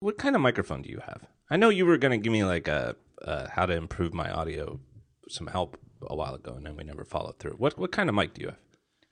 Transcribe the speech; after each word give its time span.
what 0.00 0.18
kind 0.18 0.36
of 0.36 0.42
microphone 0.42 0.82
do 0.82 0.90
you 0.90 1.00
have? 1.06 1.26
I 1.50 1.56
know 1.56 1.68
you 1.68 1.86
were 1.86 1.98
going 1.98 2.18
to 2.18 2.22
give 2.22 2.32
me 2.32 2.44
like 2.44 2.68
a 2.68 2.96
uh, 3.22 3.48
how 3.50 3.66
to 3.66 3.74
improve 3.74 4.14
my 4.14 4.30
audio, 4.30 4.78
some 5.28 5.48
help 5.48 5.76
a 6.02 6.14
while 6.14 6.34
ago, 6.34 6.54
and 6.54 6.64
then 6.64 6.76
we 6.76 6.84
never 6.84 7.04
followed 7.04 7.38
through. 7.38 7.52
What 7.52 7.78
what 7.78 7.92
kind 7.92 8.08
of 8.08 8.14
mic 8.14 8.34
do 8.34 8.42
you 8.42 8.48
have? 8.48 8.58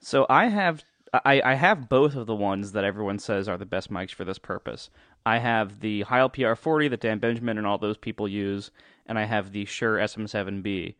So 0.01 0.27
I 0.29 0.47
have 0.47 0.85
I, 1.25 1.41
I 1.45 1.55
have 1.55 1.89
both 1.89 2.15
of 2.15 2.27
the 2.27 2.35
ones 2.35 2.73
that 2.73 2.85
everyone 2.85 3.19
says 3.19 3.49
are 3.49 3.57
the 3.57 3.67
best 3.67 3.91
mics 3.91 4.13
for 4.13 4.25
this 4.25 4.39
purpose. 4.39 4.91
I 5.25 5.39
have 5.39 5.81
the 5.81 6.03
Heil 6.03 6.31
PR40 6.31 6.91
that 6.91 7.01
Dan 7.01 7.19
Benjamin 7.19 7.59
and 7.59 7.67
all 7.67 7.79
those 7.79 7.97
people 7.97 8.29
use, 8.29 8.71
and 9.07 9.19
I 9.19 9.25
have 9.25 9.53
the 9.53 9.65
Shure 9.65 9.97
SM7B. 9.97 10.95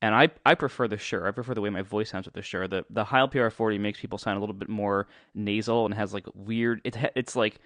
And 0.00 0.14
I, 0.14 0.30
I 0.46 0.54
prefer 0.54 0.86
the 0.86 0.96
Shure. 0.96 1.26
I 1.26 1.32
prefer 1.32 1.54
the 1.54 1.60
way 1.60 1.70
my 1.70 1.82
voice 1.82 2.10
sounds 2.10 2.26
with 2.26 2.34
the 2.34 2.42
Shure. 2.42 2.68
The 2.68 2.84
the 2.88 3.04
Heil 3.04 3.28
PR40 3.28 3.80
makes 3.80 4.00
people 4.00 4.18
sound 4.18 4.36
a 4.36 4.40
little 4.40 4.54
bit 4.54 4.68
more 4.68 5.08
nasal 5.34 5.84
and 5.84 5.94
has 5.94 6.14
like 6.14 6.26
weird. 6.34 6.80
It 6.84 6.96
it's 7.16 7.34
like 7.34 7.60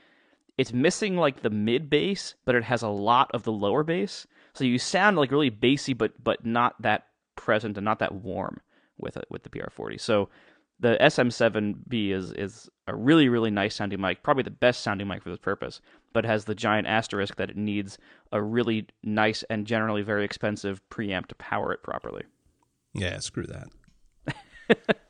it's 0.59 0.73
missing 0.73 1.17
like 1.17 1.43
the 1.43 1.51
mid 1.51 1.89
bass, 1.89 2.35
but 2.45 2.55
it 2.55 2.65
has 2.65 2.83
a 2.83 2.89
lot 2.89 3.31
of 3.33 3.45
the 3.45 3.53
lower 3.53 3.83
bass. 3.83 4.27
So 4.55 4.65
you 4.65 4.79
sound 4.79 5.17
like 5.17 5.31
really 5.31 5.51
bassy, 5.51 5.95
but 5.95 6.13
but 6.23 6.45
not 6.45 6.81
that 6.83 7.07
present 7.37 7.77
and 7.79 7.85
not 7.85 7.99
that 8.01 8.15
warm 8.15 8.61
with 8.99 9.17
it 9.17 9.25
with 9.31 9.43
the 9.43 9.51
PR40. 9.51 10.01
So 10.01 10.29
the 10.81 10.99
SM7B 11.01 12.11
is 12.11 12.33
is 12.33 12.69
a 12.87 12.95
really 12.95 13.29
really 13.29 13.51
nice 13.51 13.75
sounding 13.75 14.01
mic, 14.01 14.23
probably 14.23 14.43
the 14.43 14.51
best 14.51 14.83
sounding 14.83 15.09
mic 15.09 15.23
for 15.23 15.31
this 15.31 15.39
purpose, 15.39 15.81
but 16.13 16.25
has 16.25 16.45
the 16.45 16.55
giant 16.55 16.87
asterisk 16.87 17.37
that 17.37 17.51
it 17.51 17.57
needs 17.57 17.99
a 18.31 18.43
really 18.43 18.87
nice 19.03 19.43
and 19.45 19.67
generally 19.67 20.03
very 20.03 20.25
expensive 20.25 20.83
preamp 20.91 21.27
to 21.27 21.35
power 21.37 21.73
it 21.73 21.83
properly. 21.83 22.25
Yeah, 22.95 23.19
screw 23.21 23.47
that. 23.47 24.97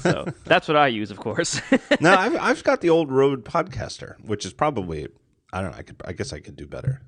so 0.00 0.26
that's 0.44 0.68
what 0.68 0.76
I 0.76 0.88
use, 0.88 1.10
of 1.10 1.18
course. 1.18 1.60
no, 2.00 2.14
I've 2.14 2.36
I've 2.36 2.64
got 2.64 2.80
the 2.80 2.90
old 2.90 3.10
Rode 3.10 3.44
Podcaster, 3.44 4.22
which 4.24 4.44
is 4.44 4.52
probably 4.52 5.08
I 5.52 5.60
don't 5.60 5.72
know. 5.72 5.78
I 5.78 5.82
could 5.82 6.00
I 6.04 6.12
guess 6.12 6.32
I 6.32 6.40
could 6.40 6.56
do 6.56 6.66
better. 6.66 7.02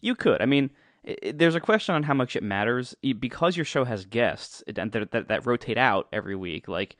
You 0.00 0.14
could. 0.14 0.40
I 0.40 0.46
mean, 0.46 0.70
it, 1.06 1.38
there's 1.38 1.54
a 1.54 1.60
question 1.60 1.94
on 1.94 2.02
how 2.02 2.14
much 2.14 2.36
it 2.36 2.42
matters 2.42 2.94
because 3.18 3.56
your 3.56 3.64
show 3.64 3.84
has 3.84 4.04
guests 4.04 4.62
that, 4.66 4.92
that, 4.92 5.28
that 5.28 5.46
rotate 5.46 5.78
out 5.78 6.08
every 6.12 6.36
week. 6.36 6.68
Like, 6.68 6.96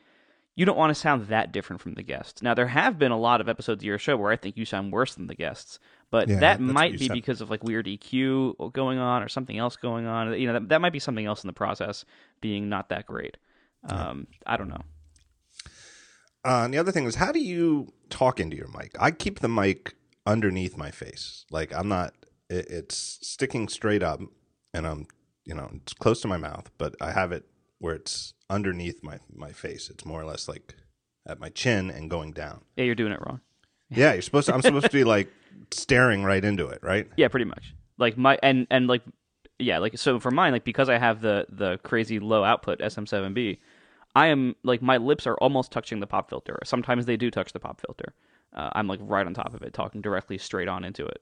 you 0.55 0.65
don't 0.65 0.79
want 0.79 0.91
to 0.91 0.95
sound 0.95 1.27
that 1.27 1.53
different 1.53 1.83
from 1.83 1.95
the 1.95 2.03
guests. 2.03 2.41
Now, 2.41 2.55
there 2.55 2.69
have 2.69 2.99
been 2.99 3.13
a 3.13 3.19
lot 3.19 3.41
of 3.41 3.49
episodes 3.49 3.83
of 3.83 3.87
your 3.87 3.99
show 3.99 4.17
where 4.17 4.33
I 4.33 4.37
think 4.37 4.57
you 4.57 4.65
sound 4.65 4.93
worse 4.93 5.15
than 5.15 5.27
the 5.27 5.35
guests, 5.35 5.79
but 6.11 6.29
yeah, 6.29 6.39
that 6.41 6.61
might 6.61 6.99
be 6.99 7.09
said. 7.09 7.15
because 7.15 7.41
of 7.41 7.51
like 7.51 7.63
weird 7.63 7.87
EQ 7.87 8.73
going 8.73 8.99
on 8.99 9.23
or 9.23 9.29
something 9.29 9.59
else 9.59 9.77
going 9.77 10.07
on. 10.07 10.33
You 10.39 10.47
know, 10.47 10.55
that, 10.55 10.69
that 10.71 10.81
might 10.81 10.95
be 10.95 10.99
something 10.99 11.27
else 11.27 11.45
in 11.45 11.49
the 11.49 11.53
process 11.53 12.05
being 12.41 12.69
not 12.69 12.89
that 12.89 13.07
great. 13.07 13.37
Um, 13.87 14.27
yeah. 14.31 14.37
I 14.47 14.57
don't 14.57 14.69
know. 14.69 14.83
Uh, 16.45 16.63
and 16.65 16.73
the 16.75 16.79
other 16.79 16.93
thing 16.93 17.07
is, 17.07 17.17
how 17.17 17.33
do 17.33 17.41
you 17.41 17.93
talk 18.09 18.39
into 18.39 18.57
your 18.57 18.69
mic? 18.69 18.95
I 19.01 19.11
keep 19.11 19.41
the 19.41 19.49
mic 19.49 19.97
underneath 20.27 20.77
my 20.77 20.91
face. 20.91 21.45
Like 21.51 21.75
I'm 21.75 21.89
not 21.89 22.15
it, 22.49 22.67
it's 22.71 23.19
sticking 23.23 23.69
straight 23.69 24.03
up, 24.03 24.21
and 24.73 24.87
I'm 24.87 25.07
you 25.45 25.55
know 25.55 25.71
it's 25.75 25.93
close 25.93 26.21
to 26.23 26.29
my 26.29 26.37
mouth, 26.37 26.71
but 26.79 26.95
I 27.01 27.13
have 27.13 27.33
it 27.33 27.45
where 27.79 27.95
it's 27.95 28.35
underneath 28.49 29.03
my 29.03 29.19
my 29.35 29.53
face. 29.53 29.91
It's 29.91 30.05
more 30.05 30.21
or 30.21 30.25
less 30.25 30.49
like 30.49 30.75
at 31.27 31.41
my 31.41 31.49
chin 31.49 31.91
and 31.91 32.09
going 32.11 32.33
down. 32.33 32.63
Yeah, 32.77 32.85
you're 32.85 32.95
doing 32.95 33.13
it 33.13 33.21
wrong. 33.27 33.41
yeah, 33.91 34.13
you're 34.13 34.23
supposed 34.23 34.47
to. 34.47 34.55
I'm 34.55 34.63
supposed 34.63 34.87
to 34.87 34.93
be 34.93 35.05
like 35.05 35.29
staring 35.73 36.23
right 36.23 36.45
into 36.45 36.69
it, 36.69 36.81
right? 36.83 37.09
Yeah, 37.17 37.29
pretty 37.29 37.47
much. 37.47 37.75
Like 37.99 38.17
my 38.17 38.39
and 38.43 38.67
and 38.71 38.87
like 38.87 39.03
yeah, 39.59 39.79
like 39.79 39.99
so 39.99 40.21
for 40.21 40.31
mine, 40.31 40.53
like 40.53 40.65
because 40.65 40.89
I 40.89 40.99
have 40.99 41.21
the 41.21 41.47
the 41.49 41.79
crazy 41.79 42.19
low 42.21 42.45
output 42.45 42.81
SM7B, 42.81 43.59
I 44.17 44.29
am 44.29 44.57
like 44.65 44.81
my 44.81 44.97
lips 44.97 45.27
are 45.27 45.35
almost 45.35 45.71
touching 45.71 46.01
the 46.01 46.07
pop 46.07 46.31
filter. 46.31 46.59
Sometimes 46.65 47.05
they 47.05 47.19
do 47.19 47.31
touch 47.31 47.53
the 47.53 47.61
pop 47.61 47.83
filter. 47.83 48.15
Uh, 48.55 48.71
I'm 48.73 48.89
like 48.89 48.99
right 49.03 49.27
on 49.27 49.35
top 49.35 49.53
of 49.53 49.61
it, 49.61 49.75
talking 49.75 50.01
directly 50.01 50.39
straight 50.39 50.69
on 50.69 50.85
into 50.85 51.05
it. 51.05 51.21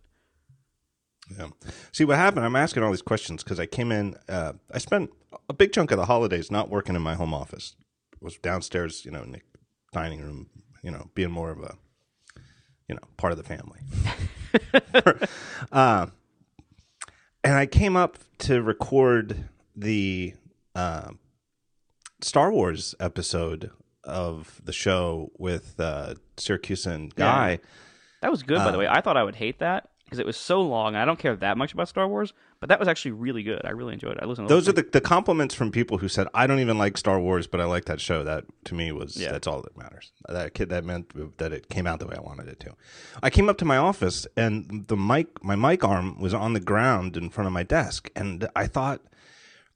Yeah. 1.36 1.48
See 1.90 2.04
what 2.04 2.18
happened? 2.18 2.46
I'm 2.46 2.54
asking 2.54 2.84
all 2.84 2.92
these 2.92 3.02
questions 3.02 3.42
because 3.42 3.58
I 3.58 3.66
came 3.66 3.90
in. 3.90 4.14
Uh, 4.28 4.52
I 4.72 4.78
spent 4.78 5.10
a 5.48 5.52
big 5.52 5.72
chunk 5.72 5.90
of 5.90 5.98
the 5.98 6.04
holidays 6.04 6.52
not 6.52 6.70
working 6.70 6.94
in 6.94 7.02
my 7.02 7.16
home 7.16 7.34
office. 7.34 7.74
Was 8.20 8.36
downstairs, 8.38 9.04
you 9.04 9.10
know, 9.10 9.24
in 9.24 9.32
the 9.32 9.40
dining 9.92 10.20
room, 10.20 10.48
you 10.84 10.92
know, 10.92 11.10
being 11.16 11.32
more 11.32 11.50
of 11.50 11.58
a, 11.64 11.74
you 12.88 12.94
know, 12.94 13.02
part 13.16 13.32
of 13.32 13.38
the 13.38 13.42
family. 13.42 13.80
uh, 15.72 16.06
and 17.42 17.54
I 17.54 17.66
came 17.66 17.96
up 17.96 18.18
to 18.38 18.62
record 18.62 19.48
the 19.74 20.34
uh, 20.76 21.10
Star 22.20 22.52
Wars 22.52 22.94
episode 23.00 23.70
of 24.04 24.60
the 24.64 24.72
show 24.72 25.30
with 25.38 25.78
uh, 25.78 26.14
Siracusa 26.36 26.92
and 26.92 27.14
Guy. 27.14 27.50
Yeah. 27.50 27.56
That 28.22 28.30
was 28.30 28.42
good, 28.42 28.58
by 28.58 28.70
the 28.70 28.76
uh, 28.76 28.80
way. 28.80 28.88
I 28.88 29.00
thought 29.00 29.16
I 29.16 29.22
would 29.22 29.36
hate 29.36 29.58
that 29.58 29.90
because 30.04 30.18
it 30.18 30.26
was 30.26 30.36
so 30.36 30.62
long. 30.62 30.96
I 30.96 31.04
don't 31.04 31.18
care 31.18 31.34
that 31.36 31.58
much 31.58 31.72
about 31.72 31.88
Star 31.88 32.06
Wars, 32.06 32.32
but 32.60 32.68
that 32.68 32.78
was 32.78 32.88
actually 32.88 33.10
really 33.10 33.42
good. 33.42 33.62
I 33.64 33.70
really 33.70 33.94
enjoyed 33.94 34.12
it. 34.12 34.20
I 34.22 34.26
listened. 34.26 34.48
those 34.48 34.68
are 34.68 34.72
the, 34.72 34.82
the 34.82 35.00
compliments 35.00 35.54
from 35.54 35.70
people 35.70 35.98
who 35.98 36.08
said, 36.08 36.28
"I 36.32 36.46
don't 36.46 36.60
even 36.60 36.78
like 36.78 36.96
Star 36.96 37.20
Wars, 37.20 37.46
but 37.46 37.60
I 37.60 37.64
like 37.64 37.86
that 37.86 38.00
show." 38.00 38.22
That 38.24 38.44
to 38.64 38.74
me 38.74 38.92
was 38.92 39.16
yeah. 39.16 39.32
that's 39.32 39.46
all 39.46 39.60
that 39.62 39.76
matters. 39.76 40.12
That 40.28 40.54
kid 40.54 40.68
that 40.70 40.84
meant 40.84 41.36
that 41.38 41.52
it 41.52 41.68
came 41.68 41.86
out 41.86 41.98
the 41.98 42.06
way 42.06 42.14
I 42.16 42.20
wanted 42.20 42.48
it 42.48 42.60
to. 42.60 42.74
I 43.22 43.30
came 43.30 43.48
up 43.48 43.58
to 43.58 43.64
my 43.64 43.76
office 43.76 44.26
and 44.36 44.86
the 44.88 44.96
mic, 44.96 45.42
my 45.42 45.56
mic 45.56 45.84
arm 45.84 46.20
was 46.20 46.32
on 46.32 46.52
the 46.52 46.60
ground 46.60 47.16
in 47.16 47.30
front 47.30 47.46
of 47.46 47.52
my 47.52 47.62
desk, 47.62 48.10
and 48.14 48.48
I 48.54 48.66
thought. 48.66 49.00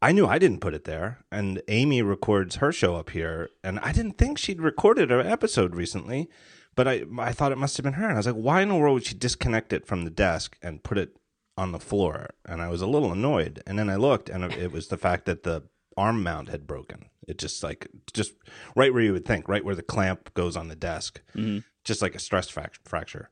I 0.00 0.12
knew 0.12 0.26
I 0.26 0.38
didn't 0.38 0.60
put 0.60 0.75
it 0.75 0.84
there, 0.84 1.25
and 1.32 1.60
Amy 1.66 2.03
records 2.03 2.56
her 2.56 2.70
show 2.70 2.97
up 2.97 3.10
here, 3.10 3.50
and 3.64 3.81
I 3.81 3.92
didn't 3.92 4.16
think 4.16 4.38
she'd 4.38 4.62
recorded 4.62 5.10
an 5.10 5.26
episode 5.26 5.75
recently. 5.75 6.28
But 6.76 6.86
I 6.86 7.03
I 7.19 7.32
thought 7.32 7.50
it 7.50 7.59
must 7.59 7.76
have 7.76 7.84
been 7.84 7.94
her, 7.94 8.04
and 8.04 8.14
I 8.14 8.19
was 8.19 8.26
like, 8.26 8.36
why 8.36 8.62
in 8.62 8.69
the 8.69 8.76
world 8.76 8.94
would 8.94 9.06
she 9.06 9.16
disconnect 9.16 9.72
it 9.72 9.86
from 9.86 10.04
the 10.04 10.10
desk 10.10 10.56
and 10.62 10.84
put 10.84 10.98
it 10.98 11.16
on 11.56 11.72
the 11.72 11.81
floor? 11.81 12.31
And 12.47 12.62
I 12.62 12.69
was 12.69 12.81
a 12.81 12.86
little 12.86 13.10
annoyed. 13.10 13.60
And 13.66 13.76
then 13.76 13.91
I 13.91 13.97
looked, 13.97 14.28
and 14.28 14.44
it 14.44 14.70
was 14.70 14.86
the 14.86 14.97
fact 14.97 15.25
that 15.26 15.42
the 15.42 15.64
arm 15.97 16.22
mount 16.22 16.48
had 16.50 16.69
broken. 16.69 17.06
It 17.26 17.36
just 17.38 17.65
like 17.65 17.88
just 18.15 18.34
right 18.76 18.94
where 18.94 19.03
you 19.03 19.12
would 19.12 19.26
think, 19.26 19.48
right 19.48 19.65
where 19.65 19.75
the 19.75 19.82
clamp 19.82 20.32
goes 20.34 20.56
on 20.56 20.69
the 20.69 20.76
desk, 20.76 21.20
mm-hmm. 21.34 21.59
just 21.84 22.00
like 22.00 22.15
a 22.15 22.20
stress 22.20 22.48
fracture. 22.48 23.28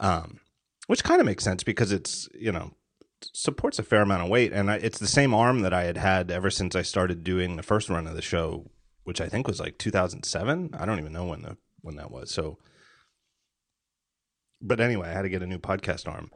Um, 0.00 0.40
which 0.88 1.04
kind 1.04 1.20
of 1.20 1.26
makes 1.26 1.44
sense 1.44 1.62
because 1.62 1.92
it's 1.92 2.28
you 2.34 2.50
know 2.50 2.72
supports 3.32 3.78
a 3.78 3.82
fair 3.82 4.02
amount 4.02 4.22
of 4.22 4.28
weight, 4.28 4.52
and 4.52 4.70
I, 4.70 4.76
it's 4.76 4.98
the 4.98 5.06
same 5.06 5.34
arm 5.34 5.60
that 5.60 5.74
I 5.74 5.84
had 5.84 5.96
had 5.96 6.30
ever 6.30 6.50
since 6.50 6.74
I 6.74 6.82
started 6.82 7.24
doing 7.24 7.56
the 7.56 7.62
first 7.62 7.88
run 7.88 8.06
of 8.06 8.14
the 8.14 8.22
show, 8.22 8.70
which 9.04 9.20
I 9.20 9.28
think 9.28 9.46
was 9.46 9.60
like 9.60 9.78
2007. 9.78 10.70
I 10.78 10.86
don't 10.86 10.98
even 10.98 11.12
know 11.12 11.26
when 11.26 11.42
the 11.42 11.56
when 11.82 11.96
that 11.96 12.10
was. 12.10 12.30
So 12.30 12.58
but 14.60 14.80
anyway, 14.80 15.08
I 15.08 15.12
had 15.12 15.22
to 15.22 15.28
get 15.28 15.42
a 15.42 15.46
new 15.46 15.58
podcast 15.58 16.08
arm. 16.08 16.30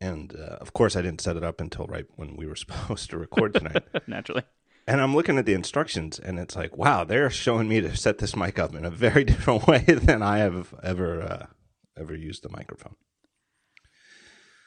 And 0.00 0.34
uh, 0.36 0.58
of 0.60 0.72
course, 0.72 0.94
I 0.94 1.02
didn't 1.02 1.22
set 1.22 1.36
it 1.36 1.44
up 1.44 1.60
until 1.60 1.86
right 1.86 2.06
when 2.16 2.36
we 2.36 2.46
were 2.46 2.56
supposed 2.56 3.10
to 3.10 3.18
record 3.18 3.54
tonight. 3.54 3.84
Naturally. 4.06 4.42
And 4.88 5.00
I'm 5.00 5.16
looking 5.16 5.36
at 5.36 5.46
the 5.46 5.54
instructions, 5.54 6.18
and 6.18 6.38
it's 6.38 6.54
like, 6.54 6.76
wow, 6.76 7.02
they're 7.02 7.28
showing 7.28 7.66
me 7.66 7.80
to 7.80 7.96
set 7.96 8.18
this 8.18 8.36
mic 8.36 8.56
up 8.58 8.72
in 8.72 8.84
a 8.84 8.90
very 8.90 9.24
different 9.32 9.66
way 9.66 9.80
than 9.80 10.22
I 10.22 10.38
have 10.38 10.74
ever 10.82 11.22
uh, 11.22 11.46
ever 11.98 12.14
used 12.14 12.44
the 12.44 12.50
microphone. 12.50 12.94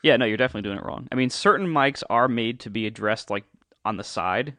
Yeah, 0.03 0.17
no, 0.17 0.25
you're 0.25 0.37
definitely 0.37 0.67
doing 0.67 0.77
it 0.77 0.85
wrong. 0.85 1.07
I 1.11 1.15
mean, 1.15 1.29
certain 1.29 1.67
mics 1.67 2.03
are 2.09 2.27
made 2.27 2.59
to 2.61 2.69
be 2.69 2.87
addressed 2.87 3.29
like 3.29 3.43
on 3.85 3.97
the 3.97 4.03
side, 4.03 4.55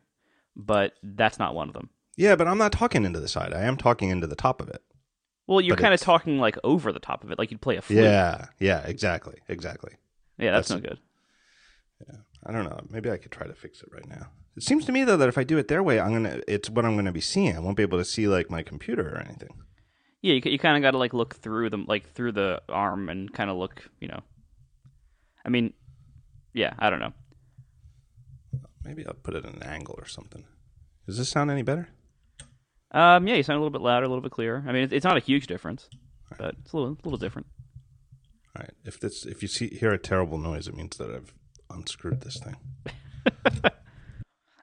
but 0.54 0.94
that's 1.02 1.38
not 1.38 1.54
one 1.54 1.68
of 1.68 1.74
them. 1.74 1.90
Yeah, 2.16 2.36
but 2.36 2.46
I'm 2.46 2.58
not 2.58 2.72
talking 2.72 3.04
into 3.04 3.20
the 3.20 3.28
side. 3.28 3.54
I 3.54 3.62
am 3.62 3.76
talking 3.76 4.10
into 4.10 4.26
the 4.26 4.36
top 4.36 4.60
of 4.60 4.68
it. 4.68 4.82
Well, 5.46 5.60
you're 5.60 5.76
kind 5.76 5.94
of 5.94 6.00
talking 6.00 6.38
like 6.38 6.56
over 6.62 6.92
the 6.92 7.00
top 7.00 7.24
of 7.24 7.32
it, 7.32 7.38
like 7.38 7.50
you'd 7.50 7.60
play 7.60 7.76
a 7.76 7.82
flute. 7.82 8.04
Yeah, 8.04 8.46
yeah, 8.60 8.82
exactly, 8.86 9.38
exactly. 9.48 9.92
Yeah, 10.38 10.52
that's, 10.52 10.68
that's 10.68 10.82
no 10.82 10.88
good. 10.88 10.98
Yeah, 12.06 12.16
I 12.46 12.52
don't 12.52 12.64
know. 12.64 12.80
Maybe 12.88 13.10
I 13.10 13.16
could 13.16 13.32
try 13.32 13.46
to 13.46 13.54
fix 13.54 13.82
it 13.82 13.88
right 13.92 14.06
now. 14.08 14.28
It 14.56 14.62
seems 14.62 14.84
to 14.84 14.92
me 14.92 15.04
though 15.04 15.16
that 15.16 15.28
if 15.28 15.38
I 15.38 15.44
do 15.44 15.58
it 15.58 15.68
their 15.68 15.82
way, 15.82 15.98
I'm 15.98 16.12
gonna. 16.12 16.40
It's 16.46 16.70
what 16.70 16.84
I'm 16.84 16.94
gonna 16.96 17.12
be 17.12 17.20
seeing. 17.20 17.56
I 17.56 17.60
won't 17.60 17.76
be 17.76 17.82
able 17.82 17.98
to 17.98 18.04
see 18.04 18.28
like 18.28 18.50
my 18.50 18.62
computer 18.62 19.08
or 19.08 19.18
anything. 19.18 19.50
Yeah, 20.22 20.34
you 20.34 20.42
you 20.44 20.58
kind 20.58 20.76
of 20.76 20.82
got 20.82 20.90
to 20.92 20.98
like 20.98 21.14
look 21.14 21.34
through 21.36 21.70
them, 21.70 21.86
like 21.88 22.12
through 22.12 22.32
the 22.32 22.60
arm, 22.68 23.08
and 23.08 23.32
kind 23.32 23.50
of 23.50 23.56
look. 23.56 23.82
You 24.00 24.08
know, 24.08 24.20
I 25.44 25.48
mean, 25.48 25.72
yeah, 26.52 26.74
I 26.78 26.90
don't 26.90 27.00
know. 27.00 27.12
Maybe 28.84 29.06
I'll 29.06 29.14
put 29.14 29.34
it 29.34 29.44
at 29.44 29.52
an 29.52 29.62
angle 29.62 29.94
or 29.98 30.06
something. 30.06 30.44
Does 31.06 31.18
this 31.18 31.28
sound 31.28 31.50
any 31.50 31.62
better? 31.62 31.88
Um, 32.92 33.26
yeah, 33.28 33.36
you 33.36 33.42
sound 33.42 33.56
a 33.56 33.60
little 33.60 33.70
bit 33.70 33.82
louder, 33.82 34.06
a 34.06 34.08
little 34.08 34.22
bit 34.22 34.32
clearer. 34.32 34.64
I 34.66 34.72
mean, 34.72 34.88
it's 34.90 35.04
not 35.04 35.16
a 35.16 35.20
huge 35.20 35.46
difference, 35.46 35.88
but 36.38 36.56
it's 36.60 36.72
a 36.72 36.76
little, 36.76 36.92
a 36.92 37.02
little 37.04 37.18
different. 37.18 37.46
All 38.56 38.62
right. 38.62 38.72
If 38.84 38.98
this, 38.98 39.24
if 39.26 39.42
you 39.42 39.48
see 39.48 39.68
hear 39.68 39.92
a 39.92 39.98
terrible 39.98 40.38
noise, 40.38 40.66
it 40.66 40.74
means 40.74 40.96
that 40.96 41.10
I've 41.10 41.32
unscrewed 41.70 42.22
this 42.22 42.38
thing. 42.38 42.56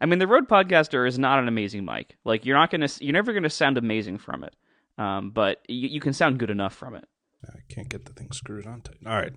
I 0.02 0.06
mean, 0.06 0.20
the 0.20 0.28
Rode 0.28 0.48
Podcaster 0.48 1.08
is 1.08 1.18
not 1.18 1.40
an 1.40 1.48
amazing 1.48 1.86
mic. 1.86 2.18
Like, 2.26 2.46
you're 2.46 2.58
not 2.58 2.70
gonna, 2.70 2.90
you're 3.00 3.14
never 3.14 3.34
gonna 3.34 3.50
sound 3.50 3.78
amazing 3.78 4.18
from 4.18 4.44
it. 4.44 4.56
Um, 4.98 5.32
but 5.32 5.62
you, 5.68 5.88
you 5.88 6.00
can 6.00 6.14
sound 6.14 6.40
good 6.40 6.50
enough 6.50 6.74
from 6.74 6.96
it. 6.96 7.06
I 7.48 7.60
can't 7.70 7.88
get 7.88 8.06
the 8.06 8.14
thing 8.14 8.32
screwed 8.32 8.68
on 8.68 8.82
tight. 8.82 8.98
All 9.06 9.14
right. 9.14 9.34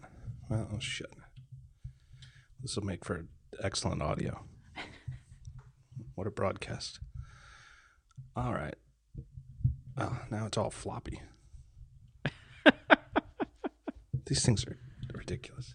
Well, 0.49 0.81
shit. 0.81 1.13
This 2.62 2.77
will 2.77 2.85
make 2.85 3.05
for 3.05 3.27
excellent 3.62 4.03
audio. 4.03 4.45
what 6.15 6.27
a 6.27 6.31
broadcast. 6.31 7.01
All 8.37 8.53
right. 8.55 8.75
Oh, 9.99 10.19
now 10.31 10.47
it's 10.47 10.57
all 10.59 10.71
floppy. 10.71 11.21
These 14.27 14.45
things 14.45 14.65
are, 14.67 14.79
ridiculous. 15.15 15.75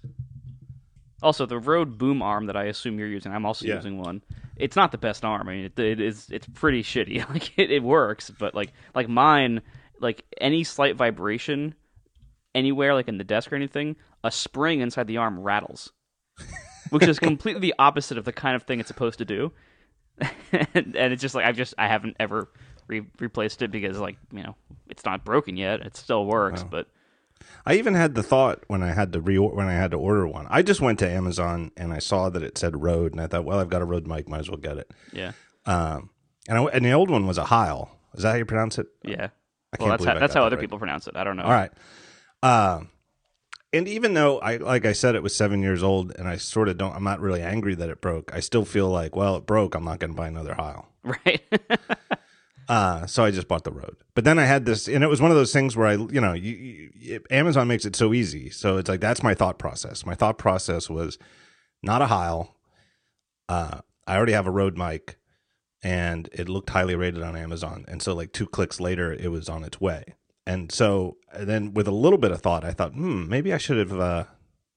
Also, 1.22 1.46
the 1.46 1.60
Rode 1.60 1.98
boom 1.98 2.22
arm 2.22 2.46
that 2.46 2.56
I 2.56 2.66
assume 2.66 2.98
you're 3.00 3.08
using, 3.08 3.31
I'm 3.34 3.46
also 3.46 3.66
Yeah. 3.66 3.76
using 3.76 3.98
one. 3.98 4.22
It's 4.56 4.76
not 4.76 4.92
the 4.92 4.98
best 4.98 5.26
arm. 5.26 5.50
I 5.50 5.52
mean, 5.56 5.66
it, 5.66 5.78
it 5.80 6.00
is. 6.00 6.30
It's 6.30 6.48
pretty 6.48 6.81
shitty. 6.84 7.28
Like 7.30 7.58
it, 7.58 7.72
it 7.72 7.84
works, 7.84 8.30
but 8.30 8.56
like 8.56 8.72
like 8.94 9.10
mine, 9.10 9.62
like 10.00 10.24
any 10.40 10.64
slight 10.64 10.96
vibration 10.96 11.76
anywhere, 12.54 12.94
like 12.94 13.08
in 13.10 13.18
the 13.18 13.24
desk 13.26 13.52
or 13.52 13.56
anything, 13.56 13.98
a 14.24 14.31
spring 14.31 14.80
inside 14.80 15.08
the 15.08 15.18
arm 15.18 15.40
rattles, 15.40 15.92
which 16.90 17.08
is 17.08 17.20
completely 17.32 17.62
the 17.62 17.76
opposite 17.80 18.18
of 18.18 18.26
the 18.26 18.34
kind 18.34 18.56
of 18.56 18.64
thing 18.64 18.80
it's 18.80 18.88
supposed 18.88 19.20
to 19.20 19.26
do. 19.26 19.52
and, 20.52 20.96
and 20.96 21.14
it's 21.14 21.22
just 21.22 21.36
like 21.36 21.46
I've 21.46 21.58
just 21.58 21.74
I 21.78 21.88
haven't 21.88 22.16
ever 22.20 22.50
re- 22.88 23.06
replaced 23.20 23.62
it 23.62 23.72
because 23.72 23.98
like 24.00 24.18
you 24.32 24.44
know 24.44 24.56
it's 24.90 25.04
not 25.04 25.26
broken 25.26 25.58
yet. 25.58 25.82
It 25.82 25.98
still 25.98 26.26
works, 26.26 26.64
but 26.64 26.88
I 27.66 27.74
even 27.76 27.96
had 27.96 28.16
the 28.16 28.24
thought 28.24 28.64
when 28.68 28.82
I 28.82 28.94
had 28.94 29.12
to 29.14 29.20
re 29.22 29.38
when 29.38 29.68
I 29.68 29.74
had 29.74 29.92
to 29.92 29.98
order 29.98 30.26
one. 30.26 30.48
I 30.50 30.62
just 30.62 30.80
went 30.80 31.00
to 31.00 31.10
Amazon 31.10 31.72
and 31.76 31.92
I 31.94 32.00
saw 32.00 32.30
that 32.30 32.44
it 32.44 32.58
said 32.58 32.82
Rode, 32.82 33.12
and 33.12 33.20
I 33.20 33.28
thought, 33.28 33.44
well, 33.44 33.60
I've 33.60 33.70
got 33.70 33.81
a 33.81 33.86
Rode 33.86 34.08
mic, 34.08 34.30
might 34.30 34.40
as 34.40 34.50
well 34.50 34.58
get 34.58 34.78
it. 34.78 34.92
yeah, 35.12 35.34
Um, 35.66 36.12
and 36.48 36.58
I, 36.58 36.64
and 36.66 36.86
the 36.86 36.94
old 36.94 37.10
one 37.10 37.28
was 37.28 37.38
a 37.38 37.44
Heil. 37.46 37.90
Is 38.14 38.24
that 38.24 38.31
how 38.31 38.38
you 38.38 38.46
pronounce 38.46 38.78
it? 38.78 38.88
yeah. 39.04 39.28
I 39.74 39.78
Well, 39.84 39.90
can't 39.90 39.90
that's 39.90 40.06
how, 40.06 40.12
I 40.12 40.14
how 40.14 40.28
that 40.28 40.38
other 40.48 40.56
right. 40.56 40.62
people 40.62 40.80
pronounce 40.80 41.08
it. 41.08 41.18
I 41.18 41.26
don't 41.26 41.36
know. 41.36 41.44
All 41.44 41.50
right. 41.52 41.72
Um, 42.42 42.90
and 43.75 43.88
even 43.88 44.13
though 44.13 44.39
I, 44.39 44.57
like 44.57 44.86
I 44.86 44.94
said, 44.94 45.16
it 45.16 45.24
was 45.24 45.36
seven 45.36 45.62
years 45.62 45.83
old, 45.83 46.13
and 46.18 46.27
I 46.27 46.38
sort 46.38 46.69
of 46.69 46.77
don't, 46.77 46.95
I'm 46.95 47.04
not 47.04 47.19
really 47.19 47.42
angry 47.42 47.75
that 47.75 47.89
it 47.89 48.01
broke. 48.01 48.33
I 48.33 48.39
still 48.39 48.66
feel 48.66 48.89
like, 48.89 49.16
well, 49.16 49.36
it 49.36 49.45
broke. 49.45 49.75
I'm 49.75 49.83
not 49.83 50.00
going 50.00 50.12
to 50.12 50.18
buy 50.18 50.27
another 50.27 50.56
Heil. 50.56 50.88
Right. 51.04 51.44
Uh, 52.68 53.06
so 53.06 53.24
I 53.24 53.30
just 53.30 53.48
bought 53.48 53.63
the 53.63 53.72
Rode. 53.72 53.98
But 54.16 54.24
then 54.24 54.39
I 54.39 54.45
had 54.45 54.66
this, 54.66 54.88
and 54.88 55.04
it 55.04 55.07
was 55.07 55.22
one 55.22 55.30
of 55.30 55.38
those 55.38 55.54
things 55.54 55.77
where 55.77 55.86
I, 55.86 55.94
you 55.94 56.19
know, 56.19 56.33
you, 56.33 56.89
you, 56.95 57.22
Amazon 57.30 57.68
makes 57.68 57.86
it 57.86 57.95
so 57.95 58.12
easy. 58.12 58.50
So 58.50 58.77
it's 58.77 58.89
like 58.89 59.01
that's 59.01 59.22
my 59.22 59.36
thought 59.36 59.60
process. 59.60 60.04
My 60.04 60.16
thought 60.16 60.39
process 60.39 60.89
was 60.89 61.19
not 61.83 62.01
a 62.01 62.07
Heil. 62.07 62.56
Uh, 63.48 63.81
I 64.07 64.16
already 64.18 64.33
have 64.33 64.48
a 64.48 64.51
Rode 64.51 64.80
mic, 64.80 65.19
and 65.83 66.28
it 66.33 66.50
looked 66.50 66.71
highly 66.71 66.95
rated 66.95 67.21
on 67.21 67.36
Amazon. 67.36 67.86
And 67.88 68.01
so 68.01 68.16
like 68.16 68.33
two 68.33 68.48
clicks 68.48 68.80
later, 68.80 69.13
it 69.13 69.28
was 69.28 69.48
on 69.48 69.63
its 69.63 69.80
way. 69.80 70.16
And 70.47 70.71
so 70.71 71.18
then 71.38 71.74
with 71.74 71.88
a 71.88 71.92
little 71.92 72.19
bit 72.19 72.31
of 72.31 72.42
thought, 72.42 72.63
I 72.63 72.71
thought, 72.71 72.94
hmm, 72.94 73.27
maybe 73.27 73.53
I 73.53 73.57
should 73.57 73.77
have 73.77 74.00
uh, 74.00 74.24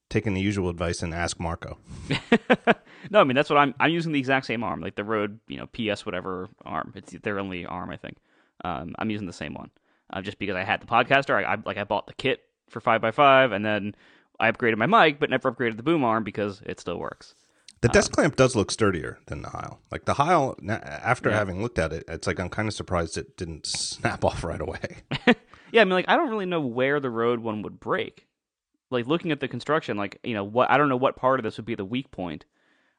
taken 0.09 0.33
the 0.33 0.41
usual 0.41 0.69
advice 0.69 1.01
and 1.01 1.13
asked 1.13 1.39
Marco. 1.39 1.77
no, 3.11 3.19
I 3.19 3.23
mean 3.23 3.35
that's 3.35 3.49
what 3.49 3.57
I'm. 3.57 3.75
I'm 3.79 3.91
using 3.91 4.11
the 4.11 4.19
exact 4.19 4.45
same 4.47 4.63
arm, 4.63 4.81
like 4.81 4.95
the 4.95 5.03
Rode, 5.03 5.39
you 5.47 5.57
know, 5.57 5.67
PS 5.67 6.05
whatever 6.05 6.49
arm. 6.65 6.93
It's 6.95 7.13
their 7.21 7.39
only 7.39 7.65
arm, 7.65 7.89
I 7.91 7.97
think. 7.97 8.17
Um, 8.65 8.95
I'm 8.99 9.09
using 9.09 9.27
the 9.27 9.33
same 9.33 9.53
one, 9.53 9.69
uh, 10.11 10.21
just 10.21 10.39
because 10.39 10.55
I 10.55 10.63
had 10.63 10.81
the 10.81 10.87
podcaster. 10.87 11.35
I, 11.35 11.53
I 11.53 11.57
like 11.65 11.77
I 11.77 11.83
bought 11.83 12.07
the 12.07 12.13
kit 12.13 12.41
for 12.69 12.81
five 12.81 13.03
x 13.03 13.15
five, 13.15 13.51
and 13.51 13.63
then 13.63 13.95
I 14.39 14.51
upgraded 14.51 14.77
my 14.77 14.87
mic, 14.87 15.19
but 15.19 15.29
never 15.29 15.51
upgraded 15.51 15.77
the 15.77 15.83
boom 15.83 16.03
arm 16.03 16.23
because 16.23 16.61
it 16.65 16.79
still 16.79 16.97
works. 16.97 17.35
The 17.81 17.87
desk 17.87 18.11
clamp 18.11 18.35
does 18.35 18.57
look 18.57 18.71
sturdier 18.71 19.19
than 19.27 19.41
the 19.41 19.49
Heil. 19.49 19.79
Like 19.89 20.03
the 20.03 20.15
Heil, 20.15 20.57
after 20.67 21.31
having 21.31 21.61
looked 21.61 21.79
at 21.79 21.93
it, 21.93 22.03
it's 22.09 22.27
like 22.27 22.37
I'm 22.37 22.49
kind 22.49 22.67
of 22.67 22.73
surprised 22.73 23.17
it 23.17 23.37
didn't 23.37 23.65
snap 23.67 24.25
off 24.25 24.43
right 24.43 24.59
away. 24.59 24.97
Yeah, 25.71 25.81
I 25.81 25.85
mean, 25.85 25.93
like 25.93 26.05
I 26.07 26.15
don't 26.15 26.29
really 26.29 26.45
know 26.45 26.61
where 26.61 26.99
the 26.99 27.09
Rode 27.09 27.39
one 27.39 27.61
would 27.61 27.79
break. 27.79 28.27
Like 28.91 29.07
looking 29.07 29.31
at 29.31 29.39
the 29.39 29.47
construction, 29.47 29.97
like 29.97 30.19
you 30.23 30.33
know 30.33 30.43
what 30.43 30.69
I 30.71 30.77
don't 30.77 30.89
know 30.89 30.97
what 30.97 31.15
part 31.15 31.39
of 31.39 31.43
this 31.43 31.57
would 31.57 31.65
be 31.65 31.75
the 31.75 31.85
weak 31.85 32.11
point, 32.11 32.45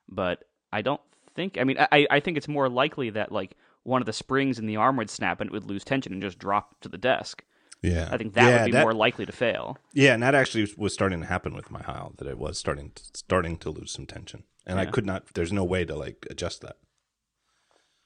but 0.08 0.44
I 0.72 0.82
don't 0.82 1.00
think. 1.34 1.58
I 1.58 1.64
mean, 1.64 1.78
I 1.78 2.06
I 2.11 2.20
think 2.20 2.37
it's 2.37 2.49
more 2.49 2.69
likely 2.69 3.11
that 3.11 3.32
like 3.32 3.56
one 3.82 4.02
of 4.02 4.06
the 4.06 4.12
springs 4.12 4.58
in 4.58 4.67
the 4.67 4.76
arm 4.76 4.96
would 4.96 5.11
snap 5.11 5.40
and 5.40 5.49
it 5.49 5.52
would 5.52 5.64
lose 5.64 5.84
tension 5.84 6.12
and 6.12 6.22
just 6.22 6.38
drop 6.38 6.78
to 6.81 6.88
the 6.88 6.99
desk. 6.99 7.43
Yeah, 7.82 8.08
I 8.12 8.19
think 8.19 8.34
that 8.34 8.46
yeah, 8.46 8.62
would 8.62 8.72
be 8.72 8.78
more 8.78 8.93
likely 8.93 9.25
to 9.25 9.32
fail. 9.32 9.78
Yeah, 9.94 10.12
and 10.12 10.22
that 10.22 10.34
actually 10.34 10.69
was 10.76 10.93
starting 10.93 11.20
to 11.20 11.26
happen 11.26 11.55
with 11.55 11.70
my 11.70 11.82
Heil. 11.82 12.12
That 12.19 12.28
it 12.28 12.38
was 12.38 12.58
starting 12.58 12.93
to, 12.94 13.02
starting 13.14 13.56
to 13.58 13.70
lose 13.70 13.90
some 13.90 14.06
tension, 14.06 14.44
and 14.67 14.78
I 14.78 14.87
could 14.87 15.06
not. 15.06 15.32
There's 15.34 15.52
no 15.52 15.64
way 15.64 15.84
to 15.87 15.96
like 15.96 16.26
adjust 16.31 16.61
that. 16.61 16.76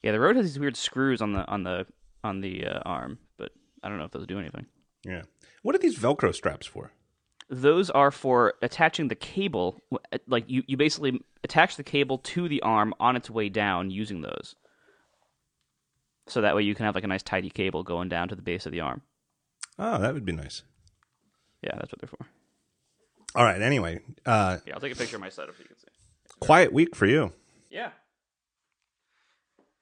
Yeah, 0.03 0.13
the 0.13 0.21
Rode 0.21 0.37
has 0.37 0.47
these 0.47 0.59
weird 0.61 0.77
screws 0.77 1.21
on 1.21 1.33
the 1.33 1.45
on 1.49 1.65
the 1.65 1.87
on 2.23 2.41
the 2.41 2.67
uh, 2.67 2.81
arm, 2.85 3.19
I 3.85 3.89
don't 3.89 3.99
know 3.99 4.05
if 4.05 4.11
those 4.11 4.27
do 4.27 4.39
anything. 4.41 4.67
Yeah. 5.05 5.23
What 5.63 5.75
are 5.75 5.79
these 5.79 5.99
Velcro 5.99 6.35
straps 6.35 6.67
for? 6.67 6.91
Those 7.51 7.91
are 7.91 8.11
for 8.11 8.55
attaching 8.63 9.09
the 9.09 9.15
cable. 9.15 9.83
Like 10.27 10.45
you, 10.49 10.63
you 10.67 10.77
basically 10.79 11.21
attach 11.45 11.77
the 11.77 11.85
cable 11.85 12.19
to 12.19 12.49
the 12.49 12.63
arm 12.63 12.95
on 12.99 13.15
its 13.17 13.29
way 13.29 13.49
down 13.51 13.91
using 13.91 14.23
those. 14.23 14.55
So 16.27 16.41
that 16.41 16.57
way 16.57 16.63
you 16.63 16.75
can 16.75 16.87
have 16.87 16.95
like 16.95 17.05
a 17.05 17.09
nice 17.09 17.23
tidy 17.23 17.51
cable 17.51 17.83
going 17.83 18.09
down 18.09 18.29
to 18.29 18.35
the 18.35 18.41
base 18.43 18.65
of 18.65 18.73
the 18.73 18.81
arm. 18.81 19.03
Oh, 19.79 19.99
that 19.99 20.15
would 20.15 20.25
be 20.25 20.33
nice. 20.33 20.63
Yeah, 21.63 21.73
that's 21.77 21.93
what 21.93 22.01
they're 22.01 22.09
for. 22.09 22.27
All 23.35 23.45
right. 23.45 23.61
Anyway, 23.61 24.01
uh, 24.25 24.59
Yeah, 24.67 24.75
I'll 24.75 24.81
take 24.81 24.93
a 24.93 24.97
picture 24.97 25.17
of 25.17 25.21
my 25.23 25.29
setup 25.29 25.55
so 25.57 25.63
you 25.63 25.69
can 25.69 25.77
see. 25.79 25.89
quiet 26.41 26.73
week 26.73 26.97
for 26.97 27.07
you. 27.07 27.33
Yeah. 27.71 27.91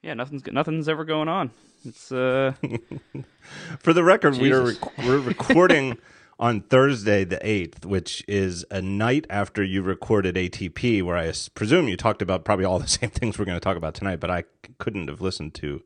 Yeah, 0.03 0.15
nothing's 0.15 0.43
nothing's 0.47 0.89
ever 0.89 1.05
going 1.05 1.29
on. 1.29 1.51
It's 1.85 2.11
uh 2.13 2.53
For 3.79 3.93
the 3.93 4.03
record, 4.05 4.37
we 4.39 4.53
are 4.53 4.67
rec- 4.67 4.99
we're 4.99 5.19
recording 5.35 5.99
on 6.39 6.61
Thursday 6.63 7.25
the 7.25 7.39
eighth, 7.47 7.85
which 7.87 8.25
is 8.27 8.65
a 8.71 8.83
night 8.83 9.27
after 9.31 9.63
you 9.63 9.83
recorded 9.83 10.35
ATP, 10.35 11.03
where 11.03 11.17
I 11.17 11.33
presume 11.55 11.87
you 11.89 11.97
talked 11.97 12.23
about 12.23 12.45
probably 12.45 12.65
all 12.65 12.79
the 12.79 12.89
same 13.01 13.11
things 13.11 13.39
we're 13.39 13.45
going 13.45 13.57
to 13.57 13.65
talk 13.65 13.77
about 13.77 13.95
tonight. 13.95 14.19
But 14.21 14.31
I 14.31 14.43
c- 14.43 14.75
couldn't 14.79 15.09
have 15.09 15.21
listened 15.21 15.55
to 15.55 15.83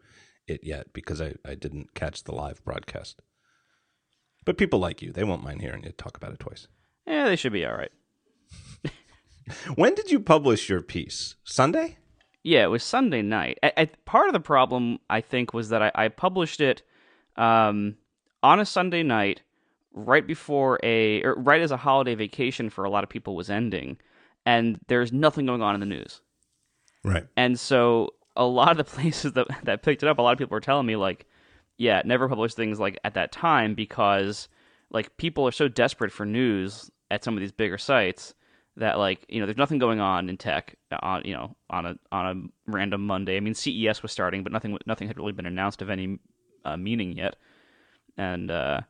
it 0.46 0.60
yet 0.62 0.92
because 0.92 1.20
I, 1.20 1.34
I 1.44 1.54
didn't 1.54 1.94
catch 1.94 2.24
the 2.24 2.32
live 2.34 2.62
broadcast. 2.64 3.20
But 4.46 4.56
people 4.58 4.78
like 4.78 5.02
you; 5.02 5.12
they 5.12 5.24
won't 5.24 5.42
mind 5.44 5.60
hearing 5.60 5.82
you 5.84 5.90
talk 5.92 6.16
about 6.16 6.32
it 6.32 6.38
twice. 6.40 6.68
yeah, 7.06 7.24
they 7.24 7.36
should 7.36 7.52
be 7.52 7.66
all 7.66 7.74
right. 7.76 7.90
When 9.76 9.94
did 9.94 10.10
you 10.10 10.18
publish 10.18 10.68
your 10.68 10.82
piece? 10.82 11.36
Sunday? 11.44 11.98
Yeah, 12.46 12.62
it 12.62 12.68
was 12.68 12.84
Sunday 12.84 13.22
night. 13.22 13.58
I, 13.64 13.72
I, 13.76 13.84
part 14.04 14.28
of 14.28 14.32
the 14.32 14.38
problem, 14.38 15.00
I 15.10 15.20
think, 15.20 15.52
was 15.52 15.70
that 15.70 15.82
I, 15.82 15.90
I 15.96 16.06
published 16.06 16.60
it 16.60 16.80
um, 17.34 17.96
on 18.40 18.60
a 18.60 18.64
Sunday 18.64 19.02
night, 19.02 19.42
right 19.92 20.24
before 20.24 20.78
a, 20.84 21.24
or 21.24 21.34
right 21.34 21.60
as 21.60 21.72
a 21.72 21.76
holiday 21.76 22.14
vacation 22.14 22.70
for 22.70 22.84
a 22.84 22.88
lot 22.88 23.02
of 23.02 23.10
people 23.10 23.34
was 23.34 23.50
ending, 23.50 23.98
and 24.46 24.78
there's 24.86 25.12
nothing 25.12 25.44
going 25.44 25.60
on 25.60 25.74
in 25.74 25.80
the 25.80 25.86
news. 25.86 26.20
Right. 27.02 27.26
And 27.36 27.58
so 27.58 28.10
a 28.36 28.46
lot 28.46 28.70
of 28.70 28.76
the 28.76 28.84
places 28.96 29.32
that 29.32 29.48
that 29.64 29.82
picked 29.82 30.04
it 30.04 30.08
up, 30.08 30.18
a 30.18 30.22
lot 30.22 30.30
of 30.30 30.38
people 30.38 30.54
were 30.54 30.60
telling 30.60 30.86
me 30.86 30.94
like, 30.94 31.26
yeah, 31.78 32.00
never 32.04 32.28
publish 32.28 32.54
things 32.54 32.78
like 32.78 32.96
at 33.02 33.14
that 33.14 33.32
time 33.32 33.74
because 33.74 34.48
like 34.92 35.16
people 35.16 35.48
are 35.48 35.52
so 35.52 35.66
desperate 35.66 36.12
for 36.12 36.24
news 36.24 36.92
at 37.10 37.24
some 37.24 37.34
of 37.34 37.40
these 37.40 37.50
bigger 37.50 37.76
sites 37.76 38.34
that 38.76 38.98
like 38.98 39.24
you 39.28 39.40
know 39.40 39.46
there's 39.46 39.56
nothing 39.58 39.78
going 39.78 40.00
on 40.00 40.28
in 40.28 40.36
tech 40.36 40.76
on 41.02 41.22
you 41.24 41.34
know 41.34 41.56
on 41.70 41.86
a 41.86 41.98
on 42.12 42.26
a 42.66 42.70
random 42.70 43.06
Monday. 43.06 43.36
I 43.36 43.40
mean 43.40 43.54
CES 43.54 44.02
was 44.02 44.12
starting, 44.12 44.42
but 44.42 44.52
nothing 44.52 44.76
nothing 44.86 45.08
had 45.08 45.16
really 45.16 45.32
been 45.32 45.46
announced 45.46 45.82
of 45.82 45.90
any 45.90 46.18
uh, 46.64 46.76
meaning 46.76 47.16
yet, 47.16 47.36
and 48.16 48.50
uh, 48.50 48.80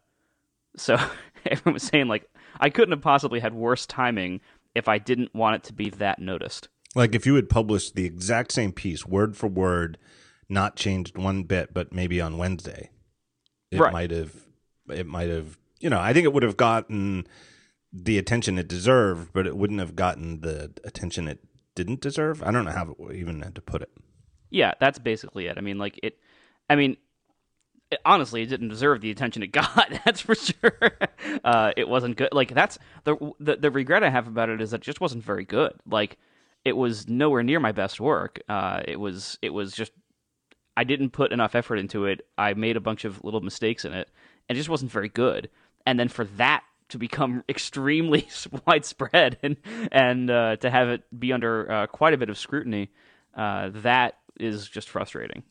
so 0.76 0.96
everyone 1.46 1.74
was 1.74 1.82
saying 1.82 2.08
like 2.08 2.28
I 2.58 2.70
couldn't 2.70 2.92
have 2.92 3.02
possibly 3.02 3.40
had 3.40 3.54
worse 3.54 3.86
timing 3.86 4.40
if 4.74 4.88
I 4.88 4.98
didn't 4.98 5.34
want 5.34 5.56
it 5.56 5.62
to 5.64 5.72
be 5.72 5.90
that 5.90 6.18
noticed. 6.18 6.68
Like 6.94 7.14
if 7.14 7.26
you 7.26 7.34
had 7.34 7.48
published 7.50 7.94
the 7.94 8.04
exact 8.06 8.52
same 8.52 8.72
piece, 8.72 9.06
word 9.06 9.36
for 9.36 9.46
word, 9.46 9.98
not 10.48 10.76
changed 10.76 11.18
one 11.18 11.42
bit, 11.42 11.74
but 11.74 11.92
maybe 11.92 12.20
on 12.20 12.38
Wednesday, 12.38 12.90
it 13.70 13.80
Right. 13.80 13.92
might 13.92 14.10
have, 14.10 14.32
it 14.88 15.06
might 15.06 15.28
have, 15.28 15.58
you 15.80 15.90
know, 15.90 16.00
I 16.00 16.12
think 16.14 16.24
it 16.24 16.32
would 16.32 16.42
have 16.42 16.56
gotten 16.56 17.26
the 18.02 18.18
attention 18.18 18.58
it 18.58 18.68
deserved, 18.68 19.32
but 19.32 19.46
it 19.46 19.56
wouldn't 19.56 19.80
have 19.80 19.96
gotten 19.96 20.40
the 20.40 20.72
attention 20.84 21.28
it 21.28 21.40
didn't 21.74 22.00
deserve. 22.00 22.42
I 22.42 22.50
don't 22.50 22.64
know 22.64 22.72
how 22.72 22.96
even 23.12 23.40
had 23.40 23.54
to 23.54 23.60
put 23.60 23.82
it. 23.82 23.90
Yeah, 24.50 24.74
that's 24.80 24.98
basically 24.98 25.46
it. 25.46 25.56
I 25.56 25.60
mean, 25.60 25.78
like 25.78 25.98
it. 26.02 26.18
I 26.68 26.76
mean, 26.76 26.96
it, 27.90 28.00
honestly, 28.04 28.42
it 28.42 28.46
didn't 28.46 28.68
deserve 28.68 29.00
the 29.00 29.10
attention 29.10 29.42
it 29.42 29.46
got. 29.52 30.00
That's 30.04 30.20
for 30.20 30.34
sure. 30.34 30.78
Uh, 31.44 31.72
it 31.76 31.88
wasn't 31.88 32.16
good. 32.16 32.28
Like 32.32 32.52
that's 32.54 32.78
the, 33.04 33.16
the 33.38 33.56
the 33.56 33.70
regret 33.70 34.02
I 34.02 34.10
have 34.10 34.26
about 34.26 34.48
it 34.48 34.60
is 34.60 34.70
that 34.70 34.80
it 34.80 34.84
just 34.84 35.00
wasn't 35.00 35.24
very 35.24 35.44
good. 35.44 35.72
Like 35.88 36.18
it 36.64 36.76
was 36.76 37.08
nowhere 37.08 37.42
near 37.42 37.60
my 37.60 37.72
best 37.72 38.00
work. 38.00 38.40
Uh, 38.48 38.82
it 38.86 38.98
was 38.98 39.38
it 39.42 39.50
was 39.50 39.72
just 39.72 39.92
I 40.76 40.84
didn't 40.84 41.10
put 41.10 41.32
enough 41.32 41.54
effort 41.54 41.76
into 41.76 42.06
it. 42.06 42.22
I 42.36 42.54
made 42.54 42.76
a 42.76 42.80
bunch 42.80 43.04
of 43.04 43.22
little 43.22 43.40
mistakes 43.40 43.84
in 43.84 43.92
it, 43.92 44.08
and 44.48 44.56
it 44.56 44.58
just 44.58 44.68
wasn't 44.68 44.90
very 44.90 45.08
good. 45.08 45.50
And 45.84 45.98
then 45.98 46.08
for 46.08 46.24
that 46.36 46.64
to 46.88 46.98
become 46.98 47.44
extremely 47.48 48.28
widespread 48.66 49.38
and 49.42 49.56
and 49.92 50.30
uh, 50.30 50.56
to 50.56 50.70
have 50.70 50.88
it 50.88 51.02
be 51.18 51.32
under 51.32 51.70
uh, 51.70 51.86
quite 51.86 52.14
a 52.14 52.16
bit 52.16 52.30
of 52.30 52.38
scrutiny, 52.38 52.90
uh, 53.36 53.70
that 53.72 54.18
is 54.38 54.68
just 54.68 54.88
frustrating. 54.88 55.42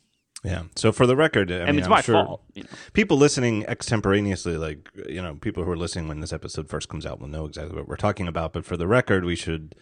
Yeah. 0.45 0.63
So 0.75 0.91
for 0.91 1.07
the 1.07 1.15
record, 1.15 1.51
I, 1.51 1.55
I 1.55 1.57
mean, 1.59 1.67
mean, 1.67 1.79
it's 1.79 1.87
I'm 1.87 1.91
my 1.91 2.01
sure 2.01 2.25
fault. 2.25 2.43
You 2.53 2.63
know? 2.63 2.69
people 2.93 3.17
listening 3.17 3.65
extemporaneously, 3.65 4.57
like 4.57 4.89
you 5.09 5.21
know, 5.21 5.35
people 5.35 5.63
who 5.63 5.71
are 5.71 5.77
listening 5.77 6.07
when 6.07 6.19
this 6.19 6.31
episode 6.31 6.69
first 6.69 6.87
comes 6.87 7.05
out 7.05 7.19
will 7.19 7.27
know 7.27 7.45
exactly 7.45 7.75
what 7.75 7.87
we're 7.87 7.95
talking 7.95 8.27
about. 8.27 8.53
But 8.53 8.65
for 8.65 8.77
the 8.77 8.87
record, 8.87 9.25
we 9.25 9.35
should 9.35 9.75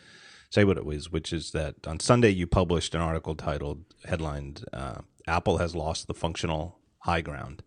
say 0.49 0.63
what 0.63 0.77
it 0.77 0.85
was, 0.85 1.11
which 1.11 1.33
is 1.33 1.51
that 1.51 1.85
on 1.85 1.99
Sunday 1.99 2.29
you 2.29 2.47
published 2.47 2.95
an 2.95 3.01
article 3.01 3.35
titled, 3.35 3.83
headlined, 4.05 4.63
uh, 4.71 5.01
"Apple 5.27 5.57
has 5.57 5.75
lost 5.75 6.07
the 6.07 6.13
functional 6.13 6.79
high 6.99 7.21
ground," 7.21 7.61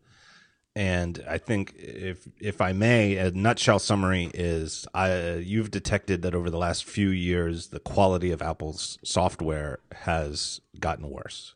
and 0.76 1.24
I 1.26 1.38
think 1.38 1.74
if 1.78 2.28
if 2.38 2.60
I 2.60 2.74
may, 2.74 3.16
a 3.16 3.30
nutshell 3.30 3.78
summary 3.78 4.30
is 4.34 4.86
I, 4.92 5.36
you've 5.36 5.70
detected 5.70 6.20
that 6.20 6.34
over 6.34 6.50
the 6.50 6.58
last 6.58 6.84
few 6.84 7.08
years, 7.08 7.68
the 7.68 7.80
quality 7.80 8.30
of 8.30 8.42
Apple's 8.42 8.98
software 9.02 9.78
has 9.92 10.60
gotten 10.78 11.08
worse. 11.08 11.54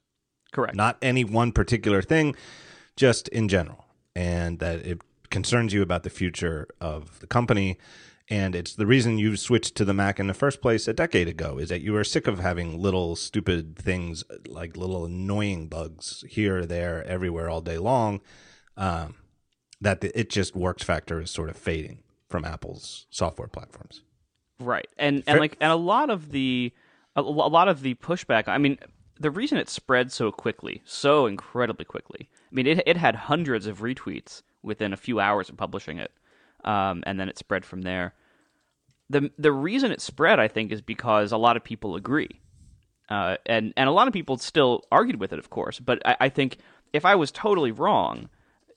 Correct. 0.53 0.75
Not 0.75 0.97
any 1.03 1.23
one 1.23 1.53
particular 1.53 2.01
thing, 2.01 2.35
just 2.97 3.29
in 3.29 3.49
general, 3.49 3.85
and 4.17 4.59
that 4.61 4.87
it 4.87 5.03
concerns 5.29 5.75
you 5.75 5.83
about 5.83 6.03
the 6.03 6.11
future 6.11 6.67
of 6.81 7.21
the 7.21 7.27
company. 7.27 7.77
And 8.31 8.55
it's 8.55 8.75
the 8.75 8.87
reason 8.87 9.19
you 9.19 9.37
switched 9.37 9.75
to 9.75 9.85
the 9.85 9.93
Mac 9.93 10.19
in 10.19 10.29
the 10.29 10.35
first 10.35 10.63
place 10.63 10.89
a 10.89 10.95
decade 10.95 11.29
ago 11.29 11.59
is 11.59 11.69
that 11.69 11.83
you 11.83 11.93
were 11.93 12.05
sick 12.05 12.27
of 12.27 12.39
having 12.39 12.81
little 12.81 13.17
stupid 13.17 13.77
things 13.77 14.25
like 14.49 14.79
little 14.79 15.05
annoying 15.05 15.69
bugs 15.69 16.25
here, 16.27 16.65
there, 16.65 17.05
everywhere 17.05 17.51
all 17.51 17.61
day 17.61 17.77
long. 17.77 18.23
Um, 18.81 19.15
that 19.81 20.01
the, 20.01 20.19
it 20.19 20.31
just 20.31 20.57
works 20.57 20.83
factor 20.83 21.21
is 21.21 21.31
sort 21.31 21.51
of 21.51 21.57
fading 21.57 22.03
from 22.29 22.45
Apple's 22.45 23.07
software 23.11 23.49
platforms. 23.49 24.03
Right. 24.59 24.89
And 24.99 25.23
and 25.27 25.39
like 25.39 25.57
and 25.61 25.71
a 25.71 25.77
lot 25.77 26.11
of 26.11 26.33
the 26.33 26.73
a, 27.15 27.21
a 27.21 27.23
lot 27.23 27.69
of 27.69 27.83
the 27.83 27.95
pushback. 27.95 28.49
I 28.49 28.59
mean, 28.59 28.79
the 29.19 29.31
reason 29.31 29.59
it 29.59 29.69
spread 29.69 30.11
so 30.11 30.33
quickly, 30.33 30.83
so 30.85 31.27
incredibly 31.27 31.85
quickly. 31.85 32.29
I 32.33 32.55
mean, 32.55 32.67
it 32.67 32.83
it 32.87 32.97
had 32.97 33.15
hundreds 33.15 33.67
of 33.67 33.81
retweets 33.81 34.43
within 34.63 34.93
a 34.93 34.97
few 34.97 35.21
hours 35.21 35.49
of 35.49 35.57
publishing 35.57 35.99
it, 35.99 36.13
um, 36.65 37.03
and 37.07 37.21
then 37.21 37.29
it 37.29 37.39
spread 37.39 37.65
from 37.65 37.83
there. 37.83 38.15
the 39.09 39.31
The 39.39 39.53
reason 39.53 39.93
it 39.93 40.01
spread, 40.01 40.39
I 40.39 40.49
think, 40.49 40.73
is 40.73 40.83
because 40.83 41.33
a 41.33 41.39
lot 41.39 41.57
of 41.57 41.65
people 41.65 41.97
agree, 41.97 42.41
uh, 43.09 43.37
and 43.47 43.73
and 43.77 43.89
a 43.89 43.93
lot 43.93 44.09
of 44.09 44.13
people 44.15 44.39
still 44.39 44.85
argued 44.91 45.21
with 45.21 45.33
it, 45.33 45.39
of 45.39 45.51
course. 45.51 45.81
But 45.81 46.03
I, 46.07 46.17
I 46.21 46.29
think 46.29 46.59
if 46.93 47.05
I 47.05 47.15
was 47.15 47.31
totally 47.31 47.73
wrong, 47.73 48.29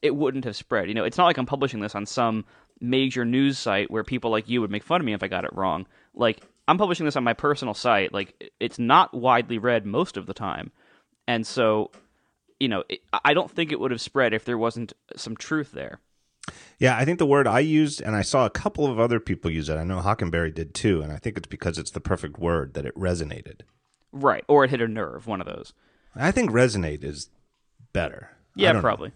it 0.04 0.16
wouldn't 0.16 0.46
have 0.46 0.56
spread. 0.56 0.88
You 0.90 0.94
know, 0.94 1.06
it's 1.06 1.18
not 1.18 1.26
like 1.26 1.38
I'm 1.38 1.46
publishing 1.48 1.80
this 1.80 1.96
on 1.96 2.06
some 2.06 2.46
major 2.80 3.26
news 3.26 3.58
site 3.58 3.90
where 3.90 4.04
people 4.04 4.30
like 4.30 4.50
you 4.50 4.62
would 4.62 4.70
make 4.70 4.84
fun 4.84 5.02
of 5.02 5.06
me 5.06 5.14
if 5.14 5.24
I 5.24 5.28
got 5.28 5.46
it 5.46 5.54
wrong. 5.54 5.88
Like 6.14 6.44
I'm 6.68 6.78
publishing 6.78 7.06
this 7.06 7.16
on 7.16 7.24
my 7.24 7.34
personal 7.34 7.74
site. 7.74 8.14
Like 8.14 8.52
it's 8.60 8.78
not 8.78 9.14
widely 9.14 9.58
read 9.58 9.86
most 9.86 10.18
of 10.18 10.28
the 10.28 10.34
time, 10.34 10.72
and 11.28 11.48
so 11.48 11.90
you 12.60 12.68
know, 12.68 12.84
it, 12.90 13.02
I 13.26 13.34
don't 13.34 13.50
think 13.50 13.72
it 13.72 13.80
would 13.80 13.92
have 13.92 14.02
spread 14.02 14.34
if 14.34 14.46
there 14.46 14.58
wasn't 14.58 14.94
some 15.16 15.36
truth 15.36 15.72
there. 15.72 16.00
Yeah, 16.78 16.98
I 16.98 17.06
think 17.06 17.20
the 17.20 17.26
word 17.26 17.48
I 17.48 17.60
used, 17.60 18.02
and 18.02 18.16
I 18.16 18.22
saw 18.22 18.46
a 18.46 18.50
couple 18.50 18.86
of 18.86 19.00
other 19.00 19.20
people 19.20 19.50
use 19.50 19.70
it. 19.70 19.78
I 19.78 19.84
know 19.84 20.02
Hockenberry 20.02 20.54
did 20.54 20.74
too, 20.74 21.02
and 21.02 21.12
I 21.12 21.18
think 21.18 21.38
it's 21.38 21.48
because 21.48 21.78
it's 21.78 21.92
the 21.92 22.02
perfect 22.02 22.38
word 22.38 22.74
that 22.74 22.86
it 22.86 22.96
resonated. 22.96 23.62
Right, 24.12 24.44
or 24.48 24.66
it 24.66 24.70
hit 24.70 24.82
a 24.82 24.88
nerve. 24.88 25.26
One 25.26 25.40
of 25.40 25.48
those. 25.48 25.74
I 26.16 26.32
think 26.32 26.52
resonate 26.52 27.04
is 27.04 27.30
better. 27.94 28.32
Yeah, 28.56 28.80
probably. 28.82 29.12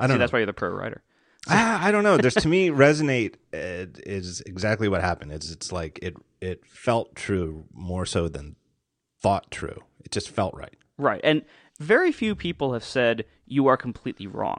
That's, 0.00 0.12
see, 0.12 0.18
that's 0.18 0.32
why 0.32 0.40
you're 0.40 0.46
the 0.46 0.52
pro 0.52 0.70
writer. 0.70 1.02
I, 1.48 1.88
I, 1.88 1.90
don't 1.92 2.04
know. 2.04 2.16
There's 2.16 2.34
to 2.34 2.48
me 2.48 2.70
resonate 2.70 3.34
is 3.52 4.40
exactly 4.40 4.88
what 4.88 5.02
happened. 5.02 5.32
It's 5.32 5.50
it's 5.50 5.72
like 5.72 5.98
it 6.02 6.16
it 6.40 6.64
felt 6.66 7.14
true 7.14 7.64
more 7.72 8.06
so 8.06 8.28
than 8.28 8.56
thought 9.20 9.50
true. 9.50 9.84
It 10.04 10.10
just 10.10 10.30
felt 10.30 10.54
right. 10.54 10.74
Right, 10.96 11.20
and 11.22 11.42
very 11.78 12.12
few 12.12 12.34
people 12.34 12.72
have 12.72 12.84
said 12.84 13.24
you 13.46 13.66
are 13.66 13.76
completely 13.76 14.26
wrong. 14.26 14.58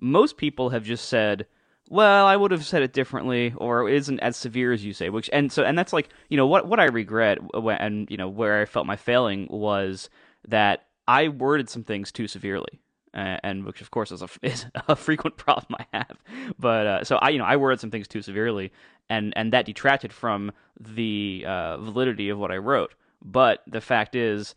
Most 0.00 0.36
people 0.36 0.70
have 0.70 0.84
just 0.84 1.08
said, 1.08 1.46
"Well, 1.88 2.26
I 2.26 2.36
would 2.36 2.50
have 2.50 2.66
said 2.66 2.82
it 2.82 2.92
differently," 2.92 3.54
or 3.56 3.88
"It 3.88 3.94
isn't 3.96 4.20
as 4.20 4.36
severe 4.36 4.72
as 4.72 4.84
you 4.84 4.92
say." 4.92 5.08
Which 5.08 5.30
and 5.32 5.50
so 5.50 5.64
and 5.64 5.78
that's 5.78 5.94
like 5.94 6.10
you 6.28 6.36
know 6.36 6.46
what 6.46 6.66
what 6.66 6.78
I 6.80 6.84
regret 6.84 7.38
and 7.54 8.10
you 8.10 8.18
know 8.18 8.28
where 8.28 8.60
I 8.60 8.66
felt 8.66 8.86
my 8.86 8.96
failing 8.96 9.48
was 9.50 10.10
that 10.46 10.84
I 11.06 11.28
worded 11.28 11.70
some 11.70 11.84
things 11.84 12.12
too 12.12 12.28
severely 12.28 12.80
uh, 12.80 12.87
and 13.14 13.64
which 13.64 13.80
of 13.80 13.90
course 13.90 14.12
is 14.12 14.22
a, 14.22 14.28
is 14.42 14.66
a 14.88 14.96
frequent 14.96 15.36
problem 15.36 15.76
I 15.78 15.96
have. 15.96 16.16
But 16.58 16.86
uh, 16.86 17.04
so 17.04 17.16
I, 17.16 17.30
you 17.30 17.38
know, 17.38 17.44
I 17.44 17.56
worded 17.56 17.80
some 17.80 17.90
things 17.90 18.08
too 18.08 18.22
severely, 18.22 18.72
and 19.08 19.32
and 19.36 19.52
that 19.52 19.66
detracted 19.66 20.12
from 20.12 20.52
the 20.78 21.44
uh, 21.46 21.78
validity 21.78 22.28
of 22.28 22.38
what 22.38 22.50
I 22.50 22.56
wrote. 22.56 22.94
But 23.24 23.62
the 23.66 23.80
fact 23.80 24.14
is, 24.14 24.54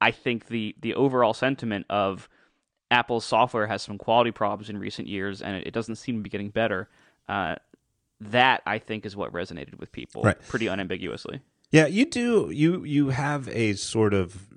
I 0.00 0.10
think 0.10 0.46
the 0.48 0.74
the 0.80 0.94
overall 0.94 1.34
sentiment 1.34 1.86
of 1.90 2.28
Apple's 2.90 3.24
software 3.24 3.66
has 3.66 3.82
some 3.82 3.98
quality 3.98 4.30
problems 4.30 4.70
in 4.70 4.78
recent 4.78 5.08
years, 5.08 5.42
and 5.42 5.56
it, 5.56 5.68
it 5.68 5.74
doesn't 5.74 5.96
seem 5.96 6.16
to 6.16 6.22
be 6.22 6.30
getting 6.30 6.50
better. 6.50 6.88
Uh, 7.28 7.56
that 8.20 8.62
I 8.66 8.78
think 8.78 9.04
is 9.04 9.16
what 9.16 9.32
resonated 9.32 9.78
with 9.78 9.92
people 9.92 10.22
right. 10.22 10.40
pretty 10.48 10.68
unambiguously. 10.68 11.40
Yeah, 11.70 11.86
you 11.86 12.06
do. 12.06 12.50
You 12.50 12.84
you 12.84 13.10
have 13.10 13.48
a 13.48 13.74
sort 13.74 14.14
of 14.14 14.48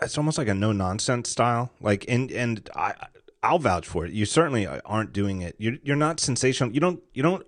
it's 0.00 0.16
almost 0.16 0.38
like 0.38 0.48
a 0.48 0.54
no 0.54 0.72
nonsense 0.72 1.28
style. 1.28 1.70
Like 1.80 2.04
and 2.08 2.30
and 2.30 2.68
I 2.74 2.94
I'll 3.42 3.58
vouch 3.58 3.86
for 3.86 4.06
it. 4.06 4.12
You 4.12 4.24
certainly 4.24 4.66
aren't 4.66 5.12
doing 5.12 5.42
it. 5.42 5.56
You're 5.58 5.76
you're 5.82 5.96
not 5.96 6.20
sensational. 6.20 6.72
You 6.72 6.80
don't 6.80 7.02
you 7.12 7.22
don't 7.22 7.46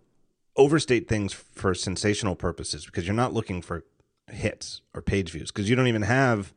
overstate 0.57 1.09
things 1.09 1.33
for 1.33 1.75
sensational 1.75 2.37
purposes 2.37 2.85
because 2.87 3.07
you're 3.07 3.15
not 3.15 3.33
looking 3.33 3.63
for 3.63 3.85
hits 4.29 4.83
or 4.95 5.03
page 5.03 5.31
views 5.31 5.51
because 5.51 5.69
you 5.69 5.77
don't 5.77 5.87
even 5.87 6.03
have 6.03 6.53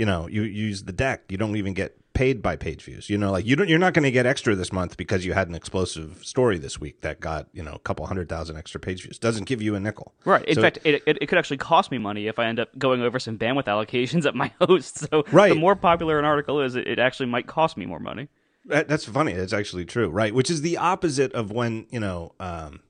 you 0.00 0.06
know 0.06 0.26
you 0.26 0.42
use 0.42 0.84
the 0.84 0.92
deck 0.92 1.24
you 1.28 1.36
don't 1.36 1.56
even 1.56 1.74
get 1.74 2.00
paid 2.20 2.42
by 2.42 2.56
page 2.56 2.84
views. 2.84 3.08
You 3.08 3.16
know, 3.16 3.30
like 3.30 3.46
you 3.46 3.56
don't, 3.56 3.68
you're 3.68 3.78
not 3.78 3.94
going 3.94 4.02
to 4.02 4.10
get 4.10 4.26
extra 4.26 4.54
this 4.54 4.72
month 4.72 4.96
because 4.96 5.24
you 5.24 5.32
had 5.32 5.48
an 5.48 5.54
explosive 5.54 6.20
story 6.24 6.58
this 6.58 6.80
week 6.80 7.00
that 7.02 7.20
got 7.20 7.48
you 7.52 7.62
know 7.62 7.72
a 7.72 7.78
couple 7.78 8.04
hundred 8.06 8.28
thousand 8.28 8.56
extra 8.56 8.80
page 8.80 9.02
views. 9.02 9.18
Doesn't 9.18 9.44
give 9.44 9.62
you 9.62 9.74
a 9.74 9.80
nickel. 9.80 10.12
Right. 10.24 10.44
In 10.44 10.54
so, 10.56 10.60
fact, 10.60 10.78
it, 10.84 11.02
it, 11.06 11.18
it, 11.22 11.26
could 11.28 11.38
actually 11.38 11.58
cost 11.58 11.90
me 11.90 11.98
money 11.98 12.26
if 12.26 12.38
I 12.38 12.46
end 12.46 12.60
up 12.60 12.76
going 12.78 13.00
over 13.00 13.18
some 13.18 13.38
bandwidth 13.38 13.64
allocations 13.64 14.26
at 14.26 14.34
my 14.34 14.52
host. 14.60 14.98
So 14.98 15.24
right. 15.32 15.48
the 15.48 15.54
more 15.54 15.76
popular 15.76 16.18
an 16.18 16.24
article 16.24 16.60
is, 16.60 16.76
it, 16.76 16.86
it 16.86 16.98
actually 16.98 17.26
might 17.26 17.46
cost 17.46 17.76
me 17.76 17.86
more 17.86 18.00
money. 18.00 18.28
That, 18.66 18.88
that's 18.88 19.06
funny. 19.06 19.32
That's 19.32 19.54
actually 19.54 19.86
true, 19.86 20.10
right? 20.10 20.34
Which 20.34 20.50
is 20.50 20.60
the 20.60 20.76
opposite 20.76 21.32
of 21.32 21.50
when 21.50 21.86
you 21.90 22.00
know. 22.00 22.34
Um, 22.40 22.80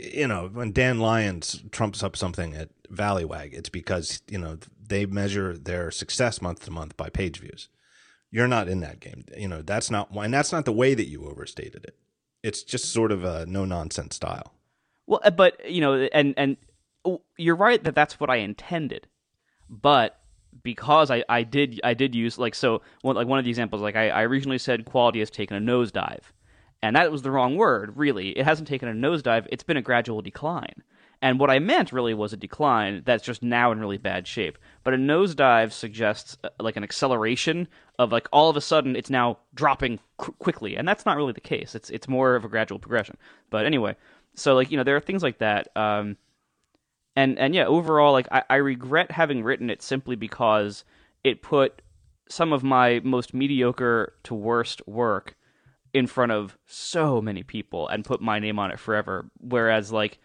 you 0.00 0.28
know, 0.28 0.48
when 0.52 0.70
Dan 0.70 1.00
Lyons 1.00 1.64
trumps 1.72 2.04
up 2.04 2.16
something 2.16 2.54
at 2.54 2.68
Valleywag, 2.88 3.52
it's 3.52 3.68
because, 3.68 4.22
you 4.28 4.38
know, 4.38 4.58
they 4.88 5.06
measure 5.06 5.56
their 5.56 5.90
success 5.90 6.40
month 6.42 6.64
to 6.64 6.70
month 6.70 6.96
by 6.96 7.08
page 7.08 7.40
views. 7.40 7.68
You're 8.30 8.48
not 8.48 8.68
in 8.68 8.80
that 8.80 9.00
game. 9.00 9.24
You 9.36 9.48
know, 9.48 9.62
that's 9.62 9.90
not 9.90 10.10
and 10.12 10.32
that's 10.32 10.52
not 10.52 10.64
the 10.64 10.72
way 10.72 10.94
that 10.94 11.08
you 11.08 11.26
overstated 11.26 11.84
it. 11.84 11.96
It's 12.42 12.62
just 12.62 12.92
sort 12.92 13.12
of 13.12 13.24
a 13.24 13.46
no 13.46 13.64
nonsense 13.64 14.16
style. 14.16 14.52
Well, 15.06 15.20
uh, 15.24 15.30
but 15.30 15.68
you 15.68 15.80
know, 15.80 15.94
and 16.12 16.34
and 16.36 16.56
oh, 17.04 17.22
you're 17.36 17.56
right 17.56 17.82
that 17.84 17.94
that's 17.94 18.20
what 18.20 18.30
I 18.30 18.36
intended, 18.36 19.06
but 19.68 20.20
because 20.62 21.10
I, 21.10 21.24
I 21.28 21.42
did 21.42 21.80
I 21.82 21.94
did 21.94 22.14
use 22.14 22.38
like 22.38 22.54
so 22.54 22.82
one, 23.02 23.16
like 23.16 23.26
one 23.26 23.38
of 23.38 23.44
the 23.44 23.50
examples 23.50 23.80
like 23.80 23.96
I, 23.96 24.10
I 24.10 24.22
originally 24.24 24.58
said 24.58 24.84
quality 24.84 25.20
has 25.20 25.30
taken 25.30 25.56
a 25.56 25.60
nosedive, 25.60 26.24
and 26.82 26.96
that 26.96 27.10
was 27.10 27.22
the 27.22 27.30
wrong 27.30 27.56
word. 27.56 27.96
Really, 27.96 28.30
it 28.30 28.44
hasn't 28.44 28.68
taken 28.68 28.88
a 28.88 28.92
nosedive. 28.92 29.46
It's 29.50 29.64
been 29.64 29.76
a 29.76 29.82
gradual 29.82 30.20
decline. 30.20 30.82
And 31.20 31.40
what 31.40 31.50
I 31.50 31.58
meant 31.58 31.92
really 31.92 32.14
was 32.14 32.32
a 32.32 32.36
decline 32.36 33.02
that's 33.04 33.24
just 33.24 33.42
now 33.42 33.72
in 33.72 33.80
really 33.80 33.98
bad 33.98 34.26
shape. 34.26 34.56
But 34.88 34.94
a 34.94 34.96
nosedive 34.96 35.72
suggests 35.72 36.38
uh, 36.42 36.48
like 36.58 36.78
an 36.78 36.82
acceleration 36.82 37.68
of 37.98 38.10
like 38.10 38.26
all 38.32 38.48
of 38.48 38.56
a 38.56 38.62
sudden 38.62 38.96
it's 38.96 39.10
now 39.10 39.36
dropping 39.52 39.98
qu- 40.16 40.32
quickly, 40.38 40.76
and 40.76 40.88
that's 40.88 41.04
not 41.04 41.18
really 41.18 41.34
the 41.34 41.42
case. 41.42 41.74
It's 41.74 41.90
it's 41.90 42.08
more 42.08 42.34
of 42.36 42.46
a 42.46 42.48
gradual 42.48 42.78
progression. 42.78 43.18
But 43.50 43.66
anyway, 43.66 43.96
so 44.34 44.54
like 44.54 44.70
you 44.70 44.78
know 44.78 44.84
there 44.84 44.96
are 44.96 45.00
things 45.00 45.22
like 45.22 45.40
that. 45.40 45.68
Um, 45.76 46.16
and 47.14 47.38
and 47.38 47.54
yeah, 47.54 47.66
overall, 47.66 48.12
like 48.12 48.28
I, 48.32 48.44
I 48.48 48.56
regret 48.56 49.10
having 49.10 49.44
written 49.44 49.68
it 49.68 49.82
simply 49.82 50.16
because 50.16 50.84
it 51.22 51.42
put 51.42 51.82
some 52.30 52.54
of 52.54 52.64
my 52.64 53.02
most 53.04 53.34
mediocre 53.34 54.14
to 54.22 54.34
worst 54.34 54.80
work 54.88 55.36
in 55.92 56.06
front 56.06 56.32
of 56.32 56.56
so 56.64 57.20
many 57.20 57.42
people 57.42 57.88
and 57.88 58.06
put 58.06 58.22
my 58.22 58.38
name 58.38 58.58
on 58.58 58.70
it 58.70 58.80
forever. 58.80 59.30
Whereas 59.38 59.92
like 59.92 60.18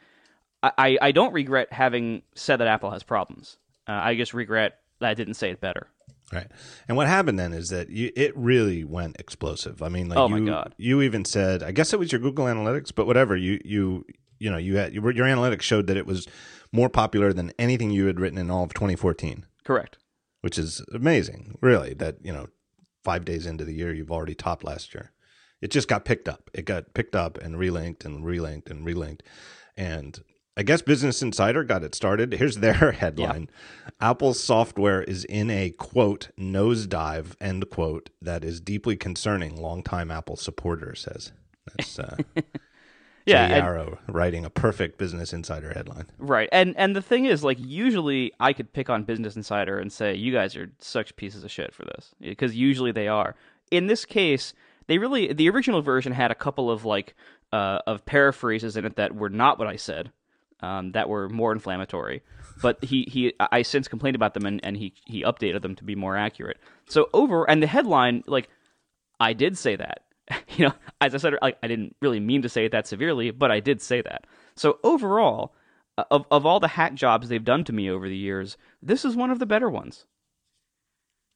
I, 0.63 0.97
I 1.01 1.11
don't 1.11 1.33
regret 1.33 1.73
having 1.73 2.21
said 2.33 2.61
that 2.61 2.69
Apple 2.69 2.91
has 2.91 3.03
problems. 3.03 3.57
Uh, 3.87 3.91
I 3.93 4.15
just 4.15 4.33
regret 4.33 4.79
that 4.99 5.09
I 5.09 5.13
didn't 5.13 5.35
say 5.35 5.51
it 5.51 5.61
better. 5.61 5.87
Right. 6.31 6.47
And 6.87 6.97
what 6.97 7.07
happened 7.07 7.37
then 7.37 7.53
is 7.53 7.69
that 7.69 7.89
you, 7.89 8.11
it 8.15 8.35
really 8.35 8.83
went 8.83 9.17
explosive. 9.19 9.83
I 9.83 9.89
mean, 9.89 10.09
like 10.09 10.17
oh 10.17 10.27
you, 10.27 10.37
my 10.37 10.51
God. 10.51 10.75
you 10.77 11.01
even 11.01 11.25
said, 11.25 11.61
I 11.61 11.71
guess 11.71 11.93
it 11.93 11.99
was 11.99 12.11
your 12.11 12.21
Google 12.21 12.45
Analytics, 12.45 12.91
but 12.95 13.05
whatever. 13.05 13.35
You, 13.35 13.59
you, 13.63 14.05
you 14.39 14.49
know, 14.49 14.57
you 14.57 14.77
had 14.77 14.93
your, 14.93 15.11
your 15.11 15.25
analytics 15.25 15.61
showed 15.61 15.87
that 15.87 15.97
it 15.97 16.07
was 16.07 16.27
more 16.71 16.89
popular 16.89 17.33
than 17.33 17.51
anything 17.59 17.91
you 17.91 18.07
had 18.07 18.19
written 18.19 18.37
in 18.37 18.49
all 18.49 18.63
of 18.63 18.73
2014. 18.73 19.45
Correct. 19.63 19.97
Which 20.41 20.57
is 20.57 20.83
amazing, 20.93 21.57
really. 21.61 21.93
That 21.93 22.17
you 22.23 22.33
know, 22.33 22.47
five 23.03 23.23
days 23.23 23.45
into 23.45 23.63
the 23.63 23.73
year, 23.73 23.93
you've 23.93 24.11
already 24.11 24.35
topped 24.35 24.63
last 24.63 24.93
year. 24.93 25.11
It 25.61 25.71
just 25.71 25.87
got 25.87 26.03
picked 26.03 26.27
up. 26.27 26.49
It 26.53 26.65
got 26.65 26.93
picked 26.93 27.15
up 27.15 27.37
and 27.37 27.55
relinked 27.55 28.03
and 28.03 28.25
relinked 28.25 28.69
and 28.69 28.85
relinked, 28.85 29.21
and 29.77 30.21
I 30.55 30.63
guess 30.63 30.81
Business 30.81 31.21
Insider 31.21 31.63
got 31.63 31.83
it 31.83 31.95
started. 31.95 32.33
Here's 32.33 32.57
their 32.57 32.91
headline 32.99 33.49
yeah. 33.49 34.09
Apple's 34.09 34.39
software 34.39 35.01
is 35.01 35.25
in 35.25 35.49
a 35.49 35.71
quote 35.71 36.29
nosedive, 36.39 37.35
end 37.41 37.69
quote, 37.69 38.09
that 38.21 38.43
is 38.43 38.61
deeply 38.61 38.95
concerning, 38.95 39.59
longtime 39.59 40.11
Apple 40.11 40.35
supporter 40.35 40.93
says. 40.95 41.31
That's 41.65 41.97
uh, 41.97 42.17
yeah, 43.25 43.47
Jay 43.47 43.61
Yarow 43.61 43.97
writing 44.07 44.45
a 44.45 44.49
perfect 44.49 44.97
Business 44.97 45.33
Insider 45.33 45.73
headline. 45.73 46.05
Right. 46.19 46.49
And 46.51 46.75
and 46.77 46.95
the 46.95 47.01
thing 47.01 47.25
is, 47.25 47.43
like, 47.43 47.57
usually 47.59 48.31
I 48.39 48.53
could 48.53 48.73
pick 48.73 48.89
on 48.89 49.03
Business 49.03 49.35
Insider 49.35 49.79
and 49.79 49.91
say, 49.91 50.13
you 50.13 50.31
guys 50.31 50.55
are 50.55 50.71
such 50.79 51.15
pieces 51.15 51.43
of 51.43 51.51
shit 51.51 51.73
for 51.73 51.85
this. 51.85 52.13
Because 52.19 52.55
usually 52.55 52.91
they 52.91 53.07
are. 53.07 53.35
In 53.71 53.87
this 53.87 54.05
case, 54.05 54.53
they 54.87 54.97
really 54.97 55.33
the 55.33 55.49
original 55.49 55.81
version 55.81 56.11
had 56.11 56.31
a 56.31 56.35
couple 56.35 56.69
of 56.69 56.85
like 56.85 57.15
uh, 57.51 57.79
of 57.87 58.05
paraphrases 58.05 58.77
in 58.77 58.85
it 58.85 58.95
that 58.97 59.15
were 59.15 59.29
not 59.29 59.57
what 59.57 59.67
I 59.67 59.77
said, 59.77 60.11
um, 60.61 60.91
that 60.91 61.09
were 61.09 61.29
more 61.29 61.51
inflammatory. 61.51 62.21
But 62.61 62.83
he, 62.83 63.07
he 63.09 63.33
I 63.39 63.63
since 63.63 63.87
complained 63.87 64.15
about 64.15 64.33
them 64.33 64.45
and, 64.45 64.63
and 64.63 64.77
he 64.77 64.93
he 65.05 65.23
updated 65.23 65.61
them 65.61 65.75
to 65.75 65.83
be 65.83 65.95
more 65.95 66.15
accurate. 66.15 66.57
So 66.87 67.09
over 67.13 67.49
and 67.49 67.61
the 67.61 67.67
headline 67.67 68.23
like 68.27 68.49
I 69.19 69.33
did 69.33 69.57
say 69.57 69.75
that. 69.75 70.01
you 70.55 70.67
know, 70.67 70.73
as 71.01 71.13
I 71.13 71.17
said, 71.17 71.33
like 71.41 71.57
I 71.61 71.67
didn't 71.67 71.95
really 72.01 72.19
mean 72.19 72.41
to 72.43 72.49
say 72.49 72.65
it 72.65 72.71
that 72.71 72.87
severely, 72.87 73.31
but 73.31 73.51
I 73.51 73.59
did 73.59 73.81
say 73.81 74.01
that. 74.01 74.25
So 74.55 74.79
overall, 74.83 75.53
uh, 75.97 76.05
of 76.11 76.25
of 76.31 76.45
all 76.45 76.59
the 76.59 76.69
hack 76.69 76.93
jobs 76.93 77.27
they've 77.27 77.43
done 77.43 77.63
to 77.65 77.73
me 77.73 77.89
over 77.89 78.07
the 78.07 78.17
years, 78.17 78.57
this 78.81 79.03
is 79.03 79.15
one 79.15 79.31
of 79.31 79.39
the 79.39 79.45
better 79.45 79.69
ones. 79.69 80.05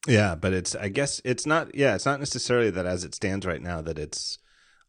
Yeah, 0.07 0.35
but 0.35 0.53
it's 0.53 0.75
I 0.75 0.87
guess 0.87 1.19
it's 1.25 1.45
not 1.45 1.75
yeah, 1.75 1.95
it's 1.95 2.05
not 2.05 2.19
necessarily 2.19 2.69
that 2.69 2.85
as 2.85 3.03
it 3.03 3.13
stands 3.15 3.45
right 3.45 3.61
now 3.61 3.81
that 3.81 3.99
it's 3.99 4.37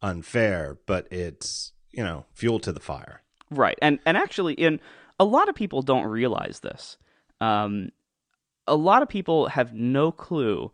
unfair, 0.03 0.79
but 0.87 1.07
it's, 1.11 1.73
you 1.91 2.05
know, 2.05 2.27
fuel 2.33 2.61
to 2.61 2.73
the 2.73 2.81
fire. 2.81 3.23
Right. 3.51 3.79
And 3.81 3.99
and 4.05 4.17
actually 4.17 4.55
in 4.55 4.81
a 5.19 5.25
lot 5.25 5.49
of 5.49 5.55
people 5.55 5.83
don't 5.83 6.07
realize 6.07 6.61
this. 6.61 6.97
Um, 7.41 7.91
a 8.67 8.77
lot 8.77 9.03
of 9.03 9.09
people 9.09 9.49
have 9.49 9.73
no 9.73 10.13
clue 10.13 10.71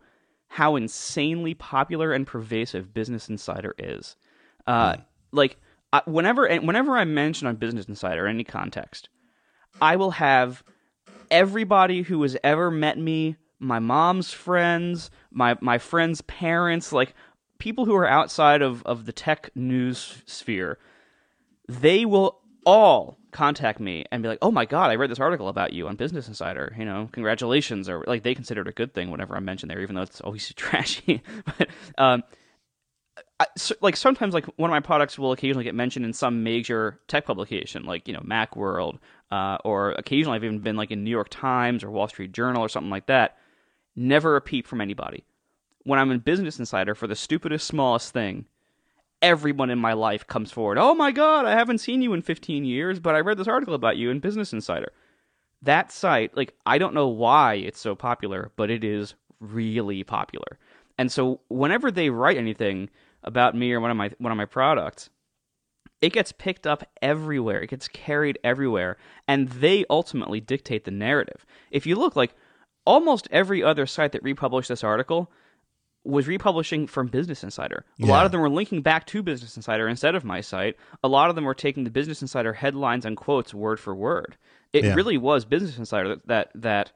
how 0.47 0.75
insanely 0.75 1.53
popular 1.53 2.13
and 2.13 2.27
pervasive 2.27 2.93
Business 2.93 3.29
Insider 3.29 3.73
is. 3.77 4.15
Uh, 4.67 4.93
mm. 4.93 5.05
Like 5.31 5.57
whenever 6.05 6.53
whenever 6.57 6.97
I 6.97 7.05
mention 7.05 7.47
on 7.47 7.55
Business 7.55 7.85
Insider 7.85 8.27
any 8.27 8.43
context, 8.43 9.09
I 9.81 9.95
will 9.95 10.11
have 10.11 10.63
everybody 11.31 12.03
who 12.03 12.21
has 12.21 12.37
ever 12.43 12.69
met 12.69 12.97
me 12.97 13.37
my 13.59 13.79
mom's 13.79 14.31
friends, 14.31 15.09
my 15.31 15.57
my 15.61 15.77
friends' 15.77 16.21
parents, 16.21 16.91
like 16.91 17.13
people 17.57 17.85
who 17.85 17.95
are 17.95 18.07
outside 18.07 18.61
of, 18.61 18.83
of 18.83 19.05
the 19.05 19.13
tech 19.13 19.49
news 19.55 20.21
sphere, 20.25 20.77
they 21.67 22.05
will 22.05 22.41
all 22.65 23.17
contact 23.31 23.79
me 23.79 24.05
and 24.11 24.23
be 24.23 24.29
like, 24.29 24.39
"Oh 24.41 24.51
my 24.51 24.65
god, 24.65 24.91
I 24.91 24.95
read 24.95 25.09
this 25.11 25.19
article 25.19 25.47
about 25.47 25.73
you 25.73 25.87
on 25.87 25.95
Business 25.95 26.27
Insider. 26.27 26.75
You 26.77 26.85
know, 26.85 27.09
congratulations!" 27.11 27.89
Or 27.89 28.03
like 28.07 28.23
they 28.23 28.35
consider 28.35 28.61
it 28.61 28.67
a 28.67 28.71
good 28.73 28.93
thing 28.93 29.11
whenever 29.11 29.35
I 29.35 29.39
mention 29.39 29.69
there, 29.69 29.81
even 29.81 29.95
though 29.95 30.01
it's 30.01 30.21
always 30.21 30.53
trashy. 30.55 31.21
but 31.57 31.69
um, 31.97 32.23
I, 33.39 33.45
so, 33.57 33.75
like 33.81 33.95
sometimes, 33.95 34.33
like 34.33 34.45
one 34.57 34.69
of 34.69 34.73
my 34.73 34.79
products 34.79 35.17
will 35.17 35.31
occasionally 35.31 35.63
get 35.63 35.75
mentioned 35.75 36.05
in 36.05 36.13
some 36.13 36.43
major 36.43 36.99
tech 37.07 37.25
publication, 37.25 37.85
like 37.85 38.07
you 38.07 38.13
know 38.13 38.21
MacWorld, 38.21 38.99
uh, 39.31 39.57
or 39.63 39.91
occasionally 39.91 40.35
I've 40.35 40.43
even 40.43 40.59
been 40.59 40.77
like 40.77 40.91
in 40.91 41.03
New 41.03 41.11
York 41.11 41.29
Times 41.29 41.83
or 41.83 41.91
Wall 41.91 42.07
Street 42.07 42.31
Journal 42.31 42.61
or 42.61 42.69
something 42.69 42.91
like 42.91 43.07
that 43.07 43.37
never 43.95 44.35
a 44.35 44.41
peep 44.41 44.67
from 44.67 44.81
anybody. 44.81 45.25
When 45.83 45.99
I'm 45.99 46.11
in 46.11 46.19
Business 46.19 46.59
Insider 46.59 46.95
for 46.95 47.07
the 47.07 47.15
stupidest, 47.15 47.67
smallest 47.67 48.11
thing, 48.11 48.45
everyone 49.21 49.69
in 49.69 49.79
my 49.79 49.93
life 49.93 50.27
comes 50.27 50.51
forward. 50.51 50.77
Oh 50.77 50.93
my 50.93 51.11
God, 51.11 51.45
I 51.45 51.51
haven't 51.51 51.79
seen 51.79 52.01
you 52.01 52.13
in 52.13 52.21
15 52.21 52.65
years, 52.65 52.99
but 52.99 53.15
I 53.15 53.19
read 53.19 53.37
this 53.37 53.47
article 53.47 53.73
about 53.73 53.97
you 53.97 54.09
in 54.09 54.19
Business 54.19 54.53
Insider. 54.53 54.91
That 55.61 55.91
site, 55.91 56.35
like, 56.35 56.53
I 56.65 56.77
don't 56.77 56.93
know 56.93 57.07
why 57.07 57.55
it's 57.55 57.79
so 57.79 57.95
popular, 57.95 58.51
but 58.55 58.69
it 58.69 58.83
is 58.83 59.15
really 59.39 60.03
popular. 60.03 60.59
And 60.97 61.11
so 61.11 61.41
whenever 61.49 61.91
they 61.91 62.09
write 62.09 62.37
anything 62.37 62.89
about 63.23 63.55
me 63.55 63.71
or 63.73 63.79
one 63.79 63.91
of 63.91 63.97
my 63.97 64.11
one 64.19 64.31
of 64.31 64.37
my 64.37 64.45
products, 64.45 65.09
it 66.01 66.13
gets 66.13 66.31
picked 66.31 66.67
up 66.67 66.87
everywhere. 67.01 67.61
It 67.61 67.71
gets 67.71 67.87
carried 67.87 68.37
everywhere, 68.43 68.97
and 69.27 69.49
they 69.49 69.85
ultimately 69.89 70.39
dictate 70.39 70.85
the 70.85 70.91
narrative. 70.91 71.45
If 71.71 71.85
you 71.85 71.95
look 71.95 72.15
like 72.15 72.35
almost 72.85 73.27
every 73.31 73.63
other 73.63 73.85
site 73.85 74.11
that 74.11 74.23
republished 74.23 74.69
this 74.69 74.83
article 74.83 75.31
was 76.05 76.27
republishing 76.27 76.87
from 76.87 77.07
Business 77.07 77.43
Insider. 77.43 77.83
A 77.99 78.05
yeah. 78.05 78.11
lot 78.11 78.25
of 78.25 78.31
them 78.31 78.41
were 78.41 78.49
linking 78.49 78.81
back 78.81 79.07
to 79.07 79.23
Business 79.23 79.55
Insider 79.55 79.87
instead 79.87 80.15
of 80.15 80.23
my 80.23 80.41
site. 80.41 80.77
A 81.03 81.07
lot 81.07 81.29
of 81.29 81.35
them 81.35 81.45
were 81.45 81.55
taking 81.55 81.83
the 81.83 81.89
Business 81.89 82.21
Insider 82.21 82.53
headlines 82.53 83.05
and 83.05 83.17
quotes 83.17 83.53
word 83.53 83.79
for 83.79 83.95
word. 83.95 84.37
It 84.71 84.85
yeah. 84.85 84.93
really 84.93 85.17
was 85.17 85.45
Business 85.45 85.77
Insider 85.77 86.17
that 86.27 86.49
that 86.55 86.91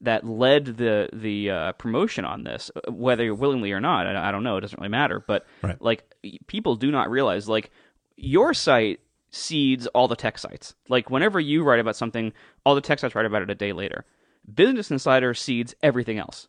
that, 0.00 0.24
led 0.26 0.76
the 0.76 1.08
the 1.12 1.50
uh, 1.50 1.72
promotion 1.72 2.24
on 2.24 2.44
this, 2.44 2.70
whether 2.88 3.34
willingly 3.34 3.72
or 3.72 3.80
not. 3.80 4.06
I, 4.06 4.28
I, 4.28 4.32
don't 4.32 4.44
know. 4.44 4.56
It 4.56 4.62
doesn't 4.62 4.78
really 4.78 4.90
matter. 4.90 5.22
But 5.26 5.46
right. 5.62 5.80
like 5.80 6.04
people 6.46 6.76
do 6.76 6.90
not 6.90 7.10
realize 7.10 7.48
like 7.48 7.70
your 8.16 8.54
site 8.54 9.00
seeds 9.30 9.86
all 9.88 10.08
the 10.08 10.16
tech 10.16 10.38
sites. 10.38 10.74
Like 10.88 11.10
whenever 11.10 11.40
you 11.40 11.62
write 11.62 11.80
about 11.80 11.96
something, 11.96 12.32
all 12.64 12.74
the 12.74 12.80
tech 12.80 12.98
sites 12.98 13.14
write 13.14 13.26
about 13.26 13.42
it 13.42 13.50
a 13.50 13.54
day 13.54 13.72
later. 13.72 14.04
Business 14.52 14.90
Insider 14.90 15.34
seeds 15.34 15.74
everything 15.82 16.18
else. 16.18 16.48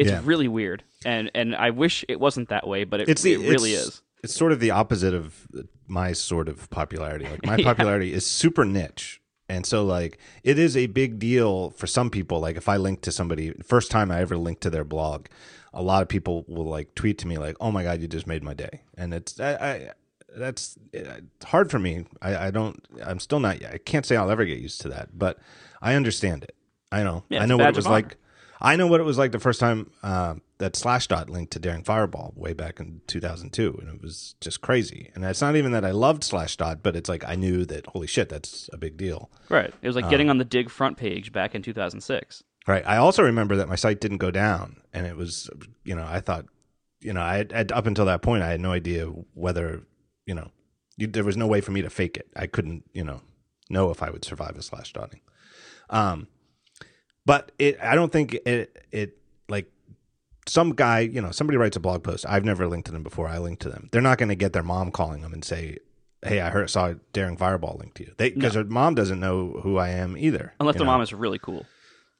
It's 0.00 0.10
yeah. 0.10 0.22
really 0.24 0.48
weird, 0.48 0.82
and 1.04 1.30
and 1.34 1.54
I 1.54 1.70
wish 1.70 2.06
it 2.08 2.18
wasn't 2.18 2.48
that 2.48 2.66
way, 2.66 2.84
but 2.84 3.02
it, 3.02 3.10
it's 3.10 3.20
the, 3.20 3.34
it 3.34 3.50
really 3.50 3.74
it's, 3.74 3.86
is. 3.86 4.02
It's 4.24 4.34
sort 4.34 4.50
of 4.50 4.58
the 4.58 4.70
opposite 4.70 5.12
of 5.12 5.46
my 5.86 6.12
sort 6.12 6.48
of 6.48 6.70
popularity. 6.70 7.26
Like 7.26 7.44
my 7.44 7.56
popularity 7.62 8.08
yeah. 8.08 8.16
is 8.16 8.26
super 8.26 8.64
niche, 8.64 9.20
and 9.46 9.66
so 9.66 9.84
like 9.84 10.18
it 10.42 10.58
is 10.58 10.74
a 10.74 10.86
big 10.86 11.18
deal 11.18 11.68
for 11.70 11.86
some 11.86 12.08
people. 12.08 12.40
Like 12.40 12.56
if 12.56 12.66
I 12.66 12.78
link 12.78 13.02
to 13.02 13.12
somebody, 13.12 13.52
first 13.62 13.90
time 13.90 14.10
I 14.10 14.20
ever 14.20 14.38
linked 14.38 14.62
to 14.62 14.70
their 14.70 14.84
blog, 14.84 15.26
a 15.74 15.82
lot 15.82 16.00
of 16.00 16.08
people 16.08 16.46
will 16.48 16.64
like 16.64 16.94
tweet 16.94 17.18
to 17.18 17.28
me 17.28 17.36
like, 17.36 17.58
"Oh 17.60 17.70
my 17.70 17.82
god, 17.82 18.00
you 18.00 18.08
just 18.08 18.26
made 18.26 18.42
my 18.42 18.54
day," 18.54 18.80
and 18.96 19.12
it's 19.12 19.38
I, 19.38 19.52
I 19.52 19.90
that's 20.34 20.78
it's 20.94 21.44
hard 21.44 21.70
for 21.70 21.78
me. 21.78 22.06
I, 22.22 22.46
I 22.46 22.50
don't. 22.50 22.82
I'm 23.04 23.20
still 23.20 23.40
not. 23.40 23.62
I 23.62 23.76
can't 23.76 24.06
say 24.06 24.16
I'll 24.16 24.30
ever 24.30 24.46
get 24.46 24.58
used 24.58 24.80
to 24.80 24.88
that, 24.88 25.10
but 25.18 25.38
I 25.82 25.92
understand 25.92 26.44
it. 26.44 26.54
I 26.90 27.02
know. 27.02 27.24
Yeah, 27.28 27.42
I 27.42 27.46
know 27.46 27.58
what 27.58 27.68
it 27.68 27.76
was 27.76 27.86
like. 27.86 28.16
I 28.60 28.76
know 28.76 28.86
what 28.86 29.00
it 29.00 29.04
was 29.04 29.18
like 29.18 29.32
the 29.32 29.38
first 29.38 29.58
time 29.58 29.90
uh, 30.02 30.34
that 30.58 30.74
Slashdot 30.74 31.30
linked 31.30 31.52
to 31.52 31.58
Daring 31.58 31.82
Fireball 31.82 32.34
way 32.36 32.52
back 32.52 32.78
in 32.78 33.00
2002, 33.06 33.78
and 33.80 33.88
it 33.88 34.02
was 34.02 34.34
just 34.40 34.60
crazy. 34.60 35.10
And 35.14 35.24
it's 35.24 35.40
not 35.40 35.56
even 35.56 35.72
that 35.72 35.84
I 35.84 35.92
loved 35.92 36.22
Slashdot, 36.22 36.80
but 36.82 36.94
it's 36.94 37.08
like 37.08 37.24
I 37.26 37.36
knew 37.36 37.64
that 37.66 37.86
holy 37.86 38.06
shit, 38.06 38.28
that's 38.28 38.68
a 38.72 38.76
big 38.76 38.96
deal. 38.96 39.30
Right. 39.48 39.72
It 39.80 39.86
was 39.86 39.96
like 39.96 40.10
getting 40.10 40.28
um, 40.28 40.32
on 40.32 40.38
the 40.38 40.44
Digg 40.44 40.68
front 40.68 40.98
page 40.98 41.32
back 41.32 41.54
in 41.54 41.62
2006. 41.62 42.44
Right. 42.66 42.86
I 42.86 42.98
also 42.98 43.22
remember 43.22 43.56
that 43.56 43.68
my 43.68 43.76
site 43.76 44.00
didn't 44.00 44.18
go 44.18 44.30
down, 44.30 44.76
and 44.92 45.06
it 45.06 45.16
was, 45.16 45.48
you 45.84 45.94
know, 45.94 46.06
I 46.06 46.20
thought, 46.20 46.44
you 47.00 47.14
know, 47.14 47.22
I 47.22 47.36
had, 47.36 47.72
up 47.72 47.86
until 47.86 48.04
that 48.04 48.20
point, 48.20 48.42
I 48.42 48.50
had 48.50 48.60
no 48.60 48.72
idea 48.72 49.06
whether, 49.06 49.82
you 50.26 50.34
know, 50.34 50.50
you, 50.98 51.06
there 51.06 51.24
was 51.24 51.36
no 51.36 51.46
way 51.46 51.62
for 51.62 51.70
me 51.70 51.80
to 51.80 51.88
fake 51.88 52.18
it. 52.18 52.28
I 52.36 52.46
couldn't, 52.46 52.84
you 52.92 53.04
know, 53.04 53.22
know 53.70 53.90
if 53.90 54.02
I 54.02 54.10
would 54.10 54.24
survive 54.24 54.56
a 54.56 54.60
Slashdotting. 54.60 55.20
Um, 55.88 56.28
but 57.30 57.52
it, 57.60 57.78
I 57.80 57.94
don't 57.94 58.10
think 58.10 58.34
it, 58.34 58.84
it 58.90 59.16
like 59.48 59.70
some 60.48 60.74
guy, 60.74 60.98
you 60.98 61.20
know, 61.20 61.30
somebody 61.30 61.58
writes 61.58 61.76
a 61.76 61.80
blog 61.80 62.02
post. 62.02 62.26
I've 62.28 62.44
never 62.44 62.66
linked 62.66 62.86
to 62.86 62.92
them 62.92 63.04
before. 63.04 63.28
I 63.28 63.38
link 63.38 63.60
to 63.60 63.68
them. 63.68 63.88
They're 63.92 64.02
not 64.02 64.18
going 64.18 64.30
to 64.30 64.34
get 64.34 64.52
their 64.52 64.64
mom 64.64 64.90
calling 64.90 65.22
them 65.22 65.32
and 65.32 65.44
say, 65.44 65.78
"Hey, 66.22 66.40
I 66.40 66.50
heard 66.50 66.68
saw 66.70 66.94
Daring 67.12 67.36
Fireball 67.36 67.76
link 67.78 67.94
to 67.94 68.04
you." 68.04 68.14
They 68.16 68.30
because 68.30 68.56
no. 68.56 68.64
their 68.64 68.72
mom 68.72 68.96
doesn't 68.96 69.20
know 69.20 69.60
who 69.62 69.76
I 69.76 69.90
am 69.90 70.16
either. 70.16 70.54
Unless 70.58 70.78
the 70.78 70.84
mom 70.84 71.02
is 71.02 71.12
really 71.12 71.38
cool. 71.38 71.66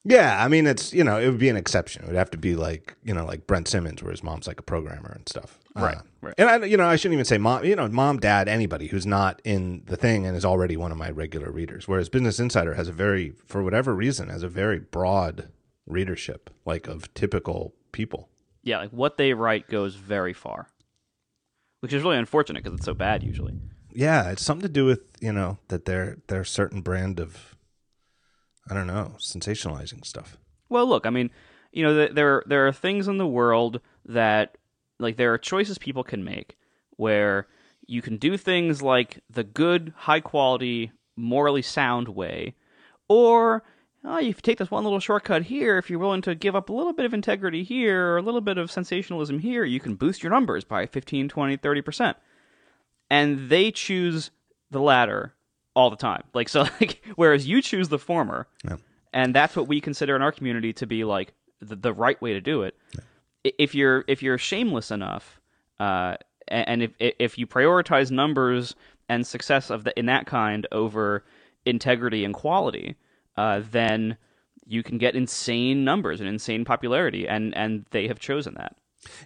Yeah, 0.05 0.43
I 0.43 0.47
mean, 0.47 0.69
it's 0.69 0.93
you 0.93 1.03
know, 1.03 1.19
it 1.19 1.27
would 1.27 1.41
be 1.41 1.49
an 1.49 1.57
exception. 1.57 2.05
It 2.05 2.07
would 2.07 2.17
have 2.17 2.31
to 2.31 2.39
be 2.39 2.55
like 2.55 2.97
you 3.03 3.13
know, 3.13 3.27
like 3.27 3.49
Brent 3.49 3.67
Simmons, 3.67 4.05
where 4.05 4.13
his 4.13 4.23
mom's 4.23 4.47
like 4.47 4.61
a 4.61 4.63
programmer 4.63 5.11
and 5.11 5.29
stuff. 5.29 5.59
Right, 5.77 5.97
uh, 5.97 6.03
right. 6.21 6.35
And 6.37 6.49
I, 6.49 6.65
you 6.67 6.77
know, 6.77 6.87
I 6.87 6.97
shouldn't 6.97 7.15
even 7.15 7.25
say 7.25 7.39
mom. 7.39 7.65
You 7.65 7.77
know, 7.77 7.89
mom, 7.89 8.19
dad, 8.19 8.49
anybody 8.49 8.89
who's 8.89 9.07
not 9.07 9.41
in 9.45 9.83
the 9.87 9.97
thing 9.97 10.27
and 10.27 10.37
is 10.37 10.45
already 10.45 10.77
one 10.77 10.91
of 10.91 10.99
my 10.99 11.11
regular 11.11 11.51
readers. 11.51 11.87
Whereas 11.87 12.09
Business 12.09 12.41
Insider 12.41 12.75
has 12.75 12.89
a 12.89 12.93
very, 12.93 13.35
for 13.47 13.63
whatever 13.63 13.95
reason, 13.95 14.29
has 14.29 14.43
a 14.43 14.49
very 14.49 14.79
broad 14.81 15.51
readership, 15.87 16.51
like 16.65 16.89
of 16.89 17.13
typical 17.15 17.75
people. 17.93 18.29
Yeah, 18.63 18.79
like 18.79 18.91
what 18.91 19.17
they 19.17 19.33
write 19.33 19.69
goes 19.69 19.95
very 19.95 20.33
far, 20.33 20.69
which 21.81 21.93
is 21.93 22.03
really 22.03 22.19
unfortunate 22.19 22.65
because 22.65 22.77
it's 22.77 22.87
so 22.87 22.95
bad 22.95 23.23
usually. 23.23 23.55
Yeah, 23.93 24.31
it's 24.31 24.43
something 24.43 24.67
to 24.67 24.73
do 24.73 24.87
with 24.87 25.01
you 25.21 25.33
know 25.33 25.59
that 25.69 25.85
they're 25.85 26.19
they're 26.27 26.43
a 26.43 26.47
certain 26.47 26.81
brand 26.81 27.21
of 27.21 27.57
I 28.69 28.75
don't 28.75 28.87
know, 28.87 29.15
sensationalizing 29.19 30.05
stuff. 30.05 30.37
Well, 30.69 30.87
look, 30.87 31.07
I 31.07 31.11
mean, 31.11 31.31
you 31.73 31.85
know, 31.85 32.07
there 32.09 32.43
there 32.47 32.67
are 32.67 32.73
things 32.73 33.09
in 33.09 33.19
the 33.19 33.27
world 33.27 33.81
that 34.05 34.57
like 35.01 35.17
there 35.17 35.33
are 35.33 35.39
choices 35.39 35.79
people 35.79 36.05
can 36.05 36.23
make 36.25 36.57
where 36.97 37.47
you 37.87 38.03
can 38.03 38.19
do 38.19 38.37
things 38.37 38.83
like 38.83 39.21
the 39.29 39.43
good, 39.45 39.93
high 39.97 40.21
quality, 40.21 40.93
morally 41.17 41.63
sound 41.63 42.09
way, 42.09 42.55
or 43.09 43.65
oh, 44.05 44.19
you 44.19 44.33
take 44.33 44.59
this 44.59 44.71
one 44.71 44.85
little 44.85 45.01
shortcut 45.01 45.43
here. 45.43 45.79
If 45.79 45.91
you're 45.91 45.99
willing 45.99 46.23
to 46.23 46.35
give 46.35 46.57
up 46.57 46.69
a 46.69 46.73
little 46.73 46.93
bit 46.93 47.07
of 47.07 47.15
integrity 47.15 47.63
here 47.63 48.13
or 48.13 48.19
a 48.19 48.23
little 48.23 48.41
bit 48.41 48.59
of 48.59 48.71
sensationalism 48.71 49.41
here, 49.41 49.65
you 49.65 49.81
can 49.81 49.95
boost 49.95 50.23
your 50.23 50.31
numbers 50.31 50.65
by 50.65 50.87
15, 50.87 51.29
20, 51.29 51.57
30%. 51.57 52.15
And 53.11 53.51
they 53.51 53.71
choose 53.71 54.31
the 54.71 54.81
latter 54.81 55.35
all 55.75 55.91
the 55.91 55.97
time. 55.97 56.23
Like 56.35 56.49
so, 56.49 56.61
like 56.81 57.03
whereas 57.17 57.47
you 57.47 57.63
choose 57.63 57.89
the 57.89 57.99
former, 57.99 58.47
yeah. 58.65 58.77
and 59.13 59.35
that's 59.35 59.57
what 59.57 59.69
we 59.69 59.81
consider 59.81 60.17
in 60.17 60.23
our 60.23 60.33
community 60.33 60.73
to 60.75 60.87
be 60.87 61.05
like 61.05 61.33
the, 61.61 61.77
the 61.77 61.93
right 61.93 62.21
way 62.23 62.33
to 62.33 62.41
do 62.41 62.63
it. 62.63 62.77
Yeah. 62.95 63.01
If 63.45 63.75
you're 63.75 64.05
if 64.07 64.23
you're 64.23 64.39
shameless 64.39 64.91
enough, 64.91 65.41
uh, 65.79 66.17
and 66.49 66.83
if 66.83 66.93
if 66.99 67.39
you 67.39 67.47
prioritize 67.47 68.11
numbers 68.11 68.75
and 69.09 69.27
success 69.27 69.71
of 69.71 69.85
the 69.85 69.99
in 69.99 70.07
that 70.07 70.27
kind 70.27 70.67
over 70.73 71.25
integrity 71.65 72.25
and 72.25 72.35
quality, 72.35 72.97
uh, 73.37 73.63
then 73.71 74.17
you 74.67 74.83
can 74.83 74.99
get 74.99 75.17
insane 75.17 75.85
numbers 75.85 76.21
and 76.21 76.29
insane 76.29 76.65
popularity, 76.65 77.27
and 77.27 77.57
and 77.57 77.87
they 77.91 78.09
have 78.09 78.19
chosen 78.19 78.55
that. 78.55 78.77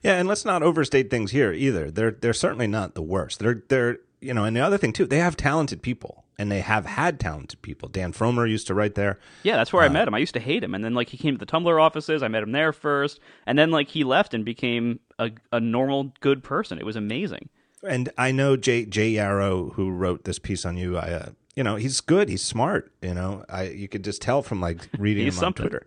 Yeah, 0.02 0.14
and 0.14 0.28
let's 0.28 0.44
not 0.44 0.62
overstate 0.62 1.10
things 1.10 1.32
here 1.32 1.52
either. 1.52 1.90
They're 1.90 2.12
they're 2.12 2.32
certainly 2.32 2.66
not 2.66 2.94
the 2.94 3.02
worst. 3.02 3.40
They're 3.40 3.62
they're 3.68 3.98
you 4.20 4.32
know, 4.32 4.44
and 4.44 4.56
the 4.56 4.60
other 4.60 4.78
thing 4.78 4.92
too, 4.92 5.06
they 5.06 5.18
have 5.18 5.36
talented 5.36 5.82
people, 5.82 6.23
and 6.38 6.50
they 6.50 6.60
have 6.60 6.86
had 6.86 7.20
talented 7.20 7.62
people. 7.62 7.88
Dan 7.88 8.12
Frommer 8.12 8.48
used 8.48 8.66
to 8.66 8.74
write 8.74 8.94
there. 8.94 9.18
Yeah, 9.42 9.56
that's 9.56 9.72
where 9.72 9.82
uh, 9.82 9.86
I 9.86 9.88
met 9.88 10.08
him. 10.08 10.14
I 10.14 10.18
used 10.18 10.34
to 10.34 10.40
hate 10.40 10.64
him, 10.64 10.74
and 10.74 10.84
then 10.84 10.94
like 10.94 11.08
he 11.08 11.16
came 11.16 11.34
to 11.34 11.44
the 11.44 11.50
Tumblr 11.50 11.80
offices. 11.80 12.22
I 12.22 12.28
met 12.28 12.42
him 12.42 12.52
there 12.52 12.72
first, 12.72 13.20
and 13.46 13.58
then 13.58 13.70
like 13.70 13.88
he 13.88 14.04
left 14.04 14.34
and 14.34 14.44
became 14.44 15.00
a 15.18 15.30
a 15.52 15.60
normal 15.60 16.12
good 16.20 16.42
person. 16.42 16.78
It 16.78 16.86
was 16.86 16.96
amazing. 16.96 17.48
And 17.86 18.10
I 18.16 18.32
know 18.32 18.56
Jay 18.56 18.84
Jay 18.84 19.12
Yarow, 19.12 19.74
who 19.74 19.90
wrote 19.90 20.24
this 20.24 20.38
piece 20.38 20.64
on 20.64 20.76
you. 20.76 20.96
I, 20.96 21.12
uh, 21.12 21.28
you 21.54 21.62
know, 21.62 21.76
he's 21.76 22.00
good. 22.00 22.28
He's 22.28 22.42
smart. 22.42 22.92
You 23.02 23.14
know, 23.14 23.44
I 23.48 23.64
you 23.64 23.88
could 23.88 24.04
just 24.04 24.22
tell 24.22 24.42
from 24.42 24.60
like 24.60 24.88
reading 24.98 25.26
him 25.26 25.32
something. 25.32 25.64
on 25.64 25.70
Twitter. 25.70 25.86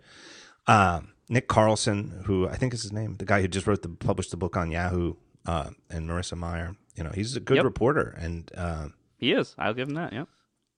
Um, 0.68 1.14
Nick 1.30 1.48
Carlson, 1.48 2.24
who 2.26 2.48
I 2.48 2.56
think 2.56 2.74
is 2.74 2.84
his 2.84 2.94
name, 2.94 3.18
the 3.18 3.26
guy 3.26 3.42
who 3.42 3.48
just 3.48 3.68
wrote 3.68 3.82
the 3.82 3.90
published 3.90 4.32
the 4.32 4.38
book 4.38 4.56
on 4.56 4.72
Yahoo, 4.72 5.16
uh, 5.46 5.72
and 5.90 6.10
Marissa 6.10 6.38
Mayer. 6.38 6.76
You 6.96 7.04
know, 7.04 7.12
he's 7.14 7.36
a 7.36 7.40
good 7.40 7.58
yep. 7.58 7.66
reporter, 7.66 8.16
and 8.18 8.52
uh, 8.56 8.88
he 9.18 9.32
is. 9.32 9.56
I'll 9.58 9.74
give 9.74 9.88
him 9.88 9.96
that. 9.96 10.14
Yeah. 10.14 10.26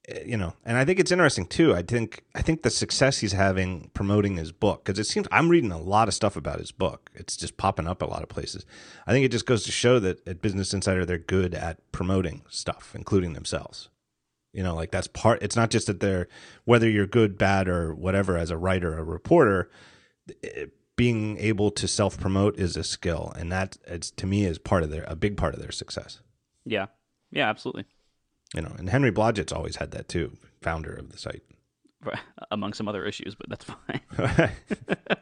Eh, 0.10 0.24
you 0.26 0.38
know, 0.38 0.54
and 0.66 0.78
I 0.78 0.86
think 0.86 1.00
it's 1.00 1.12
interesting 1.12 1.46
too. 1.46 1.76
I 1.76 1.82
think 1.82 2.24
I 2.36 2.42
think 2.42 2.64
the 2.64 2.70
success 2.70 3.20
he's 3.20 3.34
having 3.34 3.92
promoting 3.94 4.38
his 4.38 4.52
book 4.52 4.84
because 4.84 5.00
it 5.00 5.06
seems 5.06 5.28
I'm 5.32 5.50
reading 5.50 5.72
a 5.72 5.80
lot 5.80 6.08
of 6.08 6.14
stuff 6.14 6.36
about 6.36 6.60
his 6.60 6.72
book. 6.72 7.10
It's 7.14 7.38
just 7.38 7.58
popping 7.58 7.88
up 7.88 8.02
a 8.02 8.06
lot 8.06 8.24
of 8.24 8.30
places. 8.30 8.66
I 9.06 9.12
think 9.12 9.26
it 9.26 9.32
just 9.32 9.46
goes 9.46 9.64
to 9.66 9.72
show 9.72 10.00
that 10.00 10.28
at 10.28 10.42
Business 10.42 10.74
Insider 10.74 11.06
they're 11.06 11.18
good 11.18 11.54
at 11.54 11.80
promoting 11.92 12.44
stuff, 12.50 12.94
including 12.96 13.34
themselves. 13.34 13.90
You 14.52 14.64
know, 14.64 14.74
like 14.74 14.92
that's 14.92 15.08
part. 15.08 15.44
It's 15.44 15.56
not 15.56 15.70
just 15.70 15.88
that 15.88 16.00
they're 16.00 16.28
whether 16.66 16.90
you're 16.90 17.06
good, 17.06 17.38
bad, 17.38 17.68
or 17.68 17.94
whatever 17.94 18.36
as 18.38 18.50
a 18.50 18.58
writer 18.58 18.98
a 18.98 19.04
reporter 19.04 19.70
being 20.96 21.38
able 21.38 21.72
to 21.72 21.88
self 21.88 22.20
promote 22.20 22.58
is 22.58 22.76
a 22.76 22.84
skill, 22.84 23.32
and 23.38 23.52
that 23.52 23.78
it's 23.86 24.10
to 24.12 24.26
me 24.26 24.46
is 24.46 24.58
part 24.58 24.84
of 24.84 24.90
their 24.90 25.06
a 25.08 25.16
big 25.16 25.38
part 25.38 25.54
of 25.54 25.62
their 25.62 25.72
success. 25.72 26.20
Yeah, 26.66 26.88
yeah, 27.32 27.48
absolutely. 27.48 27.86
You 28.56 28.62
know, 28.62 28.74
and 28.78 28.90
Henry 28.90 29.12
Blodget's 29.12 29.54
always 29.54 29.76
had 29.76 29.92
that 29.92 30.08
too, 30.08 30.38
founder 30.62 30.94
of 30.94 31.12
the 31.12 31.18
site. 31.18 31.44
Among 32.52 32.74
some 32.74 32.88
other 32.88 33.06
issues, 33.06 33.36
but 33.36 33.50
that's 33.50 33.66
fine. 33.66 34.02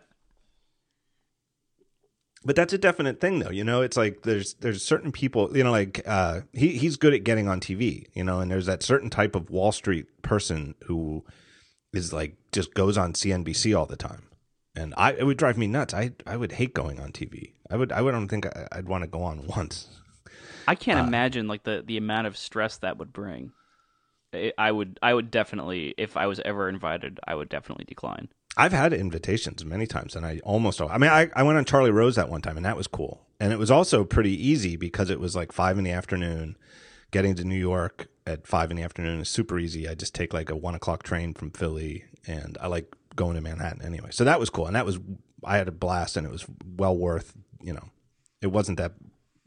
but 2.46 2.56
that's 2.56 2.72
a 2.72 2.78
definite 2.78 3.20
thing 3.20 3.40
though 3.40 3.50
you 3.50 3.63
know 3.63 3.82
it's 3.82 3.98
like 3.98 4.22
there's 4.22 4.54
there's 4.62 4.82
certain 4.82 5.12
people 5.12 5.58
you 5.58 5.63
know 5.63 5.72
like 5.72 6.02
uh 6.06 6.42
he 6.54 6.78
he's 6.78 6.96
good 6.96 7.13
at 7.13 7.26
getting 7.26 7.50
on 7.50 7.60
tv 7.60 8.06
you 8.13 8.24
know 8.24 8.40
and 8.40 8.50
there's 8.50 8.68
that 8.68 8.82
certain 8.82 9.10
type 9.10 9.36
of 9.36 9.50
wall 9.50 9.72
street 9.72 10.06
person 10.22 10.74
who 10.84 11.26
is 11.92 12.13
like 12.13 12.38
just 12.54 12.74
goes 12.74 12.98
on 12.98 13.12
cnbc 13.12 13.78
all 13.78 13.88
the 13.88 13.98
time 13.98 14.28
and 14.78 14.94
I 14.96 15.13
it 15.13 15.26
would 15.26 15.38
drive 15.38 15.58
me 15.58 15.68
nuts. 15.68 15.94
I 15.94 16.12
I 16.26 16.38
would 16.38 16.54
hate 16.54 16.74
going 16.74 17.00
on 17.00 17.12
TV. 17.12 17.54
I 17.70 17.76
would 17.76 17.92
I 17.92 18.02
would 18.02 18.12
don't 18.12 18.28
think 18.28 18.46
I, 18.46 18.78
would 18.78 18.88
want 18.88 19.04
to 19.04 19.10
go 19.10 19.24
on 19.24 19.48
once. 19.48 19.88
I 20.67 20.75
can't 20.75 20.99
uh, 20.99 21.03
imagine 21.03 21.47
like 21.47 21.63
the 21.63 21.84
the 21.86 21.97
amount 21.97 22.27
of 22.27 22.38
stress 22.38 22.77
that 22.77 22.97
would 22.97 23.13
bring. 23.13 23.51
I 24.58 24.71
would 24.71 24.99
I 25.01 25.13
would 25.13 25.32
definitely 25.32 25.95
if 25.97 26.17
I 26.17 26.27
was 26.27 26.39
ever 26.41 26.67
invited, 26.69 27.19
I 27.25 27.36
would 27.36 27.49
definitely 27.49 27.86
decline. 27.86 28.30
I've 28.58 28.73
had 28.73 28.91
invitations 28.91 29.63
many 29.63 29.88
times, 29.88 30.15
and 30.15 30.25
I 30.25 30.39
almost 30.43 30.82
I 30.82 30.97
mean 30.97 31.10
I 31.10 31.30
I 31.36 31.43
went 31.43 31.58
on 31.58 31.65
Charlie 31.65 31.91
Rose 31.91 32.15
that 32.15 32.30
one 32.30 32.41
time, 32.41 32.58
and 32.58 32.65
that 32.65 32.77
was 32.77 32.88
cool, 32.88 33.25
and 33.39 33.53
it 33.53 33.60
was 33.60 33.71
also 33.71 34.03
pretty 34.03 34.32
easy 34.32 34.75
because 34.75 35.10
it 35.10 35.19
was 35.19 35.36
like 35.36 35.51
five 35.51 35.77
in 35.77 35.84
the 35.84 35.91
afternoon. 35.91 36.58
Getting 37.10 37.36
to 37.36 37.45
New 37.45 37.56
York 37.56 38.08
at 38.25 38.45
five 38.45 38.69
in 38.69 38.75
the 38.75 38.84
afternoon 38.84 39.21
is 39.21 39.30
super 39.30 39.58
easy. 39.58 39.88
I 39.88 39.95
just 39.95 40.13
take 40.13 40.34
like 40.34 40.49
a 40.49 40.58
one 40.58 40.75
o'clock 40.75 41.03
train 41.03 41.34
from 41.34 41.51
Philly, 41.51 42.03
and 42.27 42.58
I 42.60 42.67
like 42.67 42.93
going 43.15 43.36
to 43.36 43.41
Manhattan 43.41 43.82
anyway. 43.82 44.10
So 44.12 44.25
that 44.25 44.41
was 44.41 44.49
cool, 44.49 44.67
and 44.67 44.75
that 44.75 44.86
was 44.86 44.99
I 45.43 45.58
had 45.58 45.69
a 45.69 45.71
blast, 45.71 46.17
and 46.17 46.27
it 46.27 46.32
was 46.32 46.45
well 46.65 46.97
worth. 46.97 47.34
You 47.62 47.73
know, 47.73 47.89
it 48.41 48.47
wasn't 48.47 48.77
that 48.77 48.93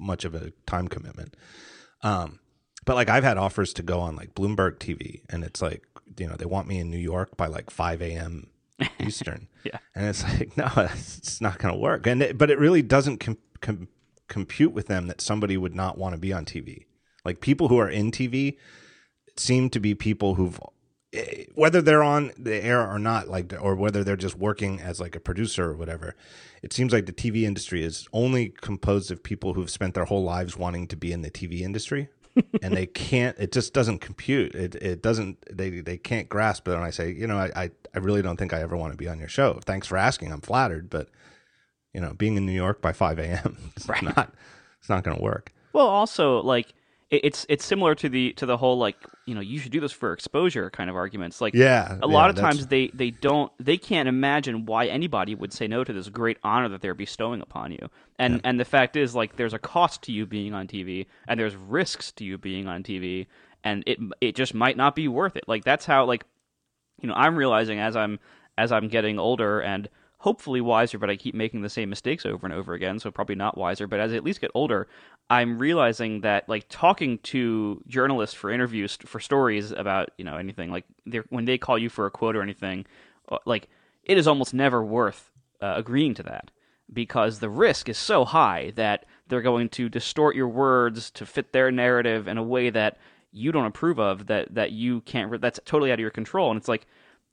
much 0.00 0.24
of 0.24 0.34
a 0.34 0.50
time 0.66 0.88
commitment. 0.88 1.36
Um, 2.02 2.40
but 2.84 2.96
like 2.96 3.08
I've 3.08 3.24
had 3.24 3.36
offers 3.36 3.72
to 3.74 3.82
go 3.82 4.00
on 4.00 4.16
like 4.16 4.34
Bloomberg 4.34 4.78
TV, 4.78 5.22
and 5.28 5.44
it's 5.44 5.60
like 5.60 5.84
you 6.18 6.26
know 6.26 6.34
they 6.34 6.46
want 6.46 6.66
me 6.66 6.78
in 6.78 6.90
New 6.90 6.98
York 6.98 7.36
by 7.36 7.46
like 7.46 7.70
five 7.70 8.00
a.m. 8.02 8.48
Eastern. 8.98 9.46
yeah, 9.62 9.78
and 9.94 10.08
it's 10.08 10.22
like 10.24 10.56
no, 10.56 10.68
it's 10.76 11.40
not 11.40 11.58
going 11.58 11.74
to 11.74 11.78
work. 11.78 12.06
And 12.06 12.22
it, 12.22 12.38
but 12.38 12.50
it 12.50 12.58
really 12.58 12.82
doesn't 12.82 13.18
com- 13.18 13.38
com- 13.60 13.88
compute 14.28 14.72
with 14.72 14.86
them 14.86 15.06
that 15.08 15.20
somebody 15.20 15.56
would 15.56 15.74
not 15.74 15.98
want 15.98 16.14
to 16.14 16.18
be 16.18 16.32
on 16.32 16.44
TV. 16.44 16.86
Like 17.24 17.40
people 17.40 17.68
who 17.68 17.78
are 17.78 17.90
in 17.90 18.10
TV 18.10 18.56
seem 19.36 19.68
to 19.70 19.80
be 19.80 19.94
people 19.94 20.36
who've 20.36 20.58
Eh, 21.12 21.44
whether 21.54 21.82
they're 21.82 22.02
on 22.02 22.30
the 22.38 22.62
air 22.64 22.86
or 22.86 22.98
not, 22.98 23.28
like, 23.28 23.52
or 23.60 23.74
whether 23.74 24.04
they're 24.04 24.16
just 24.16 24.36
working 24.36 24.80
as 24.80 25.00
like 25.00 25.16
a 25.16 25.20
producer 25.20 25.70
or 25.70 25.74
whatever, 25.74 26.14
it 26.62 26.72
seems 26.72 26.92
like 26.92 27.06
the 27.06 27.12
TV 27.12 27.42
industry 27.42 27.82
is 27.82 28.08
only 28.12 28.50
composed 28.60 29.10
of 29.10 29.22
people 29.22 29.54
who've 29.54 29.70
spent 29.70 29.94
their 29.94 30.04
whole 30.04 30.22
lives 30.22 30.56
wanting 30.56 30.86
to 30.86 30.96
be 30.96 31.12
in 31.12 31.22
the 31.22 31.30
TV 31.30 31.60
industry. 31.62 32.08
and 32.62 32.76
they 32.76 32.86
can't 32.86 33.36
it 33.40 33.50
just 33.50 33.74
doesn't 33.74 33.98
compute. 33.98 34.54
It 34.54 34.76
it 34.76 35.02
doesn't 35.02 35.44
they 35.50 35.80
they 35.80 35.98
can't 35.98 36.28
grasp 36.28 36.68
it. 36.68 36.74
And 36.74 36.84
i 36.84 36.90
say 36.90 37.10
you 37.10 37.26
know 37.26 37.38
i 37.38 37.70
i 37.92 37.98
really 37.98 38.22
don't 38.22 38.36
think 38.36 38.54
i 38.54 38.60
ever 38.60 38.76
want 38.76 38.92
to 38.92 38.96
be 38.96 39.08
on 39.08 39.18
your 39.18 39.28
show. 39.28 39.58
Thanks 39.64 39.88
for 39.88 39.96
asking. 39.96 40.32
I'm 40.32 40.40
flattered 40.40 40.88
but 40.88 41.08
you 41.92 42.00
know 42.00 42.14
being 42.14 42.36
in 42.36 42.46
new 42.46 42.52
york 42.52 42.80
by 42.80 42.92
5 42.92 43.18
a.m 43.18 43.58
it's 43.76 43.88
right. 43.88 44.02
not 44.02 44.32
it's 44.78 44.88
not 44.88 45.02
going 45.02 45.16
to 45.16 45.22
work. 45.22 45.52
Well 45.72 45.88
also 45.88 46.40
like 46.42 46.72
it's 47.10 47.44
it's 47.48 47.64
similar 47.64 47.96
to 47.96 48.08
the 48.08 48.32
to 48.34 48.46
the 48.46 48.56
whole 48.56 48.78
like 48.78 48.96
you 49.30 49.36
know 49.36 49.40
you 49.40 49.60
should 49.60 49.70
do 49.70 49.78
this 49.78 49.92
for 49.92 50.12
exposure 50.12 50.68
kind 50.70 50.90
of 50.90 50.96
arguments. 50.96 51.40
Like 51.40 51.54
yeah 51.54 51.96
a 52.02 52.08
lot 52.08 52.30
of 52.30 52.36
times 52.36 52.66
they 52.66 52.88
they 52.88 53.12
don't 53.12 53.52
they 53.60 53.78
can't 53.78 54.08
imagine 54.08 54.66
why 54.66 54.86
anybody 54.86 55.36
would 55.36 55.52
say 55.52 55.68
no 55.68 55.84
to 55.84 55.92
this 55.92 56.08
great 56.08 56.36
honor 56.42 56.68
that 56.70 56.80
they're 56.80 56.94
bestowing 56.94 57.40
upon 57.40 57.70
you. 57.70 57.88
And 58.18 58.34
yeah. 58.34 58.40
and 58.42 58.58
the 58.58 58.64
fact 58.64 58.96
is 58.96 59.14
like 59.14 59.36
there's 59.36 59.54
a 59.54 59.58
cost 59.60 60.02
to 60.02 60.12
you 60.12 60.26
being 60.26 60.52
on 60.52 60.66
TV 60.66 61.06
and 61.28 61.38
there's 61.38 61.54
risks 61.54 62.10
to 62.12 62.24
you 62.24 62.38
being 62.38 62.66
on 62.66 62.82
TV 62.82 63.28
and 63.62 63.84
it 63.86 64.00
it 64.20 64.34
just 64.34 64.52
might 64.52 64.76
not 64.76 64.96
be 64.96 65.06
worth 65.06 65.36
it. 65.36 65.44
Like 65.46 65.62
that's 65.62 65.86
how 65.86 66.06
like 66.06 66.24
you 67.00 67.08
know 67.08 67.14
I'm 67.14 67.36
realizing 67.36 67.78
as 67.78 67.94
I'm 67.94 68.18
as 68.58 68.72
I'm 68.72 68.88
getting 68.88 69.20
older 69.20 69.60
and 69.60 69.88
hopefully 70.20 70.60
wiser, 70.60 70.98
but 70.98 71.10
I 71.10 71.16
keep 71.16 71.34
making 71.34 71.62
the 71.62 71.70
same 71.70 71.88
mistakes 71.88 72.26
over 72.26 72.46
and 72.46 72.54
over 72.54 72.74
again, 72.74 72.98
so 72.98 73.10
probably 73.10 73.34
not 73.34 73.56
wiser. 73.56 73.86
But 73.86 74.00
as 74.00 74.12
I 74.12 74.16
at 74.16 74.24
least 74.24 74.40
get 74.40 74.50
older, 74.54 74.86
I'm 75.30 75.58
realizing 75.58 76.20
that 76.20 76.48
like 76.48 76.66
talking 76.68 77.18
to 77.18 77.82
journalists 77.88 78.36
for 78.36 78.50
interviews 78.50 78.98
for 79.04 79.18
stories 79.18 79.72
about 79.72 80.10
you 80.18 80.24
know 80.24 80.36
anything 80.36 80.70
like 80.70 80.84
when 81.30 81.46
they 81.46 81.58
call 81.58 81.78
you 81.78 81.88
for 81.88 82.06
a 82.06 82.10
quote 82.10 82.36
or 82.36 82.42
anything, 82.42 82.86
uh, 83.30 83.38
like 83.46 83.68
it 84.04 84.18
is 84.18 84.28
almost 84.28 84.52
never 84.52 84.84
worth 84.84 85.30
uh, 85.62 85.74
agreeing 85.76 86.14
to 86.14 86.22
that 86.22 86.50
because 86.92 87.38
the 87.38 87.48
risk 87.48 87.88
is 87.88 87.96
so 87.96 88.24
high 88.24 88.72
that 88.76 89.06
they're 89.28 89.42
going 89.42 89.68
to 89.70 89.88
distort 89.88 90.36
your 90.36 90.48
words 90.48 91.10
to 91.12 91.24
fit 91.24 91.52
their 91.52 91.70
narrative 91.70 92.28
in 92.28 92.36
a 92.36 92.42
way 92.42 92.68
that 92.68 92.98
you 93.32 93.52
don't 93.52 93.66
approve 93.66 93.98
of 93.98 94.26
that 94.26 94.52
that 94.54 94.72
you 94.72 95.00
can't 95.02 95.40
that's 95.40 95.60
totally 95.64 95.92
out 95.92 95.94
of 95.94 96.00
your 96.00 96.10
control 96.10 96.50
and 96.50 96.58
it's 96.58 96.68
like 96.68 96.86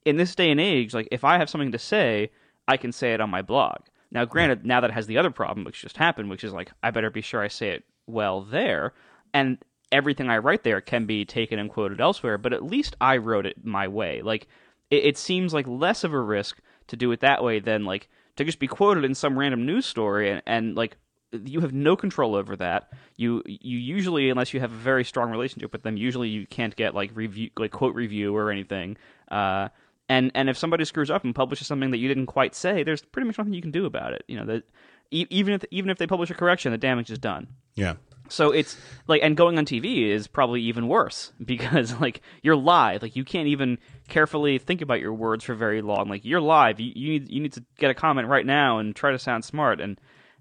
in 0.05 0.15
this 0.15 0.35
day 0.35 0.51
and 0.51 0.61
age 0.61 0.93
like 0.93 1.07
if 1.11 1.23
i 1.23 1.39
have 1.39 1.49
something 1.49 1.71
to 1.71 1.79
say 1.79 2.29
I 2.67 2.77
can 2.77 2.91
say 2.91 3.13
it 3.13 3.21
on 3.21 3.29
my 3.29 3.41
blog. 3.41 3.77
Now, 4.11 4.25
granted, 4.25 4.65
now 4.65 4.81
that 4.81 4.91
has 4.91 5.07
the 5.07 5.17
other 5.17 5.31
problem, 5.31 5.65
which 5.65 5.81
just 5.81 5.97
happened, 5.97 6.29
which 6.29 6.43
is 6.43 6.53
like, 6.53 6.71
I 6.81 6.91
better 6.91 7.09
be 7.09 7.21
sure 7.21 7.41
I 7.41 7.49
say 7.49 7.69
it 7.71 7.83
well 8.05 8.41
there. 8.41 8.93
And 9.33 9.57
everything 9.91 10.29
I 10.29 10.37
write 10.37 10.63
there 10.63 10.81
can 10.81 11.05
be 11.05 11.25
taken 11.25 11.59
and 11.59 11.69
quoted 11.69 11.99
elsewhere, 11.99 12.37
but 12.37 12.53
at 12.53 12.63
least 12.63 12.95
I 13.01 13.17
wrote 13.17 13.45
it 13.45 13.65
my 13.65 13.87
way. 13.87 14.21
Like, 14.21 14.47
it, 14.89 15.05
it 15.05 15.17
seems 15.17 15.53
like 15.53 15.67
less 15.67 16.03
of 16.03 16.13
a 16.13 16.19
risk 16.19 16.59
to 16.87 16.95
do 16.95 17.11
it 17.11 17.19
that 17.19 17.43
way 17.43 17.59
than 17.59 17.85
like 17.85 18.09
to 18.37 18.45
just 18.45 18.59
be 18.59 18.67
quoted 18.67 19.03
in 19.03 19.13
some 19.13 19.37
random 19.37 19.65
news 19.65 19.85
story 19.85 20.29
and, 20.29 20.41
and 20.45 20.75
like 20.75 20.95
you 21.31 21.59
have 21.59 21.73
no 21.73 21.95
control 21.95 22.35
over 22.35 22.55
that. 22.55 22.93
You 23.17 23.43
you 23.45 23.77
usually, 23.77 24.29
unless 24.29 24.53
you 24.53 24.59
have 24.61 24.71
a 24.71 24.75
very 24.75 25.03
strong 25.03 25.29
relationship 25.29 25.73
with 25.73 25.83
them, 25.83 25.97
usually 25.97 26.29
you 26.29 26.47
can't 26.47 26.75
get 26.75 26.95
like 26.95 27.11
review, 27.13 27.49
like 27.57 27.71
quote 27.71 27.95
review 27.95 28.35
or 28.35 28.49
anything. 28.51 28.97
Uh, 29.29 29.67
and 30.09 30.31
and 30.35 30.49
if 30.49 30.57
somebody 30.57 30.85
screws 30.85 31.09
up 31.09 31.23
and 31.23 31.35
publishes 31.35 31.67
something 31.67 31.91
that 31.91 31.97
you 31.97 32.07
didn't 32.07 32.27
quite 32.27 32.55
say, 32.55 32.83
there's 32.83 33.01
pretty 33.01 33.27
much 33.27 33.37
nothing 33.37 33.53
you 33.53 33.61
can 33.61 33.71
do 33.71 33.85
about 33.85 34.13
it. 34.13 34.23
You 34.27 34.37
know 34.37 34.45
that 34.45 34.63
even 35.11 35.53
if 35.53 35.63
even 35.71 35.89
if 35.89 35.97
they 35.97 36.07
publish 36.07 36.29
a 36.29 36.33
correction, 36.33 36.71
the 36.71 36.77
damage 36.77 37.09
is 37.11 37.19
done. 37.19 37.47
Yeah. 37.75 37.95
So 38.29 38.51
it's 38.51 38.77
like, 39.07 39.21
and 39.23 39.37
going 39.37 39.57
on 39.57 39.65
TV 39.65 40.09
is 40.09 40.27
probably 40.27 40.61
even 40.63 40.87
worse 40.87 41.31
because 41.43 41.99
like 41.99 42.21
you're 42.41 42.55
live, 42.55 43.01
like 43.01 43.15
you 43.15 43.23
can't 43.23 43.47
even 43.47 43.77
carefully 44.07 44.57
think 44.57 44.81
about 44.81 44.99
your 44.99 45.13
words 45.13 45.43
for 45.43 45.55
very 45.55 45.81
long. 45.81 46.09
Like 46.09 46.25
you're 46.25 46.41
live, 46.41 46.79
you, 46.79 46.91
you 46.95 47.11
need 47.11 47.31
you 47.31 47.41
need 47.41 47.53
to 47.53 47.63
get 47.77 47.91
a 47.91 47.93
comment 47.93 48.27
right 48.27 48.45
now 48.45 48.79
and 48.79 48.95
try 48.95 49.11
to 49.11 49.19
sound 49.19 49.45
smart, 49.45 49.79
and 49.79 49.99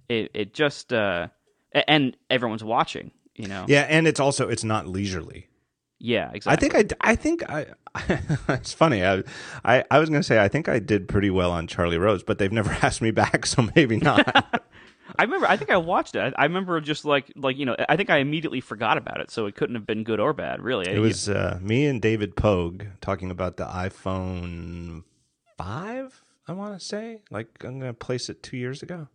it 0.09 0.31
it 0.35 0.55
just 0.55 0.93
uh, 0.93 1.29
and 1.73 2.17
everyone's 2.31 2.65
watching, 2.65 3.11
you 3.35 3.49
know. 3.49 3.65
Yeah, 3.69 3.87
and 3.89 4.07
it's 4.07 4.21
also 4.21 4.49
it's 4.49 4.65
not 4.65 4.87
leisurely. 4.87 5.49
Yeah, 5.99 6.31
exactly. 6.33 6.69
I 6.69 6.81
think 6.81 6.97
I, 7.01 7.11
I 7.13 7.17
think 7.17 7.51
I. 7.51 7.67
it's 8.49 8.73
funny. 8.73 9.05
I, 9.05 9.23
I, 9.65 9.85
I 9.91 9.99
was 9.99 10.11
going 10.11 10.21
to 10.21 10.27
say 10.27 10.39
I 10.39 10.49
think 10.49 10.69
I 10.69 10.79
did 10.79 11.09
pretty 11.09 11.31
well 11.31 11.51
on 11.51 11.67
Charlie 11.67 11.99
Rose, 11.99 12.23
but 12.23 12.39
they've 12.39 12.53
never 12.53 12.71
asked 12.83 13.01
me 13.01 13.11
back, 13.11 13.47
so 13.47 13.69
maybe 13.75 13.97
not. 14.01 14.63
I 15.19 15.23
remember. 15.23 15.47
I 15.47 15.57
think 15.57 15.71
I 15.71 15.79
watched 15.79 16.15
it. 16.15 16.35
I, 16.37 16.43
I, 16.43 16.45
remember 16.45 16.81
just 16.81 17.05
like 17.05 17.33
like 17.37 17.57
you 17.57 17.65
know. 17.65 17.77
I 17.89 17.97
think 17.97 18.11
I 18.11 18.19
immediately 18.19 18.61
forgot 18.61 18.99
about 18.99 19.21
it, 19.21 19.31
so 19.31 19.47
it 19.47 19.57
couldn't 19.57 19.77
have 19.77 19.87
been 19.87 20.05
good 20.05 20.21
or 20.21 20.33
bad, 20.33 20.61
really. 20.61 20.91
It 20.91 20.99
was 20.99 21.29
uh, 21.29 21.59
me 21.63 21.87
and 21.87 22.03
David 22.03 22.37
Pogue 22.37 22.85
talking 23.01 23.31
about 23.31 23.57
the 23.57 23.65
iPhone 23.65 25.05
five. 25.57 26.23
I 26.47 26.53
want 26.53 26.79
to 26.79 26.85
say 26.85 27.23
like 27.31 27.49
I'm 27.65 27.79
going 27.81 27.91
to 27.91 27.95
place 27.95 28.29
it 28.29 28.43
two 28.43 28.57
years 28.57 28.83
ago 28.83 29.09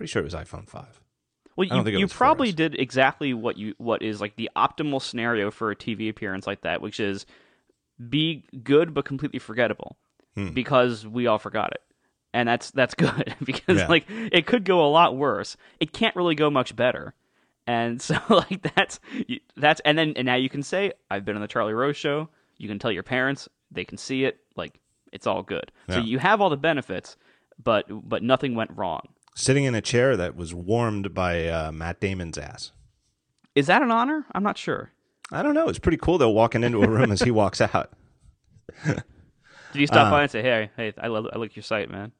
Pretty 0.00 0.12
sure 0.12 0.22
it 0.22 0.24
was 0.24 0.34
iPhone 0.34 0.66
five. 0.66 0.98
Well, 1.60 1.84
you, 1.86 1.98
you 1.98 2.08
probably 2.08 2.52
did 2.52 2.74
exactly 2.80 3.34
what 3.34 3.58
you 3.58 3.74
what 3.76 4.00
is 4.00 4.18
like 4.18 4.36
the 4.36 4.48
optimal 4.56 5.02
scenario 5.02 5.50
for 5.50 5.70
a 5.70 5.76
TV 5.76 6.08
appearance 6.08 6.46
like 6.46 6.62
that, 6.62 6.80
which 6.80 6.98
is 6.98 7.26
be 8.08 8.44
good 8.64 8.94
but 8.94 9.04
completely 9.04 9.38
forgettable 9.38 9.98
hmm. 10.34 10.54
because 10.54 11.06
we 11.06 11.26
all 11.26 11.38
forgot 11.38 11.72
it. 11.72 11.82
And 12.32 12.48
that's 12.48 12.70
that's 12.70 12.94
good 12.96 13.34
because 13.44 13.80
yeah. 13.80 13.88
like 13.88 14.06
it 14.08 14.46
could 14.46 14.64
go 14.64 14.86
a 14.86 14.88
lot 14.88 15.18
worse. 15.18 15.58
It 15.80 15.92
can't 15.92 16.16
really 16.16 16.34
go 16.34 16.48
much 16.48 16.74
better. 16.74 17.12
And 17.66 18.00
so 18.02 18.16
like 18.30 18.62
that's 18.74 18.98
that's 19.54 19.82
and 19.84 19.98
then 19.98 20.14
and 20.16 20.24
now 20.24 20.36
you 20.36 20.48
can 20.48 20.62
say 20.62 20.92
I've 21.10 21.26
been 21.26 21.36
on 21.36 21.42
the 21.42 21.48
Charlie 21.48 21.74
Rose 21.74 21.96
show. 21.98 22.30
You 22.56 22.68
can 22.68 22.78
tell 22.78 22.90
your 22.90 23.02
parents, 23.02 23.50
they 23.70 23.84
can 23.84 23.98
see 23.98 24.24
it, 24.24 24.40
like 24.56 24.80
it's 25.12 25.26
all 25.26 25.42
good. 25.42 25.70
Yeah. 25.90 25.96
So 25.96 26.00
you 26.00 26.18
have 26.20 26.40
all 26.40 26.48
the 26.48 26.56
benefits, 26.56 27.18
but 27.62 27.84
but 27.90 28.22
nothing 28.22 28.54
went 28.54 28.70
wrong. 28.74 29.02
Sitting 29.34 29.64
in 29.64 29.74
a 29.74 29.80
chair 29.80 30.16
that 30.16 30.36
was 30.36 30.52
warmed 30.52 31.14
by 31.14 31.46
uh, 31.46 31.72
Matt 31.72 32.00
Damon's 32.00 32.36
ass. 32.36 32.72
Is 33.54 33.66
that 33.68 33.82
an 33.82 33.90
honor? 33.90 34.26
I'm 34.32 34.42
not 34.42 34.58
sure. 34.58 34.92
I 35.32 35.42
don't 35.42 35.54
know. 35.54 35.68
It's 35.68 35.78
pretty 35.78 35.98
cool 35.98 36.18
though, 36.18 36.30
walking 36.30 36.64
into 36.64 36.82
a 36.82 36.88
room 36.88 37.12
as 37.12 37.22
he 37.22 37.30
walks 37.30 37.60
out. 37.60 37.92
Did 38.84 39.02
you 39.74 39.86
stop 39.86 40.08
uh, 40.08 40.10
by 40.10 40.22
and 40.22 40.30
say, 40.30 40.42
"Hey, 40.42 40.70
hey, 40.76 40.92
I 40.98 41.06
love, 41.06 41.26
I 41.32 41.38
like 41.38 41.54
your 41.54 41.62
site, 41.62 41.90
man"? 41.90 42.12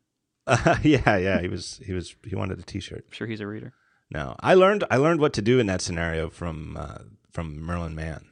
Uh, 0.46 0.76
yeah, 0.82 1.16
yeah. 1.16 1.40
He 1.40 1.48
was, 1.48 1.80
he 1.84 1.92
was, 1.92 2.14
he 2.24 2.36
wanted 2.36 2.58
a 2.58 2.62
T-shirt. 2.62 3.04
I'm 3.08 3.12
sure 3.12 3.26
he's 3.26 3.40
a 3.40 3.46
reader. 3.46 3.72
No, 4.12 4.36
I 4.40 4.54
learned, 4.54 4.84
I 4.90 4.96
learned 4.96 5.20
what 5.20 5.32
to 5.34 5.42
do 5.42 5.58
in 5.58 5.66
that 5.66 5.80
scenario 5.80 6.30
from 6.30 6.76
uh, 6.76 6.98
from 7.32 7.60
Merlin 7.60 7.94
Mann. 7.94 8.26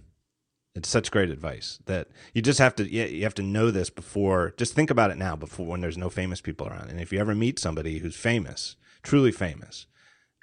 It's 0.75 0.89
such 0.89 1.11
great 1.11 1.31
advice 1.31 1.81
that 1.87 2.09
you 2.35 2.43
just 2.43 2.61
have 2.61 2.77
to, 2.77 2.89
you 2.89 3.25
have 3.25 3.35
to 3.35 3.43
know 3.43 3.71
this 3.71 3.91
before. 3.91 4.55
Just 4.57 4.75
think 4.75 4.91
about 4.91 5.11
it 5.11 5.17
now, 5.17 5.35
before 5.35 5.67
when 5.67 5.81
there's 5.81 5.99
no 5.99 6.09
famous 6.09 6.41
people 6.41 6.69
around. 6.69 6.89
And 6.89 7.01
if 7.01 7.13
you 7.13 7.19
ever 7.19 7.35
meet 7.35 7.59
somebody 7.59 7.99
who's 7.99 8.15
famous, 8.15 8.77
truly 9.03 9.33
famous, 9.33 9.87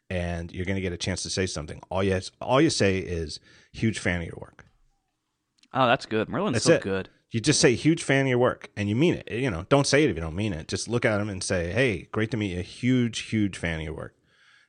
and 0.10 0.52
you're 0.52 0.66
going 0.66 0.76
to 0.76 0.82
get 0.82 0.94
a 0.94 0.98
chance 0.98 1.24
to 1.24 1.30
say 1.30 1.46
something, 1.46 1.82
all 1.90 2.04
you 2.04 2.20
all 2.42 2.60
you 2.60 2.70
say 2.70 2.98
is 3.00 3.40
huge 3.72 4.00
fan 4.00 4.22
of 4.22 4.28
your 4.28 4.38
work. 4.40 4.66
Oh, 5.74 5.88
that's 5.88 6.06
good. 6.06 6.30
Merlin's 6.30 6.56
that's 6.56 6.66
so 6.66 6.74
it. 6.74 6.82
good. 6.82 7.10
You 7.32 7.42
just 7.42 7.60
say 7.60 7.76
huge 7.76 8.04
fan 8.04 8.22
of 8.26 8.30
your 8.30 8.38
work, 8.38 8.70
and 8.78 8.88
you 8.88 8.96
mean 8.96 9.16
it. 9.16 9.32
You 9.32 9.50
know, 9.52 9.66
don't 9.70 9.88
say 9.88 10.04
it 10.04 10.10
if 10.10 10.16
you 10.16 10.22
don't 10.22 10.36
mean 10.36 10.54
it. 10.54 10.68
Just 10.68 10.88
look 10.88 11.06
at 11.06 11.18
them 11.18 11.30
and 11.30 11.44
say, 11.44 11.72
"Hey, 11.72 12.08
great 12.12 12.32
to 12.32 12.38
meet 12.38 12.56
you. 12.56 12.62
Huge, 12.62 13.20
huge 13.20 13.58
fan 13.58 13.80
of 13.80 13.86
your 13.86 13.94
work." 13.94 14.16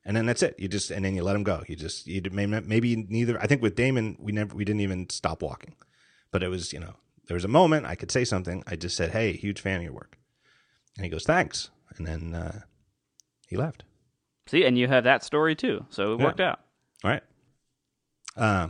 And 0.06 0.16
then 0.16 0.24
that's 0.24 0.42
it. 0.42 0.54
You 0.56 0.68
just 0.68 0.92
and 0.92 1.04
then 1.04 1.16
you 1.16 1.24
let 1.24 1.32
them 1.32 1.42
go. 1.42 1.64
You 1.66 1.74
just 1.74 2.06
you 2.06 2.22
maybe 2.30 2.94
neither. 3.08 3.42
I 3.42 3.48
think 3.48 3.60
with 3.60 3.74
Damon, 3.74 4.16
we 4.20 4.30
never 4.30 4.54
we 4.54 4.64
didn't 4.64 4.80
even 4.80 5.10
stop 5.10 5.42
walking, 5.42 5.74
but 6.30 6.44
it 6.44 6.48
was 6.48 6.72
you 6.72 6.78
know 6.78 6.94
there 7.26 7.34
was 7.34 7.44
a 7.44 7.48
moment 7.48 7.86
I 7.86 7.96
could 7.96 8.12
say 8.12 8.24
something. 8.24 8.62
I 8.68 8.76
just 8.76 8.96
said, 8.96 9.10
"Hey, 9.10 9.32
huge 9.32 9.60
fan 9.60 9.78
of 9.78 9.82
your 9.82 9.92
work," 9.92 10.16
and 10.96 11.04
he 11.04 11.10
goes, 11.10 11.24
"Thanks," 11.24 11.70
and 11.96 12.06
then 12.06 12.34
uh, 12.34 12.60
he 13.48 13.56
left. 13.56 13.82
See, 14.46 14.64
and 14.64 14.78
you 14.78 14.86
have 14.86 15.02
that 15.02 15.24
story 15.24 15.56
too, 15.56 15.84
so 15.90 16.14
it 16.14 16.20
yeah. 16.20 16.24
worked 16.24 16.40
out. 16.40 16.60
All 17.02 17.10
right. 17.10 17.22
Uh, 18.36 18.68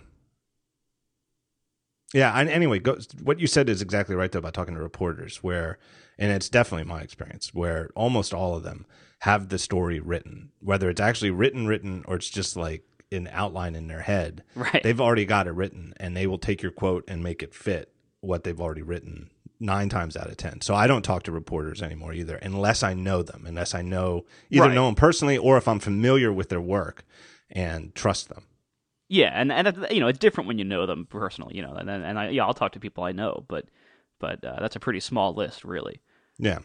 yeah. 2.14 2.33
And 2.33 2.49
anyway, 2.49 2.79
go, 2.79 2.96
what 3.22 3.40
you 3.40 3.46
said 3.46 3.68
is 3.68 3.83
exactly 3.83 4.14
right 4.14 4.33
though 4.33 4.38
about 4.38 4.55
talking 4.55 4.75
to 4.75 4.81
reporters, 4.81 5.42
where, 5.42 5.79
and 6.16 6.33
it's 6.33 6.49
definitely 6.49 6.85
my 6.85 7.03
experience, 7.03 7.53
where 7.53 7.90
almost 7.94 8.33
all 8.33 8.57
of 8.57 8.62
them 8.62 8.87
have 9.20 9.48
the 9.48 9.59
story 9.59 10.00
written, 10.00 10.50
whether 10.61 10.90
it's 10.90 11.00
actually 11.00 11.31
written, 11.31 11.66
written, 11.66 12.05
or 12.07 12.16
it's 12.16 12.31
just 12.31 12.57
like 12.57 12.85
an 13.12 13.29
outline 13.33 13.74
in 13.74 13.88
their 13.88 14.02
head. 14.02 14.42
Right. 14.55 14.83
They've 14.83 15.00
already 15.00 15.24
got 15.24 15.46
it 15.46 15.52
written, 15.52 15.94
and 15.98 16.16
they 16.16 16.26
will 16.26 16.38
take 16.38 16.62
your 16.62 16.72
quote 16.72 17.05
and 17.09 17.22
make 17.22 17.42
it 17.42 17.55
fit 17.55 17.92
what 18.20 18.44
they've 18.44 18.61
already 18.61 18.83
written 18.83 19.31
nine 19.59 19.88
times 19.88 20.16
out 20.16 20.29
of 20.29 20.37
ten. 20.37 20.61
So 20.61 20.74
I 20.74 20.87
don't 20.87 21.02
talk 21.02 21.22
to 21.24 21.33
reporters 21.33 21.83
anymore 21.83 22.12
either, 22.12 22.37
unless 22.37 22.83
I 22.83 22.94
know 22.94 23.22
them, 23.22 23.44
unless 23.46 23.74
I 23.74 23.83
know 23.83 24.26
either 24.50 24.66
right. 24.66 24.74
know 24.74 24.87
them 24.87 24.94
personally 24.94 25.38
or 25.38 25.57
if 25.57 25.68
I'm 25.68 25.79
familiar 25.79 26.33
with 26.33 26.48
their 26.48 26.61
work 26.61 27.05
and 27.50 27.94
trust 27.94 28.29
them. 28.29 28.44
Yeah, 29.09 29.31
and 29.33 29.52
and 29.52 29.87
you 29.90 30.00
know 30.00 30.09
it's 30.09 30.18
different 30.18 30.48
when 30.48 30.59
you 30.59 30.64
know 30.64 30.85
them 30.85 31.07
personally, 31.09 31.57
you 31.57 31.62
know, 31.62 31.74
and 31.74 31.88
and 31.88 32.18
I 32.18 32.31
yeah 32.31 32.44
I'll 32.44 32.55
talk 32.55 32.72
to 32.72 32.81
people 32.81 33.05
I 33.05 33.12
know, 33.12 33.44
but 33.48 33.66
but 34.18 34.44
uh, 34.44 34.59
that's 34.61 34.76
a 34.76 34.81
pretty 34.81 35.00
small 35.00 35.35
list, 35.35 35.64
really. 35.64 36.00
Yeah, 36.38 36.59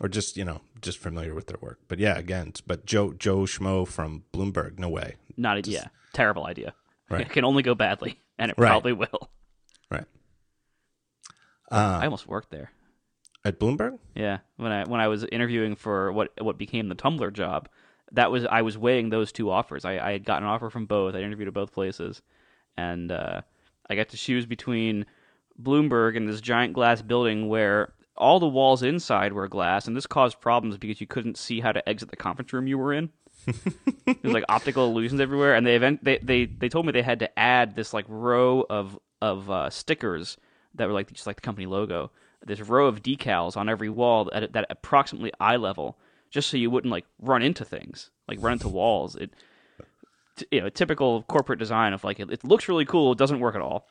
or 0.00 0.08
just 0.08 0.36
you 0.36 0.44
know 0.44 0.60
just 0.80 0.98
familiar 0.98 1.34
with 1.34 1.46
their 1.46 1.58
work. 1.60 1.80
But 1.88 1.98
yeah, 1.98 2.16
again, 2.18 2.52
but 2.66 2.86
Joe 2.86 3.12
Joe 3.12 3.40
Schmo 3.40 3.86
from 3.86 4.24
Bloomberg, 4.32 4.78
no 4.78 4.88
way. 4.88 5.16
Not 5.36 5.58
a, 5.58 5.62
just, 5.62 5.74
yeah, 5.74 5.88
terrible 6.12 6.46
idea. 6.46 6.74
Right, 7.08 7.22
it 7.22 7.30
can 7.30 7.44
only 7.44 7.62
go 7.62 7.74
badly, 7.74 8.20
and 8.38 8.50
it 8.50 8.56
right. 8.58 8.68
probably 8.68 8.92
will. 8.92 9.30
Right. 9.90 10.04
Uh, 11.70 11.98
I 12.02 12.04
almost 12.04 12.26
worked 12.26 12.50
there 12.50 12.70
at 13.44 13.58
Bloomberg. 13.58 13.98
Yeah, 14.14 14.38
when 14.56 14.72
I 14.72 14.84
when 14.84 15.00
I 15.00 15.08
was 15.08 15.24
interviewing 15.24 15.76
for 15.76 16.12
what 16.12 16.30
what 16.40 16.58
became 16.58 16.88
the 16.88 16.94
Tumblr 16.94 17.32
job, 17.32 17.68
that 18.12 18.30
was 18.30 18.46
I 18.46 18.62
was 18.62 18.78
weighing 18.78 19.10
those 19.10 19.32
two 19.32 19.50
offers. 19.50 19.84
I, 19.84 19.98
I 19.98 20.12
had 20.12 20.24
gotten 20.24 20.44
an 20.44 20.50
offer 20.50 20.70
from 20.70 20.86
both. 20.86 21.14
I 21.14 21.20
interviewed 21.20 21.48
at 21.48 21.54
both 21.54 21.72
places, 21.72 22.22
and 22.76 23.12
uh, 23.12 23.42
I 23.88 23.94
got 23.94 24.08
to 24.10 24.16
choose 24.16 24.46
between 24.46 25.06
Bloomberg 25.60 26.16
and 26.16 26.28
this 26.28 26.40
giant 26.40 26.72
glass 26.72 27.02
building 27.02 27.48
where 27.48 27.92
all 28.16 28.40
the 28.40 28.46
walls 28.46 28.82
inside 28.82 29.32
were 29.32 29.48
glass, 29.48 29.86
and 29.86 29.96
this 29.96 30.06
caused 30.06 30.40
problems 30.40 30.76
because 30.76 31.00
you 31.00 31.06
couldn't 31.06 31.36
see 31.36 31.60
how 31.60 31.72
to 31.72 31.86
exit 31.88 32.10
the 32.10 32.16
conference 32.16 32.52
room 32.52 32.66
you 32.66 32.78
were 32.78 32.92
in. 32.92 33.10
There's 34.06 34.34
like 34.34 34.44
optical 34.48 34.86
illusions 34.86 35.20
everywhere, 35.20 35.54
and 35.54 35.66
they 35.66 35.76
event 35.76 36.04
they, 36.04 36.18
they 36.18 36.46
they 36.46 36.68
told 36.68 36.86
me 36.86 36.92
they 36.92 37.02
had 37.02 37.18
to 37.20 37.38
add 37.38 37.74
this 37.74 37.92
like 37.92 38.06
row 38.08 38.64
of 38.70 38.98
of 39.20 39.50
uh, 39.50 39.70
stickers 39.70 40.36
that 40.74 40.86
were 40.86 40.94
like 40.94 41.12
just 41.12 41.26
like 41.26 41.36
the 41.36 41.42
company 41.42 41.66
logo. 41.66 42.10
This 42.46 42.60
row 42.60 42.86
of 42.86 43.02
decals 43.02 43.56
on 43.56 43.68
every 43.68 43.88
wall 43.88 44.30
at 44.32 44.52
that 44.52 44.66
approximately 44.70 45.32
eye 45.40 45.56
level 45.56 45.98
just 46.30 46.50
so 46.50 46.56
you 46.56 46.70
wouldn't 46.70 46.90
like 46.90 47.06
run 47.20 47.42
into 47.42 47.64
things, 47.64 48.10
like 48.28 48.38
run 48.42 48.54
into 48.54 48.68
walls. 48.68 49.16
It, 49.16 49.30
t- 50.36 50.46
you 50.50 50.60
know, 50.60 50.68
typical 50.68 51.22
corporate 51.22 51.58
design 51.58 51.92
of 51.92 52.04
like 52.04 52.20
it, 52.20 52.30
it, 52.30 52.44
looks 52.44 52.68
really 52.68 52.84
cool, 52.84 53.12
it 53.12 53.18
doesn't 53.18 53.40
work 53.40 53.54
at 53.54 53.60
all. 53.60 53.86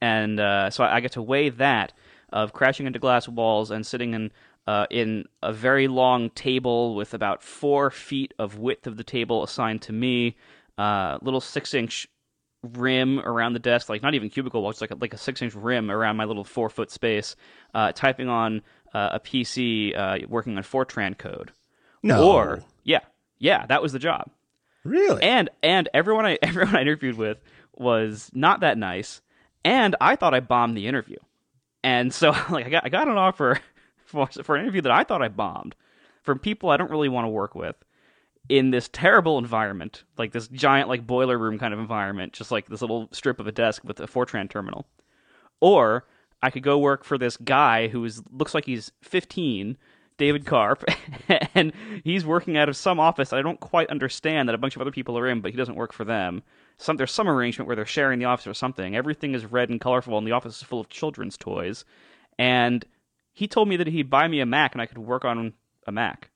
And 0.00 0.40
uh, 0.40 0.70
so 0.70 0.84
I, 0.84 0.96
I 0.96 1.00
get 1.00 1.12
to 1.12 1.22
weigh 1.22 1.48
that 1.50 1.92
of 2.30 2.52
crashing 2.52 2.86
into 2.86 2.98
glass 2.98 3.28
walls 3.28 3.70
and 3.70 3.86
sitting 3.86 4.14
in 4.14 4.30
uh, 4.66 4.86
in 4.90 5.24
a 5.42 5.52
very 5.52 5.86
long 5.86 6.30
table 6.30 6.94
with 6.96 7.14
about 7.14 7.42
four 7.42 7.90
feet 7.90 8.34
of 8.38 8.58
width 8.58 8.86
of 8.86 8.96
the 8.96 9.04
table 9.04 9.44
assigned 9.44 9.80
to 9.82 9.92
me, 9.92 10.36
uh, 10.76 11.18
little 11.22 11.40
six 11.40 11.72
inch 11.72 12.08
rim 12.62 13.20
around 13.20 13.52
the 13.52 13.60
desk, 13.60 13.88
like 13.88 14.02
not 14.02 14.14
even 14.14 14.28
cubicle 14.28 14.62
wall, 14.62 14.72
just 14.72 14.80
like 14.80 14.90
a, 14.90 14.96
like 14.96 15.14
a 15.14 15.18
six 15.18 15.40
inch 15.40 15.54
rim 15.54 15.90
around 15.90 16.16
my 16.16 16.24
little 16.24 16.44
four 16.44 16.68
foot 16.68 16.90
space, 16.90 17.36
uh, 17.74 17.92
typing 17.92 18.28
on 18.28 18.62
uh, 18.92 19.10
a 19.12 19.20
PC 19.20 19.96
uh, 19.96 20.26
working 20.28 20.56
on 20.56 20.62
Fortran 20.62 21.16
code. 21.16 21.52
No. 22.02 22.32
Or 22.32 22.64
yeah, 22.82 23.00
yeah, 23.38 23.66
that 23.66 23.82
was 23.82 23.92
the 23.92 23.98
job. 23.98 24.30
Really? 24.84 25.22
And 25.22 25.50
and 25.62 25.88
everyone 25.94 26.26
I 26.26 26.38
everyone 26.42 26.76
I 26.76 26.80
interviewed 26.80 27.16
with 27.16 27.38
was 27.74 28.30
not 28.34 28.60
that 28.60 28.78
nice, 28.78 29.20
and 29.64 29.94
I 30.00 30.16
thought 30.16 30.34
I 30.34 30.40
bombed 30.40 30.76
the 30.76 30.86
interview. 30.86 31.18
And 31.82 32.12
so 32.12 32.30
like 32.50 32.66
I 32.66 32.70
got 32.70 32.84
I 32.84 32.88
got 32.88 33.08
an 33.08 33.16
offer 33.16 33.60
for 34.04 34.26
for 34.26 34.56
an 34.56 34.62
interview 34.62 34.82
that 34.82 34.92
I 34.92 35.04
thought 35.04 35.22
I 35.22 35.28
bombed 35.28 35.74
from 36.22 36.38
people 36.38 36.70
I 36.70 36.76
don't 36.76 36.90
really 36.90 37.08
want 37.08 37.24
to 37.24 37.30
work 37.30 37.54
with 37.54 37.76
in 38.48 38.70
this 38.70 38.88
terrible 38.92 39.38
environment, 39.38 40.04
like 40.18 40.32
this 40.32 40.48
giant 40.48 40.88
like 40.88 41.06
boiler 41.06 41.38
room 41.38 41.58
kind 41.58 41.74
of 41.74 41.80
environment, 41.80 42.32
just 42.32 42.50
like 42.50 42.66
this 42.66 42.80
little 42.80 43.08
strip 43.12 43.40
of 43.40 43.46
a 43.46 43.52
desk 43.52 43.82
with 43.84 43.98
a 44.00 44.06
Fortran 44.06 44.48
terminal. 44.48 44.86
Or 45.60 46.06
I 46.42 46.50
could 46.50 46.62
go 46.62 46.78
work 46.78 47.04
for 47.04 47.18
this 47.18 47.36
guy 47.36 47.88
who 47.88 48.04
is 48.04 48.22
looks 48.30 48.54
like 48.54 48.66
he's 48.66 48.92
15, 49.02 49.76
David 50.18 50.46
Karp, 50.46 50.84
and 51.54 51.72
he's 52.04 52.24
working 52.24 52.56
out 52.56 52.68
of 52.68 52.76
some 52.76 52.98
office 52.98 53.32
I 53.32 53.42
don't 53.42 53.60
quite 53.60 53.90
understand 53.90 54.48
that 54.48 54.54
a 54.54 54.58
bunch 54.58 54.76
of 54.76 54.82
other 54.82 54.90
people 54.90 55.18
are 55.18 55.28
in, 55.28 55.40
but 55.40 55.50
he 55.50 55.56
doesn't 55.56 55.74
work 55.74 55.92
for 55.92 56.04
them. 56.04 56.42
Some 56.78 56.96
there's 56.96 57.12
some 57.12 57.28
arrangement 57.28 57.66
where 57.66 57.76
they're 57.76 57.86
sharing 57.86 58.18
the 58.18 58.24
office 58.26 58.46
or 58.46 58.54
something. 58.54 58.96
Everything 58.96 59.34
is 59.34 59.44
red 59.44 59.68
and 59.68 59.80
colorful, 59.80 60.16
and 60.18 60.26
the 60.26 60.32
office 60.32 60.56
is 60.56 60.62
full 60.62 60.80
of 60.80 60.88
children's 60.88 61.36
toys. 61.36 61.84
And 62.38 62.84
he 63.32 63.46
told 63.46 63.68
me 63.68 63.76
that 63.76 63.86
he'd 63.86 64.10
buy 64.10 64.28
me 64.28 64.40
a 64.40 64.46
Mac 64.46 64.74
and 64.74 64.82
I 64.82 64.86
could 64.86 64.98
work 64.98 65.24
on 65.24 65.52
a 65.86 65.92
Mac. 65.92 66.30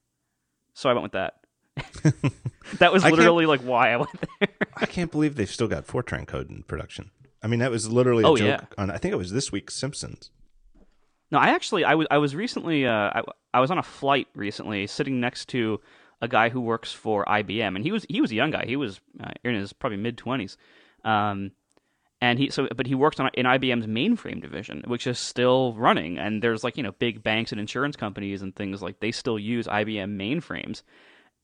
So 0.74 0.88
I 0.88 0.92
went 0.92 1.02
with 1.02 1.12
that. 1.12 1.36
that 2.78 2.92
was 2.92 3.04
literally 3.04 3.46
like 3.46 3.60
why 3.60 3.92
I 3.92 3.96
went 3.96 4.10
there. 4.38 4.48
I 4.76 4.86
can't 4.86 5.10
believe 5.10 5.36
they've 5.36 5.50
still 5.50 5.68
got 5.68 5.86
Fortran 5.86 6.26
code 6.26 6.50
in 6.50 6.62
production. 6.62 7.10
I 7.42 7.46
mean, 7.46 7.60
that 7.60 7.70
was 7.70 7.90
literally 7.90 8.24
a 8.24 8.28
oh, 8.28 8.36
joke 8.36 8.46
yeah. 8.46 8.82
on. 8.82 8.90
I 8.90 8.98
think 8.98 9.12
it 9.12 9.16
was 9.16 9.32
this 9.32 9.50
week's 9.50 9.74
Simpsons. 9.74 10.30
No, 11.30 11.38
I 11.38 11.50
actually 11.50 11.84
I 11.84 11.94
was 11.94 12.06
I 12.10 12.18
was 12.18 12.34
recently 12.34 12.86
uh, 12.86 13.10
I, 13.14 13.22
I 13.54 13.60
was 13.60 13.70
on 13.70 13.78
a 13.78 13.82
flight 13.82 14.28
recently, 14.34 14.86
sitting 14.86 15.20
next 15.20 15.48
to 15.50 15.80
a 16.20 16.28
guy 16.28 16.48
who 16.48 16.60
works 16.60 16.92
for 16.92 17.24
IBM, 17.24 17.76
and 17.76 17.84
he 17.84 17.92
was 17.92 18.04
he 18.08 18.20
was 18.20 18.32
a 18.32 18.34
young 18.34 18.50
guy. 18.50 18.64
He 18.66 18.76
was 18.76 19.00
uh, 19.22 19.30
in 19.44 19.54
his 19.54 19.72
probably 19.72 19.98
mid 19.98 20.18
twenties, 20.18 20.56
um, 21.04 21.52
and 22.20 22.38
he 22.38 22.50
so 22.50 22.68
but 22.76 22.86
he 22.86 22.94
works 22.94 23.20
on 23.20 23.30
in 23.34 23.46
IBM's 23.46 23.86
mainframe 23.86 24.40
division, 24.40 24.82
which 24.86 25.06
is 25.06 25.18
still 25.18 25.72
running. 25.74 26.18
And 26.18 26.42
there's 26.42 26.64
like 26.64 26.76
you 26.76 26.82
know 26.82 26.92
big 26.92 27.22
banks 27.22 27.52
and 27.52 27.60
insurance 27.60 27.96
companies 27.96 28.42
and 28.42 28.54
things 28.54 28.82
like 28.82 29.00
they 29.00 29.12
still 29.12 29.38
use 29.38 29.66
IBM 29.68 30.16
mainframes, 30.16 30.82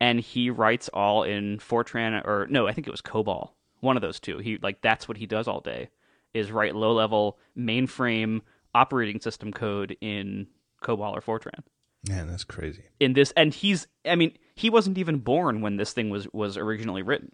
and 0.00 0.20
he 0.20 0.50
writes 0.50 0.90
all 0.92 1.22
in 1.22 1.58
Fortran 1.58 2.24
or 2.26 2.46
no, 2.50 2.66
I 2.66 2.72
think 2.72 2.88
it 2.88 2.92
was 2.92 3.02
COBOL, 3.02 3.50
one 3.80 3.96
of 3.96 4.02
those 4.02 4.18
two. 4.18 4.38
He 4.38 4.58
like 4.60 4.80
that's 4.80 5.06
what 5.06 5.16
he 5.16 5.26
does 5.26 5.46
all 5.46 5.60
day 5.60 5.90
is 6.34 6.52
write 6.52 6.76
low 6.76 6.92
level 6.92 7.38
mainframe 7.56 8.42
operating 8.76 9.20
system 9.20 9.52
code 9.52 9.96
in 10.00 10.46
COBOL 10.84 11.16
or 11.16 11.20
Fortran. 11.20 11.62
Man, 12.08 12.28
that's 12.28 12.44
crazy. 12.44 12.84
In 13.00 13.14
this, 13.14 13.32
and 13.36 13.52
he's, 13.52 13.88
I 14.04 14.14
mean, 14.14 14.32
he 14.54 14.70
wasn't 14.70 14.98
even 14.98 15.18
born 15.18 15.60
when 15.60 15.76
this 15.76 15.92
thing 15.92 16.10
was 16.10 16.28
was 16.32 16.56
originally 16.56 17.02
written. 17.02 17.32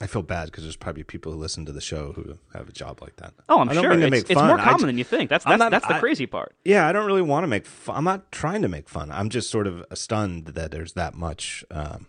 I 0.00 0.06
feel 0.06 0.22
bad 0.22 0.46
because 0.46 0.62
there's 0.62 0.76
probably 0.76 1.02
people 1.02 1.32
who 1.32 1.38
listen 1.38 1.66
to 1.66 1.72
the 1.72 1.80
show 1.80 2.12
who 2.12 2.38
have 2.54 2.68
a 2.68 2.72
job 2.72 3.02
like 3.02 3.16
that. 3.16 3.34
Oh, 3.48 3.60
I'm 3.60 3.72
sure 3.72 3.92
it's, 3.92 4.30
it's, 4.30 4.40
more 4.40 4.56
common 4.56 4.86
than 4.86 4.98
you 4.98 5.02
think. 5.02 5.28
That's 5.28 5.44
that's, 5.44 5.58
not, 5.58 5.72
that's 5.72 5.88
the 5.88 5.96
I, 5.96 6.00
crazy 6.00 6.26
part. 6.26 6.54
Yeah, 6.64 6.86
I 6.86 6.92
don't 6.92 7.06
really 7.06 7.22
want 7.22 7.42
to 7.44 7.48
make 7.48 7.66
fun. 7.66 7.96
I'm 7.96 8.04
not 8.04 8.30
trying 8.30 8.62
to 8.62 8.68
make 8.68 8.88
fun. 8.88 9.10
I'm 9.10 9.28
just 9.28 9.50
sort 9.50 9.66
of 9.66 9.84
stunned 9.94 10.46
that 10.46 10.70
there's 10.70 10.92
that 10.92 11.14
much. 11.14 11.64
Um, 11.70 12.06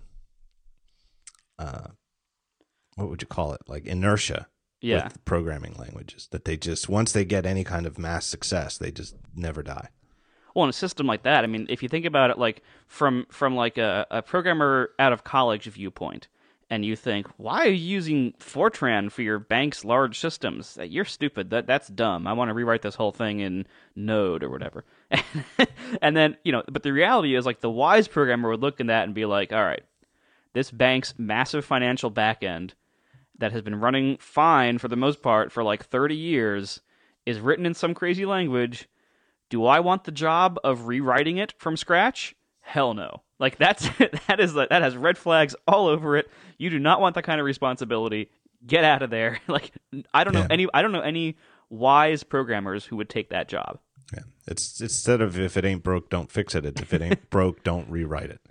uh, 1.58 1.88
what 2.96 3.10
would 3.10 3.22
you 3.24 3.28
call 3.28 3.54
it? 3.54 3.62
Like 3.68 3.88
inertia. 3.88 4.48
Yeah. 4.82 5.06
With 5.06 5.26
programming 5.26 5.76
languages 5.78 6.28
that 6.32 6.46
they 6.46 6.56
just 6.56 6.88
once 6.88 7.12
they 7.12 7.26
get 7.26 7.46
any 7.46 7.64
kind 7.64 7.86
of 7.86 8.00
mass 8.00 8.26
success, 8.26 8.78
they 8.78 8.92
just 8.92 9.16
never 9.36 9.62
die. 9.62 9.90
Well, 10.56 10.64
in 10.64 10.70
a 10.70 10.74
system 10.74 11.06
like 11.06 11.24
that, 11.24 11.44
I 11.44 11.48
mean, 11.48 11.68
if 11.70 11.84
you 11.84 11.90
think 11.90 12.06
about 12.06 12.30
it, 12.30 12.38
like 12.38 12.64
from 12.88 13.26
from 13.30 13.56
like 13.56 13.78
a, 13.78 14.08
a 14.10 14.22
programmer 14.22 14.92
out 14.98 15.14
of 15.14 15.24
college 15.24 15.66
viewpoint 15.66 16.28
and 16.70 16.86
you 16.86 16.96
think, 16.96 17.28
why 17.38 17.66
are 17.66 17.70
you 17.70 17.74
using 17.74 18.34
Fortran 18.34 19.12
for 19.12 19.22
your 19.22 19.40
bank's 19.40 19.84
large 19.84 20.20
systems? 20.20 20.78
You're 20.82 21.06
stupid. 21.06 21.50
That 21.50 21.68
that's 21.68 21.88
dumb. 21.88 22.28
I 22.28 22.34
want 22.34 22.50
to 22.50 22.54
rewrite 22.54 22.82
this 22.82 22.96
whole 22.96 23.12
thing 23.12 23.40
in 23.40 23.66
Node 23.96 24.44
or 24.44 24.50
whatever. 24.50 24.86
and 26.02 26.16
then 26.16 26.38
you 26.44 26.52
know, 26.52 26.64
but 26.72 26.84
the 26.84 26.94
reality 26.94 27.36
is, 27.36 27.46
like 27.46 27.62
the 27.62 27.70
wise 27.70 28.08
programmer 28.08 28.50
would 28.50 28.62
look 28.62 28.80
at 28.80 28.88
that 28.88 29.06
and 29.06 29.16
be 29.16 29.26
like, 29.26 29.52
all 29.52 29.64
right, 29.64 29.84
this 30.54 30.72
bank's 30.72 31.14
massive 31.18 31.66
financial 31.66 32.12
backend 32.12 32.72
that 33.40 33.52
has 33.52 33.62
been 33.62 33.80
running 33.80 34.18
fine 34.18 34.78
for 34.78 34.88
the 34.88 34.96
most 34.96 35.22
part 35.22 35.52
for 35.52 35.64
like 35.64 35.86
30 35.86 36.16
years 36.16 36.82
is 37.26 37.40
written 37.40 37.66
in 37.66 37.74
some 37.74 37.94
crazy 37.94 38.26
language. 38.26 38.88
Do 39.50 39.66
I 39.66 39.80
want 39.80 40.04
the 40.04 40.12
job 40.12 40.60
of 40.64 40.88
rewriting 40.88 41.38
it 41.38 41.54
from 41.58 41.76
scratch? 41.76 42.36
Hell 42.62 42.94
no. 42.94 43.24
Like 43.40 43.58
that's 43.58 43.90
that 44.28 44.40
is 44.40 44.54
that 44.54 44.72
has 44.72 44.96
red 44.96 45.18
flags 45.18 45.56
all 45.68 45.88
over 45.88 46.18
it. 46.18 46.30
You 46.58 46.70
do 46.70 46.80
not 46.80 47.02
want 47.02 47.16
that 47.16 47.24
kind 47.24 47.40
of 47.40 47.46
responsibility. 47.46 48.30
Get 48.66 48.84
out 48.84 49.02
of 49.02 49.10
there. 49.10 49.40
Like 49.48 49.72
I 50.14 50.24
don't 50.24 50.34
know 50.34 50.46
any 50.50 50.68
I 50.74 50.82
don't 50.82 50.92
know 50.92 51.02
any 51.02 51.38
wise 51.70 52.24
programmers 52.24 52.86
who 52.86 52.98
would 52.98 53.10
take 53.10 53.30
that 53.30 53.48
job. 53.48 53.80
Yeah. 54.14 54.24
It's 54.48 54.82
instead 54.82 55.22
of 55.22 55.40
if 55.40 55.56
it 55.58 55.66
ain't 55.66 55.84
broke, 55.84 56.10
don't 56.10 56.32
fix 56.32 56.54
it. 56.56 56.66
If 56.66 56.94
it 56.94 57.02
ain't 57.02 57.30
broke, 57.30 57.64
don't 57.64 57.90
rewrite 57.90 58.30
it. 58.30 58.42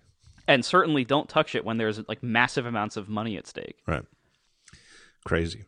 And 0.46 0.64
certainly 0.64 1.04
don't 1.04 1.28
touch 1.28 1.54
it 1.54 1.64
when 1.64 1.76
there's 1.76 2.00
like 2.08 2.22
massive 2.22 2.64
amounts 2.64 2.96
of 2.96 3.08
money 3.08 3.36
at 3.36 3.46
stake. 3.46 3.76
Right. 3.86 4.04
Crazy. 5.24 5.64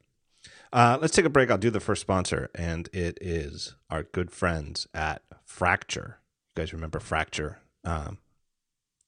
Uh, 0.72 0.98
let's 1.00 1.14
take 1.14 1.24
a 1.24 1.30
break. 1.30 1.50
I'll 1.50 1.58
do 1.58 1.70
the 1.70 1.80
first 1.80 2.00
sponsor, 2.00 2.50
and 2.54 2.88
it 2.92 3.18
is 3.20 3.74
our 3.90 4.04
good 4.04 4.30
friends 4.30 4.86
at 4.94 5.22
Fracture. 5.44 6.18
You 6.56 6.62
guys 6.62 6.72
remember 6.72 7.00
Fracture? 7.00 7.58
Um, 7.84 8.18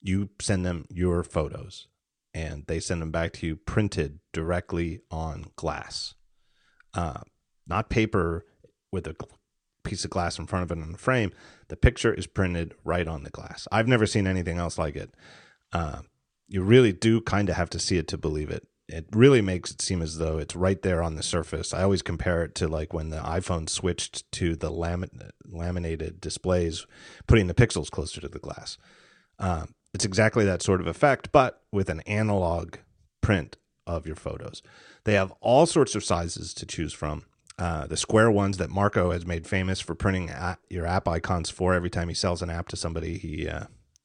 you 0.03 0.31
send 0.41 0.67
them 0.67 0.85
your 0.91 1.23
photos 1.23 1.87
and 2.35 2.65
they 2.67 2.81
send 2.81 3.01
them 3.01 3.11
back 3.11 3.33
to 3.33 3.47
you 3.47 3.57
printed 3.57 4.19
directly 4.33 5.01
on 5.11 5.47
glass 5.57 6.15
uh, 6.95 7.21
not 7.67 7.89
paper 7.89 8.45
with 8.91 9.07
a 9.07 9.15
piece 9.85 10.05
of 10.05 10.11
glass 10.11 10.39
in 10.39 10.47
front 10.47 10.65
of 10.65 10.77
it 10.77 10.83
on 10.83 10.95
a 10.95 10.99
frame 10.99 11.33
the 11.69 11.77
picture 11.77 12.13
is 12.13 12.27
printed 12.27 12.75
right 12.85 13.09
on 13.09 13.23
the 13.23 13.31
glass 13.31 13.67
i've 13.73 13.89
never 13.89 14.07
seen 14.07 14.27
anything 14.27 14.59
else 14.59 14.79
like 14.79 14.97
it 14.97 15.15
uh, 15.73 16.01
you 16.49 16.63
really 16.63 16.93
do 16.93 17.21
kind 17.21 17.49
of 17.49 17.57
have 17.57 17.71
to 17.71 17.79
see 17.79 17.97
it 17.97 18.09
to 18.09 18.19
believe 18.19 18.51
it 18.51 18.67
it 18.93 19.07
really 19.13 19.41
makes 19.41 19.71
it 19.71 19.81
seem 19.81 20.03
as 20.03 20.19
though 20.19 20.39
it's 20.39 20.55
right 20.55 20.81
there 20.83 21.03
on 21.03 21.17
the 21.17 21.23
surface. 21.23 21.73
I 21.73 21.83
always 21.83 22.03
compare 22.03 22.45
it 22.45 22.55
to 22.57 22.69
like 22.69 22.93
when 22.93 23.09
the 23.09 23.19
iPhone 23.19 23.69
switched 23.69 24.31
to 24.33 24.55
the 24.55 24.71
lamin- 24.71 25.31
laminated 25.45 26.21
displays, 26.21 26.87
putting 27.27 27.47
the 27.47 27.55
pixels 27.55 27.91
closer 27.91 28.21
to 28.21 28.29
the 28.29 28.39
glass. 28.39 28.77
Um, 29.39 29.75
it's 29.95 30.05
exactly 30.05 30.45
that 30.45 30.63
sort 30.63 30.81
of 30.81 30.87
effect, 30.87 31.33
but 31.33 31.63
with 31.73 31.89
an 31.89 32.01
analog 32.01 32.77
print 33.21 33.57
of 33.87 34.07
your 34.07 34.17
photos. 34.17 34.63
They 35.05 35.15
have 35.15 35.33
all 35.41 35.67
sorts 35.67 35.95
of 35.95 36.05
sizes 36.05 36.55
to 36.55 36.67
choose 36.67 36.93
from. 36.93 37.25
Uh, 37.59 37.87
the 37.87 37.97
square 37.97 38.31
ones 38.31 38.59
that 38.59 38.71
Marco 38.71 39.11
has 39.11 39.27
made 39.27 39.47
famous 39.47 39.81
for 39.81 39.95
printing 39.95 40.31
your 40.71 40.87
app 40.87 41.07
icons 41.07 41.51
for 41.51 41.75
every 41.75 41.91
time 41.91 42.09
he 42.09 42.15
sells 42.15 42.43
an 42.43 42.51
app 42.51 42.69
to 42.69 42.77
somebody, 42.77 43.19
he 43.19 43.49
uh, 43.49 43.65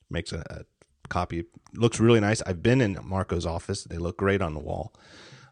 makes 0.10 0.32
a, 0.32 0.44
a, 0.50 0.77
copy. 1.10 1.46
Looks 1.74 2.00
really 2.00 2.20
nice. 2.20 2.42
I've 2.44 2.64
been 2.64 2.82
in 2.82 2.98
Marco's 3.04 3.46
office; 3.46 3.84
they 3.84 3.98
look 3.98 4.18
great 4.18 4.42
on 4.42 4.54
the 4.54 4.60
wall. 4.60 4.94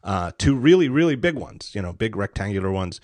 Uh, 0.04 0.32
two 0.38 0.56
really, 0.56 0.88
really 0.88 1.16
big 1.16 1.36
ones, 1.36 1.72
you 1.74 1.82
know, 1.82 1.92
big 1.92 2.16
rectangular 2.16 2.72
ones. 2.72 3.02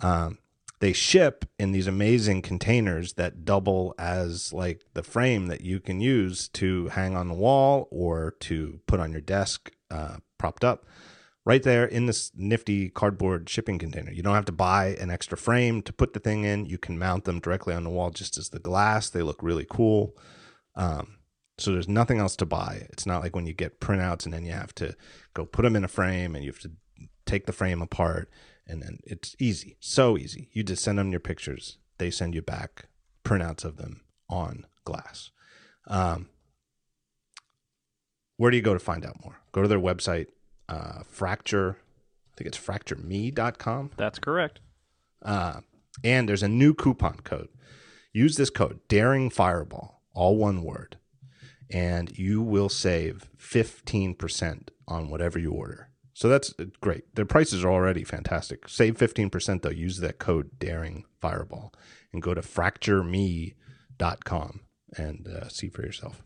Um, 0.00 0.38
they 0.80 0.92
ship 0.92 1.44
in 1.58 1.72
these 1.72 1.86
amazing 1.86 2.42
containers 2.42 3.12
that 3.12 3.44
double 3.44 3.94
as 3.98 4.52
like 4.52 4.82
the 4.94 5.02
frame 5.02 5.46
that 5.46 5.60
you 5.60 5.78
can 5.78 6.00
use 6.00 6.48
to 6.48 6.88
hang 6.88 7.16
on 7.16 7.28
the 7.28 7.34
wall 7.34 7.86
or 7.90 8.34
to 8.40 8.80
put 8.86 8.98
on 8.98 9.12
your 9.12 9.20
desk 9.20 9.70
uh, 9.90 10.16
propped 10.38 10.64
up 10.64 10.86
right 11.44 11.62
there 11.62 11.84
in 11.84 12.06
this 12.06 12.32
nifty 12.34 12.88
cardboard 12.88 13.48
shipping 13.48 13.78
container. 13.78 14.10
You 14.10 14.22
don't 14.22 14.34
have 14.34 14.44
to 14.46 14.52
buy 14.52 14.96
an 15.00 15.10
extra 15.10 15.38
frame 15.38 15.82
to 15.82 15.92
put 15.92 16.14
the 16.14 16.20
thing 16.20 16.44
in. 16.44 16.66
You 16.66 16.78
can 16.78 16.98
mount 16.98 17.24
them 17.24 17.40
directly 17.40 17.74
on 17.74 17.84
the 17.84 17.90
wall 17.90 18.10
just 18.10 18.38
as 18.38 18.48
the 18.48 18.58
glass. 18.58 19.10
They 19.10 19.22
look 19.22 19.42
really 19.42 19.66
cool. 19.68 20.16
Um, 20.74 21.18
so 21.60 21.72
there's 21.72 21.88
nothing 21.88 22.18
else 22.18 22.36
to 22.36 22.46
buy. 22.46 22.86
It's 22.90 23.06
not 23.06 23.22
like 23.22 23.34
when 23.34 23.46
you 23.46 23.52
get 23.52 23.80
printouts 23.80 24.24
and 24.24 24.32
then 24.32 24.44
you 24.44 24.52
have 24.52 24.74
to 24.76 24.94
go 25.34 25.44
put 25.44 25.62
them 25.62 25.76
in 25.76 25.84
a 25.84 25.88
frame 25.88 26.34
and 26.34 26.44
you 26.44 26.50
have 26.50 26.60
to 26.60 26.72
take 27.26 27.46
the 27.46 27.52
frame 27.52 27.82
apart 27.82 28.30
and 28.66 28.82
then 28.82 28.98
it's 29.04 29.34
easy, 29.38 29.76
so 29.80 30.16
easy. 30.16 30.48
You 30.52 30.62
just 30.62 30.82
send 30.82 30.98
them 30.98 31.10
your 31.10 31.20
pictures. 31.20 31.78
They 31.98 32.10
send 32.10 32.34
you 32.34 32.42
back 32.42 32.86
printouts 33.24 33.64
of 33.64 33.76
them 33.76 34.02
on 34.28 34.66
glass. 34.84 35.30
Um, 35.86 36.28
where 38.36 38.50
do 38.50 38.56
you 38.56 38.62
go 38.62 38.72
to 38.72 38.80
find 38.80 39.04
out 39.04 39.22
more? 39.22 39.40
Go 39.52 39.60
to 39.60 39.68
their 39.68 39.80
website, 39.80 40.28
uh, 40.68 41.02
Fracture. 41.06 41.76
I 42.32 42.36
think 42.36 42.48
it's 42.48 42.58
fractureme.com. 42.58 43.90
That's 43.96 44.18
correct. 44.18 44.60
Uh, 45.20 45.60
and 46.02 46.28
there's 46.28 46.42
a 46.42 46.48
new 46.48 46.72
coupon 46.72 47.20
code. 47.20 47.48
Use 48.12 48.36
this 48.36 48.50
code, 48.50 48.80
Daring 48.88 49.30
Fireball, 49.30 50.00
all 50.14 50.36
one 50.36 50.62
word, 50.62 50.96
and 51.70 52.18
you 52.18 52.42
will 52.42 52.68
save 52.68 53.30
15% 53.38 54.68
on 54.88 55.08
whatever 55.08 55.38
you 55.38 55.52
order. 55.52 55.90
So 56.12 56.28
that's 56.28 56.52
uh, 56.58 56.64
great. 56.80 57.14
Their 57.14 57.24
prices 57.24 57.64
are 57.64 57.70
already 57.70 58.02
fantastic. 58.04 58.68
Save 58.68 58.98
15% 58.98 59.62
though. 59.62 59.70
Use 59.70 59.98
that 59.98 60.18
code 60.18 60.58
Daring 60.58 61.04
Fireball 61.20 61.72
and 62.12 62.20
go 62.20 62.34
to 62.34 62.42
fractureme.com 62.42 64.60
and 64.96 65.28
uh, 65.28 65.48
see 65.48 65.68
for 65.68 65.82
yourself. 65.82 66.24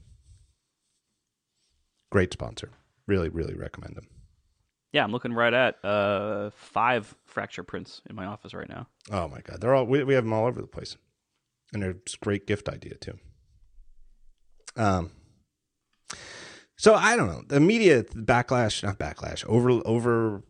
Great 2.11 2.33
sponsor. 2.33 2.71
Really, 3.07 3.29
really 3.29 3.55
recommend 3.55 3.97
them. 3.97 4.09
Yeah, 4.93 5.03
I'm 5.03 5.13
looking 5.13 5.33
right 5.33 5.53
at 5.53 5.85
uh, 5.85 6.51
five 6.55 7.17
fracture 7.25 7.65
prints 7.65 8.01
in 8.09 8.15
my 8.15 8.27
office 8.27 8.55
right 8.55 8.69
now. 8.69 8.87
Oh 9.11 9.27
my 9.29 9.41
god, 9.41 9.61
they're 9.61 9.75
all 9.75 9.85
we, 9.85 10.05
we 10.05 10.15
have 10.15 10.23
them 10.23 10.33
all 10.33 10.47
over 10.47 10.61
the 10.61 10.69
place, 10.69 10.97
and 11.73 11.83
they're 11.83 11.91
a 11.91 12.19
great 12.21 12.47
gift 12.47 12.69
idea 12.69 12.95
too. 12.95 13.19
Um, 14.77 15.11
so 16.77 16.95
I 16.95 17.17
don't 17.17 17.29
know. 17.29 17.43
The 17.47 17.61
media 17.61 18.05
backlash, 18.05 18.83
not 18.83 18.99
backlash, 18.99 19.45
over 19.47 19.71
over 19.85 20.43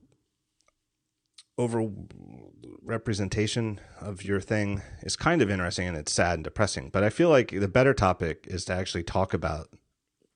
over 1.57 1.89
representation 2.83 3.81
of 4.01 4.25
your 4.25 4.41
thing 4.41 4.83
is 5.03 5.17
kind 5.17 5.41
of 5.41 5.51
interesting 5.51 5.89
and 5.89 5.97
it's 5.97 6.13
sad 6.13 6.35
and 6.35 6.45
depressing. 6.45 6.91
But 6.91 7.05
I 7.05 7.11
feel 7.11 7.31
like 7.31 7.51
the 7.51 7.69
better 7.69 7.95
topic 7.95 8.47
is 8.49 8.65
to 8.67 8.75
actually 8.75 9.05
talk 9.05 9.33
about 9.33 9.69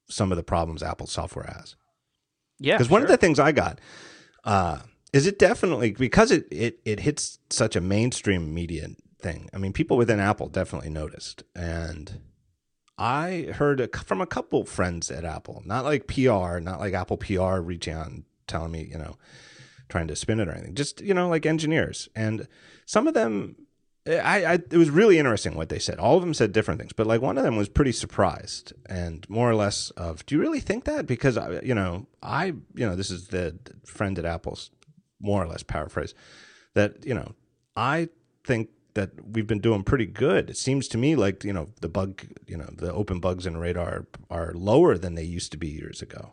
some 0.08 0.32
of 0.32 0.36
the 0.36 0.42
problems 0.42 0.82
Apple 0.82 1.06
software 1.06 1.52
has. 1.56 1.76
Yeah. 2.58 2.76
Because 2.76 2.90
one 2.90 3.02
of 3.02 3.08
the 3.08 3.16
things 3.16 3.38
I 3.38 3.52
got 3.52 3.80
uh, 4.44 4.78
is 5.12 5.26
it 5.26 5.38
definitely 5.38 5.92
because 5.92 6.30
it, 6.30 6.46
it 6.50 6.80
it 6.84 7.00
hits 7.00 7.38
such 7.50 7.76
a 7.76 7.80
mainstream 7.80 8.52
media 8.52 8.88
thing. 9.20 9.48
I 9.52 9.58
mean, 9.58 9.72
people 9.72 9.96
within 9.96 10.20
Apple 10.20 10.48
definitely 10.48 10.90
noticed 10.90 11.42
and 11.54 12.20
I 12.98 13.52
heard 13.54 13.80
a, 13.80 13.88
from 13.98 14.20
a 14.20 14.26
couple 14.26 14.64
friends 14.64 15.10
at 15.10 15.24
Apple, 15.24 15.62
not 15.64 15.84
like 15.84 16.08
PR, 16.08 16.58
not 16.58 16.80
like 16.80 16.94
Apple 16.94 17.16
PR 17.16 17.60
reaching 17.60 17.94
out 17.94 18.08
and 18.08 18.24
telling 18.48 18.72
me, 18.72 18.88
you 18.90 18.98
know, 18.98 19.16
trying 19.88 20.08
to 20.08 20.16
spin 20.16 20.40
it 20.40 20.48
or 20.48 20.52
anything, 20.52 20.74
just, 20.74 21.00
you 21.00 21.14
know, 21.14 21.28
like 21.28 21.46
engineers. 21.46 22.08
And 22.16 22.48
some 22.86 23.06
of 23.06 23.14
them, 23.14 23.54
eh, 24.04 24.18
I, 24.18 24.44
I, 24.44 24.54
it 24.54 24.76
was 24.76 24.90
really 24.90 25.18
interesting 25.18 25.54
what 25.54 25.68
they 25.68 25.78
said. 25.78 25.98
All 25.98 26.16
of 26.16 26.22
them 26.22 26.34
said 26.34 26.52
different 26.52 26.80
things, 26.80 26.92
but 26.92 27.06
like 27.06 27.22
one 27.22 27.38
of 27.38 27.44
them 27.44 27.56
was 27.56 27.68
pretty 27.68 27.92
surprised 27.92 28.72
and 28.86 29.28
more 29.30 29.48
or 29.48 29.54
less 29.54 29.90
of, 29.90 30.26
do 30.26 30.34
you 30.34 30.40
really 30.40 30.60
think 30.60 30.84
that? 30.84 31.06
Because, 31.06 31.38
uh, 31.38 31.60
you 31.62 31.74
know, 31.74 32.06
I, 32.20 32.46
you 32.46 32.86
know, 32.86 32.96
this 32.96 33.10
is 33.10 33.28
the 33.28 33.56
friend 33.84 34.18
at 34.18 34.24
Apple's 34.24 34.70
more 35.20 35.42
or 35.42 35.46
less 35.46 35.62
paraphrase 35.62 36.14
that, 36.74 37.06
you 37.06 37.14
know, 37.14 37.34
I 37.76 38.08
think 38.44 38.70
that 38.98 39.10
we've 39.24 39.46
been 39.46 39.60
doing 39.60 39.84
pretty 39.84 40.06
good. 40.06 40.50
It 40.50 40.56
seems 40.56 40.88
to 40.88 40.98
me 40.98 41.14
like 41.14 41.44
you 41.44 41.52
know 41.52 41.68
the 41.80 41.88
bug, 41.88 42.26
you 42.48 42.56
know, 42.56 42.68
the 42.72 42.92
open 42.92 43.20
bugs 43.20 43.46
in 43.46 43.56
radar 43.56 44.06
are 44.28 44.52
lower 44.54 44.98
than 44.98 45.14
they 45.14 45.22
used 45.22 45.52
to 45.52 45.58
be 45.58 45.68
years 45.68 46.02
ago. 46.02 46.32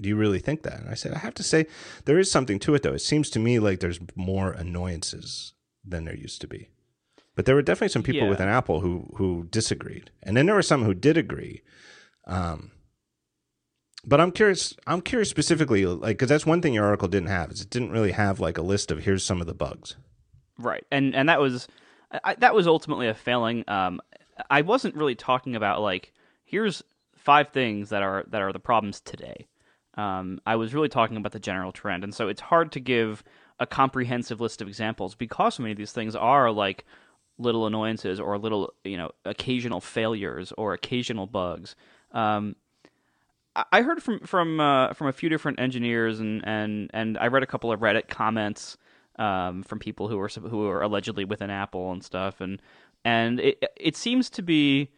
Do 0.00 0.08
you 0.08 0.16
really 0.16 0.38
think 0.38 0.62
that? 0.62 0.80
And 0.80 0.88
I 0.88 0.94
said, 0.94 1.12
I 1.12 1.18
have 1.18 1.34
to 1.34 1.42
say, 1.42 1.66
there 2.06 2.18
is 2.18 2.30
something 2.30 2.58
to 2.60 2.74
it 2.74 2.82
though. 2.82 2.94
It 2.94 3.00
seems 3.00 3.28
to 3.30 3.38
me 3.38 3.58
like 3.58 3.80
there's 3.80 4.00
more 4.16 4.52
annoyances 4.52 5.52
than 5.84 6.04
there 6.04 6.16
used 6.16 6.40
to 6.40 6.48
be. 6.48 6.70
But 7.36 7.44
there 7.44 7.54
were 7.54 7.62
definitely 7.62 7.92
some 7.92 8.02
people 8.02 8.22
yeah. 8.22 8.30
within 8.30 8.48
Apple 8.48 8.80
who 8.80 9.12
who 9.16 9.46
disagreed, 9.50 10.10
and 10.22 10.36
then 10.36 10.46
there 10.46 10.54
were 10.54 10.62
some 10.62 10.84
who 10.84 10.94
did 10.94 11.18
agree. 11.18 11.62
Um, 12.26 12.70
but 14.06 14.22
I'm 14.22 14.32
curious. 14.32 14.74
I'm 14.86 15.02
curious 15.02 15.28
specifically, 15.28 15.84
like, 15.84 16.16
because 16.16 16.30
that's 16.30 16.46
one 16.46 16.62
thing 16.62 16.72
your 16.72 16.86
article 16.86 17.08
didn't 17.08 17.28
have. 17.28 17.50
Is 17.50 17.60
it 17.60 17.70
didn't 17.70 17.92
really 17.92 18.12
have 18.12 18.40
like 18.40 18.56
a 18.56 18.62
list 18.62 18.90
of 18.90 19.04
here's 19.04 19.24
some 19.24 19.42
of 19.42 19.46
the 19.46 19.54
bugs. 19.54 19.96
Right, 20.58 20.84
and 20.90 21.14
and 21.14 21.28
that 21.28 21.40
was 21.40 21.68
I, 22.22 22.34
that 22.36 22.54
was 22.54 22.66
ultimately 22.66 23.08
a 23.08 23.14
failing. 23.14 23.64
Um, 23.68 24.00
I 24.50 24.62
wasn't 24.62 24.94
really 24.94 25.14
talking 25.14 25.56
about 25.56 25.80
like 25.80 26.12
here's 26.44 26.82
five 27.16 27.48
things 27.48 27.90
that 27.90 28.02
are 28.02 28.24
that 28.28 28.42
are 28.42 28.52
the 28.52 28.58
problems 28.58 29.00
today. 29.00 29.46
Um, 29.96 30.40
I 30.46 30.56
was 30.56 30.74
really 30.74 30.88
talking 30.88 31.16
about 31.16 31.32
the 31.32 31.38
general 31.38 31.72
trend, 31.72 32.04
and 32.04 32.14
so 32.14 32.28
it's 32.28 32.40
hard 32.40 32.72
to 32.72 32.80
give 32.80 33.24
a 33.60 33.66
comprehensive 33.66 34.40
list 34.40 34.60
of 34.60 34.68
examples 34.68 35.14
because 35.14 35.54
so 35.54 35.62
many 35.62 35.72
of 35.72 35.78
these 35.78 35.92
things 35.92 36.16
are 36.16 36.50
like 36.50 36.84
little 37.38 37.66
annoyances 37.66 38.20
or 38.20 38.38
little 38.38 38.72
you 38.84 38.96
know 38.96 39.10
occasional 39.24 39.80
failures 39.80 40.52
or 40.56 40.72
occasional 40.72 41.26
bugs. 41.26 41.74
Um, 42.12 42.56
I 43.72 43.82
heard 43.82 44.02
from 44.02 44.20
from 44.20 44.60
uh, 44.60 44.92
from 44.94 45.06
a 45.06 45.12
few 45.12 45.28
different 45.28 45.60
engineers 45.60 46.20
and, 46.20 46.46
and 46.46 46.90
and 46.92 47.16
I 47.18 47.28
read 47.28 47.42
a 47.42 47.46
couple 47.46 47.72
of 47.72 47.80
Reddit 47.80 48.08
comments 48.08 48.76
um, 49.18 49.62
from 49.62 49.78
people 49.78 50.08
who 50.08 50.18
are 50.18 50.28
who 50.28 50.66
are 50.68 50.82
allegedly 50.82 51.24
within 51.24 51.50
Apple 51.50 51.92
and 51.92 52.02
stuff, 52.02 52.40
and 52.40 52.60
and 53.04 53.40
it 53.40 53.62
it 53.76 53.96
seems 53.96 54.30
to 54.30 54.42
be 54.42 54.90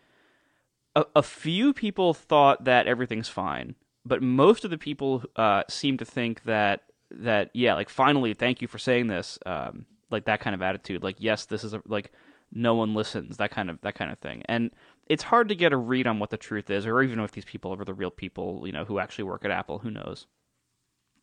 a, 0.94 1.04
a 1.16 1.22
few 1.22 1.72
people 1.72 2.14
thought 2.14 2.64
that 2.64 2.86
everything's 2.86 3.28
fine, 3.28 3.74
but 4.04 4.22
most 4.22 4.64
of 4.64 4.70
the 4.70 4.78
people 4.78 5.22
uh, 5.36 5.62
seem 5.68 5.98
to 5.98 6.04
think 6.04 6.44
that 6.44 6.82
that 7.10 7.50
yeah, 7.54 7.74
like 7.74 7.88
finally, 7.88 8.34
thank 8.34 8.62
you 8.62 8.68
for 8.68 8.78
saying 8.78 9.06
this, 9.06 9.38
um, 9.46 9.86
like 10.10 10.24
that 10.24 10.40
kind 10.40 10.54
of 10.54 10.62
attitude, 10.62 11.02
like 11.02 11.16
yes, 11.18 11.44
this 11.46 11.62
is 11.64 11.74
a, 11.74 11.82
like 11.86 12.12
no 12.52 12.74
one 12.74 12.94
listens, 12.94 13.36
that 13.36 13.50
kind 13.50 13.70
of 13.70 13.80
that 13.82 13.94
kind 13.94 14.10
of 14.10 14.18
thing, 14.18 14.42
and 14.46 14.70
it's 15.06 15.22
hard 15.22 15.48
to 15.48 15.54
get 15.54 15.72
a 15.72 15.76
read 15.76 16.06
on 16.06 16.18
what 16.18 16.30
the 16.30 16.36
truth 16.36 16.70
is, 16.70 16.86
or 16.86 17.02
even 17.02 17.20
if 17.20 17.32
these 17.32 17.44
people 17.44 17.72
are 17.72 17.84
the 17.84 17.94
real 17.94 18.10
people, 18.10 18.62
you 18.66 18.72
know, 18.72 18.84
who 18.84 18.98
actually 18.98 19.24
work 19.24 19.44
at 19.44 19.50
Apple. 19.50 19.78
Who 19.78 19.90
knows? 19.90 20.26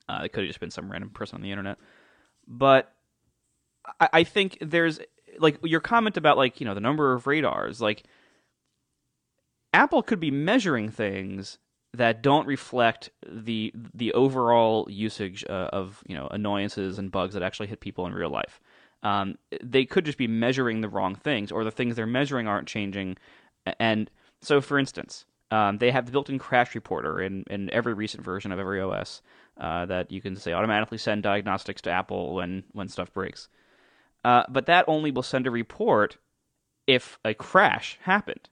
Uh, 0.07 0.21
it 0.23 0.33
could 0.33 0.43
have 0.43 0.49
just 0.49 0.59
been 0.59 0.71
some 0.71 0.91
random 0.91 1.09
person 1.09 1.35
on 1.35 1.41
the 1.41 1.51
internet. 1.51 1.77
But 2.47 2.91
I, 3.99 4.09
I 4.13 4.23
think 4.23 4.57
there's 4.61 4.99
like 5.39 5.59
your 5.63 5.79
comment 5.79 6.17
about 6.17 6.37
like 6.37 6.59
you 6.59 6.65
know 6.65 6.73
the 6.73 6.81
number 6.81 7.13
of 7.13 7.27
radars. 7.27 7.81
Like 7.81 8.03
Apple 9.73 10.03
could 10.03 10.19
be 10.19 10.31
measuring 10.31 10.89
things 10.89 11.57
that 11.95 12.21
don't 12.21 12.47
reflect 12.47 13.09
the 13.27 13.73
the 13.93 14.13
overall 14.13 14.87
usage 14.89 15.45
uh, 15.49 15.69
of 15.73 16.03
you 16.07 16.15
know 16.15 16.27
annoyances 16.31 16.99
and 16.99 17.11
bugs 17.11 17.33
that 17.33 17.43
actually 17.43 17.67
hit 17.67 17.79
people 17.79 18.05
in 18.05 18.13
real 18.13 18.29
life. 18.29 18.59
Um, 19.03 19.37
they 19.61 19.83
could 19.85 20.05
just 20.05 20.17
be 20.17 20.27
measuring 20.27 20.79
the 20.79 20.87
wrong 20.87 21.15
things, 21.15 21.51
or 21.51 21.65
the 21.65 21.71
things 21.71 21.95
they're 21.95 22.05
measuring 22.05 22.47
aren't 22.47 22.67
changing 22.67 23.17
and 23.79 24.09
so, 24.41 24.61
for 24.61 24.77
instance, 24.77 25.25
um, 25.51 25.77
they 25.77 25.91
have 25.91 26.05
the 26.05 26.11
built-in 26.11 26.39
crash 26.39 26.75
reporter 26.75 27.21
in, 27.21 27.43
in 27.49 27.69
every 27.69 27.93
recent 27.93 28.23
version 28.23 28.51
of 28.51 28.59
every 28.59 28.81
OS 28.81 29.21
uh, 29.57 29.85
that 29.85 30.11
you 30.11 30.21
can 30.21 30.35
say 30.35 30.53
automatically 30.53 30.97
send 30.97 31.23
diagnostics 31.23 31.81
to 31.83 31.91
Apple 31.91 32.35
when 32.35 32.63
when 32.71 32.87
stuff 32.87 33.13
breaks. 33.13 33.47
Uh, 34.23 34.43
but 34.49 34.65
that 34.67 34.85
only 34.87 35.11
will 35.11 35.23
send 35.23 35.47
a 35.47 35.51
report 35.51 36.17
if 36.87 37.19
a 37.25 37.33
crash 37.33 37.99
happened. 38.03 38.49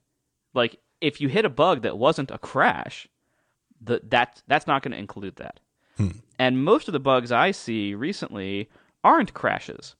Like 0.54 0.78
if 1.00 1.20
you 1.20 1.28
hit 1.28 1.44
a 1.44 1.50
bug 1.50 1.82
that 1.82 1.98
wasn't 1.98 2.30
a 2.30 2.38
crash, 2.38 3.08
the, 3.80 4.00
that 4.10 4.42
that's 4.46 4.66
not 4.66 4.82
going 4.82 4.92
to 4.92 4.98
include 4.98 5.36
that. 5.36 5.60
Hmm. 5.96 6.10
And 6.38 6.64
most 6.64 6.88
of 6.88 6.92
the 6.92 7.00
bugs 7.00 7.32
I 7.32 7.50
see 7.50 7.94
recently 7.94 8.68
aren't 9.02 9.34
crashes. 9.34 9.96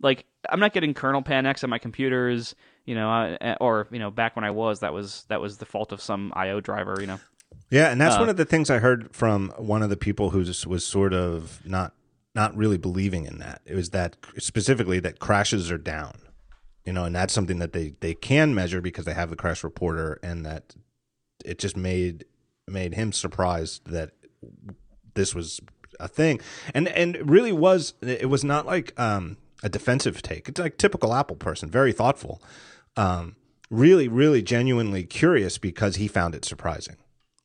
Like 0.00 0.24
I'm 0.48 0.60
not 0.60 0.72
getting 0.72 0.94
kernel 0.94 1.22
panics 1.22 1.62
on 1.62 1.70
my 1.70 1.78
computers 1.78 2.54
you 2.84 2.94
know, 2.94 3.10
uh, 3.10 3.56
or 3.60 3.86
you 3.90 3.98
know, 3.98 4.10
back 4.10 4.34
when 4.34 4.44
I 4.44 4.50
was, 4.50 4.80
that 4.80 4.92
was 4.92 5.24
that 5.28 5.40
was 5.40 5.58
the 5.58 5.66
fault 5.66 5.92
of 5.92 6.00
some 6.00 6.32
I/O 6.34 6.60
driver, 6.60 6.96
you 7.00 7.06
know. 7.06 7.20
Yeah, 7.70 7.90
and 7.90 8.00
that's 8.00 8.16
uh, 8.16 8.20
one 8.20 8.28
of 8.28 8.36
the 8.36 8.44
things 8.44 8.70
I 8.70 8.78
heard 8.78 9.14
from 9.14 9.52
one 9.56 9.82
of 9.82 9.90
the 9.90 9.96
people 9.96 10.30
who 10.30 10.38
was 10.66 10.84
sort 10.84 11.14
of 11.14 11.60
not 11.64 11.94
not 12.34 12.56
really 12.56 12.78
believing 12.78 13.24
in 13.26 13.38
that. 13.38 13.62
It 13.64 13.74
was 13.74 13.90
that 13.90 14.16
specifically 14.38 15.00
that 15.00 15.18
crashes 15.18 15.70
are 15.70 15.78
down, 15.78 16.14
you 16.84 16.92
know, 16.92 17.04
and 17.04 17.14
that's 17.14 17.32
something 17.32 17.58
that 17.58 17.72
they 17.72 17.94
they 18.00 18.14
can 18.14 18.54
measure 18.54 18.80
because 18.80 19.04
they 19.04 19.14
have 19.14 19.30
the 19.30 19.36
crash 19.36 19.64
reporter, 19.64 20.18
and 20.22 20.44
that 20.44 20.74
it 21.44 21.58
just 21.58 21.76
made 21.76 22.24
made 22.68 22.94
him 22.94 23.12
surprised 23.12 23.86
that 23.86 24.12
this 25.14 25.34
was 25.34 25.60
a 26.00 26.08
thing, 26.08 26.40
and 26.74 26.88
and 26.88 27.16
it 27.16 27.26
really 27.26 27.52
was. 27.52 27.94
It 28.02 28.28
was 28.28 28.44
not 28.44 28.66
like 28.66 28.98
um, 29.00 29.36
a 29.62 29.68
defensive 29.68 30.22
take. 30.22 30.48
It's 30.48 30.60
like 30.60 30.78
typical 30.78 31.14
Apple 31.14 31.36
person, 31.36 31.70
very 31.70 31.92
thoughtful 31.92 32.42
um, 32.96 33.36
really, 33.70 34.08
really 34.08 34.42
genuinely 34.42 35.04
curious 35.04 35.58
because 35.58 35.96
he 35.96 36.08
found 36.08 36.34
it 36.34 36.44
surprising. 36.44 36.96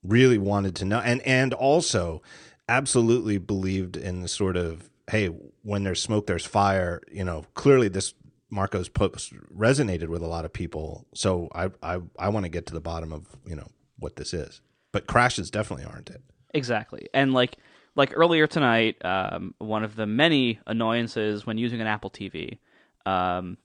Really 0.08 0.38
wanted 0.38 0.76
to 0.78 0.86
know, 0.86 1.00
and 1.00 1.22
and 1.22 1.54
also 1.54 2.22
absolutely 2.70 3.38
believed 3.38 3.98
in 3.98 4.22
the 4.22 4.28
sort 4.28 4.58
of 4.58 4.90
hey, 5.10 5.28
when 5.64 5.84
there's 5.84 6.02
smoke, 6.02 6.28
there's 6.28 6.46
fire. 6.46 7.02
You 7.12 7.24
know, 7.24 7.46
clearly 7.54 7.88
this 7.88 8.14
Marco's 8.50 8.90
post 8.90 9.34
resonated 9.56 10.08
with 10.08 10.22
a 10.22 10.28
lot 10.28 10.46
of 10.46 10.54
people. 10.54 11.06
So 11.14 11.50
I 11.54 11.70
I 11.82 12.00
I 12.18 12.30
want 12.30 12.46
to 12.46 12.50
get 12.50 12.66
to 12.68 12.74
the 12.74 12.80
bottom 12.80 13.12
of 13.12 13.26
you 13.46 13.56
know 13.56 13.68
what 14.00 14.16
this 14.16 14.34
is. 14.34 14.62
But 14.92 15.08
crashes 15.08 15.52
definitely 15.52 15.86
aren't 15.86 16.10
it. 16.10 16.22
Exactly, 16.54 17.10
and 17.14 17.34
like 17.34 17.58
like 17.96 18.14
earlier 18.16 18.48
tonight, 18.48 19.04
um, 19.04 19.56
one 19.58 19.84
of 19.84 19.96
the 19.96 20.06
many 20.06 20.60
annoyances 20.68 21.46
when 21.46 21.58
using 21.58 21.82
an 21.82 21.88
Apple 21.88 22.12
TV. 22.12 22.60
Um, 23.06 23.58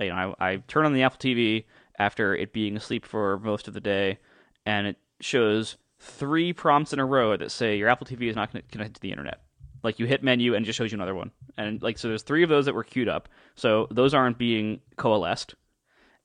you 0.00 0.08
know, 0.08 0.34
I, 0.40 0.52
I 0.52 0.56
turn 0.68 0.86
on 0.86 0.92
the 0.92 1.02
Apple 1.02 1.18
TV 1.18 1.64
after 1.98 2.34
it 2.34 2.52
being 2.52 2.76
asleep 2.76 3.04
for 3.04 3.38
most 3.40 3.68
of 3.68 3.74
the 3.74 3.80
day, 3.80 4.18
and 4.66 4.86
it 4.86 4.96
shows 5.20 5.76
three 6.04 6.52
prompts 6.52 6.92
in 6.92 6.98
a 6.98 7.04
row 7.04 7.36
that 7.36 7.50
say 7.50 7.76
your 7.76 7.88
Apple 7.88 8.06
TV 8.06 8.28
is 8.28 8.36
not 8.36 8.50
connected 8.50 8.94
to 8.94 9.00
the 9.00 9.10
internet. 9.10 9.40
Like 9.82 9.98
you 9.98 10.06
hit 10.06 10.22
menu 10.22 10.54
and 10.54 10.64
it 10.64 10.66
just 10.66 10.78
shows 10.78 10.92
you 10.92 10.96
another 10.96 11.14
one, 11.14 11.30
and 11.58 11.82
like 11.82 11.98
so, 11.98 12.08
there's 12.08 12.22
three 12.22 12.42
of 12.42 12.48
those 12.48 12.64
that 12.66 12.74
were 12.74 12.84
queued 12.84 13.08
up. 13.08 13.28
So 13.54 13.86
those 13.90 14.14
aren't 14.14 14.38
being 14.38 14.80
coalesced, 14.96 15.54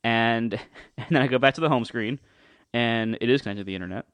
and 0.03 0.53
and 0.97 1.07
then 1.09 1.21
I 1.21 1.27
go 1.27 1.39
back 1.39 1.55
to 1.55 1.61
the 1.61 1.69
home 1.69 1.83
screen, 1.83 2.19
and 2.73 3.17
it 3.19 3.29
is 3.29 3.41
connected 3.41 3.61
to 3.61 3.65
the 3.65 3.75
internet 3.75 4.05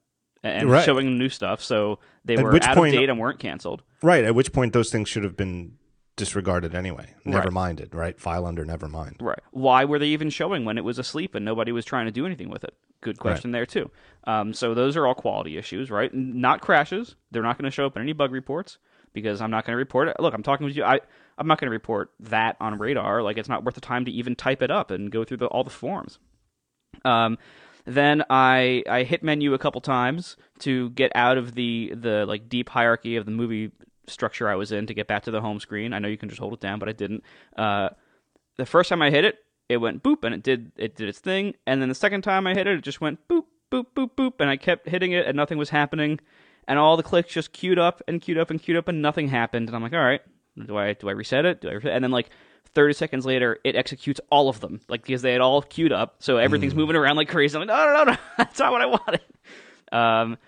and 0.42 0.70
right. 0.70 0.84
showing 0.84 1.18
new 1.18 1.28
stuff. 1.28 1.62
So 1.62 1.98
they 2.24 2.36
at 2.36 2.42
were 2.42 2.54
out 2.62 2.76
point, 2.76 2.94
of 2.94 3.00
date 3.00 3.08
and 3.08 3.18
weren't 3.18 3.38
canceled. 3.38 3.82
Right. 4.02 4.24
At 4.24 4.34
which 4.34 4.52
point 4.52 4.72
those 4.72 4.90
things 4.90 5.08
should 5.08 5.24
have 5.24 5.36
been 5.36 5.76
disregarded 6.16 6.74
anyway. 6.74 7.14
Never 7.24 7.44
right. 7.44 7.52
minded, 7.52 7.94
right? 7.94 8.18
File 8.18 8.46
under 8.46 8.64
never 8.64 8.88
mind. 8.88 9.16
Right. 9.20 9.38
Why 9.50 9.84
were 9.84 9.98
they 9.98 10.06
even 10.06 10.30
showing 10.30 10.64
when 10.64 10.78
it 10.78 10.84
was 10.84 10.98
asleep 10.98 11.34
and 11.34 11.44
nobody 11.44 11.72
was 11.72 11.84
trying 11.84 12.06
to 12.06 12.12
do 12.12 12.26
anything 12.26 12.50
with 12.50 12.64
it? 12.64 12.74
Good 13.02 13.18
question 13.18 13.52
right. 13.52 13.58
there 13.58 13.66
too. 13.66 13.90
Um, 14.24 14.54
so 14.54 14.74
those 14.74 14.96
are 14.96 15.06
all 15.06 15.14
quality 15.14 15.58
issues, 15.58 15.90
right? 15.90 16.12
Not 16.12 16.62
crashes. 16.62 17.14
They're 17.30 17.42
not 17.42 17.58
going 17.58 17.70
to 17.70 17.74
show 17.74 17.86
up 17.86 17.96
in 17.96 18.02
any 18.02 18.14
bug 18.14 18.32
reports 18.32 18.78
because 19.12 19.40
I'm 19.40 19.50
not 19.50 19.64
going 19.64 19.74
to 19.74 19.78
report 19.78 20.08
it. 20.08 20.16
Look, 20.18 20.34
I'm 20.34 20.42
talking 20.42 20.66
with 20.66 20.76
you. 20.76 20.84
I 20.84 21.00
I'm 21.38 21.46
not 21.46 21.60
going 21.60 21.66
to 21.66 21.72
report 21.72 22.12
that 22.20 22.56
on 22.60 22.78
radar. 22.78 23.22
Like 23.22 23.36
it's 23.36 23.48
not 23.48 23.64
worth 23.64 23.74
the 23.74 23.80
time 23.80 24.06
to 24.06 24.10
even 24.10 24.34
type 24.34 24.62
it 24.62 24.70
up 24.70 24.90
and 24.90 25.10
go 25.10 25.24
through 25.24 25.38
the, 25.38 25.46
all 25.46 25.64
the 25.64 25.70
forms. 25.70 26.18
Um, 27.04 27.36
then 27.84 28.24
I 28.28 28.82
I 28.88 29.04
hit 29.04 29.22
menu 29.22 29.54
a 29.54 29.58
couple 29.58 29.80
times 29.80 30.36
to 30.60 30.90
get 30.90 31.12
out 31.14 31.38
of 31.38 31.54
the 31.54 31.92
the 31.94 32.26
like 32.26 32.48
deep 32.48 32.68
hierarchy 32.68 33.16
of 33.16 33.26
the 33.26 33.30
movie 33.30 33.70
structure 34.08 34.48
I 34.48 34.54
was 34.54 34.72
in 34.72 34.86
to 34.86 34.94
get 34.94 35.06
back 35.06 35.24
to 35.24 35.30
the 35.30 35.40
home 35.40 35.60
screen. 35.60 35.92
I 35.92 35.98
know 35.98 36.08
you 36.08 36.18
can 36.18 36.28
just 36.28 36.40
hold 36.40 36.52
it 36.52 36.60
down, 36.60 36.78
but 36.78 36.88
I 36.88 36.92
didn't. 36.92 37.22
Uh, 37.56 37.90
the 38.56 38.66
first 38.66 38.88
time 38.88 39.02
I 39.02 39.10
hit 39.10 39.24
it, 39.24 39.38
it 39.68 39.78
went 39.78 40.02
boop 40.02 40.24
and 40.24 40.34
it 40.34 40.42
did 40.42 40.72
it 40.76 40.96
did 40.96 41.08
its 41.08 41.18
thing, 41.18 41.54
and 41.66 41.80
then 41.80 41.88
the 41.88 41.94
second 41.94 42.22
time 42.22 42.46
I 42.46 42.54
hit 42.54 42.66
it, 42.66 42.78
it 42.78 42.82
just 42.82 43.00
went 43.00 43.26
boop 43.28 43.44
boop 43.70 43.86
boop 43.94 44.10
boop, 44.16 44.34
and 44.40 44.48
I 44.48 44.56
kept 44.56 44.88
hitting 44.88 45.12
it 45.12 45.26
and 45.26 45.36
nothing 45.36 45.58
was 45.58 45.70
happening, 45.70 46.20
and 46.68 46.78
all 46.78 46.96
the 46.96 47.02
clicks 47.02 47.32
just 47.32 47.52
queued 47.52 47.78
up 47.78 48.02
and 48.06 48.20
queued 48.20 48.38
up 48.38 48.50
and 48.50 48.62
queued 48.62 48.76
up 48.76 48.88
and 48.88 49.02
nothing 49.02 49.28
happened, 49.28 49.68
and 49.68 49.76
I'm 49.76 49.82
like, 49.82 49.92
all 49.92 49.98
right, 49.98 50.22
do 50.64 50.76
I 50.76 50.92
do 50.94 51.08
I 51.08 51.12
reset 51.12 51.44
it? 51.44 51.60
Do 51.60 51.68
I 51.68 51.72
reset? 51.72 51.92
And 51.92 52.04
then 52.04 52.12
like 52.12 52.30
30 52.74 52.94
seconds 52.94 53.26
later, 53.26 53.58
it 53.64 53.74
executes 53.74 54.20
all 54.30 54.48
of 54.48 54.60
them, 54.60 54.80
like 54.88 55.02
because 55.02 55.22
they 55.22 55.32
had 55.32 55.40
all 55.40 55.62
queued 55.62 55.92
up, 55.92 56.16
so 56.20 56.36
everything's 56.36 56.74
mm. 56.74 56.78
moving 56.78 56.96
around 56.96 57.16
like 57.16 57.28
crazy. 57.28 57.56
I'm 57.56 57.66
like, 57.66 57.68
no, 57.68 57.86
no, 57.86 58.04
no, 58.04 58.12
no, 58.12 58.18
that's 58.38 58.58
not 58.58 58.72
what 58.72 58.82
I 58.82 58.86
wanted. 58.86 59.20
Um, 59.92 60.38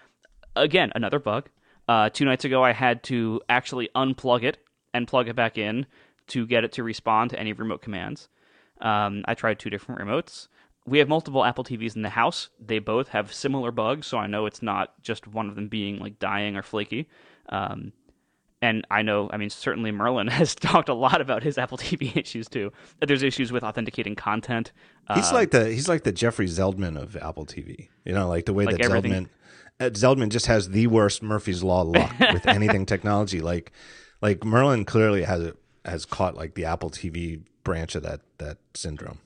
again, 0.55 0.93
another 0.95 1.19
bug. 1.19 1.49
Uh, 1.89 2.11
two 2.11 2.25
nights 2.27 2.45
ago, 2.45 2.63
I 2.63 2.73
had 2.73 3.03
to 3.05 3.41
actually 3.49 3.89
unplug 3.97 4.43
it 4.45 4.59
and 4.93 5.09
plug 5.09 5.29
it 5.29 5.35
back 5.35 5.57
in 5.57 5.87
to 6.29 6.47
get 6.47 6.63
it 6.63 6.73
to 6.73 6.83
respond 6.83 7.31
to 7.31 7.41
any 7.41 7.53
remote 7.53 7.81
commands. 7.81 8.29
Um, 8.81 9.25
I 9.27 9.35
tried 9.35 9.59
two 9.59 9.71
different 9.71 10.01
remotes. 10.01 10.49
We 10.87 10.99
have 10.99 11.09
multiple 11.09 11.45
Apple 11.45 11.65
TVs 11.65 11.97
in 11.97 12.03
the 12.03 12.11
house. 12.11 12.51
They 12.65 12.79
both 12.79 13.09
have 13.09 13.33
similar 13.33 13.71
bugs, 13.73 14.07
so 14.07 14.19
I 14.19 14.27
know 14.27 14.47
it's 14.47 14.63
not 14.63 15.03
just 15.03 15.27
one 15.27 15.49
of 15.49 15.55
them 15.55 15.69
being 15.69 15.99
like 15.99 16.19
dying 16.19 16.57
or 16.57 16.63
flaky. 16.63 17.09
Um, 17.49 17.93
and 18.61 18.87
I 18.91 19.03
know, 19.03 19.31
I 19.33 19.37
mean, 19.37 19.51
certainly 19.51 19.93
Merlin 19.93 20.27
has 20.29 20.55
talked 20.55 20.89
a 20.89 20.95
lot 20.95 21.21
about 21.21 21.43
his 21.43 21.59
Apple 21.59 21.79
TV 21.79 22.17
issues 22.21 22.49
too. 22.49 22.73
There's 23.01 23.23
issues 23.23 23.53
with 23.53 23.63
authenticating 23.63 24.15
content. 24.15 24.73
He's 25.15 25.31
uh, 25.31 25.35
like 25.35 25.51
the 25.51 25.71
he's 25.71 25.89
like 25.89 26.05
the 26.05 26.13
Jeffrey 26.13 26.47
Zeldman 26.47 27.01
of 27.01 27.17
Apple 27.17 27.47
TV. 27.47 27.89
You 28.05 28.13
know, 28.13 28.29
like 28.29 28.47
the 28.47 28.53
way 28.53 28.65
like 28.67 28.79
that 28.79 28.91
Zeldman 28.91 29.29
Uh, 29.81 29.91
Zeldman 29.91 30.31
just 30.31 30.47
has 30.47 30.71
the 30.71 30.87
worst 30.89 31.23
Murphy's 31.23 31.63
Law 31.63 31.83
luck 31.83 32.15
with 32.33 32.47
anything 32.49 32.87
technology. 32.87 33.41
Like, 33.41 33.73
like 34.21 34.45
Merlin 34.45 34.85
clearly 34.85 35.23
has 35.23 35.53
has 35.85 36.05
caught 36.05 36.35
like 36.35 36.55
the 36.55 36.65
Apple 36.65 36.91
TV 36.91 37.43
branch 37.65 37.95
of 37.95 38.03
that 38.03 38.21
that 38.39 38.59
syndrome. 38.75 39.19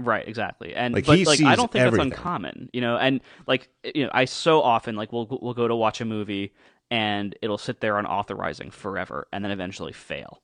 Right, 0.00 0.26
exactly, 0.28 0.74
and 0.74 0.94
like, 0.94 1.06
but 1.06 1.18
like 1.26 1.42
I 1.42 1.56
don't 1.56 1.72
think 1.72 1.84
everything. 1.84 2.10
that's 2.10 2.18
uncommon, 2.20 2.70
you 2.72 2.80
know. 2.80 2.96
And 2.96 3.20
like 3.48 3.68
you 3.82 4.04
know, 4.04 4.10
I 4.14 4.26
so 4.26 4.62
often 4.62 4.94
like 4.94 5.12
we'll 5.12 5.26
we'll 5.42 5.54
go 5.54 5.66
to 5.66 5.74
watch 5.74 6.00
a 6.00 6.04
movie 6.04 6.52
and 6.90 7.36
it'll 7.42 7.58
sit 7.58 7.80
there 7.80 7.98
on 7.98 8.06
authorizing 8.06 8.70
forever, 8.70 9.26
and 9.32 9.44
then 9.44 9.50
eventually 9.50 9.92
fail. 9.92 10.42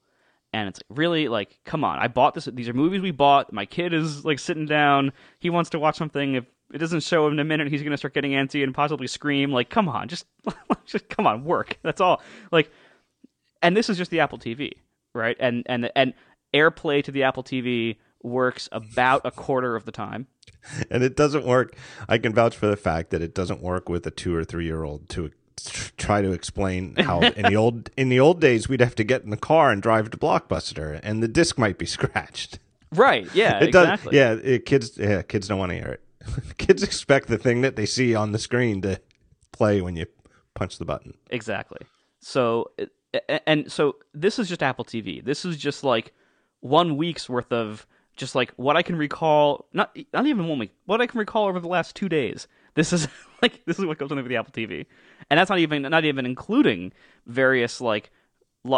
And 0.53 0.69
it's 0.69 0.81
really 0.89 1.29
like, 1.29 1.59
come 1.65 1.85
on! 1.85 1.99
I 1.99 2.09
bought 2.09 2.35
this. 2.35 2.47
These 2.47 2.69
are 2.69 2.73
movies 2.73 3.01
we 3.01 3.13
bought. 3.13 3.53
My 3.53 3.65
kid 3.65 3.93
is 3.93 4.25
like 4.25 4.41
sitting 4.41 4.67
down. 4.67 5.13
He 5.39 5.51
wants 5.51 5.71
to 5.71 5.79
watch 5.79 5.97
something. 5.97 6.35
If 6.35 6.45
it 6.73 6.79
doesn't 6.79 7.01
show 7.01 7.27
him 7.27 7.35
in 7.35 7.39
a 7.39 7.45
minute, 7.45 7.69
he's 7.69 7.83
gonna 7.83 7.97
start 7.97 8.15
getting 8.15 8.33
antsy 8.33 8.63
and 8.63 8.75
possibly 8.75 9.07
scream. 9.07 9.53
Like, 9.53 9.71
come 9.71 9.89
on, 9.89 10.09
just 10.09 10.27
just 10.87 11.09
come 11.09 11.27
on, 11.27 11.45
work. 11.45 11.79
That's 11.83 12.01
all. 12.01 12.23
Like, 12.51 12.71
and 13.63 13.77
this 13.77 13.89
is 13.89 13.97
just 13.97 14.11
the 14.11 14.21
Apple 14.21 14.39
TV, 14.39 14.73
right? 15.15 15.37
And 15.39 15.65
and 15.67 15.91
and 15.95 16.15
AirPlay 16.55 17.03
to 17.05 17.13
the 17.13 17.25
Apple 17.25 17.43
TV 17.43 17.97
works 18.23 18.69
about 18.73 19.23
a 19.25 19.31
quarter 19.31 19.77
of 19.77 19.85
the 19.85 19.93
time. 19.93 20.27
And 20.91 21.03
it 21.03 21.15
doesn't 21.15 21.45
work. 21.45 21.77
I 22.09 22.17
can 22.17 22.33
vouch 22.33 22.57
for 22.57 22.67
the 22.67 22.77
fact 22.77 23.11
that 23.11 23.21
it 23.21 23.35
doesn't 23.35 23.61
work 23.61 23.89
with 23.89 24.07
a 24.07 24.11
two 24.11 24.35
or 24.35 24.45
three 24.45 24.65
year 24.65 24.83
old 24.83 25.09
to 25.11 25.31
try 25.97 26.23
to 26.23 26.33
explain 26.33 26.97
how 26.97 27.21
in 27.37 27.43
the 27.45 27.57
old 27.57 27.91
in 27.97 28.09
the 28.09 28.19
old 28.19 28.41
days 28.41 28.69
we'd 28.69 28.81
have 28.81 28.95
to 28.95 29.05
get 29.05 29.23
in 29.23 29.31
the 29.31 29.37
car 29.37 29.71
and 29.71 29.83
drive 29.83 30.11
to 30.11 30.17
Blockbuster 30.17 30.99
and 31.03 31.23
the 31.23 31.29
disc 31.29 31.59
might 31.59 31.79
be 31.79 31.87
scratched. 31.87 32.59
Right. 32.93 33.29
Yeah. 33.35 33.59
it 33.59 33.69
exactly. 33.69 34.13
Does, 34.13 34.43
yeah. 34.45 34.51
It, 34.53 34.67
kids. 34.67 34.97
Yeah. 34.97 35.23
Kids 35.23 35.49
don't 35.49 35.59
want 35.59 35.71
to 35.71 35.77
hear 35.77 35.89
it. 35.89 36.01
kids 36.59 36.83
expect 36.83 37.29
the 37.29 37.39
thing 37.39 37.61
that 37.63 37.77
they 37.77 37.87
see 37.87 38.15
on 38.15 38.33
the 38.33 38.39
screen 38.39 38.83
to 38.83 39.01
play 39.53 39.81
when 39.81 39.97
you 39.97 40.07
punch 40.55 40.79
the 40.79 40.85
button. 40.85 41.15
Exactly. 41.31 41.81
So 42.21 42.71
and 43.47 43.71
so 43.71 43.97
this 44.13 44.39
is 44.39 44.49
just 44.49 44.63
Apple 44.63 44.85
TV. 44.85 45.25
This 45.25 45.45
is 45.45 45.57
just 45.57 45.85
like 45.85 46.13
one 46.61 46.97
week's 46.97 47.29
worth 47.29 47.53
of 47.53 47.87
just 48.17 48.35
like 48.35 48.53
what 48.57 48.77
I 48.77 48.83
can 48.83 48.97
recall, 48.97 49.67
not 49.73 49.97
not 50.13 50.27
even 50.27 50.49
one 50.49 50.59
week, 50.59 50.73
what 50.87 51.01
I 51.01 51.07
can 51.07 51.19
recall 51.19 51.47
over 51.47 51.61
the 51.61 51.69
last 51.69 51.95
two 51.97 52.09
days. 52.09 52.49
This 52.75 52.93
is 52.93 53.09
like 53.43 53.65
this 53.67 53.79
is 53.79 53.85
what 53.85 53.99
goes 53.99 54.11
on 54.11 54.17
with 54.17 54.29
the 54.29 54.37
Apple 54.37 54.53
TV, 54.53 54.87
and 55.31 55.39
that's 55.39 55.51
not 55.51 55.59
even 55.59 55.83
not 55.83 56.05
even 56.05 56.27
including 56.27 56.93
various 57.27 57.81
like 57.81 58.11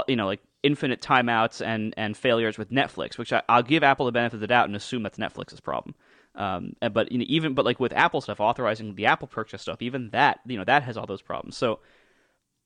you 0.09 0.17
know 0.17 0.27
like 0.27 0.41
infinite 0.63 1.01
timeouts 1.01 1.65
and 1.65 1.95
and 1.97 2.17
failures 2.17 2.59
with 2.59 2.71
Netflix, 2.71 3.19
which 3.19 3.33
I, 3.33 3.43
will 3.49 3.63
give 3.63 3.83
Apple 3.83 4.07
the 4.07 4.13
benefit 4.13 4.35
of 4.35 4.41
the 4.41 4.47
doubt 4.47 4.67
and 4.67 4.77
assume 4.77 5.03
that's 5.03 5.19
Netflix's 5.19 5.61
problem. 5.61 5.95
Um, 6.37 6.75
but 6.93 7.11
you 7.11 7.19
know, 7.19 7.25
even 7.29 7.55
but 7.55 7.65
like 7.65 7.81
with 7.81 7.93
Apple 7.93 8.21
stuff, 8.21 8.41
authorizing 8.41 8.95
the 8.95 9.07
Apple 9.07 9.29
purchase 9.29 9.63
stuff, 9.63 9.81
even 9.81 10.11
that 10.11 10.41
you 10.47 10.59
know 10.59 10.65
that 10.65 10.83
has 10.83 10.97
all 10.97 11.07
those 11.07 11.23
problems. 11.23 11.57
So 11.57 11.81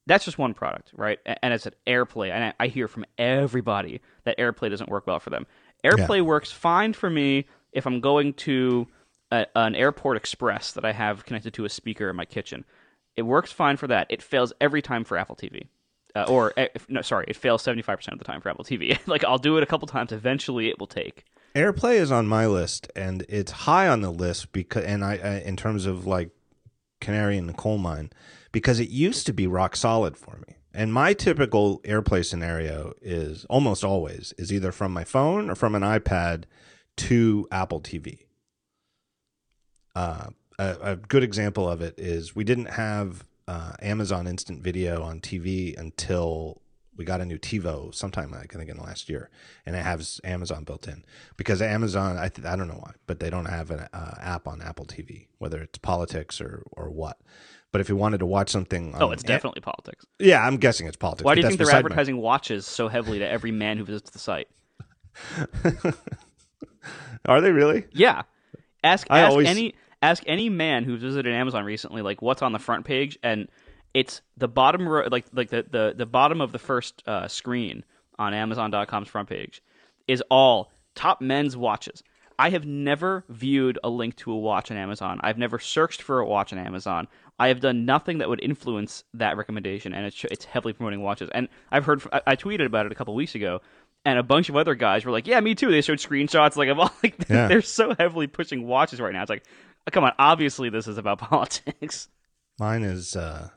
that's 0.07 0.25
just 0.25 0.39
one 0.39 0.55
product, 0.55 0.93
right? 0.97 1.19
And 1.25 1.55
it's 1.55 1.67
an 1.67 1.75
AirPlay, 1.87 2.31
and 2.31 2.53
I 2.59 2.67
hear 2.67 2.89
from 2.89 3.05
everybody 3.17 4.01
that 4.25 4.39
AirPlay 4.39 4.71
doesn't 4.71 4.91
work 4.91 5.07
well 5.07 5.21
for 5.21 5.31
them. 5.31 5.47
AirPlay 5.85 6.17
yeah. 6.17 6.23
works 6.23 6.51
fine 6.51 6.93
for 6.93 7.09
me 7.09 7.47
if 7.73 7.87
I'm 7.87 8.01
going 8.01 8.33
to 8.35 8.89
a, 9.31 9.47
an 9.55 9.75
airport 9.75 10.17
express 10.17 10.73
that 10.73 10.85
I 10.85 10.93
have 10.93 11.25
connected 11.25 11.55
to 11.55 11.65
a 11.65 11.69
speaker 11.69 12.11
in 12.11 12.17
my 12.17 12.25
kitchen. 12.25 12.65
It 13.17 13.23
works 13.23 13.53
fine 13.53 13.77
for 13.77 13.87
that. 13.87 14.07
It 14.11 14.23
fails 14.23 14.53
every 14.61 14.83
time 14.83 15.05
for 15.05 15.17
Apple 15.17 15.37
TV. 15.37 15.69
Uh, 16.15 16.25
or 16.29 16.53
eh, 16.57 16.69
if, 16.75 16.89
no, 16.89 17.03
sorry, 17.03 17.27
it 17.29 17.37
fails 17.37 17.63
seventy 17.63 17.83
five 17.83 17.99
percent 17.99 18.15
of 18.15 18.19
the 18.19 18.25
time 18.25 18.41
for 18.41 18.49
Apple 18.49 18.65
TV. 18.65 18.99
like 19.07 19.25
I'll 19.25 19.39
do 19.39 19.57
it 19.57 19.63
a 19.63 19.67
couple 19.67 19.87
times. 19.87 20.13
Eventually, 20.13 20.69
it 20.69 20.79
will 20.79 20.89
take. 20.89 21.25
AirPlay 21.55 21.97
is 21.97 22.13
on 22.13 22.27
my 22.27 22.47
list, 22.47 22.91
and 22.95 23.25
it's 23.29 23.51
high 23.51 23.89
on 23.89 24.03
the 24.03 24.11
list 24.11 24.53
because, 24.53 24.85
and 24.85 25.05
I, 25.05 25.15
I 25.17 25.39
in 25.41 25.57
terms 25.57 25.87
of 25.87 26.07
like 26.07 26.31
canary 27.01 27.37
in 27.37 27.47
the 27.47 27.53
coal 27.53 27.79
mine, 27.79 28.11
because 28.53 28.79
it 28.79 28.91
used 28.91 29.27
to 29.27 29.33
be 29.33 29.47
rock 29.47 29.77
solid 29.77 30.17
for 30.17 30.39
me. 30.47 30.57
And 30.73 30.93
my 30.93 31.15
typical 31.15 31.81
AirPlay 31.81 32.25
scenario 32.25 32.93
is 33.03 33.45
almost 33.47 33.83
always 33.83 34.33
is 34.39 34.53
either 34.53 34.71
from 34.71 34.93
my 34.93 35.03
phone 35.05 35.51
or 35.51 35.57
from 35.57 35.75
an 35.75 35.83
iPad 35.83 36.45
to 36.99 37.49
Apple 37.51 37.81
TV. 37.81 38.27
Uh, 39.97 40.29
a, 40.59 40.77
a, 40.83 40.97
good 40.97 41.25
example 41.25 41.69
of 41.69 41.81
it 41.81 41.95
is 41.99 42.37
we 42.37 42.45
didn't 42.45 42.71
have 42.71 43.25
uh, 43.49 43.73
Amazon 43.83 44.29
Instant 44.29 44.63
Video 44.63 45.03
on 45.03 45.21
TV 45.21 45.77
until 45.77 46.63
we 46.97 47.05
got 47.05 47.21
a 47.21 47.25
new 47.25 47.39
TiVo 47.39 47.95
sometime 47.95 48.35
I 48.35 48.45
think 48.45 48.69
in 48.69 48.77
the 48.77 48.83
last 48.83 49.09
year, 49.09 49.31
and 49.65 49.77
it 49.77 49.85
has 49.85 50.21
Amazon 50.25 50.65
built 50.65 50.87
in 50.89 51.05
because 51.37 51.63
Amazon 51.63 52.19
I 52.19 52.29
th- 52.29 52.47
I 52.47 52.57
don't 52.57 52.69
know 52.69 52.81
why, 52.81 52.93
but 53.07 53.21
they 53.21 53.31
don't 53.31 53.47
have 53.47 53.71
an 53.71 53.89
uh, 53.93 54.15
app 54.21 54.47
on 54.47 54.61
Apple 54.61 54.85
TV, 54.85 55.29
whether 55.39 55.63
it's 55.63 55.79
politics 55.79 56.41
or 56.41 56.65
or 56.73 56.91
what. 56.91 57.19
But 57.73 57.81
if 57.81 57.89
you 57.89 57.97
wanted 57.97 58.19
to 58.19 58.27
watch 58.27 58.51
something, 58.51 58.95
oh, 58.99 59.13
it's 59.13 59.23
definitely 59.23 59.61
politics. 59.61 60.05
Yeah, 60.19 60.45
I'm 60.45 60.57
guessing 60.57 60.89
it's 60.89 60.97
politics. 60.97 61.25
Why 61.25 61.37
do 61.37 61.41
you 61.41 61.47
think 61.47 61.59
they're 61.59 61.71
advertising 61.71 62.17
my... 62.17 62.23
watches 62.23 62.67
so 62.67 62.89
heavily 62.89 63.21
to 63.21 63.29
every 63.29 63.53
man 63.53 63.79
who 63.79 63.85
visits 63.85 64.11
the 64.11 64.19
site? 64.19 64.49
Are 67.27 67.41
they 67.41 67.53
really? 67.53 67.85
Yeah. 67.93 68.23
Ask 68.83 69.07
ask 69.11 69.31
always... 69.31 69.47
any 69.49 69.75
ask 70.03 70.23
any 70.27 70.49
man 70.49 70.85
who 70.85 70.97
visited 70.97 71.33
Amazon 71.33 71.65
recently, 71.65 72.03
like 72.03 72.21
what's 72.23 72.43
on 72.43 72.53
the 72.53 72.59
front 72.59 72.85
page, 72.85 73.19
and 73.23 73.49
it's 73.95 74.23
the 74.37 74.49
bottom 74.49 74.89
row, 74.89 75.07
like 75.11 75.27
like 75.33 75.51
the 75.51 75.65
the, 75.69 75.95
the 75.97 76.07
bottom 76.07 76.41
of 76.41 76.53
the 76.53 76.59
first 76.59 77.03
uh, 77.07 77.29
screen 77.29 77.85
on 78.19 78.35
Amazon.com's 78.35 79.09
front 79.09 79.29
page 79.29 79.63
is 80.07 80.23
all 80.31 80.71
top 80.95 81.21
men's 81.21 81.57
watches. 81.57 82.03
I 82.39 82.51
have 82.51 82.65
never 82.65 83.25
viewed 83.29 83.79
a 83.85 83.91
link 83.91 84.17
to 84.17 84.33
a 84.33 84.39
watch 84.39 84.71
on 84.71 84.77
Amazon. 84.79 85.21
I've 85.23 85.37
never 85.37 85.59
searched 85.59 86.01
for 86.01 86.21
a 86.21 86.27
watch 86.27 86.55
on 86.55 86.59
Amazon. 86.59 87.07
I 87.39 87.49
have 87.49 87.61
done 87.61 87.85
nothing 87.85 88.19
that 88.19 88.29
would 88.29 88.43
influence 88.43 89.05
that 89.15 89.37
recommendation, 89.37 89.93
and 89.93 90.07
it's 90.07 90.25
it's 90.25 90.45
heavily 90.45 90.73
promoting 90.73 91.03
watches. 91.03 91.29
And 91.33 91.49
I've 91.71 91.85
heard 91.85 92.03
I, 92.13 92.23
I 92.29 92.37
tweeted 92.37 92.67
about 92.67 92.87
it 92.87 92.93
a 92.93 92.95
couple 92.95 93.15
weeks 93.15 93.35
ago, 93.35 93.61
and 94.05 94.19
a 94.19 94.23
bunch 94.23 94.49
of 94.49 94.57
other 94.57 94.75
guys 94.75 95.05
were 95.05 95.13
like, 95.13 95.27
"Yeah, 95.27 95.41
me 95.41 95.55
too." 95.55 95.71
They 95.71 95.83
showed 95.83 95.99
screenshots 95.99 96.57
like 96.57 96.69
of 96.69 96.79
all 96.79 96.93
like 97.03 97.17
yeah. 97.29 97.49
they're 97.49 97.63
so 97.63 97.95
heavily 97.99 98.27
pushing 98.27 98.67
watches 98.67 99.01
right 99.01 99.13
now. 99.13 99.23
It's 99.23 99.31
like, 99.31 99.45
come 99.91 100.05
on, 100.05 100.13
obviously 100.19 100.71
this 100.71 100.87
is 100.87 100.99
about 100.99 101.19
politics. 101.31 102.09
Mine 102.59 102.83
is 102.83 103.17
uh, 103.17 103.51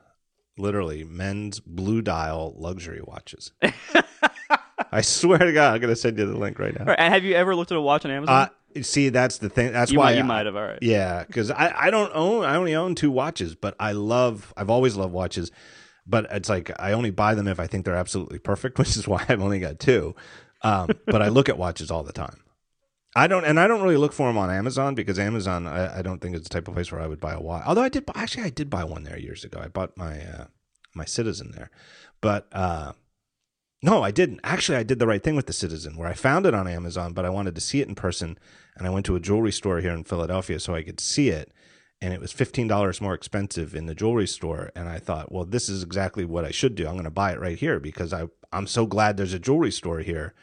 literally 0.57 1.03
men's 1.03 1.59
blue 1.59 2.01
dial 2.01 2.53
luxury 2.57 3.01
watches. 3.03 3.51
I 4.91 5.01
swear 5.01 5.39
to 5.39 5.53
God, 5.53 5.73
I'm 5.73 5.81
going 5.81 5.93
to 5.93 5.99
send 5.99 6.17
you 6.17 6.25
the 6.25 6.37
link 6.37 6.59
right 6.59 6.77
now. 6.77 6.85
Right, 6.85 6.99
and 6.99 7.13
have 7.13 7.23
you 7.23 7.35
ever 7.35 7.55
looked 7.55 7.71
at 7.71 7.77
a 7.77 7.81
watch 7.81 8.05
on 8.05 8.11
Amazon? 8.11 8.35
Uh, 8.35 8.49
See, 8.81 9.09
that's 9.09 9.37
the 9.37 9.49
thing. 9.49 9.71
That's 9.71 9.91
you 9.91 9.99
why 9.99 10.05
might, 10.05 10.17
you 10.17 10.23
might 10.23 10.45
have. 10.45 10.55
All 10.55 10.63
right. 10.63 10.79
Yeah, 10.81 11.23
because 11.25 11.51
I, 11.51 11.73
I 11.75 11.89
don't 11.91 12.11
own. 12.15 12.43
I 12.43 12.55
only 12.55 12.73
own 12.73 12.95
two 12.95 13.11
watches, 13.11 13.55
but 13.55 13.75
I 13.79 13.91
love. 13.91 14.51
I've 14.57 14.69
always 14.69 14.95
loved 14.95 15.13
watches, 15.13 15.51
but 16.07 16.25
it's 16.31 16.49
like 16.49 16.71
I 16.79 16.93
only 16.93 17.11
buy 17.11 17.35
them 17.35 17.47
if 17.47 17.59
I 17.59 17.67
think 17.67 17.85
they're 17.85 17.95
absolutely 17.95 18.39
perfect, 18.39 18.79
which 18.79 18.97
is 18.97 19.07
why 19.07 19.25
I've 19.29 19.41
only 19.41 19.59
got 19.59 19.79
two. 19.79 20.15
Um, 20.63 20.89
but 21.05 21.21
I 21.21 21.27
look 21.27 21.49
at 21.49 21.57
watches 21.57 21.91
all 21.91 22.03
the 22.03 22.13
time. 22.13 22.37
I 23.15 23.27
don't, 23.27 23.45
and 23.45 23.59
I 23.59 23.67
don't 23.67 23.81
really 23.81 23.97
look 23.97 24.13
for 24.13 24.27
them 24.27 24.37
on 24.37 24.49
Amazon 24.49 24.95
because 24.95 25.19
Amazon, 25.19 25.67
I, 25.67 25.99
I 25.99 26.01
don't 26.01 26.19
think 26.19 26.35
it's 26.35 26.47
the 26.47 26.53
type 26.53 26.67
of 26.67 26.73
place 26.73 26.91
where 26.91 27.01
I 27.01 27.07
would 27.07 27.19
buy 27.19 27.33
a 27.33 27.39
watch. 27.39 27.63
Although 27.65 27.83
I 27.83 27.89
did, 27.89 28.09
actually, 28.15 28.43
I 28.43 28.49
did 28.49 28.69
buy 28.69 28.83
one 28.83 29.03
there 29.03 29.19
years 29.19 29.43
ago. 29.43 29.59
I 29.61 29.67
bought 29.67 29.95
my 29.97 30.19
uh, 30.19 30.45
my 30.95 31.05
Citizen 31.05 31.51
there, 31.51 31.69
but 32.21 32.47
uh, 32.51 32.93
no, 33.83 34.01
I 34.01 34.11
didn't. 34.11 34.39
Actually, 34.43 34.79
I 34.79 34.83
did 34.83 34.97
the 34.97 35.07
right 35.07 35.21
thing 35.21 35.35
with 35.35 35.45
the 35.45 35.53
Citizen, 35.53 35.95
where 35.95 36.07
I 36.07 36.13
found 36.13 36.45
it 36.47 36.55
on 36.55 36.67
Amazon, 36.67 37.13
but 37.13 37.25
I 37.25 37.29
wanted 37.29 37.53
to 37.55 37.61
see 37.61 37.81
it 37.81 37.87
in 37.87 37.95
person, 37.95 38.39
and 38.75 38.87
I 38.87 38.89
went 38.89 39.05
to 39.07 39.15
a 39.15 39.19
jewelry 39.19 39.51
store 39.51 39.79
here 39.79 39.91
in 39.93 40.03
Philadelphia 40.03 40.59
so 40.59 40.73
I 40.73 40.81
could 40.81 40.99
see 40.99 41.29
it, 41.29 41.51
and 42.01 42.13
it 42.13 42.19
was 42.19 42.31
fifteen 42.31 42.67
dollars 42.67 42.99
more 42.99 43.13
expensive 43.13 43.75
in 43.75 43.85
the 43.85 43.95
jewelry 43.95 44.27
store. 44.27 44.71
And 44.75 44.89
I 44.89 44.97
thought, 44.97 45.31
well, 45.31 45.45
this 45.45 45.69
is 45.69 45.83
exactly 45.83 46.25
what 46.25 46.45
I 46.45 46.51
should 46.51 46.73
do. 46.73 46.87
I'm 46.87 46.93
going 46.93 47.03
to 47.03 47.11
buy 47.11 47.31
it 47.31 47.39
right 47.39 47.59
here 47.59 47.79
because 47.79 48.11
I 48.11 48.25
I'm 48.51 48.65
so 48.65 48.87
glad 48.87 49.17
there's 49.17 49.33
a 49.33 49.39
jewelry 49.39 49.71
store 49.71 49.99
here 49.99 50.33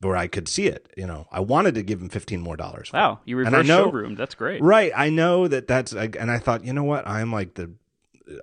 where 0.00 0.16
I 0.16 0.26
could 0.26 0.48
see 0.48 0.66
it. 0.66 0.92
You 0.96 1.06
know, 1.06 1.26
I 1.30 1.40
wanted 1.40 1.74
to 1.74 1.82
give 1.82 2.00
him 2.00 2.08
fifteen 2.08 2.40
more 2.40 2.56
dollars. 2.56 2.92
Wow, 2.92 3.20
you 3.24 3.36
reverse 3.36 3.66
showroom. 3.66 4.14
That's 4.14 4.34
great. 4.34 4.62
Right, 4.62 4.92
I 4.94 5.10
know 5.10 5.48
that 5.48 5.66
that's, 5.66 5.92
and 5.92 6.30
I 6.30 6.38
thought, 6.38 6.64
you 6.64 6.72
know 6.72 6.84
what, 6.84 7.06
I'm 7.06 7.32
like 7.32 7.54
the, 7.54 7.72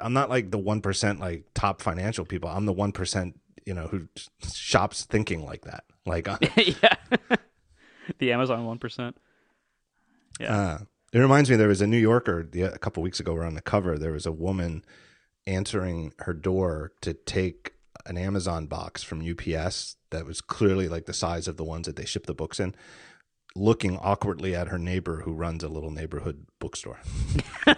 I'm 0.02 0.14
not 0.14 0.30
like 0.30 0.52
the 0.52 0.58
one 0.58 0.82
percent 0.82 1.20
like 1.20 1.46
top 1.54 1.82
financial 1.82 2.26
people. 2.26 2.50
I'm 2.50 2.66
the 2.66 2.74
one 2.74 2.92
percent 2.92 3.40
you 3.66 3.74
know 3.74 3.88
who 3.88 4.08
shops 4.54 5.06
thinking 5.06 5.46
like 5.46 5.66
that. 5.66 5.84
Like 6.06 6.28
uh, 6.28 6.38
yeah, 6.58 6.96
the 8.20 8.32
Amazon 8.32 8.66
one 8.66 8.80
percent. 8.80 9.18
Yeah. 10.40 10.56
Uh, 10.56 10.78
it 11.14 11.20
reminds 11.20 11.50
me 11.50 11.56
there 11.56 11.70
was 11.70 11.82
a 11.82 11.88
New 11.88 11.98
Yorker 11.98 12.48
a 12.54 12.78
couple 12.78 13.02
weeks 13.02 13.20
ago. 13.20 13.34
Where 13.34 13.46
on 13.46 13.56
the 13.56 13.62
cover 13.62 13.98
there 13.98 14.12
was 14.12 14.26
a 14.26 14.32
woman 14.32 14.84
answering 15.48 16.14
her 16.20 16.34
door 16.34 16.92
to 17.02 17.14
take 17.14 17.75
an 18.06 18.18
Amazon 18.18 18.68
box 18.68 19.04
from 19.04 19.22
UPS 19.22 19.96
that 20.12 20.26
was 20.26 20.42
clearly 20.42 20.88
like 20.88 21.06
the 21.06 21.14
size 21.14 21.48
of 21.48 21.58
the 21.58 21.64
ones 21.64 21.88
that 21.88 21.96
they 21.96 22.06
ship 22.06 22.26
the 22.26 22.34
books 22.34 22.60
in, 22.60 22.76
looking 23.56 23.98
awkwardly 23.98 24.56
at 24.56 24.68
her 24.68 24.78
neighbor 24.78 25.22
who 25.22 25.34
runs 25.34 25.64
a 25.64 25.70
little 25.70 25.92
neighborhood 25.92 26.46
bookstore. 26.60 27.00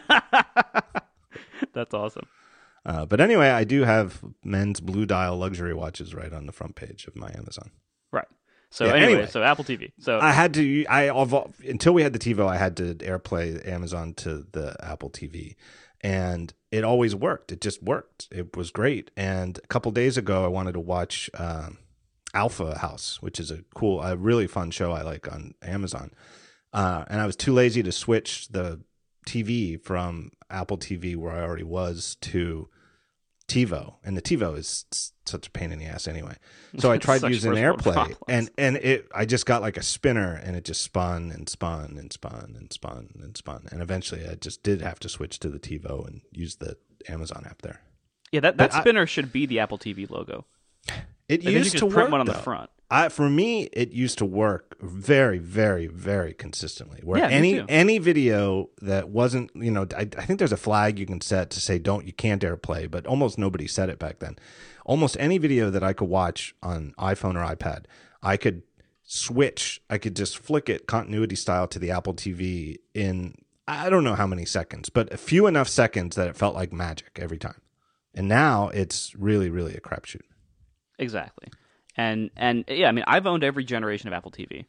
That's 1.73 1.93
awesome. 1.93 2.28
Uh, 2.86 3.05
but 3.05 3.19
anyway, 3.19 3.49
I 3.49 3.63
do 3.63 3.84
have 3.84 4.23
men's 4.43 4.80
blue 4.80 5.05
dial 5.05 5.38
luxury 5.38 5.73
watches 5.73 6.15
right 6.15 6.32
on 6.32 6.45
the 6.45 6.53
front 6.53 6.75
page 6.75 7.05
of 7.05 7.15
my 7.15 7.30
Amazon. 7.36 7.71
Right. 8.11 8.28
So 8.69 8.86
yeah, 8.86 8.93
anyway, 8.93 9.13
anyway, 9.13 9.28
so 9.28 9.43
Apple 9.43 9.65
TV. 9.65 9.91
So 9.99 10.19
I 10.19 10.32
had 10.32 10.53
to. 10.55 10.86
I 10.86 11.03
until 11.65 11.93
we 11.93 12.03
had 12.03 12.13
the 12.13 12.19
TiVo, 12.19 12.47
I 12.47 12.57
had 12.57 12.78
to 12.78 12.95
AirPlay 12.95 13.67
Amazon 13.67 14.13
to 14.15 14.45
the 14.51 14.75
Apple 14.82 15.09
TV, 15.09 15.55
and 16.07 16.53
it 16.71 16.85
always 16.85 17.13
worked. 17.13 17.51
It 17.51 17.59
just 17.59 17.83
worked. 17.83 18.29
It 18.31 18.55
was 18.55 18.71
great. 18.71 19.11
And 19.17 19.59
a 19.61 19.67
couple 19.67 19.91
days 19.91 20.17
ago, 20.17 20.45
I 20.45 20.47
wanted 20.47 20.71
to 20.75 20.79
watch 20.79 21.29
um, 21.33 21.79
Alpha 22.33 22.77
House, 22.77 23.21
which 23.21 23.41
is 23.41 23.51
a 23.51 23.65
cool, 23.75 24.01
a 24.01 24.15
really 24.15 24.47
fun 24.47 24.71
show 24.71 24.93
I 24.93 25.01
like 25.01 25.29
on 25.29 25.53
Amazon. 25.61 26.11
uh, 26.71 27.03
and 27.09 27.19
I 27.19 27.25
was 27.25 27.35
too 27.35 27.51
lazy 27.51 27.83
to 27.83 27.91
switch 27.91 28.47
the 28.47 28.79
TV 29.27 29.83
from 29.83 30.31
Apple 30.49 30.77
TV 30.77 31.17
where 31.17 31.33
I 31.33 31.41
already 31.41 31.63
was 31.63 32.15
to 32.21 32.69
TiVo, 33.47 33.95
and 34.03 34.17
the 34.17 34.21
TiVo 34.21 34.57
is 34.57 34.85
such 35.25 35.47
a 35.47 35.51
pain 35.51 35.71
in 35.71 35.79
the 35.79 35.85
ass 35.85 36.07
anyway. 36.07 36.35
So 36.79 36.91
I 36.91 36.99
tried 36.99 37.23
using 37.23 37.53
AirPlay, 37.53 38.15
and 38.27 38.51
and 38.55 38.75
it 38.77 39.07
I 39.15 39.25
just 39.25 39.47
got 39.47 39.63
like 39.63 39.77
a 39.77 39.81
spinner, 39.81 40.39
and 40.43 40.55
it 40.55 40.63
just 40.63 40.81
spun 40.81 41.31
and 41.31 41.49
spun 41.49 41.97
and 41.97 42.13
spun 42.13 42.55
and 42.55 42.71
spun 42.71 43.09
and 43.19 43.35
spun, 43.35 43.67
and 43.71 43.81
eventually 43.81 44.27
I 44.27 44.35
just 44.35 44.61
did 44.61 44.81
have 44.81 44.99
to 44.99 45.09
switch 45.09 45.39
to 45.39 45.49
the 45.49 45.57
TiVo 45.57 46.05
and 46.05 46.21
use 46.31 46.57
the 46.57 46.77
Amazon 47.09 47.45
app 47.49 47.63
there. 47.63 47.81
Yeah, 48.31 48.41
that 48.41 48.57
that 48.57 48.71
but 48.71 48.81
spinner 48.81 49.03
I, 49.03 49.05
should 49.05 49.31
be 49.31 49.47
the 49.47 49.59
Apple 49.59 49.79
TV 49.79 50.07
logo. 50.07 50.45
It 51.27 51.41
used 51.43 51.77
to 51.77 51.87
work 51.87 52.11
one 52.11 52.19
on 52.19 52.27
though. 52.27 52.33
the 52.33 52.39
front. 52.39 52.69
I, 52.89 53.09
for 53.09 53.29
me, 53.29 53.63
it 53.73 53.91
used 53.91 54.17
to 54.19 54.25
work 54.25 54.77
very, 54.79 55.39
very, 55.39 55.88
very 55.88 56.33
consistently. 56.33 57.01
Where 57.03 57.19
yeah, 57.19 57.27
any 57.27 57.63
any 57.67 57.97
video 57.97 58.69
that 58.81 59.09
wasn't, 59.09 59.51
you 59.55 59.71
know, 59.71 59.85
I, 59.95 60.01
I, 60.01 60.25
think 60.25 60.39
there's 60.39 60.53
a 60.53 60.57
flag 60.57 60.97
you 60.97 61.05
can 61.05 61.19
set 61.19 61.49
to 61.51 61.59
say 61.59 61.79
don't, 61.79 62.05
you 62.05 62.13
can't 62.13 62.41
AirPlay, 62.41 62.89
but 62.89 63.05
almost 63.05 63.38
nobody 63.38 63.67
set 63.67 63.89
it 63.89 63.99
back 63.99 64.19
then. 64.19 64.38
Almost 64.85 65.17
any 65.19 65.38
video 65.38 65.69
that 65.69 65.83
I 65.83 65.91
could 65.91 66.07
watch 66.07 66.55
on 66.63 66.93
iPhone 66.97 67.35
or 67.35 67.55
iPad, 67.55 67.85
I 68.23 68.38
could 68.38 68.63
switch. 69.03 69.81
I 69.89 69.97
could 69.97 70.15
just 70.15 70.38
flick 70.38 70.69
it 70.69 70.88
continuity 70.88 71.35
style 71.35 71.67
to 71.67 71.79
the 71.79 71.91
Apple 71.91 72.13
TV 72.13 72.77
in 72.93 73.35
I 73.67 73.89
don't 73.89 74.05
know 74.05 74.15
how 74.15 74.27
many 74.27 74.45
seconds, 74.45 74.88
but 74.88 75.11
a 75.11 75.17
few 75.17 75.45
enough 75.45 75.67
seconds 75.67 76.15
that 76.15 76.29
it 76.29 76.38
felt 76.38 76.55
like 76.55 76.71
magic 76.71 77.19
every 77.21 77.38
time. 77.38 77.59
And 78.15 78.29
now 78.29 78.69
it's 78.69 79.13
really, 79.15 79.49
really 79.49 79.75
a 79.75 79.81
crapshoot. 79.81 80.21
Exactly 80.97 81.49
and 81.97 82.29
and 82.37 82.63
yeah, 82.67 82.87
I 82.87 82.91
mean, 82.91 83.03
I've 83.07 83.25
owned 83.25 83.43
every 83.43 83.63
generation 83.63 84.07
of 84.07 84.13
Apple 84.13 84.31
TV, 84.31 84.65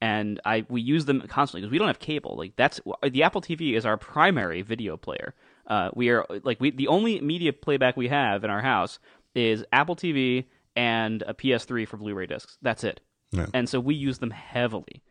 and 0.00 0.40
I 0.44 0.66
we 0.68 0.82
use 0.82 1.04
them 1.04 1.20
constantly 1.28 1.62
because 1.62 1.70
we 1.70 1.78
don't 1.78 1.86
have 1.86 2.00
cable. 2.00 2.36
Like 2.36 2.56
that's 2.56 2.80
the 3.08 3.22
Apple 3.22 3.40
TV 3.40 3.74
is 3.74 3.86
our 3.86 3.96
primary 3.96 4.62
video 4.62 4.96
player. 4.96 5.34
Uh, 5.66 5.90
we 5.94 6.10
are 6.10 6.26
like 6.42 6.60
we 6.60 6.72
the 6.72 6.88
only 6.88 7.20
media 7.20 7.52
playback 7.52 7.96
we 7.96 8.08
have 8.08 8.42
in 8.42 8.50
our 8.50 8.60
house 8.60 8.98
is 9.34 9.64
Apple 9.72 9.96
TV 9.96 10.46
and 10.74 11.22
a 11.26 11.34
PS3 11.34 11.86
for 11.86 11.96
Blu-ray 11.96 12.26
discs. 12.26 12.58
That's 12.62 12.84
it. 12.84 13.00
Yeah. 13.30 13.46
And 13.54 13.68
so 13.68 13.78
we 13.80 13.94
use 13.94 14.18
them 14.18 14.30
heavily, 14.30 15.02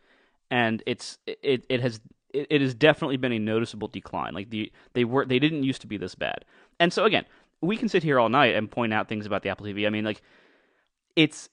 and 0.50 0.82
it's 0.86 1.18
it 1.26 1.64
it 1.68 1.80
has 1.80 2.00
it, 2.34 2.46
it 2.50 2.60
has 2.60 2.74
definitely 2.74 3.16
been 3.16 3.32
a 3.32 3.38
noticeable 3.38 3.88
decline. 3.88 4.34
Like 4.34 4.50
the 4.50 4.70
they 4.92 5.04
were 5.04 5.24
they 5.24 5.38
didn't 5.38 5.64
used 5.64 5.80
to 5.80 5.86
be 5.86 5.96
this 5.96 6.14
bad. 6.14 6.44
And 6.78 6.92
so 6.92 7.04
again, 7.04 7.24
we 7.62 7.78
can 7.78 7.88
sit 7.88 8.02
here 8.02 8.20
all 8.20 8.28
night 8.28 8.54
and 8.54 8.70
point 8.70 8.92
out 8.92 9.08
things 9.08 9.24
about 9.24 9.42
the 9.42 9.48
Apple 9.48 9.66
TV. 9.66 9.86
I 9.86 9.90
mean, 9.90 10.04
like 10.04 10.22
it's 11.16 11.48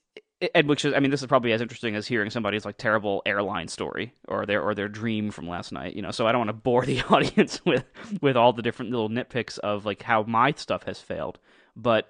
and 0.55 0.69
which 0.69 0.85
is, 0.85 0.93
I 0.93 0.99
mean, 0.99 1.11
this 1.11 1.21
is 1.21 1.27
probably 1.27 1.51
as 1.51 1.61
interesting 1.61 1.95
as 1.95 2.07
hearing 2.07 2.29
somebody's 2.29 2.65
like 2.65 2.77
terrible 2.77 3.21
airline 3.25 3.67
story 3.67 4.13
or 4.27 4.45
their 4.45 4.61
or 4.61 4.73
their 4.73 4.87
dream 4.87 5.31
from 5.31 5.49
last 5.49 5.71
night. 5.71 5.95
You 5.95 6.01
know, 6.01 6.11
so 6.11 6.27
I 6.27 6.31
don't 6.31 6.39
want 6.39 6.49
to 6.49 6.53
bore 6.53 6.85
the 6.85 7.01
audience 7.09 7.61
with 7.65 7.85
with 8.21 8.37
all 8.37 8.53
the 8.53 8.61
different 8.61 8.91
little 8.91 9.09
nitpicks 9.09 9.59
of 9.59 9.85
like 9.85 10.01
how 10.01 10.23
my 10.23 10.53
stuff 10.53 10.83
has 10.83 10.99
failed. 10.99 11.39
But 11.75 12.09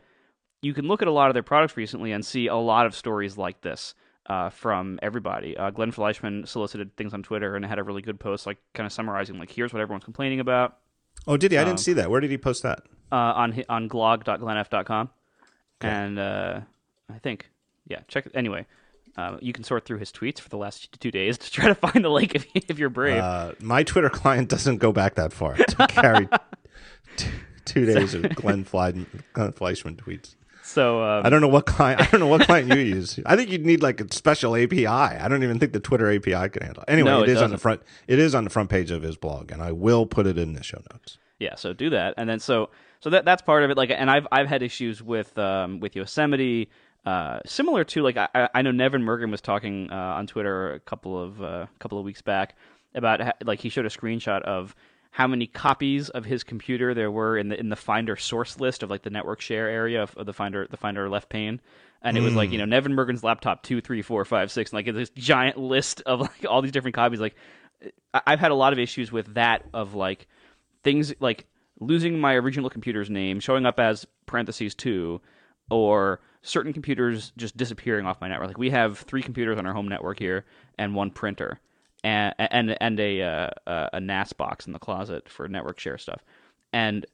you 0.62 0.74
can 0.74 0.88
look 0.88 1.02
at 1.02 1.08
a 1.08 1.12
lot 1.12 1.30
of 1.30 1.34
their 1.34 1.44
products 1.44 1.78
recently 1.78 2.12
and 2.12 2.24
see 2.26 2.48
a 2.48 2.56
lot 2.56 2.86
of 2.86 2.96
stories 2.96 3.38
like 3.38 3.62
this 3.62 3.96
uh, 4.28 4.50
from 4.50 5.00
everybody. 5.02 5.58
Uh, 5.58 5.72
Glenn 5.72 5.92
Fleishman 5.92 6.46
solicited 6.46 6.96
things 6.96 7.14
on 7.14 7.24
Twitter 7.24 7.56
and 7.56 7.66
had 7.66 7.80
a 7.80 7.84
really 7.84 8.02
good 8.02 8.20
post, 8.20 8.46
like 8.46 8.58
kind 8.74 8.86
of 8.86 8.94
summarizing 8.94 9.40
like 9.40 9.52
here's 9.52 9.74
what 9.74 9.82
everyone's 9.82 10.04
complaining 10.04 10.40
about. 10.40 10.78
Oh, 11.28 11.36
did 11.36 11.52
he? 11.52 11.58
I 11.58 11.62
um, 11.62 11.70
didn't 11.70 11.80
see 11.80 11.94
that. 11.94 12.10
Where 12.12 12.22
did 12.22 12.30
he 12.30 12.38
post 12.38 12.64
that? 12.64 12.84
Uh, 13.12 13.16
on 13.16 13.64
on 13.70 13.90
glog.glennf.com. 13.90 15.10
Okay. 15.82 15.90
And 15.90 16.20
uh, 16.20 16.62
I 17.12 17.18
think 17.20 17.50
yeah, 17.90 18.00
check 18.08 18.28
anyway. 18.34 18.66
Uh, 19.18 19.38
you 19.42 19.52
can 19.52 19.64
sort 19.64 19.86
through 19.86 19.98
his 19.98 20.12
tweets 20.12 20.40
for 20.40 20.48
the 20.48 20.58
last 20.58 20.98
two 21.02 21.12
days 21.12 21.38
to 21.38 21.52
try 21.52 21.68
to 21.68 21.76
find 21.76 22.06
the 22.06 22.10
link 22.10 22.36
if, 22.36 22.48
if 22.70 22.80
you're 22.80 22.90
brave. 22.90 23.22
Uh, 23.22 23.54
my 23.60 23.84
Twitter 23.84 24.10
client 24.10 24.48
doesn't 24.48 24.78
go 24.78 24.92
back 24.92 25.16
that 25.16 25.34
far 25.34 25.56
to 25.56 25.88
carry 25.88 26.30
two, 27.18 27.32
two 27.66 27.86
days 27.86 28.14
of 28.14 28.34
Glenn, 28.36 28.66
Glenn 29.34 29.52
Fleishman 29.52 29.96
tweets. 29.96 30.36
So 30.64 31.02
um, 31.04 31.26
I 31.26 31.30
don't 31.30 31.42
know 31.42 31.48
what 31.48 31.66
client. 31.66 32.00
I 32.00 32.06
don't 32.06 32.20
know 32.20 32.28
what 32.28 32.42
client 32.42 32.72
you 32.72 32.80
use. 32.80 33.20
I 33.26 33.36
think 33.36 33.50
you'd 33.50 33.66
need 33.66 33.82
like 33.82 34.00
a 34.00 34.14
special 34.14 34.56
API. 34.56 34.86
I 34.86 35.28
don't 35.28 35.42
even 35.42 35.58
think 35.58 35.74
the 35.74 35.80
Twitter 35.80 36.12
API 36.12 36.50
can 36.50 36.62
handle. 36.62 36.84
It. 36.84 36.92
Anyway, 36.92 37.10
no, 37.10 37.24
it, 37.24 37.30
it 37.30 37.38
is 37.38 37.42
on 37.42 37.50
the 37.50 37.58
front. 37.58 37.82
It 38.08 38.20
is 38.20 38.36
on 38.36 38.44
the 38.44 38.52
front 38.52 38.70
page 38.70 38.92
of 38.92 39.02
his 39.02 39.18
blog, 39.18 39.52
and 39.52 39.64
I 39.64 39.72
will 39.72 40.06
put 40.06 40.28
it 40.28 40.38
in 40.38 40.54
the 40.54 40.62
show 40.62 40.82
notes. 40.94 41.18
Yeah, 41.40 41.56
so 41.56 41.74
do 41.74 41.90
that, 41.90 42.14
and 42.18 42.30
then 42.30 42.40
so 42.40 42.70
so 43.00 43.10
that 43.10 43.26
that's 43.26 43.42
part 43.42 43.64
of 43.64 43.72
it. 43.72 43.78
Like, 43.78 43.90
and 43.90 44.12
I've 44.12 44.28
I've 44.32 44.48
had 44.48 44.62
issues 44.62 45.02
with 45.02 45.38
um, 45.40 45.80
with 45.80 45.96
Yosemite. 45.96 46.70
Uh, 47.06 47.40
similar 47.46 47.84
to 47.84 48.02
like 48.02 48.18
I, 48.18 48.50
I 48.54 48.62
know 48.62 48.72
Neven 48.72 49.04
Mrgan 49.04 49.32
was 49.32 49.42
talking 49.42 49.90
uh, 49.92 49.96
on 49.96 50.28
Twitter 50.28 50.74
a 50.74 50.80
couple 50.80 51.22
of 51.22 51.42
uh, 51.42 51.68
couple 51.80 51.98
of 51.98 52.06
weeks 52.06 52.22
back 52.22 52.56
about 52.94 53.22
like 53.46 53.60
he 53.60 53.70
showed 53.70 53.86
a 53.86 53.90
screenshot 53.90 54.42
of 54.42 54.76
how 55.12 55.26
many 55.28 55.48
copies 55.48 56.10
of 56.10 56.26
his 56.26 56.44
computer 56.44 56.94
there 56.94 57.10
were 57.10 57.38
in 57.38 57.50
the 57.50 57.60
in 57.60 57.70
the 57.70 57.76
Finder 57.76 58.16
source 58.16 58.60
list 58.60 58.84
of 58.84 58.90
like 58.90 59.04
the 59.04 59.10
network 59.10 59.42
share 59.42 59.68
area 59.68 60.04
of, 60.04 60.16
of 60.18 60.26
the 60.26 60.34
Finder 60.34 60.68
the 60.70 60.78
Finder 60.78 61.10
left 61.10 61.30
pane, 61.30 61.62
and 62.02 62.18
it 62.18 62.22
was 62.22 62.36
like 62.36 62.52
you 62.52 62.64
know 62.64 62.66
Neven 62.66 62.94
Mrgan's 62.94 63.24
laptop 63.24 63.64
two 63.64 63.82
three 63.82 64.02
four 64.02 64.26
five 64.26 64.52
six, 64.52 64.72
and 64.72 64.78
like 64.78 64.94
this 64.94 65.10
giant 65.12 65.58
list 65.58 66.02
of 66.06 66.20
like 66.20 66.46
all 66.48 66.62
these 66.62 66.72
different 66.72 66.96
copies. 66.96 67.20
Like 67.20 67.36
I've 68.14 68.40
had 68.40 68.52
a 68.52 68.56
lot 68.56 68.74
of 68.74 68.80
issues 68.80 69.12
with 69.12 69.34
that 69.36 69.66
of 69.74 69.96
like 69.96 70.28
things 70.84 71.14
like 71.20 71.46
losing 71.80 72.20
my 72.20 72.34
original 72.34 72.70
computer's 72.70 73.10
name, 73.10 73.40
showing 73.40 73.66
up 73.66 73.80
as 73.80 74.06
parentheses 74.26 74.76
two, 74.76 75.22
or 75.70 76.20
certain 76.42 76.74
computers 76.74 77.32
just 77.38 77.58
disappearing 77.58 78.06
off 78.06 78.22
my 78.22 78.28
network. 78.28 78.50
Like 78.50 78.58
we 78.58 78.70
have 78.70 79.00
three 79.00 79.22
computers 79.22 79.58
on 79.58 79.66
our 79.66 79.74
home 79.74 79.88
network 79.88 80.20
here 80.20 80.46
and 80.78 80.96
one 80.96 81.12
printer 81.12 81.60
and 82.04 82.34
and 82.38 82.78
and 82.82 83.00
a 83.00 83.22
uh, 83.22 83.90
a 83.94 84.00
NAS 84.00 84.34
box 84.34 84.68
in 84.68 84.74
the 84.74 84.80
closet 84.80 85.28
for 85.30 85.48
network 85.48 85.80
share 85.80 85.98
stuff. 85.98 86.24
And 86.72 87.06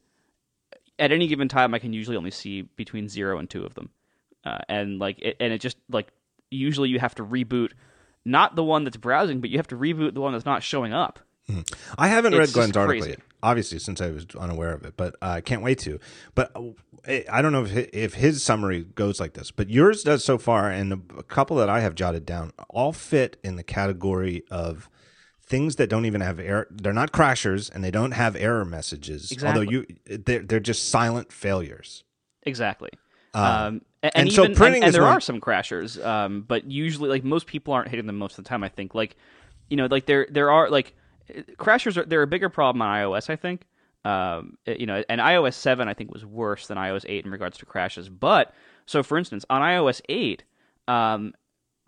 at 0.98 1.12
any 1.12 1.26
given 1.26 1.48
time, 1.48 1.74
I 1.74 1.78
can 1.78 1.92
usually 1.92 2.16
only 2.16 2.30
see 2.30 2.62
between 2.62 3.08
zero 3.08 3.38
and 3.38 3.48
two 3.48 3.64
of 3.64 3.74
them. 3.74 3.90
Uh, 4.44 4.58
and 4.68 4.98
like 4.98 5.18
it, 5.20 5.36
and 5.40 5.52
it 5.52 5.60
just 5.60 5.76
like 5.90 6.12
usually 6.50 6.88
you 6.88 6.98
have 6.98 7.14
to 7.16 7.24
reboot 7.24 7.72
not 8.24 8.56
the 8.56 8.64
one 8.64 8.84
that's 8.84 8.96
browsing, 8.96 9.40
but 9.40 9.50
you 9.50 9.58
have 9.58 9.68
to 9.68 9.76
reboot 9.76 10.14
the 10.14 10.20
one 10.20 10.32
that's 10.32 10.44
not 10.44 10.62
showing 10.62 10.92
up. 10.92 11.20
Mm-hmm. 11.50 11.60
I 11.96 12.08
haven't 12.08 12.34
it's 12.34 12.38
read 12.38 12.52
Glenn's 12.52 12.76
article 12.76 13.08
yet, 13.08 13.20
obviously, 13.42 13.78
since 13.78 14.00
I 14.00 14.10
was 14.10 14.26
unaware 14.38 14.72
of 14.72 14.84
it, 14.84 14.94
but 14.96 15.14
I 15.22 15.38
uh, 15.38 15.40
can't 15.40 15.62
wait 15.62 15.78
to. 15.80 16.00
But 16.34 16.50
uh, 16.56 17.20
I 17.30 17.40
don't 17.40 17.52
know 17.52 17.62
if 17.62 17.70
his, 17.70 17.86
if 17.92 18.14
his 18.14 18.42
summary 18.42 18.82
goes 18.82 19.20
like 19.20 19.34
this, 19.34 19.52
but 19.52 19.70
yours 19.70 20.02
does 20.02 20.24
so 20.24 20.38
far, 20.38 20.70
and 20.70 20.92
a 20.92 21.22
couple 21.22 21.56
that 21.58 21.68
I 21.68 21.80
have 21.80 21.94
jotted 21.94 22.26
down 22.26 22.52
all 22.68 22.92
fit 22.92 23.38
in 23.44 23.56
the 23.56 23.62
category 23.62 24.42
of 24.50 24.90
things 25.40 25.76
that 25.76 25.88
don't 25.88 26.04
even 26.04 26.20
have 26.20 26.40
error. 26.40 26.66
They're 26.70 26.92
not 26.92 27.12
crashers, 27.12 27.72
and 27.72 27.84
they 27.84 27.92
don't 27.92 28.12
have 28.12 28.34
error 28.34 28.64
messages. 28.64 29.30
Exactly. 29.30 29.60
Although 29.60 29.70
you, 29.70 29.86
they're 30.04 30.40
they're 30.40 30.60
just 30.60 30.88
silent 30.88 31.32
failures. 31.32 32.02
Exactly. 32.42 32.90
Um, 33.34 33.44
um, 33.44 33.82
and, 34.02 34.12
and, 34.14 34.28
even, 34.28 34.54
so 34.54 34.54
printing 34.54 34.82
and, 34.82 34.86
and 34.86 34.94
there 34.94 35.02
one... 35.02 35.16
are 35.16 35.20
some 35.20 35.40
crashers, 35.40 36.04
um, 36.04 36.42
but 36.42 36.68
usually, 36.70 37.08
like 37.08 37.22
most 37.22 37.46
people 37.46 37.72
aren't 37.72 37.88
hitting 37.88 38.06
them 38.06 38.16
most 38.18 38.36
of 38.38 38.44
the 38.44 38.48
time. 38.48 38.64
I 38.64 38.68
think, 38.68 38.94
like 38.94 39.16
you 39.68 39.76
know, 39.76 39.86
like 39.86 40.06
there 40.06 40.26
there 40.30 40.50
are 40.50 40.70
like 40.70 40.94
crashers 41.56 41.96
are 41.96 42.04
they're 42.04 42.22
a 42.22 42.26
bigger 42.26 42.48
problem 42.48 42.82
on 42.82 42.88
iOS, 42.88 43.30
I 43.30 43.36
think. 43.36 43.66
Um, 44.04 44.56
you 44.66 44.86
know, 44.86 45.02
and 45.08 45.20
iOS 45.20 45.54
seven 45.54 45.88
I 45.88 45.94
think 45.94 46.12
was 46.12 46.24
worse 46.24 46.68
than 46.68 46.78
iOS 46.78 47.04
eight 47.08 47.24
in 47.24 47.30
regards 47.30 47.58
to 47.58 47.66
crashes. 47.66 48.08
But 48.08 48.54
so, 48.86 49.02
for 49.02 49.18
instance, 49.18 49.44
on 49.50 49.62
iOS 49.62 50.00
eight, 50.08 50.44
um, 50.86 51.32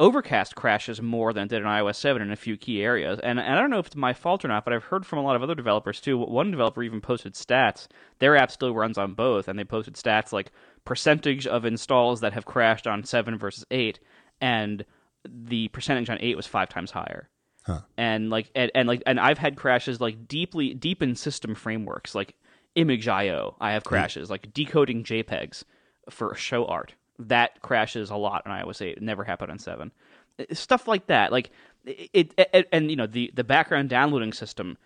Overcast 0.00 0.54
crashes 0.54 1.02
more 1.02 1.32
than 1.32 1.44
it 1.44 1.48
did 1.48 1.64
on 1.64 1.82
iOS 1.82 1.96
7 1.96 2.22
in 2.22 2.30
a 2.30 2.36
few 2.36 2.56
key 2.56 2.84
areas. 2.84 3.18
And, 3.18 3.40
and 3.40 3.52
I 3.52 3.60
don't 3.60 3.70
know 3.70 3.80
if 3.80 3.88
it's 3.88 3.96
my 3.96 4.12
fault 4.12 4.44
or 4.44 4.48
not, 4.48 4.64
but 4.64 4.72
I've 4.72 4.84
heard 4.84 5.04
from 5.04 5.18
a 5.18 5.22
lot 5.22 5.34
of 5.34 5.42
other 5.42 5.56
developers 5.56 6.00
too. 6.00 6.16
One 6.16 6.52
developer 6.52 6.84
even 6.84 7.00
posted 7.00 7.34
stats. 7.34 7.88
Their 8.20 8.36
app 8.36 8.52
still 8.52 8.72
runs 8.72 8.96
on 8.96 9.14
both, 9.14 9.48
and 9.48 9.58
they 9.58 9.64
posted 9.64 9.94
stats 9.94 10.32
like 10.32 10.52
percentage 10.84 11.48
of 11.48 11.64
installs 11.64 12.20
that 12.20 12.32
have 12.32 12.44
crashed 12.44 12.86
on 12.86 13.02
7 13.02 13.36
versus 13.38 13.64
8, 13.72 13.98
and 14.40 14.84
the 15.24 15.66
percentage 15.68 16.08
on 16.08 16.18
8 16.20 16.36
was 16.36 16.46
five 16.46 16.68
times 16.68 16.92
higher. 16.92 17.28
Huh. 17.68 17.80
And 17.98 18.30
like 18.30 18.50
and, 18.54 18.70
and 18.74 18.88
like 18.88 19.02
and 19.04 19.20
I've 19.20 19.36
had 19.36 19.56
crashes 19.56 20.00
like 20.00 20.26
deeply 20.26 20.72
deep 20.72 21.02
in 21.02 21.14
system 21.14 21.54
frameworks 21.54 22.14
like 22.14 22.34
Image.io. 22.74 23.56
I 23.60 23.72
have 23.72 23.82
hmm. 23.82 23.88
crashes 23.88 24.30
like 24.30 24.52
decoding 24.54 25.04
JPEGs 25.04 25.64
for 26.08 26.34
show 26.34 26.64
art. 26.64 26.94
That 27.18 27.60
crashes 27.60 28.08
a 28.08 28.16
lot 28.16 28.46
on 28.46 28.52
iOS 28.52 28.80
8. 28.80 28.96
It 28.96 29.02
never 29.02 29.22
happened 29.22 29.50
on 29.50 29.58
7. 29.58 29.92
Eh, 30.38 30.44
stuff 30.52 30.88
like 30.88 31.08
that. 31.08 31.30
Like 31.30 31.50
it, 31.84 32.32
it, 32.38 32.50
it 32.54 32.68
and 32.72 32.90
you 32.90 32.96
know 32.96 33.06
the 33.06 33.30
the 33.34 33.44
background 33.44 33.90
downloading 33.90 34.32
system 34.32 34.78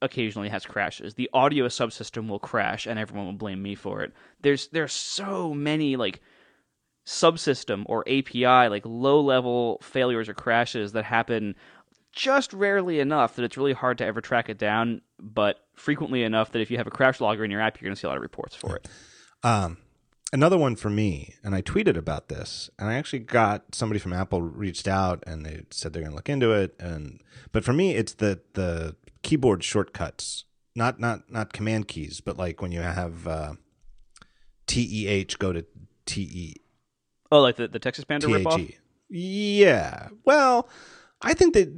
occasionally 0.00 0.48
has 0.48 0.64
crashes. 0.64 1.14
The 1.14 1.28
audio 1.34 1.66
subsystem 1.66 2.28
will 2.28 2.38
crash 2.38 2.86
and 2.86 2.98
everyone 2.98 3.26
will 3.26 3.34
blame 3.34 3.62
me 3.62 3.74
for 3.74 4.02
it. 4.02 4.14
There's 4.40 4.68
there's 4.68 4.94
so 4.94 5.52
many 5.52 5.96
like 5.96 6.22
subsystem 7.06 7.84
or 7.86 8.04
API 8.08 8.68
like 8.68 8.82
low 8.84 9.20
level 9.20 9.78
failures 9.82 10.28
or 10.28 10.34
crashes 10.34 10.92
that 10.92 11.04
happen 11.04 11.54
just 12.16 12.52
rarely 12.52 12.98
enough 12.98 13.36
that 13.36 13.44
it's 13.44 13.56
really 13.56 13.74
hard 13.74 13.98
to 13.98 14.04
ever 14.04 14.20
track 14.20 14.48
it 14.48 14.58
down, 14.58 15.02
but 15.20 15.60
frequently 15.74 16.24
enough 16.24 16.50
that 16.52 16.60
if 16.60 16.70
you 16.70 16.78
have 16.78 16.86
a 16.86 16.90
crash 16.90 17.20
logger 17.20 17.44
in 17.44 17.50
your 17.50 17.60
app, 17.60 17.78
you're 17.78 17.86
going 17.86 17.94
to 17.94 18.00
see 18.00 18.06
a 18.06 18.08
lot 18.08 18.16
of 18.16 18.22
reports 18.22 18.56
for 18.56 18.74
it. 18.74 18.88
Um, 19.42 19.76
another 20.32 20.56
one 20.56 20.76
for 20.76 20.88
me, 20.88 21.34
and 21.44 21.54
I 21.54 21.60
tweeted 21.60 21.96
about 21.96 22.28
this, 22.28 22.70
and 22.78 22.88
I 22.88 22.94
actually 22.94 23.18
got 23.20 23.74
somebody 23.74 24.00
from 24.00 24.14
Apple 24.14 24.40
reached 24.40 24.88
out 24.88 25.22
and 25.26 25.44
they 25.44 25.62
said 25.70 25.92
they're 25.92 26.02
going 26.02 26.12
to 26.12 26.16
look 26.16 26.30
into 26.30 26.52
it. 26.52 26.74
And 26.80 27.20
but 27.52 27.64
for 27.64 27.74
me, 27.74 27.94
it's 27.94 28.14
the 28.14 28.40
the 28.54 28.96
keyboard 29.22 29.62
shortcuts, 29.62 30.44
not 30.74 30.98
not 30.98 31.30
not 31.30 31.52
command 31.52 31.86
keys, 31.86 32.20
but 32.20 32.38
like 32.38 32.62
when 32.62 32.72
you 32.72 32.80
have 32.80 33.28
uh, 33.28 33.52
T 34.66 34.88
E 34.90 35.06
H 35.06 35.38
go 35.38 35.52
to 35.52 35.66
T 36.06 36.22
E. 36.22 36.54
Oh, 37.30 37.42
like 37.42 37.56
the 37.56 37.68
the 37.68 37.80
TextExpander 37.80 38.22
ripoff. 38.22 38.74
Yeah. 39.10 40.08
Well, 40.24 40.68
I 41.20 41.34
think 41.34 41.54
that 41.54 41.72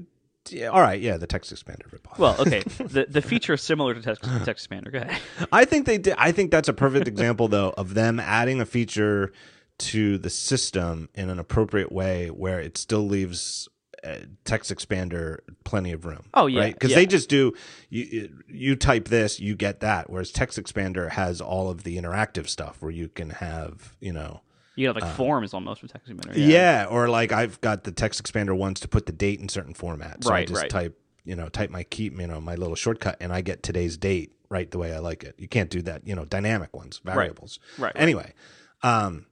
yeah, 0.53 0.69
all 0.69 0.81
right, 0.81 1.01
yeah, 1.01 1.17
the 1.17 1.27
TextExpander 1.27 1.89
ripoff. 1.91 2.19
Well, 2.19 2.37
okay, 2.41 2.61
the 2.79 3.07
the 3.09 3.23
feature 3.23 3.55
is 3.55 3.63
similar 3.63 3.95
to 3.95 4.03
text, 4.03 4.23
TextExpander. 4.23 4.93
Go 4.93 4.99
ahead. 4.99 5.21
I 5.53 5.65
think 5.65 5.87
they 5.87 5.99
did. 5.99 6.15
I 6.19 6.33
think 6.33 6.51
that's 6.51 6.69
a 6.69 6.73
perfect 6.73 7.09
example, 7.09 7.49
though, 7.49 7.71
of 7.71 7.95
them 7.95 8.21
adding 8.21 8.61
a 8.61 8.67
feature 8.67 9.33
to 9.79 10.19
the 10.19 10.31
system 10.31 11.09
in 11.15 11.31
an 11.31 11.39
appropriate 11.39 11.93
way 11.93 12.29
where 12.29 12.61
it 12.61 12.77
still 12.77 13.07
leaves 13.07 13.69
uh, 14.05 14.19
TextExpander 14.45 15.39
plenty 15.65 15.93
of 15.93 16.05
room. 16.05 16.25
Oh 16.35 16.47
yeah, 16.47 16.69
because 16.69 16.91
yeah. 16.91 16.97
they 16.97 17.07
just 17.07 17.29
do 17.29 17.55
you 17.91 18.43
you 18.49 18.77
type 18.77 19.09
this, 19.09 19.41
you 19.41 19.55
get 19.55 19.81
that. 19.81 20.11
Whereas 20.11 20.33
TextExpander 20.33 21.11
has 21.11 21.41
all 21.41 21.71
of 21.71 21.85
the 21.85 21.97
interactive 21.97 22.49
stuff 22.49 22.81
where 22.81 22.91
you 22.93 23.09
can 23.09 23.31
have 23.31 23.97
you 24.01 24.13
know 24.13 24.43
you 24.79 24.87
have 24.87 24.95
like 24.95 25.05
uh, 25.05 25.15
forms 25.15 25.53
almost 25.53 25.83
with 25.83 25.93
TextExpander. 25.93 26.37
Yeah. 26.37 26.47
yeah. 26.47 26.87
or 26.89 27.09
like 27.09 27.33
I've 27.33 27.61
got 27.61 27.83
the 27.83 27.91
TextExpander 27.91 28.57
ones 28.57 28.79
to 28.81 28.89
put 28.89 29.07
the 29.07 29.13
date 29.13 29.41
in 29.41 29.49
certain 29.49 29.75
formats. 29.75 30.25
So 30.25 30.31
right, 30.31 30.43
I 30.43 30.45
just 30.45 30.61
right. 30.61 30.71
type, 30.71 30.99
you 31.25 31.35
know, 31.35 31.49
type 31.49 31.71
my 31.71 31.83
key, 31.83 32.05
you 32.05 32.27
know, 32.27 32.41
my 32.41 32.55
little 32.55 32.77
shortcut, 32.77 33.17
and 33.21 33.33
I 33.33 33.41
get 33.41 33.65
today's 33.65 33.97
date 33.97 34.33
right 34.49 34.71
the 34.71 34.79
way 34.79 34.95
I 34.95 35.01
like 35.01 35.25
it. 35.25 35.35
You 35.37 35.49
can't 35.49 35.69
do 35.69 35.83
that, 35.83 36.07
you 36.07 36.15
know, 36.15 36.25
dynamic 36.25 36.77
ones, 36.77 37.01
variables. 37.05 37.59
Right. 37.77 37.93
right 37.95 38.01
anyway, 38.01 38.35
um, 38.83 39.27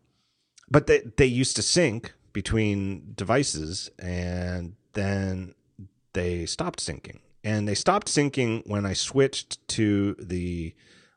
but 0.69 0.89
they 0.89 1.03
they 1.17 1.27
used 1.27 1.55
to 1.57 1.63
sync 1.63 2.13
between 2.33 3.13
devices, 3.15 3.89
and 4.01 4.75
then 4.95 5.55
they 6.13 6.45
stopped 6.45 6.81
syncing, 6.81 7.21
and 7.45 7.69
they 7.69 7.77
stopped 7.77 8.09
syncing 8.09 8.67
when 8.67 8.85
I 8.85 8.95
switched 8.95 9.67
to 9.69 10.17
the 10.19 10.75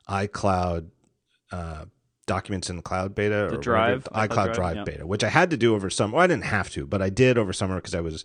iCloud. 0.08 0.90
Uh, 1.50 1.86
documents 2.30 2.70
in 2.70 2.76
the 2.76 2.82
cloud 2.82 3.12
beta 3.12 3.48
the 3.50 3.56
or 3.56 3.60
drive, 3.60 4.04
iCloud, 4.04 4.28
iCloud 4.28 4.28
drive, 4.28 4.54
drive 4.54 4.76
yeah. 4.76 4.84
beta, 4.84 5.06
which 5.06 5.24
I 5.24 5.28
had 5.28 5.50
to 5.50 5.56
do 5.56 5.74
over 5.74 5.90
summer. 5.90 6.14
Well, 6.14 6.22
I 6.22 6.28
didn't 6.28 6.44
have 6.44 6.70
to, 6.70 6.86
but 6.86 7.02
I 7.02 7.10
did 7.10 7.36
over 7.36 7.52
summer 7.52 7.74
because 7.74 7.94
I 7.94 8.00
was 8.00 8.24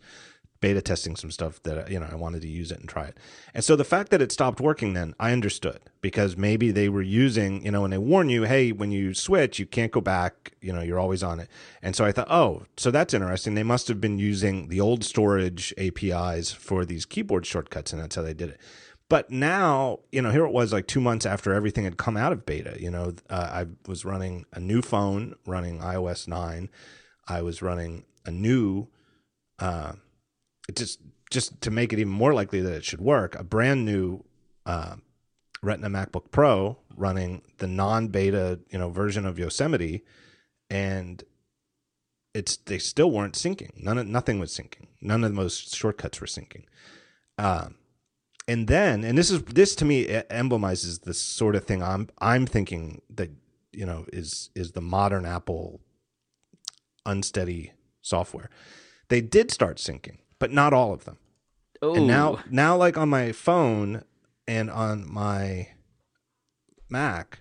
beta 0.61 0.79
testing 0.81 1.15
some 1.15 1.31
stuff 1.31 1.61
that 1.63 1.89
you 1.91 1.99
know 1.99 2.07
I 2.11 2.15
wanted 2.15 2.41
to 2.43 2.47
use 2.47 2.71
it 2.71 2.79
and 2.79 2.87
try 2.87 3.05
it. 3.05 3.17
And 3.55 3.63
so 3.63 3.75
the 3.75 3.83
fact 3.83 4.11
that 4.11 4.21
it 4.21 4.31
stopped 4.31 4.61
working 4.61 4.93
then 4.93 5.15
I 5.19 5.31
understood 5.31 5.79
because 6.01 6.37
maybe 6.37 6.69
they 6.69 6.87
were 6.87 7.01
using 7.01 7.65
you 7.65 7.71
know 7.71 7.81
when 7.81 7.91
they 7.91 7.97
warn 7.97 8.29
you 8.29 8.43
hey 8.43 8.71
when 8.71 8.91
you 8.91 9.15
switch 9.15 9.57
you 9.57 9.65
can't 9.65 9.91
go 9.91 10.01
back 10.01 10.53
you 10.61 10.71
know 10.71 10.81
you're 10.81 10.99
always 10.99 11.23
on 11.23 11.39
it. 11.39 11.49
And 11.81 11.95
so 11.95 12.05
I 12.05 12.11
thought 12.11 12.29
oh 12.29 12.63
so 12.77 12.91
that's 12.91 13.13
interesting 13.13 13.55
they 13.55 13.63
must 13.63 13.87
have 13.87 13.99
been 13.99 14.19
using 14.19 14.69
the 14.69 14.79
old 14.79 15.03
storage 15.03 15.73
APIs 15.79 16.51
for 16.51 16.85
these 16.85 17.05
keyboard 17.07 17.47
shortcuts 17.47 17.91
and 17.91 17.99
that's 18.01 18.15
how 18.15 18.21
they 18.21 18.35
did 18.35 18.49
it. 18.49 18.59
But 19.09 19.29
now, 19.29 19.99
you 20.11 20.21
know, 20.21 20.31
here 20.31 20.45
it 20.45 20.51
was 20.51 20.73
like 20.73 20.87
two 20.87 21.01
months 21.01 21.25
after 21.25 21.53
everything 21.53 21.83
had 21.83 21.97
come 21.97 22.17
out 22.17 22.31
of 22.31 22.45
beta. 22.45 22.75
You 22.79 22.89
know, 22.89 23.13
uh, 23.29 23.49
I 23.51 23.65
was 23.87 24.03
running 24.03 24.45
a 24.51 24.59
new 24.59 24.81
phone, 24.81 25.35
running 25.45 25.79
iOS 25.79 26.27
9. 26.27 26.69
I 27.27 27.41
was 27.41 27.61
running 27.61 28.05
a 28.25 28.31
new, 28.31 28.87
uh, 29.59 29.93
just 30.73 30.99
just 31.31 31.59
to 31.61 31.71
make 31.71 31.91
it 31.91 31.99
even 31.99 32.13
more 32.13 32.33
likely 32.33 32.61
that 32.61 32.73
it 32.73 32.85
should 32.85 33.01
work, 33.01 33.35
a 33.35 33.43
brand 33.43 33.83
new 33.85 34.23
uh, 34.65 34.95
Retina 35.61 35.89
MacBook 35.89 36.31
Pro 36.31 36.77
running 36.95 37.41
the 37.57 37.67
non-beta, 37.67 38.59
you 38.69 38.77
know, 38.77 38.89
version 38.89 39.25
of 39.25 39.37
Yosemite, 39.37 40.03
and 40.69 41.23
it's 42.33 42.57
they 42.57 42.77
still 42.77 43.11
weren't 43.11 43.33
syncing. 43.35 43.71
None 43.77 43.97
of 43.97 44.07
nothing 44.07 44.39
was 44.39 44.51
syncing. 44.51 44.87
None 45.01 45.23
of 45.23 45.35
those 45.35 45.57
shortcuts 45.57 46.21
were 46.21 46.27
syncing. 46.27 46.63
Um, 47.37 47.75
and 48.47 48.67
then 48.67 49.03
and 49.03 49.17
this 49.17 49.31
is 49.31 49.41
this 49.43 49.75
to 49.75 49.85
me 49.85 50.07
emblemizes 50.29 50.99
the 50.99 51.13
sort 51.13 51.55
of 51.55 51.65
thing 51.65 51.81
I'm 51.81 52.09
I'm 52.19 52.45
thinking 52.45 53.01
that 53.09 53.31
you 53.71 53.85
know 53.85 54.05
is 54.13 54.49
is 54.55 54.71
the 54.71 54.81
modern 54.81 55.25
Apple 55.25 55.81
unsteady 57.05 57.73
software. 58.01 58.49
They 59.09 59.21
did 59.21 59.51
start 59.51 59.77
syncing, 59.77 60.17
but 60.39 60.51
not 60.51 60.73
all 60.73 60.93
of 60.93 61.05
them. 61.05 61.17
Ooh. 61.83 61.95
And 61.95 62.07
now 62.07 62.39
now 62.49 62.75
like 62.77 62.97
on 62.97 63.09
my 63.09 63.31
phone 63.31 64.03
and 64.47 64.69
on 64.69 65.11
my 65.11 65.69
Mac, 66.89 67.39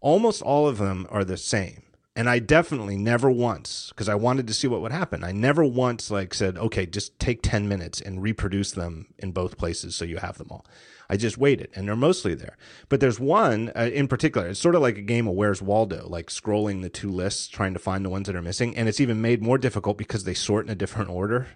almost 0.00 0.40
all 0.40 0.68
of 0.68 0.78
them 0.78 1.06
are 1.10 1.24
the 1.24 1.36
same. 1.36 1.82
And 2.16 2.30
I 2.30 2.38
definitely 2.38 2.96
never 2.96 3.28
once, 3.28 3.88
because 3.88 4.08
I 4.08 4.14
wanted 4.14 4.46
to 4.46 4.54
see 4.54 4.68
what 4.68 4.80
would 4.80 4.92
happen. 4.92 5.24
I 5.24 5.32
never 5.32 5.64
once 5.64 6.12
like 6.12 6.32
said, 6.32 6.56
okay, 6.56 6.86
just 6.86 7.18
take 7.18 7.42
10 7.42 7.66
minutes 7.68 8.00
and 8.00 8.22
reproduce 8.22 8.70
them 8.70 9.06
in 9.18 9.32
both 9.32 9.58
places 9.58 9.96
so 9.96 10.04
you 10.04 10.18
have 10.18 10.38
them 10.38 10.48
all. 10.50 10.64
I 11.10 11.16
just 11.16 11.36
waited 11.36 11.70
and 11.74 11.88
they're 11.88 11.96
mostly 11.96 12.34
there. 12.34 12.56
But 12.88 13.00
there's 13.00 13.18
one 13.18 13.72
uh, 13.76 13.90
in 13.92 14.06
particular. 14.06 14.46
It's 14.48 14.60
sort 14.60 14.76
of 14.76 14.82
like 14.82 14.96
a 14.96 15.02
game 15.02 15.26
of 15.26 15.34
Where's 15.34 15.60
Waldo, 15.60 16.06
like 16.08 16.28
scrolling 16.28 16.82
the 16.82 16.88
two 16.88 17.10
lists, 17.10 17.48
trying 17.48 17.74
to 17.74 17.80
find 17.80 18.04
the 18.04 18.10
ones 18.10 18.26
that 18.28 18.36
are 18.36 18.42
missing. 18.42 18.76
And 18.76 18.88
it's 18.88 19.00
even 19.00 19.20
made 19.20 19.42
more 19.42 19.58
difficult 19.58 19.98
because 19.98 20.22
they 20.22 20.34
sort 20.34 20.66
in 20.66 20.70
a 20.70 20.76
different 20.76 21.10
order. 21.10 21.48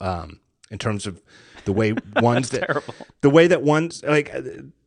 Um, 0.00 0.40
in 0.70 0.78
terms 0.78 1.06
of 1.06 1.22
the 1.64 1.72
way 1.72 1.94
ones 2.16 2.50
that, 2.50 2.66
terrible. 2.66 2.94
the 3.20 3.30
way 3.30 3.46
that 3.46 3.62
ones 3.62 4.02
like 4.06 4.34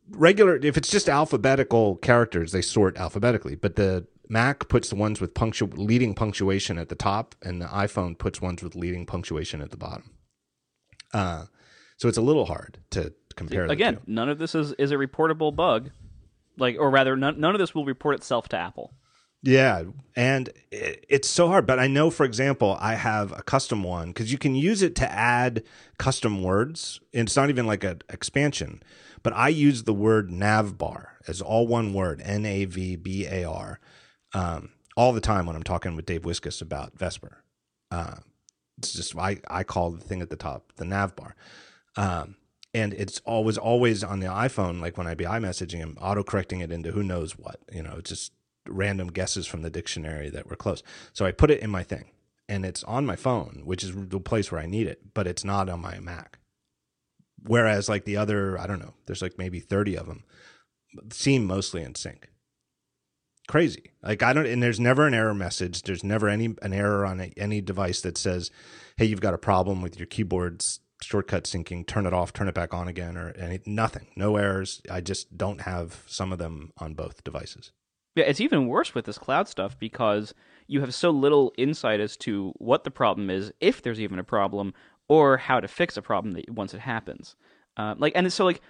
regular, 0.09 0.55
if 0.57 0.77
it's 0.77 0.89
just 0.89 1.09
alphabetical 1.09 1.97
characters, 1.97 2.51
they 2.51 2.61
sort 2.61 2.97
alphabetically, 2.97 3.55
but 3.55 3.75
the 3.75 4.05
Mac 4.29 4.67
puts 4.67 4.89
the 4.89 4.95
ones 4.95 5.21
with 5.21 5.33
punctu- 5.33 5.77
leading 5.77 6.13
punctuation 6.13 6.77
at 6.77 6.89
the 6.89 6.95
top, 6.95 7.35
and 7.41 7.61
the 7.61 7.67
iPhone 7.67 8.17
puts 8.17 8.41
ones 8.41 8.61
with 8.61 8.75
leading 8.75 9.05
punctuation 9.05 9.61
at 9.61 9.71
the 9.71 9.77
bottom. 9.77 10.11
Uh, 11.13 11.45
so 11.97 12.07
it's 12.07 12.17
a 12.17 12.21
little 12.21 12.45
hard 12.45 12.79
to 12.91 13.13
compare. 13.35 13.65
Again, 13.65 13.99
none 14.05 14.29
of 14.29 14.37
this 14.37 14.53
is, 14.53 14.73
is 14.73 14.91
a 14.91 14.95
reportable 14.95 15.55
bug, 15.55 15.91
like, 16.57 16.75
or 16.77 16.89
rather, 16.89 17.15
none, 17.15 17.39
none 17.39 17.55
of 17.55 17.59
this 17.59 17.73
will 17.73 17.85
report 17.85 18.15
itself 18.15 18.49
to 18.49 18.57
Apple. 18.57 18.93
Yeah, 19.43 19.83
and 20.15 20.49
it, 20.71 21.05
it's 21.07 21.29
so 21.29 21.47
hard. 21.47 21.65
But 21.65 21.79
I 21.79 21.87
know, 21.87 22.09
for 22.09 22.25
example, 22.25 22.77
I 22.81 22.95
have 22.95 23.31
a 23.31 23.43
custom 23.43 23.83
one 23.83 24.09
because 24.09 24.31
you 24.31 24.37
can 24.37 24.55
use 24.55 24.81
it 24.81 24.95
to 24.95 25.11
add 25.11 25.63
custom 25.97 26.43
words. 26.43 26.99
It's 27.13 27.35
not 27.35 27.49
even 27.49 27.67
like 27.67 27.83
an 27.83 28.01
expansion, 28.09 28.81
but 29.23 29.33
I 29.33 29.49
use 29.49 29.83
the 29.83 29.93
word 29.93 30.29
navbar 30.29 31.09
as 31.27 31.41
all 31.41 31.67
one 31.67 31.93
word, 31.93 32.21
N 32.25 32.45
A 32.45 32.65
V 32.65 32.95
B 32.95 33.25
A 33.27 33.45
R 33.45 33.79
um, 34.37 34.69
all 34.95 35.13
the 35.13 35.21
time 35.21 35.45
when 35.45 35.55
I'm 35.55 35.63
talking 35.63 35.95
with 35.95 36.05
Dave 36.05 36.21
Wiskus 36.21 36.61
about 36.61 36.97
Vesper. 36.97 37.43
Uh, 37.89 38.17
it's 38.77 38.93
just 38.93 39.17
I 39.17 39.39
I 39.49 39.63
call 39.63 39.91
the 39.91 40.03
thing 40.03 40.21
at 40.21 40.29
the 40.29 40.35
top 40.35 40.73
the 40.75 40.85
nav 40.85 41.15
bar, 41.15 41.35
um, 41.95 42.35
and 42.73 42.93
it's 42.93 43.19
always 43.25 43.57
always 43.57 44.03
on 44.03 44.19
the 44.19 44.27
iPhone. 44.27 44.79
Like 44.79 44.97
when 44.97 45.07
I 45.07 45.15
be 45.15 45.25
iMessaging 45.25 45.77
him, 45.77 45.97
auto 45.99 46.23
correcting 46.23 46.59
it 46.59 46.71
into 46.71 46.91
who 46.91 47.01
knows 47.01 47.37
what. 47.37 47.59
You 47.71 47.81
know, 47.81 47.99
just 48.01 48.31
random 48.67 49.07
guesses 49.07 49.47
from 49.47 49.63
the 49.63 49.71
dictionary 49.71 50.29
that 50.29 50.47
were 50.47 50.55
close. 50.55 50.83
So 51.13 51.25
I 51.25 51.31
put 51.31 51.49
it 51.49 51.61
in 51.61 51.71
my 51.71 51.81
thing, 51.81 52.11
and 52.47 52.63
it's 52.63 52.83
on 52.83 53.05
my 53.05 53.15
phone, 53.15 53.63
which 53.65 53.83
is 53.83 53.93
the 53.95 54.19
place 54.19 54.51
where 54.51 54.61
I 54.61 54.67
need 54.67 54.85
it, 54.85 55.15
but 55.15 55.25
it's 55.25 55.43
not 55.43 55.69
on 55.69 55.81
my 55.81 55.99
Mac. 55.99 56.37
Whereas 57.43 57.89
like 57.89 58.05
the 58.05 58.17
other, 58.17 58.59
I 58.59 58.67
don't 58.67 58.79
know, 58.79 58.93
there's 59.07 59.21
like 59.23 59.39
maybe 59.39 59.59
thirty 59.59 59.97
of 59.97 60.05
them, 60.05 60.25
seem 61.11 61.47
mostly 61.47 61.81
in 61.81 61.95
sync 61.95 62.29
crazy. 63.47 63.91
Like 64.03 64.23
I 64.23 64.33
don't, 64.33 64.45
and 64.45 64.61
there's 64.61 64.79
never 64.79 65.07
an 65.07 65.13
error 65.13 65.33
message. 65.33 65.83
There's 65.83 66.03
never 66.03 66.27
any 66.27 66.55
an 66.61 66.73
error 66.73 67.05
on 67.05 67.19
a, 67.19 67.31
any 67.37 67.61
device 67.61 68.01
that 68.01 68.17
says, 68.17 68.51
"Hey, 68.97 69.05
you've 69.05 69.21
got 69.21 69.33
a 69.33 69.39
problem 69.39 69.81
with 69.81 69.97
your 69.97 70.07
keyboard's 70.07 70.79
shortcut 71.01 71.45
syncing. 71.45 71.85
Turn 71.85 72.05
it 72.05 72.13
off, 72.13 72.33
turn 72.33 72.47
it 72.47 72.55
back 72.55 72.73
on 72.73 72.87
again," 72.87 73.17
or 73.17 73.31
any 73.31 73.59
nothing. 73.65 74.07
No 74.15 74.35
errors. 74.35 74.81
I 74.89 75.01
just 75.01 75.37
don't 75.37 75.61
have 75.61 76.03
some 76.07 76.31
of 76.31 76.39
them 76.39 76.71
on 76.77 76.93
both 76.93 77.23
devices. 77.23 77.71
Yeah, 78.15 78.25
it's 78.25 78.41
even 78.41 78.67
worse 78.67 78.95
with 78.95 79.05
this 79.05 79.19
cloud 79.19 79.47
stuff 79.47 79.77
because 79.77 80.33
you 80.65 80.81
have 80.81 80.93
so 80.93 81.11
little 81.11 81.53
insight 81.57 81.99
as 81.99 82.17
to 82.17 82.51
what 82.57 82.83
the 82.83 82.91
problem 82.91 83.29
is, 83.29 83.51
if 83.61 83.81
there's 83.81 83.99
even 83.99 84.17
a 84.17 84.23
problem, 84.23 84.73
or 85.07 85.37
how 85.37 85.59
to 85.59 85.67
fix 85.67 85.97
a 85.97 86.01
problem 86.01 86.33
that 86.33 86.49
once 86.49 86.73
it 86.73 86.79
happens. 86.79 87.35
Uh, 87.77 87.93
like, 87.97 88.13
and 88.15 88.31
so 88.33 88.43
like, 88.43 88.61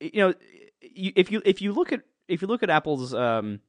you 0.00 0.20
know, 0.20 0.34
if 0.80 1.30
you 1.32 1.42
if 1.44 1.60
you 1.60 1.72
look 1.72 1.92
at 1.92 2.02
if 2.28 2.42
you 2.42 2.48
look 2.48 2.62
at 2.62 2.70
Apple's 2.70 3.12
um, 3.12 3.60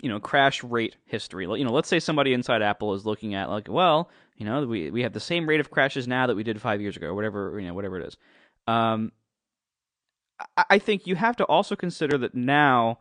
you 0.00 0.08
know 0.08 0.20
crash 0.20 0.62
rate 0.64 0.96
history. 1.06 1.44
You 1.44 1.64
know 1.64 1.72
let's 1.72 1.88
say 1.88 2.00
somebody 2.00 2.32
inside 2.32 2.62
apple 2.62 2.94
is 2.94 3.06
looking 3.06 3.34
at 3.34 3.50
like 3.50 3.68
well 3.68 4.10
you 4.36 4.46
know 4.46 4.66
we 4.66 4.90
we 4.90 5.02
have 5.02 5.12
the 5.12 5.20
same 5.20 5.48
rate 5.48 5.60
of 5.60 5.70
crashes 5.70 6.08
now 6.08 6.26
that 6.26 6.36
we 6.36 6.42
did 6.42 6.60
five 6.60 6.80
years 6.80 6.96
ago 6.96 7.08
or 7.08 7.14
whatever 7.14 7.58
you 7.58 7.66
know 7.66 7.74
whatever 7.74 8.00
it 8.00 8.06
is. 8.06 8.16
Um 8.66 9.12
I, 10.56 10.64
I 10.70 10.78
think 10.78 11.06
you 11.06 11.16
have 11.16 11.36
to 11.36 11.44
also 11.44 11.76
consider 11.76 12.18
that 12.18 12.34
now 12.34 12.98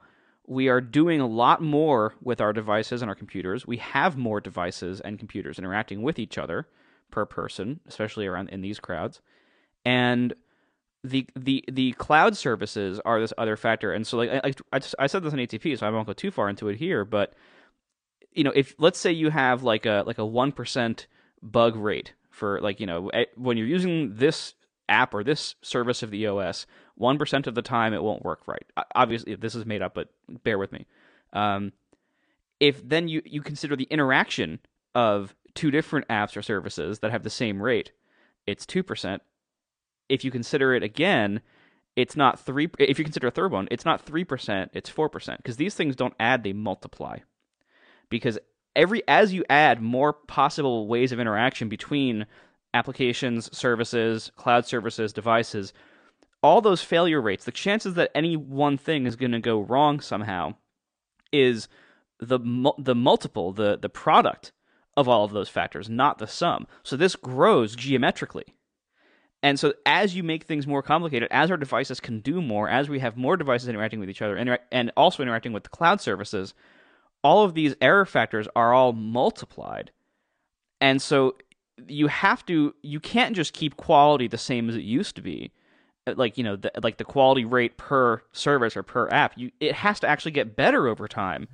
we 0.48 0.68
are 0.68 0.82
doing 0.82 1.22
a 1.22 1.28
lot 1.28 1.62
more 1.62 2.16
with 2.22 2.42
our 2.42 2.52
devices 2.52 3.02
and 3.02 3.10
our 3.10 3.16
computers. 3.16 3.66
We 3.66 3.78
have 3.78 4.18
more 4.18 4.42
devices 4.42 5.00
and 5.00 5.18
computers 5.18 5.58
interacting 5.58 6.02
with 6.02 6.20
each 6.20 6.38
other 6.38 6.68
per 7.10 7.26
person 7.26 7.80
especially 7.88 8.26
around 8.26 8.50
in 8.50 8.62
these 8.62 8.80
crowds. 8.80 9.22
And 9.86 10.34
the 11.04 11.28
the 11.36 11.64
the 11.72 11.94
cloud 11.94 12.38
services 12.38 13.00
are 13.06 13.20
this 13.20 13.34
other 13.38 13.58
factor, 13.58 13.92
and 13.92 14.06
so 14.06 14.18
like 14.18 14.30
I 14.30 14.54
I, 14.72 14.80
just, 14.80 14.96
I 15.00 15.08
said 15.08 15.24
this 15.24 15.34
on 15.34 15.40
ATP, 15.40 15.78
so 15.78 15.88
I 15.88 15.90
won't 15.90 16.08
go 16.08 16.14
too 16.14 16.32
far 16.32 16.50
into 16.50 16.68
it 16.68 16.78
here, 16.78 17.06
but 17.06 17.34
you 18.34 18.44
know, 18.44 18.52
if 18.56 18.76
let's 18.78 19.00
say 19.00 19.12
you 19.12 19.30
have 19.30 19.64
like 19.64 19.86
a 19.86 20.04
like 20.06 20.18
a 20.18 20.26
one 20.26 20.52
percent 20.52 21.08
bug 21.42 21.76
rate 21.76 22.14
for 22.30 22.62
like 22.62 22.80
you 22.80 22.86
know 22.86 23.10
when 23.36 23.58
you're 23.58 23.68
using 23.68 24.16
this 24.16 24.54
app 24.90 25.14
or 25.14 25.24
this 25.24 25.56
service 25.62 26.04
of 26.04 26.12
the 26.12 26.28
OS, 26.28 26.66
one 26.96 27.18
percent 27.18 27.48
of 27.48 27.56
the 27.56 27.62
time 27.62 27.94
it 27.94 28.04
won't 28.04 28.24
work 28.24 28.48
right. 28.48 28.66
Obviously, 28.96 29.36
this 29.36 29.56
is 29.56 29.66
made 29.66 29.82
up, 29.82 29.94
but 29.94 30.10
bear 30.44 30.58
with 30.58 30.72
me. 30.72 30.86
Um, 31.34 31.74
if 32.60 32.88
then 32.88 33.08
you 33.08 33.22
you 33.26 33.42
consider 33.42 33.76
the 33.76 33.86
interaction 33.86 34.60
of 34.94 35.36
two 35.56 35.72
different 35.72 36.08
apps 36.08 36.38
or 36.38 36.42
services 36.42 37.00
that 37.00 37.12
have 37.12 37.24
the 37.24 37.30
same 37.30 37.62
rate, 37.62 37.92
it's 38.46 38.66
two 38.66 38.84
percent. 38.84 39.24
If 40.12 40.26
you 40.26 40.32
consider 40.32 40.74
it 40.74 40.84
again, 40.84 41.42
it's 41.96 42.16
not 42.16 42.40
three. 42.40 42.70
If 42.78 43.00
you 43.00 43.06
consider 43.06 43.28
a 43.28 43.32
third 43.32 43.52
one, 43.52 43.68
it's 43.72 43.86
not 43.86 44.02
three 44.02 44.24
percent. 44.24 44.72
It's 44.74 44.90
four 44.90 45.10
percent 45.10 45.38
because 45.40 45.58
these 45.58 45.74
things 45.76 45.96
don't 45.96 46.14
add; 46.20 46.44
they 46.44 46.54
multiply. 46.54 47.20
Because 48.10 48.38
every 48.76 49.02
as 49.08 49.34
you 49.34 49.44
add 49.50 49.82
more 49.82 50.14
possible 50.14 50.88
ways 50.88 51.12
of 51.12 51.20
interaction 51.20 51.70
between 51.70 52.26
applications, 52.74 53.56
services, 53.56 54.32
cloud 54.36 54.66
services, 54.66 55.14
devices, 55.14 55.74
all 56.44 56.62
those 56.62 56.82
failure 56.82 57.22
rates, 57.22 57.46
the 57.46 57.52
chances 57.52 57.94
that 57.96 58.12
any 58.16 58.36
one 58.36 58.78
thing 58.78 59.06
is 59.06 59.16
going 59.16 59.32
to 59.32 59.40
go 59.40 59.60
wrong 59.60 60.00
somehow, 60.00 60.56
is 61.32 61.68
the 62.20 62.40
the 62.78 62.96
multiple, 62.96 63.52
the 63.52 63.78
the 63.78 63.90
product 63.90 64.52
of 64.98 65.08
all 65.08 65.24
of 65.24 65.32
those 65.32 65.50
factors, 65.50 65.90
not 65.90 66.18
the 66.18 66.28
sum. 66.28 66.68
So 66.84 66.98
this 66.98 67.16
grows 67.16 67.76
geometrically. 67.76 68.46
And 69.44 69.60
so 69.60 69.74
as 69.86 70.16
you 70.16 70.24
make 70.24 70.44
things 70.44 70.68
more 70.68 70.84
complicated, 70.84 71.28
as 71.32 71.50
our 71.50 71.58
devices 71.58 72.00
can 72.00 72.20
do 72.20 72.42
more, 72.42 72.70
as 72.70 72.90
we 72.90 73.00
have 73.00 73.18
more 73.18 73.38
devices 73.38 73.68
interacting 73.68 74.00
with 74.00 74.10
each 74.10 74.22
other 74.22 74.36
and, 74.36 74.60
and 74.72 74.92
also 74.96 75.24
interacting 75.24 75.52
with 75.52 75.64
the 75.64 75.70
cloud 75.70 76.00
services, 76.00 76.54
all 77.24 77.44
of 77.44 77.56
these 77.56 77.76
error 77.82 78.06
factors 78.06 78.48
are 78.56 78.74
all 78.74 78.94
multiplied. 78.94 79.92
And 80.80 81.02
so 81.02 81.38
you 81.88 82.08
have 82.08 82.46
to 82.46 82.76
you 82.82 83.00
can't 83.00 83.36
just 83.36 83.54
keep 83.54 83.78
quality 83.78 84.28
the 84.28 84.38
same 84.38 84.70
as 84.70 84.76
it 84.76 84.84
used 84.84 85.16
to 85.16 85.22
be. 85.22 85.52
Uh, 86.08 86.14
like, 86.16 86.38
you 86.38 86.44
know, 86.44 86.56
the, 86.56 86.72
like 86.82 86.98
the 86.98 87.04
quality 87.04 87.46
rate 87.46 87.78
per 87.78 88.22
service 88.32 88.76
or 88.76 88.84
per 88.84 89.08
app, 89.10 89.38
you 89.38 89.52
it 89.60 89.74
has 89.74 90.00
to 90.02 90.08
actually 90.08 90.32
get 90.32 90.56
better 90.56 90.88
over 90.88 91.08
time 91.08 91.48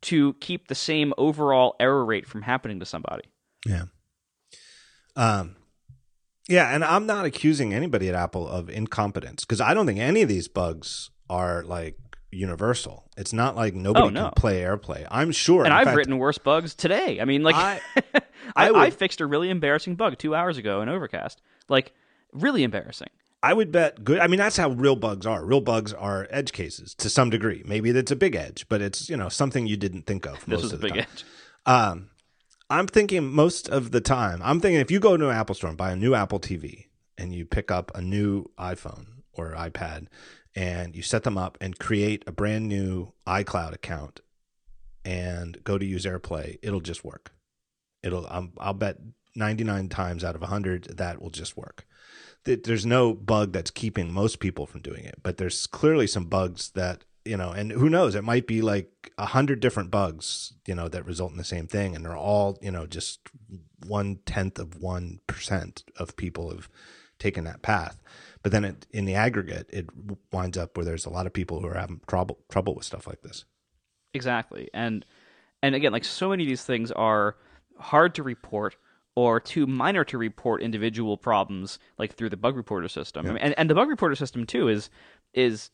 to 0.00 0.34
keep 0.34 0.68
the 0.68 0.74
same 0.74 1.12
overall 1.18 1.74
error 1.80 2.04
rate 2.04 2.26
from 2.26 2.42
happening 2.42 2.78
to 2.80 2.86
somebody. 2.86 3.24
Yeah. 3.66 3.84
Um 5.16 5.56
yeah, 6.48 6.74
and 6.74 6.84
I'm 6.84 7.06
not 7.06 7.24
accusing 7.24 7.74
anybody 7.74 8.08
at 8.08 8.14
Apple 8.14 8.48
of 8.48 8.68
incompetence 8.68 9.44
because 9.44 9.60
I 9.60 9.74
don't 9.74 9.86
think 9.86 9.98
any 9.98 10.22
of 10.22 10.28
these 10.28 10.48
bugs 10.48 11.10
are 11.28 11.62
like 11.62 11.98
universal. 12.30 13.04
It's 13.16 13.32
not 13.32 13.54
like 13.54 13.74
nobody 13.74 14.06
oh, 14.06 14.10
no. 14.10 14.22
can 14.24 14.32
play 14.32 14.62
AirPlay. 14.62 15.06
I'm 15.10 15.30
sure. 15.30 15.64
And 15.64 15.72
I've 15.72 15.84
fact, 15.84 15.96
written 15.96 16.18
worse 16.18 16.38
bugs 16.38 16.74
today. 16.74 17.20
I 17.20 17.24
mean, 17.24 17.42
like 17.42 17.54
I, 17.54 17.80
I, 18.56 18.70
would, 18.70 18.80
I, 18.80 18.90
fixed 18.90 19.20
a 19.20 19.26
really 19.26 19.50
embarrassing 19.50 19.96
bug 19.96 20.18
two 20.18 20.34
hours 20.34 20.58
ago 20.58 20.80
in 20.82 20.88
Overcast. 20.88 21.40
Like 21.68 21.92
really 22.32 22.62
embarrassing. 22.62 23.08
I 23.42 23.54
would 23.54 23.70
bet 23.70 24.02
good. 24.02 24.18
I 24.18 24.26
mean, 24.26 24.38
that's 24.38 24.56
how 24.56 24.70
real 24.70 24.96
bugs 24.96 25.24
are. 25.24 25.44
Real 25.44 25.60
bugs 25.60 25.92
are 25.92 26.26
edge 26.30 26.52
cases 26.52 26.94
to 26.94 27.08
some 27.08 27.30
degree. 27.30 27.62
Maybe 27.64 27.92
that's 27.92 28.10
a 28.10 28.16
big 28.16 28.34
edge, 28.34 28.66
but 28.68 28.82
it's 28.82 29.08
you 29.08 29.16
know 29.16 29.28
something 29.28 29.66
you 29.66 29.76
didn't 29.76 30.06
think 30.06 30.26
of. 30.26 30.46
Most 30.48 30.62
this 30.62 30.62
was 30.62 30.72
of 30.72 30.80
a 30.80 30.82
big 30.82 30.92
time. 30.92 31.00
edge. 31.00 31.24
Um, 31.64 32.10
I'm 32.70 32.86
thinking 32.86 33.32
most 33.32 33.68
of 33.68 33.90
the 33.92 34.00
time. 34.00 34.40
I'm 34.44 34.60
thinking 34.60 34.80
if 34.80 34.90
you 34.90 35.00
go 35.00 35.16
to 35.16 35.28
an 35.28 35.36
Apple 35.36 35.54
store 35.54 35.70
and 35.70 35.78
buy 35.78 35.92
a 35.92 35.96
new 35.96 36.14
Apple 36.14 36.40
TV 36.40 36.86
and 37.16 37.34
you 37.34 37.44
pick 37.44 37.70
up 37.70 37.90
a 37.94 38.02
new 38.02 38.46
iPhone 38.58 39.22
or 39.32 39.52
iPad 39.52 40.06
and 40.54 40.94
you 40.94 41.02
set 41.02 41.22
them 41.22 41.38
up 41.38 41.56
and 41.60 41.78
create 41.78 42.24
a 42.26 42.32
brand 42.32 42.68
new 42.68 43.12
iCloud 43.26 43.72
account 43.72 44.20
and 45.04 45.62
go 45.64 45.78
to 45.78 45.86
use 45.86 46.04
AirPlay, 46.04 46.58
it'll 46.62 46.80
just 46.80 47.04
work. 47.04 47.32
It'll. 48.02 48.26
Um, 48.28 48.52
I'll 48.58 48.74
bet 48.74 48.98
99 49.34 49.88
times 49.88 50.22
out 50.22 50.34
of 50.34 50.42
100 50.42 50.96
that 50.98 51.22
will 51.22 51.30
just 51.30 51.56
work 51.56 51.86
there's 52.44 52.86
no 52.86 53.14
bug 53.14 53.52
that's 53.52 53.70
keeping 53.70 54.12
most 54.12 54.40
people 54.40 54.66
from 54.66 54.80
doing 54.80 55.04
it, 55.04 55.16
but 55.22 55.36
there's 55.36 55.66
clearly 55.66 56.06
some 56.06 56.26
bugs 56.26 56.70
that 56.70 57.04
you 57.24 57.36
know, 57.36 57.50
and 57.50 57.72
who 57.72 57.88
knows? 57.88 58.14
It 58.14 58.24
might 58.24 58.46
be 58.46 58.62
like 58.62 59.12
a 59.18 59.26
hundred 59.26 59.60
different 59.60 59.90
bugs, 59.90 60.54
you 60.66 60.74
know, 60.74 60.88
that 60.88 61.06
result 61.06 61.32
in 61.32 61.36
the 61.36 61.44
same 61.44 61.66
thing, 61.66 61.94
and 61.94 62.04
they're 62.04 62.16
all 62.16 62.58
you 62.62 62.70
know 62.70 62.86
just 62.86 63.20
one 63.86 64.20
tenth 64.26 64.58
of 64.58 64.80
one 64.80 65.20
percent 65.26 65.84
of 65.96 66.16
people 66.16 66.50
have 66.50 66.68
taken 67.18 67.44
that 67.44 67.62
path. 67.62 68.00
But 68.42 68.52
then 68.52 68.64
it, 68.64 68.86
in 68.90 69.04
the 69.04 69.14
aggregate, 69.14 69.68
it 69.70 69.86
winds 70.32 70.56
up 70.56 70.76
where 70.76 70.84
there's 70.84 71.06
a 71.06 71.10
lot 71.10 71.26
of 71.26 71.32
people 71.32 71.60
who 71.60 71.66
are 71.66 71.74
having 71.74 72.00
trouble 72.06 72.38
trouble 72.50 72.74
with 72.74 72.84
stuff 72.84 73.06
like 73.06 73.22
this. 73.22 73.44
Exactly, 74.14 74.70
and 74.72 75.04
and 75.62 75.74
again, 75.74 75.92
like 75.92 76.04
so 76.04 76.30
many 76.30 76.44
of 76.44 76.48
these 76.48 76.64
things 76.64 76.90
are 76.92 77.36
hard 77.78 78.14
to 78.16 78.22
report 78.22 78.76
or 79.14 79.40
too 79.40 79.66
minor 79.66 80.04
to 80.04 80.16
report 80.16 80.62
individual 80.62 81.16
problems 81.16 81.80
like 81.98 82.14
through 82.14 82.28
the 82.28 82.36
bug 82.36 82.56
reporter 82.56 82.88
system. 82.88 83.26
Yeah. 83.26 83.32
I 83.32 83.34
mean, 83.34 83.42
and, 83.42 83.54
and 83.58 83.70
the 83.70 83.74
bug 83.74 83.88
reporter 83.88 84.14
system 84.14 84.46
too 84.46 84.68
is 84.68 84.90
is 85.34 85.70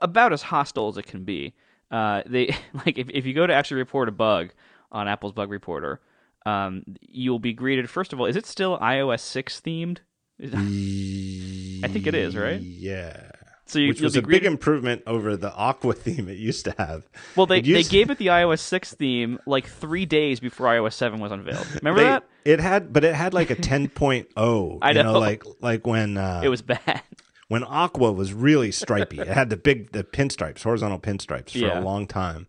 about 0.00 0.32
as 0.32 0.42
hostile 0.42 0.88
as 0.88 0.96
it 0.96 1.06
can 1.06 1.24
be. 1.24 1.54
Uh, 1.90 2.22
they 2.26 2.54
like 2.86 2.98
if 2.98 3.08
if 3.10 3.26
you 3.26 3.34
go 3.34 3.46
to 3.46 3.54
actually 3.54 3.78
report 3.78 4.08
a 4.08 4.12
bug 4.12 4.50
on 4.92 5.08
Apple's 5.08 5.32
bug 5.32 5.50
reporter, 5.50 6.00
um, 6.46 6.84
you'll 7.00 7.38
be 7.38 7.52
greeted 7.52 7.88
first 7.88 8.12
of 8.12 8.20
all. 8.20 8.26
Is 8.26 8.36
it 8.36 8.46
still 8.46 8.78
iOS 8.78 9.20
six 9.20 9.60
themed? 9.60 9.98
I 10.42 11.88
think 11.88 12.06
it 12.06 12.14
is, 12.14 12.34
right? 12.34 12.60
Yeah. 12.60 13.30
So 13.70 13.78
you, 13.78 13.88
which 13.88 14.00
was 14.00 14.16
a 14.16 14.22
big 14.22 14.44
improvement 14.44 15.02
over 15.06 15.36
the 15.36 15.54
Aqua 15.54 15.92
theme 15.92 16.28
it 16.28 16.38
used 16.38 16.64
to 16.64 16.74
have. 16.76 17.08
Well, 17.36 17.46
they, 17.46 17.60
they 17.60 17.84
gave 17.84 18.10
it 18.10 18.18
the 18.18 18.26
iOS 18.26 18.58
six 18.58 18.92
theme 18.94 19.38
like 19.46 19.68
three 19.68 20.06
days 20.06 20.40
before 20.40 20.66
iOS 20.66 20.94
seven 20.94 21.20
was 21.20 21.30
unveiled. 21.30 21.64
Remember 21.82 22.00
they, 22.00 22.06
that? 22.06 22.24
It 22.44 22.58
had, 22.58 22.92
but 22.92 23.04
it 23.04 23.14
had 23.14 23.32
like 23.32 23.50
a 23.50 23.54
10.0. 23.54 24.78
I 24.82 24.92
know. 24.92 25.02
know, 25.04 25.18
like 25.20 25.44
like 25.60 25.86
when 25.86 26.16
uh, 26.16 26.40
it 26.42 26.48
was 26.48 26.62
bad. 26.62 27.02
When 27.50 27.64
Aqua 27.64 28.12
was 28.12 28.32
really 28.32 28.70
stripy, 28.70 29.18
it 29.18 29.26
had 29.26 29.50
the 29.50 29.56
big 29.56 29.90
the 29.90 30.04
pinstripes, 30.04 30.62
horizontal 30.62 31.00
pinstripes 31.00 31.50
for 31.50 31.58
yeah. 31.58 31.80
a 31.80 31.82
long 31.82 32.06
time, 32.06 32.46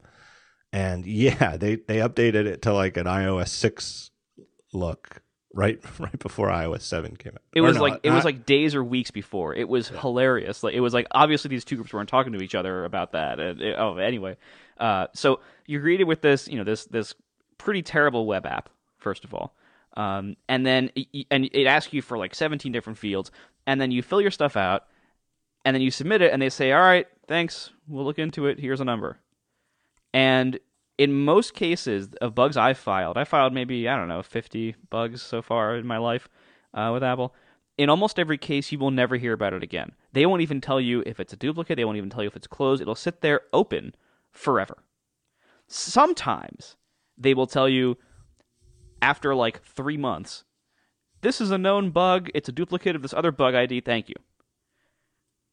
and 0.71 1.07
yeah, 1.07 1.57
they 1.57 1.77
they 1.77 1.97
updated 1.97 2.45
it 2.45 2.61
to 2.61 2.73
like 2.73 2.97
an 2.97 3.07
iOS 3.07 3.47
six 3.47 4.11
look 4.73 5.23
right 5.55 5.79
right 5.99 6.19
before 6.19 6.49
iOS 6.49 6.81
seven 6.81 7.15
came 7.15 7.33
out. 7.33 7.41
It 7.51 7.61
was 7.61 7.77
no, 7.77 7.81
like 7.81 8.01
it 8.03 8.11
was 8.11 8.25
like 8.25 8.45
days 8.45 8.75
or 8.75 8.83
weeks 8.83 9.09
before. 9.09 9.55
It 9.55 9.67
was 9.67 9.89
yeah. 9.89 10.01
hilarious. 10.01 10.61
Like 10.61 10.75
it 10.75 10.81
was 10.81 10.93
like 10.93 11.07
obviously 11.09 11.49
these 11.49 11.65
two 11.65 11.77
groups 11.77 11.91
weren't 11.91 12.07
talking 12.07 12.33
to 12.33 12.43
each 12.43 12.53
other 12.53 12.85
about 12.85 13.13
that. 13.13 13.39
And 13.39 13.59
it, 13.59 13.75
oh, 13.79 13.97
anyway, 13.97 14.37
uh, 14.77 15.07
so 15.15 15.39
you're 15.65 15.81
greeted 15.81 16.03
with 16.03 16.21
this, 16.21 16.47
you 16.47 16.59
know, 16.59 16.63
this 16.63 16.85
this 16.85 17.15
pretty 17.57 17.81
terrible 17.81 18.27
web 18.27 18.45
app 18.45 18.69
first 18.99 19.23
of 19.25 19.33
all, 19.33 19.55
um, 19.97 20.35
and 20.47 20.63
then 20.63 20.91
and 21.31 21.49
it 21.51 21.65
asks 21.65 21.91
you 21.91 22.03
for 22.03 22.19
like 22.19 22.35
17 22.35 22.71
different 22.71 22.99
fields, 22.99 23.31
and 23.65 23.81
then 23.81 23.91
you 23.91 24.03
fill 24.03 24.21
your 24.21 24.29
stuff 24.29 24.55
out, 24.55 24.85
and 25.65 25.75
then 25.75 25.81
you 25.81 25.91
submit 25.91 26.21
it, 26.21 26.33
and 26.33 26.41
they 26.41 26.49
say, 26.49 26.71
all 26.71 26.81
right, 26.81 27.07
thanks, 27.27 27.71
we'll 27.87 28.05
look 28.05 28.19
into 28.19 28.45
it. 28.47 28.59
Here's 28.59 28.81
a 28.81 28.85
number, 28.85 29.19
and 30.13 30.59
in 31.01 31.25
most 31.25 31.55
cases 31.55 32.09
of 32.21 32.35
bugs 32.35 32.57
I 32.57 32.73
filed, 32.73 33.17
I 33.17 33.23
filed 33.23 33.53
maybe 33.53 33.89
I 33.89 33.97
don't 33.97 34.07
know 34.07 34.21
50 34.21 34.75
bugs 34.91 35.21
so 35.21 35.41
far 35.41 35.75
in 35.75 35.87
my 35.87 35.97
life 35.97 36.29
uh, 36.75 36.91
with 36.93 37.03
Apple. 37.03 37.33
In 37.77 37.89
almost 37.89 38.19
every 38.19 38.37
case, 38.37 38.71
you 38.71 38.77
will 38.77 38.91
never 38.91 39.15
hear 39.15 39.33
about 39.33 39.53
it 39.53 39.63
again. 39.63 39.93
They 40.13 40.27
won't 40.27 40.43
even 40.43 40.61
tell 40.61 40.79
you 40.79 41.01
if 41.07 41.19
it's 41.19 41.33
a 41.33 41.37
duplicate. 41.37 41.77
They 41.77 41.85
won't 41.85 41.97
even 41.97 42.11
tell 42.11 42.21
you 42.21 42.27
if 42.27 42.35
it's 42.35 42.45
closed. 42.45 42.83
It'll 42.83 42.93
sit 42.93 43.21
there 43.21 43.41
open 43.51 43.95
forever. 44.29 44.83
Sometimes 45.67 46.75
they 47.17 47.33
will 47.33 47.47
tell 47.47 47.67
you 47.67 47.97
after 49.01 49.33
like 49.33 49.63
three 49.63 49.97
months, 49.97 50.43
this 51.21 51.41
is 51.41 51.49
a 51.49 51.57
known 51.57 51.89
bug. 51.89 52.29
It's 52.35 52.49
a 52.49 52.51
duplicate 52.51 52.95
of 52.95 53.01
this 53.01 53.13
other 53.13 53.31
bug 53.31 53.55
ID. 53.55 53.81
Thank 53.81 54.09
you. 54.09 54.15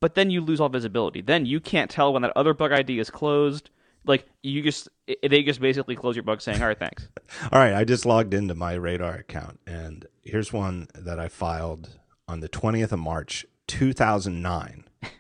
But 0.00 0.14
then 0.14 0.30
you 0.30 0.40
lose 0.40 0.60
all 0.60 0.68
visibility. 0.68 1.20
Then 1.20 1.46
you 1.46 1.60
can't 1.60 1.90
tell 1.90 2.12
when 2.12 2.22
that 2.22 2.32
other 2.36 2.54
bug 2.54 2.72
ID 2.72 2.98
is 2.98 3.10
closed. 3.10 3.70
Like 4.04 4.26
you 4.42 4.62
just 4.62 4.88
they 5.06 5.42
just 5.42 5.60
basically 5.60 5.96
close 5.96 6.16
your 6.16 6.22
bug 6.22 6.40
saying 6.40 6.62
all 6.62 6.68
right 6.68 6.78
thanks. 6.78 7.08
All 7.52 7.58
right 7.58 7.74
i 7.74 7.84
just 7.84 8.06
logged 8.06 8.32
into 8.32 8.54
my 8.54 8.72
radar 8.72 9.16
account 9.16 9.60
and 9.66 10.06
here's 10.22 10.50
one 10.52 10.88
that 10.94 11.18
i 11.18 11.28
filed 11.28 11.98
on 12.26 12.40
the 12.40 12.48
20th 12.48 12.92
of 12.92 13.00
march 13.00 13.44
2009 13.66 14.84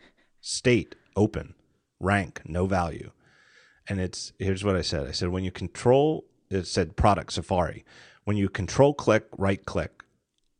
state 0.40 0.94
open 1.16 1.54
rank 2.00 2.40
no 2.46 2.66
value. 2.66 3.10
And 3.88 4.00
it's 4.00 4.32
here's 4.38 4.64
what 4.64 4.76
i 4.76 4.82
said. 4.82 5.06
I 5.06 5.12
said 5.12 5.28
when 5.28 5.44
you 5.44 5.50
control 5.50 6.24
it 6.50 6.66
said 6.66 6.96
product 6.96 7.32
safari. 7.32 7.84
When 8.24 8.36
you 8.36 8.48
control 8.48 8.94
click 8.94 9.26
right 9.36 9.64
click 9.64 9.97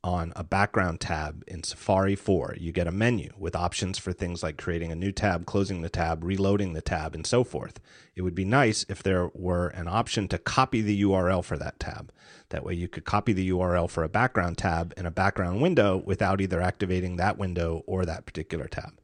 on 0.04 0.32
a 0.36 0.44
background 0.44 1.00
tab 1.00 1.42
in 1.46 1.62
Safari 1.62 2.14
4, 2.14 2.56
you 2.58 2.72
get 2.72 2.86
a 2.86 2.92
menu 2.92 3.32
with 3.36 3.56
options 3.56 3.98
for 3.98 4.12
things 4.12 4.42
like 4.42 4.56
creating 4.56 4.92
a 4.92 4.96
new 4.96 5.10
tab, 5.10 5.44
closing 5.44 5.82
the 5.82 5.88
tab, 5.88 6.22
reloading 6.22 6.72
the 6.72 6.80
tab, 6.80 7.14
and 7.14 7.26
so 7.26 7.42
forth. 7.42 7.80
It 8.14 8.22
would 8.22 8.34
be 8.34 8.44
nice 8.44 8.84
if 8.88 9.02
there 9.02 9.30
were 9.34 9.68
an 9.68 9.88
option 9.88 10.28
to 10.28 10.38
copy 10.38 10.80
the 10.80 11.02
URL 11.02 11.44
for 11.44 11.58
that 11.58 11.80
tab. 11.80 12.12
That 12.50 12.64
way, 12.64 12.74
you 12.74 12.88
could 12.88 13.04
copy 13.04 13.32
the 13.32 13.50
URL 13.50 13.90
for 13.90 14.04
a 14.04 14.08
background 14.08 14.56
tab 14.58 14.94
in 14.96 15.04
a 15.04 15.10
background 15.10 15.60
window 15.60 15.96
without 16.04 16.40
either 16.40 16.60
activating 16.60 17.16
that 17.16 17.38
window 17.38 17.82
or 17.86 18.04
that 18.04 18.24
particular 18.24 18.68
tab. 18.68 19.00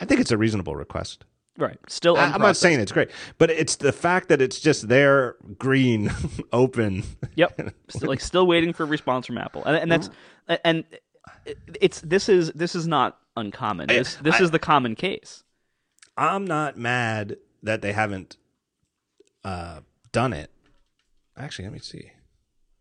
I 0.00 0.04
think 0.04 0.20
it's 0.20 0.32
a 0.32 0.38
reasonable 0.38 0.76
request. 0.76 1.24
Right. 1.58 1.78
Still, 1.86 2.16
I, 2.16 2.34
am 2.34 2.40
not 2.40 2.56
saying 2.56 2.80
it's 2.80 2.92
great, 2.92 3.10
but 3.36 3.50
it's 3.50 3.76
the 3.76 3.92
fact 3.92 4.28
that 4.28 4.40
it's 4.40 4.58
just 4.58 4.88
there, 4.88 5.36
green, 5.58 6.10
open. 6.52 7.04
Yep. 7.34 7.74
still, 7.88 8.08
like 8.08 8.20
still 8.20 8.46
waiting 8.46 8.72
for 8.72 8.84
a 8.84 8.86
response 8.86 9.26
from 9.26 9.36
Apple, 9.36 9.62
and, 9.64 9.76
and 9.76 9.92
that's 9.92 10.08
and 10.64 10.84
it's 11.80 12.00
this 12.00 12.28
is 12.28 12.52
this 12.52 12.74
is 12.74 12.86
not 12.86 13.18
uncommon. 13.36 13.88
This 13.88 14.16
this 14.16 14.36
I, 14.36 14.44
is 14.44 14.50
the 14.50 14.58
common 14.58 14.94
case. 14.94 15.44
I'm 16.16 16.46
not 16.46 16.78
mad 16.78 17.36
that 17.62 17.82
they 17.82 17.92
haven't 17.92 18.36
uh, 19.44 19.80
done 20.10 20.32
it. 20.32 20.50
Actually, 21.36 21.66
let 21.66 21.74
me 21.74 21.80
see. 21.80 22.12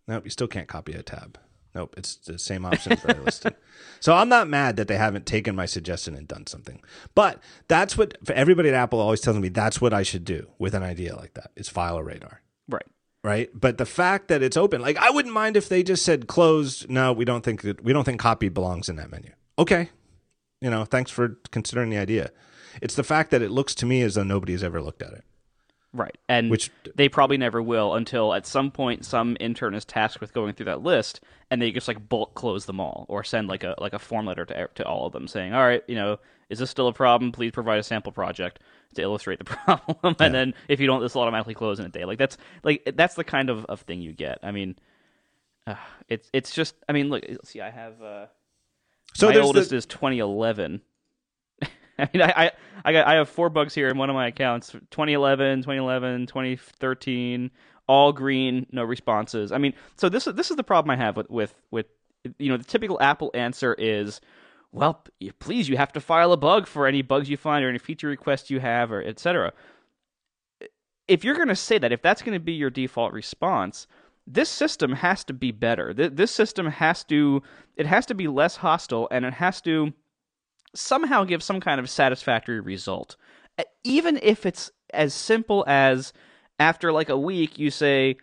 Nope, 0.07 0.26
you 0.26 0.32
still 0.32 0.47
can't 0.47 0.67
copy 0.67 0.93
a 0.93 1.03
tab. 1.03 1.38
Nope, 1.74 1.95
it's 1.97 2.15
the 2.15 2.38
same 2.38 2.65
option 2.65 2.97
for 2.97 3.13
listed. 3.26 3.55
So 3.99 4.13
I'm 4.13 4.30
not 4.30 4.49
mad 4.49 4.76
that 4.78 4.88
they 4.88 4.97
haven't 4.97 5.26
taken 5.26 5.55
my 5.55 5.65
suggestion 5.65 6.15
and 6.15 6.28
done 6.28 6.47
something. 6.47 6.82
But 7.15 7.41
that's 7.67 7.97
what 7.97 8.17
for 8.26 8.34
everybody 8.34 8.69
at 8.69 8.76
Apple 8.76 8.99
always 8.99 9.22
tells 9.22 9.38
me 9.38 9.49
that's 9.49 9.80
what 9.80 9.93
I 9.93 10.03
should 10.03 10.26
do 10.26 10.47
with 10.59 10.74
an 10.74 10.84
idea 10.84 11.15
like 11.15 11.34
that. 11.36 11.51
Is 11.55 11.69
file 11.69 11.97
a 11.97 12.03
radar. 12.03 12.41
Right. 12.67 12.86
Right. 13.24 13.49
But 13.53 13.78
the 13.78 13.86
fact 13.86 14.28
that 14.30 14.41
it's 14.41 14.57
open, 14.57 14.82
like 14.82 14.97
I 14.97 15.11
wouldn't 15.11 15.34
mind 15.34 15.55
if 15.55 15.69
they 15.69 15.84
just 15.84 16.03
said 16.03 16.28
closed. 16.28 16.89
No, 16.89 17.13
we 17.13 17.26
don't 17.26 17.43
think 17.43 17.61
that 17.61 17.84
we 17.84 17.93
don't 17.93 18.03
think 18.03 18.19
copy 18.19 18.49
belongs 18.49 18.89
in 18.89 18.97
that 18.97 19.11
menu. 19.11 19.32
Okay. 19.57 19.89
You 20.59 20.69
know, 20.69 20.86
thanks 20.86 21.11
for 21.11 21.38
considering 21.51 21.89
the 21.89 21.97
idea. 21.97 22.32
It's 22.82 22.95
the 22.95 23.03
fact 23.03 23.32
that 23.32 23.41
it 23.41 23.51
looks 23.51 23.76
to 23.76 23.86
me 23.86 24.01
as 24.01 24.15
though 24.15 24.24
nobody's 24.24 24.63
ever 24.63 24.82
looked 24.82 25.01
at 25.01 25.13
it. 25.13 25.24
Right. 25.93 26.17
And 26.29 26.49
Which, 26.49 26.71
they 26.95 27.09
probably 27.09 27.37
never 27.37 27.61
will 27.61 27.95
until 27.95 28.33
at 28.33 28.47
some 28.47 28.71
point 28.71 29.03
some 29.03 29.35
intern 29.41 29.73
is 29.73 29.83
tasked 29.83 30.21
with 30.21 30.33
going 30.33 30.53
through 30.53 30.67
that 30.67 30.81
list 30.81 31.19
and 31.49 31.61
they 31.61 31.71
just 31.71 31.87
like 31.87 32.07
bulk 32.07 32.33
close 32.33 32.65
them 32.65 32.79
all 32.79 33.05
or 33.09 33.25
send 33.25 33.49
like 33.49 33.65
a 33.65 33.75
like 33.77 33.91
a 33.91 33.99
form 33.99 34.25
letter 34.25 34.45
to 34.45 34.69
to 34.75 34.85
all 34.85 35.05
of 35.05 35.13
them 35.13 35.27
saying, 35.27 35.53
"All 35.53 35.65
right, 35.65 35.83
you 35.87 35.95
know, 35.95 36.17
is 36.49 36.59
this 36.59 36.69
still 36.69 36.87
a 36.87 36.93
problem? 36.93 37.33
Please 37.33 37.51
provide 37.51 37.77
a 37.77 37.83
sample 37.83 38.13
project 38.13 38.59
to 38.95 39.01
illustrate 39.01 39.39
the 39.39 39.45
problem." 39.45 39.97
and 40.03 40.15
yeah. 40.19 40.29
then 40.29 40.53
if 40.69 40.79
you 40.79 40.87
don't 40.87 41.01
this 41.01 41.13
will 41.13 41.23
automatically 41.23 41.55
close 41.55 41.77
in 41.77 41.85
a 41.85 41.89
day. 41.89 42.05
Like 42.05 42.17
that's 42.17 42.37
like 42.63 42.89
that's 42.95 43.15
the 43.15 43.25
kind 43.25 43.49
of, 43.49 43.65
of 43.65 43.81
thing 43.81 44.01
you 44.01 44.13
get. 44.13 44.39
I 44.43 44.51
mean, 44.51 44.77
uh, 45.67 45.75
it's 46.07 46.29
it's 46.31 46.53
just 46.53 46.75
I 46.87 46.93
mean, 46.93 47.09
look, 47.09 47.25
see 47.43 47.59
I 47.59 47.69
have 47.69 48.01
uh 48.01 48.27
so 49.13 49.29
my 49.29 49.39
oldest 49.39 49.71
the... 49.71 49.75
is 49.75 49.85
2011 49.87 50.81
I 52.10 52.10
mean, 52.14 52.22
I, 52.24 52.34
I, 52.36 52.52
I, 52.84 52.93
got, 52.93 53.08
I 53.08 53.14
have 53.16 53.30
four 53.30 53.49
bugs 53.49 53.76
here 53.76 53.88
in 53.88 53.97
one 53.97 54.10
of 54.10 54.16
my 54.16 54.28
accounts 54.28 54.72
2011, 54.72 55.60
2011, 55.60 56.26
2013, 56.26 57.52
all 57.88 58.12
green, 58.12 58.66
no 58.72 58.84
responses. 58.84 59.52
I 59.52 59.58
mean, 59.60 59.74
so 59.97 60.10
this 60.10 60.26
is, 60.26 60.34
this 60.34 60.49
is 60.49 60.58
the 60.58 60.64
problem 60.64 60.91
I 60.91 60.95
have 60.95 61.16
with, 61.16 61.30
with, 61.30 61.54
with, 61.70 61.86
you 62.39 62.49
know, 62.49 62.58
the 62.58 62.64
typical 62.64 62.99
Apple 63.02 63.32
answer 63.34 63.76
is, 63.78 64.20
well, 64.72 65.04
please, 65.39 65.70
you 65.70 65.78
have 65.78 65.91
to 65.93 65.99
file 65.99 66.32
a 66.32 66.38
bug 66.38 66.66
for 66.66 66.88
any 66.88 67.02
bugs 67.02 67.30
you 67.30 67.38
find 67.38 67.64
or 67.64 67.70
any 67.70 67.78
feature 67.78 68.08
requests 68.08 68.49
you 68.49 68.60
have 68.60 68.91
or 68.91 69.04
etc. 69.04 69.54
If 71.08 71.24
you're 71.24 71.36
going 71.36 71.49
to 71.49 71.56
say 71.56 71.78
that, 71.78 71.91
if 71.91 72.02
that's 72.02 72.22
going 72.22 72.34
to 72.34 72.43
be 72.43 72.54
your 72.54 72.70
default 72.70 73.14
response, 73.14 73.86
this 74.26 74.49
system 74.49 74.93
has 74.93 75.24
to 75.26 75.34
be 75.34 75.52
better. 75.52 75.93
This 75.93 76.32
system 76.32 76.68
has 76.68 77.04
to, 77.06 77.43
it 77.76 77.86
has 77.86 78.06
to 78.06 78.16
be 78.16 78.28
less 78.28 78.56
hostile 78.56 79.08
and 79.12 79.26
it 79.26 79.34
has 79.34 79.62
to, 79.62 79.93
somehow 80.74 81.24
give 81.24 81.43
some 81.43 81.59
kind 81.59 81.80
of 81.80 81.89
satisfactory 81.89 82.59
result. 82.59 83.15
Even 83.84 84.19
if 84.22 84.45
it's 84.45 84.72
as 84.93 85.13
simple 85.13 85.63
as 85.67 86.13
after 86.59 86.91
like 86.91 87.09
a 87.09 87.17
week 87.17 87.57
you 87.59 87.72
say, 87.72 88.17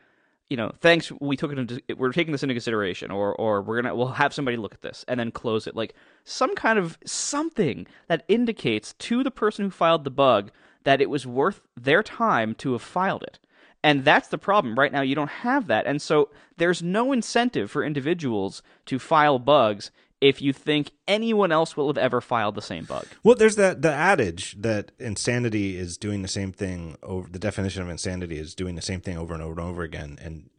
you 0.49 0.57
know, 0.57 0.73
thanks, 0.81 1.13
we 1.21 1.37
took 1.37 1.53
it 1.53 1.59
into, 1.59 1.83
we're 1.97 2.13
taking 2.13 2.33
this 2.33 2.43
into 2.43 2.55
consideration, 2.55 3.11
or 3.11 3.35
or 3.35 3.61
we're 3.61 3.83
gonna, 3.83 3.95
we'll 3.95 4.09
have 4.09 4.33
somebody 4.33 4.57
look 4.57 4.73
at 4.73 4.81
this 4.81 5.05
and 5.07 5.21
then 5.21 5.31
close 5.31 5.67
it. 5.67 5.77
Like 5.77 5.95
some 6.25 6.55
kind 6.55 6.79
of 6.79 6.99
something 7.05 7.87
that 8.07 8.25
indicates 8.29 8.95
to 8.95 9.23
the 9.23 9.31
person 9.31 9.67
who 9.67 9.71
filed 9.71 10.05
the 10.05 10.11
bug 10.11 10.51
that 10.85 11.01
it 11.03 11.11
was 11.11 11.27
worth 11.27 11.61
their 11.77 12.03
time 12.03 12.55
to 12.55 12.73
have 12.73 12.83
filed 12.83 13.23
it. 13.23 13.39
And 13.83 14.05
that's 14.05 14.29
the 14.29 14.39
problem. 14.39 14.79
Right 14.79 14.93
now, 14.93 15.03
you 15.03 15.15
don't 15.15 15.31
have 15.31 15.67
that. 15.69 15.87
And 15.87 16.01
so 16.01 16.31
there's 16.57 16.83
no 16.83 17.13
incentive 17.13 17.71
for 17.71 17.85
individuals 17.85 18.63
to 18.87 18.99
file 18.99 19.39
bugs 19.39 19.91
if 20.21 20.43
you 20.43 20.53
think 20.53 20.91
anyone 21.07 21.53
else 21.53 21.77
will 21.77 21.87
have 21.89 21.99
ever 21.99 22.21
filed 22.21 22.55
the 22.55 22.63
same 22.63 22.85
bug. 22.85 23.07
Well, 23.23 23.35
there's 23.35 23.57
that 23.57 23.83
the 23.83 23.93
adage 23.93 24.57
that 24.61 24.93
insanity 24.99 25.77
is 25.77 25.97
doing 25.97 26.23
the 26.23 26.29
same 26.29 26.53
thing 26.53 26.97
over 27.03 27.29
the 27.29 27.39
definition 27.39 27.83
of 27.83 27.89
insanity 27.89 28.39
is 28.39 28.55
doing 28.55 28.75
the 28.75 28.83
same 28.83 29.01
thing 29.01 29.17
over 29.17 29.35
and 29.35 29.43
over 29.43 29.61
and 29.61 29.71
over 29.71 29.83
again 29.83 30.19
and 30.21 30.51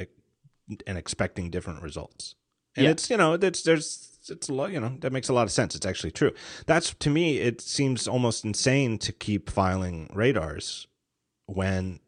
and 0.86 0.98
expecting 0.98 1.50
different 1.50 1.82
results. 1.82 2.36
And 2.76 2.86
yeah. 2.86 2.92
it's 2.92 3.10
you 3.10 3.18
know, 3.18 3.34
it's 3.34 3.64
there's 3.64 4.18
it's 4.30 4.48
a 4.48 4.54
lot, 4.54 4.72
you 4.72 4.80
know, 4.80 4.96
that 5.00 5.12
makes 5.12 5.30
a 5.30 5.34
lot 5.34 5.44
of 5.44 5.52
sense. 5.52 5.76
It's 5.76 5.86
actually 5.86 6.12
true. 6.12 6.32
That's 6.66 6.94
to 6.94 7.10
me 7.10 7.40
it 7.40 7.62
seems 7.62 8.08
almost 8.08 8.46
insane 8.46 8.98
to 9.00 9.12
keep 9.12 9.50
filing 9.50 10.10
radars 10.14 10.88
when 11.48 12.00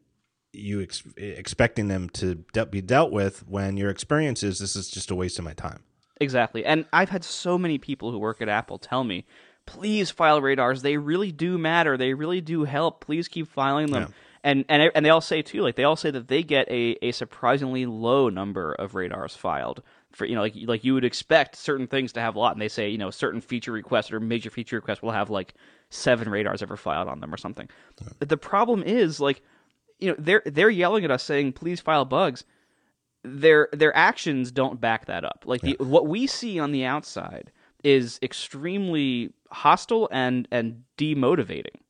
you 0.52 0.82
ex- 0.82 1.02
expecting 1.16 1.88
them 1.88 2.08
to 2.10 2.44
de- 2.52 2.66
be 2.66 2.80
dealt 2.80 3.10
with 3.10 3.46
when 3.48 3.76
your 3.76 3.90
experience 3.90 4.42
is 4.42 4.58
this 4.58 4.76
is 4.76 4.88
just 4.88 5.10
a 5.10 5.14
waste 5.14 5.38
of 5.38 5.44
my 5.44 5.54
time. 5.54 5.82
Exactly. 6.22 6.64
And 6.64 6.86
I've 6.92 7.10
had 7.10 7.24
so 7.24 7.58
many 7.58 7.78
people 7.78 8.10
who 8.10 8.18
work 8.18 8.40
at 8.40 8.48
Apple 8.48 8.78
tell 8.78 9.04
me, 9.04 9.24
please 9.66 10.10
file 10.10 10.40
radars. 10.40 10.82
They 10.82 10.96
really 10.96 11.32
do 11.32 11.58
matter. 11.58 11.96
They 11.96 12.14
really 12.14 12.40
do 12.40 12.64
help. 12.64 13.04
Please 13.04 13.28
keep 13.28 13.48
filing 13.48 13.88
them. 13.88 14.02
Yeah. 14.02 14.14
And, 14.44 14.64
and 14.68 14.90
and 14.94 15.06
they 15.06 15.10
all 15.10 15.20
say 15.20 15.42
too, 15.42 15.62
like 15.62 15.76
they 15.76 15.84
all 15.84 15.94
say 15.94 16.10
that 16.10 16.26
they 16.26 16.42
get 16.42 16.68
a, 16.68 16.96
a 17.00 17.12
surprisingly 17.12 17.86
low 17.86 18.28
number 18.28 18.72
of 18.72 18.96
radars 18.96 19.36
filed. 19.36 19.82
For 20.10 20.26
you 20.26 20.34
know, 20.34 20.40
like 20.40 20.54
like 20.64 20.84
you 20.84 20.94
would 20.94 21.04
expect 21.04 21.54
certain 21.54 21.86
things 21.86 22.12
to 22.14 22.20
have 22.20 22.34
a 22.34 22.40
lot, 22.40 22.52
and 22.52 22.60
they 22.60 22.68
say 22.68 22.88
you 22.88 22.98
know 22.98 23.10
certain 23.10 23.40
feature 23.40 23.70
requests 23.70 24.10
or 24.10 24.18
major 24.18 24.50
feature 24.50 24.76
requests 24.76 25.00
will 25.00 25.12
have 25.12 25.30
like 25.30 25.54
seven 25.90 26.28
radars 26.28 26.60
ever 26.60 26.76
filed 26.76 27.06
on 27.06 27.20
them 27.20 27.32
or 27.32 27.36
something. 27.36 27.68
Yeah. 28.00 28.08
The 28.18 28.36
problem 28.36 28.82
is 28.82 29.20
like 29.20 29.42
you 30.00 30.10
know 30.10 30.16
they're 30.18 30.42
they're 30.44 30.70
yelling 30.70 31.04
at 31.04 31.12
us 31.12 31.22
saying 31.22 31.52
please 31.52 31.80
file 31.80 32.04
bugs 32.04 32.44
their 33.24 33.68
their 33.72 33.96
actions 33.96 34.50
don't 34.50 34.80
back 34.80 35.06
that 35.06 35.24
up. 35.24 35.44
Like 35.46 35.60
the, 35.60 35.76
what 35.78 36.06
we 36.06 36.26
see 36.26 36.58
on 36.58 36.72
the 36.72 36.84
outside 36.84 37.52
is 37.84 38.18
extremely 38.22 39.32
hostile 39.50 40.08
and 40.10 40.48
and 40.50 40.84
demotivating. 40.98 41.80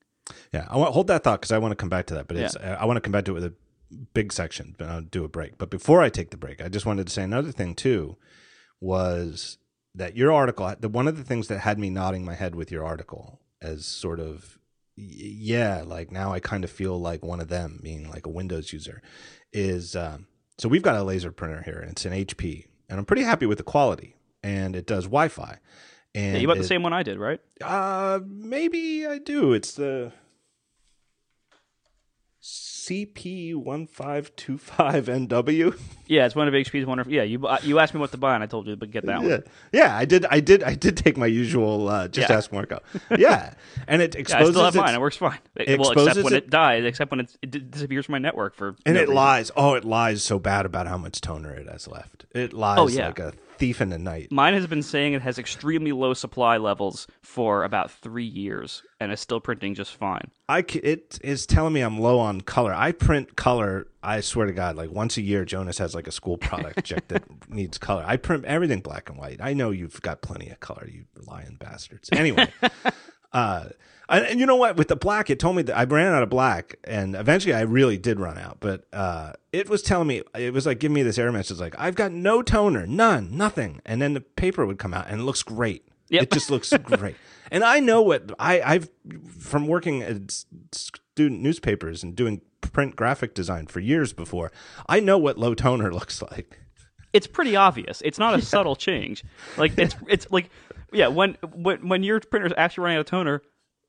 Yeah, 0.53 0.67
I 0.69 0.77
want 0.77 0.89
to 0.89 0.93
hold 0.93 1.07
that 1.09 1.25
thought 1.25 1.41
because 1.41 1.53
I 1.53 1.59
want 1.59 1.73
to 1.73 1.77
come 1.77 1.89
back 1.89 2.07
to 2.07 2.15
that. 2.15 2.29
But 2.29 2.37
it's 2.37 2.57
yeah. 2.61 2.77
I 2.79 2.85
want 2.85 2.97
to 2.97 3.01
come 3.01 3.13
back 3.13 3.25
to 3.27 3.33
it 3.33 3.35
with 3.35 3.45
a 3.45 3.55
big 4.15 4.33
section, 4.33 4.75
but 4.79 4.89
I'll 4.89 5.03
do 5.03 5.25
a 5.25 5.29
break. 5.29 5.59
But 5.59 5.71
before 5.71 6.03
I 6.03 6.09
take 6.09 6.31
the 6.31 6.37
break, 6.37 6.63
I 6.63 6.69
just 6.69 6.87
wanted 6.87 7.07
to 7.07 7.13
say 7.13 7.23
another 7.23 7.53
thing 7.53 7.75
too 7.75 8.17
was 8.81 9.59
that 9.95 10.17
your 10.17 10.33
article. 10.33 10.75
The 10.79 10.89
one 10.89 11.09
of 11.09 11.17
the 11.17 11.25
things 11.25 11.49
that 11.49 11.61
had 11.61 11.79
me 11.79 11.91
nodding 11.91 12.25
my 12.25 12.35
head 12.35 12.55
with 12.55 12.71
your 12.71 12.85
article 12.85 13.41
as 13.61 13.87
sort 13.87 14.21
of 14.21 14.59
yeah, 14.97 15.83
like 15.87 16.13
now 16.13 16.33
I 16.33 16.41
kind 16.41 16.65
of 16.65 16.71
feel 16.71 17.01
like 17.01 17.25
one 17.25 17.41
of 17.41 17.49
them, 17.49 17.81
being 17.83 18.11
like 18.11 18.27
a 18.27 18.31
Windows 18.31 18.73
user, 18.73 19.03
is 19.53 19.97
um, 19.97 20.27
so 20.59 20.69
we've 20.69 20.83
got 20.83 20.97
a 20.97 21.03
laser 21.03 21.33
printer 21.33 21.63
here, 21.63 21.79
and 21.81 21.91
it's 21.91 22.05
an 22.05 22.13
HP, 22.13 22.67
and 22.89 22.99
I'm 22.99 23.05
pretty 23.05 23.23
happy 23.23 23.47
with 23.47 23.59
the 23.59 23.65
quality, 23.65 24.17
and 24.43 24.77
it 24.77 24.87
does 24.87 25.05
Wi-Fi. 25.05 25.59
And 26.15 26.35
yeah, 26.35 26.41
you 26.41 26.47
bought 26.47 26.59
the 26.59 26.65
same 26.65 26.83
one 26.83 26.93
I 26.93 27.03
did, 27.03 27.19
right? 27.19 27.41
Uh, 27.63 28.21
maybe 28.27 29.07
I 29.07 29.19
do. 29.19 29.55
It's 29.55 29.73
the 29.73 30.13
CP1525NW. 32.83 35.79
Yeah, 36.09 36.27
it's 36.27 36.35
one 36.35 36.49
of 36.49 36.55
HP's 36.55 36.85
wonderful. 36.85 37.13
Yeah, 37.13 37.23
you 37.23 37.47
uh, 37.47 37.59
you 37.63 37.79
asked 37.79 37.95
me 37.95 38.01
what 38.01 38.11
to 38.11 38.17
buy, 38.17 38.35
and 38.35 38.43
I 38.43 38.47
told 38.47 38.67
you 38.67 38.75
to 38.75 38.87
get 38.87 39.07
that 39.07 39.23
yeah. 39.23 39.29
one. 39.29 39.45
Yeah, 39.73 39.97
I 39.97 40.05
did. 40.05 40.27
I 40.27 40.41
did. 40.41 40.65
I 40.65 40.75
did 40.75 40.97
take 40.97 41.17
my 41.17 41.27
usual 41.27 41.89
uh, 41.89 42.09
just 42.09 42.29
yeah. 42.29 42.37
ask 42.37 42.53
Marco. 42.53 42.81
Yeah, 43.17 43.55
and 43.87 44.03
it 44.03 44.17
exposes. 44.17 44.41
yeah, 44.41 44.47
I 44.47 44.51
still 44.51 44.65
have 44.65 44.75
mine. 44.75 44.97
It 44.97 45.01
works 45.01 45.17
fine. 45.17 45.39
It 45.55 45.79
well, 45.79 45.93
except 45.93 46.25
when 46.25 46.33
it, 46.33 46.45
it, 46.45 46.51
dies. 46.51 46.85
Except 46.85 47.13
when 47.13 47.21
it, 47.21 47.37
it 47.41 47.71
disappears 47.71 48.07
from 48.07 48.15
my 48.15 48.19
network 48.19 48.57
for. 48.57 48.75
And 48.85 48.97
no 48.97 49.01
it 49.01 49.03
reason. 49.03 49.15
lies. 49.15 49.53
Oh, 49.57 49.75
it 49.75 49.85
lies 49.85 50.25
so 50.25 50.41
bad 50.41 50.67
about 50.67 50.89
how 50.89 50.99
much 50.99 51.21
toner 51.21 51.55
it 51.55 51.69
has 51.69 51.87
left. 51.87 52.25
It 52.33 52.53
lies 52.53 52.81
oh, 52.81 52.89
yeah. 52.89 53.07
like 53.07 53.21
a 53.21 53.33
thief 53.63 53.81
in 53.81 53.91
the 53.91 53.99
night. 53.99 54.27
Mine 54.33 54.55
has 54.55 54.67
been 54.67 54.83
saying 54.83 55.13
it 55.13 55.23
has 55.23 55.39
extremely 55.39 55.93
low 55.93 56.15
supply 56.15 56.57
levels 56.57 57.07
for 57.23 57.63
about 57.63 57.93
three 57.93 58.27
years, 58.27 58.83
and 58.99 59.13
is 59.13 59.21
still 59.21 59.39
printing 59.39 59.73
just 59.73 59.95
fine. 59.95 60.33
I 60.49 60.65
it 60.83 61.21
is 61.23 61.47
telling 61.47 61.73
me 61.73 61.81
I'm 61.81 62.01
low 62.01 62.19
on 62.19 62.41
color. 62.41 62.75
I 62.75 62.91
print 62.91 63.37
color. 63.37 63.87
I 64.03 64.21
swear 64.21 64.47
to 64.47 64.53
God, 64.53 64.75
like 64.75 64.91
once 64.91 65.17
a 65.17 65.23
year, 65.23 65.45
Jonas 65.45 65.79
has 65.79 65.95
like 65.95 66.09
a 66.09 66.11
school 66.11 66.39
product 66.39 66.83
check 66.85 67.07
that 67.07 67.23
needs 67.49 67.79
color. 67.79 68.03
I 68.05 68.17
print 68.17 68.45
everything 68.47 68.81
black 68.81 69.09
and 69.09 69.17
white. 69.17 69.41
I 69.41 69.53
know 69.53 69.71
you've 69.71 70.03
got 70.03 70.23
plenty 70.23 70.51
of 70.51 70.59
color, 70.59 70.89
you 70.93 71.05
lying 71.25 71.55
bastards. 71.55 72.09
Anyway. 72.11 72.49
Uh 73.33 73.69
and 74.09 74.39
you 74.39 74.47
know 74.47 74.57
what? 74.57 74.77
With 74.77 74.89
the 74.89 74.97
black, 74.97 75.31
it 75.31 75.39
told 75.39 75.57
me 75.57 75.63
that 75.63 75.77
I 75.77 75.85
ran 75.85 76.13
out 76.13 76.23
of 76.23 76.29
black, 76.29 76.77
and 76.85 77.17
eventually 77.17 77.55
I 77.55 77.63
really 77.63 77.97
did 77.97 78.21
run 78.21 78.37
out. 78.37 78.59
But 78.61 78.85
uh, 78.93 79.33
it 79.53 79.71
was 79.71 79.83
telling 79.83 80.07
me 80.07 80.23
it 80.35 80.53
was 80.53 80.67
like 80.67 80.81
giving 80.81 80.95
me 80.95 81.03
this 81.03 81.19
error 81.19 81.33
message, 81.33 81.59
like 81.59 81.75
I've 81.79 81.95
got 81.95 82.13
no 82.13 82.43
toner, 82.43 82.87
none, 82.87 83.35
nothing, 83.37 83.81
and 83.87 84.03
then 84.03 84.13
the 84.13 84.21
paper 84.21 84.67
would 84.67 84.79
come 84.79 84.93
out 84.93 85.09
and 85.09 85.21
it 85.21 85.25
looks 85.25 85.43
great. 85.43 85.87
Yep. 86.11 86.23
It 86.25 86.31
just 86.31 86.51
looks 86.51 86.73
great. 86.83 87.17
And 87.51 87.65
I 87.65 87.81
know 87.81 88.03
what 88.03 88.33
I, 88.39 88.61
I've 88.61 88.91
from 89.39 89.67
working 89.67 90.03
at 90.03 90.45
student 90.73 91.41
newspapers 91.41 92.03
and 92.03 92.15
doing 92.15 92.43
print 92.61 92.97
graphic 92.97 93.35
design 93.35 93.67
for 93.67 93.81
years 93.81 94.13
before. 94.13 94.53
I 94.89 95.01
know 95.01 95.17
what 95.17 95.39
low 95.39 95.55
toner 95.55 95.93
looks 95.95 96.21
like. 96.21 96.59
It's 97.13 97.27
pretty 97.27 97.57
obvious. 97.57 98.03
It's 98.05 98.19
not 98.19 98.35
a 98.35 98.39
yeah. 98.39 98.45
subtle 98.45 98.77
change. 98.77 99.25
Like 99.57 99.79
it's 99.79 99.95
it's 100.07 100.31
like 100.31 100.51
yeah, 100.93 101.09
when 101.09 101.37
when 101.55 101.89
when 101.89 102.03
your 102.03 102.21
printer's 102.21 102.53
actually 102.57 102.85
running 102.85 102.99
out 102.99 103.01
of 103.01 103.07
toner, 103.07 103.43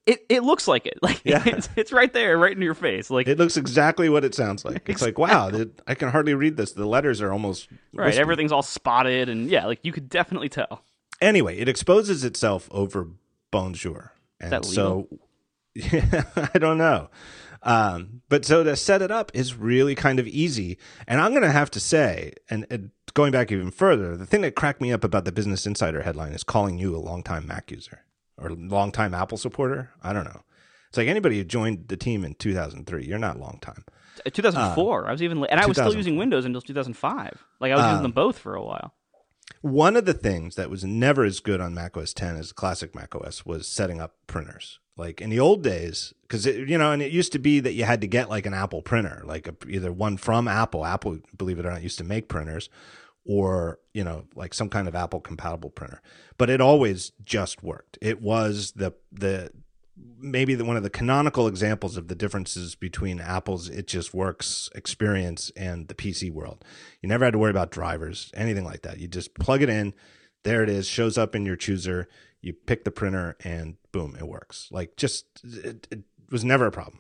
it, 0.05 0.25
it 0.29 0.43
looks 0.43 0.67
like 0.67 0.85
it. 0.85 0.97
Like 1.03 1.21
yeah. 1.25 1.43
it's, 1.45 1.69
it's 1.75 1.91
right 1.91 2.11
there, 2.13 2.37
right 2.37 2.55
in 2.55 2.61
your 2.61 2.73
face. 2.73 3.09
Like 3.09 3.27
it 3.27 3.37
looks 3.37 3.57
exactly 3.57 4.09
what 4.09 4.23
it 4.23 4.33
sounds 4.33 4.63
like. 4.63 4.87
It's 4.87 5.01
like 5.01 5.17
wow, 5.17 5.51
I 5.87 5.95
can 5.95 6.09
hardly 6.09 6.33
read 6.33 6.57
this. 6.57 6.71
The 6.73 6.85
letters 6.85 7.21
are 7.21 7.31
almost 7.31 7.67
right. 7.93 8.07
Wispy. 8.07 8.21
Everything's 8.21 8.51
all 8.51 8.61
spotted, 8.61 9.29
and 9.29 9.49
yeah, 9.49 9.65
like 9.65 9.79
you 9.83 9.91
could 9.91 10.09
definitely 10.09 10.49
tell. 10.49 10.83
Anyway, 11.21 11.57
it 11.57 11.67
exposes 11.67 12.23
itself 12.23 12.67
over 12.71 13.07
Bonjour, 13.51 14.13
and 14.39 14.65
so 14.65 15.07
yeah, 15.75 16.23
I 16.53 16.57
don't 16.57 16.77
know. 16.77 17.09
Um, 17.63 18.21
but 18.29 18.45
so 18.45 18.63
to 18.63 18.75
set 18.75 19.01
it 19.01 19.11
up 19.11 19.31
is 19.33 19.55
really 19.55 19.95
kind 19.95 20.19
of 20.19 20.27
easy. 20.27 20.77
And 21.07 21.21
I'm 21.21 21.31
going 21.31 21.43
to 21.43 21.51
have 21.51 21.71
to 21.71 21.79
say, 21.79 22.33
and, 22.49 22.65
and, 22.69 22.91
going 23.13 23.31
back 23.31 23.51
even 23.51 23.69
further, 23.69 24.17
the 24.17 24.25
thing 24.25 24.41
that 24.41 24.55
cracked 24.55 24.81
me 24.81 24.91
up 24.91 25.03
about 25.03 25.23
the 25.23 25.31
Business 25.31 25.67
Insider 25.67 26.01
headline 26.01 26.33
is 26.33 26.43
calling 26.43 26.79
you 26.79 26.95
a 26.95 26.97
longtime 26.97 27.47
Mac 27.47 27.69
user 27.69 28.01
or 28.37 28.49
longtime 28.49 29.13
Apple 29.13 29.37
supporter. 29.37 29.91
I 30.01 30.13
don't 30.13 30.25
know. 30.25 30.41
It's 30.89 30.97
like 30.97 31.07
anybody 31.07 31.37
who 31.37 31.43
joined 31.43 31.87
the 31.87 31.97
team 31.97 32.25
in 32.25 32.35
2003, 32.35 33.05
you're 33.05 33.17
not 33.19 33.39
long 33.39 33.59
time. 33.61 33.85
Uh, 34.25 34.29
2004. 34.29 35.05
Uh, 35.05 35.07
I 35.07 35.11
was 35.11 35.23
even, 35.23 35.45
and 35.45 35.59
I 35.59 35.65
was 35.65 35.77
still 35.77 35.95
using 35.95 36.17
Windows 36.17 36.45
until 36.45 36.61
2005. 36.61 37.45
Like 37.59 37.71
I 37.71 37.75
was 37.75 37.83
using 37.83 37.97
them 37.97 38.05
um, 38.05 38.11
both 38.11 38.37
for 38.37 38.55
a 38.55 38.63
while. 38.63 38.93
One 39.61 39.95
of 39.95 40.05
the 40.05 40.13
things 40.13 40.55
that 40.55 40.69
was 40.69 40.83
never 40.83 41.23
as 41.23 41.39
good 41.39 41.61
on 41.61 41.73
Mac 41.73 41.95
OS 41.95 42.13
10 42.13 42.35
as 42.35 42.51
classic 42.51 42.93
Mac 42.95 43.15
OS 43.15 43.45
was 43.45 43.67
setting 43.67 44.01
up 44.01 44.15
printers. 44.27 44.79
Like 44.95 45.21
in 45.21 45.29
the 45.31 45.39
old 45.39 45.63
days, 45.63 46.13
because 46.21 46.45
you 46.45 46.77
know, 46.77 46.91
and 46.91 47.01
it 47.01 47.11
used 47.11 47.31
to 47.31 47.39
be 47.39 47.59
that 47.59 47.73
you 47.73 47.83
had 47.83 48.01
to 48.01 48.07
get 48.07 48.29
like 48.29 48.45
an 48.45 48.53
Apple 48.53 48.83
printer, 48.83 49.23
like 49.25 49.47
a, 49.47 49.55
either 49.67 49.91
one 49.91 50.17
from 50.17 50.47
Apple. 50.47 50.85
Apple, 50.85 51.19
believe 51.35 51.57
it 51.57 51.65
or 51.65 51.71
not, 51.71 51.81
used 51.81 51.97
to 51.97 52.03
make 52.03 52.27
printers, 52.27 52.69
or 53.25 53.79
you 53.93 54.03
know, 54.03 54.25
like 54.35 54.53
some 54.53 54.69
kind 54.69 54.87
of 54.87 54.93
Apple 54.93 55.19
compatible 55.19 55.71
printer. 55.71 55.99
But 56.37 56.51
it 56.51 56.61
always 56.61 57.11
just 57.23 57.63
worked. 57.63 57.97
It 58.01 58.21
was 58.21 58.73
the 58.75 58.93
the 59.11 59.49
maybe 59.97 60.55
the, 60.55 60.65
one 60.65 60.77
of 60.77 60.83
the 60.83 60.89
canonical 60.89 61.47
examples 61.47 61.97
of 61.97 62.07
the 62.07 62.15
differences 62.15 62.75
between 62.75 63.19
Apple's 63.19 63.69
it 63.69 63.87
just 63.87 64.13
works 64.13 64.69
experience 64.75 65.51
and 65.55 65.87
the 65.87 65.95
PC 65.95 66.31
world. 66.31 66.63
You 67.01 67.09
never 67.09 67.25
had 67.25 67.33
to 67.33 67.39
worry 67.39 67.51
about 67.51 67.71
drivers, 67.71 68.31
anything 68.35 68.63
like 68.63 68.81
that. 68.83 68.99
You 68.99 69.07
just 69.07 69.33
plug 69.35 69.61
it 69.61 69.69
in, 69.69 69.93
there 70.43 70.63
it 70.63 70.69
is, 70.69 70.87
shows 70.87 71.17
up 71.17 71.35
in 71.35 71.45
your 71.45 71.55
chooser 71.55 72.07
you 72.43 72.53
pick 72.53 72.83
the 72.83 72.91
printer 72.91 73.37
and 73.43 73.77
boom, 73.91 74.15
it 74.19 74.27
works. 74.27 74.67
Like 74.69 74.97
just 74.97 75.25
it, 75.43 75.87
it 75.89 76.03
was 76.29 76.43
never 76.43 76.67
a 76.67 76.71
problem. 76.71 76.99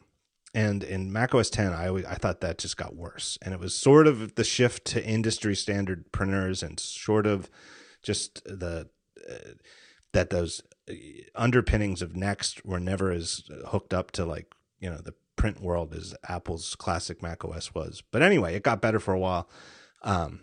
And 0.55 0.83
in 0.83 1.11
Mac 1.11 1.35
OS 1.35 1.49
10, 1.49 1.73
I 1.73 1.87
always, 1.87 2.05
I 2.05 2.13
thought 2.13 2.41
that 2.41 2.59
just 2.59 2.77
got 2.77 2.95
worse. 2.95 3.37
And 3.41 3.53
it 3.53 3.59
was 3.59 3.75
sort 3.75 4.07
of 4.07 4.35
the 4.35 4.43
shift 4.43 4.85
to 4.85 5.03
industry 5.03 5.55
standard 5.55 6.11
printers 6.11 6.61
and 6.63 6.79
sort 6.79 7.25
of 7.25 7.49
just 8.01 8.43
the 8.45 8.89
uh, 9.29 9.33
that 10.13 10.29
those 10.29 10.61
uh, 10.89 10.93
underpinnings 11.35 12.01
of 12.01 12.15
Next 12.15 12.65
were 12.65 12.79
never 12.79 13.11
as 13.11 13.43
hooked 13.67 13.93
up 13.93 14.11
to 14.11 14.25
like 14.25 14.53
you 14.79 14.89
know 14.89 14.97
the 14.97 15.13
print 15.35 15.61
world 15.61 15.93
as 15.93 16.15
Apple's 16.29 16.75
classic 16.75 17.21
Mac 17.21 17.43
OS 17.43 17.73
was. 17.73 18.01
But 18.11 18.21
anyway, 18.21 18.55
it 18.55 18.63
got 18.63 18.81
better 18.81 18.99
for 18.99 19.13
a 19.13 19.19
while. 19.19 19.49
Um, 20.03 20.41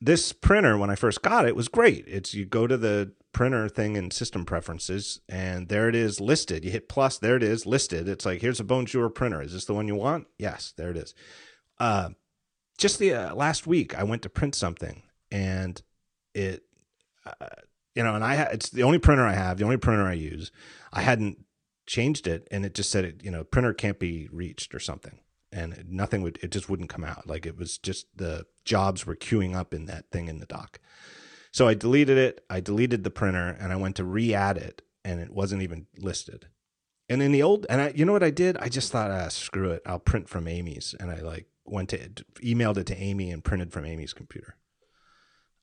this 0.00 0.32
printer, 0.32 0.76
when 0.76 0.90
I 0.90 0.96
first 0.96 1.22
got 1.22 1.46
it, 1.46 1.54
was 1.54 1.68
great. 1.68 2.04
It's 2.08 2.34
you 2.34 2.44
go 2.44 2.66
to 2.66 2.76
the 2.76 3.12
printer 3.32 3.68
thing 3.68 3.96
in 3.96 4.10
system 4.10 4.44
preferences, 4.44 5.20
and 5.28 5.68
there 5.68 5.88
it 5.88 5.94
is 5.94 6.20
listed. 6.20 6.64
You 6.64 6.70
hit 6.70 6.88
plus, 6.88 7.18
there 7.18 7.36
it 7.36 7.42
is 7.42 7.66
listed. 7.66 8.08
It's 8.08 8.26
like 8.26 8.40
here's 8.40 8.60
a 8.60 8.64
Bonjour 8.64 9.08
printer. 9.08 9.42
Is 9.42 9.52
this 9.52 9.64
the 9.64 9.74
one 9.74 9.88
you 9.88 9.94
want? 9.94 10.26
Yes, 10.38 10.72
there 10.76 10.90
it 10.90 10.96
is. 10.96 11.14
Uh, 11.78 12.10
just 12.78 12.98
the 12.98 13.14
uh, 13.14 13.34
last 13.34 13.66
week, 13.66 13.98
I 13.98 14.04
went 14.04 14.22
to 14.22 14.28
print 14.28 14.54
something, 14.54 15.02
and 15.30 15.80
it, 16.34 16.62
uh, 17.26 17.46
you 17.94 18.02
know, 18.02 18.14
and 18.14 18.24
I 18.24 18.36
ha- 18.36 18.48
it's 18.52 18.70
the 18.70 18.82
only 18.82 18.98
printer 18.98 19.24
I 19.24 19.34
have, 19.34 19.58
the 19.58 19.64
only 19.64 19.76
printer 19.76 20.04
I 20.04 20.14
use. 20.14 20.50
I 20.92 21.02
hadn't 21.02 21.44
changed 21.86 22.26
it, 22.26 22.48
and 22.50 22.64
it 22.64 22.74
just 22.74 22.90
said 22.90 23.04
it, 23.04 23.24
you 23.24 23.30
know, 23.30 23.44
printer 23.44 23.74
can't 23.74 23.98
be 23.98 24.28
reached 24.30 24.74
or 24.74 24.80
something 24.80 25.18
and 25.52 25.84
nothing 25.88 26.22
would 26.22 26.38
it 26.42 26.50
just 26.50 26.68
wouldn't 26.68 26.88
come 26.88 27.04
out 27.04 27.26
like 27.26 27.44
it 27.44 27.58
was 27.58 27.76
just 27.78 28.06
the 28.16 28.46
jobs 28.64 29.06
were 29.06 29.14
queuing 29.14 29.54
up 29.54 29.74
in 29.74 29.84
that 29.86 30.10
thing 30.10 30.28
in 30.28 30.38
the 30.38 30.46
dock 30.46 30.80
so 31.52 31.68
i 31.68 31.74
deleted 31.74 32.18
it 32.18 32.44
i 32.50 32.58
deleted 32.58 33.04
the 33.04 33.10
printer 33.10 33.56
and 33.60 33.72
i 33.72 33.76
went 33.76 33.94
to 33.94 34.04
re-add 34.04 34.56
it 34.56 34.82
and 35.04 35.20
it 35.20 35.30
wasn't 35.30 35.62
even 35.62 35.86
listed. 35.98 36.46
And 37.08 37.22
in 37.22 37.32
the 37.32 37.42
old 37.42 37.66
and 37.68 37.80
i 37.80 37.92
you 37.94 38.04
know 38.04 38.12
what 38.12 38.22
i 38.22 38.30
did? 38.30 38.56
I 38.58 38.68
just 38.68 38.92
thought 38.92 39.10
ah 39.10 39.28
screw 39.28 39.70
it 39.70 39.82
i'll 39.86 39.98
print 39.98 40.28
from 40.28 40.48
amy's. 40.48 40.94
And 40.98 41.10
i 41.10 41.20
like 41.20 41.46
went 41.64 41.90
to 41.90 41.98
emailed 42.42 42.78
it 42.78 42.86
to 42.86 42.96
amy 42.96 43.30
and 43.30 43.44
printed 43.44 43.72
from 43.72 43.84
amy's 43.84 44.12
computer. 44.12 44.56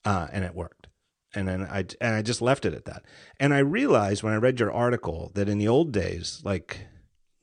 Uh, 0.06 0.28
and 0.32 0.46
it 0.46 0.56
worked. 0.56 0.88
And 1.36 1.48
then 1.48 1.64
I 1.64 1.86
and 2.02 2.16
I 2.16 2.22
just 2.22 2.42
left 2.42 2.66
it 2.66 2.74
at 2.74 2.86
that. 2.86 3.04
And 3.40 3.54
I 3.54 3.60
realized 3.60 4.24
when 4.24 4.34
I 4.34 4.38
read 4.38 4.60
your 4.60 4.72
article 4.72 5.32
that 5.36 5.50
in 5.50 5.58
the 5.58 5.68
old 5.68 5.92
days, 5.92 6.42
like 6.44 6.88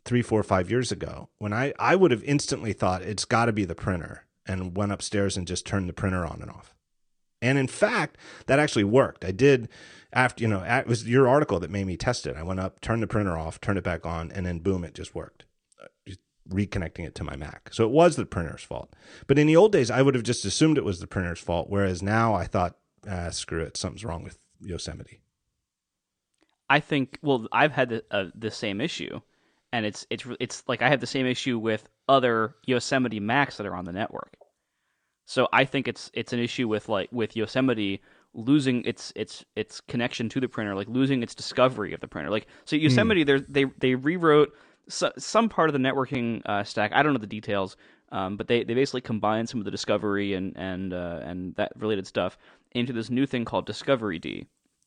three, 0.05 0.23
four, 0.23 0.43
five 0.43 0.71
years 0.71 0.93
ago 0.93 1.29
when 1.39 1.53
I, 1.53 1.73
I 1.79 1.97
would 1.97 2.13
have 2.13 2.23
instantly 2.23 2.73
thought 2.73 3.03
it's 3.03 3.25
got 3.25 3.47
to 3.47 3.53
be 3.53 3.65
the 3.65 3.75
printer 3.75 4.25
and 4.47 4.77
went 4.77 4.93
upstairs 4.93 5.37
and 5.37 5.49
just 5.49 5.67
turned 5.67 5.89
the 5.89 5.93
printer 5.93 6.25
on 6.25 6.41
and 6.41 6.51
off. 6.51 6.76
And 7.43 7.59
in 7.59 7.69
fact, 7.69 8.17
that 8.47 8.59
actually 8.59 8.85
worked. 8.85 9.25
I 9.25 9.33
did 9.33 9.69
after, 10.13 10.43
you 10.43 10.49
know, 10.49 10.63
it 10.63 10.87
was 10.87 11.07
your 11.07 11.29
article 11.29 11.61
that 11.61 11.71
made 11.71 11.87
me 11.87 11.97
test 11.97 12.27
it. 12.27 12.37
I 12.37 12.43
went 12.43 12.61
up, 12.61 12.81
turned 12.81 13.03
the 13.03 13.07
printer 13.07 13.37
off, 13.37 13.61
turned 13.61 13.79
it 13.79 13.85
back 13.85 14.07
on, 14.07 14.33
and 14.33 14.47
then 14.47 14.61
boom, 14.61 14.85
it 14.85 14.95
just 14.95 15.15
worked. 15.15 15.45
Just 16.07 16.21
reconnecting 16.49 17.07
it 17.07 17.15
to 17.17 17.25
my 17.25 17.37
Mac. 17.37 17.71
So 17.73 17.85
it 17.85 17.91
was 17.91 18.17
the 18.17 18.25
printer's 18.25 18.63
fault. 18.63 18.95
But 19.27 19.39
in 19.39 19.47
the 19.47 19.57
old 19.57 19.73
days, 19.73 19.91
I 19.91 20.03
would 20.03 20.15
have 20.15 20.25
just 20.25 20.45
assumed 20.45 20.79
it 20.79 20.85
was 20.85 21.01
the 21.01 21.07
printer's 21.07 21.41
fault. 21.41 21.69
Whereas 21.69 22.03
now 22.03 22.35
I 22.35 22.45
thought, 22.45 22.77
ah, 23.09 23.31
screw 23.31 23.63
it, 23.63 23.77
something's 23.77 24.05
wrong 24.05 24.25
with 24.25 24.39
Yosemite. 24.61 25.21
I 26.69 26.81
think, 26.81 27.19
well, 27.23 27.47
I've 27.53 27.73
had 27.73 27.91
the, 27.91 28.05
uh, 28.11 28.27
the 28.35 28.51
same 28.51 28.81
issue 28.81 29.21
and 29.77 29.85
it's 29.85 30.07
it's 30.09 30.25
it's 30.41 30.63
like 30.69 30.81
I 30.81 30.89
have 30.89 31.01
the 31.01 31.07
same 31.07 31.27
issue 31.27 31.59
with 31.59 31.89
other 32.09 32.57
Yosemite 32.65 33.21
Macs 33.21 33.59
that 33.59 33.67
are 33.67 33.75
on 33.75 33.85
the 33.85 33.93
network. 33.93 34.37
So 35.27 35.49
I 35.53 35.65
think 35.65 35.89
it's 35.89 36.11
it's 36.15 36.33
an 36.33 36.39
issue 36.39 36.69
with 36.69 36.89
like 36.89 37.09
with 37.13 37.37
Yosemite 37.37 38.01
losing 38.33 38.85
its 38.85 39.13
its 39.17 39.45
its 39.57 39.81
connection 39.81 40.29
to 40.31 40.41
the 40.41 40.49
printer, 40.49 40.75
like 40.75 40.89
losing 40.89 41.23
its 41.23 41.35
discovery 41.35 41.93
of 41.93 42.01
the 42.01 42.09
printer. 42.09 42.31
Like 42.31 42.47
so, 42.65 42.77
Yosemite 42.77 43.25
mm. 43.25 43.47
they 43.49 43.65
they 43.79 43.95
rewrote 43.95 44.53
so, 44.89 45.11
some 45.19 45.49
part 45.49 45.69
of 45.69 45.73
the 45.73 45.79
networking 45.79 46.43
uh, 46.47 46.63
stack. 46.63 46.93
I 46.95 47.03
don't 47.03 47.13
know 47.13 47.19
the 47.19 47.27
details, 47.27 47.77
um, 48.13 48.37
but 48.37 48.47
they, 48.47 48.63
they 48.63 48.75
basically 48.75 49.01
combined 49.01 49.49
some 49.49 49.61
of 49.61 49.65
the 49.65 49.71
discovery 49.71 50.35
and 50.35 50.57
and 50.57 50.93
uh, 50.93 51.21
and 51.23 51.55
that 51.57 51.73
related 51.77 52.07
stuff 52.07 52.39
into 52.73 52.93
this 52.93 53.11
new 53.11 53.27
thing 53.27 53.45
called 53.45 53.67
discoveryd. 53.67 54.47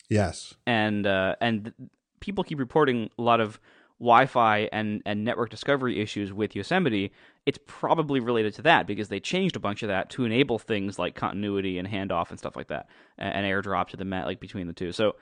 Yes, 0.09 0.55
and 0.65 1.05
uh, 1.05 1.35
and 1.41 1.73
people 2.21 2.43
keep 2.43 2.59
reporting 2.59 3.09
a 3.17 3.21
lot 3.21 3.41
of 3.41 3.59
Wi-Fi 3.99 4.69
and 4.71 5.01
and 5.05 5.25
network 5.25 5.49
discovery 5.49 5.99
issues 5.99 6.31
with 6.31 6.55
Yosemite, 6.55 7.11
it's 7.45 7.59
probably 7.65 8.19
related 8.19 8.53
to 8.55 8.61
that 8.63 8.85
because 8.85 9.07
they 9.09 9.19
changed 9.19 9.55
a 9.55 9.59
bunch 9.59 9.83
of 9.83 9.87
that 9.87 10.09
to 10.11 10.25
enable 10.25 10.59
things 10.59 10.99
like 10.99 11.15
continuity 11.15 11.77
and 11.77 11.87
handoff 11.87 12.29
and 12.29 12.39
stuff 12.39 12.55
like 12.55 12.67
that, 12.67 12.87
and, 13.17 13.45
airdrop 13.45 13.89
to 13.89 13.97
the 13.97 14.05
mat 14.05 14.25
like 14.25 14.39
between 14.39 14.67
the 14.67 14.73
two. 14.73 14.91
So 14.91 15.15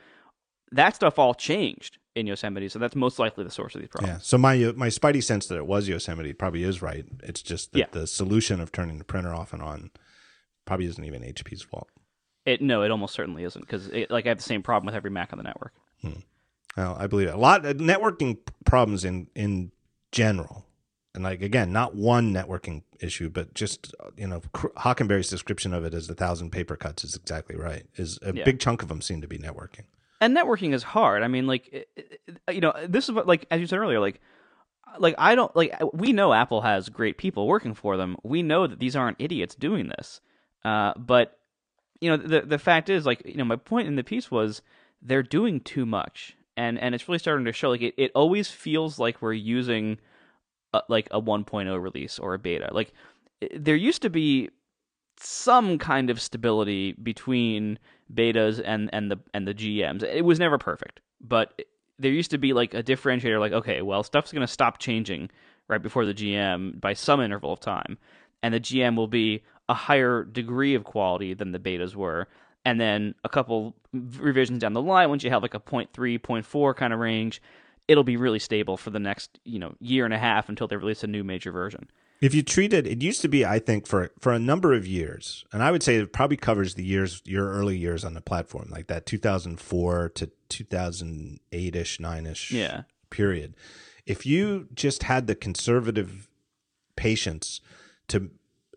that 0.71 0.95
stuff 0.95 1.17
all 1.17 1.33
changed 1.33 1.97
in 2.15 2.27
Yosemite, 2.27 2.69
so 2.69 2.79
that's 2.79 2.95
most 2.95 3.19
likely 3.19 3.43
the 3.43 3.51
source 3.51 3.75
of 3.75 3.81
these 3.81 3.89
problems. 3.89 4.17
Yeah. 4.17 4.19
So 4.21 4.37
my 4.37 4.57
my 4.75 4.87
spidey 4.87 5.23
sense 5.23 5.47
that 5.47 5.57
it 5.57 5.67
was 5.67 5.87
Yosemite 5.87 6.33
probably 6.33 6.63
is 6.63 6.81
right. 6.81 7.05
It's 7.23 7.41
just 7.41 7.71
that 7.73 7.79
yeah. 7.79 7.85
the 7.91 8.07
solution 8.07 8.59
of 8.59 8.71
turning 8.71 8.97
the 8.97 9.05
printer 9.05 9.33
off 9.33 9.53
and 9.53 9.61
on 9.61 9.91
probably 10.65 10.87
isn't 10.87 11.03
even 11.03 11.21
HP's 11.21 11.61
fault. 11.61 11.89
It 12.45 12.61
no, 12.61 12.81
it 12.83 12.91
almost 12.91 13.13
certainly 13.13 13.43
isn't 13.43 13.61
because 13.61 13.89
like 14.09 14.25
I 14.25 14.29
have 14.29 14.37
the 14.37 14.43
same 14.43 14.63
problem 14.63 14.85
with 14.85 14.95
every 14.95 15.11
Mac 15.11 15.33
on 15.33 15.37
the 15.37 15.43
network. 15.43 15.73
Hmm. 16.01 16.21
Well, 16.75 16.95
I 16.99 17.07
believe 17.07 17.27
it. 17.27 17.33
A 17.33 17.37
lot 17.37 17.65
of 17.65 17.77
networking 17.77 18.37
problems 18.65 19.03
in 19.03 19.27
in 19.35 19.71
general, 20.11 20.66
and 21.17 21.23
like 21.23 21.41
again, 21.41 21.73
not 21.73 21.95
one 21.95 22.31
networking 22.31 22.83
issue, 22.99 23.27
but 23.27 23.55
just 23.55 23.93
you 24.15 24.27
know, 24.27 24.39
Hockenberry's 24.53 25.29
description 25.29 25.73
of 25.73 25.83
it 25.83 25.95
as 25.95 26.07
a 26.09 26.13
thousand 26.13 26.51
paper 26.51 26.75
cuts 26.75 27.03
is 27.03 27.15
exactly 27.15 27.55
right. 27.55 27.87
Is 27.95 28.19
a 28.21 28.35
yeah. 28.35 28.43
big 28.43 28.59
chunk 28.59 28.83
of 28.83 28.87
them 28.87 29.01
seem 29.01 29.21
to 29.21 29.27
be 29.27 29.39
networking. 29.39 29.85
And 30.21 30.37
networking 30.37 30.75
is 30.75 30.83
hard. 30.83 31.23
I 31.23 31.27
mean, 31.27 31.47
like 31.47 31.87
you 32.51 32.61
know, 32.61 32.71
this 32.87 33.05
is 33.05 33.15
what 33.15 33.25
like 33.25 33.47
as 33.49 33.59
you 33.59 33.65
said 33.65 33.79
earlier, 33.79 33.99
like 33.99 34.21
like 34.99 35.15
I 35.17 35.33
don't 35.33 35.53
like 35.55 35.73
we 35.91 36.13
know 36.13 36.33
Apple 36.33 36.61
has 36.61 36.87
great 36.87 37.17
people 37.17 37.47
working 37.47 37.73
for 37.73 37.97
them. 37.97 38.15
We 38.23 38.43
know 38.43 38.67
that 38.67 38.79
these 38.79 38.95
aren't 38.95 39.17
idiots 39.19 39.55
doing 39.55 39.87
this. 39.87 40.21
Uh, 40.63 40.93
but 40.97 41.39
you 41.99 42.11
know, 42.11 42.17
the 42.17 42.41
the 42.41 42.59
fact 42.59 42.91
is, 42.91 43.07
like 43.07 43.23
you 43.25 43.37
know, 43.37 43.45
my 43.45 43.55
point 43.55 43.87
in 43.87 43.95
the 43.95 44.03
piece 44.03 44.29
was 44.29 44.61
they're 45.01 45.23
doing 45.23 45.61
too 45.61 45.87
much 45.87 46.37
and 46.55 46.79
and 46.79 46.93
it's 46.93 47.07
really 47.07 47.19
starting 47.19 47.45
to 47.45 47.53
show 47.53 47.69
like 47.69 47.81
it, 47.81 47.93
it 47.97 48.11
always 48.13 48.49
feels 48.49 48.99
like 48.99 49.21
we're 49.21 49.33
using 49.33 49.97
a, 50.73 50.81
like 50.89 51.07
a 51.11 51.21
1.0 51.21 51.81
release 51.81 52.19
or 52.19 52.33
a 52.33 52.39
beta 52.39 52.69
like 52.71 52.93
there 53.55 53.75
used 53.75 54.01
to 54.01 54.09
be 54.09 54.49
some 55.19 55.77
kind 55.77 56.09
of 56.09 56.21
stability 56.21 56.93
between 56.93 57.79
betas 58.13 58.61
and 58.63 58.89
and 58.93 59.11
the 59.11 59.17
and 59.33 59.47
the 59.47 59.53
GMs 59.53 60.03
it 60.03 60.23
was 60.23 60.39
never 60.39 60.57
perfect 60.57 60.99
but 61.21 61.61
there 61.99 62.11
used 62.11 62.31
to 62.31 62.37
be 62.37 62.53
like 62.53 62.73
a 62.73 62.83
differentiator 62.83 63.39
like 63.39 63.53
okay 63.53 63.81
well 63.81 64.03
stuff's 64.03 64.31
going 64.31 64.45
to 64.45 64.51
stop 64.51 64.77
changing 64.77 65.29
right 65.67 65.81
before 65.81 66.05
the 66.05 66.13
GM 66.13 66.79
by 66.79 66.93
some 66.93 67.21
interval 67.21 67.53
of 67.53 67.59
time 67.59 67.97
and 68.43 68.53
the 68.53 68.59
GM 68.59 68.95
will 68.95 69.07
be 69.07 69.43
a 69.69 69.73
higher 69.73 70.23
degree 70.23 70.75
of 70.75 70.83
quality 70.83 71.33
than 71.33 71.51
the 71.51 71.59
betas 71.59 71.95
were 71.95 72.27
and 72.67 72.81
then 72.81 73.15
a 73.23 73.29
couple 73.29 73.73
revisions 73.93 74.59
down 74.59 74.73
the 74.73 74.81
line, 74.81 75.07
once 75.07 75.23
you 75.23 75.29
have 75.29 75.41
like 75.41 75.53
a 75.53 75.61
0. 75.69 75.85
0.3, 75.85 76.19
0.4 76.19 76.75
kind 76.75 76.91
of 76.91 76.99
range, 76.99 77.41
it'll 77.87 78.03
be 78.03 78.17
really 78.17 78.39
stable 78.39 78.77
for 78.77 78.89
the 78.89 78.99
next 78.99 79.39
you 79.43 79.59
know 79.59 79.75
year 79.79 80.05
and 80.05 80.13
a 80.13 80.17
half 80.17 80.49
until 80.49 80.67
they 80.67 80.75
release 80.75 81.03
a 81.03 81.07
new 81.07 81.23
major 81.23 81.51
version. 81.51 81.89
If 82.19 82.33
you 82.33 82.41
treat 82.41 82.73
it, 82.73 82.87
it 82.87 83.03
used 83.03 83.21
to 83.21 83.27
be, 83.27 83.45
I 83.45 83.59
think, 83.59 83.85
for 83.85 84.11
for 84.19 84.33
a 84.33 84.39
number 84.39 84.73
of 84.73 84.87
years, 84.87 85.45
and 85.53 85.61
I 85.61 85.71
would 85.71 85.83
say 85.83 85.97
it 85.97 86.13
probably 86.13 86.37
covers 86.37 86.73
the 86.73 86.83
years, 86.83 87.21
your 87.25 87.51
early 87.51 87.77
years 87.77 88.03
on 88.03 88.15
the 88.15 88.21
platform, 88.21 88.69
like 88.71 88.87
that 88.87 89.05
2004 89.05 90.09
to 90.09 90.31
2008 90.49 91.75
ish, 91.75 91.99
nine 91.99 92.25
ish, 92.25 92.51
yeah, 92.51 92.83
period. 93.11 93.55
If 94.05 94.25
you 94.25 94.67
just 94.73 95.03
had 95.03 95.27
the 95.27 95.35
conservative 95.35 96.27
patience 96.95 97.61
to 98.07 98.31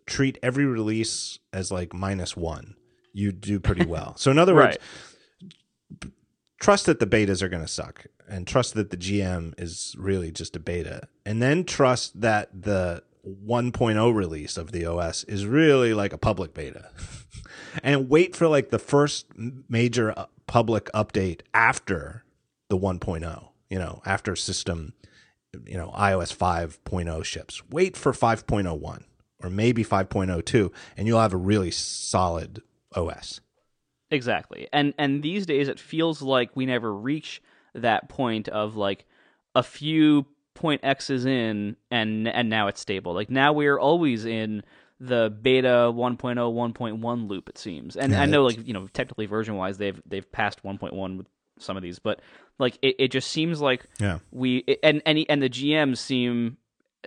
treat 0.05 0.39
every 0.43 0.66
release 0.66 1.39
as 1.53 1.73
like 1.73 1.95
minus 1.95 2.37
one, 2.37 2.74
you 3.12 3.32
do 3.32 3.59
pretty 3.59 3.87
well. 3.87 4.16
So 4.16 4.31
in 4.31 4.39
other 4.39 4.55
words, 4.55 4.77
right. 4.77 4.81
Trust 6.61 6.87
that 6.87 7.01
the 7.01 7.07
betas 7.07 7.43
are 7.43 7.49
going 7.49 7.65
to 7.65 7.69
suck, 7.69 8.07
and 8.28 8.47
trust 8.47 8.74
that 8.74 8.91
the 8.91 8.97
GM 8.97 9.61
is 9.61 9.97
really 9.99 10.31
just 10.31 10.55
a 10.55 10.61
beta, 10.61 11.09
and 11.27 11.43
then 11.43 11.65
trust 11.65 12.20
that 12.20 12.49
the 12.62 13.03
1.0 13.27 14.15
release 14.15 14.57
of 14.57 14.73
the 14.73 14.87
OS 14.87 15.24
is 15.24 15.47
really 15.47 15.93
like 15.93 16.12
a 16.12 16.19
public 16.19 16.55
beta. 16.55 16.91
and 17.82 18.09
wait 18.09 18.37
for 18.37 18.49
like 18.49 18.70
the 18.70 18.78
first 18.78 19.27
major 19.69 20.16
uh, 20.19 20.27
public 20.47 20.91
update 20.95 21.41
after 21.53 22.24
the 22.69 22.78
1.0, 22.78 23.49
you 23.69 23.78
know, 23.78 24.01
after 24.07 24.37
system, 24.37 24.95
you 25.66 25.77
know, 25.77 25.93
iOS 25.97 26.35
5.0 26.35 27.24
ships. 27.24 27.62
Wait 27.70 27.97
for 27.97 28.12
5.01 28.12 29.05
or 29.43 29.51
maybe 29.51 29.85
5.02 29.85 30.73
and 30.97 31.07
you'll 31.07 31.20
have 31.20 31.35
a 31.35 31.39
really 31.39 31.70
solid 31.70 32.62
OS. 32.95 33.41
Exactly. 34.11 34.69
And 34.73 34.95
and 34.99 35.23
these 35.23 35.47
days 35.47 35.69
it 35.69 35.78
feels 35.78 36.23
like 36.23 36.51
we 36.55 36.66
never 36.66 36.93
reach 36.93 37.43
that 37.74 38.09
point 38.09 38.49
of 38.49 38.77
like 38.77 39.07
a 39.55 39.62
few 39.62 40.27
point 40.55 40.81
x's 40.82 41.24
in 41.24 41.77
and 41.91 42.28
and 42.28 42.51
now 42.51 42.66
it's 42.66 42.81
stable. 42.81 43.15
Like 43.15 43.31
now 43.31 43.53
we're 43.53 43.78
always 43.78 44.24
in 44.24 44.62
the 44.99 45.35
beta 45.41 45.91
1.0 45.95 46.19
1.1 46.19 47.28
loop 47.28 47.49
it 47.49 47.57
seems. 47.57 47.97
And 47.97 48.12
yeah, 48.12 48.23
I 48.23 48.27
know 48.27 48.45
like, 48.45 48.66
you 48.66 48.74
know, 48.74 48.89
technically 48.89 49.27
version 49.27 49.57
wise 49.57 49.78
they've 49.78 50.01
they've 50.07 50.31
passed 50.31 50.62
1.1 50.62 51.16
with 51.16 51.27
some 51.59 51.77
of 51.77 51.82
these, 51.82 51.99
but 51.99 52.20
like 52.59 52.78
it, 52.82 52.97
it 52.99 53.09
just 53.09 53.31
seems 53.31 53.61
like 53.61 53.87
yeah. 54.01 54.19
we 54.32 54.65
and 54.82 55.03
and 55.07 55.24
and 55.28 55.43
the 55.43 55.49
GMs 55.49 55.99
seem 55.99 56.57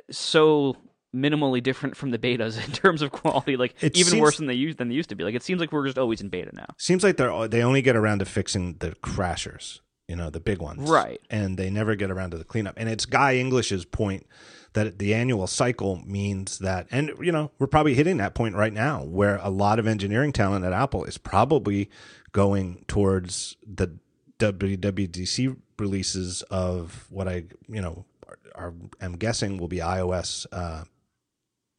so 0.10 0.76
minimally 1.16 1.62
different 1.62 1.96
from 1.96 2.12
the 2.12 2.20
betas 2.20 2.64
in 2.66 2.72
terms 2.72 3.02
of 3.02 3.12
quality, 3.12 3.58
like 3.58 3.76
it 3.82 3.96
even 3.98 4.12
seems, 4.12 4.22
worse 4.22 4.38
than 4.38 4.48
they 4.48 4.54
used 4.54 4.78
than 4.78 4.90
they 4.90 4.96
used 4.96 5.10
to 5.10 5.16
be. 5.16 5.24
Like 5.24 5.36
it 5.36 5.44
seems 5.44 5.60
like 5.60 5.72
we're 5.72 5.86
just 5.86 5.98
always 5.98 6.22
in 6.22 6.30
beta 6.30 6.52
now. 6.54 6.68
Seems 6.78 7.04
like 7.04 7.18
they're 7.18 7.48
they 7.48 7.64
only 7.64 7.82
get 7.82 7.96
around 7.96 8.20
to 8.20 8.26
fixing 8.26 8.78
the 8.80 8.92
crashers 9.04 9.80
you 10.08 10.16
know, 10.16 10.30
the 10.30 10.40
big 10.40 10.60
ones. 10.60 10.90
Right. 10.90 11.22
And 11.30 11.58
they 11.58 11.70
never 11.70 11.96
get 11.96 12.12
around 12.12 12.32
to 12.32 12.38
the 12.38 12.44
cleanup. 12.44 12.76
And 12.78 12.90
it's 12.90 13.06
Guy 13.06 13.36
English's 13.36 13.86
point 13.86 14.28
that 14.74 15.00
the 15.00 15.14
annual 15.14 15.48
cycle 15.48 16.02
means 16.06 16.60
that, 16.60 16.88
and, 16.92 17.12
you 17.22 17.32
know, 17.32 17.52
we're 17.60 17.68
probably 17.68 17.94
hitting 17.94 18.18
that 18.18 18.36
point 18.36 18.56
right 18.56 18.74
now 18.74 19.04
where 19.04 19.38
a 19.38 19.50
lot 19.50 19.80
of 19.80 19.88
engineering 19.88 20.34
talent 20.34 20.66
at 20.66 20.74
Apple 20.74 21.04
is 21.06 21.18
probably 21.18 21.90
going 22.32 22.84
towards 22.88 23.56
the 23.66 23.96
WWDC 24.40 25.56
releases 25.80 26.42
of 26.44 27.08
what 27.10 27.28
I, 27.28 27.46
you 27.68 27.82
know, 27.82 28.06
are, 28.28 28.40
are 28.56 28.74
am 29.00 29.14
guessing 29.14 29.58
will 29.58 29.68
be 29.68 29.78
iOS 29.78 30.46
uh, 30.52 30.84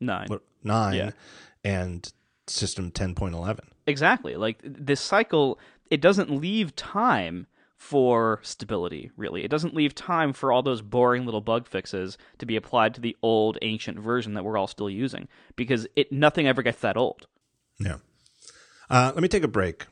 9. 0.01 0.29
9 0.63 0.95
yeah. 0.95 1.11
and 1.65 2.13
system 2.47 2.91
10.11. 2.91 3.61
Exactly. 3.87 4.37
Like 4.37 4.61
this 4.63 5.01
cycle, 5.01 5.59
it 5.91 6.01
doesn't 6.01 6.31
leave 6.31 6.75
time 6.77 7.47
for 7.77 8.41
stability, 8.43 9.11
really. 9.17 9.45
It 9.45 9.51
doesn't 9.51 9.75
leave 9.75 9.95
time 9.95 10.33
for 10.33 10.51
all 10.51 10.63
those 10.63 10.81
boring 10.81 11.27
little 11.27 11.43
bug 11.43 11.67
fixes 11.67 12.17
to 12.39 12.47
be 12.47 12.57
applied 12.57 12.95
to 12.95 13.01
the 13.01 13.17
old 13.23 13.59
ancient 13.61 13.99
version 13.99 14.35
that 14.35 14.45
we're 14.45 14.57
all 14.57 14.67
still 14.67 14.89
using 14.89 15.29
because 15.55 15.87
it 15.95 16.11
nothing 16.11 16.47
ever 16.47 16.63
gets 16.63 16.81
that 16.81 16.97
old. 16.97 17.27
Yeah. 17.79 17.99
Uh, 18.89 19.13
let 19.15 19.23
me 19.23 19.29
take 19.29 19.43
a 19.43 19.49
break 19.49 19.87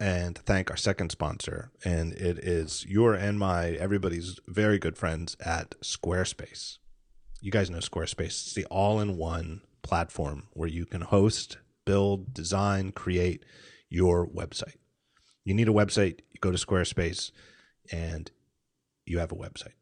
and 0.00 0.38
thank 0.38 0.70
our 0.70 0.76
second 0.76 1.10
sponsor, 1.10 1.70
and 1.84 2.12
it 2.14 2.38
is 2.38 2.86
your 2.88 3.14
and 3.14 3.38
my 3.38 3.70
everybody's 3.72 4.40
very 4.48 4.78
good 4.78 4.96
friends 4.96 5.36
at 5.44 5.78
Squarespace. 5.82 6.78
You 7.42 7.50
guys 7.50 7.70
know 7.70 7.78
Squarespace. 7.78 8.26
It's 8.26 8.52
the 8.52 8.66
all-in-one 8.66 9.62
platform 9.82 10.48
where 10.52 10.68
you 10.68 10.84
can 10.84 11.00
host, 11.00 11.56
build, 11.86 12.34
design, 12.34 12.92
create 12.92 13.46
your 13.88 14.26
website. 14.26 14.76
You 15.44 15.54
need 15.54 15.68
a 15.68 15.72
website, 15.72 16.18
you 16.30 16.40
go 16.40 16.52
to 16.52 16.58
Squarespace 16.58 17.30
and 17.90 18.30
you 19.06 19.20
have 19.20 19.32
a 19.32 19.36
website. 19.36 19.72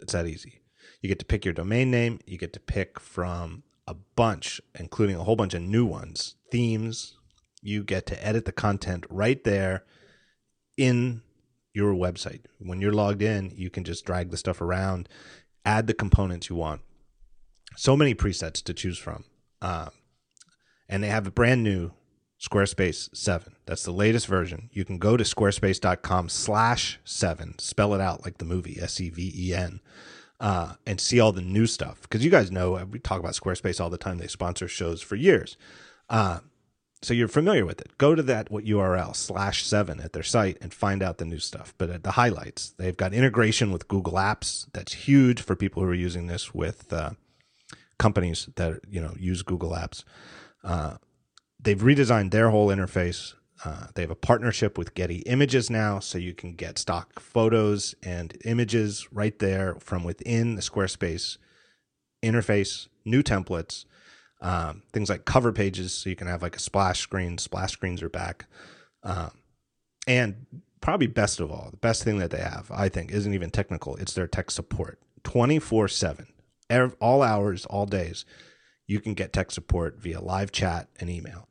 It's 0.00 0.14
that 0.14 0.26
easy. 0.26 0.62
You 1.02 1.08
get 1.10 1.18
to 1.18 1.26
pick 1.26 1.44
your 1.44 1.52
domain 1.52 1.90
name, 1.90 2.18
you 2.26 2.38
get 2.38 2.54
to 2.54 2.60
pick 2.60 2.98
from 2.98 3.62
a 3.86 3.94
bunch, 3.94 4.62
including 4.78 5.16
a 5.16 5.24
whole 5.24 5.36
bunch 5.36 5.52
of 5.52 5.60
new 5.60 5.84
ones, 5.84 6.36
themes. 6.50 7.18
You 7.60 7.84
get 7.84 8.06
to 8.06 8.26
edit 8.26 8.46
the 8.46 8.52
content 8.52 9.04
right 9.10 9.44
there 9.44 9.84
in 10.78 11.20
your 11.74 11.92
website. 11.92 12.46
When 12.58 12.80
you're 12.80 12.92
logged 12.92 13.20
in, 13.20 13.52
you 13.54 13.68
can 13.68 13.84
just 13.84 14.06
drag 14.06 14.30
the 14.30 14.38
stuff 14.38 14.62
around, 14.62 15.10
add 15.66 15.86
the 15.86 15.94
components 15.94 16.48
you 16.48 16.56
want. 16.56 16.80
So 17.76 17.96
many 17.96 18.14
presets 18.14 18.62
to 18.64 18.74
choose 18.74 18.98
from. 18.98 19.24
Um, 19.60 19.90
and 20.88 21.02
they 21.02 21.08
have 21.08 21.26
a 21.26 21.30
brand 21.30 21.62
new 21.62 21.92
Squarespace 22.40 23.14
7. 23.16 23.54
That's 23.66 23.84
the 23.84 23.92
latest 23.92 24.26
version. 24.26 24.68
You 24.72 24.84
can 24.84 24.98
go 24.98 25.16
to 25.16 25.22
squarespace.com 25.22 26.28
slash 26.28 26.98
7, 27.04 27.58
spell 27.58 27.94
it 27.94 28.00
out 28.00 28.24
like 28.24 28.38
the 28.38 28.44
movie, 28.44 28.78
S-E-V-E-N, 28.80 29.80
uh, 30.40 30.74
and 30.84 31.00
see 31.00 31.20
all 31.20 31.30
the 31.30 31.40
new 31.40 31.66
stuff. 31.66 32.02
Because 32.02 32.24
you 32.24 32.30
guys 32.30 32.50
know, 32.50 32.76
uh, 32.76 32.84
we 32.84 32.98
talk 32.98 33.20
about 33.20 33.34
Squarespace 33.34 33.80
all 33.80 33.90
the 33.90 33.96
time. 33.96 34.18
They 34.18 34.26
sponsor 34.26 34.66
shows 34.66 35.00
for 35.00 35.14
years. 35.14 35.56
Uh, 36.10 36.40
so 37.00 37.14
you're 37.14 37.28
familiar 37.28 37.64
with 37.64 37.80
it. 37.80 37.96
Go 37.96 38.16
to 38.16 38.22
that 38.24 38.50
what 38.50 38.64
URL, 38.64 39.14
slash 39.14 39.64
7 39.64 40.00
at 40.00 40.12
their 40.12 40.22
site 40.24 40.58
and 40.60 40.74
find 40.74 41.02
out 41.02 41.18
the 41.18 41.24
new 41.24 41.38
stuff. 41.38 41.74
But 41.78 41.90
at 41.90 42.02
the 42.02 42.12
highlights, 42.12 42.74
they've 42.76 42.96
got 42.96 43.14
integration 43.14 43.70
with 43.70 43.88
Google 43.88 44.14
Apps. 44.14 44.66
That's 44.72 44.92
huge 44.92 45.42
for 45.42 45.54
people 45.54 45.82
who 45.82 45.88
are 45.88 45.94
using 45.94 46.26
this 46.26 46.52
with 46.52 46.92
uh, 46.92 47.10
companies 48.02 48.48
that, 48.56 48.80
you 48.94 49.00
know, 49.00 49.14
use 49.30 49.42
Google 49.42 49.70
Apps. 49.70 50.04
Uh, 50.64 50.96
they've 51.64 51.84
redesigned 51.90 52.30
their 52.30 52.50
whole 52.50 52.68
interface. 52.76 53.34
Uh, 53.64 53.86
they 53.94 54.02
have 54.02 54.10
a 54.10 54.26
partnership 54.30 54.76
with 54.76 54.94
Getty 54.94 55.18
Images 55.34 55.70
now, 55.70 56.00
so 56.00 56.18
you 56.18 56.34
can 56.34 56.56
get 56.56 56.78
stock 56.78 57.20
photos 57.20 57.94
and 58.02 58.36
images 58.44 59.06
right 59.12 59.38
there 59.38 59.76
from 59.78 60.02
within 60.04 60.56
the 60.56 60.62
Squarespace 60.62 61.38
interface. 62.22 62.88
New 63.04 63.22
templates, 63.22 63.84
um, 64.40 64.82
things 64.92 65.08
like 65.08 65.24
cover 65.24 65.52
pages, 65.52 65.92
so 65.92 66.10
you 66.10 66.16
can 66.16 66.28
have 66.28 66.42
like 66.42 66.56
a 66.56 66.60
splash 66.60 67.00
screen. 67.00 67.38
Splash 67.38 67.72
screens 67.72 68.02
are 68.02 68.08
back, 68.08 68.46
um, 69.02 69.30
and 70.06 70.46
probably 70.80 71.08
best 71.08 71.40
of 71.40 71.50
all, 71.50 71.68
the 71.70 71.76
best 71.88 72.04
thing 72.04 72.18
that 72.18 72.30
they 72.30 72.42
have, 72.42 72.70
I 72.86 72.88
think, 72.88 73.10
isn't 73.12 73.34
even 73.34 73.50
technical. 73.50 73.96
It's 73.96 74.14
their 74.14 74.28
tech 74.28 74.50
support, 74.50 75.00
twenty 75.22 75.58
four 75.60 75.88
seven, 75.88 76.26
all 77.00 77.22
hours, 77.22 77.66
all 77.66 77.86
days. 77.86 78.24
You 78.86 79.00
can 79.00 79.14
get 79.14 79.32
tech 79.32 79.50
support 79.50 79.98
via 79.98 80.20
live 80.20 80.52
chat 80.52 80.88
and 81.00 81.08
email. 81.08 81.48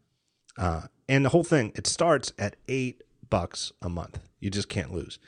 Uh, 0.57 0.83
and 1.07 1.25
the 1.25 1.29
whole 1.29 1.43
thing, 1.43 1.71
it 1.75 1.87
starts 1.87 2.33
at 2.37 2.55
eight 2.67 3.03
bucks 3.29 3.71
a 3.81 3.89
month. 3.89 4.19
You 4.39 4.49
just 4.49 4.69
can't 4.69 4.93
lose. 4.93 5.19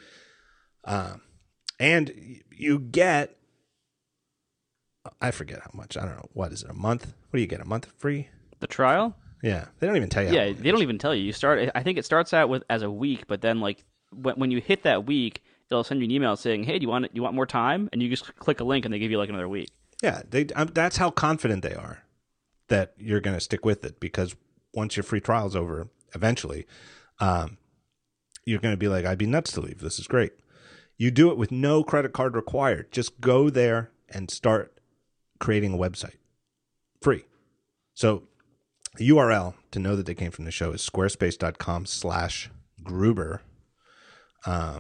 Uh, 0.84 1.16
and 1.80 2.42
you 2.52 2.80
get, 2.80 3.38
I 5.22 5.32
forget 5.32 5.60
how 5.62 5.72
much. 5.74 5.98
I 5.98 6.02
don't 6.02 6.16
know. 6.16 6.30
What 6.34 6.52
is 6.52 6.64
it? 6.64 6.70
A 6.70 6.74
month? 6.74 7.14
What 7.30 7.38
do 7.38 7.42
you 7.42 7.48
get? 7.48 7.62
A 7.62 7.66
month 7.66 7.92
free? 7.98 8.30
The 8.60 8.68
trial? 8.68 9.16
Yeah, 9.42 9.66
they 9.80 9.88
don't 9.88 9.98
even 9.98 10.10
tell 10.10 10.24
you. 10.24 10.34
Yeah, 10.34 10.54
they 10.54 10.72
don't 10.72 10.82
even 10.82 10.98
tell 10.98 11.14
you. 11.14 11.24
You 11.24 11.34
start. 11.34 11.70
I 11.76 11.84
think 11.84 11.98
it 11.98 12.06
starts 12.06 12.34
out 12.34 12.48
with 12.48 12.64
as 12.70 12.82
a 12.82 12.90
week, 12.90 13.28
but 13.28 13.42
then 13.42 13.60
like 13.60 13.84
when 14.14 14.36
when 14.36 14.52
you 14.52 14.62
hit 14.62 14.84
that 14.84 15.06
week, 15.06 15.44
they'll 15.74 15.84
send 15.84 16.00
you 16.00 16.06
an 16.06 16.12
email 16.12 16.36
saying, 16.36 16.64
"Hey, 16.64 16.78
do 16.80 16.84
you 16.84 16.90
want 16.90 17.10
you 17.14 17.24
want 17.24 17.36
more 17.36 17.46
time?" 17.46 17.90
And 17.92 18.02
you 18.02 18.10
just 18.10 18.36
click 18.38 18.60
a 18.60 18.64
link, 18.64 18.86
and 18.86 18.94
they 18.94 19.00
give 19.00 19.12
you 19.12 19.18
like 19.18 19.30
another 19.30 19.50
week. 19.50 19.70
Yeah, 20.02 20.22
they. 20.30 20.46
Um, 20.56 20.70
that's 20.74 20.98
how 20.98 21.10
confident 21.10 21.64
they 21.64 21.74
are 21.74 22.04
that 22.70 22.94
you're 22.98 23.20
going 23.20 23.36
to 23.36 23.42
stick 23.42 23.66
with 23.66 23.84
it 23.84 24.00
because 24.00 24.36
once 24.74 24.96
your 24.96 25.04
free 25.04 25.20
trial's 25.20 25.56
over, 25.56 25.88
eventually, 26.16 26.66
um, 27.20 27.58
you're 28.46 28.60
going 28.60 28.74
to 28.74 28.78
be 28.78 28.88
like, 28.88 29.06
I'd 29.06 29.18
be 29.18 29.28
nuts 29.28 29.52
to 29.54 29.62
leave. 29.62 29.80
This 29.80 30.00
is 30.00 30.08
great. 30.08 30.34
You 30.98 31.12
do 31.12 31.30
it 31.30 31.38
with 31.38 31.52
no 31.52 31.84
credit 31.84 32.14
card 32.14 32.36
required. 32.36 32.92
Just 32.92 33.20
go 33.20 33.50
there 33.50 33.92
and 34.10 34.30
start 34.30 34.80
creating 35.40 35.74
a 35.74 35.78
website 35.78 36.18
free. 37.02 37.26
So 37.94 38.24
the 38.96 39.10
URL 39.10 39.56
to 39.72 39.80
know 39.80 39.96
that 39.96 40.06
they 40.06 40.16
came 40.16 40.32
from 40.32 40.46
the 40.46 40.52
show 40.52 40.72
is 40.72 40.88
squarespace.com 40.88 41.86
slash 41.86 42.50
Gruber. 42.82 43.42
Uh, 44.46 44.80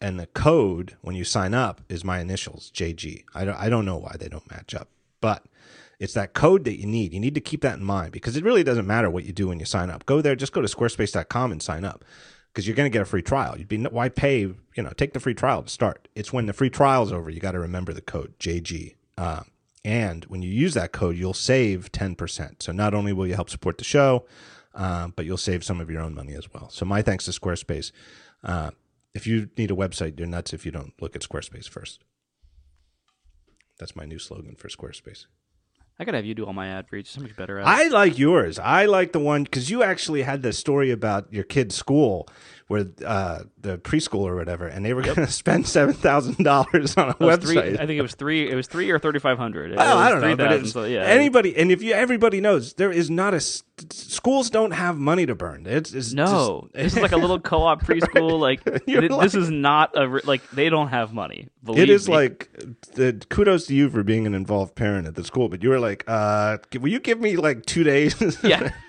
and 0.00 0.18
the 0.20 0.26
code 0.26 0.96
when 1.00 1.16
you 1.16 1.24
sign 1.24 1.54
up 1.54 1.80
is 1.88 2.04
my 2.04 2.20
initials, 2.20 2.70
JG. 2.74 3.24
I 3.34 3.44
don't, 3.44 3.56
I 3.56 3.68
don't 3.68 3.84
know 3.84 3.96
why 3.96 4.16
they 4.18 4.28
don't 4.28 4.50
match 4.50 4.74
up, 4.74 4.88
but 5.20 5.44
it's 5.98 6.14
that 6.14 6.34
code 6.34 6.64
that 6.64 6.78
you 6.78 6.86
need. 6.86 7.14
You 7.14 7.20
need 7.20 7.34
to 7.34 7.40
keep 7.40 7.62
that 7.62 7.78
in 7.78 7.84
mind 7.84 8.12
because 8.12 8.36
it 8.36 8.44
really 8.44 8.62
doesn't 8.64 8.86
matter 8.86 9.08
what 9.08 9.24
you 9.24 9.32
do 9.32 9.48
when 9.48 9.58
you 9.58 9.64
sign 9.66 9.90
up. 9.90 10.04
Go 10.06 10.20
there, 10.20 10.36
just 10.36 10.52
go 10.52 10.60
to 10.60 10.68
squarespace.com 10.68 11.52
and 11.52 11.62
sign 11.62 11.84
up. 11.84 12.04
because 12.52 12.66
you're 12.66 12.76
going 12.76 12.90
to 12.90 12.92
get 12.92 13.02
a 13.02 13.06
free 13.06 13.22
trial. 13.22 13.58
You'd 13.58 13.68
be 13.68 13.82
why 13.84 14.08
pay? 14.08 14.40
You 14.40 14.82
know, 14.82 14.92
take 14.96 15.12
the 15.12 15.20
free 15.20 15.34
trial 15.34 15.62
to 15.62 15.68
start. 15.68 16.08
It's 16.14 16.32
when 16.32 16.46
the 16.46 16.52
free 16.52 16.70
trial's 16.70 17.12
over 17.12 17.30
you 17.30 17.40
got 17.40 17.52
to 17.52 17.60
remember 17.60 17.92
the 17.92 18.00
code 18.02 18.34
JG. 18.38 18.94
Uh, 19.18 19.42
and 19.84 20.24
when 20.24 20.42
you 20.42 20.50
use 20.50 20.74
that 20.74 20.92
code, 20.92 21.16
you'll 21.16 21.32
save 21.32 21.92
10%. 21.92 22.62
So 22.62 22.72
not 22.72 22.92
only 22.92 23.12
will 23.12 23.26
you 23.26 23.34
help 23.34 23.48
support 23.48 23.78
the 23.78 23.84
show, 23.84 24.26
uh, 24.74 25.08
but 25.08 25.24
you'll 25.24 25.36
save 25.36 25.64
some 25.64 25.80
of 25.80 25.90
your 25.90 26.02
own 26.02 26.14
money 26.14 26.34
as 26.34 26.52
well. 26.52 26.68
So 26.70 26.84
my 26.84 27.02
thanks 27.02 27.24
to 27.26 27.30
Squarespace. 27.30 27.92
Uh, 28.42 28.70
if 29.16 29.26
you 29.26 29.48
need 29.56 29.70
a 29.70 29.74
website, 29.74 30.18
you're 30.18 30.28
nuts 30.28 30.52
if 30.52 30.66
you 30.66 30.70
don't 30.70 30.92
look 31.00 31.16
at 31.16 31.22
Squarespace 31.22 31.68
first. 31.68 32.04
That's 33.78 33.96
my 33.96 34.04
new 34.04 34.18
slogan 34.18 34.56
for 34.56 34.68
Squarespace. 34.68 35.24
I 35.98 36.04
gotta 36.04 36.18
have 36.18 36.26
you 36.26 36.34
do 36.34 36.44
all 36.44 36.52
my 36.52 36.68
ad 36.68 36.86
reads. 36.90 37.10
So 37.10 37.22
much 37.22 37.34
better. 37.36 37.58
At 37.58 37.66
I 37.66 37.88
like 37.88 38.18
yours. 38.18 38.58
I 38.58 38.84
like 38.84 39.12
the 39.12 39.18
one 39.18 39.44
because 39.44 39.70
you 39.70 39.82
actually 39.82 40.22
had 40.22 40.42
the 40.42 40.52
story 40.52 40.90
about 40.90 41.32
your 41.32 41.44
kid's 41.44 41.74
school 41.74 42.28
where 42.68 42.86
uh, 43.04 43.40
the 43.60 43.78
preschool 43.78 44.20
or 44.20 44.34
whatever, 44.34 44.66
and 44.66 44.84
they 44.84 44.92
were 44.92 45.04
yep. 45.04 45.14
going 45.14 45.26
to 45.26 45.32
spend 45.32 45.66
seven 45.66 45.94
thousand 45.94 46.42
dollars 46.42 46.96
on 46.96 47.10
a 47.10 47.14
website. 47.14 47.42
Three, 47.42 47.78
I 47.78 47.86
think 47.86 47.98
it 47.98 48.02
was 48.02 48.14
three. 48.14 48.50
It 48.50 48.54
was 48.54 48.66
three 48.66 48.90
or 48.90 48.98
thirty 48.98 49.20
five 49.20 49.38
hundred. 49.38 49.74
Oh, 49.76 49.80
I 49.80 50.10
don't 50.10 50.20
3, 50.20 50.30
know, 50.30 50.36
but 50.36 50.52
it's, 50.52 50.72
so, 50.72 50.84
yeah. 50.84 51.02
anybody, 51.02 51.56
and 51.56 51.70
if 51.70 51.82
you 51.82 51.92
everybody 51.92 52.40
knows, 52.40 52.74
there 52.74 52.90
is 52.90 53.08
not 53.08 53.34
a 53.34 53.40
schools 53.40 54.50
don't 54.50 54.72
have 54.72 54.96
money 54.96 55.26
to 55.26 55.34
burn. 55.34 55.66
It's, 55.66 55.92
it's 55.92 56.12
no, 56.12 56.68
just, 56.72 56.74
this 56.74 56.96
is 56.96 57.02
like 57.02 57.12
a 57.12 57.16
little 57.16 57.38
co 57.52 57.62
op 57.62 57.82
preschool. 57.82 58.40
Like, 58.40 58.64
th- 58.86 59.10
like, 59.10 59.22
this 59.22 59.34
is 59.34 59.50
not 59.50 59.96
a 59.96 60.06
like 60.24 60.48
they 60.50 60.68
don't 60.68 60.88
have 60.88 61.12
money. 61.12 61.48
it 61.68 61.88
is 61.88 62.08
me. 62.08 62.14
like 62.14 62.50
the 62.94 63.24
kudos 63.28 63.66
to 63.66 63.74
you 63.74 63.88
for 63.90 64.02
being 64.02 64.26
an 64.26 64.34
involved 64.34 64.74
parent 64.74 65.06
at 65.06 65.14
the 65.14 65.24
school, 65.24 65.48
but 65.48 65.62
you 65.62 65.68
were 65.68 65.78
like, 65.78 65.85
uh, 66.06 66.58
will 66.80 66.88
you 66.88 67.00
give 67.00 67.20
me 67.20 67.36
like 67.36 67.66
two 67.66 67.84
days? 67.84 68.38
Yeah. 68.42 68.70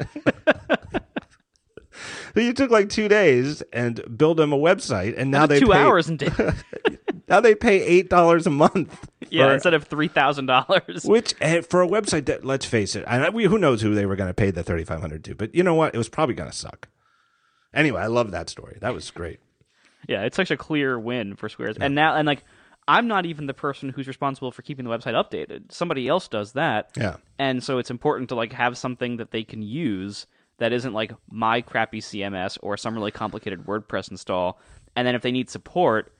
So 2.37 2.41
you 2.41 2.53
took 2.53 2.69
like 2.69 2.89
two 2.89 3.07
days 3.07 3.63
and 3.73 3.99
build 4.15 4.37
them 4.37 4.53
a 4.53 4.57
website, 4.59 5.15
and 5.17 5.31
now 5.31 5.47
they 5.47 5.59
two 5.59 5.69
pay, 5.69 5.79
hours 5.79 6.07
and 6.07 6.21
now 7.27 7.39
they 7.39 7.55
pay 7.55 7.81
eight 7.81 8.11
dollars 8.11 8.45
a 8.45 8.51
month. 8.51 9.09
Yeah, 9.29 9.47
for, 9.47 9.53
instead 9.55 9.73
of 9.73 9.83
three 9.85 10.07
thousand 10.07 10.45
dollars. 10.45 11.03
Which 11.03 11.33
eh, 11.41 11.59
for 11.59 11.81
a 11.81 11.87
website 11.87 12.27
that 12.27 12.45
let's 12.45 12.65
face 12.65 12.95
it, 12.95 13.03
I, 13.07 13.27
we, 13.29 13.43
who 13.43 13.57
knows 13.57 13.81
who 13.81 13.93
they 13.93 14.05
were 14.05 14.15
going 14.15 14.29
to 14.29 14.33
pay 14.33 14.51
the 14.51 14.63
thirty 14.63 14.85
five 14.85 15.01
hundred 15.01 15.25
to, 15.25 15.35
but 15.35 15.53
you 15.53 15.63
know 15.63 15.73
what? 15.73 15.93
It 15.93 15.97
was 15.97 16.07
probably 16.07 16.35
going 16.35 16.49
to 16.49 16.55
suck. 16.55 16.87
Anyway, 17.73 17.99
I 17.99 18.05
love 18.05 18.31
that 18.31 18.49
story. 18.49 18.77
That 18.79 18.93
was 18.93 19.11
great. 19.11 19.39
Yeah, 20.07 20.23
it's 20.23 20.37
such 20.37 20.49
a 20.49 20.55
clear 20.55 20.97
win 20.97 21.35
for 21.35 21.49
Squares, 21.49 21.75
yeah. 21.77 21.87
and 21.87 21.95
now 21.95 22.15
and 22.15 22.25
like 22.25 22.45
I'm 22.87 23.07
not 23.07 23.25
even 23.25 23.47
the 23.47 23.53
person 23.53 23.89
who's 23.89 24.07
responsible 24.07 24.51
for 24.51 24.61
keeping 24.61 24.85
the 24.85 24.91
website 24.91 25.13
updated. 25.13 25.71
Somebody 25.71 26.07
else 26.07 26.27
does 26.27 26.53
that. 26.53 26.91
Yeah. 26.95 27.17
And 27.37 27.63
so 27.63 27.77
it's 27.79 27.91
important 27.91 28.29
to 28.29 28.35
like 28.35 28.53
have 28.53 28.77
something 28.77 29.17
that 29.17 29.31
they 29.31 29.43
can 29.43 29.61
use 29.61 30.25
that 30.59 30.71
isn't 30.71 30.93
like 30.93 31.11
my 31.29 31.61
crappy 31.61 32.01
CMS 32.01 32.57
or 32.61 32.77
some 32.77 32.95
really 32.95 33.11
complicated 33.11 33.65
WordPress 33.65 34.09
install. 34.09 34.59
And 34.95 35.05
then 35.05 35.15
if 35.15 35.21
they 35.21 35.31
need 35.31 35.49
support, 35.49 36.13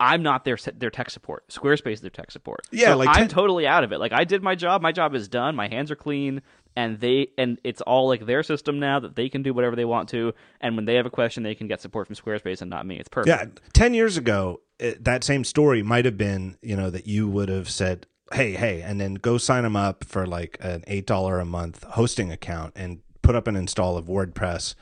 I'm 0.00 0.22
not 0.22 0.44
their 0.44 0.56
their 0.76 0.90
tech 0.90 1.10
support. 1.10 1.48
Squarespace 1.48 1.94
is 1.94 2.00
their 2.00 2.10
tech 2.10 2.30
support. 2.30 2.66
Yeah, 2.70 2.88
so 2.88 2.96
like 2.96 3.08
I'm 3.10 3.28
totally 3.28 3.66
out 3.66 3.84
of 3.84 3.92
it. 3.92 3.98
Like 3.98 4.12
I 4.12 4.24
did 4.24 4.42
my 4.42 4.54
job. 4.54 4.82
My 4.82 4.92
job 4.92 5.14
is 5.14 5.28
done. 5.28 5.54
My 5.54 5.68
hands 5.68 5.90
are 5.90 5.96
clean, 5.96 6.42
and 6.76 7.00
they 7.00 7.28
and 7.38 7.60
it's 7.64 7.80
all 7.80 8.08
like 8.08 8.26
their 8.26 8.42
system 8.42 8.78
now 8.78 9.00
that 9.00 9.16
they 9.16 9.28
can 9.28 9.42
do 9.42 9.54
whatever 9.54 9.76
they 9.76 9.84
want 9.84 10.08
to. 10.10 10.32
And 10.60 10.76
when 10.76 10.84
they 10.84 10.94
have 10.94 11.06
a 11.06 11.10
question, 11.10 11.42
they 11.42 11.54
can 11.54 11.68
get 11.68 11.80
support 11.80 12.06
from 12.06 12.16
Squarespace 12.16 12.60
and 12.60 12.70
not 12.70 12.86
me. 12.86 12.98
It's 12.98 13.08
perfect. 13.08 13.28
Yeah, 13.28 13.60
ten 13.72 13.94
years 13.94 14.16
ago, 14.16 14.60
it, 14.78 15.04
that 15.04 15.24
same 15.24 15.44
story 15.44 15.82
might 15.82 16.04
have 16.04 16.16
been 16.16 16.56
you 16.62 16.76
know 16.76 16.90
that 16.90 17.06
you 17.06 17.28
would 17.28 17.48
have 17.48 17.70
said, 17.70 18.06
"Hey, 18.32 18.52
hey," 18.52 18.82
and 18.82 19.00
then 19.00 19.14
go 19.14 19.38
sign 19.38 19.62
them 19.62 19.76
up 19.76 20.04
for 20.04 20.26
like 20.26 20.56
an 20.60 20.84
eight 20.86 21.06
dollar 21.06 21.38
a 21.38 21.44
month 21.44 21.84
hosting 21.84 22.32
account 22.32 22.72
and 22.76 23.00
put 23.22 23.34
up 23.34 23.46
an 23.46 23.56
install 23.56 23.96
of 23.96 24.06
WordPress 24.06 24.74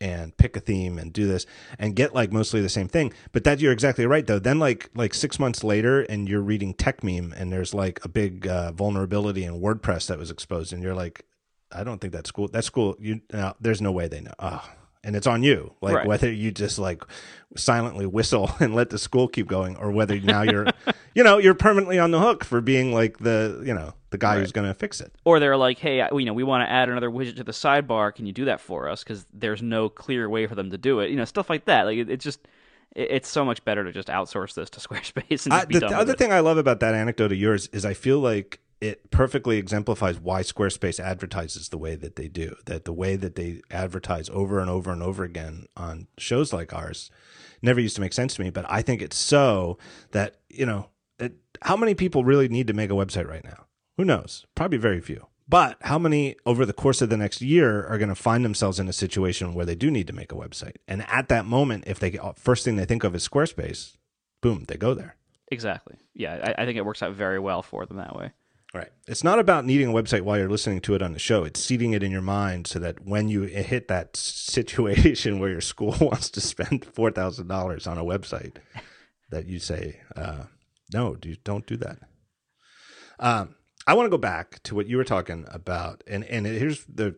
and 0.00 0.36
pick 0.36 0.56
a 0.56 0.60
theme 0.60 0.98
and 0.98 1.12
do 1.12 1.26
this 1.26 1.46
and 1.78 1.96
get 1.96 2.14
like 2.14 2.32
mostly 2.32 2.60
the 2.60 2.68
same 2.68 2.88
thing. 2.88 3.12
But 3.32 3.44
that 3.44 3.60
you're 3.60 3.72
exactly 3.72 4.06
right 4.06 4.26
though. 4.26 4.38
Then 4.38 4.58
like 4.58 4.90
like 4.94 5.14
six 5.14 5.38
months 5.38 5.64
later, 5.64 6.02
and 6.02 6.28
you're 6.28 6.42
reading 6.42 6.74
Techmeme, 6.74 7.32
and 7.36 7.52
there's 7.52 7.74
like 7.74 8.04
a 8.04 8.08
big 8.08 8.46
uh, 8.46 8.72
vulnerability 8.72 9.44
in 9.44 9.60
WordPress 9.60 10.06
that 10.08 10.18
was 10.18 10.30
exposed, 10.30 10.72
and 10.72 10.82
you're 10.82 10.94
like, 10.94 11.24
I 11.72 11.84
don't 11.84 12.00
think 12.00 12.12
that's 12.12 12.30
cool. 12.30 12.48
That's 12.48 12.70
cool. 12.70 12.96
You, 12.98 13.20
uh, 13.32 13.52
there's 13.60 13.80
no 13.82 13.92
way 13.92 14.08
they 14.08 14.20
know. 14.20 14.34
Oh, 14.38 14.68
and 15.04 15.16
it's 15.16 15.26
on 15.26 15.42
you. 15.42 15.74
Like 15.80 15.96
right. 15.96 16.06
whether 16.06 16.30
you 16.30 16.50
just 16.50 16.78
like 16.78 17.02
silently 17.56 18.06
whistle 18.06 18.50
and 18.60 18.74
let 18.74 18.90
the 18.90 18.98
school 18.98 19.28
keep 19.28 19.46
going, 19.46 19.76
or 19.76 19.90
whether 19.90 20.18
now 20.20 20.42
you're, 20.42 20.66
you 21.14 21.22
know, 21.24 21.38
you're 21.38 21.54
permanently 21.54 21.98
on 21.98 22.10
the 22.10 22.20
hook 22.20 22.44
for 22.44 22.60
being 22.60 22.92
like 22.92 23.18
the, 23.18 23.62
you 23.64 23.74
know, 23.74 23.94
the 24.10 24.18
guy 24.18 24.34
right. 24.34 24.40
who's 24.40 24.52
going 24.52 24.66
to 24.66 24.74
fix 24.74 25.00
it. 25.00 25.12
Or 25.24 25.40
they're 25.40 25.56
like, 25.56 25.78
hey, 25.78 26.06
you 26.12 26.24
know, 26.24 26.32
we 26.32 26.44
want 26.44 26.66
to 26.66 26.70
add 26.70 26.88
another 26.88 27.10
widget 27.10 27.36
to 27.36 27.44
the 27.44 27.52
sidebar. 27.52 28.14
Can 28.14 28.26
you 28.26 28.32
do 28.32 28.46
that 28.46 28.60
for 28.60 28.88
us? 28.88 29.02
Because 29.04 29.26
there's 29.32 29.62
no 29.62 29.88
clear 29.88 30.28
way 30.28 30.46
for 30.46 30.54
them 30.54 30.70
to 30.70 30.78
do 30.78 31.00
it. 31.00 31.10
You 31.10 31.16
know, 31.16 31.24
stuff 31.24 31.50
like 31.50 31.66
that. 31.66 31.84
Like 31.84 31.98
it, 31.98 32.10
it 32.10 32.20
just. 32.20 32.40
it's 32.96 33.28
so 33.28 33.44
much 33.44 33.64
better 33.64 33.84
to 33.84 33.92
just 33.92 34.08
outsource 34.08 34.54
this 34.54 34.70
to 34.70 34.80
Squarespace. 34.86 35.44
And 35.44 35.52
uh, 35.52 35.64
the, 35.68 35.80
the 35.80 35.98
other 35.98 36.14
thing 36.14 36.32
I 36.32 36.40
love 36.40 36.58
about 36.58 36.80
that 36.80 36.94
anecdote 36.94 37.32
of 37.32 37.38
yours 37.38 37.68
is 37.72 37.84
I 37.84 37.94
feel 37.94 38.18
like 38.20 38.60
it 38.80 39.10
perfectly 39.10 39.58
exemplifies 39.58 40.20
why 40.20 40.42
Squarespace 40.42 41.00
advertises 41.00 41.68
the 41.68 41.78
way 41.78 41.96
that 41.96 42.16
they 42.16 42.28
do. 42.28 42.54
That 42.66 42.84
the 42.84 42.92
way 42.92 43.16
that 43.16 43.34
they 43.34 43.60
advertise 43.70 44.28
over 44.30 44.60
and 44.60 44.70
over 44.70 44.92
and 44.92 45.02
over 45.02 45.24
again 45.24 45.66
on 45.76 46.06
shows 46.16 46.52
like 46.52 46.72
ours 46.72 47.10
never 47.62 47.80
used 47.80 47.96
to 47.96 48.00
make 48.00 48.12
sense 48.12 48.34
to 48.36 48.42
me. 48.42 48.50
But 48.50 48.66
I 48.68 48.82
think 48.82 49.02
it's 49.02 49.16
so 49.16 49.78
that, 50.12 50.36
you 50.48 50.66
know, 50.66 50.90
it, 51.18 51.34
how 51.62 51.76
many 51.76 51.94
people 51.94 52.24
really 52.24 52.48
need 52.48 52.68
to 52.68 52.72
make 52.72 52.90
a 52.90 52.94
website 52.94 53.28
right 53.28 53.44
now? 53.44 53.66
Who 53.96 54.04
knows? 54.04 54.46
Probably 54.54 54.78
very 54.78 55.00
few. 55.00 55.26
But 55.48 55.78
how 55.80 55.98
many 55.98 56.36
over 56.44 56.66
the 56.66 56.74
course 56.74 57.00
of 57.00 57.08
the 57.08 57.16
next 57.16 57.40
year 57.40 57.86
are 57.86 57.98
going 57.98 58.10
to 58.10 58.14
find 58.14 58.44
themselves 58.44 58.78
in 58.78 58.86
a 58.86 58.92
situation 58.92 59.54
where 59.54 59.64
they 59.64 59.74
do 59.74 59.90
need 59.90 60.06
to 60.06 60.12
make 60.12 60.30
a 60.30 60.36
website? 60.36 60.76
And 60.86 61.04
at 61.08 61.28
that 61.28 61.46
moment, 61.46 61.84
if 61.86 61.98
they 61.98 62.18
first 62.36 62.64
thing 62.64 62.76
they 62.76 62.84
think 62.84 63.02
of 63.02 63.14
is 63.14 63.26
Squarespace, 63.26 63.96
boom, 64.42 64.64
they 64.68 64.76
go 64.76 64.94
there. 64.94 65.16
Exactly. 65.50 65.96
Yeah, 66.14 66.38
I, 66.44 66.62
I 66.62 66.66
think 66.66 66.76
it 66.76 66.84
works 66.84 67.02
out 67.02 67.14
very 67.14 67.38
well 67.38 67.62
for 67.62 67.86
them 67.86 67.96
that 67.96 68.14
way. 68.14 68.32
Right. 68.74 68.90
It's 69.06 69.24
not 69.24 69.38
about 69.38 69.64
needing 69.64 69.88
a 69.88 69.92
website 69.92 70.22
while 70.22 70.36
you're 70.36 70.50
listening 70.50 70.80
to 70.82 70.94
it 70.94 71.00
on 71.00 71.14
the 71.14 71.18
show. 71.18 71.42
It's 71.42 71.58
seeding 71.58 71.94
it 71.94 72.02
in 72.02 72.10
your 72.10 72.20
mind 72.20 72.66
so 72.66 72.78
that 72.78 73.06
when 73.06 73.28
you 73.28 73.42
hit 73.42 73.88
that 73.88 74.14
situation 74.14 75.38
where 75.38 75.48
your 75.48 75.62
school 75.62 75.96
wants 76.00 76.28
to 76.30 76.40
spend 76.40 76.84
four 76.84 77.10
thousand 77.10 77.48
dollars 77.48 77.86
on 77.86 77.96
a 77.96 78.04
website, 78.04 78.56
that 79.30 79.46
you 79.46 79.58
say, 79.58 80.00
uh, 80.14 80.44
"No, 80.92 81.14
do, 81.14 81.34
don't 81.44 81.66
do 81.66 81.78
that." 81.78 81.98
Um, 83.18 83.54
I 83.86 83.94
want 83.94 84.04
to 84.04 84.10
go 84.10 84.18
back 84.18 84.62
to 84.64 84.74
what 84.74 84.86
you 84.86 84.98
were 84.98 85.04
talking 85.04 85.46
about, 85.50 86.04
and 86.06 86.22
and 86.24 86.44
here's 86.44 86.84
the 86.84 87.16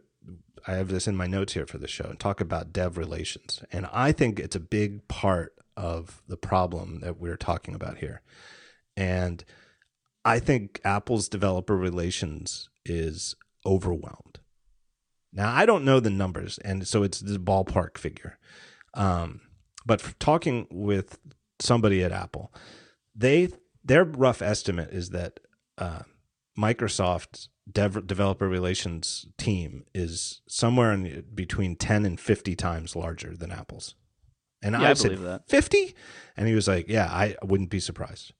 I 0.68 0.74
have 0.74 0.88
this 0.88 1.08
in 1.08 1.16
my 1.16 1.26
notes 1.26 1.54
here 1.54 1.66
for 1.66 1.78
the 1.78 1.88
show, 1.88 2.04
and 2.04 2.20
talk 2.20 2.40
about 2.40 2.72
dev 2.72 2.96
relations, 2.96 3.64
and 3.72 3.88
I 3.92 4.12
think 4.12 4.38
it's 4.38 4.54
a 4.54 4.60
big 4.60 5.08
part 5.08 5.54
of 5.76 6.22
the 6.28 6.36
problem 6.36 7.00
that 7.00 7.18
we're 7.18 7.36
talking 7.36 7.74
about 7.74 7.98
here, 7.98 8.22
and 8.96 9.44
I 10.24 10.38
think 10.38 10.80
Apple's 10.84 11.28
developer 11.28 11.76
relations 11.76 12.68
is 12.84 13.34
overwhelmed. 13.64 14.40
Now, 15.32 15.52
I 15.54 15.64
don't 15.64 15.84
know 15.84 16.00
the 16.00 16.10
numbers, 16.10 16.58
and 16.58 16.86
so 16.86 17.02
it's 17.02 17.20
this 17.20 17.38
ballpark 17.38 17.96
figure. 17.96 18.38
Um, 18.94 19.40
but 19.86 20.14
talking 20.18 20.66
with 20.70 21.18
somebody 21.60 22.02
at 22.02 22.12
Apple, 22.12 22.52
they 23.14 23.48
their 23.84 24.04
rough 24.04 24.42
estimate 24.42 24.90
is 24.90 25.10
that 25.10 25.40
uh, 25.78 26.02
Microsoft's 26.58 27.48
dev- 27.70 28.06
developer 28.06 28.48
relations 28.48 29.26
team 29.38 29.84
is 29.94 30.42
somewhere 30.48 30.92
in 30.92 31.24
between 31.34 31.76
ten 31.76 32.04
and 32.04 32.18
fifty 32.18 32.56
times 32.56 32.96
larger 32.96 33.36
than 33.36 33.52
Apple's. 33.52 33.94
And 34.62 34.74
yeah, 34.74 34.88
I, 34.88 34.90
I 34.90 34.94
said 34.94 35.40
fifty, 35.48 35.94
and 36.36 36.48
he 36.48 36.54
was 36.54 36.68
like, 36.68 36.88
"Yeah, 36.88 37.06
I 37.06 37.36
wouldn't 37.42 37.70
be 37.70 37.80
surprised." 37.80 38.32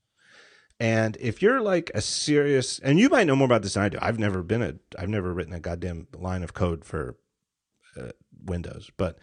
And 0.81 1.19
if 1.21 1.43
you're 1.43 1.61
like 1.61 1.91
a 1.95 2.01
serious, 2.01 2.79
and 2.79 2.99
you 2.99 3.11
might 3.11 3.27
know 3.27 3.37
more 3.37 3.45
about 3.45 3.63
this 3.63 3.75
than 3.75 3.83
I 3.83 3.91
do. 3.91 3.99
I've 4.01 4.19
never 4.19 4.43
been 4.43 4.63
a, 4.63 4.75
I've 4.99 5.11
never 5.11 5.33
written 5.33 5.53
a 5.53 5.61
goddamn 5.61 6.09
line 6.17 6.43
of 6.43 6.55
code 6.55 6.87
for 6.87 7.19
uh, 8.01 8.11
Windows. 8.43 8.91
But 8.97 9.19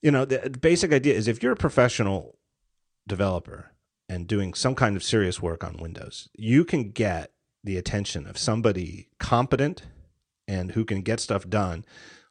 you 0.00 0.10
know, 0.10 0.24
the, 0.24 0.50
basic 0.50 0.92
idea 0.92 1.14
is 1.14 1.28
if 1.28 1.42
you're 1.42 1.52
a 1.52 1.56
professional 1.56 2.38
developer 3.06 3.72
and 4.08 4.26
doing 4.26 4.54
some 4.54 4.74
kind 4.74 4.96
of 4.96 5.04
serious 5.04 5.40
work 5.40 5.62
on 5.62 5.76
Windows, 5.76 6.28
you 6.34 6.64
can 6.64 6.90
get 6.90 7.32
the 7.62 7.76
attention 7.76 8.26
of 8.26 8.38
somebody 8.38 9.08
competent 9.18 9.82
and 10.48 10.72
who 10.72 10.84
can 10.84 11.02
get 11.02 11.20
stuff 11.20 11.48
done 11.48 11.84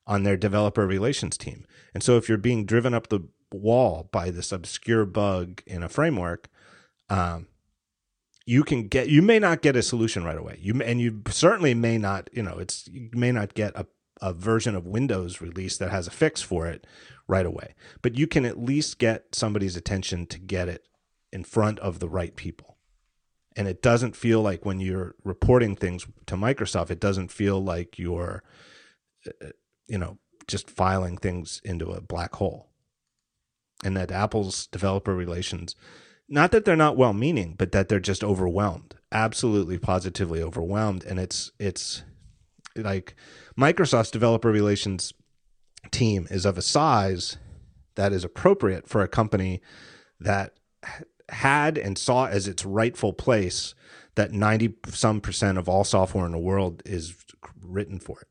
on 0.06 0.24
their 0.24 0.36
developer 0.36 0.86
relations 0.86 1.38
team. 1.38 1.66
And 1.94 2.04
so 2.04 2.18
if 2.18 2.28
you're 2.28 2.38
being 2.38 2.66
driven 2.66 2.94
up 2.94 3.08
the 3.08 3.22
wall 3.54 4.10
by 4.12 4.32
this 4.32 4.52
obscure 4.52 5.06
bug 5.06 5.62
in 5.66 5.84
a 5.84 5.90
framework, 5.90 6.50
um, 7.10 7.48
you 8.52 8.66
can 8.66 8.90
get 8.90 9.08
you 9.08 9.22
may 9.22 9.40
not 9.40 9.62
get 9.62 9.78
a 9.78 9.82
solution 9.82 10.26
right 10.26 10.38
away. 10.38 10.60
You 10.62 10.82
and 10.82 11.00
you 11.00 11.22
certainly 11.30 11.74
may 11.74 11.98
not 11.98 12.30
you 12.34 12.44
know 12.44 12.58
it's 12.58 12.86
you 12.92 13.10
may 13.14 13.32
not 13.32 13.54
get 13.54 13.72
a, 13.76 13.88
a 14.22 14.34
version 14.34 14.76
of 14.76 14.86
windows 14.86 15.40
release 15.40 15.78
that 15.78 15.90
has 15.90 16.06
a 16.06 16.12
fix 16.12 16.42
for 16.42 16.68
it 16.68 16.86
right 17.30 17.46
away. 17.46 17.76
But 18.02 18.18
you 18.18 18.28
can 18.28 18.44
at 18.44 18.60
least 18.60 19.00
get 19.00 19.34
somebody's 19.34 19.78
attention 19.78 20.26
to 20.28 20.38
get 20.38 20.68
it 20.68 20.90
in 21.32 21.46
front 21.46 21.80
of 21.80 22.00
the 22.00 22.10
right 22.10 22.36
people. 22.36 22.76
And 23.56 23.70
it 23.70 23.82
doesn't 23.82 24.18
feel 24.18 24.42
like 24.42 24.66
when 24.66 24.82
you're 24.82 25.16
reporting 25.24 25.78
things 25.78 26.06
to 26.26 26.36
microsoft 26.36 26.92
it 26.92 27.00
doesn't 27.00 27.32
feel 27.32 27.64
like 27.64 27.98
you're 27.98 28.44
uh, 29.26 29.52
you 29.88 29.98
know 29.98 30.18
just 30.46 30.70
filing 30.70 31.16
things 31.16 31.62
into 31.64 31.92
a 31.92 32.02
black 32.02 32.36
hole. 32.36 32.68
And 33.82 33.96
that 33.96 34.12
Apple's 34.12 34.68
developer 34.68 35.16
relations, 35.16 35.74
not 36.32 36.52
that 36.52 36.64
they're 36.64 36.78
not 36.78 36.98
well 36.98 37.14
meaning, 37.14 37.56
but 37.58 37.74
that 37.74 37.90
they're 37.90 38.00
just 38.00 38.24
overwhelmed, 38.24 38.96
absolutely 39.12 39.78
positively 39.78 40.42
overwhelmed. 40.42 41.04
And 41.04 41.20
it's, 41.20 41.52
it's 41.60 42.04
like 42.76 43.16
Microsoft's 43.60 44.12
developer 44.12 44.50
relations 44.50 45.14
team 45.92 46.28
is 46.32 46.46
of 46.46 46.58
a 46.58 46.62
size 46.62 47.38
that 47.96 48.14
is 48.14 48.24
appropriate 48.24 48.88
for 48.88 49.02
a 49.02 49.10
company 49.10 49.62
that 50.22 50.54
had 51.30 51.78
and 51.78 51.98
saw 51.98 52.28
as 52.28 52.48
its 52.48 52.66
rightful 52.66 53.12
place 53.12 53.76
that 54.16 54.32
90 54.32 54.76
some 54.88 55.20
percent 55.20 55.58
of 55.58 55.68
all 55.68 55.84
software 55.84 56.26
in 56.26 56.32
the 56.32 56.38
world 56.38 56.82
is 56.86 57.16
written 57.62 58.00
for 58.00 58.22
it. 58.22 58.28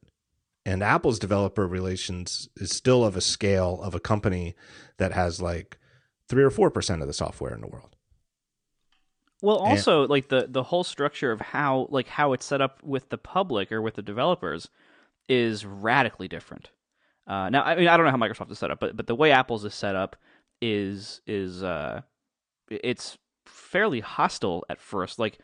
And 0.65 0.83
Apple's 0.83 1.19
developer 1.19 1.67
relations 1.67 2.49
is 2.57 2.71
still 2.71 3.05
of 3.05 3.17
a 3.17 3.21
scale 3.21 3.81
of 3.83 3.95
a 3.95 4.01
company 4.01 4.55
that 4.99 5.13
has 5.13 5.41
like 5.43 5.79
3 6.29 6.43
or 6.45 6.51
4% 6.51 7.01
of 7.01 7.07
the 7.07 7.13
software 7.13 7.55
in 7.55 7.61
the 7.61 7.67
world. 7.67 7.90
Well, 9.43 9.57
also 9.57 10.03
and, 10.03 10.11
like 10.11 10.29
the 10.29 10.47
the 10.49 10.65
whole 10.65 10.85
structure 10.85 11.33
of 11.33 11.41
how 11.41 11.87
like 11.91 12.09
how 12.09 12.33
it's 12.33 12.45
set 12.45 12.61
up 12.61 12.83
with 12.83 13.09
the 13.09 13.19
public 13.19 13.73
or 13.73 13.81
with 13.81 13.95
the 13.95 14.03
developers 14.03 14.69
is 15.29 15.65
radically 15.65 16.29
different. 16.29 16.71
Uh, 17.27 17.49
now, 17.49 17.63
I 17.63 17.77
mean, 17.77 17.89
I 17.89 17.97
don't 17.97 18.05
know 18.05 18.11
how 18.11 18.17
Microsoft 18.17 18.51
is 18.51 18.59
set 18.59 18.71
up, 18.71 18.81
but 18.81 18.97
but 18.97 19.07
the 19.07 19.15
way 19.15 19.33
Apple's 19.33 19.65
is 19.65 19.75
set 19.75 19.97
up 19.97 20.17
is 20.61 21.21
is 21.27 21.63
uh, 21.63 22.03
it's 22.71 23.17
fairly 23.47 24.01
hostile 24.01 24.65
at 24.69 24.81
first. 24.81 25.19
Like 25.19 25.39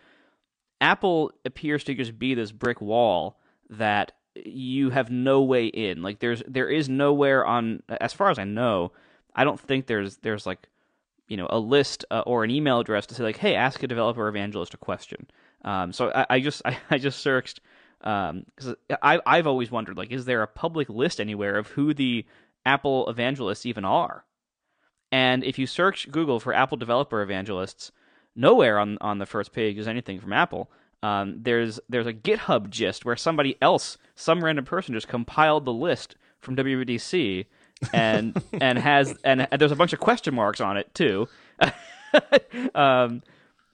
Apple 0.81 1.33
appears 1.45 1.85
to 1.85 1.95
just 1.95 2.19
be 2.19 2.35
this 2.35 2.53
brick 2.53 2.81
wall 2.81 3.39
that 3.71 4.13
you 4.45 4.91
have 4.91 5.11
no 5.11 5.43
way 5.43 5.67
in. 5.67 6.03
Like 6.03 6.19
there's 6.19 6.43
there 6.47 6.69
is 6.69 6.89
nowhere 6.89 7.47
on 7.47 7.83
as 7.89 8.13
far 8.13 8.31
as 8.31 8.39
I 8.39 8.45
know, 8.45 8.93
I 9.35 9.45
don't 9.45 9.61
think 9.61 9.87
there's 9.87 10.19
there's 10.19 10.47
like 10.47 10.69
you 11.29 11.37
know 11.37 11.47
a 11.51 11.59
list 11.59 12.05
uh, 12.11 12.23
or 12.27 12.45
an 12.45 12.51
email 12.51 12.81
address 12.81 13.07
to 13.07 13.15
say 13.15 13.23
like, 13.23 13.39
hey, 13.39 13.55
ask 13.55 13.83
a 13.83 13.87
developer 13.87 14.29
evangelist 14.29 14.75
a 14.75 14.79
question. 14.79 15.27
Um, 15.65 15.93
so 15.93 16.11
I, 16.15 16.27
I 16.31 16.41
just 16.41 16.63
I, 16.65 16.79
I, 16.91 16.99
just 16.99 17.21
searched 17.21 17.61
because 18.01 18.69
um, 18.69 18.77
I 19.03 19.21
I've 19.27 19.47
always 19.47 19.71
wondered 19.71 19.97
like, 19.97 20.13
is 20.13 20.25
there 20.25 20.43
a 20.43 20.49
public 20.49 20.89
list 20.89 21.21
anywhere 21.21 21.57
of 21.57 21.69
who 21.69 21.95
the 21.95 22.25
Apple 22.65 23.09
evangelists 23.09 23.67
even 23.67 23.85
are? 23.85 24.25
And 25.13 25.45
if 25.45 25.59
you 25.59 25.67
search 25.67 26.11
Google 26.11 26.41
for 26.41 26.53
Apple 26.53 26.77
developer 26.77 27.23
evangelists, 27.23 27.93
nowhere 28.35 28.79
on 28.79 28.99
on 29.01 29.19
the 29.19 29.27
first 29.27 29.53
page 29.53 29.79
is 29.79 29.89
anything 29.89 30.21
from 30.21 30.33
Apple. 30.33 30.71
Um, 31.03 31.39
there's 31.43 31.79
there's 31.89 32.07
a 32.07 32.13
GitHub 32.13 32.71
gist 32.71 33.05
where 33.05 33.17
somebody 33.17 33.57
else, 33.61 33.99
some 34.15 34.45
random 34.45 34.65
person, 34.65 34.95
just 34.95 35.09
compiled 35.09 35.65
the 35.65 35.73
list 35.73 36.17
from 36.41 36.57
WWDC 36.57 37.47
and 37.93 38.43
and 38.61 38.79
has 38.79 39.15
and, 39.25 39.47
and, 39.51 39.61
there's 39.61 39.73
a 39.73 39.77
bunch 39.77 39.93
of 39.93 40.01
question 40.01 40.35
marks 40.35 40.61
on 40.61 40.77
it 40.77 40.95
too. 40.95 41.29
um, 42.75 43.23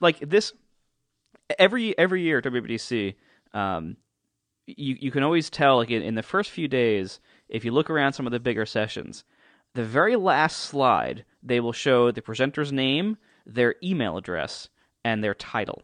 like 0.00 0.18
this, 0.20 0.52
every 1.58 1.96
every 1.98 2.22
year 2.22 2.38
at 2.38 2.44
WWDC, 2.44 3.14
um, 3.54 3.96
you 4.66 4.96
you 5.00 5.10
can 5.10 5.22
always 5.22 5.50
tell 5.50 5.76
like 5.76 5.90
in, 5.90 6.02
in 6.02 6.14
the 6.14 6.22
first 6.22 6.50
few 6.50 6.68
days 6.68 7.20
if 7.48 7.64
you 7.64 7.72
look 7.72 7.90
around 7.90 8.12
some 8.12 8.26
of 8.26 8.32
the 8.32 8.40
bigger 8.40 8.66
sessions, 8.66 9.24
the 9.74 9.84
very 9.84 10.16
last 10.16 10.58
slide 10.58 11.24
they 11.42 11.60
will 11.60 11.72
show 11.72 12.10
the 12.10 12.22
presenter's 12.22 12.72
name 12.72 13.16
their 13.46 13.74
email 13.82 14.16
address, 14.16 14.68
and 15.04 15.22
their 15.22 15.34
title. 15.34 15.82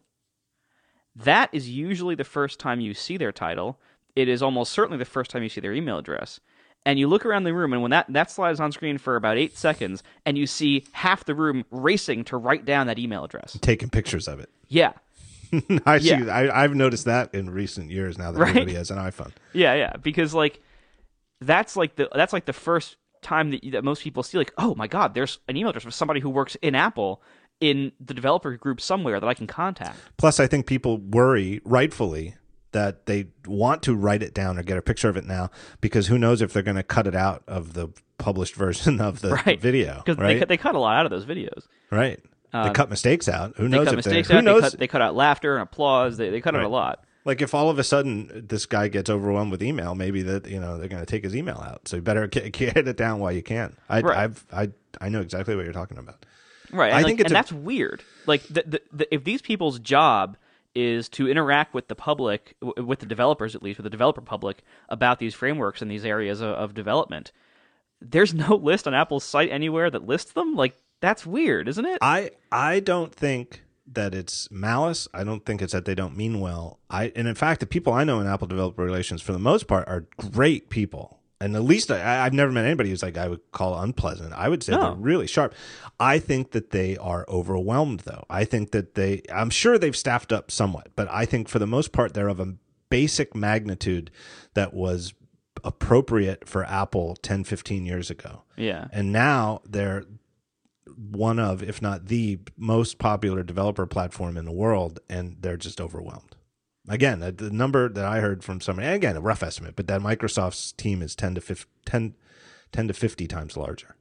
That 1.14 1.50
is 1.52 1.68
usually 1.68 2.14
the 2.14 2.24
first 2.24 2.60
time 2.60 2.80
you 2.80 2.94
see 2.94 3.16
their 3.16 3.32
title. 3.32 3.80
It 4.14 4.28
is 4.28 4.42
almost 4.42 4.72
certainly 4.72 4.98
the 4.98 5.04
first 5.04 5.30
time 5.30 5.42
you 5.42 5.48
see 5.48 5.60
their 5.60 5.74
email 5.74 5.98
address. 5.98 6.40
And 6.86 6.98
you 6.98 7.06
look 7.06 7.26
around 7.26 7.44
the 7.44 7.52
room, 7.52 7.72
and 7.72 7.82
when 7.82 7.90
that, 7.90 8.06
that 8.08 8.30
slide 8.30 8.52
is 8.52 8.60
on 8.60 8.72
screen 8.72 8.96
for 8.96 9.16
about 9.16 9.36
eight 9.36 9.58
seconds, 9.58 10.02
and 10.24 10.38
you 10.38 10.46
see 10.46 10.86
half 10.92 11.24
the 11.24 11.34
room 11.34 11.64
racing 11.70 12.24
to 12.24 12.36
write 12.36 12.64
down 12.64 12.86
that 12.86 12.98
email 12.98 13.24
address, 13.24 13.58
taking 13.60 13.90
pictures 13.90 14.28
of 14.28 14.40
it. 14.40 14.50
Yeah. 14.70 14.92
I 15.86 15.96
yeah. 15.96 16.18
see. 16.18 16.28
I, 16.28 16.60
have 16.60 16.74
noticed 16.74 17.06
that 17.06 17.34
in 17.34 17.48
recent 17.48 17.90
years 17.90 18.18
now 18.18 18.32
that 18.32 18.38
right? 18.38 18.50
everybody 18.50 18.74
has 18.74 18.90
an 18.90 18.98
iPhone. 18.98 19.32
Yeah, 19.54 19.72
yeah. 19.74 19.94
Because 19.96 20.34
like 20.34 20.60
that's 21.40 21.74
like 21.74 21.96
the 21.96 22.10
that's 22.14 22.34
like 22.34 22.44
the 22.44 22.52
first 22.52 22.96
time 23.22 23.50
that, 23.50 23.60
that 23.72 23.82
most 23.82 24.02
people 24.02 24.22
see 24.22 24.36
like, 24.36 24.52
oh 24.58 24.74
my 24.74 24.86
god, 24.86 25.14
there's 25.14 25.38
an 25.48 25.56
email 25.56 25.70
address 25.70 25.86
of 25.86 25.94
somebody 25.94 26.20
who 26.20 26.28
works 26.28 26.56
in 26.56 26.74
Apple 26.74 27.22
in 27.60 27.92
the 27.98 28.14
developer 28.14 28.56
group 28.56 28.80
somewhere 28.80 29.18
that 29.18 29.26
I 29.26 29.34
can 29.34 29.46
contact. 29.46 29.98
Plus, 30.16 30.38
I 30.38 30.46
think 30.46 30.66
people 30.66 30.98
worry, 30.98 31.60
rightfully, 31.64 32.36
that 32.72 33.06
they 33.06 33.28
want 33.46 33.82
to 33.82 33.94
write 33.94 34.22
it 34.22 34.34
down 34.34 34.58
or 34.58 34.62
get 34.62 34.76
a 34.76 34.82
picture 34.82 35.08
of 35.08 35.16
it 35.16 35.24
now 35.24 35.50
because 35.80 36.06
who 36.08 36.18
knows 36.18 36.42
if 36.42 36.52
they're 36.52 36.62
going 36.62 36.76
to 36.76 36.82
cut 36.82 37.06
it 37.06 37.14
out 37.14 37.42
of 37.46 37.74
the 37.74 37.88
published 38.18 38.54
version 38.56 39.00
of 39.00 39.20
the 39.20 39.30
right. 39.30 39.60
video. 39.60 40.02
Because 40.04 40.18
right? 40.18 40.40
they, 40.40 40.44
they 40.44 40.56
cut 40.56 40.74
a 40.74 40.78
lot 40.78 40.96
out 40.96 41.06
of 41.06 41.10
those 41.10 41.24
videos. 41.24 41.66
Right. 41.90 42.20
Um, 42.52 42.66
they 42.66 42.72
cut 42.72 42.90
mistakes 42.90 43.28
out. 43.28 43.54
Who 43.56 43.68
knows? 43.68 43.80
They 43.80 43.90
cut 43.90 43.96
mistakes 43.96 44.30
out. 44.30 44.36
Who 44.36 44.42
knows? 44.42 44.62
They 44.62 44.70
cut, 44.70 44.78
they 44.78 44.86
cut, 44.88 45.02
out 45.02 45.14
laughter 45.14 45.54
and 45.54 45.62
applause. 45.62 46.16
They, 46.16 46.30
they 46.30 46.40
cut 46.40 46.54
right. 46.54 46.60
out 46.60 46.66
a 46.66 46.68
lot. 46.68 47.04
Like 47.24 47.42
if 47.42 47.54
all 47.54 47.68
of 47.68 47.78
a 47.78 47.84
sudden 47.84 48.46
this 48.48 48.64
guy 48.64 48.88
gets 48.88 49.10
overwhelmed 49.10 49.50
with 49.50 49.62
email, 49.62 49.94
maybe 49.94 50.22
that 50.22 50.48
you 50.48 50.58
know 50.58 50.78
they're 50.78 50.88
going 50.88 51.02
to 51.02 51.06
take 51.06 51.24
his 51.24 51.36
email 51.36 51.58
out. 51.58 51.86
So 51.86 51.96
you 51.96 52.02
better 52.02 52.26
get, 52.28 52.52
get 52.52 52.76
it 52.88 52.96
down 52.96 53.18
while 53.18 53.32
you 53.32 53.42
can. 53.42 53.76
I, 53.88 54.00
right. 54.00 54.16
I've 54.16 54.46
I 54.50 54.70
I 55.00 55.10
know 55.10 55.20
exactly 55.20 55.54
what 55.54 55.64
you're 55.64 55.74
talking 55.74 55.98
about. 55.98 56.24
Right. 56.72 56.92
I 56.92 57.02
think 57.02 57.18
like, 57.18 57.26
and 57.26 57.30
a... 57.30 57.34
that's 57.34 57.52
weird. 57.52 58.02
Like, 58.26 58.42
the, 58.48 58.64
the, 58.66 58.82
the, 58.92 59.14
if 59.14 59.24
these 59.24 59.42
people's 59.42 59.78
job 59.78 60.36
is 60.78 61.08
to 61.08 61.28
interact 61.28 61.74
with 61.74 61.88
the 61.88 61.94
public, 61.94 62.54
with 62.76 63.00
the 63.00 63.06
developers 63.06 63.54
at 63.56 63.62
least, 63.62 63.78
with 63.78 63.84
the 63.84 63.90
developer 63.90 64.20
public 64.20 64.62
about 64.88 65.18
these 65.18 65.34
frameworks 65.34 65.82
and 65.82 65.90
these 65.90 66.04
areas 66.04 66.40
of, 66.40 66.50
of 66.50 66.74
development, 66.74 67.32
there's 68.00 68.32
no 68.48 68.54
list 68.54 68.86
on 68.86 68.94
Apple's 68.94 69.24
site 69.24 69.50
anywhere 69.50 69.90
that 69.90 70.06
lists 70.06 70.32
them. 70.32 70.54
Like, 70.54 70.76
that's 71.00 71.26
weird, 71.26 71.68
isn't 71.68 71.84
it? 71.84 71.98
I 72.00 72.30
I 72.52 72.80
don't 72.80 73.14
think 73.14 73.62
that 73.90 74.14
it's 74.14 74.50
malice. 74.50 75.08
I 75.14 75.24
don't 75.24 75.44
think 75.44 75.62
it's 75.62 75.72
that 75.72 75.84
they 75.84 75.94
don't 75.94 76.16
mean 76.16 76.40
well. 76.40 76.78
I 76.90 77.12
and 77.16 77.26
in 77.26 77.34
fact, 77.34 77.60
the 77.60 77.66
people 77.66 77.92
I 77.92 78.04
know 78.04 78.20
in 78.20 78.26
Apple 78.26 78.46
developer 78.46 78.84
relations, 78.84 79.22
for 79.22 79.32
the 79.32 79.38
most 79.38 79.66
part, 79.66 79.88
are 79.88 80.06
great 80.30 80.70
people 80.70 81.17
and 81.40 81.54
at 81.54 81.62
least 81.62 81.90
I, 81.90 82.24
have 82.24 82.32
never 82.32 82.50
met 82.50 82.64
anybody 82.64 82.90
who's 82.90 83.02
like 83.02 83.16
I 83.16 83.28
would 83.28 83.40
call 83.52 83.78
unpleasant. 83.80 84.32
I 84.32 84.48
would 84.48 84.62
say 84.62 84.72
no. 84.72 84.80
they're 84.80 84.90
oh. 84.90 84.96
really 84.96 85.26
sharp. 85.26 85.54
I 86.00 86.18
think 86.18 86.50
that 86.52 86.70
they 86.70 86.96
are 86.96 87.24
overwhelmed, 87.28 88.00
though. 88.00 88.24
I 88.28 88.44
think 88.44 88.72
that 88.72 88.94
they, 88.94 89.22
I'm 89.32 89.50
sure 89.50 89.78
they've 89.78 89.96
staffed 89.96 90.32
up 90.32 90.50
somewhat, 90.50 90.88
but 90.96 91.08
I 91.10 91.24
think 91.24 91.48
for 91.48 91.58
the 91.58 91.66
most 91.66 91.92
part 91.92 92.14
they're 92.14 92.28
of 92.28 92.40
a 92.40 92.54
basic 92.90 93.34
magnitude 93.34 94.10
that 94.54 94.74
was 94.74 95.14
appropriate 95.64 96.48
for 96.48 96.64
Apple 96.64 97.16
10, 97.16 97.44
15 97.44 97.86
years 97.86 98.10
ago. 98.10 98.42
Yeah, 98.56 98.88
and 98.92 99.12
now 99.12 99.60
they're 99.64 100.04
one 100.96 101.38
of, 101.38 101.62
if 101.62 101.80
not 101.80 102.06
the 102.06 102.40
most 102.56 102.98
popular 102.98 103.44
developer 103.44 103.86
platform 103.86 104.36
in 104.36 104.44
the 104.44 104.52
world, 104.52 104.98
and 105.08 105.36
they're 105.40 105.56
just 105.56 105.80
overwhelmed. 105.80 106.34
Again, 106.88 107.20
the 107.20 107.50
number 107.50 107.88
that 107.88 108.04
I 108.04 108.20
heard 108.20 108.42
from 108.42 108.60
somebody, 108.60 108.88
again, 108.88 109.16
a 109.16 109.20
rough 109.20 109.42
estimate, 109.42 109.76
but 109.76 109.86
that 109.88 110.00
Microsoft's 110.00 110.72
team 110.72 111.02
is 111.02 111.14
10 111.14 111.34
to 111.34 111.40
50, 111.40 111.70
10, 111.84 112.14
10 112.72 112.88
to 112.88 112.94
50 112.94 113.26
times 113.26 113.56
larger. 113.56 113.96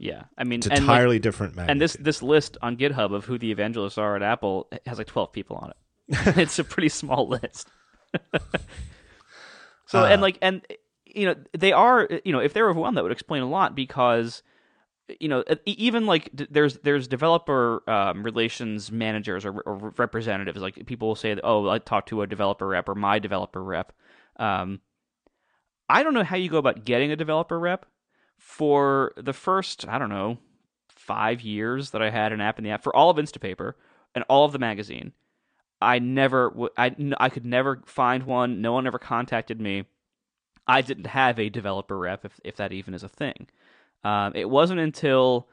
Yeah, 0.00 0.24
I 0.38 0.44
mean, 0.44 0.60
it's 0.60 0.66
entirely 0.66 1.16
like, 1.16 1.22
different. 1.22 1.56
Magnitude. 1.56 1.70
And 1.70 1.80
this 1.82 1.92
this 2.00 2.22
list 2.22 2.56
on 2.62 2.78
GitHub 2.78 3.14
of 3.14 3.26
who 3.26 3.36
the 3.36 3.50
evangelists 3.50 3.98
are 3.98 4.16
at 4.16 4.22
Apple 4.22 4.66
has 4.86 4.96
like 4.96 5.08
twelve 5.08 5.30
people 5.30 5.56
on 5.56 5.70
it. 5.70 5.76
it's 6.38 6.58
a 6.58 6.64
pretty 6.64 6.88
small 6.88 7.28
list. 7.28 7.68
so 9.84 10.00
uh, 10.00 10.06
and 10.06 10.22
like 10.22 10.38
and 10.40 10.66
you 11.04 11.26
know 11.26 11.34
they 11.52 11.72
are 11.72 12.08
you 12.24 12.32
know 12.32 12.38
if 12.38 12.54
they're 12.54 12.70
overwhelmed 12.70 12.96
that 12.96 13.02
would 13.02 13.12
explain 13.12 13.42
a 13.42 13.48
lot 13.48 13.74
because 13.74 14.42
you 15.18 15.28
know 15.28 15.42
even 15.66 16.06
like 16.06 16.30
there's 16.32 16.78
there's 16.78 17.08
developer 17.08 17.82
um, 17.88 18.22
relations 18.22 18.92
managers 18.92 19.44
or, 19.44 19.60
or, 19.60 19.92
representatives 19.96 20.60
like 20.60 20.86
people 20.86 21.08
will 21.08 21.14
say 21.14 21.36
oh 21.42 21.68
I 21.68 21.78
talked 21.78 22.08
to 22.10 22.22
a 22.22 22.26
developer 22.26 22.66
rep 22.66 22.88
or 22.88 22.94
my 22.94 23.18
developer 23.18 23.62
rep. 23.62 23.92
Um, 24.36 24.80
I 25.88 26.02
don't 26.02 26.14
know 26.14 26.24
how 26.24 26.36
you 26.36 26.48
go 26.48 26.58
about 26.58 26.84
getting 26.84 27.10
a 27.10 27.16
developer 27.16 27.58
rep 27.58 27.86
for 28.38 29.12
the 29.16 29.32
first 29.32 29.88
I 29.88 29.98
don't 29.98 30.10
know 30.10 30.38
five 30.88 31.40
years 31.40 31.90
that 31.90 32.02
I 32.02 32.10
had 32.10 32.32
an 32.32 32.40
app 32.40 32.58
in 32.58 32.64
the 32.64 32.70
app 32.70 32.84
for 32.84 32.94
all 32.94 33.10
of 33.10 33.16
Instapaper 33.16 33.74
and 34.14 34.24
all 34.28 34.44
of 34.44 34.52
the 34.52 34.58
magazine. 34.58 35.12
I 35.80 35.98
never 35.98 36.52
I 36.76 36.94
I 37.18 37.28
could 37.30 37.44
never 37.44 37.82
find 37.86 38.24
one. 38.24 38.60
No 38.60 38.72
one 38.72 38.86
ever 38.86 38.98
contacted 38.98 39.60
me. 39.60 39.86
I 40.66 40.82
didn't 40.82 41.06
have 41.06 41.38
a 41.38 41.48
developer 41.48 41.98
rep 41.98 42.24
if 42.24 42.38
if 42.44 42.56
that 42.56 42.72
even 42.72 42.94
is 42.94 43.02
a 43.02 43.08
thing. 43.08 43.48
Um, 44.04 44.32
it 44.34 44.48
wasn't 44.48 44.80
until 44.80 45.48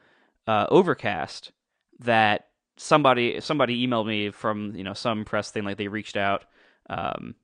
uh, 0.47 0.67
Overcast 0.69 1.51
that 1.99 2.47
somebody 2.77 3.41
somebody 3.41 3.85
emailed 3.85 4.07
me 4.07 4.29
from 4.29 4.75
you 4.75 4.83
know 4.83 4.93
some 4.93 5.25
press 5.25 5.51
thing 5.51 5.63
like 5.63 5.77
they 5.77 5.87
reached 5.87 6.15
out, 6.17 6.45
um, 6.89 7.35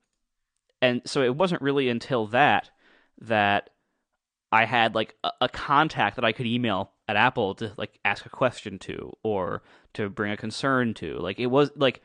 and 0.81 1.01
so 1.05 1.21
it 1.21 1.35
wasn't 1.35 1.61
really 1.61 1.89
until 1.89 2.27
that 2.27 2.69
that 3.21 3.69
I 4.51 4.65
had 4.65 4.95
like 4.95 5.15
a, 5.23 5.31
a, 5.41 5.49
contact 5.49 6.15
that 6.15 6.25
I 6.25 6.31
could 6.31 6.45
email 6.45 6.91
at 7.07 7.15
Apple 7.15 7.55
to 7.55 7.73
like 7.77 7.99
ask 8.05 8.25
a 8.25 8.29
question 8.29 8.79
to 8.79 9.11
or 9.23 9.63
to 9.93 10.09
bring 10.09 10.31
a 10.31 10.37
concern 10.37 10.93
to. 10.95 11.17
Like 11.17 11.39
it 11.39 11.47
was 11.47 11.71
like 11.75 12.01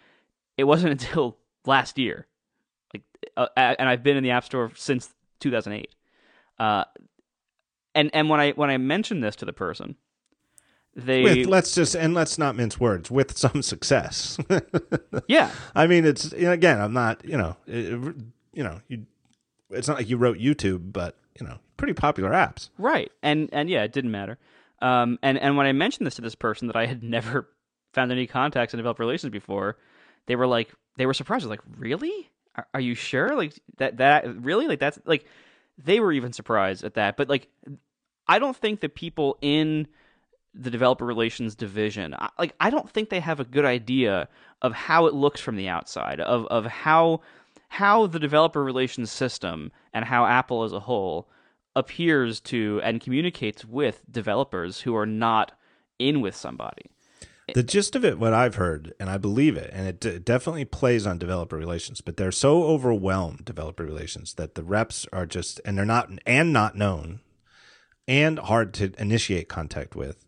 it 0.56 0.64
wasn't 0.64 0.92
until 1.00 1.36
last 1.66 1.98
year, 1.98 2.26
like 2.94 3.02
uh, 3.36 3.48
and 3.56 3.88
I've 3.88 4.02
been 4.02 4.16
in 4.16 4.24
the 4.24 4.30
App 4.30 4.44
Store 4.44 4.72
since 4.74 5.12
2008. 5.40 5.94
Uh, 6.58 6.84
and 7.94 8.10
and 8.12 8.28
when 8.28 8.40
I 8.40 8.52
when 8.52 8.70
I 8.70 8.78
mentioned 8.78 9.22
this 9.22 9.36
to 9.36 9.44
the 9.44 9.52
person, 9.52 9.96
they 10.94 11.22
with, 11.22 11.46
let's 11.46 11.74
just 11.74 11.94
and 11.94 12.14
let's 12.14 12.38
not 12.38 12.56
mince 12.56 12.78
words 12.80 13.10
with 13.10 13.36
some 13.36 13.62
success. 13.62 14.38
yeah, 15.28 15.50
I 15.74 15.86
mean 15.86 16.04
it's 16.04 16.32
you 16.32 16.42
know, 16.42 16.52
again 16.52 16.80
I'm 16.80 16.92
not 16.92 17.24
you 17.24 17.36
know 17.36 17.56
it, 17.66 18.14
you 18.52 18.62
know 18.62 18.80
you 18.88 19.06
it's 19.70 19.88
not 19.88 19.98
like 19.98 20.08
you 20.08 20.16
wrote 20.16 20.38
YouTube, 20.38 20.92
but 20.92 21.16
you 21.38 21.46
know 21.46 21.58
pretty 21.76 21.94
popular 21.94 22.30
apps, 22.30 22.70
right? 22.78 23.10
And 23.22 23.48
and 23.52 23.68
yeah, 23.70 23.84
it 23.84 23.92
didn't 23.92 24.10
matter. 24.10 24.38
Um, 24.80 25.18
and 25.22 25.38
and 25.38 25.56
when 25.56 25.66
I 25.66 25.72
mentioned 25.72 26.06
this 26.06 26.16
to 26.16 26.22
this 26.22 26.34
person 26.34 26.66
that 26.68 26.76
I 26.76 26.86
had 26.86 27.02
never 27.04 27.48
found 27.92 28.12
any 28.12 28.26
contacts 28.26 28.74
in 28.74 28.78
developer 28.78 29.02
relations 29.02 29.30
before, 29.30 29.76
they 30.26 30.36
were 30.36 30.46
like 30.46 30.72
they 30.96 31.06
were 31.06 31.14
surprised. 31.14 31.46
like, 31.46 31.60
really? 31.78 32.30
Are, 32.56 32.66
are 32.74 32.80
you 32.80 32.94
sure? 32.94 33.36
Like 33.36 33.54
that 33.78 33.98
that 33.98 34.42
really 34.42 34.66
like 34.66 34.80
that's 34.80 34.98
like 35.04 35.24
they 35.82 36.00
were 36.00 36.12
even 36.12 36.32
surprised 36.32 36.84
at 36.84 36.94
that. 36.94 37.16
But 37.16 37.28
like 37.28 37.48
I 38.26 38.38
don't 38.38 38.56
think 38.56 38.80
the 38.80 38.88
people 38.88 39.38
in 39.40 39.86
the 40.54 40.70
developer 40.70 41.04
relations 41.04 41.54
division 41.54 42.16
like 42.38 42.54
I 42.58 42.70
don't 42.70 42.90
think 42.90 43.10
they 43.10 43.20
have 43.20 43.38
a 43.38 43.44
good 43.44 43.64
idea 43.64 44.28
of 44.60 44.72
how 44.72 45.06
it 45.06 45.14
looks 45.14 45.40
from 45.40 45.56
the 45.56 45.68
outside 45.68 46.20
of 46.20 46.46
of 46.46 46.66
how 46.66 47.20
how 47.68 48.06
the 48.06 48.18
developer 48.18 48.64
relations 48.64 49.10
system 49.10 49.70
and 49.92 50.04
how 50.04 50.26
Apple 50.26 50.64
as 50.64 50.72
a 50.72 50.80
whole 50.80 51.28
appears 51.76 52.40
to 52.40 52.80
and 52.82 53.00
communicates 53.00 53.64
with 53.64 54.02
developers 54.10 54.80
who 54.80 54.96
are 54.96 55.06
not 55.06 55.52
in 55.98 56.20
with 56.20 56.34
somebody. 56.34 56.86
The 57.54 57.62
gist 57.62 57.96
of 57.96 58.04
it, 58.04 58.18
what 58.18 58.34
I've 58.34 58.56
heard, 58.56 58.92
and 59.00 59.08
I 59.08 59.16
believe 59.16 59.56
it, 59.56 59.70
and 59.72 59.86
it 59.86 60.00
d- 60.00 60.18
definitely 60.18 60.64
plays 60.64 61.06
on 61.06 61.18
developer 61.18 61.56
relations, 61.56 62.00
but 62.00 62.16
they're 62.16 62.30
so 62.30 62.64
overwhelmed 62.64 63.44
developer 63.44 63.84
relations 63.84 64.34
that 64.34 64.54
the 64.54 64.62
reps 64.62 65.06
are 65.12 65.26
just, 65.26 65.60
and 65.64 65.76
they're 65.76 65.84
not, 65.84 66.10
and 66.26 66.52
not 66.52 66.76
known, 66.76 67.20
and 68.06 68.38
hard 68.38 68.74
to 68.74 68.92
initiate 68.98 69.48
contact 69.48 69.96
with, 69.96 70.26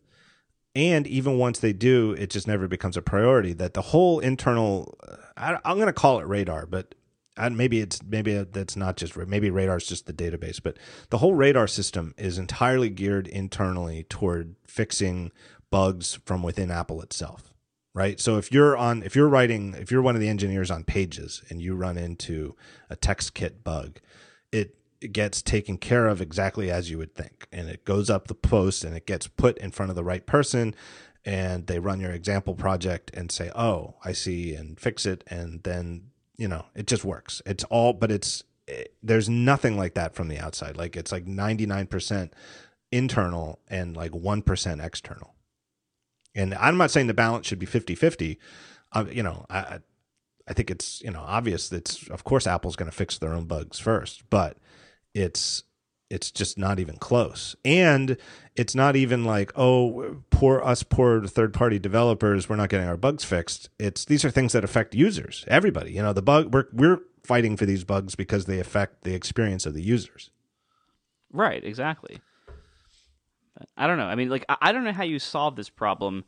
and 0.75 1.07
even 1.07 1.39
once 1.39 1.59
they 1.59 1.73
do, 1.73 2.13
it 2.13 2.31
just 2.31 2.47
never 2.47 2.69
becomes 2.69 2.97
a 2.97 3.03
priority. 3.03 3.53
That 3.53 3.75
the 3.75 3.83
whole 3.83 4.21
internal, 4.21 4.97
uh, 5.07 5.17
I, 5.37 5.71
am 5.71 5.77
going 5.77 5.87
to 5.87 5.93
call 5.93 6.21
it 6.21 6.27
radar, 6.27 6.65
but 6.65 6.95
uh, 7.37 7.51
maybe 7.51 7.81
it's 7.81 8.03
maybe 8.03 8.35
that's 8.35 8.77
not 8.77 8.97
just 8.97 9.17
maybe 9.17 9.51
radar 9.51 9.79
is 9.79 9.87
just 9.87 10.07
the 10.07 10.13
database, 10.13 10.61
but 10.63 10.77
the 11.11 11.19
whole 11.19 11.35
radar 11.35 11.67
system 11.67 12.15
is 12.17 12.39
entirely 12.39 12.89
geared 12.89 13.27
internally 13.27 14.05
toward 14.05 14.55
fixing 14.65 15.33
bugs 15.71 16.19
from 16.25 16.43
within 16.43 16.71
Apple 16.71 17.03
itself. 17.03 17.53
Right. 17.93 18.21
So 18.21 18.39
if 18.39 18.53
you're 18.53 18.77
on, 18.77 19.03
if 19.03 19.17
you're 19.17 19.29
writing, 19.29 19.75
if 19.75 19.91
you're 19.91 20.03
one 20.03 20.15
of 20.15 20.21
the 20.21 20.29
engineers 20.29 20.71
on 20.71 20.85
pages 20.85 21.43
and 21.49 21.61
you 21.61 21.75
run 21.75 21.99
into 21.99 22.55
a 22.89 22.95
TextKit 22.95 23.65
bug, 23.65 23.99
it, 24.53 24.77
gets 25.13 25.41
taken 25.41 25.79
care 25.79 26.09
of 26.09 26.21
exactly 26.21 26.71
as 26.71 26.91
you 26.91 26.99
would 26.99 27.15
think. 27.15 27.49
And 27.51 27.71
it 27.71 27.87
goes 27.87 28.11
up 28.11 28.29
the 28.29 28.35
post 28.35 28.85
and 28.85 28.95
it 28.95 29.07
gets 29.07 29.27
put 29.27 29.57
in 29.57 29.71
front 29.71 29.89
of 29.89 29.97
the 29.97 30.05
right 30.05 30.27
person 30.27 30.75
and 31.25 31.67
they 31.67 31.79
run 31.79 32.01
your 32.01 32.13
example 32.13 32.55
project 32.55 33.11
and 33.15 33.31
say, 33.31 33.51
"Oh, 33.55 33.97
I 34.05 34.13
see," 34.13 34.55
and 34.55 34.79
fix 34.79 35.05
it, 35.05 35.23
and 35.27 35.63
then 35.63 36.11
you 36.37 36.49
know 36.49 36.67
it 36.75 36.87
just 36.87 37.05
works. 37.05 37.43
It's 37.45 37.65
all, 37.65 37.93
but 37.93 38.11
it's 38.11 38.45
it, 38.67 38.95
there's 39.03 39.29
nothing 39.29 39.77
like 39.77 39.95
that 39.95 40.15
from 40.15 40.29
the 40.29 40.39
outside. 40.39 40.77
Like 40.77 40.97
it's 40.97 41.13
like 41.13 41.27
99% 41.27 42.33
internal 42.93 43.61
and 43.69 43.97
like 43.97 44.13
1% 44.13 44.85
external. 44.85 45.35
And 46.41 46.55
I'm 46.55 46.77
not 46.77 46.91
saying 46.91 47.07
the 47.07 47.15
balance 47.15 47.47
should 47.47 47.59
be 47.59 47.67
50 47.67 47.95
50. 47.95 48.39
Uh, 48.93 49.05
you 49.11 49.23
know, 49.23 49.45
I, 49.51 49.79
I 50.49 50.53
think 50.53 50.71
it's, 50.71 51.01
you 51.03 51.11
know, 51.11 51.21
obvious 51.21 51.69
that 51.69 52.09
of 52.09 52.25
course 52.25 52.47
Apple's 52.47 52.77
going 52.77 52.91
to 52.91 52.97
fix 52.97 53.19
their 53.19 53.33
own 53.33 53.45
bugs 53.45 53.79
first, 53.79 54.29
but 54.31 54.57
it's, 55.15 55.65
it's 56.09 56.31
just 56.31 56.59
not 56.59 56.81
even 56.81 56.97
close. 56.97 57.55
And 57.65 58.17
it's 58.57 58.75
not 58.75 58.97
even 58.97 59.25
like, 59.25 59.53
oh, 59.57 60.23
poor 60.31 60.61
us, 60.61 60.83
poor 60.83 61.25
third 61.27 61.55
party 61.55 61.79
developers, 61.79 62.49
we're 62.49 62.57
not 62.57 62.69
getting 62.69 62.89
our 62.89 62.97
bugs 62.97 63.23
fixed. 63.23 63.71
It's 63.79 64.05
these 64.05 64.25
are 64.25 64.31
things 64.31 64.53
that 64.55 64.65
affect 64.65 64.95
users, 64.95 65.45
everybody. 65.47 65.93
You 65.93 66.03
know, 66.03 66.13
the 66.13 66.23
bug 66.23 66.53
we're 66.53 66.67
we're 66.73 66.99
fighting 67.23 67.57
for 67.57 67.65
these 67.65 67.85
bugs 67.85 68.17
because 68.17 68.47
they 68.47 68.59
affect 68.59 69.05
the 69.05 69.15
experience 69.15 69.67
of 69.67 69.75
the 69.75 69.83
users. 69.83 70.31
Right, 71.33 71.63
exactly. 71.63 72.21
I 73.77 73.87
don't 73.87 73.99
know. 73.99 74.07
I 74.07 74.15
mean, 74.15 74.29
like 74.29 74.45
I 74.49 74.73
don't 74.73 74.85
know 74.85 74.93
how 74.93 75.05
you 75.05 75.19
solve 75.19 75.57
this 75.57 75.69
problem 75.69 76.25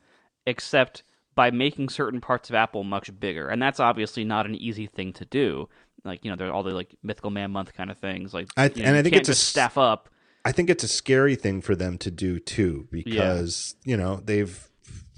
except 0.46 1.02
by 1.34 1.50
making 1.50 1.88
certain 1.88 2.20
parts 2.20 2.50
of 2.50 2.54
Apple 2.54 2.84
much 2.84 3.18
bigger, 3.18 3.48
and 3.48 3.60
that's 3.60 3.80
obviously 3.80 4.24
not 4.24 4.46
an 4.46 4.54
easy 4.54 4.86
thing 4.86 5.12
to 5.14 5.24
do. 5.24 5.68
Like 6.04 6.24
you 6.24 6.30
know, 6.30 6.36
there 6.36 6.48
are 6.48 6.52
all 6.52 6.62
the 6.62 6.74
like 6.74 6.94
Mythical 7.02 7.30
Man 7.30 7.50
Month 7.50 7.74
kind 7.74 7.90
of 7.90 7.98
things. 7.98 8.34
Like, 8.34 8.48
I, 8.56 8.66
you 8.66 8.82
know, 8.82 8.88
and 8.88 8.96
I 8.96 9.02
think 9.02 9.16
it's 9.16 9.28
a 9.28 9.34
staff 9.34 9.78
up. 9.78 10.08
I 10.44 10.52
think 10.52 10.68
it's 10.68 10.82
a 10.82 10.88
scary 10.88 11.36
thing 11.36 11.60
for 11.60 11.76
them 11.76 11.98
to 11.98 12.10
do 12.10 12.38
too, 12.38 12.88
because 12.90 13.76
yeah. 13.84 13.90
you 13.90 13.96
know 13.96 14.20
they've 14.24 14.68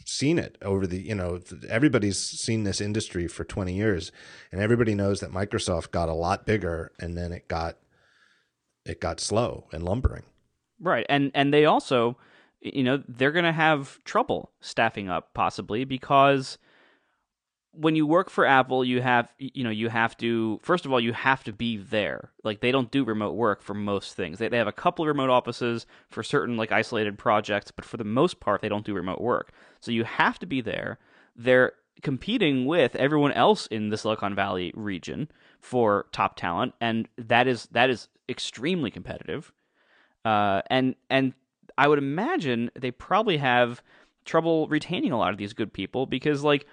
seen 0.07 0.39
it 0.39 0.57
over 0.63 0.87
the 0.87 1.01
you 1.01 1.15
know 1.15 1.41
everybody's 1.69 2.19
seen 2.19 2.65
this 2.65 2.81
industry 2.81 3.27
for 3.27 3.43
20 3.43 3.75
years 3.75 4.13
and 4.53 4.61
everybody 4.61 4.95
knows 4.95 5.21
that 5.21 5.31
Microsoft 5.31 5.91
got 5.91 6.09
a 6.09 6.15
lot 6.15 6.47
bigger 6.47 6.93
and 7.01 7.17
then 7.17 7.33
it 7.33 7.49
got 7.49 7.79
it 8.85 9.01
got 9.01 9.19
slow 9.19 9.67
and 9.73 9.83
lumbering 9.83 10.23
Right. 10.85 11.07
And 11.09 11.31
and 11.35 11.53
they 11.53 11.65
also 11.65 12.17
you 12.65 12.83
know, 12.83 13.03
they're 13.07 13.33
going 13.33 13.45
to 13.45 13.53
have 13.53 14.03
trouble 14.05 14.51
staffing 14.61 15.09
up 15.11 15.35
possibly 15.35 15.85
because 15.85 16.57
when 17.73 17.95
you 17.95 18.07
work 18.07 18.31
for 18.31 18.47
Apple, 18.47 18.85
you 18.85 19.03
have 19.03 19.29
you 19.39 19.65
know 19.65 19.71
you 19.71 19.89
have 19.89 20.17
to 20.19 20.61
first 20.63 20.87
of 20.87 20.93
all 20.93 21.01
you 21.01 21.13
have 21.13 21.43
to 21.45 21.53
be 21.53 21.77
there. 21.77 22.31
Like 22.45 22.61
they 22.61 22.71
don't 22.71 22.91
do 22.91 23.05
remote 23.05 23.35
work 23.35 23.63
for 23.63 23.75
most 23.75 24.15
things. 24.15 24.39
They 24.39 24.49
they 24.49 24.59
have 24.59 24.69
a 24.69 24.73
couple 24.73 25.05
of 25.05 25.09
remote 25.09 25.31
offices 25.31 25.85
for 26.09 26.23
certain 26.23 26.57
like 26.57 26.71
isolated 26.71 27.19
projects, 27.19 27.71
but 27.71 27.85
for 27.85 27.97
the 27.97 28.05
most 28.05 28.39
part 28.39 28.63
they 28.63 28.69
don't 28.69 28.87
do 28.87 28.95
remote 28.95 29.21
work. 29.21 29.53
So 29.81 29.91
you 29.91 30.05
have 30.05 30.39
to 30.39 30.47
be 30.47 30.61
there. 30.61 30.99
They're 31.35 31.73
competing 32.03 32.65
with 32.67 32.95
everyone 32.95 33.33
else 33.33 33.67
in 33.67 33.89
the 33.89 33.99
Silicon 33.99 34.35
Valley 34.35 34.73
region 34.77 35.29
for 35.61 36.07
top 36.13 36.37
talent, 36.37 36.75
and 36.81 37.09
that 37.19 37.49
is 37.49 37.67
that 37.73 37.91
is 37.91 38.09
extremely 38.29 38.91
competitive. 38.91 39.53
Uh, 40.25 40.63
and 40.69 40.95
and 41.11 41.35
I 41.77 41.89
would 41.89 41.99
imagine 41.99 42.71
they 42.75 42.91
probably 42.91 43.37
have 43.39 43.83
trouble 44.25 44.69
retaining 44.69 45.13
a 45.13 45.19
lot 45.19 45.33
of 45.33 45.39
these 45.39 45.53
good 45.53 45.73
people 45.73 46.07
because 46.07 46.43
like 46.43 46.67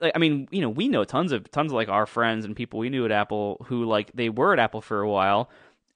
like 0.00 0.12
I 0.14 0.18
mean, 0.18 0.48
you 0.50 0.60
know, 0.60 0.70
we 0.70 0.88
know 0.88 1.04
tons 1.04 1.32
of 1.32 1.50
tons 1.50 1.72
of 1.72 1.76
like 1.76 1.88
our 1.88 2.06
friends 2.06 2.44
and 2.44 2.56
people 2.56 2.78
we 2.78 2.90
knew 2.90 3.04
at 3.04 3.12
Apple 3.12 3.64
who 3.68 3.84
like 3.84 4.12
they 4.12 4.28
were 4.28 4.52
at 4.52 4.58
Apple 4.58 4.80
for 4.80 5.00
a 5.00 5.08
while 5.08 5.50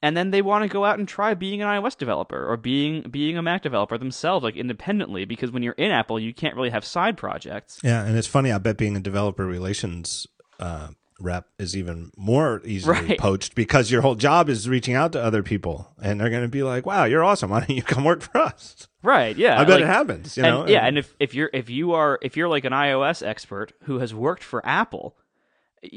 and 0.05 0.15
then 0.15 0.29
they 0.29 0.43
want 0.43 0.63
to 0.63 0.69
go 0.69 0.85
out 0.85 0.99
and 0.99 1.07
try 1.07 1.33
being 1.33 1.63
an 1.63 1.67
iOS 1.67 1.97
developer 1.97 2.45
or 2.45 2.57
being 2.57 3.01
being 3.09 3.37
a 3.37 3.41
Mac 3.41 3.63
developer 3.63 3.97
themselves 3.97 4.43
like 4.43 4.55
independently 4.55 5.25
because 5.25 5.51
when 5.51 5.63
you're 5.63 5.73
in 5.73 5.91
Apple, 5.91 6.19
you 6.19 6.31
can't 6.33 6.55
really 6.55 6.69
have 6.69 6.85
side 6.85 7.17
projects. 7.17 7.79
Yeah, 7.83 8.05
and 8.05 8.15
it's 8.15 8.27
funny, 8.27 8.51
I 8.51 8.59
bet 8.59 8.77
being 8.77 8.95
a 8.95 8.99
developer 8.99 9.45
relations 9.45 10.27
uh, 10.59 10.89
rep 11.19 11.47
is 11.57 11.75
even 11.75 12.11
more 12.17 12.61
easily 12.65 12.99
right. 13.09 13.19
poached 13.19 13.55
because 13.55 13.89
your 13.89 14.01
whole 14.01 14.15
job 14.15 14.49
is 14.49 14.67
reaching 14.67 14.95
out 14.95 15.13
to 15.13 15.21
other 15.21 15.43
people 15.43 15.93
and 16.01 16.19
they're 16.19 16.29
going 16.29 16.43
to 16.43 16.49
be 16.49 16.63
like, 16.63 16.85
wow, 16.85 17.05
you're 17.05 17.23
awesome. 17.23 17.49
Why 17.49 17.59
don't 17.59 17.69
you 17.75 17.83
come 17.83 18.03
work 18.03 18.21
for 18.21 18.37
us? 18.37 18.87
Right. 19.01 19.35
Yeah. 19.37 19.59
I 19.59 19.63
bet 19.63 19.75
like, 19.75 19.81
it 19.83 19.87
happens, 19.87 20.37
you 20.37 20.43
and, 20.43 20.53
know? 20.53 20.67
Yeah. 20.67 20.85
And 20.85 20.97
if, 20.97 21.15
if 21.19 21.33
you're, 21.33 21.49
if 21.53 21.69
you 21.69 21.93
are, 21.93 22.19
if 22.21 22.35
you're 22.35 22.49
like 22.49 22.65
an 22.65 22.73
iOS 22.73 23.25
expert 23.25 23.73
who 23.83 23.99
has 23.99 24.13
worked 24.13 24.43
for 24.43 24.65
Apple, 24.65 25.15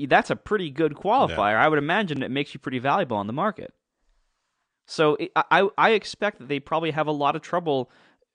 that's 0.07 0.31
a 0.31 0.37
pretty 0.37 0.71
good 0.71 0.95
qualifier. 0.95 1.53
Yeah. 1.53 1.65
I 1.65 1.69
would 1.69 1.79
imagine 1.79 2.23
it 2.23 2.31
makes 2.31 2.55
you 2.55 2.61
pretty 2.61 2.79
valuable 2.79 3.17
on 3.17 3.27
the 3.27 3.33
market. 3.33 3.73
So 4.87 5.17
it, 5.17 5.33
I, 5.35 5.69
I 5.77 5.91
expect 5.91 6.39
that 6.39 6.49
they 6.49 6.61
probably 6.61 6.93
have 6.93 7.07
a 7.07 7.13
lot 7.13 7.37
of 7.37 7.43
trouble 7.43 7.91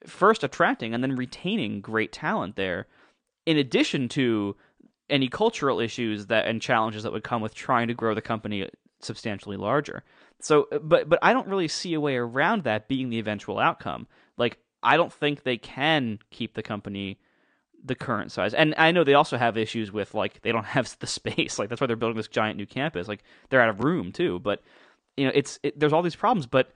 first 0.05 0.43
attracting 0.43 0.93
and 0.93 1.03
then 1.03 1.15
retaining 1.15 1.81
great 1.81 2.11
talent 2.11 2.55
there 2.55 2.87
in 3.45 3.57
addition 3.57 4.09
to 4.09 4.55
any 5.09 5.27
cultural 5.27 5.79
issues 5.79 6.27
that 6.27 6.47
and 6.47 6.61
challenges 6.61 7.03
that 7.03 7.11
would 7.11 7.23
come 7.23 7.41
with 7.41 7.53
trying 7.53 7.87
to 7.87 7.93
grow 7.93 8.13
the 8.13 8.21
company 8.21 8.69
substantially 8.99 9.57
larger. 9.57 10.03
So, 10.39 10.67
but 10.81 11.09
but 11.09 11.19
I 11.21 11.33
don't 11.33 11.47
really 11.47 11.67
see 11.67 11.93
a 11.93 12.01
way 12.01 12.15
around 12.15 12.63
that 12.63 12.87
being 12.87 13.09
the 13.09 13.19
eventual 13.19 13.59
outcome. 13.59 14.07
Like, 14.37 14.57
I 14.81 14.97
don't 14.97 15.13
think 15.13 15.43
they 15.43 15.57
can 15.57 16.19
keep 16.31 16.53
the 16.53 16.63
company 16.63 17.19
the 17.85 17.95
current 17.95 18.31
size. 18.31 18.53
And 18.53 18.73
I 18.77 18.91
know 18.91 19.03
they 19.03 19.13
also 19.13 19.37
have 19.37 19.57
issues 19.57 19.91
with 19.91 20.13
like 20.13 20.41
they 20.41 20.51
don't 20.51 20.65
have 20.77 20.95
the 20.99 21.07
space. 21.07 21.59
Like 21.59 21.69
that's 21.69 21.81
why 21.81 21.87
they're 21.87 21.95
building 21.95 22.17
this 22.17 22.27
giant 22.27 22.57
new 22.57 22.65
campus. 22.65 23.07
Like 23.07 23.23
they're 23.49 23.61
out 23.61 23.69
of 23.69 23.83
room 23.83 24.11
too. 24.11 24.39
But 24.39 24.61
you 25.17 25.25
know, 25.25 25.31
it's 25.33 25.59
it, 25.63 25.79
there's 25.79 25.93
all 25.93 26.01
these 26.01 26.15
problems. 26.15 26.47
But 26.47 26.71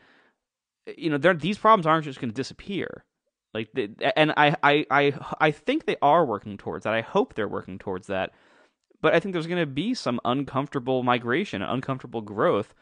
you 0.98 1.10
know, 1.10 1.18
these 1.18 1.58
problems 1.58 1.86
aren't 1.86 2.06
just 2.06 2.20
going 2.20 2.32
to 2.32 2.36
disappear. 2.36 3.04
Like, 3.58 3.70
and 4.16 4.34
I, 4.38 4.56
I, 4.62 4.86
I, 4.92 5.14
I 5.40 5.52
think 5.52 5.86
they 5.86 5.96
are 6.00 6.24
working 6.24 6.58
towards 6.58 6.84
that. 6.84 6.94
I 6.94 7.02
hope 7.02 7.34
they're 7.34 7.48
working 7.48 7.80
towards 7.80 8.06
that. 8.06 8.32
But 9.02 9.16
I 9.16 9.20
think 9.20 9.34
there's 9.34 9.48
going 9.48 9.60
to 9.60 9.66
be 9.66 9.96
some 9.96 10.20
uncomfortable 10.24 11.02
migration, 11.02 11.64
uncomfortable 11.64 12.22
growth 12.22 12.76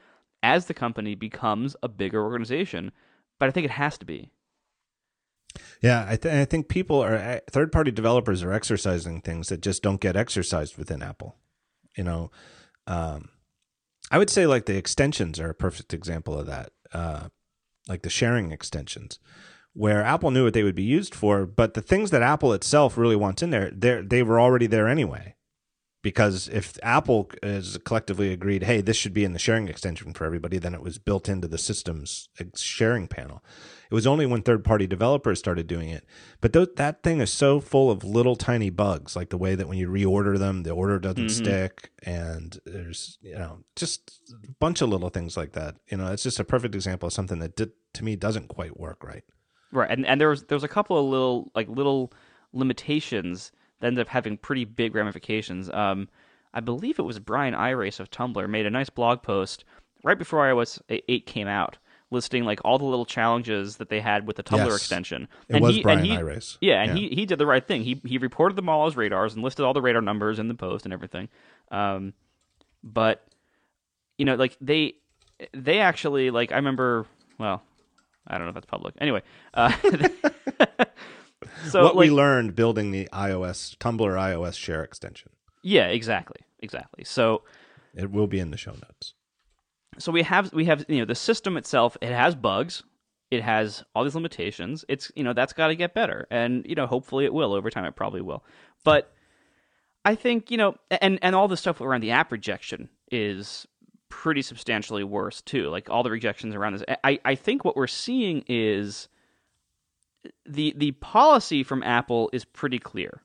as 0.43 0.65
the 0.65 0.73
company 0.73 1.15
becomes 1.15 1.77
a 1.81 1.87
bigger 1.87 2.21
organization. 2.21 2.91
But 3.39 3.47
I 3.47 3.51
think 3.53 3.63
it 3.63 3.71
has 3.71 3.97
to 3.99 4.05
be. 4.05 4.31
Yeah, 5.81 6.05
I, 6.09 6.17
th- 6.17 6.35
I 6.35 6.43
think 6.43 6.67
people 6.67 7.01
are 7.01 7.15
eh, 7.15 7.39
third 7.49 7.71
party 7.71 7.91
developers 7.91 8.43
are 8.43 8.51
exercising 8.51 9.21
things 9.21 9.47
that 9.47 9.61
just 9.61 9.81
don't 9.81 10.01
get 10.01 10.17
exercised 10.17 10.77
within 10.77 11.01
Apple. 11.01 11.37
You 11.95 12.03
know, 12.03 12.31
um, 12.85 13.29
I 14.11 14.17
would 14.17 14.29
say 14.29 14.45
like 14.45 14.65
the 14.65 14.75
extensions 14.75 15.39
are 15.39 15.51
a 15.51 15.55
perfect 15.55 15.93
example 15.93 16.37
of 16.37 16.47
that. 16.47 16.71
Uh, 16.93 17.29
like 17.87 18.01
the 18.01 18.09
sharing 18.09 18.51
extensions 18.51 19.19
where 19.75 20.01
Apple 20.01 20.31
knew 20.31 20.45
what 20.45 20.53
they 20.53 20.63
would 20.63 20.73
be 20.75 20.83
used 20.83 21.13
for, 21.13 21.45
but 21.45 21.73
the 21.73 21.81
things 21.81 22.09
that 22.11 22.21
Apple 22.21 22.53
itself 22.53 22.97
really 22.97 23.15
wants 23.15 23.43
in 23.43 23.49
there, 23.49 23.69
they 23.71 24.01
they 24.01 24.23
were 24.23 24.39
already 24.39 24.67
there 24.67 24.87
anyway. 24.87 25.35
Because 26.01 26.47
if 26.49 26.77
Apple 26.83 27.31
is 27.41 27.79
collectively 27.83 28.31
agreed, 28.31 28.61
hey, 28.61 28.79
this 28.79 28.95
should 28.95 29.13
be 29.13 29.23
in 29.23 29.33
the 29.33 29.39
sharing 29.39 29.67
extension 29.67 30.13
for 30.13 30.23
everybody, 30.23 30.59
then 30.59 30.75
it 30.75 30.83
was 30.83 30.99
built 30.99 31.27
into 31.27 31.47
the 31.47 31.57
system's 31.57 32.29
sharing 32.55 33.07
panel. 33.07 33.43
It 33.89 33.93
was 33.95 34.05
only 34.05 34.27
when 34.27 34.43
third 34.43 34.63
party 34.63 34.85
developers 34.85 35.39
started 35.39 35.65
doing 35.65 35.89
it. 35.89 36.05
But 36.41 36.53
th- 36.53 36.75
that 36.75 37.01
thing 37.01 37.21
is 37.21 37.33
so 37.33 37.59
full 37.59 37.89
of 37.89 38.03
little 38.03 38.35
tiny 38.35 38.69
bugs, 38.69 39.15
like 39.15 39.29
the 39.29 39.37
way 39.37 39.55
that 39.55 39.67
when 39.67 39.79
you 39.79 39.89
reorder 39.89 40.37
them, 40.37 40.61
the 40.61 40.71
order 40.71 40.99
doesn't 40.99 41.25
mm-hmm. 41.25 41.43
stick. 41.43 41.89
And 42.03 42.59
there's, 42.65 43.17
you 43.21 43.33
know, 43.33 43.63
just 43.75 44.21
a 44.31 44.51
bunch 44.59 44.81
of 44.81 44.89
little 44.89 45.09
things 45.09 45.35
like 45.35 45.53
that. 45.53 45.75
You 45.89 45.97
know, 45.97 46.11
it's 46.11 46.23
just 46.23 46.39
a 46.39 46.43
perfect 46.43 46.75
example 46.75 47.07
of 47.07 47.13
something 47.13 47.39
that 47.39 47.55
did, 47.55 47.71
to 47.95 48.03
me 48.03 48.15
doesn't 48.15 48.47
quite 48.47 48.79
work 48.79 49.03
right. 49.03 49.23
Right. 49.75 49.89
And, 49.89 50.05
and 50.05 50.19
there 50.19 50.29
was, 50.29 50.43
there 50.43 50.55
was 50.55 50.63
a 50.63 50.69
couple 50.69 50.97
of 50.97 51.05
little, 51.05 51.51
like 51.55 51.67
little 51.69 52.11
limitations 52.53 53.51
that 53.79 53.87
ended 53.87 54.01
up 54.01 54.07
having 54.07 54.37
pretty 54.37 54.65
big 54.65 54.95
ramifications. 54.95 55.69
Um, 55.69 56.09
I 56.53 56.61
believe 56.61 56.99
it 56.99 57.03
was 57.03 57.19
Bryan 57.19 57.53
Irace 57.53 57.99
of 57.99 58.09
Tumblr 58.09 58.49
made 58.49 58.65
a 58.65 58.69
nice 58.69 58.89
blog 58.89 59.21
post 59.21 59.65
right 60.03 60.17
before 60.17 60.39
iOS 60.39 60.79
8 60.89 61.25
came 61.25 61.47
out 61.47 61.77
listing 62.11 62.45
like 62.45 62.59
all 62.63 62.77
the 62.77 62.85
little 62.85 63.05
challenges 63.05 63.77
that 63.77 63.89
they 63.89 63.99
had 63.99 64.27
with 64.27 64.37
the 64.37 64.43
Tumblr 64.43 64.65
yes. 64.65 64.75
extension. 64.75 65.27
It 65.49 65.55
and 65.55 65.63
was 65.63 65.75
he, 65.75 65.83
Bryan 65.83 65.99
and 65.99 66.07
he, 66.07 66.13
Irace. 66.13 66.57
Yeah, 66.61 66.81
and 66.81 66.97
yeah. 66.97 67.09
he 67.09 67.15
he 67.15 67.25
did 67.25 67.37
the 67.37 67.45
right 67.45 67.65
thing. 67.65 67.83
He 67.83 68.01
he 68.05 68.17
reported 68.17 68.55
them 68.55 68.69
all 68.69 68.87
as 68.87 68.95
radars 68.95 69.33
and 69.33 69.43
listed 69.43 69.65
all 69.65 69.73
the 69.73 69.81
radar 69.81 70.01
numbers 70.01 70.39
in 70.39 70.47
the 70.47 70.55
post 70.55 70.85
and 70.85 70.93
everything. 70.93 71.29
Um, 71.71 72.13
but 72.83 73.25
you 74.17 74.25
know, 74.25 74.35
like 74.35 74.57
they 74.61 74.95
they 75.53 75.79
actually 75.79 76.31
like 76.31 76.51
I 76.51 76.55
remember. 76.55 77.05
Well, 77.37 77.61
I 78.27 78.37
don't 78.37 78.45
know 78.45 78.49
if 78.49 78.55
that's 78.55 78.65
public. 78.65 78.95
Anyway, 78.99 79.21
uh, 79.53 79.71
so 81.67 81.83
what 81.83 81.95
like, 81.95 82.07
we 82.07 82.11
learned 82.11 82.55
building 82.55 82.91
the 82.91 83.07
iOS 83.13 83.75
Tumblr 83.77 83.99
iOS 83.99 84.55
share 84.55 84.83
extension. 84.83 85.31
Yeah, 85.63 85.87
exactly, 85.87 86.41
exactly. 86.59 87.03
So 87.03 87.43
it 87.93 88.11
will 88.11 88.27
be 88.27 88.39
in 88.39 88.51
the 88.51 88.57
show 88.57 88.73
notes 88.73 89.13
so 89.97 90.11
we 90.11 90.23
have 90.23 90.51
we 90.53 90.65
have 90.65 90.85
you 90.87 90.99
know 90.99 91.05
the 91.05 91.15
system 91.15 91.57
itself 91.57 91.97
it 92.01 92.09
has 92.11 92.35
bugs 92.35 92.83
it 93.31 93.41
has 93.41 93.83
all 93.93 94.03
these 94.03 94.15
limitations 94.15 94.85
it's 94.87 95.11
you 95.15 95.23
know 95.23 95.33
that's 95.33 95.53
got 95.53 95.67
to 95.67 95.75
get 95.75 95.93
better 95.93 96.27
and 96.29 96.65
you 96.67 96.75
know 96.75 96.87
hopefully 96.87 97.25
it 97.25 97.33
will 97.33 97.53
over 97.53 97.69
time 97.69 97.85
it 97.85 97.95
probably 97.95 98.21
will 98.21 98.43
but 98.83 99.13
i 100.03 100.15
think 100.15 100.51
you 100.51 100.57
know 100.57 100.75
and 100.89 101.19
and 101.21 101.35
all 101.35 101.47
the 101.47 101.57
stuff 101.57 101.81
around 101.81 102.01
the 102.01 102.11
app 102.11 102.31
rejection 102.31 102.89
is 103.11 103.67
pretty 104.15 104.41
substantially 104.41 105.03
worse 105.03 105.41
too 105.41 105.69
like 105.69 105.89
all 105.89 106.01
the 106.01 106.09
rejections 106.09 106.55
around 106.55 106.73
this 106.73 106.83
i 107.03 107.19
i 107.25 107.35
think 107.35 107.65
what 107.65 107.75
we're 107.75 107.85
seeing 107.85 108.43
is 108.47 109.09
the 110.45 110.73
the 110.77 110.91
policy 110.93 111.63
from 111.63 111.83
apple 111.83 112.29
is 112.31 112.45
pretty 112.45 112.79
clear 112.79 113.21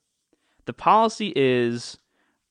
the 0.67 0.73
policy 0.73 1.33
is 1.37 1.97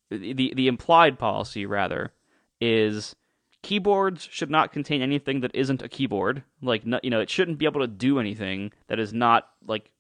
the 0.10 0.54
the 0.56 0.68
implied 0.68 1.20
policy 1.20 1.66
rather 1.66 2.14
is 2.62 3.16
keyboards 3.62 4.28
should 4.32 4.50
not 4.50 4.72
contain 4.72 5.02
anything 5.02 5.42
that 5.42 5.54
isn't 5.54 5.82
a 5.82 5.90
keyboard. 5.90 6.44
Like, 6.62 6.84
you 7.04 7.10
know, 7.10 7.20
it 7.20 7.30
shouldn't 7.30 7.58
be 7.58 7.66
able 7.66 7.82
to 7.82 7.88
do 7.88 8.20
anything 8.20 8.72
that 8.88 9.00
is 9.00 9.14
not 9.14 9.50
like 9.68 9.92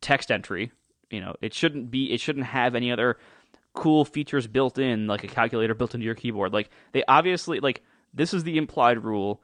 text 0.00 0.30
entry. 0.30 0.72
You 1.10 1.20
know, 1.20 1.34
it 1.40 1.52
shouldn't 1.54 1.90
be. 1.90 2.12
It 2.12 2.20
shouldn't 2.20 2.46
have 2.46 2.74
any 2.74 2.90
other 2.90 3.18
cool 3.74 4.04
features 4.04 4.46
built 4.46 4.78
in, 4.78 5.06
like 5.06 5.24
a 5.24 5.28
calculator 5.28 5.74
built 5.74 5.94
into 5.94 6.04
your 6.04 6.14
keyboard. 6.14 6.52
Like, 6.52 6.70
they 6.92 7.02
obviously 7.08 7.60
like 7.60 7.82
this 8.12 8.34
is 8.34 8.44
the 8.44 8.58
implied 8.58 9.02
rule. 9.02 9.42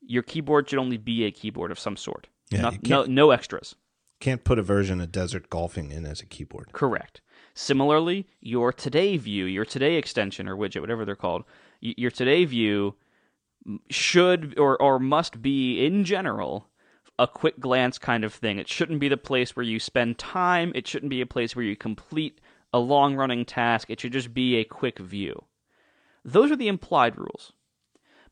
Your 0.00 0.22
keyboard 0.22 0.68
should 0.68 0.78
only 0.78 0.96
be 0.96 1.24
a 1.24 1.30
keyboard 1.30 1.70
of 1.70 1.78
some 1.78 1.96
sort. 1.96 2.28
Yeah, 2.50 2.62
Not, 2.62 2.86
no, 2.86 3.04
no 3.04 3.30
extras. 3.30 3.74
Can't 4.20 4.44
put 4.44 4.58
a 4.58 4.62
version 4.62 5.00
of 5.00 5.10
Desert 5.10 5.48
Golfing 5.48 5.90
in 5.90 6.04
as 6.04 6.20
a 6.20 6.26
keyboard. 6.26 6.72
Correct. 6.72 7.20
Similarly, 7.54 8.26
your 8.40 8.72
Today 8.72 9.16
view, 9.16 9.44
your 9.46 9.64
Today 9.64 9.96
extension 9.96 10.48
or 10.48 10.56
widget, 10.56 10.80
whatever 10.80 11.04
they're 11.04 11.16
called, 11.16 11.44
your 11.80 12.10
today 12.10 12.44
view 12.44 12.94
should 13.90 14.58
or 14.58 14.80
or 14.80 14.98
must 14.98 15.42
be 15.42 15.84
in 15.84 16.04
general 16.04 16.68
a 17.18 17.26
quick 17.26 17.60
glance 17.60 17.98
kind 17.98 18.24
of 18.24 18.32
thing. 18.32 18.58
It 18.58 18.68
shouldn't 18.68 19.00
be 19.00 19.08
the 19.08 19.16
place 19.16 19.54
where 19.54 19.64
you 19.64 19.78
spend 19.78 20.18
time. 20.18 20.72
It 20.74 20.86
shouldn't 20.86 21.10
be 21.10 21.20
a 21.20 21.26
place 21.26 21.54
where 21.54 21.64
you 21.64 21.76
complete 21.76 22.40
a 22.72 22.78
long 22.78 23.14
running 23.14 23.44
task. 23.44 23.90
It 23.90 24.00
should 24.00 24.12
just 24.12 24.32
be 24.32 24.56
a 24.56 24.64
quick 24.64 24.98
view. 24.98 25.44
Those 26.24 26.50
are 26.50 26.56
the 26.56 26.68
implied 26.68 27.18
rules. 27.18 27.52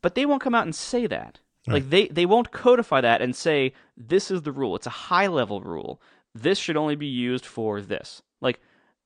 But 0.03 0.15
they 0.15 0.25
won't 0.27 0.43
come 0.43 0.55
out 0.55 0.65
and 0.65 0.75
say 0.75 1.07
that. 1.07 1.41
Right. 1.67 1.75
Like 1.75 1.91
they, 1.91 2.09
they 2.09 2.27
won't 2.27 2.53
codify 2.53 3.03
that 3.03 3.21
and 3.21 3.37
say 3.37 3.75
this 3.97 4.31
is 4.31 4.43
the 4.43 4.53
rule. 4.53 4.77
It's 4.77 4.87
a 4.87 4.91
high 4.91 5.27
level 5.27 5.61
rule. 5.61 6.01
This 6.35 6.59
should 6.59 6.77
only 6.77 6.97
be 6.97 7.07
used 7.07 7.45
for 7.45 7.81
this. 7.81 8.23
Like 8.41 8.61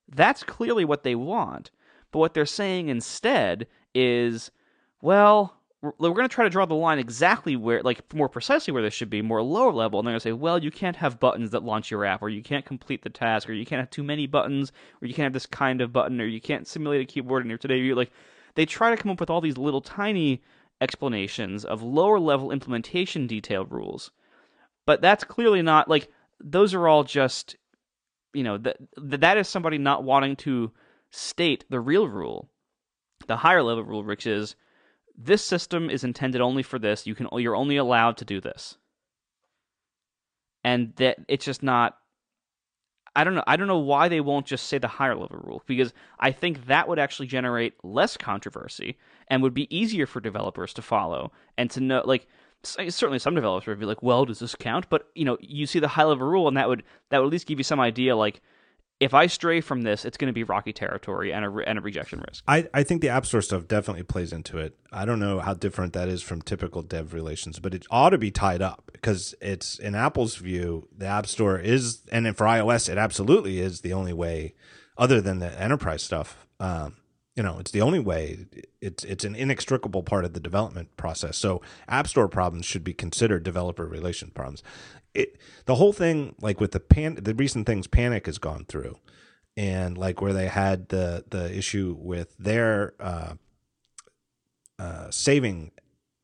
that's 0.08 0.42
clearly 0.44 0.84
what 0.84 1.02
they 1.02 1.14
want. 1.14 1.70
But 2.12 2.20
what 2.20 2.34
they're 2.34 2.46
saying 2.46 2.88
instead 2.88 3.66
is, 3.92 4.52
well, 5.02 5.56
we're, 5.84 5.92
we're 5.98 6.14
going 6.14 6.28
to 6.28 6.34
try 6.34 6.44
to 6.44 6.50
draw 6.50 6.64
the 6.64 6.74
line 6.74 6.98
exactly 6.98 7.56
where, 7.56 7.82
like, 7.82 8.14
more 8.14 8.28
precisely 8.28 8.72
where 8.72 8.82
this 8.82 8.94
should 8.94 9.10
be, 9.10 9.22
more 9.22 9.42
lower 9.42 9.72
level. 9.72 9.98
And 9.98 10.06
they're 10.06 10.12
going 10.12 10.20
to 10.20 10.28
say, 10.28 10.32
well, 10.32 10.58
you 10.58 10.70
can't 10.70 10.96
have 10.96 11.20
buttons 11.20 11.50
that 11.50 11.62
launch 11.62 11.90
your 11.90 12.04
app, 12.04 12.22
or 12.22 12.28
you 12.28 12.42
can't 12.42 12.64
complete 12.64 13.02
the 13.02 13.10
task, 13.10 13.48
or 13.48 13.52
you 13.52 13.66
can't 13.66 13.80
have 13.80 13.90
too 13.90 14.02
many 14.02 14.26
buttons, 14.26 14.72
or 15.00 15.06
you 15.06 15.14
can't 15.14 15.26
have 15.26 15.32
this 15.32 15.46
kind 15.46 15.80
of 15.80 15.92
button, 15.92 16.20
or 16.20 16.26
you 16.26 16.40
can't 16.40 16.66
simulate 16.66 17.02
a 17.02 17.04
keyboard 17.04 17.42
in 17.42 17.48
your 17.48 17.58
today 17.58 17.80
view. 17.80 17.94
Like, 17.94 18.12
they 18.54 18.66
try 18.66 18.90
to 18.90 18.96
come 18.96 19.10
up 19.10 19.20
with 19.20 19.30
all 19.30 19.40
these 19.40 19.58
little 19.58 19.80
tiny 19.80 20.42
explanations 20.80 21.64
of 21.64 21.82
lower 21.82 22.18
level 22.18 22.50
implementation 22.50 23.26
detail 23.26 23.64
rules. 23.66 24.10
But 24.86 25.00
that's 25.00 25.24
clearly 25.24 25.62
not, 25.62 25.88
like, 25.88 26.10
those 26.40 26.74
are 26.74 26.88
all 26.88 27.04
just, 27.04 27.56
you 28.32 28.42
know, 28.42 28.58
that 28.58 28.76
that 28.96 29.36
is 29.36 29.48
somebody 29.48 29.78
not 29.78 30.04
wanting 30.04 30.36
to 30.36 30.72
state 31.10 31.64
the 31.70 31.80
real 31.80 32.08
rule 32.08 32.50
the 33.26 33.36
higher 33.36 33.62
level 33.62 33.84
rule, 33.84 34.02
which 34.02 34.26
is 34.26 34.56
this 35.16 35.44
system 35.44 35.90
is 35.90 36.04
intended 36.04 36.40
only 36.40 36.62
for 36.62 36.78
this. 36.78 37.06
You 37.06 37.14
can 37.14 37.28
you're 37.32 37.56
only 37.56 37.76
allowed 37.76 38.16
to 38.18 38.24
do 38.24 38.40
this, 38.40 38.76
and 40.62 40.92
that 40.96 41.18
it's 41.28 41.44
just 41.44 41.62
not. 41.62 41.98
I 43.16 43.22
don't 43.22 43.36
know. 43.36 43.44
I 43.46 43.56
don't 43.56 43.68
know 43.68 43.78
why 43.78 44.08
they 44.08 44.20
won't 44.20 44.46
just 44.46 44.66
say 44.66 44.78
the 44.78 44.88
higher 44.88 45.14
level 45.14 45.40
rule 45.44 45.62
because 45.66 45.92
I 46.18 46.32
think 46.32 46.66
that 46.66 46.88
would 46.88 46.98
actually 46.98 47.28
generate 47.28 47.74
less 47.84 48.16
controversy 48.16 48.98
and 49.28 49.40
would 49.42 49.54
be 49.54 49.74
easier 49.74 50.06
for 50.06 50.20
developers 50.20 50.74
to 50.74 50.82
follow 50.82 51.30
and 51.56 51.70
to 51.70 51.80
know. 51.80 52.02
Like 52.04 52.26
certainly, 52.64 53.18
some 53.18 53.34
developers 53.34 53.68
would 53.68 53.80
be 53.80 53.86
like, 53.86 54.02
"Well, 54.02 54.24
does 54.24 54.40
this 54.40 54.56
count?" 54.56 54.88
But 54.88 55.08
you 55.14 55.24
know, 55.24 55.36
you 55.40 55.66
see 55.66 55.78
the 55.78 55.88
high 55.88 56.04
level 56.04 56.26
rule, 56.26 56.48
and 56.48 56.56
that 56.56 56.68
would 56.68 56.82
that 57.10 57.18
would 57.18 57.26
at 57.26 57.32
least 57.32 57.46
give 57.46 57.58
you 57.58 57.64
some 57.64 57.80
idea. 57.80 58.16
Like, 58.16 58.40
if 59.04 59.12
I 59.12 59.26
stray 59.26 59.60
from 59.60 59.82
this, 59.82 60.06
it's 60.06 60.16
going 60.16 60.28
to 60.28 60.32
be 60.32 60.44
rocky 60.44 60.72
territory 60.72 61.30
and 61.30 61.44
a, 61.44 61.68
and 61.68 61.78
a 61.78 61.82
rejection 61.82 62.24
risk. 62.26 62.42
I, 62.48 62.68
I 62.72 62.82
think 62.82 63.02
the 63.02 63.10
App 63.10 63.26
Store 63.26 63.42
stuff 63.42 63.68
definitely 63.68 64.02
plays 64.02 64.32
into 64.32 64.56
it. 64.56 64.78
I 64.90 65.04
don't 65.04 65.20
know 65.20 65.40
how 65.40 65.52
different 65.52 65.92
that 65.92 66.08
is 66.08 66.22
from 66.22 66.40
typical 66.40 66.80
dev 66.80 67.12
relations, 67.12 67.58
but 67.58 67.74
it 67.74 67.84
ought 67.90 68.10
to 68.10 68.18
be 68.18 68.30
tied 68.30 68.62
up 68.62 68.88
because 68.92 69.34
it's 69.42 69.78
in 69.78 69.94
Apple's 69.94 70.36
view, 70.36 70.88
the 70.96 71.04
App 71.04 71.26
Store 71.26 71.58
is, 71.58 72.00
and 72.10 72.34
for 72.34 72.46
iOS, 72.46 72.88
it 72.88 72.96
absolutely 72.96 73.60
is 73.60 73.82
the 73.82 73.92
only 73.92 74.14
way, 74.14 74.54
other 74.96 75.20
than 75.20 75.38
the 75.38 75.60
enterprise 75.60 76.02
stuff. 76.02 76.46
Um, 76.58 76.96
you 77.36 77.42
know, 77.42 77.58
it's 77.58 77.72
the 77.72 77.80
only 77.80 77.98
way. 77.98 78.46
It's 78.80 79.02
it's 79.04 79.24
an 79.24 79.34
inextricable 79.34 80.02
part 80.02 80.24
of 80.24 80.34
the 80.34 80.40
development 80.40 80.96
process. 80.96 81.36
So 81.36 81.62
App 81.88 82.06
Store 82.06 82.28
problems 82.28 82.64
should 82.64 82.84
be 82.84 82.94
considered 82.94 83.42
developer 83.42 83.86
relation 83.86 84.30
problems 84.30 84.62
it 85.14 85.38
the 85.66 85.76
whole 85.76 85.92
thing 85.92 86.34
like 86.40 86.60
with 86.60 86.72
the 86.72 86.80
pan 86.80 87.14
the 87.14 87.34
recent 87.34 87.66
things 87.66 87.86
panic 87.86 88.26
has 88.26 88.38
gone 88.38 88.64
through 88.66 88.98
and 89.56 89.96
like 89.96 90.20
where 90.20 90.32
they 90.32 90.48
had 90.48 90.88
the 90.88 91.24
the 91.30 91.56
issue 91.56 91.96
with 91.98 92.36
their 92.38 92.94
uh, 92.98 93.34
uh, 94.78 95.10
saving 95.10 95.70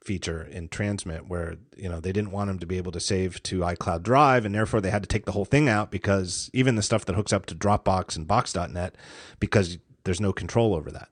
feature 0.05 0.43
in 0.43 0.69
transmit 0.69 1.29
where 1.29 1.57
you 1.77 1.89
know 1.89 2.01
they 2.01 2.13
didn't 2.13 2.33
want 2.33 2.49
them 2.49 2.59
to 2.59 2.67
be 2.67 2.79
able 2.79 2.91
to 2.91 2.99
save 2.99 3.41
to 3.43 3.61
iCloud 3.61 4.03
Drive 4.03 4.45
and 4.45 4.55
therefore 4.55 4.81
they 4.81 4.91
had 4.91 5.03
to 5.03 5.09
take 5.09 5.27
the 5.27 5.33
whole 5.33 5.45
thing 5.45 5.69
out 5.69 5.91
because 5.91 6.51
even 6.53 6.75
the 6.75 6.83
stuff 6.83 7.05
that 7.05 7.15
hooks 7.15 7.33
up 7.33 7.47
to 7.47 7.55
Dropbox 7.55 8.17
and 8.17 8.27
Box.net 8.27 8.97
because 9.39 9.79
there's 10.05 10.21
no 10.21 10.33
control 10.33 10.75
over 10.75 10.91
that. 10.91 11.09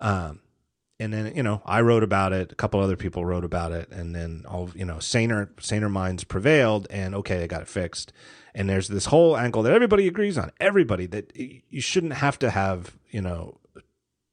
Um, 0.00 0.40
and 1.00 1.14
then 1.14 1.34
you 1.34 1.42
know 1.42 1.62
I 1.64 1.80
wrote 1.80 2.02
about 2.02 2.32
it. 2.32 2.52
A 2.52 2.54
couple 2.54 2.78
other 2.78 2.96
people 2.96 3.24
wrote 3.24 3.44
about 3.44 3.72
it, 3.72 3.90
and 3.90 4.14
then 4.14 4.44
all 4.46 4.70
you 4.74 4.84
know 4.84 4.98
saner 5.00 5.50
saner 5.58 5.88
minds 5.88 6.24
prevailed, 6.24 6.86
and 6.90 7.14
okay, 7.14 7.38
they 7.38 7.48
got 7.48 7.62
it 7.62 7.68
fixed. 7.68 8.12
And 8.54 8.68
there's 8.68 8.88
this 8.88 9.06
whole 9.06 9.36
angle 9.36 9.62
that 9.62 9.72
everybody 9.72 10.06
agrees 10.06 10.36
on. 10.36 10.52
Everybody 10.60 11.06
that 11.06 11.32
you 11.34 11.80
shouldn't 11.80 12.12
have 12.14 12.38
to 12.40 12.50
have 12.50 12.96
you 13.10 13.22
know 13.22 13.58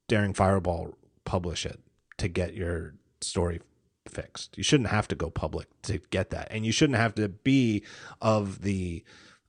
daring 0.10 0.34
fireball 0.34 0.98
publish 1.24 1.66
it 1.66 1.80
to 2.18 2.28
get 2.28 2.54
your 2.54 2.96
story 3.22 3.62
fixed. 4.08 4.58
You 4.58 4.64
shouldn't 4.64 4.90
have 4.90 5.08
to 5.10 5.16
go 5.16 5.30
public 5.30 5.68
to 5.84 6.00
get 6.10 6.32
that, 6.32 6.50
and 6.52 6.66
you 6.66 6.74
shouldn't 6.74 7.00
have 7.00 7.16
to 7.16 7.30
be 7.30 7.84
of 8.22 8.62
the 8.62 9.06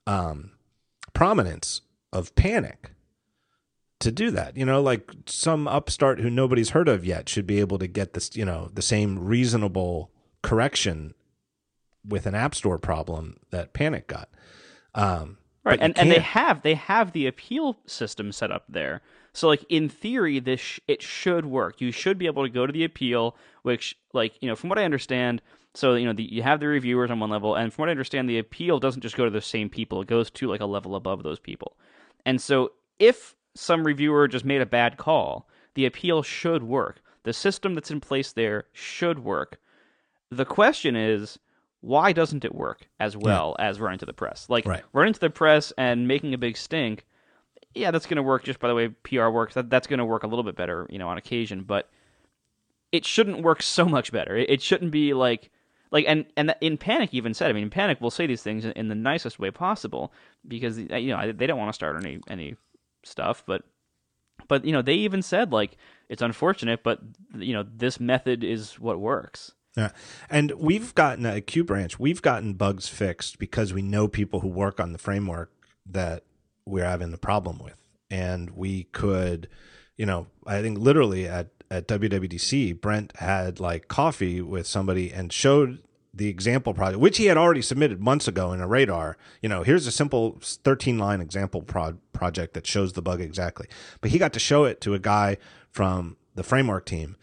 um, 0.06 0.52
prominence 1.14 1.80
of 2.12 2.34
panic 2.36 2.92
to 4.00 4.12
do 4.12 4.30
that. 4.30 4.56
You 4.56 4.64
know, 4.64 4.80
like 4.80 5.10
some 5.26 5.66
upstart 5.66 6.20
who 6.20 6.30
nobody's 6.30 6.70
heard 6.70 6.88
of 6.88 7.04
yet 7.04 7.28
should 7.28 7.46
be 7.46 7.60
able 7.60 7.78
to 7.78 7.86
get 7.86 8.14
this, 8.14 8.34
you 8.36 8.44
know, 8.44 8.70
the 8.72 8.82
same 8.82 9.18
reasonable 9.18 10.10
correction 10.42 11.14
with 12.06 12.26
an 12.26 12.34
app 12.34 12.54
store 12.54 12.78
problem 12.78 13.38
that 13.50 13.72
Panic 13.72 14.06
got. 14.06 14.28
Um, 14.94 15.38
right, 15.64 15.78
and 15.80 15.98
and 15.98 16.10
they 16.10 16.20
have 16.20 16.62
they 16.62 16.74
have 16.74 17.12
the 17.12 17.26
appeal 17.26 17.78
system 17.86 18.32
set 18.32 18.50
up 18.50 18.64
there. 18.68 19.02
So 19.32 19.48
like 19.48 19.64
in 19.68 19.88
theory, 19.88 20.38
this 20.38 20.60
sh- 20.60 20.80
it 20.88 21.02
should 21.02 21.46
work. 21.46 21.80
You 21.80 21.92
should 21.92 22.18
be 22.18 22.26
able 22.26 22.44
to 22.44 22.48
go 22.48 22.66
to 22.66 22.72
the 22.72 22.84
appeal, 22.84 23.36
which 23.62 23.96
like 24.12 24.34
you 24.40 24.48
know 24.48 24.56
from 24.56 24.70
what 24.70 24.78
I 24.78 24.84
understand. 24.84 25.42
So 25.74 25.94
you 25.94 26.06
know 26.06 26.12
the, 26.12 26.24
you 26.24 26.42
have 26.42 26.60
the 26.60 26.66
reviewers 26.68 27.10
on 27.10 27.20
one 27.20 27.30
level, 27.30 27.54
and 27.54 27.72
from 27.72 27.82
what 27.82 27.88
I 27.88 27.92
understand, 27.92 28.28
the 28.28 28.38
appeal 28.38 28.78
doesn't 28.78 29.02
just 29.02 29.16
go 29.16 29.24
to 29.24 29.30
the 29.30 29.42
same 29.42 29.68
people; 29.68 30.00
it 30.00 30.08
goes 30.08 30.30
to 30.30 30.48
like 30.48 30.60
a 30.60 30.66
level 30.66 30.96
above 30.96 31.22
those 31.22 31.38
people. 31.38 31.76
And 32.24 32.40
so 32.40 32.72
if 32.98 33.36
some 33.58 33.84
reviewer 33.84 34.28
just 34.28 34.44
made 34.44 34.60
a 34.60 34.66
bad 34.66 34.96
call, 34.96 35.48
the 35.74 35.86
appeal 35.86 36.22
should 36.22 36.62
work. 36.62 37.00
The 37.24 37.32
system 37.32 37.74
that's 37.74 37.90
in 37.90 38.00
place 38.00 38.32
there 38.32 38.64
should 38.72 39.18
work. 39.18 39.58
The 40.30 40.44
question 40.44 40.96
is, 40.96 41.38
why 41.80 42.12
doesn't 42.12 42.44
it 42.44 42.54
work 42.54 42.88
as 42.98 43.16
well 43.16 43.54
yeah. 43.58 43.68
as 43.68 43.80
running 43.80 43.98
to 44.00 44.06
the 44.06 44.12
press? 44.12 44.46
Like 44.48 44.66
right. 44.66 44.82
running 44.92 45.14
to 45.14 45.20
the 45.20 45.30
press 45.30 45.72
and 45.76 46.08
making 46.08 46.34
a 46.34 46.38
big 46.38 46.56
stink 46.56 47.04
yeah, 47.74 47.90
that's 47.90 48.06
going 48.06 48.16
to 48.16 48.22
work 48.22 48.44
just 48.44 48.60
by 48.60 48.68
the 48.68 48.74
way 48.74 48.88
PR 48.88 49.28
works. 49.28 49.54
That 49.54 49.70
that's 49.70 49.86
going 49.86 49.98
to 49.98 50.04
work 50.04 50.22
a 50.22 50.26
little 50.26 50.42
bit 50.42 50.56
better, 50.56 50.86
you 50.90 50.98
know, 50.98 51.08
on 51.08 51.18
occasion, 51.18 51.62
but 51.62 51.88
it 52.92 53.04
shouldn't 53.04 53.42
work 53.42 53.62
so 53.62 53.84
much 53.84 54.12
better. 54.12 54.36
It, 54.36 54.50
it 54.50 54.62
shouldn't 54.62 54.90
be 54.90 55.14
like 55.14 55.50
like 55.90 56.04
and 56.08 56.26
and 56.36 56.54
in 56.60 56.76
panic 56.78 57.10
even 57.12 57.34
said. 57.34 57.50
I 57.50 57.52
mean, 57.52 57.64
in 57.64 57.70
panic 57.70 58.00
will 58.00 58.10
say 58.10 58.26
these 58.26 58.42
things 58.42 58.64
in, 58.64 58.72
in 58.72 58.88
the 58.88 58.94
nicest 58.94 59.38
way 59.38 59.50
possible 59.50 60.12
because 60.46 60.78
you 60.78 61.08
know 61.08 61.32
they 61.32 61.46
don't 61.46 61.58
want 61.58 61.68
to 61.70 61.74
start 61.74 61.96
any 61.96 62.20
any 62.28 62.56
stuff, 63.04 63.42
but 63.46 63.62
but 64.46 64.64
you 64.64 64.72
know 64.72 64.82
they 64.82 64.94
even 64.94 65.22
said 65.22 65.52
like 65.52 65.76
it's 66.08 66.22
unfortunate, 66.22 66.82
but 66.82 67.00
you 67.36 67.52
know 67.52 67.64
this 67.70 68.00
method 68.00 68.44
is 68.44 68.78
what 68.80 68.98
works. 68.98 69.52
Yeah. 69.76 69.90
And 70.28 70.52
we've 70.52 70.92
gotten 70.94 71.24
at 71.24 71.46
Q 71.46 71.62
Branch, 71.62 71.98
we've 72.00 72.20
gotten 72.20 72.54
bugs 72.54 72.88
fixed 72.88 73.38
because 73.38 73.72
we 73.72 73.82
know 73.82 74.08
people 74.08 74.40
who 74.40 74.48
work 74.48 74.80
on 74.80 74.92
the 74.92 74.98
framework 74.98 75.52
that 75.86 76.24
we're 76.64 76.84
having 76.84 77.12
the 77.12 77.18
problem 77.18 77.58
with. 77.58 77.76
And 78.10 78.50
we 78.50 78.84
could, 78.84 79.48
you 79.96 80.04
know, 80.04 80.26
I 80.46 80.62
think 80.62 80.78
literally 80.78 81.28
at, 81.28 81.50
at 81.70 81.86
WWDC, 81.86 82.80
Brent 82.80 83.16
had 83.18 83.60
like 83.60 83.86
coffee 83.86 84.40
with 84.40 84.66
somebody 84.66 85.12
and 85.12 85.32
showed 85.32 85.78
the 86.14 86.28
example 86.28 86.74
project, 86.74 87.00
which 87.00 87.18
he 87.18 87.26
had 87.26 87.36
already 87.36 87.62
submitted 87.62 88.00
months 88.00 88.26
ago 88.26 88.52
in 88.52 88.60
a 88.60 88.66
radar. 88.66 89.16
You 89.42 89.48
know, 89.48 89.62
here's 89.62 89.86
a 89.86 89.92
simple 89.92 90.38
13 90.42 90.98
line 90.98 91.20
example 91.20 91.62
pro- 91.62 91.98
project 92.12 92.54
that 92.54 92.66
shows 92.66 92.94
the 92.94 93.02
bug 93.02 93.20
exactly. 93.20 93.68
But 94.00 94.10
he 94.10 94.18
got 94.18 94.32
to 94.32 94.40
show 94.40 94.64
it 94.64 94.80
to 94.82 94.94
a 94.94 94.98
guy 94.98 95.36
from 95.70 96.16
the 96.34 96.42
framework 96.42 96.86
team 96.86 97.16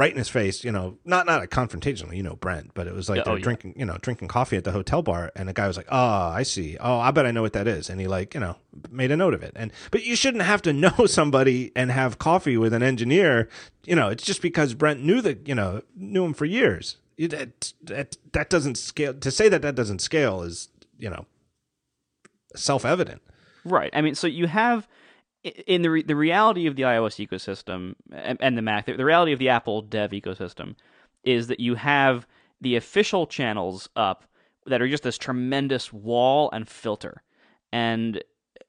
right 0.00 0.12
in 0.12 0.16
his 0.16 0.30
face, 0.30 0.64
you 0.64 0.72
know, 0.72 0.96
not 1.04 1.26
not 1.26 1.42
a 1.42 1.46
confrontational, 1.46 2.16
you 2.16 2.22
know, 2.22 2.36
Brent, 2.36 2.72
but 2.72 2.86
it 2.86 2.94
was 2.94 3.10
like 3.10 3.18
yeah, 3.18 3.22
oh, 3.22 3.30
they're 3.32 3.34
oh, 3.34 3.38
drinking, 3.38 3.74
you 3.76 3.84
know, 3.84 3.98
drinking 4.00 4.28
coffee 4.28 4.56
at 4.56 4.64
the 4.64 4.72
hotel 4.72 5.02
bar, 5.02 5.30
and 5.36 5.46
the 5.46 5.52
guy 5.52 5.66
was 5.66 5.76
like, 5.76 5.88
"Oh, 5.90 6.28
I 6.28 6.42
see. 6.42 6.78
Oh, 6.80 6.98
I 6.98 7.10
bet 7.10 7.26
I 7.26 7.32
know 7.32 7.42
what 7.42 7.52
that 7.52 7.68
is," 7.68 7.90
and 7.90 8.00
he 8.00 8.06
like, 8.06 8.32
you 8.32 8.40
know, 8.40 8.56
made 8.90 9.10
a 9.10 9.16
note 9.16 9.34
of 9.34 9.42
it. 9.42 9.52
And 9.56 9.72
but 9.90 10.04
you 10.04 10.16
shouldn't 10.16 10.44
have 10.44 10.62
to 10.62 10.72
know 10.84 11.04
somebody 11.06 11.70
and 11.76 11.90
have 11.90 12.18
coffee 12.18 12.56
with 12.56 12.72
an 12.72 12.82
engineer. 12.82 13.50
You 13.84 13.94
know, 13.94 14.08
it's 14.08 14.24
just 14.24 14.40
because 14.40 14.72
Brent 14.72 15.02
knew 15.02 15.20
that, 15.20 15.46
you 15.46 15.54
know, 15.54 15.82
knew 15.94 16.24
him 16.24 16.32
for 16.32 16.46
years. 16.46 16.96
That 17.28 17.72
that 17.82 18.16
that 18.32 18.48
doesn't 18.48 18.76
scale. 18.76 19.14
To 19.14 19.30
say 19.30 19.48
that 19.48 19.62
that 19.62 19.74
doesn't 19.74 20.00
scale 20.00 20.42
is, 20.42 20.68
you 20.98 21.10
know, 21.10 21.26
self 22.56 22.84
evident. 22.84 23.22
Right. 23.64 23.90
I 23.92 24.00
mean, 24.00 24.14
so 24.14 24.26
you 24.26 24.46
have 24.46 24.88
in 25.42 25.82
the 25.82 25.90
re- 25.90 26.02
the 26.02 26.16
reality 26.16 26.66
of 26.66 26.76
the 26.76 26.82
iOS 26.82 27.26
ecosystem 27.26 27.94
and, 28.12 28.38
and 28.40 28.56
the 28.56 28.62
Mac, 28.62 28.86
the, 28.86 28.94
the, 28.94 29.04
reality 29.04 29.32
of 29.32 29.38
the 29.38 29.48
Apple 29.48 29.82
Dev 29.82 30.10
ecosystem 30.10 30.76
is 31.24 31.46
that 31.46 31.60
you 31.60 31.74
have 31.74 32.26
the 32.60 32.76
official 32.76 33.26
channels 33.26 33.88
up 33.96 34.24
that 34.66 34.82
are 34.82 34.88
just 34.88 35.02
this 35.02 35.18
tremendous 35.18 35.92
wall 35.92 36.50
and 36.52 36.68
filter, 36.68 37.22
and 37.72 38.22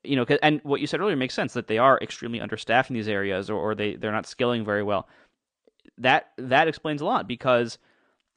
you 0.03 0.15
know, 0.15 0.25
and 0.41 0.61
what 0.63 0.81
you 0.81 0.87
said 0.87 1.01
earlier 1.01 1.15
makes 1.15 1.33
sense 1.33 1.53
that 1.53 1.67
they 1.67 1.77
are 1.77 1.99
extremely 2.01 2.41
understaffed 2.41 2.89
in 2.89 2.95
these 2.95 3.09
areas, 3.09 3.49
or, 3.49 3.55
or 3.55 3.75
they 3.75 3.95
they're 3.95 4.11
not 4.11 4.25
scaling 4.25 4.63
very 4.63 4.83
well. 4.83 5.07
That 5.97 6.31
that 6.37 6.67
explains 6.67 7.01
a 7.01 7.05
lot 7.05 7.27
because 7.27 7.77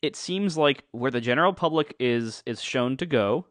it 0.04 0.16
seems 0.16 0.58
like 0.58 0.84
where 0.92 1.10
the 1.10 1.20
general 1.20 1.54
public 1.54 1.96
is 1.98 2.42
is 2.44 2.60
shown 2.62 2.96
to 2.98 3.06
go 3.06 3.46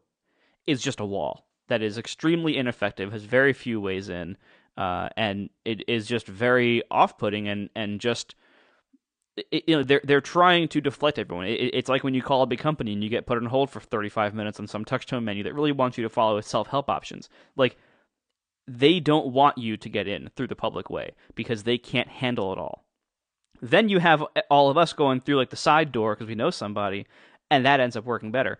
is 0.66 0.80
just 0.80 1.00
a 1.00 1.04
wall 1.04 1.46
that 1.68 1.82
is 1.82 1.98
extremely 1.98 2.56
ineffective, 2.56 3.10
has 3.10 3.24
very 3.24 3.52
few 3.52 3.80
ways 3.80 4.08
in 4.08 4.36
uh, 4.76 5.08
and 5.16 5.50
it 5.64 5.82
is 5.88 6.06
just 6.06 6.26
very 6.26 6.82
off-putting 6.90 7.48
and 7.48 7.70
and 7.74 8.00
just 8.00 8.36
it, 9.36 9.64
you 9.66 9.76
know 9.76 9.82
they're 9.82 10.00
they're 10.04 10.20
trying 10.20 10.68
to 10.68 10.80
deflect 10.80 11.18
everyone. 11.18 11.46
It, 11.46 11.74
it's 11.74 11.88
like 11.88 12.04
when 12.04 12.14
you 12.14 12.22
call 12.22 12.42
a 12.42 12.46
big 12.46 12.60
company 12.60 12.92
and 12.92 13.02
you 13.02 13.10
get 13.10 13.26
put 13.26 13.38
on 13.38 13.46
hold 13.46 13.68
for 13.68 13.80
35 13.80 14.32
minutes 14.32 14.60
on 14.60 14.68
some 14.68 14.84
touch 14.84 15.06
tone 15.06 15.24
menu 15.24 15.42
that 15.42 15.54
really 15.54 15.72
wants 15.72 15.98
you 15.98 16.04
to 16.04 16.08
follow 16.08 16.36
its 16.36 16.48
self-help 16.48 16.88
options. 16.88 17.28
Like 17.56 17.76
they 18.68 19.00
don't 19.00 19.32
want 19.32 19.58
you 19.58 19.76
to 19.76 19.88
get 19.88 20.06
in 20.06 20.30
through 20.36 20.46
the 20.46 20.56
public 20.56 20.88
way 20.88 21.14
because 21.34 21.64
they 21.64 21.78
can't 21.78 22.08
handle 22.08 22.52
it 22.52 22.58
all. 22.58 22.83
Then 23.60 23.88
you 23.88 23.98
have 23.98 24.24
all 24.50 24.70
of 24.70 24.76
us 24.76 24.92
going 24.92 25.20
through 25.20 25.36
like 25.36 25.50
the 25.50 25.56
side 25.56 25.92
door 25.92 26.14
because 26.14 26.28
we 26.28 26.34
know 26.34 26.50
somebody, 26.50 27.06
and 27.50 27.64
that 27.66 27.80
ends 27.80 27.96
up 27.96 28.04
working 28.04 28.30
better. 28.30 28.58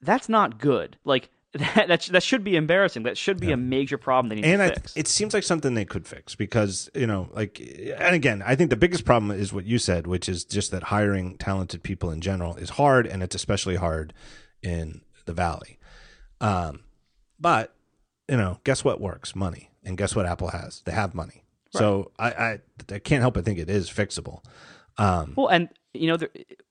That's 0.00 0.28
not 0.28 0.58
good. 0.58 0.96
Like 1.04 1.30
that 1.52 1.88
that, 1.88 2.02
that 2.02 2.22
should 2.22 2.44
be 2.44 2.56
embarrassing. 2.56 3.04
That 3.04 3.16
should 3.16 3.40
be 3.40 3.48
yeah. 3.48 3.54
a 3.54 3.56
major 3.56 3.96
problem 3.96 4.28
they 4.28 4.36
need 4.36 4.44
and 4.44 4.60
to 4.60 4.64
I, 4.64 4.74
fix. 4.74 4.96
It 4.96 5.08
seems 5.08 5.32
like 5.32 5.44
something 5.44 5.74
they 5.74 5.86
could 5.86 6.06
fix 6.06 6.34
because 6.34 6.90
you 6.94 7.06
know, 7.06 7.28
like, 7.32 7.58
and 7.60 8.14
again, 8.14 8.42
I 8.44 8.54
think 8.54 8.70
the 8.70 8.76
biggest 8.76 9.04
problem 9.04 9.30
is 9.30 9.52
what 9.52 9.64
you 9.64 9.78
said, 9.78 10.06
which 10.06 10.28
is 10.28 10.44
just 10.44 10.70
that 10.72 10.84
hiring 10.84 11.38
talented 11.38 11.82
people 11.82 12.10
in 12.10 12.20
general 12.20 12.56
is 12.56 12.70
hard, 12.70 13.06
and 13.06 13.22
it's 13.22 13.34
especially 13.34 13.76
hard 13.76 14.12
in 14.62 15.00
the 15.24 15.32
valley. 15.32 15.78
Um, 16.40 16.84
but 17.40 17.74
you 18.28 18.36
know, 18.36 18.60
guess 18.64 18.84
what 18.84 19.00
works? 19.00 19.34
Money, 19.34 19.70
and 19.82 19.96
guess 19.96 20.14
what 20.14 20.26
Apple 20.26 20.48
has? 20.48 20.82
They 20.84 20.92
have 20.92 21.14
money. 21.14 21.44
Right. 21.74 21.80
So 21.80 22.12
I, 22.18 22.30
I 22.30 22.58
I 22.92 22.98
can't 22.98 23.20
help 23.20 23.34
but 23.34 23.44
think 23.44 23.58
it 23.58 23.68
is 23.68 23.90
fixable. 23.90 24.44
Um, 24.96 25.34
well, 25.36 25.48
and 25.48 25.68
you 25.94 26.08
know, 26.08 26.18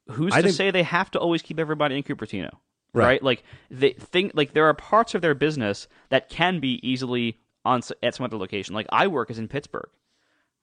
who's 0.09 0.33
I 0.33 0.37
to 0.37 0.47
think, 0.47 0.55
say 0.55 0.71
they 0.71 0.83
have 0.83 1.11
to 1.11 1.19
always 1.19 1.41
keep 1.41 1.59
everybody 1.59 1.95
in 1.95 2.03
Cupertino? 2.03 2.51
right. 2.97 3.05
right? 3.05 3.23
Like 3.23 3.43
they 3.69 3.91
think 3.91 4.31
like 4.35 4.53
there 4.53 4.65
are 4.65 4.73
parts 4.73 5.15
of 5.15 5.21
their 5.21 5.35
business 5.35 5.87
that 6.09 6.29
can 6.29 6.59
be 6.59 6.79
easily 6.87 7.39
on 7.65 7.81
at 8.03 8.15
some 8.15 8.23
other 8.23 8.37
location. 8.37 8.75
Like 8.75 8.87
I 8.89 9.07
work 9.07 9.29
is 9.31 9.39
in 9.39 9.47
Pittsburgh. 9.47 9.89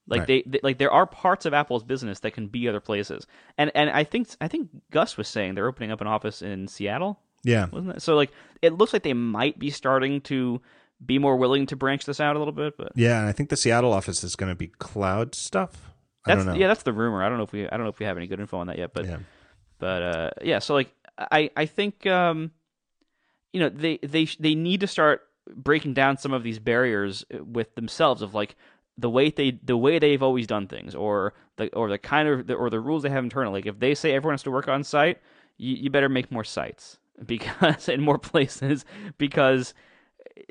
Like 0.07 0.21
right. 0.21 0.27
they, 0.27 0.43
they, 0.47 0.61
like 0.63 0.79
there 0.79 0.91
are 0.91 1.07
parts 1.07 1.47
of 1.47 1.55
Apple's 1.55 1.83
business 1.83 2.21
that 2.21 2.33
can 2.33 2.49
be 2.49 2.69
other 2.69 2.81
places. 2.81 3.27
And 3.57 3.71
and 3.75 3.91
I 3.91 4.05
think 4.05 4.29
I 4.41 4.49
think 4.49 4.69
Gus 4.91 5.17
was 5.17 5.29
saying 5.29 5.55
they're 5.55 5.69
opening 5.69 5.91
up 5.91 6.01
an 6.01 6.07
office 6.07 6.43
in 6.43 6.69
Seattle. 6.69 7.21
Yeah. 7.43 7.67
Wasn't 7.71 7.97
it? 7.97 8.03
So 8.03 8.15
like 8.15 8.31
it 8.61 8.75
looks 8.75 8.93
like 8.93 9.03
they 9.03 9.15
might 9.15 9.59
be 9.59 9.71
starting 9.71 10.21
to 10.23 10.61
be 11.05 11.19
more 11.19 11.37
willing 11.37 11.67
to 11.67 11.77
branch 11.77 12.05
this 12.05 12.21
out 12.21 12.37
a 12.37 12.39
little 12.39 12.53
bit, 12.53 12.77
but 12.77 12.93
Yeah, 12.95 13.19
and 13.21 13.29
I 13.29 13.33
think 13.33 13.49
the 13.49 13.57
Seattle 13.57 13.93
office 13.93 14.25
is 14.25 14.37
going 14.37 14.51
to 14.51 14.57
be 14.57 14.69
cloud 14.69 15.35
stuff. 15.35 15.91
That's 16.27 16.45
yeah, 16.57 16.69
that's 16.69 16.85
the 16.85 16.93
rumor. 16.93 17.23
I 17.23 17.29
don't 17.29 17.37
know 17.39 17.45
if 17.45 17.53
we 17.53 17.67
I 17.67 17.77
don't 17.77 17.83
know 17.83 17.91
if 17.91 17.99
we 17.99 18.07
have 18.07 18.17
any 18.17 18.27
good 18.27 18.41
info 18.41 18.59
on 18.59 18.69
that 18.69 18.79
yet, 18.79 18.95
but 18.95 19.05
yeah. 19.05 19.19
but 19.79 20.03
uh 20.03 20.31
yeah, 20.43 20.59
so 20.59 20.75
like 20.75 20.91
I 21.19 21.51
I 21.57 21.67
think 21.67 22.07
um, 22.07 22.53
you 23.53 23.61
know 23.61 23.69
they 23.69 23.99
they 23.99 24.25
they 24.41 24.55
need 24.55 24.81
to 24.81 24.87
start 24.87 25.23
breaking 25.55 25.95
down 25.95 26.17
some 26.17 26.33
of 26.33 26.43
these 26.43 26.59
barriers 26.59 27.25
with 27.31 27.75
themselves 27.75 28.23
of 28.23 28.35
like 28.35 28.57
the 28.97 29.11
way 29.11 29.31
they 29.31 29.53
the 29.63 29.77
way 29.77 29.99
they've 29.99 30.23
always 30.23 30.47
done 30.47 30.67
things 30.67 30.95
or 30.95 31.35
the 31.57 31.73
or 31.75 31.89
the 31.89 31.99
kind 31.99 32.29
of 32.29 32.47
the, 32.47 32.55
or 32.55 32.71
the 32.71 32.81
rules 32.81 33.03
they 33.03 33.11
have 33.11 33.25
internally. 33.25 33.61
Like 33.61 33.67
if 33.67 33.79
they 33.79 33.95
say 33.95 34.13
everyone 34.13 34.35
has 34.35 34.43
to 34.45 34.51
work 34.51 34.69
on 34.69 34.85
site, 34.85 35.19
you, 35.57 35.75
you 35.77 35.91
better 35.91 36.09
make 36.09 36.31
more 36.31 36.45
sites 36.45 36.99
because 37.27 37.89
in 37.89 38.01
more 38.01 38.19
places 38.19 38.85
because 39.19 39.75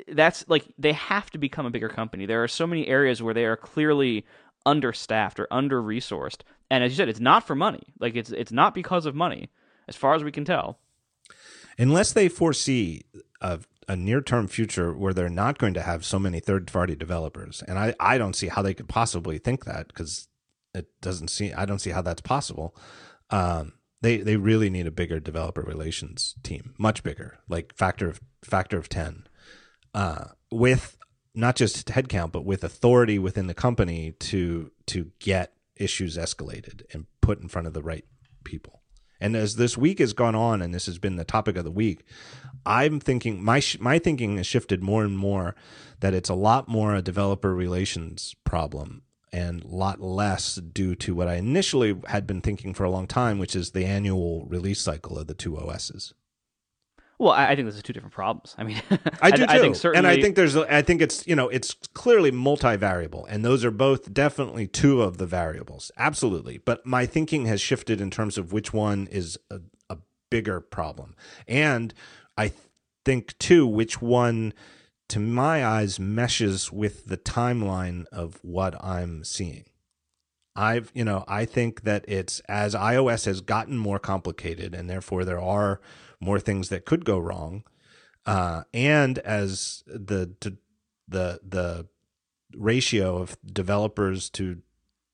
that's 0.07 0.45
like 0.47 0.65
they 0.77 0.93
have 0.93 1.30
to 1.31 1.38
become 1.38 1.65
a 1.65 1.72
bigger 1.72 1.89
company. 1.89 2.26
There 2.26 2.43
are 2.43 2.47
so 2.47 2.68
many 2.68 2.88
areas 2.88 3.22
where 3.22 3.34
they 3.34 3.45
are 3.45 3.57
clearly 3.57 4.26
understaffed 4.65 5.39
or 5.39 5.47
under 5.51 5.81
resourced. 5.81 6.41
And 6.69 6.84
as 6.84 6.91
you 6.91 6.95
said, 6.95 7.10
it's 7.10 7.19
not 7.19 7.45
for 7.45 7.55
money. 7.55 7.84
Like 7.99 8.15
it's 8.15 8.31
it's 8.31 8.51
not 8.51 8.73
because 8.73 9.05
of 9.05 9.15
money 9.15 9.49
as 9.88 9.95
far 9.95 10.15
as 10.15 10.23
we 10.23 10.31
can 10.31 10.45
tell. 10.45 10.80
Unless 11.77 12.14
they 12.14 12.30
foresee 12.30 13.03
a, 13.41 13.60
a 13.88 13.95
near 13.95 14.22
term 14.22 14.47
future 14.47 14.93
where 14.93 15.14
they're 15.14 15.30
not 15.30 15.57
going 15.57 15.73
to 15.73 15.81
have 15.81 16.05
so 16.05 16.19
many 16.19 16.39
third 16.39 16.68
party 16.68 16.95
developers. 16.95 17.64
And 17.68 17.77
I, 17.77 17.93
I 17.99 18.18
don't 18.18 18.35
see 18.35 18.47
how 18.47 18.61
they 18.61 18.73
could 18.73 18.88
possibly 18.88 19.38
think 19.38 19.65
that 19.65 19.88
because 19.88 20.27
it 20.73 20.88
doesn't 21.01 21.30
seem, 21.30 21.53
I 21.57 21.65
don't 21.65 21.80
see 21.80 21.91
how 21.91 22.01
that's 22.01 22.22
possible. 22.22 22.76
Um, 23.30 23.73
they, 24.01 24.18
they 24.18 24.35
really 24.35 24.69
need 24.69 24.88
a 24.88 24.91
bigger 24.91 25.19
developer 25.19 25.61
relations 25.61 26.35
team, 26.43 26.73
much 26.77 27.03
bigger, 27.03 27.39
like 27.47 27.73
factor 27.76 28.10
of 28.10 28.22
factor 28.43 28.77
of 28.77 28.89
10, 28.89 29.27
uh, 29.94 30.26
with 30.52 30.98
not 31.36 31.56
just 31.56 31.88
headcount, 31.88 32.32
but 32.32 32.45
with 32.45 32.64
authority 32.64 33.18
within 33.18 33.48
the 33.48 33.53
company 33.53 34.11
to, 34.20 34.72
to 34.88 35.11
get 35.20 35.53
issues 35.76 36.18
escalated 36.18 36.84
and 36.94 37.06
put 37.22 37.41
in 37.41 37.48
front 37.48 37.68
of 37.68 37.74
the 37.74 37.82
right 37.82 38.06
people. 38.44 38.82
And 39.20 39.36
as 39.36 39.56
this 39.56 39.78
week 39.78 39.99
has 39.99 40.14
gone 40.14 40.36
on, 40.36 40.61
and 40.61 40.74
this 40.74 40.86
has 40.86 40.99
been 40.99 41.15
the 41.15 41.24
topic 41.24 41.56
of 41.56 41.64
the 41.64 41.72
week, 41.72 42.03
I'm 42.65 42.99
thinking 42.99 43.44
my 43.44 43.61
my 43.80 43.99
thinking 43.99 44.38
has 44.38 44.48
shifted 44.48 44.84
more 44.84 45.03
and 45.03 45.18
more 45.18 45.56
that 46.02 46.14
it's 46.14 46.30
a 46.30 46.36
lot 46.36 46.68
more 46.68 46.94
a 46.94 47.02
developer 47.02 47.53
relations 47.53 48.36
problem 48.44 49.03
and 49.32 49.64
a 49.64 49.68
lot 49.68 50.02
less 50.02 50.56
due 50.56 50.94
to 50.95 51.15
what 51.15 51.28
I 51.28 51.36
initially 51.36 51.95
had 52.07 52.28
been 52.28 52.41
thinking 52.41 52.74
for 52.74 52.84
a 52.84 52.90
long 52.90 53.07
time, 53.07 53.40
which 53.40 53.56
is 53.56 53.72
the 53.72 53.86
annual 53.86 54.45
release 54.45 54.82
cycle 54.82 55.18
of 55.18 55.28
the 55.28 55.34
two 55.34 55.57
OSs. 55.57 56.14
Well, 57.24 57.32
I 57.32 57.56
think 57.56 57.68
those 57.68 57.80
are 57.80 57.82
two 57.82 57.94
different 57.94 58.14
problems. 58.14 58.54
I 58.58 58.66
mean, 58.66 58.82
I 59.22 59.32
do 59.32 59.45
too, 59.45 59.45
I 59.48 59.58
think 59.58 59.78
certainly... 59.78 59.98
and 59.98 60.06
I 60.06 60.22
think 60.22 60.36
there's, 60.36 60.58
I 60.58 60.82
think 60.82 61.02
it's, 61.02 61.26
you 61.26 61.38
know, 61.38 61.48
it's 61.48 61.74
clearly 61.94 62.34
multivariable, 62.34 63.26
and 63.30 63.45
those 63.45 63.64
are 63.64 63.72
both 63.72 64.14
definitely 64.14 64.68
two 64.68 65.02
of 65.02 65.20
the 65.20 65.26
variables, 65.26 65.90
absolutely. 65.98 66.58
But 66.58 66.86
my 66.86 67.06
thinking 67.06 67.45
has 67.45 67.62
shifted 67.62 68.02
in 68.02 68.12
terms 68.12 68.38
of 68.38 68.52
which 68.52 68.74
one 68.74 69.08
is 69.08 69.38
a, 69.50 69.62
a 69.90 70.00
bigger 70.30 70.60
problem, 70.60 71.16
and 71.48 71.94
I 72.38 72.52
think 73.06 73.38
too 73.38 73.66
which 73.66 74.02
one, 74.02 74.54
to 75.08 75.22
my 75.22 75.66
eyes, 75.66 76.02
meshes 76.02 76.74
with 76.74 77.06
the 77.06 77.18
timeline 77.18 78.06
of 78.12 78.38
what 78.41 78.76
I'm 78.84 79.24
seeing. 79.24 79.64
I've, 80.58 80.91
you 80.94 81.06
know, 81.06 81.24
I 81.26 81.45
think 81.45 81.84
that 81.84 82.04
it's 82.06 82.41
as 82.50 82.76
iOS 82.76 83.26
has 83.28 83.40
gotten 83.40 83.78
more 83.78 83.98
complicated, 83.98 84.76
and 84.76 84.90
therefore 84.90 85.24
there 85.24 85.40
are 85.40 85.80
more 86.24 86.40
things 86.40 86.70
that 86.70 86.86
could 86.86 87.06
go 87.06 87.20
wrong. 87.20 87.64
Uh, 88.26 88.64
and 88.74 89.20
as 89.20 89.84
the, 89.86 90.34
the 91.08 91.40
the 91.48 91.88
ratio 92.56 93.18
of 93.18 93.36
developers 93.45 94.30
to 94.30 94.62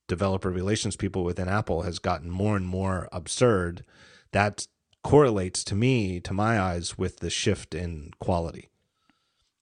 developer 0.08 0.50
relations 0.52 0.96
people 0.96 1.24
within 1.24 1.48
Apple 1.48 1.84
has 1.84 2.00
gotten 2.00 2.30
more 2.30 2.56
and 2.56 2.66
more 2.66 3.08
absurd, 3.12 3.84
that 4.32 4.68
correlates 5.04 5.64
to 5.64 5.76
me, 5.76 6.20
to 6.20 6.34
my 6.34 6.60
eyes, 6.60 6.98
with 6.98 7.18
the 7.18 7.30
shift 7.30 7.74
in 7.74 8.12
quality. 8.20 8.70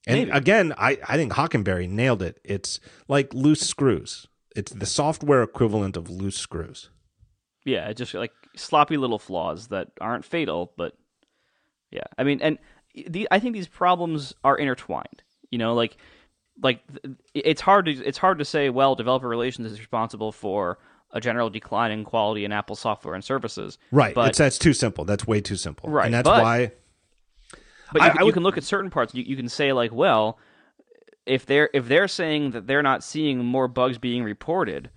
And 0.08 0.20
Maybe. 0.20 0.32
again, 0.32 0.74
I, 0.78 0.98
I 1.08 1.18
think 1.18 1.34
Hockenberry 1.34 1.90
nailed 1.90 2.22
it. 2.22 2.40
It's 2.44 2.80
like 3.08 3.34
loose 3.34 3.62
screws. 3.62 4.28
It's 4.56 4.72
the 4.72 4.86
software 4.86 5.44
equivalent 5.44 5.96
of 5.98 6.10
loose 6.10 6.38
screws. 6.38 6.90
Yeah, 7.66 7.92
just 7.94 8.14
like 8.14 8.32
sloppy 8.56 8.98
little 8.98 9.20
flaws 9.20 9.68
that 9.68 9.90
aren't 10.00 10.26
fatal, 10.26 10.72
but 10.78 10.94
yeah, 11.92 12.04
I 12.18 12.24
mean, 12.24 12.42
and 12.42 12.58
the 13.08 13.28
I 13.32 13.40
think 13.40 13.54
these 13.54 13.68
problems 13.68 14.34
are 14.44 14.58
intertwined. 14.58 15.24
You 15.52 15.58
know, 15.58 15.74
like 15.74 15.98
like 16.62 16.82
it's 17.34 17.62
hard 17.62 17.86
to 17.86 17.92
it's 17.92 18.18
hard 18.18 18.40
to 18.40 18.46
say 18.46 18.70
well 18.70 18.96
developer 18.96 19.28
relations 19.28 19.72
is 19.72 19.80
responsible 19.80 20.32
for 20.32 20.80
a 21.12 21.22
general 21.22 21.50
decline 21.50 21.92
in 21.92 22.04
quality 22.04 22.44
in 22.46 22.52
Apple 22.52 22.76
software 22.76 23.16
and 23.16 23.24
services. 23.24 23.78
Right. 23.92 24.14
But, 24.14 24.30
it's 24.30 24.38
that's 24.38 24.58
too 24.58 24.74
simple. 24.74 25.06
That's 25.06 25.26
way 25.26 25.42
too 25.42 25.56
simple. 25.56 25.90
Right. 25.90 26.06
And 26.06 26.14
that's 26.14 26.28
but, 26.28 26.44
why. 26.44 26.72
But 27.94 28.02
you, 28.02 28.08
I, 28.08 28.24
would, 28.24 28.28
you, 28.28 28.34
can 28.34 28.44
look 28.44 28.58
at 28.58 28.66
certain 28.66 28.90
parts. 28.90 29.16
You, 29.16 29.24
you 29.24 29.38
can 29.38 29.48
say 29.48 29.72
like, 29.72 29.94
well, 29.94 30.38
if 31.26 31.46
they're 31.46 31.70
if 31.74 31.88
they're 31.88 32.08
saying 32.08 32.52
that 32.52 32.68
they're 32.68 32.84
not 32.84 33.04
seeing 33.04 33.44
more 33.44 33.68
bugs 33.68 33.98
being 33.98 34.24
reported, 34.24 34.90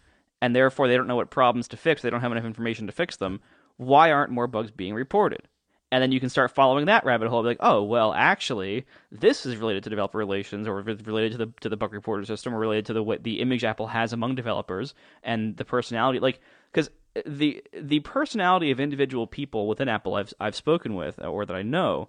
and 0.42 0.54
therefore 0.54 0.88
they 0.88 0.96
don't 0.96 1.06
know 1.06 1.16
what 1.16 1.30
problems 1.30 1.68
to 1.68 1.76
fix, 1.76 2.02
they 2.02 2.10
don't 2.10 2.20
have 2.20 2.32
enough 2.32 2.44
information 2.44 2.86
to 2.86 2.92
fix 2.92 3.16
them. 3.16 3.40
Why 3.76 4.10
aren't 4.10 4.32
more 4.32 4.46
bugs 4.46 4.70
being 4.70 4.94
reported? 4.94 5.48
And 5.92 6.02
then 6.02 6.12
you 6.12 6.20
can 6.20 6.28
start 6.28 6.52
following 6.52 6.86
that 6.86 7.04
rabbit 7.04 7.28
hole. 7.28 7.42
Like, 7.42 7.56
oh, 7.60 7.82
well, 7.82 8.12
actually, 8.12 8.86
this 9.10 9.44
is 9.44 9.56
related 9.56 9.84
to 9.84 9.90
developer 9.90 10.18
relations, 10.18 10.68
or 10.68 10.80
related 10.82 11.32
to 11.32 11.38
the 11.38 11.52
to 11.60 11.68
the 11.68 11.76
bug 11.76 11.92
reporter 11.92 12.24
system, 12.24 12.54
or 12.54 12.58
related 12.58 12.86
to 12.86 12.92
the 12.92 13.02
what 13.02 13.24
the 13.24 13.40
image 13.40 13.64
Apple 13.64 13.88
has 13.88 14.12
among 14.12 14.34
developers 14.34 14.94
and 15.22 15.56
the 15.56 15.64
personality. 15.64 16.20
Like, 16.20 16.40
because 16.72 16.90
uh, 17.16 17.22
the 17.26 17.62
the 17.72 18.00
personality 18.00 18.70
of 18.70 18.78
individual 18.78 19.26
people 19.26 19.66
within 19.66 19.88
Apple 19.88 20.14
I've 20.14 20.32
I've 20.40 20.56
spoken 20.56 20.94
with 20.94 21.18
or 21.22 21.44
that 21.44 21.56
I 21.56 21.62
know 21.62 22.08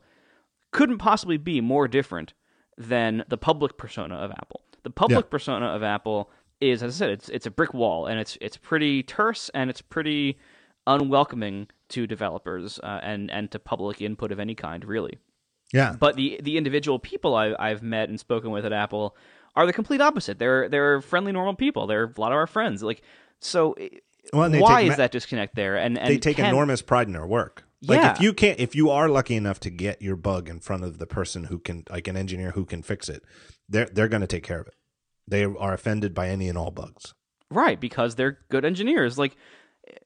couldn't 0.71 0.99
possibly 0.99 1.37
be 1.37 1.59
more 1.59 1.87
different 1.87 2.33
than 2.77 3.23
the 3.27 3.37
public 3.37 3.77
persona 3.77 4.15
of 4.15 4.31
Apple. 4.31 4.61
The 4.83 4.89
public 4.89 5.25
yeah. 5.25 5.29
persona 5.29 5.67
of 5.67 5.83
Apple 5.83 6.31
is, 6.59 6.83
as 6.83 6.95
I 6.95 6.97
said, 6.97 7.09
it's 7.09 7.29
it's 7.29 7.45
a 7.45 7.51
brick 7.51 7.73
wall, 7.73 8.05
and 8.05 8.19
it's 8.19 8.37
it's 8.41 8.57
pretty 8.57 9.03
terse 9.03 9.49
and 9.53 9.69
it's 9.69 9.81
pretty 9.81 10.37
unwelcoming 10.87 11.67
to 11.89 12.07
developers 12.07 12.79
uh, 12.79 12.99
and 13.03 13.29
and 13.31 13.51
to 13.51 13.59
public 13.59 14.01
input 14.01 14.31
of 14.31 14.39
any 14.39 14.55
kind, 14.55 14.85
really. 14.85 15.19
Yeah. 15.73 15.95
But 15.99 16.15
the 16.15 16.39
the 16.43 16.57
individual 16.57 16.99
people 16.99 17.35
I, 17.35 17.55
I've 17.57 17.81
met 17.83 18.09
and 18.09 18.19
spoken 18.19 18.51
with 18.51 18.65
at 18.65 18.73
Apple 18.73 19.15
are 19.55 19.65
the 19.65 19.73
complete 19.73 20.01
opposite. 20.01 20.39
They're 20.39 20.69
they're 20.69 21.01
friendly, 21.01 21.31
normal 21.31 21.55
people. 21.55 21.87
They're 21.87 22.13
a 22.15 22.21
lot 22.21 22.31
of 22.31 22.37
our 22.37 22.47
friends. 22.47 22.83
Like 22.83 23.01
so. 23.39 23.75
Well, 24.33 24.51
why 24.51 24.81
is 24.81 24.97
that 24.97 25.11
disconnect 25.11 25.55
there? 25.55 25.77
And, 25.77 25.97
and 25.97 26.07
they 26.07 26.19
take 26.19 26.35
can, 26.35 26.45
enormous 26.45 26.83
pride 26.83 27.07
in 27.07 27.13
their 27.13 27.25
work. 27.25 27.63
Like 27.81 27.99
yeah. 27.99 28.13
if 28.13 28.21
you 28.21 28.33
can't, 28.33 28.59
if 28.59 28.75
you 28.75 28.91
are 28.91 29.09
lucky 29.09 29.35
enough 29.35 29.59
to 29.61 29.71
get 29.71 29.99
your 29.99 30.15
bug 30.15 30.47
in 30.47 30.59
front 30.59 30.83
of 30.83 30.99
the 30.99 31.07
person 31.07 31.45
who 31.45 31.57
can, 31.57 31.83
like 31.89 32.07
an 32.07 32.15
engineer 32.15 32.51
who 32.51 32.63
can 32.63 32.83
fix 32.83 33.09
it, 33.09 33.23
they're 33.67 33.89
they're 33.91 34.07
going 34.07 34.21
to 34.21 34.27
take 34.27 34.43
care 34.43 34.59
of 34.59 34.67
it. 34.67 34.75
They 35.27 35.43
are 35.43 35.73
offended 35.73 36.13
by 36.13 36.29
any 36.29 36.49
and 36.49 36.57
all 36.57 36.69
bugs. 36.69 37.15
Right, 37.49 37.79
because 37.79 38.15
they're 38.15 38.37
good 38.49 38.63
engineers. 38.63 39.17
Like 39.17 39.35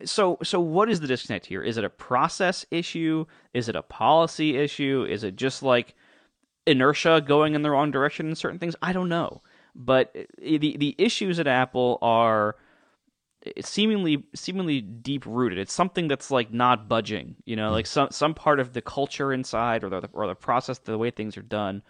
so 0.04 0.38
so 0.44 0.60
what 0.60 0.90
is 0.90 1.00
the 1.00 1.08
disconnect 1.08 1.46
here? 1.46 1.62
Is 1.64 1.78
it 1.78 1.84
a 1.84 1.90
process 1.90 2.66
issue? 2.72 3.26
Is 3.54 3.70
it 3.70 3.76
a 3.76 3.82
policy 3.82 4.58
issue? 4.58 5.06
Is 5.10 5.24
it 5.24 5.36
just 5.36 5.64
like 5.64 5.96
inertia 6.66 7.22
going 7.26 7.56
in 7.56 7.62
the 7.62 7.72
wrong 7.72 7.92
direction 7.92 8.28
in 8.30 8.36
certain 8.36 8.60
things? 8.60 8.76
I 8.82 8.94
don't 8.94 9.10
know. 9.10 9.42
But 9.76 10.12
eh, 10.16 10.24
eh, 10.42 10.58
the 10.58 10.78
the 10.78 10.96
issues 10.98 11.40
at 11.40 11.48
Apple 11.48 12.00
are 12.02 12.56
eh, 13.46 13.52
seemingly 13.62 14.24
seemingly 14.34 14.82
deep 14.82 15.26
rooted. 15.26 15.60
It's 15.60 15.74
something 15.74 16.08
that's 16.08 16.32
like 16.32 16.54
not 16.54 16.88
budging. 16.88 17.36
You 17.46 17.56
know, 17.56 17.70
mm. 17.70 17.74
like 17.74 17.88
some 17.88 18.10
some 18.12 18.34
part 18.34 18.60
of 18.60 18.74
the 18.74 18.82
culture 18.82 19.34
inside 19.34 19.84
or 19.84 19.90
the 19.90 20.10
or 20.14 20.28
the 20.28 20.36
process, 20.36 20.80
the 20.80 20.98
way 20.98 21.12
things 21.12 21.38
are 21.38 21.44
done, 21.44 21.82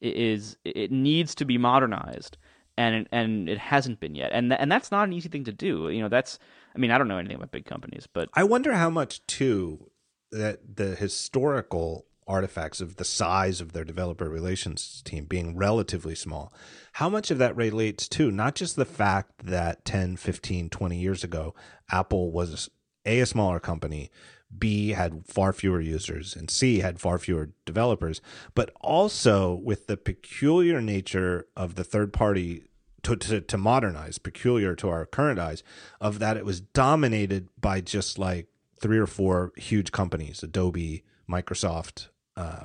is 0.00 0.56
it 0.64 0.90
needs 0.90 1.34
to 1.36 1.44
be 1.44 1.58
modernized, 1.58 2.38
and 2.76 3.06
and 3.12 3.48
it 3.48 3.58
hasn't 3.58 4.00
been 4.00 4.14
yet. 4.14 4.30
And 4.32 4.52
and 4.52 4.72
that's 4.72 4.90
not 4.90 5.08
an 5.08 5.12
easy 5.12 5.28
thing 5.28 5.44
to 5.44 5.52
do. 5.52 5.90
You 5.90 6.02
know, 6.02 6.08
that's 6.08 6.38
I 6.74 6.78
mean, 6.78 6.90
I 6.90 6.98
don't 6.98 7.08
know 7.08 7.18
anything 7.18 7.36
about 7.36 7.52
big 7.52 7.66
companies, 7.66 8.08
but 8.12 8.28
I 8.34 8.44
wonder 8.44 8.72
how 8.72 8.90
much 8.90 9.24
too 9.26 9.90
that 10.32 10.76
the 10.76 10.96
historical 10.96 12.06
artifacts 12.26 12.80
of 12.80 12.96
the 12.96 13.04
size 13.04 13.60
of 13.60 13.72
their 13.72 13.84
developer 13.84 14.28
relations 14.28 15.02
team 15.04 15.24
being 15.24 15.56
relatively 15.56 16.14
small 16.14 16.52
how 16.94 17.08
much 17.08 17.30
of 17.30 17.38
that 17.38 17.54
relates 17.54 18.08
to 18.08 18.30
not 18.30 18.54
just 18.54 18.76
the 18.76 18.84
fact 18.84 19.44
that 19.44 19.84
10 19.84 20.16
15 20.16 20.70
20 20.70 20.98
years 20.98 21.22
ago 21.22 21.54
apple 21.90 22.32
was 22.32 22.70
a, 23.04 23.20
a 23.20 23.26
smaller 23.26 23.60
company 23.60 24.10
b 24.56 24.90
had 24.90 25.26
far 25.26 25.52
fewer 25.52 25.80
users 25.80 26.34
and 26.34 26.50
c 26.50 26.78
had 26.78 26.98
far 26.98 27.18
fewer 27.18 27.50
developers 27.66 28.22
but 28.54 28.70
also 28.80 29.52
with 29.52 29.86
the 29.86 29.96
peculiar 29.96 30.80
nature 30.80 31.46
of 31.56 31.74
the 31.74 31.84
third 31.84 32.12
party 32.12 32.62
to, 33.04 33.16
to, 33.16 33.40
to 33.40 33.56
modernize, 33.56 34.18
peculiar 34.18 34.74
to 34.76 34.88
our 34.88 35.06
current 35.06 35.38
eyes, 35.38 35.62
of 36.00 36.18
that 36.18 36.36
it 36.36 36.44
was 36.44 36.60
dominated 36.60 37.48
by 37.60 37.80
just 37.80 38.18
like 38.18 38.48
three 38.80 38.98
or 38.98 39.06
four 39.06 39.52
huge 39.56 39.92
companies, 39.92 40.42
Adobe, 40.42 41.04
Microsoft, 41.30 42.08
uh, 42.36 42.64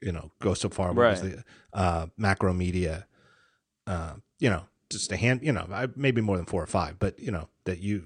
you 0.00 0.12
know, 0.12 0.30
go 0.40 0.54
so 0.54 0.68
far, 0.68 0.92
right. 0.92 1.16
the, 1.16 1.44
uh, 1.72 2.06
Macromedia, 2.18 3.04
uh, 3.86 4.14
you 4.38 4.50
know, 4.50 4.64
just 4.90 5.10
a 5.12 5.16
hand, 5.16 5.40
you 5.42 5.52
know, 5.52 5.88
maybe 5.96 6.20
more 6.20 6.36
than 6.36 6.46
four 6.46 6.62
or 6.62 6.66
five, 6.66 6.98
but 6.98 7.18
you 7.18 7.30
know, 7.30 7.48
that 7.64 7.80
you 7.80 8.02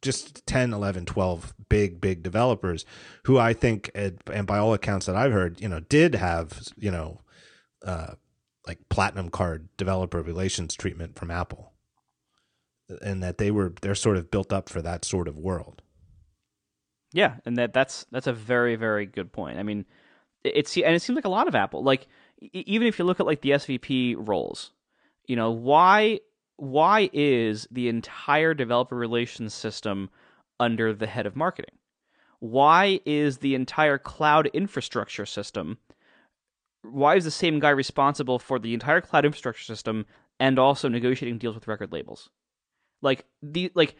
just 0.00 0.44
10, 0.46 0.72
11, 0.72 1.06
12 1.06 1.54
big, 1.68 2.00
big 2.00 2.22
developers 2.22 2.84
who 3.24 3.38
I 3.38 3.52
think, 3.52 3.90
and 3.94 4.46
by 4.46 4.58
all 4.58 4.74
accounts 4.74 5.06
that 5.06 5.16
I've 5.16 5.32
heard, 5.32 5.60
you 5.60 5.68
know, 5.68 5.80
did 5.80 6.16
have, 6.16 6.60
you 6.76 6.90
know, 6.90 7.20
uh, 7.84 8.14
like 8.66 8.78
platinum 8.88 9.28
card 9.30 9.68
developer 9.76 10.22
relations 10.22 10.74
treatment 10.74 11.16
from 11.18 11.30
Apple, 11.30 11.72
and 13.00 13.22
that 13.22 13.38
they 13.38 13.50
were 13.50 13.74
they're 13.82 13.94
sort 13.94 14.16
of 14.16 14.30
built 14.30 14.52
up 14.52 14.68
for 14.68 14.82
that 14.82 15.04
sort 15.04 15.28
of 15.28 15.38
world. 15.38 15.82
Yeah, 17.12 17.36
and 17.44 17.56
that 17.58 17.72
that's 17.72 18.06
that's 18.10 18.26
a 18.26 18.32
very 18.32 18.76
very 18.76 19.06
good 19.06 19.32
point. 19.32 19.58
I 19.58 19.62
mean, 19.62 19.84
it's 20.44 20.76
and 20.76 20.94
it 20.94 21.02
seems 21.02 21.16
like 21.16 21.24
a 21.24 21.30
lot 21.30 21.48
of 21.48 21.54
Apple 21.54 21.82
like 21.82 22.06
even 22.52 22.88
if 22.88 22.98
you 22.98 23.04
look 23.04 23.20
at 23.20 23.26
like 23.26 23.42
the 23.42 23.50
SVP 23.50 24.16
roles, 24.18 24.72
you 25.26 25.36
know 25.36 25.50
why 25.50 26.20
why 26.56 27.10
is 27.12 27.66
the 27.70 27.88
entire 27.88 28.54
developer 28.54 28.96
relations 28.96 29.54
system 29.54 30.10
under 30.60 30.92
the 30.92 31.06
head 31.06 31.26
of 31.26 31.36
marketing? 31.36 31.74
Why 32.38 33.00
is 33.04 33.38
the 33.38 33.54
entire 33.54 33.98
cloud 33.98 34.48
infrastructure 34.52 35.26
system 35.26 35.78
why 36.82 37.16
is 37.16 37.24
the 37.24 37.30
same 37.30 37.60
guy 37.60 37.70
responsible 37.70 38.38
for 38.38 38.58
the 38.58 38.74
entire 38.74 39.00
cloud 39.00 39.24
infrastructure 39.24 39.64
system 39.64 40.06
and 40.40 40.58
also 40.58 40.88
negotiating 40.88 41.38
deals 41.38 41.54
with 41.54 41.68
record 41.68 41.92
labels? 41.92 42.28
Like 43.00 43.24
the 43.42 43.70
like 43.74 43.96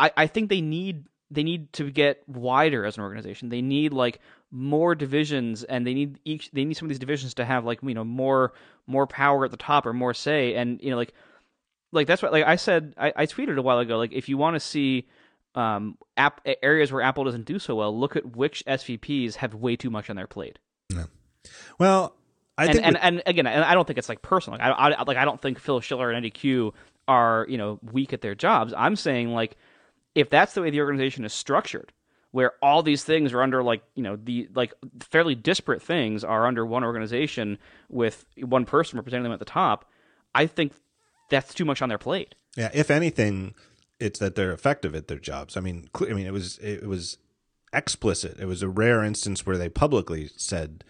I, 0.00 0.10
I 0.16 0.26
think 0.26 0.48
they 0.48 0.60
need 0.60 1.06
they 1.30 1.42
need 1.42 1.72
to 1.74 1.90
get 1.90 2.26
wider 2.26 2.84
as 2.84 2.96
an 2.96 3.02
organization. 3.02 3.50
They 3.50 3.62
need 3.62 3.92
like 3.92 4.20
more 4.50 4.94
divisions 4.94 5.62
and 5.64 5.86
they 5.86 5.94
need 5.94 6.18
each 6.24 6.50
they 6.52 6.64
need 6.64 6.74
some 6.74 6.86
of 6.86 6.88
these 6.88 6.98
divisions 6.98 7.34
to 7.34 7.44
have 7.44 7.64
like 7.64 7.80
you 7.82 7.94
know 7.94 8.04
more 8.04 8.52
more 8.86 9.06
power 9.06 9.44
at 9.44 9.50
the 9.50 9.56
top 9.56 9.86
or 9.86 9.92
more 9.92 10.14
say 10.14 10.54
and 10.54 10.80
you 10.82 10.90
know 10.90 10.96
like 10.96 11.12
like 11.92 12.06
that's 12.06 12.22
what 12.22 12.32
like 12.32 12.44
I 12.44 12.56
said 12.56 12.94
I, 12.96 13.12
I 13.14 13.26
tweeted 13.26 13.58
a 13.58 13.62
while 13.62 13.78
ago 13.78 13.98
like 13.98 14.12
if 14.12 14.28
you 14.28 14.38
want 14.38 14.54
to 14.54 14.60
see 14.60 15.06
um 15.54 15.98
app 16.16 16.40
areas 16.62 16.90
where 16.90 17.02
Apple 17.02 17.24
doesn't 17.24 17.44
do 17.44 17.58
so 17.58 17.74
well 17.74 17.96
look 17.96 18.16
at 18.16 18.36
which 18.36 18.64
SVPs 18.66 19.36
have 19.36 19.54
way 19.54 19.76
too 19.76 19.90
much 19.90 20.08
on 20.08 20.16
their 20.16 20.26
plate. 20.26 20.58
Well, 21.78 22.14
I 22.56 22.64
and, 22.64 22.72
think 22.72 22.86
and, 22.86 22.96
and 22.96 23.22
again, 23.26 23.46
I 23.46 23.74
don't 23.74 23.86
think 23.86 23.98
it's 23.98 24.08
like 24.08 24.22
personal. 24.22 24.58
Like 24.58 24.68
I, 24.68 24.72
I, 24.72 25.02
like 25.04 25.16
I 25.16 25.24
don't 25.24 25.40
think 25.40 25.58
Phil 25.58 25.80
Schiller 25.80 26.10
and 26.10 26.16
Eddie 26.16 26.30
Cue 26.30 26.74
are 27.06 27.46
you 27.48 27.58
know 27.58 27.78
weak 27.82 28.12
at 28.12 28.20
their 28.20 28.34
jobs. 28.34 28.74
I'm 28.76 28.96
saying 28.96 29.30
like 29.30 29.56
if 30.14 30.30
that's 30.30 30.54
the 30.54 30.62
way 30.62 30.70
the 30.70 30.80
organization 30.80 31.24
is 31.24 31.32
structured, 31.32 31.92
where 32.32 32.52
all 32.62 32.82
these 32.82 33.04
things 33.04 33.32
are 33.32 33.42
under 33.42 33.62
like 33.62 33.82
you 33.94 34.02
know 34.02 34.16
the 34.16 34.48
like 34.54 34.74
fairly 35.00 35.34
disparate 35.34 35.82
things 35.82 36.24
are 36.24 36.46
under 36.46 36.66
one 36.66 36.84
organization 36.84 37.58
with 37.88 38.24
one 38.36 38.64
person 38.64 38.96
representing 38.98 39.24
them 39.24 39.32
at 39.32 39.38
the 39.38 39.44
top, 39.44 39.84
I 40.34 40.46
think 40.46 40.72
that's 41.30 41.54
too 41.54 41.64
much 41.64 41.82
on 41.82 41.88
their 41.88 41.98
plate. 41.98 42.34
Yeah, 42.56 42.70
if 42.74 42.90
anything, 42.90 43.54
it's 44.00 44.18
that 44.18 44.34
they're 44.34 44.52
effective 44.52 44.94
at 44.94 45.08
their 45.08 45.18
jobs. 45.18 45.56
I 45.56 45.60
mean, 45.60 45.88
I 45.94 46.12
mean, 46.12 46.26
it 46.26 46.32
was 46.32 46.58
it 46.58 46.86
was 46.86 47.18
explicit. 47.72 48.38
It 48.40 48.46
was 48.46 48.62
a 48.62 48.68
rare 48.68 49.04
instance 49.04 49.46
where 49.46 49.58
they 49.58 49.68
publicly 49.68 50.30
said, 50.36 50.84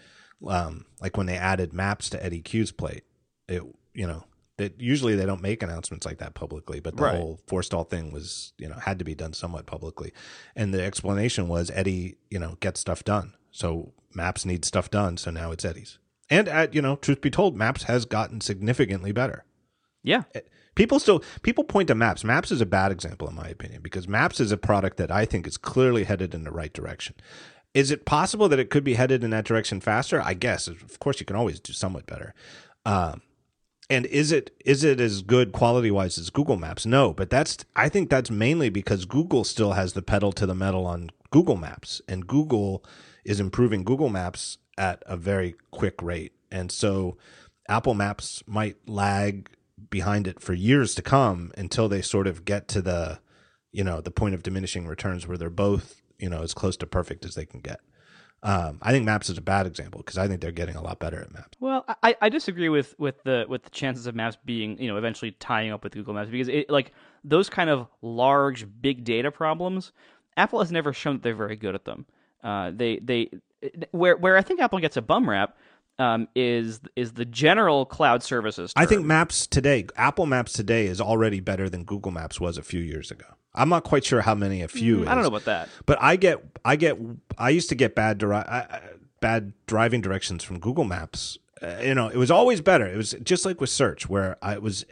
um, 0.46 0.86
like 1.00 1.16
when 1.16 1.26
they 1.26 1.36
added 1.36 1.72
maps 1.72 2.10
to 2.10 2.24
Eddie 2.24 2.42
Cue's 2.42 2.72
plate. 2.72 3.04
It 3.48 3.62
you 3.94 4.06
know 4.06 4.24
that 4.58 4.80
usually 4.80 5.14
they 5.14 5.26
don't 5.26 5.42
make 5.42 5.62
announcements 5.62 6.04
like 6.04 6.18
that 6.18 6.34
publicly, 6.34 6.80
but 6.80 6.96
the 6.96 7.04
right. 7.04 7.16
whole 7.16 7.40
Forstall 7.46 7.88
thing 7.88 8.12
was 8.12 8.52
you 8.58 8.68
know 8.68 8.76
had 8.76 8.98
to 8.98 9.04
be 9.04 9.14
done 9.14 9.32
somewhat 9.32 9.66
publicly, 9.66 10.12
and 10.54 10.74
the 10.74 10.82
explanation 10.82 11.48
was 11.48 11.70
Eddie 11.72 12.18
you 12.30 12.38
know 12.38 12.56
gets 12.60 12.80
stuff 12.80 13.04
done, 13.04 13.34
so 13.50 13.92
maps 14.14 14.44
need 14.44 14.64
stuff 14.64 14.90
done, 14.90 15.16
so 15.16 15.30
now 15.30 15.50
it's 15.50 15.64
Eddie's. 15.64 15.98
And 16.30 16.48
at 16.48 16.74
you 16.74 16.82
know, 16.82 16.96
truth 16.96 17.20
be 17.20 17.30
told, 17.30 17.56
maps 17.56 17.84
has 17.84 18.04
gotten 18.04 18.40
significantly 18.40 19.12
better. 19.12 19.44
Yeah. 20.02 20.24
Eh, 20.34 20.40
people 20.74 20.98
still 20.98 21.22
people 21.42 21.64
point 21.64 21.88
to 21.88 21.94
maps. 21.94 22.24
Maps 22.24 22.50
is 22.50 22.60
a 22.60 22.66
bad 22.66 22.92
example 22.92 23.28
in 23.28 23.34
my 23.34 23.48
opinion 23.48 23.82
because 23.82 24.06
maps 24.06 24.40
is 24.40 24.52
a 24.52 24.56
product 24.56 24.96
that 24.98 25.10
I 25.10 25.24
think 25.24 25.46
is 25.46 25.56
clearly 25.56 26.04
headed 26.04 26.34
in 26.34 26.44
the 26.44 26.50
right 26.50 26.72
direction. 26.72 27.14
Is 27.74 27.90
it 27.90 28.04
possible 28.04 28.48
that 28.48 28.58
it 28.58 28.70
could 28.70 28.84
be 28.84 28.94
headed 28.94 29.22
in 29.22 29.30
that 29.30 29.44
direction 29.44 29.80
faster? 29.80 30.20
I 30.20 30.34
guess. 30.34 30.66
Of 30.68 30.98
course, 30.98 31.20
you 31.20 31.26
can 31.26 31.36
always 31.36 31.60
do 31.60 31.72
somewhat 31.72 32.06
better. 32.06 32.34
Um, 32.84 33.22
and 33.90 34.06
is 34.06 34.32
it 34.32 34.54
is 34.64 34.84
it 34.84 35.00
as 35.00 35.22
good 35.22 35.52
quality 35.52 35.90
wise 35.90 36.18
as 36.18 36.30
Google 36.30 36.56
Maps? 36.56 36.84
No, 36.84 37.12
but 37.12 37.30
that's 37.30 37.64
I 37.74 37.88
think 37.88 38.10
that's 38.10 38.30
mainly 38.30 38.68
because 38.68 39.04
Google 39.04 39.44
still 39.44 39.72
has 39.72 39.94
the 39.94 40.02
pedal 40.02 40.32
to 40.32 40.46
the 40.46 40.54
metal 40.54 40.86
on 40.86 41.10
Google 41.30 41.56
Maps, 41.56 42.02
and 42.08 42.26
Google 42.26 42.84
is 43.24 43.40
improving 43.40 43.84
Google 43.84 44.08
Maps 44.08 44.58
at 44.76 45.02
a 45.06 45.16
very 45.16 45.54
quick 45.70 46.02
rate, 46.02 46.32
and 46.50 46.70
so 46.70 47.16
Apple 47.68 47.94
Maps 47.94 48.42
might 48.46 48.76
lag 48.86 49.50
behind 49.90 50.26
it 50.26 50.40
for 50.40 50.52
years 50.52 50.94
to 50.94 51.02
come 51.02 51.52
until 51.56 51.88
they 51.88 52.02
sort 52.02 52.26
of 52.26 52.44
get 52.44 52.68
to 52.68 52.82
the 52.82 53.20
you 53.72 53.84
know 53.84 54.00
the 54.00 54.10
point 54.10 54.34
of 54.34 54.42
diminishing 54.42 54.86
returns 54.86 55.26
where 55.26 55.38
they're 55.38 55.50
both 55.50 56.02
you 56.18 56.28
know 56.28 56.42
as 56.42 56.54
close 56.54 56.76
to 56.76 56.86
perfect 56.86 57.24
as 57.24 57.34
they 57.34 57.46
can 57.46 57.60
get 57.60 57.80
um, 58.42 58.78
I 58.82 58.92
think 58.92 59.04
Maps 59.04 59.28
is 59.28 59.36
a 59.36 59.42
bad 59.42 59.66
example 59.66 60.00
because 60.00 60.16
I 60.16 60.28
think 60.28 60.40
they're 60.40 60.52
getting 60.52 60.76
a 60.76 60.82
lot 60.82 61.00
better 61.00 61.20
at 61.20 61.32
Maps. 61.32 61.58
Well, 61.58 61.84
I, 62.04 62.14
I 62.20 62.28
disagree 62.28 62.68
with, 62.68 62.94
with 62.98 63.20
the 63.24 63.46
with 63.48 63.64
the 63.64 63.70
chances 63.70 64.06
of 64.06 64.14
Maps 64.14 64.36
being 64.44 64.80
you 64.80 64.86
know 64.88 64.96
eventually 64.96 65.32
tying 65.32 65.72
up 65.72 65.82
with 65.82 65.92
Google 65.92 66.14
Maps 66.14 66.30
because 66.30 66.48
it 66.48 66.70
like 66.70 66.92
those 67.24 67.50
kind 67.50 67.68
of 67.68 67.88
large 68.00 68.66
big 68.80 69.02
data 69.02 69.32
problems, 69.32 69.90
Apple 70.36 70.60
has 70.60 70.70
never 70.70 70.92
shown 70.92 71.16
that 71.16 71.22
they're 71.22 71.34
very 71.34 71.56
good 71.56 71.74
at 71.74 71.84
them. 71.84 72.06
Uh, 72.44 72.70
they 72.72 72.98
they 72.98 73.30
where 73.90 74.16
where 74.16 74.36
I 74.36 74.42
think 74.42 74.60
Apple 74.60 74.78
gets 74.78 74.96
a 74.96 75.02
bum 75.02 75.28
rap 75.28 75.56
um, 75.98 76.28
is 76.36 76.80
is 76.94 77.14
the 77.14 77.24
general 77.24 77.86
cloud 77.86 78.22
services. 78.22 78.72
Term. 78.72 78.82
I 78.82 78.86
think 78.86 79.04
Maps 79.04 79.48
today, 79.48 79.86
Apple 79.96 80.26
Maps 80.26 80.52
today, 80.52 80.86
is 80.86 81.00
already 81.00 81.40
better 81.40 81.68
than 81.68 81.82
Google 81.82 82.12
Maps 82.12 82.40
was 82.40 82.56
a 82.56 82.62
few 82.62 82.80
years 82.80 83.10
ago. 83.10 83.26
I'm 83.58 83.68
not 83.68 83.84
quite 83.84 84.04
sure 84.04 84.20
how 84.20 84.34
many 84.34 84.62
a 84.62 84.68
few. 84.68 84.98
Mm, 84.98 85.08
I 85.08 85.14
don't 85.14 85.22
know 85.22 85.28
about 85.28 85.44
that, 85.44 85.68
but 85.86 85.98
I 86.00 86.16
get 86.16 86.42
I 86.64 86.76
get 86.76 86.98
I 87.36 87.50
used 87.50 87.68
to 87.70 87.74
get 87.74 87.94
bad 87.94 88.18
dri- 88.18 88.44
bad 89.20 89.52
driving 89.66 90.00
directions 90.00 90.44
from 90.44 90.58
Google 90.58 90.84
Maps. 90.84 91.38
Uh, 91.60 91.76
you 91.82 91.94
know, 91.94 92.08
it 92.08 92.16
was 92.16 92.30
always 92.30 92.60
better. 92.60 92.86
It 92.86 92.96
was 92.96 93.14
just 93.22 93.44
like 93.44 93.60
with 93.60 93.70
search, 93.70 94.08
where 94.08 94.36
I 94.42 94.58
was. 94.58 94.84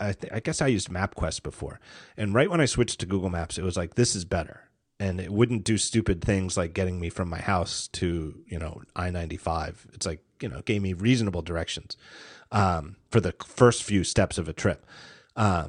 I, 0.00 0.12
th- 0.12 0.32
I 0.32 0.40
guess 0.40 0.60
I 0.60 0.66
used 0.66 0.88
MapQuest 0.88 1.44
before, 1.44 1.78
and 2.16 2.34
right 2.34 2.50
when 2.50 2.60
I 2.60 2.64
switched 2.64 2.98
to 3.00 3.06
Google 3.06 3.30
Maps, 3.30 3.58
it 3.58 3.62
was 3.62 3.76
like 3.76 3.94
this 3.94 4.16
is 4.16 4.24
better 4.24 4.68
and 5.00 5.20
it 5.20 5.32
wouldn't 5.32 5.64
do 5.64 5.76
stupid 5.76 6.22
things 6.22 6.56
like 6.56 6.72
getting 6.72 7.00
me 7.00 7.08
from 7.08 7.28
my 7.28 7.40
house 7.40 7.88
to 7.88 8.42
you 8.46 8.58
know 8.58 8.82
I 8.94 9.10
ninety 9.10 9.36
five. 9.36 9.86
It's 9.92 10.06
like 10.06 10.20
you 10.40 10.48
know 10.48 10.62
gave 10.62 10.82
me 10.82 10.92
reasonable 10.92 11.42
directions 11.42 11.96
um, 12.52 12.96
for 13.10 13.20
the 13.20 13.34
first 13.44 13.82
few 13.82 14.04
steps 14.04 14.38
of 14.38 14.48
a 14.48 14.52
trip. 14.52 14.86
Uh, 15.36 15.68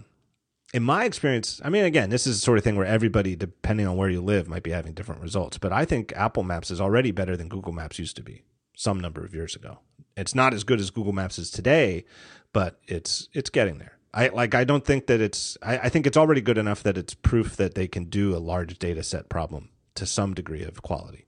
in 0.76 0.84
my 0.84 1.06
experience, 1.06 1.62
I 1.64 1.70
mean, 1.70 1.86
again, 1.86 2.10
this 2.10 2.28
is 2.28 2.36
the 2.36 2.42
sort 2.42 2.58
of 2.58 2.66
thing 2.66 2.76
where 2.76 2.86
everybody, 2.86 3.34
depending 3.38 3.88
on 3.88 3.96
where 3.96 4.10
you 4.10 4.20
live, 4.20 4.50
might 4.50 4.62
be 4.62 4.72
having 4.72 4.92
different 4.92 5.22
results. 5.22 5.58
But 5.58 5.72
I 5.72 5.86
think 5.86 6.12
Apple 6.18 6.44
Maps 6.44 6.70
is 6.70 6.82
already 6.82 7.12
better 7.12 7.38
than 7.38 7.48
Google 7.48 7.72
Maps 7.72 7.98
used 7.98 8.18
to 8.18 8.22
be 8.22 8.44
some 8.76 9.00
number 9.00 9.24
of 9.24 9.34
years 9.34 9.56
ago. 9.56 9.80
It's 10.18 10.36
not 10.36 10.54
as 10.54 10.66
good 10.66 10.82
as 10.82 10.90
Google 10.90 11.14
Maps 11.14 11.40
is 11.40 11.50
today, 11.50 12.04
but 12.52 12.78
it's 12.90 13.30
it's 13.32 13.50
getting 13.50 13.78
there. 13.78 13.98
I 14.14 14.28
like 14.28 14.54
I 14.54 14.66
don't 14.66 14.84
think 14.84 15.08
that 15.08 15.22
it's 15.22 15.58
I, 15.64 15.78
I, 15.78 15.90
think 15.90 16.06
it's 16.06 16.18
already 16.18 16.42
good 16.42 16.58
enough 16.58 16.84
that 16.84 16.98
it's 16.98 17.14
proof 17.14 17.56
that 17.56 17.76
they 17.76 17.88
can 17.88 18.06
do 18.06 18.36
a 18.36 18.40
large 18.40 18.78
data 18.78 19.02
set 19.02 19.30
problem 19.30 19.70
to 19.96 20.06
some 20.06 20.34
degree 20.34 20.64
of 20.64 20.82
quality. 20.82 21.26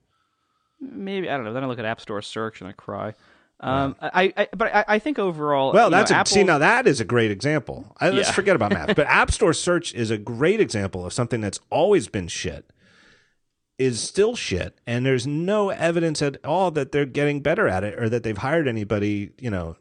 Maybe 0.81 1.29
I 1.29 1.37
don't 1.37 1.45
know. 1.45 1.53
Then 1.53 1.63
I 1.63 1.67
look 1.67 1.79
at 1.79 1.85
App 1.85 2.01
Store 2.01 2.21
search 2.21 2.59
and 2.59 2.69
I 2.69 2.73
cry. 2.73 3.13
Um, 3.59 3.95
I, 3.99 4.33
I, 4.37 4.47
but 4.55 4.73
I, 4.73 4.85
I 4.87 4.99
think 4.99 5.17
overall. 5.17 5.73
Well, 5.73 5.89
that's 5.89 6.11
know, 6.11 6.21
a, 6.21 6.25
see 6.25 6.43
now 6.43 6.59
that 6.59 6.85
is 6.85 7.01
a 7.01 7.05
great 7.05 7.31
example. 7.31 7.95
I, 7.99 8.09
let's 8.09 8.29
yeah. 8.29 8.33
forget 8.33 8.55
about 8.55 8.71
maps, 8.71 8.93
but 8.95 9.07
App 9.09 9.31
Store 9.31 9.53
search 9.53 9.93
is 9.95 10.11
a 10.11 10.17
great 10.17 10.61
example 10.61 11.05
of 11.05 11.13
something 11.13 11.41
that's 11.41 11.59
always 11.71 12.07
been 12.07 12.27
shit, 12.27 12.71
is 13.79 13.99
still 13.99 14.35
shit, 14.35 14.79
and 14.85 15.05
there's 15.05 15.25
no 15.25 15.69
evidence 15.69 16.21
at 16.21 16.37
all 16.45 16.69
that 16.71 16.91
they're 16.91 17.05
getting 17.05 17.41
better 17.41 17.67
at 17.67 17.83
it 17.83 17.97
or 17.97 18.09
that 18.09 18.21
they've 18.21 18.37
hired 18.37 18.67
anybody, 18.67 19.31
you 19.39 19.49
know, 19.49 19.75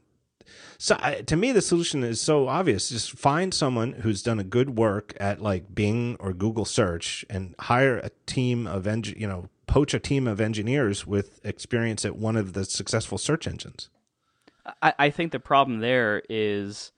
so 0.79 0.97
I, 1.01 1.23
to 1.23 1.37
me, 1.37 1.53
the 1.53 1.63
solution 1.63 2.05
is 2.05 2.21
so 2.21 2.49
obvious. 2.49 2.91
Just 2.91 3.13
find 3.13 3.55
someone 3.55 3.93
who's 3.93 4.23
done 4.23 4.39
a 4.39 4.45
good 4.45 4.77
work 4.77 5.15
at 5.19 5.41
like 5.41 5.75
Bing 5.75 6.17
or 6.21 6.33
Google 6.33 6.65
search 6.65 7.25
and 7.31 7.55
hire 7.61 7.99
a 7.99 8.11
team 8.27 8.67
of, 8.67 8.87
eng- 8.87 9.15
you 9.17 9.27
know, 9.27 9.49
poach 9.77 9.93
a 9.93 9.99
team 9.99 10.27
of 10.27 10.41
engineers 10.41 11.07
with 11.07 11.39
experience 11.45 12.07
at 12.07 12.17
one 12.17 12.35
of 12.35 12.55
the 12.55 12.65
successful 12.65 13.19
search 13.19 13.47
engines. 13.47 13.91
I, 14.81 14.95
I 14.99 15.11
think 15.11 15.33
the 15.33 15.39
problem 15.39 15.81
there 15.81 16.23
is, 16.31 16.93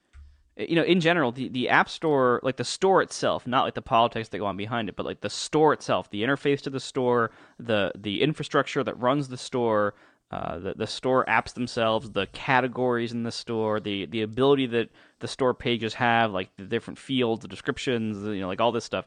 you 0.57 0.77
know, 0.77 0.85
in 0.85 1.01
general, 1.01 1.33
the, 1.33 1.49
the 1.49 1.69
app 1.71 1.89
store, 1.89 2.39
like 2.45 2.57
the 2.57 2.63
store 2.63 3.03
itself, 3.03 3.49
not 3.49 3.65
like 3.65 3.75
the 3.75 3.83
politics 3.83 4.29
that 4.29 4.39
go 4.39 4.47
on 4.47 4.57
behind 4.57 4.89
it, 4.89 4.95
but 4.95 5.05
like 5.05 5.23
the 5.23 5.29
store 5.29 5.73
itself, 5.73 6.09
the 6.11 6.23
interface 6.23 6.61
to 6.61 6.71
the 6.71 6.79
store, 6.79 7.33
the 7.59 7.91
the 7.99 8.23
infrastructure 8.23 8.85
that 8.85 8.97
runs 8.97 9.27
the 9.27 9.37
store, 9.37 9.95
uh, 10.31 10.61
the 10.61 10.75
the 10.77 10.87
store 10.87 11.25
apps 11.27 11.55
themselves, 11.55 12.13
the 12.13 12.29
categories 12.29 13.11
in 13.11 13.25
the 13.25 13.33
store, 13.33 13.81
the 13.81 14.07
the 14.07 14.23
ability 14.23 14.67
that 14.67 14.89
the 15.19 15.27
store 15.27 15.53
pages 15.53 15.95
have, 15.95 16.31
like 16.31 16.49
the 16.57 16.63
different 16.63 16.97
fields, 16.97 17.43
the 17.43 17.49
descriptions, 17.49 18.25
you 18.25 18.41
know, 18.41 18.47
like 18.47 18.61
all 18.61 18.71
this 18.71 18.85
stuff. 18.85 19.07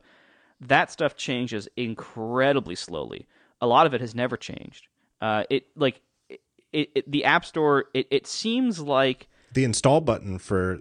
That 0.60 0.92
stuff 0.92 1.16
changes 1.16 1.70
incredibly 1.78 2.76
slowly. 2.76 3.28
A 3.62 3.68
lot 3.68 3.86
of 3.86 3.94
it 3.94 4.02
has 4.02 4.16
never 4.16 4.38
changed. 4.38 4.88
Uh, 5.22 5.44
it 5.50 5.66
like 5.76 6.02
it, 6.72 6.90
it, 6.96 7.12
the 7.12 7.26
App 7.26 7.46
Store. 7.46 7.86
It, 7.94 8.08
it 8.12 8.28
seems 8.28 8.80
like 8.80 9.28
the 9.54 9.64
install 9.64 10.02
button 10.02 10.40
for 10.40 10.80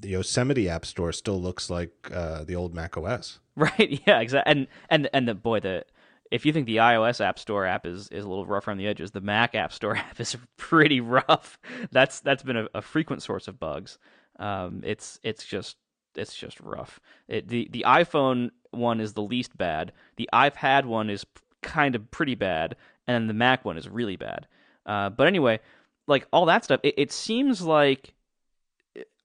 the 0.00 0.08
Yosemite 0.08 0.68
App 0.68 0.84
Store 0.84 1.12
still 1.12 1.40
looks 1.40 1.70
like 1.70 1.92
uh, 2.12 2.44
the 2.44 2.56
old 2.56 2.74
Mac 2.74 2.96
OS. 2.96 3.38
Right. 3.56 4.00
Yeah. 4.06 4.20
Exactly. 4.20 4.50
And 4.50 4.68
and 4.88 5.10
and 5.12 5.28
the 5.28 5.34
boy 5.34 5.60
the 5.60 5.84
if 6.30 6.46
you 6.46 6.52
think 6.52 6.66
the 6.66 6.76
iOS 6.76 7.22
App 7.22 7.38
Store 7.38 7.66
app 7.66 7.84
is, 7.84 8.08
is 8.08 8.24
a 8.24 8.28
little 8.28 8.46
rough 8.46 8.68
around 8.68 8.78
the 8.78 8.86
edges, 8.86 9.10
the 9.10 9.20
Mac 9.20 9.54
App 9.54 9.72
Store 9.72 9.96
app 9.96 10.18
is 10.20 10.36
pretty 10.56 11.00
rough. 11.00 11.58
That's 11.90 12.20
that's 12.20 12.42
been 12.42 12.56
a, 12.56 12.68
a 12.74 12.82
frequent 12.82 13.22
source 13.22 13.48
of 13.48 13.58
bugs. 13.58 13.98
Um, 14.38 14.82
it's 14.84 15.18
it's 15.22 15.44
just 15.44 15.76
it's 16.14 16.34
just 16.34 16.58
rough. 16.60 17.00
It, 17.28 17.48
the 17.48 17.68
the 17.70 17.84
iPhone 17.86 18.50
one 18.70 19.00
is 19.00 19.12
the 19.12 19.22
least 19.22 19.58
bad. 19.58 19.92
The 20.16 20.28
iPad 20.32 20.84
one 20.84 21.10
is 21.10 21.26
kind 21.62 21.94
of 21.94 22.10
pretty 22.10 22.34
bad, 22.34 22.76
and 23.06 23.28
the 23.28 23.34
Mac 23.34 23.64
one 23.64 23.76
is 23.76 23.88
really 23.88 24.16
bad. 24.16 24.46
Uh, 24.86 25.10
but 25.10 25.26
anyway, 25.26 25.60
like 26.06 26.26
all 26.32 26.46
that 26.46 26.64
stuff, 26.64 26.80
it, 26.82 26.94
it 26.96 27.12
seems 27.12 27.62
like 27.62 28.14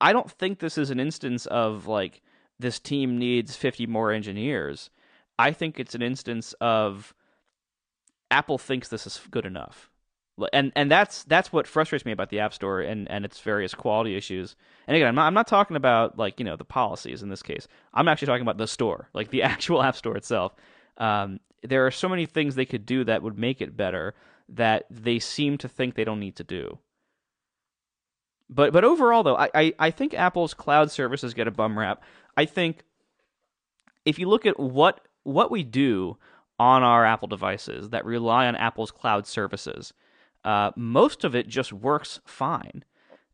I 0.00 0.12
don't 0.12 0.30
think 0.30 0.58
this 0.58 0.78
is 0.78 0.90
an 0.90 1.00
instance 1.00 1.46
of 1.46 1.86
like 1.86 2.22
this 2.58 2.78
team 2.78 3.18
needs 3.18 3.56
50 3.56 3.86
more 3.86 4.12
engineers. 4.12 4.90
I 5.38 5.52
think 5.52 5.78
it's 5.78 5.94
an 5.94 6.02
instance 6.02 6.54
of 6.60 7.14
Apple 8.30 8.58
thinks 8.58 8.88
this 8.88 9.06
is 9.06 9.20
good 9.30 9.46
enough. 9.46 9.90
And 10.52 10.70
and 10.76 10.90
that's 10.90 11.24
that's 11.24 11.50
what 11.50 11.66
frustrates 11.66 12.04
me 12.04 12.12
about 12.12 12.28
the 12.28 12.40
App 12.40 12.52
Store 12.52 12.82
and, 12.82 13.10
and 13.10 13.24
its 13.24 13.40
various 13.40 13.74
quality 13.74 14.16
issues. 14.16 14.54
And 14.86 14.94
again, 14.94 15.08
I'm 15.08 15.14
not, 15.14 15.26
I'm 15.26 15.34
not 15.34 15.46
talking 15.46 15.76
about 15.76 16.18
like 16.18 16.38
you 16.38 16.44
know 16.44 16.56
the 16.56 16.64
policies 16.64 17.22
in 17.22 17.30
this 17.30 17.42
case. 17.42 17.66
I'm 17.94 18.06
actually 18.06 18.26
talking 18.26 18.42
about 18.42 18.58
the 18.58 18.66
store, 18.66 19.08
like 19.14 19.30
the 19.30 19.42
actual 19.44 19.82
App 19.82 19.96
Store 19.96 20.16
itself. 20.16 20.54
Um, 20.98 21.40
there 21.68 21.86
are 21.86 21.90
so 21.90 22.08
many 22.08 22.26
things 22.26 22.54
they 22.54 22.64
could 22.64 22.86
do 22.86 23.04
that 23.04 23.22
would 23.22 23.38
make 23.38 23.60
it 23.60 23.76
better 23.76 24.14
that 24.48 24.86
they 24.90 25.18
seem 25.18 25.58
to 25.58 25.68
think 25.68 25.94
they 25.94 26.04
don't 26.04 26.20
need 26.20 26.36
to 26.36 26.44
do. 26.44 26.78
But 28.48 28.72
but 28.72 28.84
overall 28.84 29.22
though, 29.22 29.36
I, 29.36 29.50
I, 29.54 29.74
I 29.78 29.90
think 29.90 30.14
Apple's 30.14 30.54
cloud 30.54 30.90
services 30.90 31.34
get 31.34 31.48
a 31.48 31.50
bum 31.50 31.78
rap. 31.78 32.02
I 32.36 32.44
think 32.44 32.84
if 34.04 34.18
you 34.18 34.28
look 34.28 34.46
at 34.46 34.58
what 34.58 35.00
what 35.24 35.50
we 35.50 35.64
do 35.64 36.16
on 36.58 36.82
our 36.82 37.04
Apple 37.04 37.28
devices 37.28 37.90
that 37.90 38.04
rely 38.04 38.46
on 38.46 38.56
Apple's 38.56 38.90
cloud 38.90 39.26
services, 39.26 39.92
uh, 40.44 40.70
most 40.76 41.24
of 41.24 41.34
it 41.34 41.48
just 41.48 41.72
works 41.72 42.20
fine. 42.24 42.84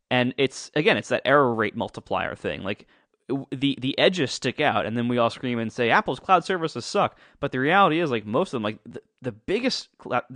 And 0.09 0.33
it's 0.37 0.71
again, 0.75 0.97
it's 0.97 1.09
that 1.09 1.21
error 1.25 1.53
rate 1.53 1.75
multiplier 1.75 2.35
thing. 2.35 2.63
Like 2.63 2.87
the 3.27 3.77
the 3.79 3.97
edges 3.97 4.31
stick 4.31 4.59
out, 4.59 4.85
and 4.85 4.97
then 4.97 5.07
we 5.07 5.17
all 5.17 5.29
scream 5.29 5.59
and 5.59 5.71
say 5.71 5.89
Apple's 5.89 6.19
cloud 6.19 6.43
services 6.43 6.85
suck. 6.85 7.17
But 7.39 7.51
the 7.51 7.59
reality 7.59 7.99
is, 7.99 8.11
like 8.11 8.25
most 8.25 8.49
of 8.49 8.57
them, 8.57 8.63
like 8.63 8.79
the, 8.85 9.01
the 9.21 9.31
biggest, 9.31 9.89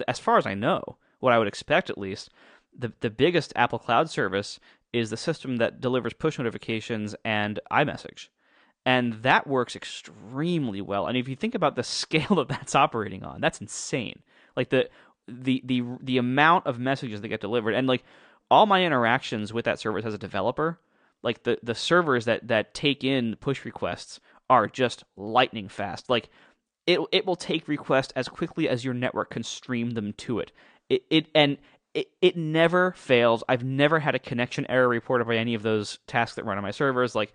as 0.08 0.20
far 0.20 0.38
as 0.38 0.46
I 0.46 0.54
know, 0.54 0.98
what 1.20 1.34
I 1.34 1.40
would 1.40 1.48
expect 1.48 1.90
at 1.90 1.98
least, 1.98 2.30
the 2.78 2.94
the 3.02 3.10
biggest 3.10 3.54
Apple 3.56 3.80
cloud 3.80 4.10
service 4.10 4.60
is 4.94 5.10
the 5.10 5.18
system 5.18 5.58
that 5.58 5.82
delivers 5.82 6.14
push 6.14 6.38
notifications 6.38 7.16
and 7.26 7.60
iMessage. 7.72 8.30
And 8.86 9.14
that 9.24 9.48
works 9.48 9.76
extremely 9.76 10.80
well. 10.80 11.08
And 11.08 11.18
if 11.18 11.28
you 11.28 11.36
think 11.36 11.56
about 11.56 11.76
the 11.76 11.84
scale 11.84 12.36
that 12.36 12.48
that's 12.48 12.76
operating 12.76 13.24
on, 13.24 13.42
that's 13.42 13.62
insane. 13.62 14.22
Like 14.56 14.70
the 14.70 14.90
the 15.28 15.62
the 15.66 15.84
the 16.02 16.18
amount 16.18 16.66
of 16.66 16.80
messages 16.80 17.22
that 17.22 17.28
get 17.28 17.42
delivered 17.42 17.74
and 17.74 17.86
like 17.88 18.04
all 18.50 18.66
my 18.66 18.86
interactions 18.86 19.52
with 19.52 19.66
that 19.66 19.80
service 19.80 20.06
as 20.06 20.14
a 20.14 20.18
developer, 20.18 20.80
like 21.24 21.44
the 21.44 21.58
the 21.64 21.76
servers 21.76 22.26
that 22.26 22.48
that 22.48 22.74
take 22.74 23.04
in 23.04 23.36
push 23.38 23.66
requests 23.66 24.20
are 24.50 24.68
just 24.68 25.04
lightning 25.16 25.70
fast. 25.70 26.10
Like 26.10 26.30
it 26.86 27.00
it 27.12 27.26
will 27.26 27.36
take 27.36 27.68
requests 27.68 28.14
as 28.16 28.28
quickly 28.28 28.70
as 28.70 28.86
your 28.86 28.94
network 28.94 29.30
can 29.30 29.44
stream 29.44 29.92
them 29.92 30.14
to 30.14 30.40
it. 30.40 30.52
It 30.90 31.04
it 31.10 31.28
and 31.36 31.58
it, 31.94 32.10
it 32.22 32.38
never 32.38 32.92
fails. 32.92 33.44
I've 33.50 33.64
never 33.64 34.00
had 34.00 34.14
a 34.14 34.20
connection 34.20 34.66
error 34.70 34.88
reported 34.88 35.26
by 35.26 35.38
any 35.38 35.56
of 35.56 35.64
those 35.64 35.98
tasks 36.06 36.36
that 36.36 36.46
run 36.46 36.58
on 36.58 36.64
my 36.64 36.72
servers. 36.72 37.16
Like 37.16 37.34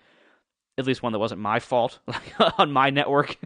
at 0.78 0.86
least 0.86 1.02
one 1.02 1.12
that 1.12 1.18
wasn't 1.18 1.40
my 1.40 1.58
fault 1.58 1.98
like, 2.06 2.32
on 2.58 2.72
my 2.72 2.90
network. 2.90 3.36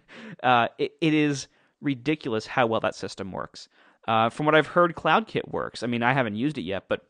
Uh, 0.42 0.68
it, 0.78 0.92
it 1.00 1.14
is 1.14 1.48
ridiculous 1.80 2.46
how 2.46 2.66
well 2.66 2.80
that 2.80 2.94
system 2.94 3.32
works. 3.32 3.68
Uh, 4.06 4.28
from 4.30 4.46
what 4.46 4.54
I've 4.54 4.68
heard, 4.68 4.94
CloudKit 4.94 5.50
works. 5.50 5.82
I 5.82 5.86
mean, 5.88 6.02
I 6.02 6.12
haven't 6.12 6.36
used 6.36 6.58
it 6.58 6.62
yet, 6.62 6.84
but 6.88 7.04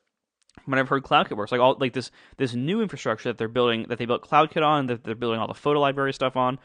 when 0.65 0.78
I've 0.78 0.89
heard 0.89 1.05
CloudKit 1.05 1.37
works, 1.37 1.53
like 1.53 1.61
all 1.61 1.77
like 1.78 1.93
this 1.93 2.11
this 2.37 2.55
new 2.55 2.83
infrastructure 2.83 3.28
that 3.28 3.39
they're 3.39 3.49
building, 3.49 3.87
that 3.89 3.99
they 3.99 4.07
built 4.07 4.28
CloudKit 4.28 4.65
on, 4.65 4.87
that 4.87 5.05
they're 5.05 5.15
building 5.15 5.41
all 5.41 5.47
the 5.47 5.55
photo 5.55 5.81
library 5.81 6.12
stuff 6.12 6.37
on, 6.37 6.59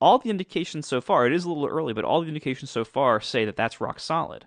all 0.00 0.18
the 0.18 0.30
indications 0.30 0.86
so 0.86 1.00
far, 1.00 1.26
it 1.26 1.32
is 1.32 1.44
a 1.44 1.48
little 1.48 1.66
early, 1.66 1.92
but 1.92 2.04
all 2.04 2.20
the 2.20 2.28
indications 2.28 2.70
so 2.70 2.84
far 2.84 3.20
say 3.20 3.44
that 3.44 3.56
that's 3.56 3.80
rock 3.80 4.00
solid. 4.00 4.46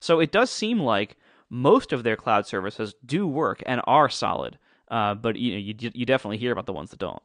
So 0.00 0.20
it 0.20 0.30
does 0.30 0.50
seem 0.50 0.78
like 0.78 1.16
most 1.50 1.92
of 1.92 2.02
their 2.02 2.16
cloud 2.16 2.46
services 2.46 2.94
do 3.04 3.26
work 3.26 3.62
and 3.66 3.80
are 3.84 4.08
solid, 4.08 4.58
uh, 4.90 5.14
but 5.14 5.36
you 5.36 5.52
know 5.52 5.58
you 5.58 5.74
you 5.94 6.06
definitely 6.06 6.38
hear 6.38 6.52
about 6.52 6.66
the 6.66 6.72
ones 6.72 6.90
that 6.90 6.98
don't. 6.98 7.22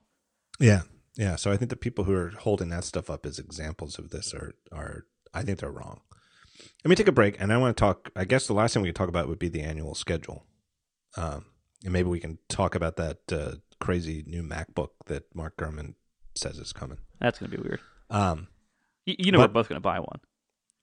Yeah, 0.60 0.82
yeah. 1.16 1.36
So 1.36 1.52
I 1.52 1.58
think 1.58 1.70
the 1.70 1.76
people 1.76 2.06
who 2.06 2.14
are 2.14 2.30
holding 2.30 2.70
that 2.70 2.84
stuff 2.84 3.10
up 3.10 3.26
as 3.26 3.40
examples 3.40 4.00
of 4.00 4.10
this 4.10 4.34
are 4.34 4.54
are 4.72 5.06
I 5.34 5.44
think 5.44 5.60
they're 5.60 5.72
wrong. 5.72 6.02
Let 6.84 6.90
me 6.90 6.96
take 6.96 7.08
a 7.08 7.14
break, 7.14 7.40
and 7.40 7.52
I 7.52 7.58
want 7.58 7.76
to 7.76 7.80
talk. 7.80 8.12
I 8.16 8.26
guess 8.26 8.48
the 8.48 8.54
last 8.54 8.74
thing 8.74 8.84
we 8.84 8.90
could 8.90 8.96
talk 8.96 9.10
about 9.10 9.28
would 9.28 9.40
be 9.40 9.50
the 9.50 9.62
annual 9.62 9.96
schedule, 9.96 10.46
um, 11.18 11.46
and 11.84 11.94
maybe 11.94 12.10
we 12.10 12.20
can 12.20 12.38
talk 12.50 12.76
about 12.76 12.96
that 12.98 13.20
uh, 13.32 13.56
crazy 13.80 14.24
new 14.28 14.44
MacBook 14.44 14.90
that 15.08 15.34
Mark 15.36 15.58
Gurman 15.58 15.96
says 16.36 16.58
is 16.58 16.74
coming. 16.74 16.98
That's 17.20 17.40
going 17.40 17.52
to 17.52 17.58
be 17.58 17.64
weird. 17.64 17.80
Um, 18.10 18.48
you, 19.06 19.16
you 19.18 19.32
know, 19.32 19.40
but, 19.40 19.50
we're 19.50 19.54
both 19.54 19.70
going 19.70 19.78
to 19.78 19.82
buy 19.82 20.00
one. 20.00 20.20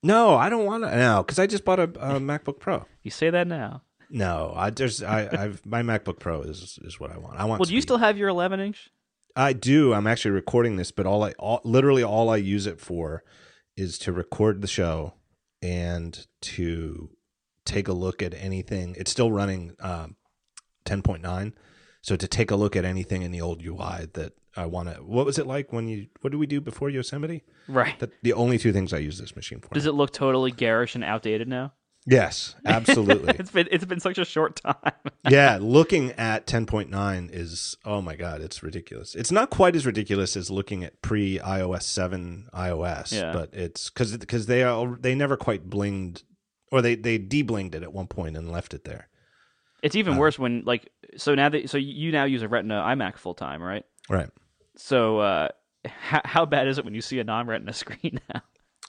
No, 0.03 0.35
I 0.35 0.49
don't 0.49 0.65
want 0.65 0.83
to. 0.83 0.95
No, 0.95 1.23
because 1.23 1.39
I 1.39 1.47
just 1.47 1.63
bought 1.63 1.79
a, 1.79 1.83
a 1.83 1.87
MacBook 2.19 2.59
Pro. 2.59 2.85
You 3.03 3.11
say 3.11 3.29
that 3.29 3.47
now. 3.47 3.83
No, 4.09 4.53
I 4.55 4.71
there's 4.71 5.01
I 5.01 5.29
I've 5.31 5.65
my 5.65 5.81
MacBook 5.83 6.19
Pro 6.19 6.41
is 6.41 6.77
is 6.83 6.99
what 6.99 7.11
I 7.11 7.17
want. 7.17 7.39
I 7.39 7.45
want. 7.45 7.59
Well, 7.59 7.67
do 7.67 7.75
you 7.75 7.81
still 7.81 7.97
have 7.97 8.17
your 8.17 8.27
11 8.27 8.59
inch? 8.59 8.89
I 9.35 9.53
do. 9.53 9.93
I'm 9.93 10.07
actually 10.07 10.31
recording 10.31 10.75
this, 10.75 10.91
but 10.91 11.05
all 11.05 11.23
I 11.23 11.31
all, 11.39 11.61
literally 11.63 12.03
all 12.03 12.29
I 12.29 12.37
use 12.37 12.67
it 12.67 12.81
for 12.81 13.23
is 13.77 13.97
to 13.99 14.11
record 14.11 14.61
the 14.61 14.67
show 14.67 15.13
and 15.61 16.25
to 16.41 17.09
take 17.65 17.87
a 17.87 17.93
look 17.93 18.21
at 18.21 18.33
anything. 18.33 18.95
It's 18.97 19.11
still 19.11 19.31
running 19.31 19.75
um, 19.79 20.15
10.9, 20.85 21.53
so 22.01 22.15
to 22.15 22.27
take 22.27 22.51
a 22.51 22.55
look 22.55 22.75
at 22.75 22.85
anything 22.85 23.21
in 23.21 23.31
the 23.31 23.41
old 23.41 23.63
UI 23.63 24.07
that 24.13 24.33
I 24.55 24.65
want 24.65 24.93
to. 24.93 25.01
What 25.01 25.25
was 25.25 25.37
it 25.37 25.47
like 25.47 25.71
when 25.71 25.87
you? 25.87 26.07
What 26.21 26.31
did 26.31 26.37
we 26.37 26.47
do 26.47 26.59
before 26.59 26.89
Yosemite? 26.89 27.43
Right. 27.67 27.97
That 27.99 28.11
the 28.21 28.33
only 28.33 28.57
two 28.57 28.73
things 28.73 28.91
I 28.91 28.97
use 28.97 29.17
this 29.17 29.35
machine 29.35 29.59
for. 29.59 29.73
Does 29.73 29.85
it 29.85 29.93
look 29.93 30.11
totally 30.11 30.51
garish 30.51 30.95
and 30.95 31.03
outdated 31.03 31.47
now? 31.47 31.73
Yes, 32.07 32.55
absolutely. 32.65 33.35
it's 33.39 33.51
been 33.51 33.67
it's 33.69 33.85
been 33.85 33.99
such 33.99 34.17
a 34.17 34.25
short 34.25 34.55
time. 34.55 34.91
yeah, 35.29 35.59
looking 35.61 36.11
at 36.13 36.47
10.9 36.47 37.29
is 37.31 37.77
oh 37.85 38.01
my 38.01 38.15
god, 38.15 38.41
it's 38.41 38.63
ridiculous. 38.63 39.13
It's 39.13 39.31
not 39.31 39.51
quite 39.51 39.75
as 39.75 39.85
ridiculous 39.85 40.35
as 40.35 40.49
looking 40.49 40.83
at 40.83 41.01
pre 41.01 41.37
iOS 41.39 41.83
7 41.83 42.49
iOS, 42.53 43.11
yeah. 43.11 43.31
but 43.31 43.53
it's 43.53 43.89
cuz 43.91 44.17
cuz 44.17 44.47
they 44.47 44.63
are 44.63 44.97
they 44.99 45.13
never 45.13 45.37
quite 45.37 45.69
blinged 45.69 46.23
or 46.71 46.81
they 46.81 46.95
they 46.95 47.19
deblinged 47.19 47.75
it 47.75 47.83
at 47.83 47.93
one 47.93 48.07
point 48.07 48.35
and 48.35 48.51
left 48.51 48.73
it 48.73 48.83
there. 48.83 49.07
It's 49.83 49.95
even 49.95 50.15
uh, 50.15 50.17
worse 50.17 50.39
when 50.39 50.63
like 50.65 50.91
so 51.17 51.35
now 51.35 51.49
that 51.49 51.69
so 51.69 51.77
you 51.77 52.11
now 52.11 52.23
use 52.23 52.41
a 52.41 52.47
Retina 52.47 52.81
iMac 52.81 53.17
full 53.17 53.35
time, 53.35 53.61
right? 53.61 53.85
Right. 54.09 54.29
So 54.75 55.19
uh 55.19 55.49
how, 55.85 56.21
how 56.25 56.45
bad 56.45 56.67
is 56.67 56.79
it 56.79 56.85
when 56.85 56.95
you 56.95 57.01
see 57.01 57.19
a 57.19 57.23
non-retina 57.23 57.73
screen 57.83 58.19
now? 58.33 58.41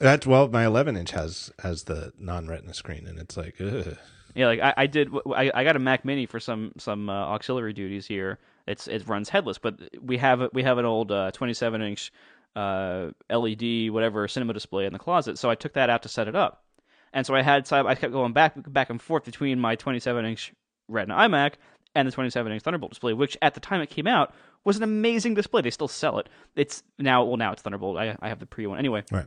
That's 0.03 0.27
well, 0.27 0.49
my 0.49 0.67
11 0.67 0.97
inch 0.97 1.13
has 1.13 1.53
has 1.61 1.85
the 1.85 2.13
non 2.19 2.49
Retina 2.49 2.75
screen, 2.75 3.07
and 3.07 3.21
it's 3.21 3.37
like, 3.37 3.61
ugh. 3.61 3.97
yeah, 4.35 4.47
like 4.47 4.59
I, 4.59 4.75
I 4.77 4.87
did. 4.89 5.11
I, 5.33 5.53
I 5.55 5.63
got 5.63 5.77
a 5.77 5.79
Mac 5.79 6.05
Mini 6.05 6.27
for 6.27 6.41
some 6.41 6.73
some 6.77 7.09
uh, 7.09 7.13
auxiliary 7.13 7.73
duties 7.73 8.05
here. 8.05 8.41
It's 8.67 8.89
it 8.89 9.07
runs 9.07 9.29
headless, 9.29 9.59
but 9.59 9.79
we 10.03 10.19
have 10.19 10.49
we 10.53 10.65
have 10.65 10.79
an 10.79 10.87
old 10.87 11.13
uh, 11.13 11.31
27 11.31 11.83
inch 11.83 12.13
uh, 12.57 13.11
LED 13.31 13.91
whatever 13.91 14.27
cinema 14.27 14.53
display 14.53 14.87
in 14.87 14.93
the 14.93 14.99
closet, 14.99 15.39
so 15.39 15.49
I 15.49 15.55
took 15.55 15.75
that 15.75 15.89
out 15.89 16.03
to 16.03 16.09
set 16.09 16.27
it 16.27 16.35
up, 16.35 16.65
and 17.13 17.25
so 17.25 17.37
I 17.37 17.43
had 17.43 17.69
so 17.69 17.87
I 17.87 17.95
kept 17.95 18.13
going 18.13 18.33
back 18.33 18.55
back 18.73 18.91
and 18.91 19.01
forth 19.01 19.25
between 19.25 19.61
my 19.61 19.77
27 19.77 20.25
inch 20.25 20.53
Retina 20.89 21.15
iMac 21.15 21.55
and 21.95 22.09
the 22.09 22.13
27 22.13 22.51
inch 22.51 22.63
Thunderbolt 22.65 22.91
display, 22.91 23.13
which 23.13 23.39
at 23.41 23.55
the 23.55 23.61
time 23.61 23.81
it 23.81 23.91
came 23.91 24.09
out 24.09 24.35
was 24.65 24.77
an 24.77 24.83
amazing 24.83 25.35
display. 25.35 25.63
They 25.63 25.71
still 25.71 25.87
sell 25.87 26.19
it. 26.19 26.29
It's 26.57 26.83
now 26.99 27.23
well 27.23 27.37
now 27.37 27.53
it's 27.53 27.63
Thunderbolt. 27.63 27.99
I 27.99 28.17
I 28.21 28.29
have 28.29 28.41
the 28.41 28.47
pre 28.47 28.67
one 28.67 28.81
anyway. 28.81 29.05
Right. 29.13 29.27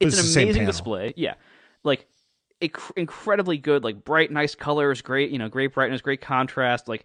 It's, 0.00 0.18
it's 0.18 0.34
an 0.34 0.42
amazing 0.42 0.66
display. 0.66 1.12
Yeah, 1.16 1.34
like 1.84 2.06
inc- 2.60 2.92
incredibly 2.96 3.58
good, 3.58 3.84
like 3.84 4.04
bright, 4.04 4.30
nice 4.30 4.54
colors, 4.54 5.02
great, 5.02 5.30
you 5.30 5.38
know, 5.38 5.48
great 5.48 5.74
brightness, 5.74 6.00
great 6.00 6.20
contrast. 6.20 6.88
Like 6.88 7.04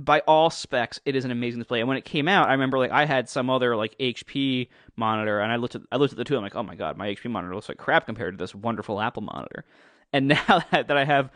by 0.00 0.20
all 0.20 0.50
specs, 0.50 1.00
it 1.04 1.16
is 1.16 1.24
an 1.24 1.30
amazing 1.30 1.60
display. 1.60 1.80
And 1.80 1.88
when 1.88 1.96
it 1.96 2.04
came 2.04 2.28
out, 2.28 2.48
I 2.48 2.52
remember 2.52 2.78
like 2.78 2.90
I 2.90 3.04
had 3.04 3.28
some 3.28 3.50
other 3.50 3.76
like 3.76 3.96
HP 3.98 4.68
monitor, 4.96 5.40
and 5.40 5.52
I 5.52 5.56
looked 5.56 5.74
at 5.74 5.82
I 5.90 5.96
looked 5.96 6.12
at 6.12 6.18
the 6.18 6.24
two. 6.24 6.36
I'm 6.36 6.42
like, 6.42 6.56
oh 6.56 6.62
my 6.62 6.74
god, 6.74 6.96
my 6.96 7.08
HP 7.08 7.30
monitor 7.30 7.54
looks 7.54 7.68
like 7.68 7.78
crap 7.78 8.06
compared 8.06 8.38
to 8.38 8.42
this 8.42 8.54
wonderful 8.54 9.00
Apple 9.00 9.22
monitor. 9.22 9.64
And 10.12 10.28
now 10.28 10.62
that, 10.70 10.88
that 10.88 10.96
I 10.96 11.04
have, 11.04 11.30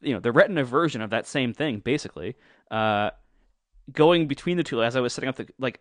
you 0.00 0.14
know, 0.14 0.20
the 0.20 0.32
Retina 0.32 0.64
version 0.64 1.00
of 1.00 1.10
that 1.10 1.26
same 1.26 1.52
thing, 1.52 1.80
basically, 1.80 2.36
uh, 2.70 3.10
going 3.92 4.26
between 4.26 4.56
the 4.56 4.64
two 4.64 4.82
as 4.82 4.96
I 4.96 5.00
was 5.00 5.12
setting 5.12 5.28
up 5.28 5.36
the 5.36 5.48
like 5.58 5.80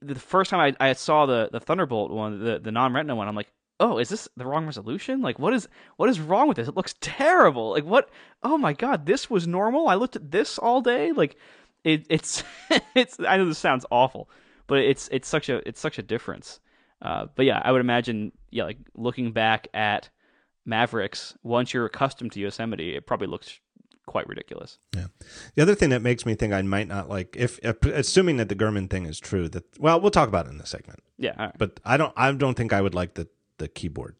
the 0.00 0.14
first 0.14 0.50
time 0.50 0.76
I, 0.80 0.88
I 0.88 0.92
saw 0.92 1.26
the 1.26 1.48
the 1.52 1.60
Thunderbolt 1.60 2.10
one, 2.10 2.42
the 2.42 2.58
the 2.58 2.72
non 2.72 2.92
Retina 2.92 3.14
one, 3.14 3.28
I'm 3.28 3.36
like, 3.36 3.52
oh, 3.84 3.98
is 3.98 4.08
this 4.08 4.28
the 4.36 4.46
wrong 4.46 4.64
resolution? 4.64 5.20
Like, 5.20 5.38
what 5.38 5.52
is 5.52 5.68
what 5.96 6.08
is 6.08 6.18
wrong 6.18 6.48
with 6.48 6.56
this? 6.56 6.68
It 6.68 6.76
looks 6.76 6.94
terrible. 7.00 7.70
Like, 7.70 7.84
what? 7.84 8.08
Oh 8.42 8.56
my 8.56 8.72
god, 8.72 9.04
this 9.04 9.28
was 9.28 9.46
normal. 9.46 9.88
I 9.88 9.94
looked 9.94 10.16
at 10.16 10.30
this 10.30 10.58
all 10.58 10.80
day. 10.80 11.12
Like, 11.12 11.36
it, 11.84 12.06
it's 12.08 12.42
it's. 12.94 13.20
I 13.20 13.36
know 13.36 13.46
this 13.46 13.58
sounds 13.58 13.84
awful, 13.90 14.30
but 14.66 14.78
it's 14.78 15.08
it's 15.12 15.28
such 15.28 15.48
a 15.48 15.66
it's 15.68 15.80
such 15.80 15.98
a 15.98 16.02
difference. 16.02 16.60
Uh, 17.02 17.26
but 17.34 17.44
yeah, 17.44 17.60
I 17.62 17.70
would 17.70 17.82
imagine, 17.82 18.32
yeah, 18.50 18.64
like 18.64 18.78
looking 18.94 19.32
back 19.32 19.68
at 19.74 20.08
Mavericks, 20.64 21.36
once 21.42 21.74
you're 21.74 21.84
accustomed 21.84 22.32
to 22.32 22.40
Yosemite, 22.40 22.96
it 22.96 23.06
probably 23.06 23.26
looks 23.26 23.60
quite 24.06 24.26
ridiculous. 24.26 24.78
Yeah. 24.94 25.06
The 25.54 25.62
other 25.62 25.74
thing 25.74 25.90
that 25.90 26.00
makes 26.00 26.24
me 26.24 26.34
think 26.34 26.54
I 26.54 26.62
might 26.62 26.88
not 26.88 27.10
like, 27.10 27.36
if, 27.38 27.58
if 27.62 27.82
assuming 27.84 28.38
that 28.38 28.48
the 28.48 28.54
Gurman 28.54 28.88
thing 28.88 29.04
is 29.04 29.18
true, 29.18 29.48
that 29.50 29.64
well, 29.78 30.00
we'll 30.00 30.10
talk 30.10 30.28
about 30.28 30.46
it 30.46 30.50
in 30.50 30.58
the 30.58 30.66
segment. 30.66 31.00
Yeah. 31.18 31.52
But 31.58 31.80
I 31.84 31.96
don't, 31.96 32.12
I 32.16 32.32
don't 32.32 32.54
think 32.54 32.72
I 32.72 32.80
would 32.80 32.94
like 32.94 33.14
the 33.14 33.28
the 33.58 33.68
keyboard. 33.68 34.16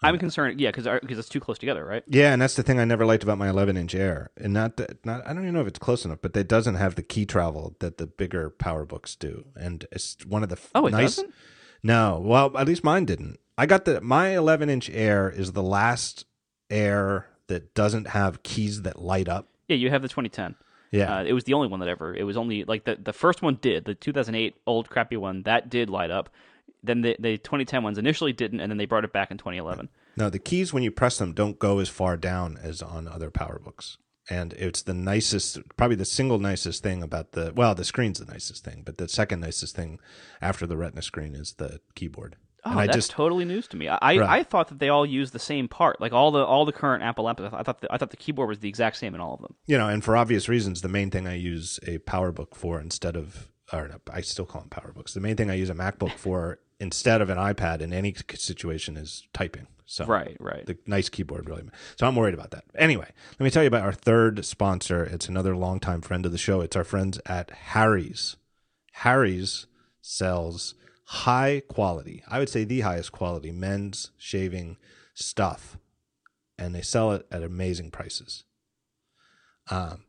I'm 0.00 0.18
concerned, 0.18 0.60
yeah, 0.60 0.70
because 0.70 0.86
because 1.00 1.18
it's 1.18 1.28
too 1.28 1.40
close 1.40 1.58
together, 1.58 1.84
right? 1.84 2.04
Yeah, 2.06 2.32
and 2.32 2.40
that's 2.40 2.54
the 2.54 2.62
thing 2.62 2.78
I 2.78 2.84
never 2.84 3.04
liked 3.04 3.24
about 3.24 3.36
my 3.36 3.48
11 3.48 3.76
inch 3.76 3.94
Air, 3.94 4.30
and 4.36 4.52
not 4.52 4.76
that, 4.76 5.04
not 5.04 5.26
I 5.26 5.32
don't 5.32 5.42
even 5.42 5.54
know 5.54 5.60
if 5.60 5.66
it's 5.66 5.78
close 5.78 6.04
enough, 6.04 6.20
but 6.22 6.36
it 6.36 6.46
doesn't 6.46 6.76
have 6.76 6.94
the 6.94 7.02
key 7.02 7.26
travel 7.26 7.74
that 7.80 7.98
the 7.98 8.06
bigger 8.06 8.48
PowerBooks 8.48 9.18
do, 9.18 9.46
and 9.56 9.86
it's 9.90 10.16
one 10.24 10.44
of 10.44 10.50
the 10.50 10.58
oh, 10.74 10.86
it 10.86 10.92
nice. 10.92 11.16
Doesn't? 11.16 11.34
No, 11.82 12.20
well, 12.22 12.56
at 12.56 12.66
least 12.66 12.84
mine 12.84 13.06
didn't. 13.06 13.38
I 13.56 13.66
got 13.66 13.86
the 13.86 14.00
my 14.00 14.36
11 14.36 14.70
inch 14.70 14.88
Air 14.90 15.28
is 15.28 15.52
the 15.52 15.64
last 15.64 16.26
Air 16.70 17.26
that 17.48 17.74
doesn't 17.74 18.08
have 18.08 18.42
keys 18.42 18.82
that 18.82 19.00
light 19.02 19.28
up. 19.28 19.48
Yeah, 19.66 19.76
you 19.76 19.90
have 19.90 20.02
the 20.02 20.08
2010. 20.08 20.54
Yeah, 20.92 21.16
uh, 21.16 21.24
it 21.24 21.32
was 21.32 21.44
the 21.44 21.54
only 21.54 21.68
one 21.68 21.80
that 21.80 21.88
ever. 21.88 22.14
It 22.14 22.22
was 22.22 22.36
only 22.36 22.64
like 22.64 22.84
the 22.84 22.96
the 23.02 23.12
first 23.12 23.42
one 23.42 23.58
did 23.60 23.84
the 23.84 23.94
2008 23.94 24.54
old 24.66 24.88
crappy 24.88 25.16
one 25.16 25.42
that 25.42 25.68
did 25.68 25.90
light 25.90 26.12
up. 26.12 26.30
Then 26.82 27.02
the, 27.02 27.16
the 27.18 27.38
2010 27.38 27.82
ones 27.82 27.98
initially 27.98 28.32
didn't, 28.32 28.60
and 28.60 28.70
then 28.70 28.78
they 28.78 28.86
brought 28.86 29.04
it 29.04 29.12
back 29.12 29.30
in 29.30 29.38
2011. 29.38 29.88
No, 30.16 30.30
the 30.30 30.38
keys 30.38 30.72
when 30.72 30.82
you 30.82 30.90
press 30.90 31.18
them 31.18 31.32
don't 31.32 31.58
go 31.58 31.78
as 31.78 31.88
far 31.88 32.16
down 32.16 32.58
as 32.60 32.82
on 32.82 33.08
other 33.08 33.30
PowerBooks, 33.30 33.96
and 34.30 34.52
it's 34.54 34.82
the 34.82 34.94
nicest, 34.94 35.58
probably 35.76 35.96
the 35.96 36.04
single 36.04 36.38
nicest 36.38 36.82
thing 36.82 37.02
about 37.02 37.32
the. 37.32 37.52
Well, 37.54 37.74
the 37.74 37.84
screen's 37.84 38.18
the 38.18 38.30
nicest 38.30 38.64
thing, 38.64 38.82
but 38.84 38.98
the 38.98 39.08
second 39.08 39.40
nicest 39.40 39.74
thing 39.74 39.98
after 40.40 40.66
the 40.66 40.76
Retina 40.76 41.02
screen 41.02 41.34
is 41.34 41.54
the 41.54 41.80
keyboard. 41.94 42.36
Oh, 42.64 42.70
and 42.70 42.80
that's 42.80 42.96
just, 42.96 43.10
totally 43.12 43.44
news 43.44 43.68
to 43.68 43.76
me. 43.76 43.88
I, 43.88 43.96
right. 44.00 44.20
I 44.22 44.42
thought 44.42 44.68
that 44.68 44.80
they 44.80 44.88
all 44.88 45.06
use 45.06 45.30
the 45.30 45.38
same 45.38 45.68
part, 45.68 46.00
like 46.00 46.12
all 46.12 46.32
the 46.32 46.44
all 46.44 46.64
the 46.64 46.72
current 46.72 47.04
Apple 47.04 47.24
laptops. 47.24 47.52
I 47.52 47.62
thought 47.62 47.80
the, 47.80 47.92
I 47.92 47.96
thought 47.96 48.10
the 48.10 48.16
keyboard 48.16 48.48
was 48.48 48.58
the 48.58 48.68
exact 48.68 48.96
same 48.96 49.14
in 49.14 49.20
all 49.20 49.34
of 49.34 49.40
them. 49.40 49.54
You 49.66 49.78
know, 49.78 49.88
and 49.88 50.02
for 50.04 50.16
obvious 50.16 50.48
reasons, 50.48 50.80
the 50.80 50.88
main 50.88 51.10
thing 51.10 51.26
I 51.26 51.34
use 51.34 51.78
a 51.86 51.98
PowerBook 51.98 52.54
for 52.54 52.80
instead 52.80 53.16
of 53.16 53.50
or 53.72 53.88
no, 53.88 54.00
I 54.12 54.22
still 54.22 54.46
call 54.46 54.62
them 54.62 54.70
PowerBooks. 54.70 55.12
The 55.12 55.20
main 55.20 55.36
thing 55.36 55.50
I 55.50 55.54
use 55.54 55.70
a 55.70 55.74
MacBook 55.74 56.12
for 56.12 56.58
instead 56.80 57.20
of 57.20 57.30
an 57.30 57.38
iPad 57.38 57.80
in 57.80 57.92
any 57.92 58.14
situation 58.34 58.96
is 58.96 59.26
typing. 59.32 59.66
So 59.86 60.04
right, 60.04 60.36
right. 60.38 60.66
The 60.66 60.76
nice 60.86 61.08
keyboard 61.08 61.48
really. 61.48 61.62
So 61.96 62.06
I'm 62.06 62.14
worried 62.14 62.34
about 62.34 62.50
that. 62.50 62.64
Anyway, 62.76 63.10
let 63.38 63.44
me 63.44 63.50
tell 63.50 63.62
you 63.62 63.68
about 63.68 63.84
our 63.84 63.92
third 63.92 64.44
sponsor. 64.44 65.02
It's 65.02 65.28
another 65.28 65.56
longtime 65.56 66.02
friend 66.02 66.26
of 66.26 66.32
the 66.32 66.38
show. 66.38 66.60
It's 66.60 66.76
our 66.76 66.84
friends 66.84 67.18
at 67.24 67.50
Harry's. 67.50 68.36
Harry's 68.92 69.66
sells 70.02 70.74
high 71.08 71.62
quality, 71.68 72.22
I 72.28 72.38
would 72.38 72.50
say 72.50 72.64
the 72.64 72.80
highest 72.80 73.12
quality 73.12 73.50
men's 73.50 74.10
shaving 74.18 74.76
stuff, 75.14 75.78
and 76.58 76.74
they 76.74 76.82
sell 76.82 77.12
it 77.12 77.26
at 77.30 77.42
amazing 77.42 77.90
prices. 77.90 78.44
Um, 79.70 80.04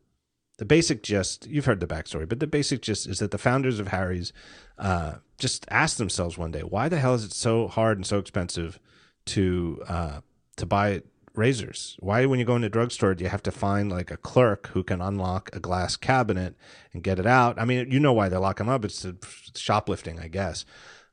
the 0.57 0.65
basic 0.65 1.01
gist, 1.01 1.47
you've 1.47 1.65
heard 1.65 1.79
the 1.79 1.87
backstory, 1.87 2.27
but 2.27 2.41
the 2.41 2.47
basic 2.47 2.81
gist 2.81 3.07
is 3.07 3.19
that 3.19 3.31
the 3.31 3.37
founders 3.37 3.79
of 3.79 3.87
Harry's 3.87 4.33
uh, 4.77 5.15
just 5.39 5.65
ask 5.69 5.97
themselves 5.97 6.37
one 6.37 6.51
day, 6.51 6.61
why 6.61 6.89
the 6.89 6.99
hell 6.99 7.15
is 7.15 7.23
it 7.23 7.33
so 7.33 7.67
hard 7.67 7.97
and 7.97 8.05
so 8.05 8.19
expensive 8.19 8.79
to 9.27 9.81
uh, 9.87 10.21
to 10.57 10.65
buy 10.65 11.01
razors? 11.35 11.97
Why, 11.99 12.25
when 12.25 12.39
you 12.39 12.45
go 12.45 12.55
into 12.55 12.67
a 12.67 12.69
drugstore, 12.69 13.15
do 13.15 13.23
you 13.23 13.29
have 13.29 13.43
to 13.43 13.51
find 13.51 13.89
like 13.89 14.11
a 14.11 14.17
clerk 14.17 14.67
who 14.67 14.83
can 14.83 15.01
unlock 15.01 15.49
a 15.53 15.59
glass 15.59 15.95
cabinet 15.95 16.55
and 16.93 17.03
get 17.03 17.19
it 17.19 17.25
out? 17.25 17.59
I 17.59 17.65
mean, 17.65 17.89
you 17.91 17.99
know 17.99 18.13
why 18.13 18.29
they 18.29 18.37
lock 18.37 18.57
them 18.57 18.69
up. 18.69 18.85
It's 18.85 19.05
shoplifting, 19.55 20.19
I 20.19 20.27
guess. 20.27 20.65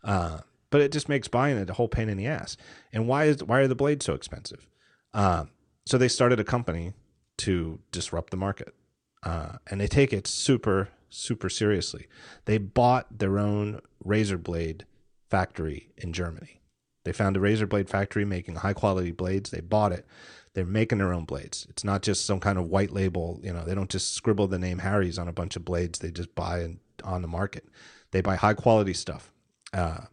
Uh, 0.05 0.41
but 0.71 0.81
it 0.81 0.93
just 0.93 1.09
makes 1.09 1.29
buying 1.29 1.57
it 1.57 1.71
a 1.71 1.75
whole 1.75 1.89
pain 1.89 2.09
in 2.09 2.17
the 2.17 2.27
ass. 2.27 2.57
And 2.93 3.07
why 3.09 3.25
is 3.25 3.43
why 3.43 3.61
are 3.61 3.69
the 3.69 3.75
blades 3.75 4.05
so 4.05 4.15
expensive? 4.15 4.67
Uh, 5.15 5.45
so 5.87 5.97
they 5.97 6.09
started 6.09 6.41
a 6.41 6.45
company 6.45 6.93
to 7.39 7.79
disrupt 7.93 8.31
the 8.31 8.37
market 8.37 8.75
uh, 9.23 9.59
and 9.69 9.81
they 9.81 9.89
take 9.89 10.13
it 10.13 10.27
super 10.27 10.89
super 11.09 11.49
seriously. 11.49 12.07
They 12.45 12.59
bought 12.59 13.19
their 13.19 13.39
own 13.39 13.81
razor 14.05 14.39
blade 14.39 14.85
factory 15.29 15.91
in 15.97 16.13
Germany. 16.13 16.61
They 17.05 17.13
found 17.13 17.37
a 17.37 17.41
razor 17.41 17.67
blade 17.67 17.89
factory 17.89 18.25
making 18.25 18.57
high 18.57 18.73
quality 18.73 19.13
blades. 19.13 19.51
They 19.51 19.61
bought 19.61 19.93
it. 19.93 20.07
They're 20.55 20.65
making 20.65 20.99
their 20.99 21.13
own 21.13 21.25
blades. 21.25 21.67
It's 21.69 21.85
not 21.85 22.03
just 22.03 22.25
some 22.25 22.41
kind 22.41 22.59
of 22.59 22.69
white 22.69 22.91
label. 22.91 23.39
You 23.43 23.53
know, 23.53 23.65
they 23.65 23.75
don't 23.75 23.91
just 23.91 24.15
scribble 24.15 24.49
the 24.49 24.59
name 24.59 24.79
Harry's 24.79 25.19
on 25.19 25.29
a 25.29 25.33
bunch 25.33 25.55
of 25.55 25.65
blades. 25.65 25.99
They 25.99 26.11
just 26.11 26.35
buy 26.35 26.61
and 26.61 26.79
on 27.05 27.23
the 27.23 27.29
market. 27.29 27.69
They 28.11 28.21
buy 28.23 28.37
high 28.37 28.55
quality 28.55 28.95
stuff. 28.95 29.31
Uh, 29.73 30.07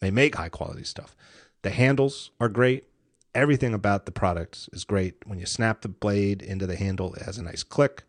they 0.00 0.10
make 0.10 0.36
high 0.36 0.48
quality 0.48 0.84
stuff. 0.84 1.14
The 1.62 1.70
handles 1.70 2.30
are 2.40 2.48
great. 2.48 2.84
Everything 3.34 3.74
about 3.74 4.06
the 4.06 4.12
products 4.12 4.68
is 4.72 4.84
great. 4.84 5.14
When 5.26 5.38
you 5.38 5.46
snap 5.46 5.82
the 5.82 5.88
blade 5.88 6.42
into 6.42 6.66
the 6.66 6.76
handle, 6.76 7.14
it 7.14 7.22
has 7.22 7.38
a 7.38 7.42
nice 7.42 7.62
click. 7.62 8.02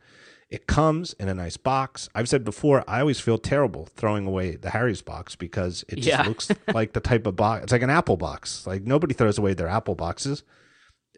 It 0.52 0.68
comes 0.68 1.14
in 1.14 1.30
a 1.30 1.34
nice 1.34 1.56
box. 1.56 2.10
I've 2.14 2.28
said 2.28 2.44
before, 2.44 2.84
I 2.86 3.00
always 3.00 3.22
feel 3.22 3.38
terrible 3.38 3.86
throwing 3.86 4.28
away 4.28 4.58
the 4.58 4.72
Harry's 4.72 5.02
box 5.02 5.34
because 5.34 5.86
it 5.88 5.96
just 5.96 6.08
yeah. 6.10 6.24
looks 6.24 6.52
like 6.74 6.92
the 6.92 7.00
type 7.00 7.26
of 7.26 7.38
box. 7.38 7.64
It's 7.64 7.72
like 7.72 7.82
an 7.82 7.90
Apple 7.90 8.18
box. 8.18 8.68
Like 8.68 8.84
nobody 8.84 9.14
throws 9.14 9.38
away 9.38 9.54
their 9.54 9.70
Apple 9.70 9.96
boxes. 9.96 10.44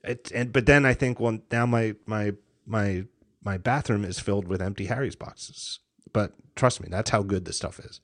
It, 0.04 0.32
and 0.36 0.54
but 0.54 0.68
then 0.68 0.86
I 0.86 0.94
think, 0.94 1.20
well, 1.20 1.40
now 1.52 1.66
my 1.66 1.96
my 2.06 2.34
my 2.68 3.06
my 3.44 3.58
bathroom 3.58 4.06
is 4.06 4.20
filled 4.20 4.48
with 4.48 4.62
empty 4.62 4.86
Harry's 4.86 5.16
boxes. 5.16 5.80
But 6.14 6.34
trust 6.56 6.80
me, 6.80 6.88
that's 6.92 7.10
how 7.10 7.24
good 7.24 7.46
this 7.46 7.58
stuff 7.58 7.80
is. 7.80 8.02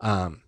Um, 0.00 0.40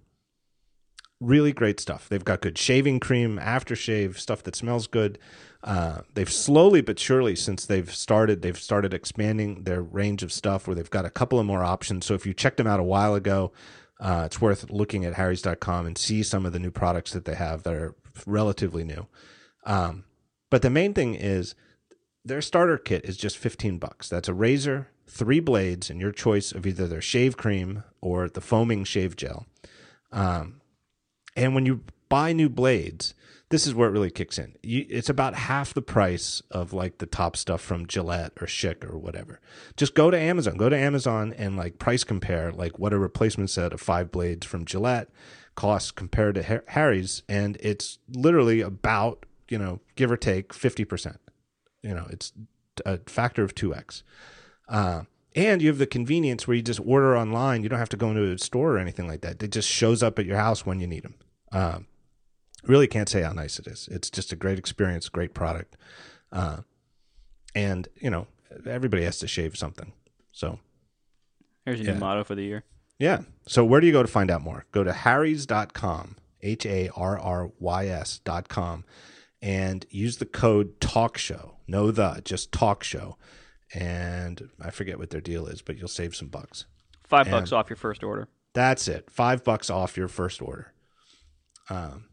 really 1.21 1.53
great 1.53 1.81
stuff. 1.81 2.09
They've 2.09 2.25
got 2.25 2.41
good 2.41 2.59
shaving 2.59 3.01
cream, 3.01 3.39
aftershave, 3.39 4.19
stuff 4.19 4.43
that 4.45 4.57
smells 4.57 4.87
good. 4.87 5.19
Uh, 5.65 6.03
they've 6.13 6.31
slowly 6.31 6.83
but 6.83 6.99
surely 6.99 7.35
since 7.35 7.65
they've 7.65 7.95
started 7.95 8.43
they've 8.43 8.59
started 8.59 8.93
expanding 8.93 9.65
their 9.65 9.81
range 9.81 10.23
of 10.23 10.31
stuff 10.31 10.67
where 10.67 10.75
they've 10.75 10.91
got 10.91 11.07
a 11.07 11.11
couple 11.11 11.41
of 11.41 11.47
more 11.47 11.65
options. 11.65 12.05
So 12.05 12.13
if 12.13 12.27
you 12.27 12.35
checked 12.35 12.59
them 12.59 12.67
out 12.67 12.81
a 12.81 12.85
while 12.85 13.15
ago 13.15 13.51
uh, 13.99 14.25
it's 14.27 14.43
worth 14.43 14.71
looking 14.71 15.07
at 15.07 15.15
harrys.com 15.15 15.87
and 15.87 15.97
see 15.97 16.23
some 16.23 16.45
of 16.45 16.53
the 16.53 16.59
new 16.59 16.71
products 16.71 17.13
that 17.13 17.25
they 17.25 17.35
have 17.35 17.63
that 17.63 17.73
are 17.73 17.95
relatively 18.27 18.85
new. 18.85 19.07
Um, 19.65 20.05
but 20.51 20.61
the 20.61 20.69
main 20.69 20.93
thing 20.93 21.15
is 21.15 21.55
their 22.25 22.43
starter 22.43 22.77
kit 22.77 23.05
is 23.07 23.17
just 23.17 23.39
15 23.39 23.79
bucks. 23.79 24.09
That's 24.11 24.29
a 24.29 24.35
razor 24.35 24.89
three 25.07 25.41
blades 25.41 25.91
and 25.91 26.01
your 26.01 26.13
choice 26.13 26.53
of 26.53 26.67
either 26.67 26.87
their 26.87 27.01
shave 27.01 27.37
cream 27.37 27.85
or 28.01 28.29
the 28.29 28.41
foaming 28.41 28.85
shave 28.85 29.17
gel. 29.17 29.47
Um, 30.13 30.61
and 31.37 31.55
when 31.55 31.67
you 31.67 31.83
buy 32.09 32.33
new 32.33 32.49
blades 32.49 33.15
this 33.55 33.69
is 33.69 33.75
where 33.75 33.89
it 33.89 33.93
really 33.93 34.11
kicks 34.11 34.37
in. 34.37 34.57
You, 34.65 34.85
it's 34.89 35.09
about 35.09 35.37
half 35.37 35.75
the 35.75 35.81
price 35.81 36.43
of 36.51 36.73
like 36.73 36.99
the 36.99 37.07
top 37.07 37.37
stuff 37.37 37.61
from 37.61 37.87
Gillette 37.87 38.33
or 38.41 38.49
Schick 38.49 38.85
or 38.85 38.99
whatever. 38.99 39.41
Just 39.77 39.95
go 39.95 40.11
to 40.11 40.19
Amazon. 40.19 40.57
Go 40.57 40.69
to 40.69 40.77
Amazon 40.77 41.33
and 41.39 41.57
like 41.57 41.79
price 41.79 42.03
compare 42.03 42.51
like 42.51 42.81
what 42.81 42.93
a 42.93 42.99
replacement 42.99 43.51
set 43.51 43.73
of 43.73 43.81
five 43.81 44.11
blades 44.11 44.45
from 44.45 44.65
Gillette 44.65 45.09
costs 45.55 45.93
compared 45.93 46.35
to 46.35 46.63
Harry's, 46.67 47.23
and 47.29 47.57
it's 47.61 48.01
literally 48.09 48.61
about 48.61 49.25
you 49.49 49.57
know 49.57 49.79
give 49.95 50.11
or 50.11 50.17
take 50.17 50.53
fifty 50.53 50.85
percent. 50.85 51.21
You 51.81 51.95
know, 51.95 52.09
it's 52.11 52.33
a 52.85 52.99
factor 53.07 53.45
of 53.45 53.55
two 53.55 53.73
x. 53.73 54.03
Uh, 54.69 55.03
and 55.37 55.63
you 55.63 55.69
have 55.69 55.79
the 55.79 55.87
convenience 55.87 56.49
where 56.49 56.57
you 56.57 56.63
just 56.63 56.81
order 56.81 57.17
online. 57.17 57.63
You 57.63 57.69
don't 57.69 57.79
have 57.79 57.89
to 57.91 57.97
go 57.97 58.11
into 58.11 58.33
a 58.33 58.37
store 58.37 58.73
or 58.73 58.79
anything 58.79 59.07
like 59.07 59.21
that. 59.21 59.41
It 59.41 59.53
just 59.53 59.69
shows 59.69 60.03
up 60.03 60.19
at 60.19 60.27
your 60.27 60.39
house 60.39 60.67
when 60.67 60.81
you 60.81 60.89
need 60.89 61.05
them. 61.05 61.15
Um, 61.53 61.87
really 62.67 62.87
can't 62.87 63.09
say 63.09 63.23
how 63.23 63.33
nice 63.33 63.59
it 63.59 63.67
is. 63.67 63.89
It's 63.91 64.11
just 64.11 64.33
a 64.33 64.37
great 64.37 64.59
experience, 64.59 65.09
great 65.09 65.35
product. 65.35 65.77
Uh, 66.33 66.59
and, 67.55 67.89
you 67.97 68.11
know, 68.11 68.27
everybody 68.67 69.05
has 69.05 69.19
to 69.21 69.29
shave 69.29 69.57
something. 69.57 69.93
So 70.33 70.59
here's 71.65 71.79
your 71.79 71.89
yeah. 71.89 71.95
new 71.95 72.01
motto 72.01 72.25
for 72.25 72.35
the 72.35 72.43
year. 72.43 72.65
Yeah. 72.99 73.23
So 73.47 73.65
where 73.65 73.81
do 73.81 73.87
you 73.87 73.93
go 73.93 74.03
to 74.03 74.09
find 74.09 74.31
out 74.31 74.43
more? 74.43 74.67
Go 74.73 74.85
to 74.85 74.93
harrys.com, 74.93 76.17
H 76.43 76.67
A 76.67 76.89
R 76.97 77.19
R 77.19 77.51
Y 77.59 77.87
S.com, 77.87 78.85
and 79.43 79.87
use 79.91 80.19
the 80.19 80.27
code 80.27 80.81
talk 80.81 81.19
show. 81.19 81.57
No 81.67 81.91
the, 81.91 82.21
just 82.25 82.53
talk 82.53 82.83
show. 82.83 83.17
And 83.73 84.51
I 84.61 84.71
forget 84.71 84.99
what 84.99 85.11
their 85.11 85.21
deal 85.21 85.47
is, 85.47 85.63
but 85.63 85.77
you'll 85.77 85.89
save 85.89 86.15
some 86.15 86.29
bucks. 86.29 86.67
Five 87.03 87.27
and 87.27 87.33
bucks 87.33 87.53
off 87.53 87.69
your 87.69 87.77
first 87.77 88.05
order. 88.05 88.29
That's 88.53 88.87
it. 88.87 89.11
Five 89.11 89.43
bucks 89.43 89.69
off 89.69 89.97
your 89.97 90.09
first 90.09 90.41
order. 90.41 90.73
Um, 91.69 92.07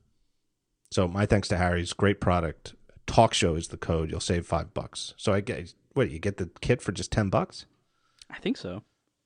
so 0.92 1.08
my 1.08 1.26
thanks 1.26 1.48
to 1.50 1.58
Harry's, 1.58 1.94
great 1.94 2.20
product. 2.20 2.76
Talk 3.08 3.34
show 3.34 3.56
is 3.56 3.70
the 3.70 3.78
code. 3.78 4.12
You'll 4.12 4.20
save 4.20 4.46
five 4.46 4.74
bucks. 4.74 5.14
So 5.18 5.34
I 5.34 5.42
get 5.42 5.74
what 5.94 6.12
you 6.12 6.20
get 6.20 6.38
the 6.38 6.50
kit 6.62 6.82
for 6.82 6.92
just 6.92 7.12
ten 7.12 7.30
bucks. 7.30 7.66
I 8.30 8.38
think 8.38 8.58
so. 8.58 8.84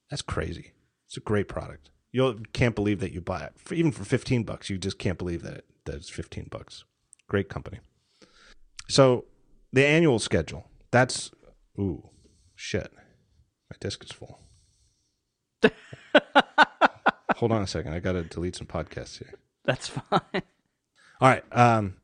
That's 0.10 0.22
crazy. 0.22 0.74
It's 1.08 1.18
a 1.18 1.22
great 1.22 1.48
product. 1.48 1.90
You 2.12 2.42
can't 2.54 2.76
believe 2.76 3.00
that 3.02 3.12
you 3.12 3.22
buy 3.22 3.42
it 3.42 3.54
for, 3.58 3.74
even 3.74 3.92
for 3.92 4.06
fifteen 4.06 4.44
bucks. 4.44 4.70
You 4.70 4.78
just 4.78 5.00
can't 5.00 5.18
believe 5.18 5.42
that 5.44 5.54
it, 5.56 5.66
that 5.86 5.96
it's 5.96 6.10
fifteen 6.10 6.48
bucks. 6.50 6.84
Great 7.28 7.50
company. 7.50 7.80
So 8.88 9.26
the 9.74 9.86
annual 9.86 10.20
schedule. 10.20 10.70
That's 10.92 11.32
ooh 11.80 12.10
shit. 12.56 12.92
My 13.70 13.78
disk 13.80 14.04
is 14.04 14.12
full. 14.12 14.40
Hold 17.38 17.52
on 17.52 17.62
a 17.64 17.68
second. 17.68 17.94
I 17.94 18.00
got 18.00 18.14
to 18.14 18.24
delete 18.24 18.56
some 18.56 18.68
podcasts 18.68 19.18
here. 19.18 19.34
That's 19.66 19.88
fine. 19.88 20.44
All 21.22 21.30
right. 21.30 21.44
Um, 21.52 21.98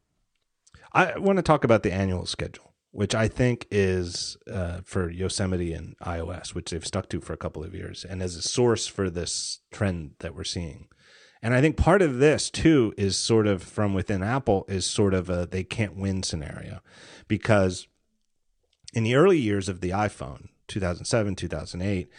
I 0.93 1.17
want 1.17 1.37
to 1.37 1.43
talk 1.43 1.63
about 1.63 1.83
the 1.83 1.91
annual 1.91 2.25
schedule, 2.25 2.73
which 2.91 3.15
I 3.15 3.27
think 3.27 3.67
is 3.71 4.37
uh, 4.51 4.81
for 4.83 5.09
Yosemite 5.09 5.73
and 5.73 5.97
iOS, 5.99 6.53
which 6.53 6.71
they've 6.71 6.85
stuck 6.85 7.09
to 7.09 7.21
for 7.21 7.33
a 7.33 7.37
couple 7.37 7.63
of 7.63 7.73
years, 7.73 8.05
and 8.05 8.21
as 8.21 8.35
a 8.35 8.41
source 8.41 8.87
for 8.87 9.09
this 9.09 9.59
trend 9.71 10.11
that 10.19 10.35
we're 10.35 10.43
seeing. 10.43 10.87
And 11.41 11.53
I 11.53 11.61
think 11.61 11.75
part 11.75 12.01
of 12.01 12.19
this 12.19 12.49
too 12.49 12.93
is 12.97 13.17
sort 13.17 13.47
of 13.47 13.63
from 13.63 13.93
within 13.93 14.21
Apple 14.21 14.65
is 14.67 14.85
sort 14.85 15.13
of 15.13 15.29
a 15.29 15.47
they 15.49 15.63
can't 15.63 15.97
win 15.97 16.23
scenario 16.23 16.81
because 17.27 17.87
in 18.93 19.03
the 19.03 19.15
early 19.15 19.39
years 19.39 19.67
of 19.67 19.81
the 19.81 19.89
iPhone, 19.89 20.49
2007, 20.67 21.35
2008, 21.35 22.09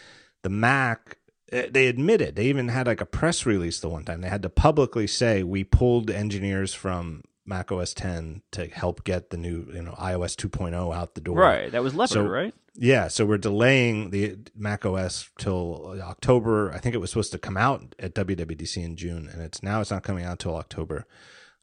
the 0.41 0.49
Mac 0.49 1.17
they 1.51 1.87
admitted 1.87 2.35
they 2.35 2.45
even 2.45 2.69
had 2.69 2.87
like 2.87 3.01
a 3.01 3.05
press 3.05 3.45
release 3.45 3.79
the 3.79 3.89
one 3.89 4.05
time. 4.05 4.21
They 4.21 4.29
had 4.29 4.43
to 4.43 4.49
publicly 4.49 5.07
say 5.07 5.43
we 5.43 5.63
pulled 5.63 6.09
engineers 6.09 6.73
from 6.73 7.23
mac 7.45 7.71
os 7.73 7.93
10 7.93 8.41
to 8.51 8.67
help 8.67 9.03
get 9.03 9.29
the 9.29 9.35
new 9.35 9.67
you 9.73 9.81
know 9.81 9.91
ios 9.93 10.35
2.0 10.35 10.95
out 10.95 11.15
the 11.15 11.21
door. 11.21 11.37
Right 11.37 11.71
that 11.71 11.83
was 11.83 11.93
leopard 11.93 12.13
so, 12.13 12.23
right? 12.25 12.53
yeah 12.75 13.09
so 13.09 13.25
we're 13.25 13.37
delaying 13.37 14.11
the 14.11 14.37
mac 14.55 14.85
os 14.85 15.29
till 15.37 15.99
october. 16.01 16.71
I 16.71 16.79
think 16.79 16.95
it 16.95 16.99
was 16.99 17.09
supposed 17.09 17.33
to 17.33 17.37
come 17.37 17.57
out 17.57 17.95
at 17.99 18.15
wwdc 18.15 18.77
in 18.81 18.95
june 18.95 19.29
and 19.31 19.41
it's 19.41 19.61
now 19.61 19.81
it's 19.81 19.91
not 19.91 20.03
coming 20.03 20.25
out 20.25 20.39
till 20.39 20.55
october. 20.55 21.05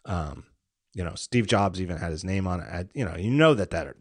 Um 0.05 0.44
you 0.93 1.02
know 1.02 1.15
steve 1.15 1.47
jobs 1.47 1.81
even 1.81 1.97
had 1.97 2.11
his 2.11 2.24
name 2.24 2.47
on 2.47 2.61
it. 2.61 2.90
You 2.94 3.07
know 3.07 3.16
you 3.16 3.31
know 3.31 3.55
that 3.55 3.70
that 3.70 3.94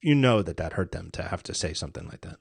you 0.00 0.14
know 0.14 0.40
that 0.42 0.56
that 0.58 0.74
hurt 0.74 0.92
them 0.92 1.10
to 1.14 1.22
have 1.22 1.42
to 1.44 1.54
say 1.54 1.72
something 1.74 2.06
like 2.06 2.20
that. 2.20 2.38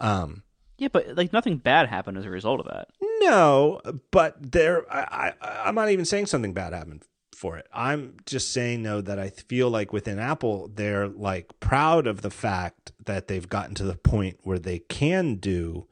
Um 0.00 0.42
yeah, 0.76 0.88
but 0.92 1.16
like 1.16 1.32
nothing 1.32 1.58
bad 1.58 1.88
happened 1.88 2.18
as 2.18 2.24
a 2.24 2.30
result 2.30 2.60
of 2.60 2.66
that. 2.66 2.88
No, 3.20 3.80
but 4.10 4.52
there, 4.52 4.84
I, 4.92 5.32
I, 5.40 5.62
I'm 5.66 5.74
not 5.74 5.90
even 5.90 6.04
saying 6.04 6.26
something 6.26 6.52
bad 6.52 6.72
happened 6.72 7.04
for 7.34 7.56
it. 7.56 7.66
I'm 7.72 8.16
just 8.26 8.52
saying 8.52 8.82
no 8.82 9.00
that 9.00 9.18
I 9.18 9.30
feel 9.30 9.70
like 9.70 9.92
within 9.92 10.18
Apple, 10.18 10.70
they're 10.74 11.08
like 11.08 11.52
proud 11.60 12.06
of 12.06 12.22
the 12.22 12.30
fact 12.30 12.92
that 13.04 13.28
they've 13.28 13.48
gotten 13.48 13.74
to 13.76 13.84
the 13.84 13.96
point 13.96 14.38
where 14.42 14.58
they 14.58 14.80
can 14.80 15.36
do 15.36 15.86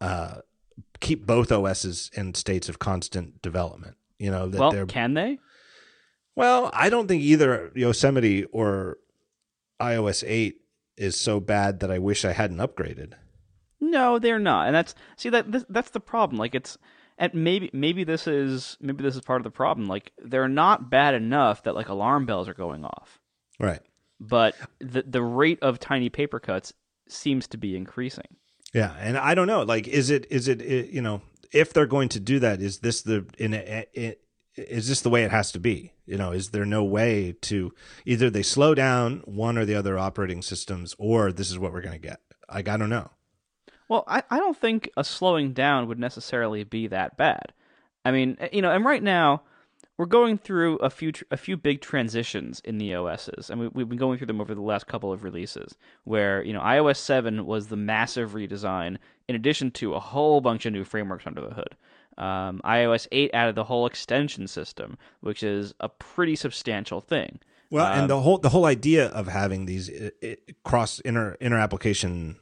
uh, 0.00 0.40
keep 1.00 1.26
both 1.26 1.50
OSs 1.50 2.10
in 2.14 2.34
states 2.34 2.68
of 2.68 2.78
constant 2.78 3.42
development. 3.42 3.96
You 4.18 4.30
know 4.30 4.48
that 4.48 4.58
well, 4.58 4.70
they're 4.70 4.86
can 4.86 5.14
they? 5.14 5.38
well. 6.34 6.70
I 6.72 6.90
don't 6.90 7.08
think 7.08 7.22
either 7.22 7.70
Yosemite 7.74 8.44
or 8.44 8.98
iOS 9.80 10.24
eight 10.26 10.60
is 10.96 11.18
so 11.18 11.38
bad 11.38 11.80
that 11.80 11.90
I 11.90 11.98
wish 11.98 12.24
I 12.24 12.32
hadn't 12.32 12.58
upgraded. 12.58 13.14
No, 13.80 14.18
they're 14.18 14.38
not, 14.38 14.66
and 14.66 14.74
that's 14.74 14.94
see 15.16 15.28
that 15.30 15.52
this, 15.52 15.64
that's 15.68 15.90
the 15.90 16.00
problem. 16.00 16.38
Like 16.38 16.54
it's 16.54 16.76
and 17.16 17.32
maybe 17.34 17.70
maybe 17.72 18.04
this 18.04 18.26
is 18.26 18.76
maybe 18.80 19.02
this 19.02 19.14
is 19.14 19.22
part 19.22 19.40
of 19.40 19.44
the 19.44 19.50
problem. 19.50 19.86
Like 19.86 20.12
they're 20.18 20.48
not 20.48 20.90
bad 20.90 21.14
enough 21.14 21.62
that 21.64 21.74
like 21.74 21.88
alarm 21.88 22.26
bells 22.26 22.48
are 22.48 22.54
going 22.54 22.84
off, 22.84 23.20
Right. 23.60 23.80
but 24.20 24.56
the 24.80 25.02
the 25.06 25.22
rate 25.22 25.58
of 25.62 25.78
tiny 25.78 26.08
paper 26.08 26.40
cuts 26.40 26.72
seems 27.08 27.46
to 27.48 27.56
be 27.56 27.76
increasing. 27.76 28.36
Yeah, 28.74 28.94
and 28.98 29.16
I 29.16 29.34
don't 29.34 29.46
know. 29.46 29.62
Like, 29.62 29.88
is 29.88 30.10
it 30.10 30.26
is 30.30 30.48
it, 30.48 30.60
it 30.60 30.90
you 30.90 31.00
know 31.00 31.22
if 31.52 31.72
they're 31.72 31.86
going 31.86 32.08
to 32.10 32.20
do 32.20 32.38
that, 32.40 32.60
is 32.60 32.80
this 32.80 33.02
the 33.02 33.26
in 33.38 33.54
a, 33.54 33.86
it, 33.94 34.20
is 34.56 34.88
this 34.88 35.00
the 35.00 35.10
way 35.10 35.22
it 35.22 35.30
has 35.30 35.52
to 35.52 35.60
be? 35.60 35.92
You 36.04 36.18
know, 36.18 36.32
is 36.32 36.50
there 36.50 36.66
no 36.66 36.82
way 36.84 37.36
to 37.42 37.72
either 38.04 38.28
they 38.28 38.42
slow 38.42 38.74
down 38.74 39.22
one 39.24 39.56
or 39.56 39.64
the 39.64 39.74
other 39.76 39.98
operating 39.98 40.42
systems, 40.42 40.94
or 40.98 41.32
this 41.32 41.50
is 41.50 41.58
what 41.58 41.72
we're 41.72 41.80
going 41.80 42.00
to 42.00 42.08
get? 42.08 42.20
Like, 42.52 42.68
I 42.68 42.76
don't 42.76 42.90
know. 42.90 43.10
Well, 43.88 44.04
I, 44.06 44.22
I 44.30 44.38
don't 44.38 44.56
think 44.56 44.90
a 44.96 45.04
slowing 45.04 45.52
down 45.52 45.88
would 45.88 45.98
necessarily 45.98 46.64
be 46.64 46.86
that 46.88 47.16
bad. 47.16 47.52
I 48.04 48.10
mean, 48.10 48.36
eh, 48.40 48.48
you 48.52 48.62
know, 48.62 48.70
and 48.70 48.84
right 48.84 49.02
now 49.02 49.42
we're 49.96 50.06
going 50.06 50.38
through 50.38 50.76
a 50.76 50.90
few 50.90 51.12
tr- 51.12 51.24
a 51.30 51.36
few 51.36 51.56
big 51.56 51.80
transitions 51.80 52.60
in 52.64 52.78
the 52.78 52.94
OSs, 52.94 53.50
and 53.50 53.60
we, 53.60 53.68
we've 53.68 53.88
been 53.88 53.98
going 53.98 54.18
through 54.18 54.28
them 54.28 54.40
over 54.40 54.54
the 54.54 54.60
last 54.62 54.86
couple 54.86 55.12
of 55.12 55.24
releases. 55.24 55.74
Where 56.04 56.42
you 56.42 56.52
know 56.52 56.60
iOS 56.60 56.96
seven 56.96 57.46
was 57.46 57.68
the 57.68 57.76
massive 57.76 58.32
redesign, 58.32 58.98
in 59.28 59.34
addition 59.34 59.70
to 59.72 59.94
a 59.94 60.00
whole 60.00 60.40
bunch 60.40 60.66
of 60.66 60.72
new 60.72 60.84
frameworks 60.84 61.26
under 61.26 61.40
the 61.40 61.54
hood. 61.54 61.76
Um, 62.16 62.60
iOS 62.64 63.06
eight 63.12 63.30
added 63.32 63.54
the 63.54 63.64
whole 63.64 63.86
extension 63.86 64.48
system, 64.48 64.98
which 65.20 65.42
is 65.42 65.74
a 65.80 65.88
pretty 65.88 66.36
substantial 66.36 67.00
thing. 67.00 67.40
Well, 67.70 67.86
and 67.86 68.02
um, 68.02 68.08
the 68.08 68.20
whole 68.20 68.38
the 68.38 68.48
whole 68.48 68.64
idea 68.64 69.06
of 69.06 69.28
having 69.28 69.66
these 69.66 69.90
i 69.90 70.10
i 70.22 70.36
cross 70.64 71.00
inter 71.00 71.36
inter 71.40 71.58
application, 71.58 72.36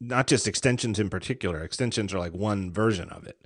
not 0.00 0.26
just 0.26 0.46
extensions 0.46 0.98
in 0.98 1.10
particular. 1.10 1.62
Extensions 1.62 2.12
are 2.14 2.18
like 2.18 2.32
one 2.34 2.72
version 2.72 3.08
of 3.10 3.26
it, 3.26 3.38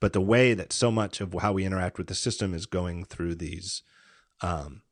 but 0.00 0.12
the 0.12 0.20
way 0.20 0.54
that 0.54 0.72
so 0.72 0.90
much 0.90 1.20
of 1.20 1.34
how 1.40 1.52
we 1.52 1.64
interact 1.64 1.98
with 1.98 2.06
the 2.08 2.14
system 2.14 2.54
is 2.54 2.66
going 2.66 3.04
through 3.04 3.36
these, 3.36 3.82
um, 4.40 4.82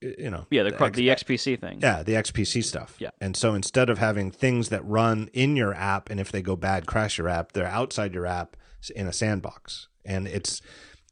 you 0.00 0.30
know, 0.30 0.46
Yeah, 0.50 0.64
the, 0.64 0.72
cr- 0.72 0.84
X- 0.84 0.96
the 0.96 1.08
XPC 1.08 1.60
thing. 1.60 1.78
yeah, 1.80 2.02
the 2.02 2.14
XPC 2.14 2.64
stuff. 2.64 2.96
Yeah. 2.98 3.10
And 3.20 3.36
so 3.36 3.54
instead 3.54 3.88
of 3.88 3.98
having 3.98 4.30
things 4.30 4.68
that 4.70 4.84
run 4.84 5.28
in 5.32 5.54
your 5.56 5.74
app 5.74 6.10
and 6.10 6.18
if 6.18 6.32
they 6.32 6.42
go 6.42 6.56
bad, 6.56 6.86
crash 6.86 7.18
your 7.18 7.28
app, 7.28 7.52
they're 7.52 7.66
outside 7.66 8.14
your 8.14 8.26
app 8.26 8.56
in 8.96 9.06
a 9.06 9.12
sandbox. 9.12 9.88
And 10.04 10.26
it's 10.26 10.60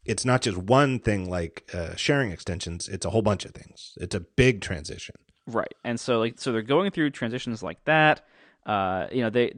it's 0.04 0.24
not 0.24 0.40
just 0.42 0.56
one 0.56 0.98
thing 0.98 1.30
like 1.30 1.68
uh, 1.72 1.94
sharing 1.94 2.32
extensions; 2.32 2.88
it's 2.88 3.04
a 3.06 3.10
whole 3.10 3.22
bunch 3.22 3.44
of 3.44 3.52
things. 3.52 3.92
It's 4.00 4.14
a 4.14 4.20
big 4.20 4.60
transition. 4.60 5.14
Right. 5.46 5.72
And 5.84 6.00
so 6.00 6.18
like 6.18 6.40
so 6.40 6.50
they're 6.50 6.62
going 6.62 6.90
through 6.90 7.10
transitions 7.10 7.62
like 7.62 7.84
that. 7.84 8.22
Uh, 8.66 9.06
you 9.10 9.22
know, 9.22 9.30
they 9.30 9.54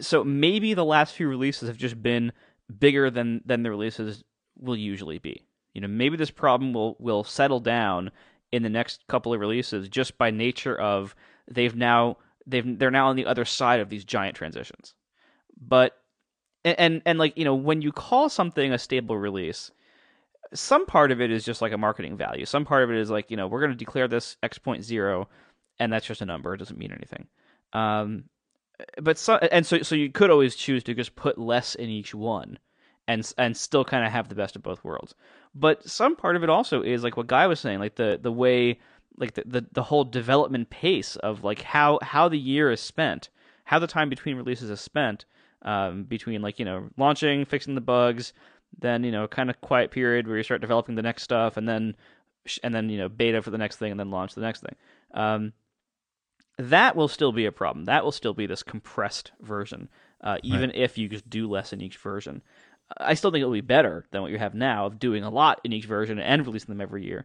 so 0.00 0.22
maybe 0.22 0.74
the 0.74 0.84
last 0.84 1.14
few 1.14 1.28
releases 1.28 1.68
have 1.68 1.76
just 1.76 2.02
been 2.02 2.32
bigger 2.78 3.10
than 3.10 3.42
than 3.44 3.62
the 3.62 3.70
releases 3.70 4.24
will 4.58 4.76
usually 4.76 5.18
be. 5.18 5.46
You 5.74 5.80
know, 5.80 5.88
maybe 5.88 6.16
this 6.16 6.30
problem 6.30 6.72
will 6.72 6.96
will 6.98 7.24
settle 7.24 7.60
down 7.60 8.10
in 8.52 8.62
the 8.62 8.68
next 8.68 9.06
couple 9.08 9.32
of 9.32 9.40
releases 9.40 9.88
just 9.88 10.18
by 10.18 10.30
nature 10.30 10.78
of 10.78 11.14
they've 11.50 11.74
now 11.74 12.16
they've 12.46 12.78
they're 12.78 12.90
now 12.90 13.08
on 13.08 13.16
the 13.16 13.26
other 13.26 13.44
side 13.44 13.80
of 13.80 13.88
these 13.88 14.04
giant 14.04 14.36
transitions. 14.36 14.94
But 15.60 15.96
and 16.64 16.78
and, 16.78 17.02
and 17.06 17.18
like, 17.18 17.36
you 17.36 17.44
know, 17.44 17.54
when 17.54 17.82
you 17.82 17.92
call 17.92 18.28
something 18.28 18.72
a 18.72 18.78
stable 18.78 19.16
release, 19.16 19.70
some 20.54 20.86
part 20.86 21.12
of 21.12 21.20
it 21.20 21.30
is 21.30 21.44
just 21.44 21.62
like 21.62 21.72
a 21.72 21.78
marketing 21.78 22.16
value. 22.16 22.44
Some 22.44 22.64
part 22.64 22.82
of 22.82 22.90
it 22.90 22.96
is 22.96 23.10
like, 23.10 23.30
you 23.30 23.36
know, 23.36 23.46
we're 23.46 23.60
going 23.60 23.72
to 23.72 23.76
declare 23.76 24.08
this 24.08 24.36
X 24.42 24.58
point 24.58 24.84
zero, 24.84 25.28
and 25.78 25.92
that's 25.92 26.06
just 26.06 26.22
a 26.22 26.26
number. 26.26 26.54
It 26.54 26.58
doesn't 26.58 26.78
mean 26.78 26.92
anything. 26.92 27.26
Um, 27.72 28.24
but 29.00 29.18
so 29.18 29.36
and 29.36 29.66
so 29.66 29.82
so 29.82 29.94
you 29.94 30.10
could 30.10 30.30
always 30.30 30.56
choose 30.56 30.82
to 30.84 30.94
just 30.94 31.16
put 31.16 31.38
less 31.38 31.74
in 31.74 31.88
each 31.88 32.14
one, 32.14 32.58
and 33.06 33.30
and 33.38 33.56
still 33.56 33.84
kind 33.84 34.04
of 34.04 34.12
have 34.12 34.28
the 34.28 34.34
best 34.34 34.56
of 34.56 34.62
both 34.62 34.82
worlds. 34.84 35.14
But 35.54 35.88
some 35.88 36.16
part 36.16 36.36
of 36.36 36.42
it 36.42 36.50
also 36.50 36.82
is 36.82 37.02
like 37.02 37.16
what 37.16 37.26
Guy 37.26 37.46
was 37.46 37.60
saying, 37.60 37.78
like 37.78 37.96
the 37.96 38.18
the 38.20 38.32
way 38.32 38.78
like 39.16 39.34
the, 39.34 39.42
the 39.46 39.66
the 39.72 39.82
whole 39.82 40.04
development 40.04 40.70
pace 40.70 41.16
of 41.16 41.44
like 41.44 41.62
how 41.62 41.98
how 42.02 42.28
the 42.28 42.38
year 42.38 42.70
is 42.70 42.80
spent, 42.80 43.28
how 43.64 43.78
the 43.78 43.86
time 43.86 44.08
between 44.08 44.36
releases 44.36 44.70
is 44.70 44.80
spent, 44.80 45.24
um, 45.62 46.04
between 46.04 46.42
like 46.42 46.58
you 46.58 46.64
know 46.64 46.88
launching, 46.96 47.44
fixing 47.44 47.74
the 47.74 47.80
bugs, 47.80 48.32
then 48.78 49.04
you 49.04 49.12
know 49.12 49.26
kind 49.28 49.50
of 49.50 49.60
quiet 49.60 49.90
period 49.90 50.26
where 50.26 50.36
you 50.36 50.42
start 50.42 50.60
developing 50.60 50.94
the 50.94 51.02
next 51.02 51.22
stuff, 51.22 51.56
and 51.56 51.68
then 51.68 51.94
and 52.62 52.74
then 52.74 52.88
you 52.88 52.98
know 52.98 53.08
beta 53.08 53.42
for 53.42 53.50
the 53.50 53.58
next 53.58 53.76
thing, 53.76 53.90
and 53.90 54.00
then 54.00 54.10
launch 54.10 54.34
the 54.34 54.40
next 54.40 54.60
thing. 54.60 54.74
Um, 55.12 55.52
that 56.58 56.96
will 56.96 57.08
still 57.08 57.32
be 57.32 57.46
a 57.46 57.52
problem. 57.52 57.86
That 57.86 58.04
will 58.04 58.12
still 58.12 58.34
be 58.34 58.46
this 58.46 58.62
compressed 58.62 59.32
version, 59.40 59.88
uh, 60.20 60.38
even 60.42 60.72
if 60.74 60.98
you 60.98 61.08
just 61.08 61.28
do 61.28 61.48
less 61.48 61.72
in 61.72 61.80
each 61.80 61.96
version. 61.96 62.42
I 62.98 63.14
still 63.14 63.30
think 63.30 63.42
it 63.42 63.46
will 63.46 63.52
be 63.52 63.60
better 63.60 64.04
than 64.10 64.22
what 64.22 64.32
you 64.32 64.38
have 64.38 64.54
now 64.54 64.86
of 64.86 64.98
doing 64.98 65.22
a 65.22 65.30
lot 65.30 65.60
in 65.64 65.72
each 65.72 65.86
version 65.86 66.18
and 66.18 66.44
releasing 66.44 66.68
them 66.68 66.80
every 66.80 67.04
year. 67.04 67.24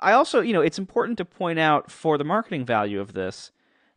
I 0.00 0.12
also, 0.12 0.40
you 0.40 0.52
know, 0.52 0.60
it's 0.60 0.78
important 0.78 1.18
to 1.18 1.24
point 1.24 1.58
out 1.58 1.90
for 1.90 2.18
the 2.18 2.24
marketing 2.24 2.64
value 2.64 3.00
of 3.00 3.14
this 3.14 3.52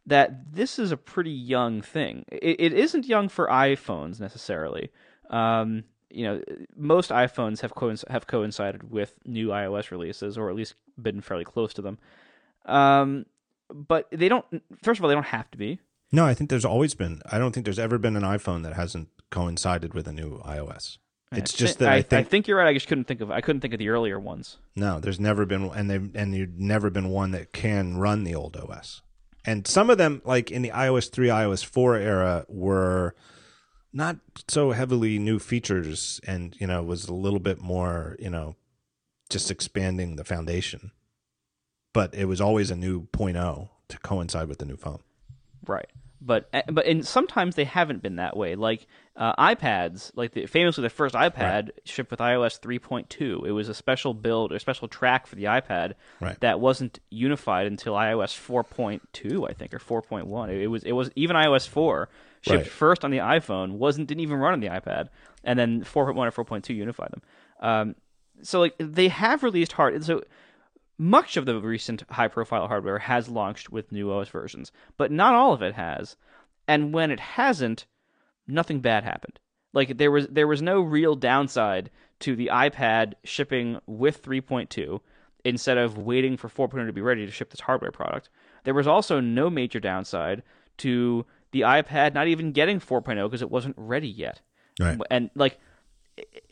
that 0.05 0.53
this 0.53 0.79
is 0.79 0.91
a 0.91 0.97
pretty 0.97 1.31
young 1.31 1.81
thing. 1.81 2.25
It, 2.31 2.55
it 2.59 2.73
isn't 2.73 3.05
young 3.05 3.29
for 3.29 3.47
iPhones 3.47 4.19
necessarily. 4.19 4.91
Um, 5.29 5.83
you 6.09 6.23
know, 6.23 6.41
most 6.75 7.11
iPhones 7.11 7.61
have 7.61 7.75
coinc- 7.75 8.07
have 8.09 8.25
coincided 8.25 8.89
with 8.89 9.13
new 9.25 9.49
iOS 9.49 9.91
releases, 9.91 10.37
or 10.37 10.49
at 10.49 10.55
least 10.55 10.75
been 11.01 11.21
fairly 11.21 11.43
close 11.43 11.73
to 11.75 11.81
them. 11.81 11.99
Um, 12.65 13.25
but 13.73 14.07
they 14.11 14.29
don't. 14.29 14.45
First 14.83 14.99
of 14.99 15.03
all, 15.03 15.09
they 15.09 15.15
don't 15.15 15.25
have 15.25 15.49
to 15.51 15.57
be. 15.57 15.79
No, 16.11 16.25
I 16.25 16.33
think 16.33 16.49
there's 16.49 16.65
always 16.65 16.95
been. 16.95 17.21
I 17.31 17.37
don't 17.37 17.51
think 17.51 17.65
there's 17.65 17.79
ever 17.79 17.97
been 17.97 18.15
an 18.15 18.23
iPhone 18.23 18.63
that 18.63 18.73
hasn't 18.73 19.09
coincided 19.29 19.93
with 19.93 20.07
a 20.07 20.13
new 20.13 20.39
iOS. 20.39 20.97
It's 21.31 21.53
just 21.53 21.77
that 21.79 21.89
I, 21.89 21.97
I 21.97 22.01
think 22.01 22.29
think 22.29 22.47
you're 22.47 22.57
right. 22.57 22.67
I 22.67 22.73
just 22.73 22.87
couldn't 22.87 23.03
think 23.03 23.21
of. 23.21 23.29
I 23.29 23.41
couldn't 23.41 23.61
think 23.61 23.73
of 23.73 23.79
the 23.79 23.89
earlier 23.89 24.19
ones. 24.19 24.57
no, 24.75 24.99
there's 24.99 25.19
never 25.19 25.45
been, 25.45 25.65
and 25.65 25.89
they've, 25.89 26.15
and 26.15 26.33
there's 26.33 26.49
never 26.57 26.89
been 26.89 27.09
one 27.09 27.31
that 27.31 27.53
can 27.53 27.97
run 27.97 28.23
the 28.23 28.33
old 28.33 28.57
OS. 28.57 29.01
And 29.45 29.67
some 29.67 29.91
of 29.91 29.99
them, 29.99 30.21
like 30.25 30.49
in 30.49 30.63
the 30.63 30.71
iOS 30.71 31.11
three, 31.11 31.27
iOS 31.27 31.63
four 31.63 31.95
era, 31.95 32.45
were 32.49 33.15
not 33.93 34.17
so 34.47 34.71
heavily 34.71 35.19
new 35.19 35.37
features, 35.37 36.19
and 36.25 36.55
you 36.59 36.65
know 36.65 36.81
was 36.81 37.07
a 37.07 37.13
little 37.13 37.39
bit 37.39 37.61
more, 37.61 38.15
you 38.17 38.31
know, 38.31 38.55
just 39.29 39.51
expanding 39.51 40.15
the 40.15 40.23
foundation. 40.25 40.91
But 41.99 42.15
it 42.15 42.25
was 42.25 42.39
always 42.39 42.71
a 42.71 42.75
new 42.77 43.07
0.0 43.07 43.67
to 43.89 43.97
coincide 43.99 44.47
with 44.47 44.59
the 44.59 44.65
new 44.65 44.77
phone. 44.77 44.99
Right. 45.67 45.89
But 46.21 46.47
eh, 46.53 46.61
but 46.69 46.85
and 46.85 47.05
sometimes 47.05 47.55
they 47.55 47.65
haven't 47.65 48.01
been 48.01 48.15
that 48.17 48.37
way. 48.37 48.55
Like 48.55 48.87
uh, 49.17 49.33
iPads, 49.35 50.11
like 50.15 50.31
the, 50.31 50.45
famously 50.45 50.81
the 50.81 50.89
first 50.89 51.13
iPad 51.13 51.71
shipped 51.83 52.11
with 52.11 52.21
iOS 52.21 52.59
3.2. 52.59 53.45
It 53.45 53.51
was 53.51 53.67
a 53.67 53.73
special 53.73 54.13
build, 54.13 54.51
a 54.53 54.59
special 54.59 54.87
track 54.87 55.27
for 55.27 55.35
the 55.35 55.45
iPad 55.45 55.93
Right. 56.21 56.39
that 56.39 56.59
wasn't 56.61 56.99
unified 57.09 57.67
until 57.67 57.93
iOS 57.95 58.33
4.2, 58.33 59.49
I 59.49 59.53
think, 59.53 59.73
or 59.73 59.79
4.1. 59.79 60.49
It, 60.49 60.61
it 60.63 60.67
was 60.67 60.83
it 60.83 60.93
was 60.93 61.09
even 61.17 61.35
iOS 61.35 61.67
4 61.67 62.07
shipped 62.41 62.57
Right. 62.63 62.67
first 62.67 63.03
on 63.03 63.11
the 63.11 63.17
iPhone, 63.17 63.73
wasn't 63.73 64.07
didn't 64.07 64.21
even 64.21 64.37
run 64.37 64.53
on 64.53 64.59
the 64.61 64.67
iPad, 64.67 65.09
and 65.43 65.59
then 65.59 65.81
4.1 65.83 66.15
or 66.37 66.45
4.2 66.45 66.75
unified 66.75 67.11
them. 67.11 67.21
Um, 67.59 67.95
so 68.41 68.59
like 68.61 68.75
they 68.79 69.09
have 69.09 69.43
released 69.43 69.73
hard. 69.73 70.01
So 70.05 70.23
much 70.99 71.37
of 71.37 71.45
the 71.45 71.59
recent 71.59 72.03
high 72.11 72.27
profile 72.27 72.67
hardware 72.67 72.99
has 72.99 73.29
launched 73.29 73.71
with 73.71 73.91
new 73.91 74.11
OS 74.11 74.27
versions, 74.27 74.71
but 74.97 75.11
not 75.11 75.33
all 75.33 75.53
of 75.53 75.61
it 75.61 75.73
has. 75.73 76.17
And 76.67 76.93
when 76.93 77.09
it 77.09 77.21
hasn't, 77.21 77.85
nothing 78.45 78.81
bad 78.81 79.05
happened. 79.05 79.39
Like 79.73 79.97
there 79.97 80.11
was 80.11 80.27
there 80.27 80.47
was 80.47 80.61
no 80.61 80.81
real 80.81 81.15
downside 81.15 81.89
to 82.19 82.35
the 82.35 82.49
iPad 82.51 83.13
shipping 83.23 83.79
with 83.87 84.21
3.2 84.21 84.99
instead 85.45 85.77
of 85.77 85.97
waiting 85.97 86.35
for 86.35 86.49
4.0 86.49 86.85
to 86.85 86.93
be 86.93 87.01
ready 87.01 87.25
to 87.25 87.31
ship 87.31 87.49
this 87.49 87.61
hardware 87.61 87.91
product. 87.91 88.29
There 88.65 88.73
was 88.73 88.87
also 88.87 89.21
no 89.21 89.49
major 89.49 89.79
downside 89.79 90.43
to 90.79 91.25
the 91.51 91.61
iPad 91.61 92.13
not 92.13 92.27
even 92.27 92.51
getting 92.51 92.79
4.0 92.79 93.23
because 93.25 93.41
it 93.41 93.49
wasn't 93.49 93.75
ready 93.77 94.09
yet. 94.09 94.41
Right. 94.79 94.99
And 95.09 95.29
like 95.35 95.59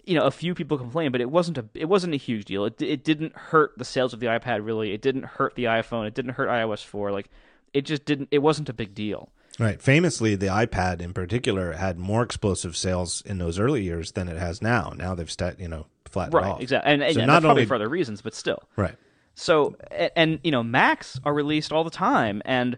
you 0.06 0.16
know, 0.18 0.26
a 0.26 0.32
few 0.32 0.54
people 0.56 0.78
complained, 0.78 1.12
but 1.12 1.22
it 1.22 1.30
wasn't 1.30 1.58
a 1.58 1.66
it 1.74 1.86
wasn't 1.86 2.14
a 2.14 2.18
huge 2.18 2.46
deal. 2.46 2.66
It 2.66 2.82
it 2.82 3.04
didn't 3.04 3.36
hurt 3.36 3.74
the 3.78 3.86
sales 3.86 4.14
of 4.14 4.20
the 4.20 4.28
iPad 4.28 4.66
really. 4.66 4.94
It 4.94 5.02
didn't 5.02 5.24
hurt 5.26 5.56
the 5.56 5.66
iPhone. 5.66 6.08
It 6.08 6.14
didn't 6.14 6.34
hurt 6.34 6.50
iOS 6.50 6.84
4. 6.86 7.12
Like 7.12 7.30
it 7.74 7.82
just 7.82 8.06
didn't. 8.06 8.30
It 8.32 8.40
wasn't 8.40 8.70
a 8.70 8.74
big 8.74 8.94
deal. 8.96 9.30
Right. 9.60 9.82
Famously, 9.82 10.36
the 10.36 10.48
iPad 10.48 11.02
in 11.02 11.14
particular 11.14 11.74
had 11.74 11.98
more 11.98 12.22
explosive 12.22 12.78
sales 12.78 13.22
in 13.26 13.40
those 13.40 13.58
early 13.60 13.84
years 13.84 14.12
than 14.12 14.28
it 14.28 14.38
has 14.38 14.62
now. 14.62 14.94
Now 14.96 15.16
they've 15.16 15.32
stat, 15.32 15.60
you 15.60 15.68
know, 15.68 15.88
flattened 16.06 16.36
Right. 16.36 16.46
off. 16.52 16.62
Exactly. 16.62 16.92
And, 16.94 17.02
and 17.04 17.14
So 17.16 17.20
yeah, 17.22 17.26
not 17.26 17.44
only- 17.44 17.66
for 17.66 17.76
other 17.76 17.90
reasons, 17.90 18.22
but 18.22 18.36
still. 18.36 18.64
Right. 18.76 18.96
So 19.34 19.76
and, 19.92 20.12
and 20.16 20.40
you 20.44 20.52
know, 20.52 20.64
Macs 20.64 21.20
are 21.26 21.34
released 21.34 21.72
all 21.72 21.84
the 21.84 21.90
time, 21.92 22.42
and 22.46 22.78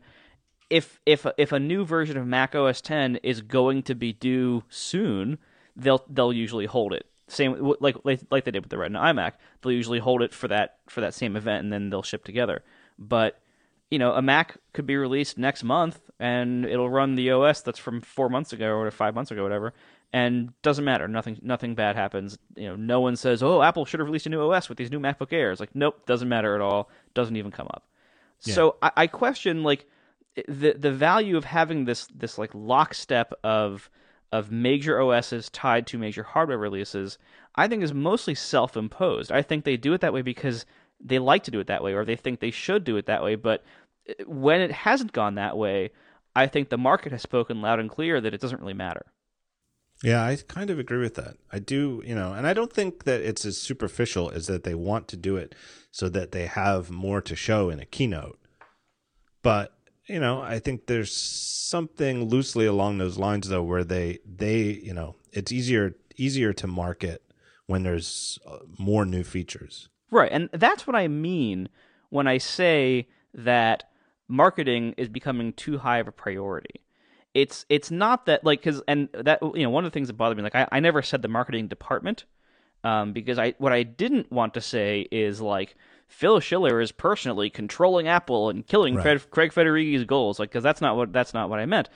if 0.69 0.99
if 1.05 1.25
if 1.37 1.51
a 1.51 1.59
new 1.59 1.83
version 1.85 2.17
of 2.17 2.25
Mac 2.27 2.53
OS 2.55 2.79
10 2.81 3.17
is 3.23 3.41
going 3.41 3.83
to 3.83 3.95
be 3.95 4.13
due 4.13 4.63
soon, 4.69 5.37
they'll 5.79 6.03
they'll 6.09 6.33
usually 6.33 6.65
hold 6.65 6.93
it. 6.93 7.05
Same 7.27 7.73
like 7.79 7.95
like 8.03 8.45
they 8.45 8.51
did 8.51 8.63
with 8.63 8.69
the 8.69 8.77
Retina 8.77 8.99
iMac. 8.99 9.33
They'll 9.61 9.71
usually 9.71 9.99
hold 9.99 10.21
it 10.21 10.33
for 10.33 10.47
that 10.47 10.77
for 10.87 11.01
that 11.01 11.13
same 11.13 11.35
event, 11.35 11.63
and 11.63 11.71
then 11.71 11.89
they'll 11.89 12.03
ship 12.03 12.23
together. 12.23 12.63
But 12.97 13.39
you 13.91 13.99
know, 13.99 14.13
a 14.13 14.21
Mac 14.21 14.57
could 14.73 14.85
be 14.85 14.97
released 14.97 15.37
next 15.37 15.63
month, 15.63 15.99
and 16.19 16.65
it'll 16.65 16.89
run 16.89 17.15
the 17.15 17.31
OS 17.31 17.61
that's 17.61 17.79
from 17.79 18.01
four 18.01 18.29
months 18.29 18.53
ago 18.53 18.71
or 18.71 18.89
five 18.91 19.15
months 19.15 19.31
ago, 19.31 19.43
whatever. 19.43 19.73
And 20.11 20.53
doesn't 20.63 20.85
matter. 20.85 21.07
Nothing 21.07 21.37
nothing 21.43 21.75
bad 21.75 21.95
happens. 21.95 22.37
You 22.55 22.69
know, 22.69 22.75
no 22.75 22.99
one 22.99 23.15
says, 23.15 23.43
"Oh, 23.43 23.61
Apple 23.61 23.85
should 23.85 23.99
have 23.99 24.07
released 24.07 24.25
a 24.25 24.29
new 24.29 24.41
OS 24.41 24.67
with 24.67 24.79
these 24.79 24.91
new 24.91 24.99
MacBook 24.99 25.31
Airs." 25.31 25.59
Like, 25.59 25.75
nope, 25.75 26.05
doesn't 26.07 26.27
matter 26.29 26.55
at 26.55 26.61
all. 26.61 26.89
Doesn't 27.13 27.35
even 27.35 27.51
come 27.51 27.67
up. 27.67 27.87
Yeah. 28.43 28.55
So 28.55 28.75
I, 28.81 28.91
I 28.97 29.07
question 29.07 29.63
like 29.63 29.87
the 30.47 30.73
the 30.73 30.91
value 30.91 31.37
of 31.37 31.45
having 31.45 31.85
this 31.85 32.07
this 32.07 32.39
like 32.39 32.49
lockstep 32.55 33.33
of 33.43 33.89
of 34.31 34.51
major 34.51 35.01
OSs 35.01 35.49
tied 35.49 35.87
to 35.87 35.97
major 35.97 36.23
hardware 36.23 36.57
releases, 36.57 37.17
I 37.55 37.67
think 37.67 37.83
is 37.83 37.93
mostly 37.93 38.35
self 38.35 38.77
imposed. 38.77 39.31
I 39.31 39.41
think 39.41 39.63
they 39.63 39.77
do 39.77 39.93
it 39.93 40.01
that 40.01 40.13
way 40.13 40.21
because 40.21 40.65
they 40.99 41.19
like 41.19 41.43
to 41.43 41.51
do 41.51 41.59
it 41.59 41.67
that 41.67 41.83
way 41.83 41.93
or 41.93 42.05
they 42.05 42.15
think 42.15 42.39
they 42.39 42.51
should 42.51 42.83
do 42.83 42.97
it 42.97 43.05
that 43.07 43.23
way. 43.23 43.35
But 43.35 43.63
uh, 44.09 44.13
when 44.25 44.61
it 44.61 44.71
hasn't 44.71 45.13
gone 45.13 45.35
that 45.35 45.57
way, 45.57 45.91
I 46.35 46.47
think 46.47 46.69
the 46.69 46.77
market 46.77 47.11
has 47.11 47.21
spoken 47.21 47.61
loud 47.61 47.79
and 47.79 47.89
clear 47.89 48.21
that 48.21 48.33
it 48.33 48.41
doesn't 48.41 48.61
really 48.61 48.73
matter. 48.73 49.05
Yeah, 50.03 50.23
I 50.23 50.37
kind 50.47 50.69
of 50.69 50.79
agree 50.79 50.99
with 50.99 51.15
that. 51.15 51.35
I 51.51 51.59
do, 51.59 52.01
you 52.05 52.15
know, 52.15 52.31
and 52.31 52.47
I 52.47 52.53
don't 52.53 52.71
think 52.71 53.03
that 53.03 53.21
it's 53.21 53.43
as 53.43 53.57
superficial 53.57 54.29
as 54.29 54.47
that 54.47 54.63
they 54.63 54.75
want 54.75 55.09
to 55.09 55.17
do 55.17 55.35
it 55.35 55.53
so 55.91 56.07
that 56.09 56.31
they 56.31 56.45
have 56.45 56.89
more 56.89 57.21
to 57.21 57.35
show 57.35 57.69
in 57.69 57.81
a 57.81 57.85
keynote. 57.85 58.39
But 59.41 59.73
you 60.09 60.19
know, 60.19 60.41
I 60.41 60.59
think 60.59 60.87
there's 60.87 61.13
something 61.13 62.27
loosely 62.29 62.65
along 62.65 62.97
those 62.97 63.17
lines 63.17 63.47
though, 63.47 63.63
where 63.63 63.83
they 63.83 64.19
they 64.25 64.61
you 64.61 64.93
know 64.93 65.15
it's 65.31 65.51
easier 65.51 65.95
easier 66.17 66.51
to 66.53 66.67
market 66.67 67.23
when 67.67 67.83
there's 67.83 68.39
uh, 68.45 68.57
more 68.77 69.05
new 69.05 69.23
features. 69.23 69.89
Right, 70.11 70.31
and 70.31 70.49
that's 70.51 70.87
what 70.87 70.95
I 70.95 71.07
mean 71.07 71.69
when 72.09 72.27
I 72.27 72.39
say 72.39 73.07
that 73.33 73.83
marketing 74.27 74.95
is 74.97 75.07
becoming 75.07 75.53
too 75.53 75.77
high 75.77 75.99
of 75.99 76.07
a 76.07 76.11
priority. 76.11 76.81
It's 77.33 77.65
it's 77.69 77.91
not 77.91 78.25
that 78.25 78.43
like 78.43 78.61
because 78.61 78.81
and 78.87 79.09
that 79.13 79.39
you 79.41 79.63
know 79.63 79.69
one 79.69 79.85
of 79.85 79.91
the 79.91 79.93
things 79.93 80.07
that 80.07 80.15
bothered 80.15 80.37
me 80.37 80.43
like 80.43 80.55
I, 80.55 80.67
I 80.71 80.79
never 80.79 81.03
said 81.03 81.21
the 81.21 81.27
marketing 81.27 81.67
department 81.67 82.25
um, 82.83 83.13
because 83.13 83.37
I 83.37 83.53
what 83.59 83.71
I 83.71 83.83
didn't 83.83 84.31
want 84.31 84.55
to 84.55 84.61
say 84.61 85.07
is 85.11 85.39
like 85.39 85.75
Phil 86.09 86.39
Schiller 86.39 86.81
is 86.81 86.91
personally 86.91 87.49
controlling 87.49 88.07
Apple 88.07 88.49
and 88.49 88.65
killing 88.65 88.95
right. 88.95 89.03
Fred, 89.03 89.31
Craig 89.31 89.53
Federighi's 89.53 90.03
goals. 90.03 90.39
Like, 90.39 90.49
because 90.49 90.63
that's 90.63 90.81
not 90.81 90.97
what 90.97 91.13
that's 91.13 91.33
not 91.33 91.49
what 91.49 91.59
I 91.59 91.65
meant. 91.65 91.87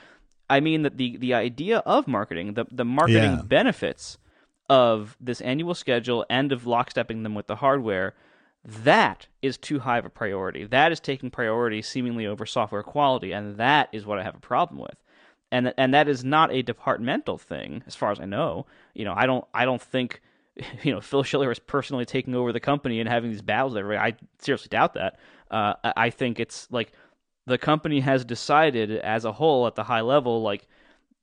I 0.49 0.59
mean 0.59 0.83
that 0.83 0.97
the 0.97 1.17
the 1.17 1.33
idea 1.33 1.79
of 1.79 2.07
marketing, 2.07 2.53
the 2.53 2.65
the 2.71 2.85
marketing 2.85 3.33
yeah. 3.33 3.41
benefits 3.41 4.19
of 4.69 5.17
this 5.19 5.41
annual 5.41 5.73
schedule 5.73 6.25
and 6.29 6.51
of 6.51 6.63
lockstepping 6.63 7.23
them 7.23 7.33
with 7.33 7.47
the 7.47 7.57
hardware, 7.57 8.13
that 8.63 9.27
is 9.41 9.57
too 9.57 9.79
high 9.79 9.97
of 9.97 10.05
a 10.05 10.09
priority. 10.09 10.63
That 10.63 10.91
is 10.91 10.99
taking 10.99 11.31
priority 11.31 11.81
seemingly 11.81 12.27
over 12.27 12.45
software 12.45 12.83
quality, 12.83 13.31
and 13.31 13.57
that 13.57 13.89
is 13.91 14.05
what 14.05 14.19
I 14.19 14.23
have 14.23 14.35
a 14.35 14.39
problem 14.39 14.79
with. 14.79 14.95
And 15.51 15.73
and 15.75 15.91
that 15.93 16.07
is 16.07 16.23
not 16.23 16.53
a 16.53 16.61
departmental 16.61 17.39
thing, 17.39 17.83
as 17.87 17.95
far 17.95 18.11
as 18.11 18.19
I 18.19 18.25
know. 18.25 18.67
You 18.93 19.05
know, 19.05 19.13
I 19.17 19.25
don't 19.25 19.45
I 19.55 19.65
don't 19.65 19.81
think 19.81 20.21
you 20.83 20.91
know 20.91 21.01
Phil 21.01 21.23
Schiller 21.23 21.51
is 21.51 21.59
personally 21.59 22.05
taking 22.05 22.35
over 22.35 22.51
the 22.51 22.59
company 22.59 22.99
and 22.99 23.09
having 23.09 23.31
these 23.31 23.41
battles 23.41 23.75
every. 23.75 23.97
I 23.97 24.15
seriously 24.39 24.69
doubt 24.69 24.93
that. 24.95 25.19
Uh, 25.49 25.73
I 25.83 26.09
think 26.09 26.39
it's 26.39 26.67
like 26.71 26.91
the 27.45 27.57
company 27.57 27.99
has 27.99 28.25
decided 28.25 28.91
as 28.91 29.25
a 29.25 29.31
whole 29.31 29.67
at 29.67 29.75
the 29.75 29.83
high 29.83 30.01
level 30.01 30.41
like 30.41 30.67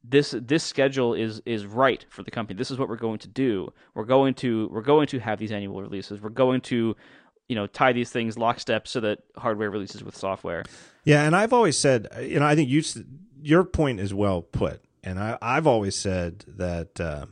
this 0.03 0.35
this 0.39 0.65
schedule 0.65 1.15
is 1.15 1.43
is 1.45 1.67
right 1.67 2.05
for 2.09 2.23
the 2.23 2.31
company. 2.31 2.57
This 2.57 2.71
is 2.71 2.79
what 2.79 2.89
we're 2.89 2.97
going 2.97 3.19
to 3.19 3.29
do. 3.29 3.73
We're 3.95 4.05
going 4.05 4.35
to 4.35 4.69
we're 4.71 4.83
going 4.83 5.07
to 5.09 5.19
have 5.19 5.39
these 5.39 5.53
annual 5.53 5.83
releases. 5.83 6.21
We're 6.21 6.31
going 6.31 6.61
to 6.63 6.97
you 7.49 7.57
know 7.57 7.67
tie 7.67 7.93
these 7.93 8.11
things 8.11 8.39
lockstep 8.39 8.89
so 8.89 9.01
that 9.01 9.21
hardware 9.37 9.71
releases 9.71 10.03
with 10.03 10.17
software. 10.17 10.65
Yeah, 11.05 11.25
and 11.25 11.35
I've 11.37 11.53
always 11.53 11.77
said, 11.79 12.09
you 12.21 12.39
know, 12.39 12.47
I 12.47 12.55
think 12.55 12.71
you 12.71 12.83
your 13.43 13.65
point 13.65 14.01
is 14.01 14.15
well 14.15 14.43
put, 14.43 14.83
and 15.05 15.19
I 15.19 15.37
I've 15.43 15.67
always 15.67 15.97
said 15.97 16.45
that. 16.49 17.01
Uh, 17.01 17.27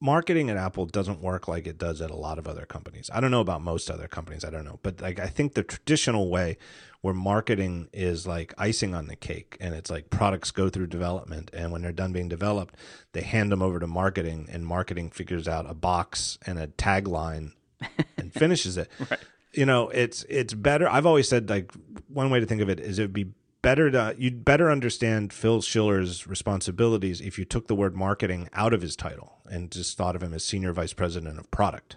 marketing 0.00 0.48
at 0.50 0.56
Apple 0.56 0.86
doesn't 0.86 1.20
work 1.20 1.48
like 1.48 1.66
it 1.66 1.78
does 1.78 2.00
at 2.00 2.10
a 2.10 2.16
lot 2.16 2.38
of 2.38 2.46
other 2.46 2.64
companies. 2.64 3.10
I 3.12 3.20
don't 3.20 3.30
know 3.30 3.40
about 3.40 3.62
most 3.62 3.90
other 3.90 4.08
companies, 4.08 4.44
I 4.44 4.50
don't 4.50 4.64
know, 4.64 4.78
but 4.82 5.00
like 5.00 5.18
I 5.18 5.26
think 5.26 5.54
the 5.54 5.62
traditional 5.62 6.30
way 6.30 6.56
where 7.00 7.14
marketing 7.14 7.88
is 7.92 8.26
like 8.26 8.52
icing 8.58 8.94
on 8.94 9.06
the 9.06 9.16
cake 9.16 9.56
and 9.60 9.74
it's 9.74 9.90
like 9.90 10.10
products 10.10 10.50
go 10.50 10.68
through 10.68 10.86
development 10.86 11.50
and 11.52 11.70
when 11.72 11.82
they're 11.82 11.92
done 11.92 12.12
being 12.12 12.28
developed, 12.28 12.74
they 13.12 13.22
hand 13.22 13.50
them 13.52 13.62
over 13.62 13.78
to 13.78 13.86
marketing 13.86 14.48
and 14.50 14.66
marketing 14.66 15.10
figures 15.10 15.48
out 15.48 15.68
a 15.68 15.74
box 15.74 16.38
and 16.46 16.58
a 16.58 16.66
tagline 16.66 17.52
and 18.16 18.32
finishes 18.32 18.76
it. 18.76 18.90
Right. 19.10 19.20
You 19.52 19.66
know, 19.66 19.88
it's 19.88 20.24
it's 20.28 20.54
better. 20.54 20.88
I've 20.88 21.06
always 21.06 21.28
said 21.28 21.48
like 21.48 21.72
one 22.08 22.30
way 22.30 22.38
to 22.38 22.46
think 22.46 22.60
of 22.60 22.68
it 22.68 22.78
is 22.78 22.98
it 22.98 23.02
would 23.02 23.12
be 23.12 23.32
better 23.62 23.90
to 23.90 24.14
you'd 24.18 24.44
better 24.44 24.70
understand 24.70 25.32
Phil 25.32 25.60
Schiller's 25.60 26.26
responsibilities 26.26 27.20
if 27.20 27.38
you 27.38 27.44
took 27.44 27.66
the 27.66 27.74
word 27.74 27.96
marketing 27.96 28.48
out 28.52 28.72
of 28.72 28.82
his 28.82 28.96
title 28.96 29.38
and 29.46 29.70
just 29.70 29.96
thought 29.96 30.16
of 30.16 30.22
him 30.22 30.34
as 30.34 30.44
senior 30.44 30.72
vice 30.72 30.92
president 30.92 31.38
of 31.38 31.50
product. 31.50 31.96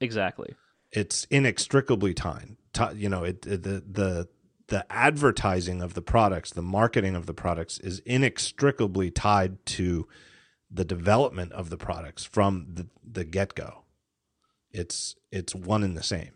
Exactly. 0.00 0.54
It's 0.90 1.24
inextricably 1.30 2.14
tied. 2.14 2.56
You 2.94 3.08
know, 3.08 3.24
it, 3.24 3.42
the 3.42 3.82
the 3.86 4.28
the 4.68 4.86
advertising 4.90 5.82
of 5.82 5.94
the 5.94 6.02
products, 6.02 6.50
the 6.50 6.62
marketing 6.62 7.14
of 7.14 7.26
the 7.26 7.34
products 7.34 7.78
is 7.78 8.00
inextricably 8.00 9.10
tied 9.10 9.64
to 9.66 10.08
the 10.70 10.84
development 10.84 11.52
of 11.52 11.68
the 11.68 11.76
products 11.76 12.24
from 12.24 12.66
the, 12.72 12.86
the 13.04 13.24
get 13.24 13.54
go. 13.54 13.84
It's 14.70 15.14
it's 15.30 15.54
one 15.54 15.82
and 15.82 15.96
the 15.96 16.02
same. 16.02 16.32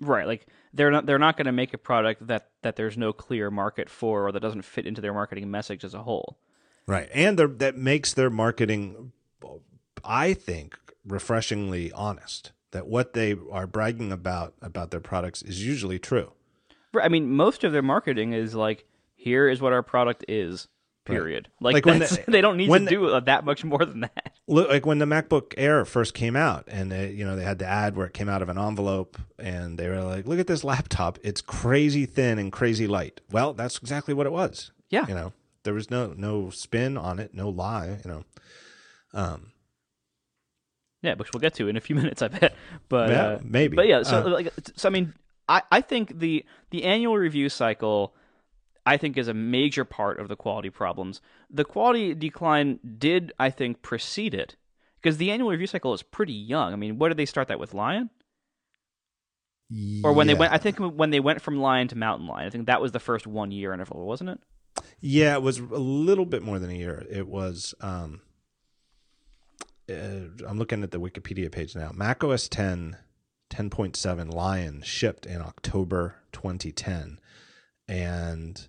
Right. 0.00 0.26
Like 0.26 0.46
they're 0.72 0.90
not 0.90 1.06
they're 1.06 1.18
not 1.18 1.36
going 1.36 1.46
to 1.46 1.52
make 1.52 1.74
a 1.74 1.78
product 1.78 2.26
that 2.26 2.48
that 2.64 2.74
there's 2.74 2.98
no 2.98 3.12
clear 3.12 3.50
market 3.50 3.88
for 3.88 4.26
or 4.26 4.32
that 4.32 4.40
doesn't 4.40 4.64
fit 4.64 4.86
into 4.86 5.00
their 5.00 5.14
marketing 5.14 5.50
message 5.50 5.84
as 5.84 5.94
a 5.94 6.02
whole. 6.02 6.36
Right, 6.86 7.08
and 7.14 7.38
that 7.38 7.76
makes 7.76 8.12
their 8.12 8.28
marketing, 8.28 9.12
I 10.04 10.34
think, 10.34 10.76
refreshingly 11.06 11.92
honest. 11.92 12.50
That 12.72 12.88
what 12.88 13.12
they 13.12 13.36
are 13.52 13.68
bragging 13.68 14.10
about 14.10 14.54
about 14.60 14.90
their 14.90 15.00
products 15.00 15.42
is 15.42 15.64
usually 15.64 16.00
true. 16.00 16.32
I 17.00 17.08
mean, 17.08 17.30
most 17.30 17.62
of 17.62 17.72
their 17.72 17.82
marketing 17.82 18.32
is 18.32 18.54
like, 18.54 18.84
here 19.14 19.48
is 19.48 19.60
what 19.60 19.72
our 19.72 19.82
product 19.82 20.24
is. 20.26 20.66
Period. 21.04 21.48
Right. 21.60 21.74
Like, 21.74 21.74
like 21.74 21.86
when 21.86 21.98
the, 21.98 22.24
they 22.28 22.40
don't 22.40 22.56
need 22.56 22.70
to 22.70 22.86
do 22.86 23.20
that 23.20 23.44
much 23.44 23.62
more 23.62 23.84
than 23.84 24.00
that. 24.00 24.32
Look, 24.46 24.68
like 24.68 24.86
when 24.86 24.98
the 24.98 25.04
MacBook 25.04 25.52
Air 25.56 25.84
first 25.84 26.14
came 26.14 26.34
out, 26.34 26.64
and 26.68 26.90
they, 26.90 27.10
you 27.10 27.24
know 27.24 27.36
they 27.36 27.44
had 27.44 27.58
the 27.58 27.66
ad 27.66 27.96
where 27.96 28.06
it 28.06 28.14
came 28.14 28.28
out 28.28 28.40
of 28.40 28.48
an 28.48 28.58
envelope, 28.58 29.18
and 29.38 29.78
they 29.78 29.88
were 29.88 30.02
like, 30.02 30.26
"Look 30.26 30.38
at 30.38 30.46
this 30.46 30.64
laptop! 30.64 31.18
It's 31.22 31.40
crazy 31.40 32.06
thin 32.06 32.38
and 32.38 32.50
crazy 32.50 32.86
light." 32.86 33.20
Well, 33.30 33.52
that's 33.52 33.78
exactly 33.78 34.14
what 34.14 34.26
it 34.26 34.32
was. 34.32 34.72
Yeah, 34.88 35.06
you 35.06 35.14
know, 35.14 35.32
there 35.64 35.74
was 35.74 35.90
no 35.90 36.14
no 36.16 36.50
spin 36.50 36.96
on 36.96 37.18
it, 37.18 37.34
no 37.34 37.50
lie. 37.50 37.98
You 38.04 38.10
know, 38.10 38.24
um, 39.12 39.52
yeah, 41.02 41.14
which 41.14 41.28
we'll 41.32 41.40
get 41.40 41.54
to 41.54 41.68
in 41.68 41.76
a 41.76 41.80
few 41.80 41.96
minutes, 42.00 42.22
I 42.22 42.28
bet. 42.28 42.54
But 42.88 43.10
yeah, 43.10 43.26
uh, 43.26 43.38
maybe. 43.42 43.76
But 43.76 43.88
yeah, 43.88 44.02
so 44.02 44.26
uh, 44.26 44.30
like, 44.30 44.52
so 44.74 44.88
I 44.88 44.92
mean, 44.92 45.14
I 45.48 45.62
I 45.70 45.80
think 45.80 46.18
the 46.18 46.44
the 46.70 46.84
annual 46.84 47.16
review 47.16 47.48
cycle 47.48 48.14
I 48.86 48.96
think 48.96 49.16
is 49.16 49.28
a 49.28 49.34
major 49.34 49.84
part 49.84 50.20
of 50.20 50.28
the 50.28 50.36
quality 50.36 50.70
problems. 50.70 51.20
The 51.50 51.64
quality 51.64 52.14
decline 52.14 52.80
did, 52.98 53.32
I 53.38 53.50
think, 53.50 53.82
precede 53.82 54.34
it 54.34 54.56
because 55.00 55.16
the 55.16 55.30
annual 55.30 55.50
review 55.50 55.66
cycle 55.66 55.94
is 55.94 56.02
pretty 56.02 56.32
young. 56.32 56.72
I 56.72 56.76
mean, 56.76 56.98
what 56.98 57.08
did 57.08 57.16
they 57.16 57.26
start 57.26 57.48
that 57.48 57.58
with? 57.58 57.74
Lion? 57.74 58.10
Or 60.04 60.12
when 60.12 60.26
they 60.26 60.34
went, 60.34 60.52
I 60.52 60.58
think 60.58 60.78
when 60.78 61.10
they 61.10 61.20
went 61.20 61.40
from 61.40 61.58
Lion 61.58 61.88
to 61.88 61.96
Mountain 61.96 62.26
Lion, 62.26 62.46
I 62.46 62.50
think 62.50 62.66
that 62.66 62.80
was 62.80 62.92
the 62.92 63.00
first 63.00 63.26
one 63.26 63.50
year 63.50 63.72
interval, 63.72 64.06
wasn't 64.06 64.30
it? 64.30 64.38
Yeah, 65.00 65.34
it 65.34 65.42
was 65.42 65.58
a 65.58 65.64
little 65.78 66.26
bit 66.26 66.42
more 66.42 66.58
than 66.58 66.70
a 66.70 66.74
year. 66.74 67.04
It 67.10 67.26
was. 67.26 67.74
Um, 67.80 68.20
uh, 69.88 70.46
I'm 70.46 70.58
looking 70.58 70.82
at 70.82 70.90
the 70.90 71.00
Wikipedia 71.00 71.50
page 71.50 71.74
now. 71.74 71.90
Mac 71.94 72.24
OS 72.24 72.48
10, 72.48 72.96
10.7 73.50 74.32
Lion 74.32 74.82
shipped 74.82 75.26
in 75.26 75.42
October 75.42 76.16
2010, 76.32 77.18
and 77.88 78.68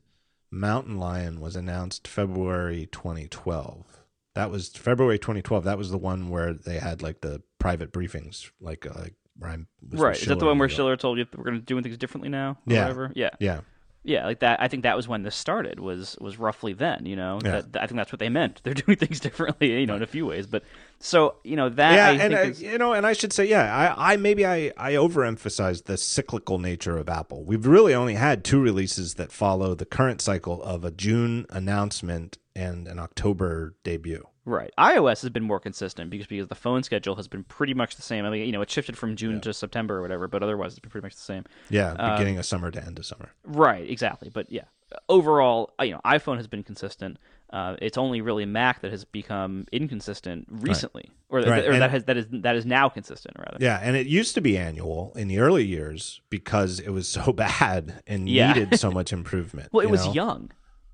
Mountain 0.56 0.98
Lion 0.98 1.41
was 1.41 1.56
announced 1.56 2.07
February 2.07 2.88
2012. 2.91 4.06
That 4.36 4.49
was 4.49 4.69
February 4.69 5.19
2012. 5.19 5.65
That 5.65 5.77
was 5.77 5.91
the 5.91 5.98
one 5.98 6.30
where 6.30 6.53
they 6.53 6.80
had 6.80 7.02
like 7.02 7.22
the 7.22 7.41
private 7.60 7.91
briefings, 7.91 8.49
like 8.61 8.86
uh, 8.86 8.94
like 8.99 9.14
right. 9.38 9.60
Is 9.91 10.26
that 10.26 10.40
the 10.40 10.45
one 10.45 10.57
where 10.57 10.69
Schiller 10.69 10.95
told 10.95 11.18
you 11.18 11.26
we're 11.36 11.44
going 11.44 11.60
to 11.60 11.61
do 11.61 11.82
things 11.82 11.98
differently 11.98 12.30
now? 12.30 12.57
yeah. 12.65 12.82
Whatever? 12.82 13.11
Yeah. 13.15 13.32
Yeah. 13.40 13.61
Yeah, 14.06 14.26
like 14.26 14.40
that. 14.40 14.61
I 14.61 14.68
think 14.68 14.84
that 14.84 14.95
was 14.95 15.07
when 15.07 15.23
this 15.23 15.36
started. 15.36 15.80
Was 15.80 16.15
was 16.22 16.38
roughly 16.38 16.73
then. 16.73 17.07
You 17.07 17.15
know, 17.15 17.40
yeah. 17.44 17.61
that, 17.61 17.82
I 17.82 17.88
think 17.88 17.98
that's 17.98 18.11
what 18.11 18.19
they 18.19 18.30
meant. 18.30 18.61
They're 18.64 18.76
doing 18.76 18.98
things 18.98 19.19
differently. 19.19 19.80
You 19.80 19.88
know, 19.88 19.95
in 19.95 20.03
a 20.03 20.07
few 20.07 20.27
ways. 20.27 20.45
But 20.45 20.64
so 20.99 21.36
you 21.44 21.56
know 21.56 21.69
that. 21.69 21.94
Yeah, 21.95 22.07
I 22.07 22.11
and 22.11 22.34
think 22.34 22.34
uh, 22.34 22.49
is, 22.52 22.61
you 22.61 22.77
know, 22.77 22.94
and 22.94 23.06
I 23.06 23.14
should 23.14 23.34
say, 23.34 23.45
yeah, 23.45 23.95
I, 23.98 24.14
I 24.14 24.18
maybe 24.18 24.45
I 24.45 24.72
I 24.77 24.94
overemphasized 24.94 25.86
the 25.86 25.98
cyclical 25.98 26.60
nature 26.60 26.98
of 26.98 27.10
Apple. 27.10 27.44
We've 27.44 27.65
really 27.65 27.95
only 27.95 28.14
had 28.14 28.44
two 28.44 28.61
releases 28.61 29.15
that 29.15 29.32
follow 29.32 29.73
the 29.73 29.86
current 29.86 30.22
cycle 30.22 30.61
of 30.61 30.86
a 30.86 30.91
June 30.91 31.48
announcement 31.49 32.38
and 32.56 32.88
an 32.88 32.99
October 32.99 33.76
debut. 33.84 34.27
Right. 34.46 34.72
iOS 34.78 35.22
has 35.22 35.30
been 35.32 35.44
more 35.44 35.60
consistent 35.60 36.10
because 36.10 36.28
because 36.28 36.48
the 36.48 36.56
phone 36.56 36.84
schedule 36.84 37.16
has 37.16 37.28
been 37.28 37.44
pretty 37.44 37.74
much 37.74 37.96
the 37.96 38.04
same. 38.04 38.26
I 38.26 38.30
mean, 38.30 38.46
you 38.46 38.52
know, 38.52 38.62
it 38.62 38.70
shifted 38.70 38.98
from 38.98 39.16
June 39.16 39.36
yeah. 39.36 39.42
to 39.42 39.54
September 39.54 39.98
or 39.98 40.02
whatever, 40.02 40.28
but 40.28 40.44
otherwise 40.44 40.74
it's 40.74 40.80
been 40.80 40.92
pretty 40.92 41.06
much 41.06 41.16
the 41.16 41.22
same. 41.22 41.46
Yeah, 41.70 41.92
beginning 42.16 42.36
um, 42.36 42.40
of 42.40 42.46
summer 42.46 42.72
to 42.72 42.84
end 42.84 43.00
of 43.00 43.06
summer. 43.06 43.32
Right. 43.44 43.90
Exactly. 43.90 44.30
But 44.30 44.52
yeah, 44.52 44.66
overall, 45.10 45.74
you 45.82 45.92
know, 45.92 46.02
iPhone 46.06 46.38
has 46.38 46.48
been 46.48 46.64
consistent. 46.64 47.18
Uh, 47.52 47.76
it's 47.82 47.98
only 47.98 48.22
really 48.22 48.46
Mac 48.46 48.82
that 48.82 48.92
has 48.92 49.06
become 49.06 49.66
inconsistent 49.72 50.48
recently, 50.50 51.12
right. 51.30 51.48
or, 51.48 51.50
right. 51.50 51.68
or 51.68 51.80
that 51.80 51.92
has 51.92 52.04
that 52.06 52.18
is 52.18 52.26
that 52.32 52.56
is 52.56 52.66
now 52.66 52.90
consistent 52.90 53.38
rather. 53.40 53.58
Yeah, 53.60 53.80
and 53.82 53.96
it 53.96 54.08
used 54.08 54.36
to 54.36 54.42
be 54.42 54.58
annual 54.58 55.14
in 55.16 55.28
the 55.28 55.40
early 55.40 55.64
years 55.64 56.22
because 56.30 56.80
it 56.80 56.90
was 56.90 57.08
so 57.08 57.32
bad 57.32 58.02
and 58.08 58.28
yeah. 58.28 58.54
needed 58.54 58.80
so 58.80 58.92
much 59.00 59.14
improvement. 59.14 59.70
well, 59.72 59.86
it 59.86 59.90
was 59.90 60.06
know? 60.06 60.14
young. 60.14 60.52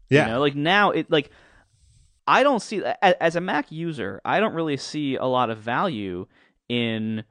Yeah, 0.09 0.27
you 0.27 0.33
know? 0.33 0.39
like 0.39 0.55
now 0.55 0.91
it 0.91 1.09
like 1.09 1.31
I 2.31 2.43
don't 2.43 2.61
see 2.61 2.81
as 3.01 3.35
a 3.35 3.41
Mac 3.41 3.73
user, 3.73 4.21
I 4.23 4.39
don't 4.39 4.53
really 4.53 4.77
see 4.77 5.17
a 5.17 5.25
lot 5.25 5.49
of 5.49 5.57
value 5.57 6.27
in 6.69 7.25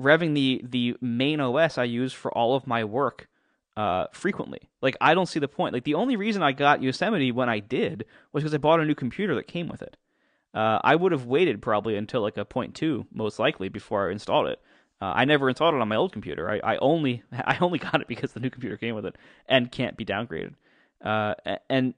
revving 0.00 0.34
the 0.34 0.62
the 0.62 0.96
main 1.00 1.40
OS 1.40 1.78
I 1.78 1.84
use 1.84 2.12
for 2.12 2.30
all 2.30 2.54
of 2.54 2.64
my 2.64 2.84
work 2.84 3.28
uh, 3.76 4.06
frequently. 4.12 4.70
Like 4.80 4.96
I 5.00 5.14
don't 5.14 5.26
see 5.26 5.40
the 5.40 5.48
point. 5.48 5.74
Like 5.74 5.82
the 5.82 5.94
only 5.94 6.14
reason 6.14 6.44
I 6.44 6.52
got 6.52 6.80
Yosemite 6.80 7.32
when 7.32 7.48
I 7.48 7.58
did 7.58 8.04
was 8.32 8.44
because 8.44 8.54
I 8.54 8.58
bought 8.58 8.78
a 8.78 8.84
new 8.84 8.94
computer 8.94 9.34
that 9.34 9.48
came 9.48 9.66
with 9.66 9.82
it. 9.82 9.96
Uh, 10.54 10.78
I 10.84 10.94
would 10.94 11.10
have 11.10 11.26
waited 11.26 11.60
probably 11.60 11.96
until 11.96 12.22
like 12.22 12.36
a 12.36 12.44
point 12.44 12.76
two, 12.76 13.04
most 13.12 13.40
likely, 13.40 13.68
before 13.68 14.08
I 14.08 14.12
installed 14.12 14.46
it. 14.46 14.60
Uh, 15.02 15.12
I 15.16 15.24
never 15.24 15.48
installed 15.48 15.74
it 15.74 15.80
on 15.80 15.88
my 15.88 15.96
old 15.96 16.12
computer. 16.12 16.48
I, 16.48 16.74
I 16.74 16.76
only 16.76 17.24
I 17.32 17.58
only 17.60 17.80
got 17.80 18.00
it 18.00 18.06
because 18.06 18.32
the 18.32 18.40
new 18.40 18.50
computer 18.50 18.76
came 18.76 18.94
with 18.94 19.06
it 19.06 19.16
and 19.48 19.72
can't 19.72 19.96
be 19.96 20.04
downgraded. 20.04 20.54
Uh, 21.04 21.34
and 21.68 21.94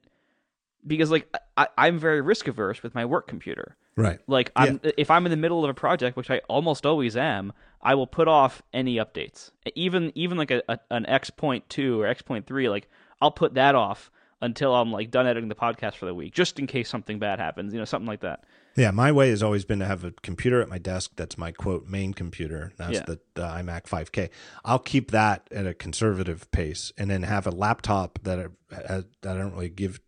because 0.86 1.10
like 1.10 1.34
I, 1.56 1.68
I'm 1.76 1.98
very 1.98 2.20
risk 2.20 2.48
averse 2.48 2.82
with 2.82 2.94
my 2.94 3.05
work 3.05 3.26
computer. 3.26 3.76
Right. 3.96 4.20
Like 4.26 4.52
I'm 4.55 4.80
yeah. 4.82 4.92
if 4.96 5.10
I'm 5.10 5.26
in 5.26 5.30
the 5.30 5.36
middle 5.36 5.64
of 5.64 5.70
a 5.70 5.74
project, 5.74 6.16
which 6.16 6.30
I 6.30 6.40
almost 6.48 6.86
always 6.86 7.16
am, 7.16 7.52
I 7.82 7.94
will 7.94 8.06
put 8.06 8.28
off 8.28 8.62
any 8.72 8.96
updates. 8.96 9.50
Even 9.74 10.12
even 10.14 10.38
like 10.38 10.50
a, 10.50 10.62
a 10.68 10.78
an 10.90 11.06
X 11.06 11.30
point 11.30 11.68
two 11.68 12.00
or 12.00 12.06
X 12.06 12.22
point 12.22 12.46
three, 12.46 12.68
like 12.68 12.88
I'll 13.20 13.30
put 13.30 13.55
that 13.55 13.74
off 13.74 14.10
until 14.40 14.74
I'm 14.74 14.92
like 14.92 15.10
done 15.10 15.26
editing 15.26 15.48
the 15.48 15.55
podcast 15.55 15.94
for 15.94 16.06
the 16.06 16.14
week, 16.14 16.32
just 16.32 16.59
in 16.59 16.66
case 16.66 16.88
something 16.88 17.18
bad 17.18 17.40
happens, 17.40 17.72
you 17.72 17.78
know, 17.78 17.84
something 17.84 18.06
like 18.06 18.20
that. 18.20 18.44
Yeah, 18.76 18.92
my 18.92 19.10
way 19.10 19.30
has 19.30 19.42
always 19.42 19.64
been 19.64 19.80
to 19.80 19.86
have 19.86 20.05
a 20.05 20.12
computer 20.22 20.62
at 20.62 20.68
my 20.68 20.78
desk 20.78 21.10
that's 21.16 21.36
my 21.36 21.50
quote 21.50 21.88
main 21.88 22.14
computer. 22.14 22.72
That's 22.76 22.94
yeah. 22.94 23.05
the, 23.06 23.18
the, 23.34 23.42
iMac 23.42 23.84
5K. 23.84 24.30
I'll 24.64 24.78
keep 24.78 25.10
that 25.10 25.48
at 25.50 25.66
a 25.66 25.74
conservative 25.74 26.48
pace, 26.52 26.92
and 26.96 27.10
then 27.10 27.24
have 27.24 27.48
a 27.48 27.50
laptop 27.50 28.20
that 28.22 28.38
I, 28.38 28.46
that 28.70 29.05
I 29.24 29.36
don't 29.36 29.55
really 29.55 29.68
give 29.68 30.00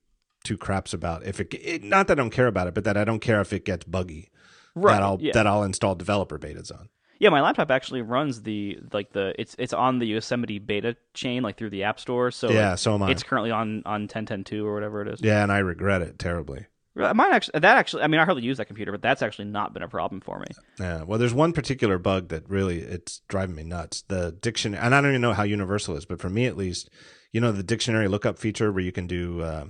two 0.44 0.56
craps 0.56 0.92
about 0.92 1.24
if 1.26 1.40
it, 1.40 1.54
it, 1.54 1.82
not 1.82 2.08
that 2.08 2.18
I 2.18 2.22
don't 2.22 2.30
care 2.30 2.46
about 2.46 2.66
it, 2.66 2.74
but 2.74 2.84
that 2.84 2.96
I 2.96 3.04
don't 3.04 3.20
care 3.20 3.40
if 3.40 3.52
it 3.52 3.64
gets 3.64 3.84
buggy. 3.84 4.30
Right. 4.74 4.94
That 4.94 5.02
I'll 5.02 5.18
yeah. 5.20 5.32
that 5.34 5.46
I'll 5.46 5.62
install 5.62 5.94
developer 5.94 6.38
betas 6.38 6.72
on. 6.72 6.88
Yeah, 7.18 7.28
my 7.28 7.42
laptop 7.42 7.70
actually 7.70 8.00
runs 8.00 8.42
the 8.42 8.78
like 8.92 9.12
the 9.12 9.34
it's 9.38 9.54
it's 9.58 9.74
on 9.74 9.98
the 9.98 10.06
Yosemite 10.06 10.58
beta 10.58 10.96
chain 11.12 11.42
like 11.42 11.58
through 11.58 11.70
the 11.70 11.84
App 11.84 12.00
Store. 12.00 12.30
So 12.30 12.50
yeah, 12.50 12.70
like, 12.70 12.78
so 12.78 12.94
am 12.94 13.02
I. 13.02 13.10
It's 13.10 13.22
currently 13.22 13.50
on 13.50 13.82
on 13.84 14.08
10.10.2 14.08 14.64
or 14.64 14.72
whatever 14.72 15.02
it 15.02 15.08
is. 15.08 15.20
Yeah, 15.20 15.42
and 15.42 15.52
I 15.52 15.58
regret 15.58 16.00
it 16.02 16.18
terribly. 16.18 16.66
Mine 16.94 17.32
actually, 17.32 17.60
that 17.60 17.76
actually, 17.76 18.02
I 18.02 18.08
mean, 18.08 18.20
I 18.20 18.24
hardly 18.24 18.42
use 18.42 18.56
that 18.56 18.64
computer, 18.64 18.90
but 18.90 19.00
that's 19.00 19.22
actually 19.22 19.44
not 19.46 19.72
been 19.72 19.82
a 19.82 19.88
problem 19.88 20.20
for 20.20 20.40
me. 20.40 20.46
Yeah, 20.78 21.04
well, 21.04 21.18
there's 21.18 21.32
one 21.32 21.52
particular 21.52 21.98
bug 21.98 22.28
that 22.28 22.48
really 22.48 22.80
it's 22.80 23.20
driving 23.28 23.54
me 23.54 23.62
nuts. 23.62 24.02
The 24.08 24.32
dictionary, 24.32 24.82
and 24.82 24.94
I 24.94 25.00
don't 25.00 25.10
even 25.10 25.20
know 25.20 25.32
how 25.32 25.44
universal 25.44 25.94
it 25.94 25.98
is, 25.98 26.04
but 26.04 26.20
for 26.20 26.28
me 26.28 26.46
at 26.46 26.56
least, 26.56 26.90
you 27.32 27.40
know, 27.40 27.52
the 27.52 27.62
dictionary 27.62 28.08
lookup 28.08 28.38
feature 28.38 28.72
where 28.72 28.82
you 28.82 28.92
can 28.92 29.06
do 29.06 29.40
uh, 29.40 29.66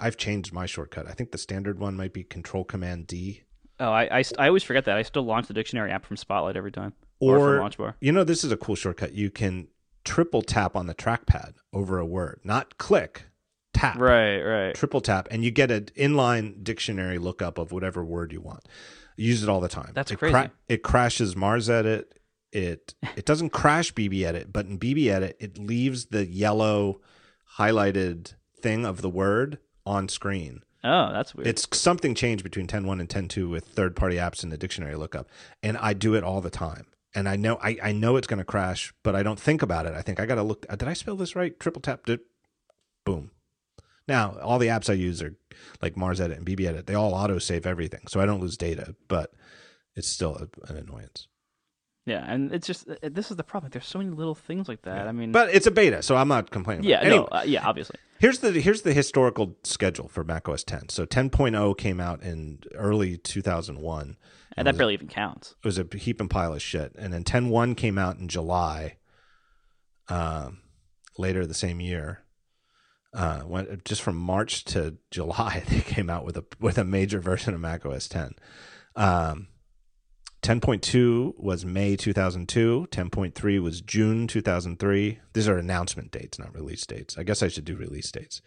I've 0.00 0.16
changed 0.16 0.52
my 0.52 0.66
shortcut. 0.66 1.06
I 1.06 1.12
think 1.12 1.32
the 1.32 1.38
standard 1.38 1.78
one 1.78 1.96
might 1.96 2.12
be 2.12 2.24
Control 2.24 2.64
Command 2.64 3.06
D. 3.06 3.42
Oh, 3.78 3.90
I, 3.90 4.18
I, 4.18 4.24
I 4.38 4.48
always 4.48 4.62
forget 4.62 4.84
that. 4.86 4.96
I 4.96 5.02
still 5.02 5.22
launch 5.24 5.48
the 5.48 5.54
dictionary 5.54 5.90
app 5.90 6.04
from 6.06 6.16
Spotlight 6.16 6.56
every 6.56 6.72
time. 6.72 6.94
Or, 7.20 7.56
or 7.56 7.60
LaunchBar. 7.60 7.94
You 8.00 8.12
know, 8.12 8.24
this 8.24 8.44
is 8.44 8.52
a 8.52 8.56
cool 8.56 8.74
shortcut. 8.74 9.12
You 9.12 9.30
can 9.30 9.68
triple 10.04 10.42
tap 10.42 10.76
on 10.76 10.86
the 10.86 10.94
trackpad 10.94 11.54
over 11.72 11.98
a 11.98 12.06
word, 12.06 12.40
not 12.44 12.78
click, 12.78 13.24
tap. 13.74 13.98
Right, 13.98 14.40
right. 14.40 14.74
Triple 14.74 15.00
tap, 15.00 15.28
and 15.30 15.44
you 15.44 15.50
get 15.50 15.70
an 15.70 15.86
inline 15.96 16.62
dictionary 16.62 17.18
lookup 17.18 17.58
of 17.58 17.72
whatever 17.72 18.04
word 18.04 18.32
you 18.32 18.40
want. 18.40 18.66
use 19.16 19.42
it 19.42 19.48
all 19.48 19.60
the 19.60 19.68
time. 19.68 19.92
That's 19.94 20.10
it 20.10 20.18
crazy. 20.18 20.32
Cra- 20.32 20.52
it 20.68 20.82
crashes 20.82 21.34
MarsEdit. 21.34 22.04
It 22.52 22.94
it 23.16 23.26
doesn't 23.26 23.50
crash 23.50 23.92
BBEdit, 23.92 24.52
but 24.52 24.66
in 24.66 24.78
BBEdit, 24.78 25.34
it 25.40 25.58
leaves 25.58 26.06
the 26.06 26.26
yellow 26.26 27.00
highlighted 27.58 28.34
thing 28.62 28.86
of 28.86 29.02
the 29.02 29.10
word 29.10 29.58
on 29.86 30.08
screen. 30.08 30.62
Oh, 30.84 31.12
that's 31.12 31.34
weird. 31.34 31.48
It's 31.48 31.66
something 31.72 32.14
changed 32.14 32.44
between 32.44 32.66
10.1 32.66 33.00
and 33.00 33.08
10.2 33.08 33.50
with 33.50 33.64
third 33.64 33.96
party 33.96 34.16
apps 34.16 34.44
in 34.44 34.50
the 34.50 34.58
dictionary 34.58 34.94
lookup. 34.94 35.28
And 35.62 35.76
I 35.78 35.94
do 35.94 36.14
it 36.14 36.22
all 36.22 36.40
the 36.40 36.50
time. 36.50 36.86
And 37.14 37.28
I 37.28 37.36
know 37.36 37.58
I, 37.62 37.78
I 37.82 37.92
know 37.92 38.16
it's 38.16 38.26
going 38.26 38.38
to 38.38 38.44
crash, 38.44 38.92
but 39.02 39.16
I 39.16 39.22
don't 39.22 39.40
think 39.40 39.62
about 39.62 39.86
it. 39.86 39.94
I 39.94 40.02
think 40.02 40.20
I 40.20 40.26
got 40.26 40.34
to 40.34 40.42
look. 40.42 40.66
Did 40.68 40.86
I 40.86 40.92
spell 40.92 41.16
this 41.16 41.34
right? 41.34 41.58
Triple 41.58 41.80
tap. 41.80 42.04
Did, 42.04 42.20
boom. 43.04 43.30
Now, 44.06 44.36
all 44.42 44.58
the 44.58 44.68
apps 44.68 44.90
I 44.90 44.94
use 44.94 45.22
are 45.22 45.34
like 45.80 45.94
MarsEdit 45.94 46.36
and 46.36 46.46
BBEdit. 46.46 46.86
They 46.86 46.94
all 46.94 47.14
auto 47.14 47.38
save 47.38 47.66
everything. 47.66 48.02
So 48.06 48.20
I 48.20 48.26
don't 48.26 48.40
lose 48.40 48.56
data, 48.56 48.94
but 49.08 49.32
it's 49.96 50.08
still 50.08 50.36
a, 50.36 50.70
an 50.70 50.76
annoyance. 50.76 51.26
Yeah, 52.06 52.24
and 52.24 52.52
it's 52.52 52.68
just 52.68 52.86
this 53.02 53.32
is 53.32 53.36
the 53.36 53.42
problem. 53.42 53.70
There's 53.72 53.84
so 53.84 53.98
many 53.98 54.10
little 54.10 54.36
things 54.36 54.68
like 54.68 54.82
that. 54.82 54.96
Yeah. 55.02 55.08
I 55.08 55.12
mean, 55.12 55.32
but 55.32 55.52
it's 55.52 55.66
a 55.66 55.72
beta, 55.72 56.02
so 56.02 56.14
I'm 56.16 56.28
not 56.28 56.52
complaining. 56.52 56.84
Yeah, 56.84 57.00
anyway, 57.00 57.16
no, 57.16 57.24
uh, 57.38 57.42
yeah, 57.44 57.66
obviously. 57.66 57.96
Here's 58.20 58.38
the 58.38 58.52
here's 58.52 58.82
the 58.82 58.92
historical 58.92 59.56
schedule 59.64 60.06
for 60.06 60.22
macOS 60.22 60.62
10. 60.62 60.88
So 60.90 61.04
10.0 61.04 61.76
came 61.76 62.00
out 62.00 62.22
in 62.22 62.60
early 62.76 63.18
2001, 63.18 64.16
and 64.56 64.66
that 64.68 64.76
barely 64.76 64.94
even 64.94 65.08
counts. 65.08 65.56
It 65.62 65.66
was 65.66 65.78
a 65.78 65.86
heap 65.96 66.20
and 66.20 66.30
pile 66.30 66.54
of 66.54 66.62
shit, 66.62 66.94
and 66.96 67.12
then 67.12 67.24
10.1 67.24 67.76
came 67.76 67.98
out 67.98 68.18
in 68.18 68.28
July, 68.28 68.98
um, 70.08 70.60
later 71.18 71.44
the 71.44 71.54
same 71.54 71.80
year. 71.80 72.22
Uh, 73.12 73.42
went 73.46 73.84
just 73.84 74.02
from 74.02 74.16
March 74.16 74.64
to 74.66 74.96
July, 75.10 75.64
they 75.68 75.80
came 75.80 76.08
out 76.08 76.24
with 76.24 76.36
a 76.36 76.44
with 76.60 76.78
a 76.78 76.84
major 76.84 77.18
version 77.18 77.52
of 77.52 77.60
macOS 77.60 78.06
10. 78.06 78.36
Um, 78.94 79.48
10.2 80.46 81.36
was 81.40 81.66
May 81.66 81.96
2002. 81.96 82.86
10.3 82.92 83.60
was 83.60 83.80
June 83.80 84.28
2003. 84.28 85.18
These 85.32 85.48
are 85.48 85.58
announcement 85.58 86.12
dates, 86.12 86.38
not 86.38 86.54
release 86.54 86.86
dates. 86.86 87.18
I 87.18 87.24
guess 87.24 87.42
I 87.42 87.48
should 87.48 87.64
do 87.64 87.74
release 87.74 88.12
dates. 88.12 88.42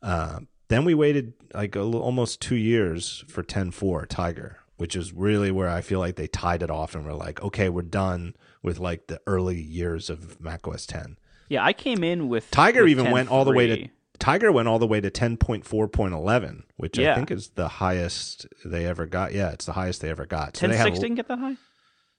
Uh, 0.00 0.40
then 0.68 0.84
we 0.84 0.94
waited 0.94 1.32
like 1.52 1.74
almost 1.74 2.40
two 2.40 2.54
years 2.54 3.24
for 3.26 3.42
10.4 3.42 4.06
Tiger, 4.06 4.58
which 4.76 4.94
is 4.94 5.12
really 5.12 5.50
where 5.50 5.68
I 5.68 5.80
feel 5.80 5.98
like 5.98 6.14
they 6.14 6.28
tied 6.28 6.62
it 6.62 6.70
off 6.70 6.94
and 6.94 7.04
were 7.04 7.12
like, 7.12 7.42
okay, 7.42 7.68
we're 7.68 7.82
done 7.82 8.36
with 8.62 8.78
like 8.78 9.08
the 9.08 9.20
early 9.26 9.60
years 9.60 10.08
of 10.10 10.40
macOS 10.40 10.86
10. 10.86 11.18
Yeah, 11.48 11.64
I 11.64 11.72
came 11.72 12.04
in 12.04 12.28
with 12.28 12.52
Tiger 12.52 12.82
with 12.82 12.92
even 12.92 13.10
went 13.10 13.30
all 13.30 13.44
the 13.44 13.50
way 13.50 13.66
to 13.66 13.88
Tiger 14.18 14.52
went 14.52 14.68
all 14.68 14.78
the 14.78 14.86
way 14.86 15.00
to 15.00 15.10
10.4.11, 15.10 16.62
which 16.76 16.98
yeah. 16.98 17.12
I 17.12 17.14
think 17.16 17.30
is 17.30 17.50
the 17.50 17.68
highest 17.68 18.46
they 18.64 18.86
ever 18.86 19.06
got. 19.06 19.32
Yeah, 19.32 19.50
it's 19.50 19.66
the 19.66 19.72
highest 19.72 20.00
they 20.00 20.10
ever 20.10 20.26
got. 20.26 20.56
So 20.56 20.68
10.6 20.68 20.94
didn't 20.94 21.14
get 21.16 21.28
that 21.28 21.38
high? 21.38 21.56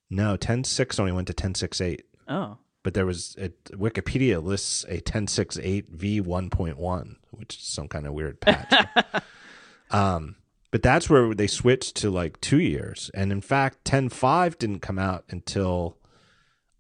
No, 0.10 0.38
10.6 0.38 1.00
only 1.00 1.12
went 1.12 1.28
to 1.28 1.34
10.6.8. 1.34 2.02
Oh. 2.28 2.58
But 2.84 2.94
there 2.94 3.06
was, 3.06 3.36
it, 3.38 3.64
Wikipedia 3.66 4.44
lists 4.44 4.84
a 4.90 5.00
10.6.8 5.00 5.96
v1.1, 5.96 7.16
which 7.32 7.56
is 7.56 7.64
some 7.64 7.88
kind 7.88 8.06
of 8.06 8.14
weird 8.14 8.42
patch. 8.42 8.88
um, 9.92 10.36
but 10.72 10.84
that's 10.84 11.10
where 11.10 11.34
they 11.34 11.48
switched 11.48 11.96
to 11.98 12.10
like 12.10 12.42
two 12.42 12.60
years. 12.60 13.10
And 13.14 13.32
in 13.32 13.42
fact, 13.42 13.86
10.5 13.86 14.58
didn't 14.58 14.80
come 14.82 15.00
out 15.00 15.24
until 15.30 15.98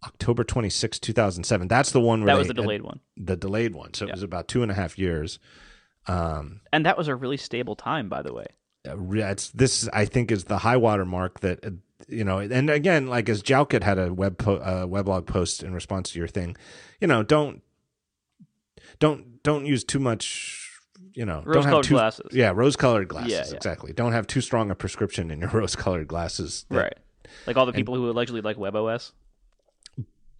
October 0.05 0.43
26, 0.43 0.99
2007. 0.99 1.67
That's 1.67 1.91
the 1.91 2.01
one 2.01 2.21
where 2.21 2.33
that 2.33 2.37
was 2.37 2.47
the 2.47 2.53
delayed 2.53 2.81
one. 2.81 2.99
The 3.17 3.35
delayed 3.35 3.73
one. 3.73 3.93
So 3.93 4.05
yeah. 4.05 4.09
it 4.09 4.15
was 4.15 4.23
about 4.23 4.47
two 4.47 4.61
and 4.61 4.71
a 4.71 4.75
half 4.75 4.97
years. 4.97 5.39
Um, 6.07 6.61
and 6.71 6.85
that 6.85 6.97
was 6.97 7.07
a 7.07 7.15
really 7.15 7.37
stable 7.37 7.75
time, 7.75 8.09
by 8.09 8.21
the 8.21 8.33
way. 8.33 8.47
It's 8.85 9.49
this 9.51 9.87
I 9.93 10.05
think 10.05 10.31
is 10.31 10.45
the 10.45 10.57
high 10.57 10.75
water 10.75 11.05
mark 11.05 11.39
that 11.39 11.65
uh, 11.65 11.69
you 12.09 12.25
know. 12.25 12.39
And 12.39 12.69
again, 12.69 13.07
like 13.07 13.29
as 13.29 13.41
Jalkut 13.41 13.81
had 13.81 13.97
a 13.97 14.13
web 14.13 14.37
po- 14.37 14.57
uh, 14.57 14.85
weblog 14.85 15.25
post 15.25 15.63
in 15.63 15.73
response 15.73 16.11
to 16.11 16.19
your 16.19 16.27
thing, 16.27 16.57
you 16.99 17.07
know, 17.07 17.23
don't 17.23 17.61
don't 18.99 19.41
don't 19.43 19.65
use 19.65 19.85
too 19.85 19.99
much. 19.99 20.59
You 21.13 21.25
know, 21.25 21.43
rose 21.45 21.65
colored 21.65 21.87
glasses. 21.87 22.27
Yeah, 22.33 22.51
rose 22.53 22.75
colored 22.75 23.07
glasses. 23.07 23.31
Yeah, 23.31 23.43
yeah, 23.47 23.55
exactly. 23.55 23.93
Don't 23.93 24.13
have 24.13 24.27
too 24.27 24.41
strong 24.41 24.71
a 24.71 24.75
prescription 24.75 25.31
in 25.31 25.39
your 25.39 25.49
rose 25.53 25.75
colored 25.75 26.07
glasses. 26.07 26.65
That, 26.69 26.77
right. 26.77 26.97
Like 27.47 27.55
all 27.55 27.65
the 27.65 27.71
people 27.71 27.93
and, 27.93 28.03
who 28.03 28.09
allegedly 28.09 28.41
like 28.41 28.57
WebOS 28.57 29.11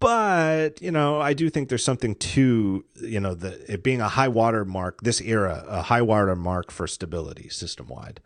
but 0.04 0.82
you 0.82 0.92
know, 0.92 1.20
I 1.20 1.34
do 1.34 1.50
think 1.50 1.70
there's 1.70 1.84
something 1.84 2.16
to 2.16 2.86
you 3.02 3.20
know 3.20 3.34
the 3.34 3.72
it 3.72 3.84
being 3.84 4.02
a 4.02 4.10
high 4.10 4.28
water 4.28 4.66
mark 4.66 5.02
this 5.02 5.22
era, 5.22 5.64
a 5.68 5.82
high 5.84 6.02
water 6.02 6.36
mark 6.36 6.72
for 6.72 6.88
stability 6.88 7.50
system 7.50 7.88
wide. 7.88 8.20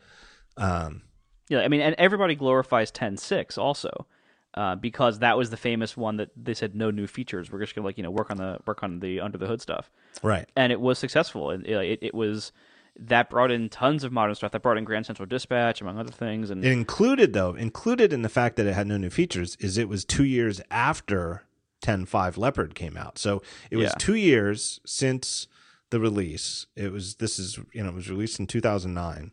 Um, 0.57 1.03
yeah, 1.49 1.59
I 1.59 1.67
mean, 1.67 1.81
and 1.81 1.95
everybody 1.97 2.35
glorifies 2.35 2.91
10.6 2.91 3.57
also. 3.57 4.07
Uh, 4.53 4.75
because 4.75 5.19
that 5.19 5.37
was 5.37 5.51
the 5.51 5.57
famous 5.57 5.95
one 5.95 6.17
that 6.17 6.29
they 6.35 6.55
said 6.55 6.73
no 6.73 6.89
new 6.89 7.05
features. 7.05 7.51
We're 7.51 7.59
just 7.59 7.75
gonna 7.75 7.85
like 7.85 7.95
you 7.95 8.03
know 8.03 8.09
work 8.09 8.31
on 8.31 8.37
the 8.37 8.57
work 8.65 8.81
on 8.81 9.01
the 9.01 9.19
under 9.19 9.37
the 9.37 9.45
hood 9.45 9.61
stuff, 9.61 9.91
right? 10.23 10.49
And 10.55 10.71
it 10.71 10.81
was 10.81 10.97
successful. 10.97 11.51
It, 11.51 11.63
it, 11.67 11.99
it 12.01 12.15
was 12.15 12.51
that 12.99 13.29
brought 13.29 13.51
in 13.51 13.69
tons 13.69 14.03
of 14.03 14.11
modern 14.11 14.33
stuff. 14.33 14.51
That 14.53 14.63
brought 14.63 14.79
in 14.79 14.83
Grand 14.83 15.05
Central 15.05 15.27
Dispatch, 15.27 15.79
among 15.79 15.99
other 15.99 16.11
things. 16.11 16.49
And 16.49 16.65
it 16.65 16.71
included 16.71 17.33
though 17.33 17.53
included 17.53 18.11
in 18.11 18.23
the 18.23 18.29
fact 18.29 18.55
that 18.55 18.65
it 18.65 18.73
had 18.73 18.87
no 18.87 18.97
new 18.97 19.11
features 19.11 19.57
is 19.59 19.77
it 19.77 19.89
was 19.89 20.03
two 20.03 20.23
years 20.25 20.59
after 20.71 21.43
10.5 21.81 22.37
Leopard 22.37 22.75
came 22.75 22.97
out, 22.97 23.17
so 23.17 23.41
it 23.71 23.77
was 23.77 23.89
yeah. 23.89 23.95
two 23.97 24.15
years 24.15 24.79
since 24.85 25.47
the 25.89 25.99
release. 25.99 26.67
It 26.75 26.91
was 26.91 27.15
this 27.15 27.39
is 27.39 27.59
you 27.73 27.83
know 27.83 27.89
it 27.89 27.95
was 27.95 28.09
released 28.09 28.39
in 28.39 28.47
2009. 28.47 29.31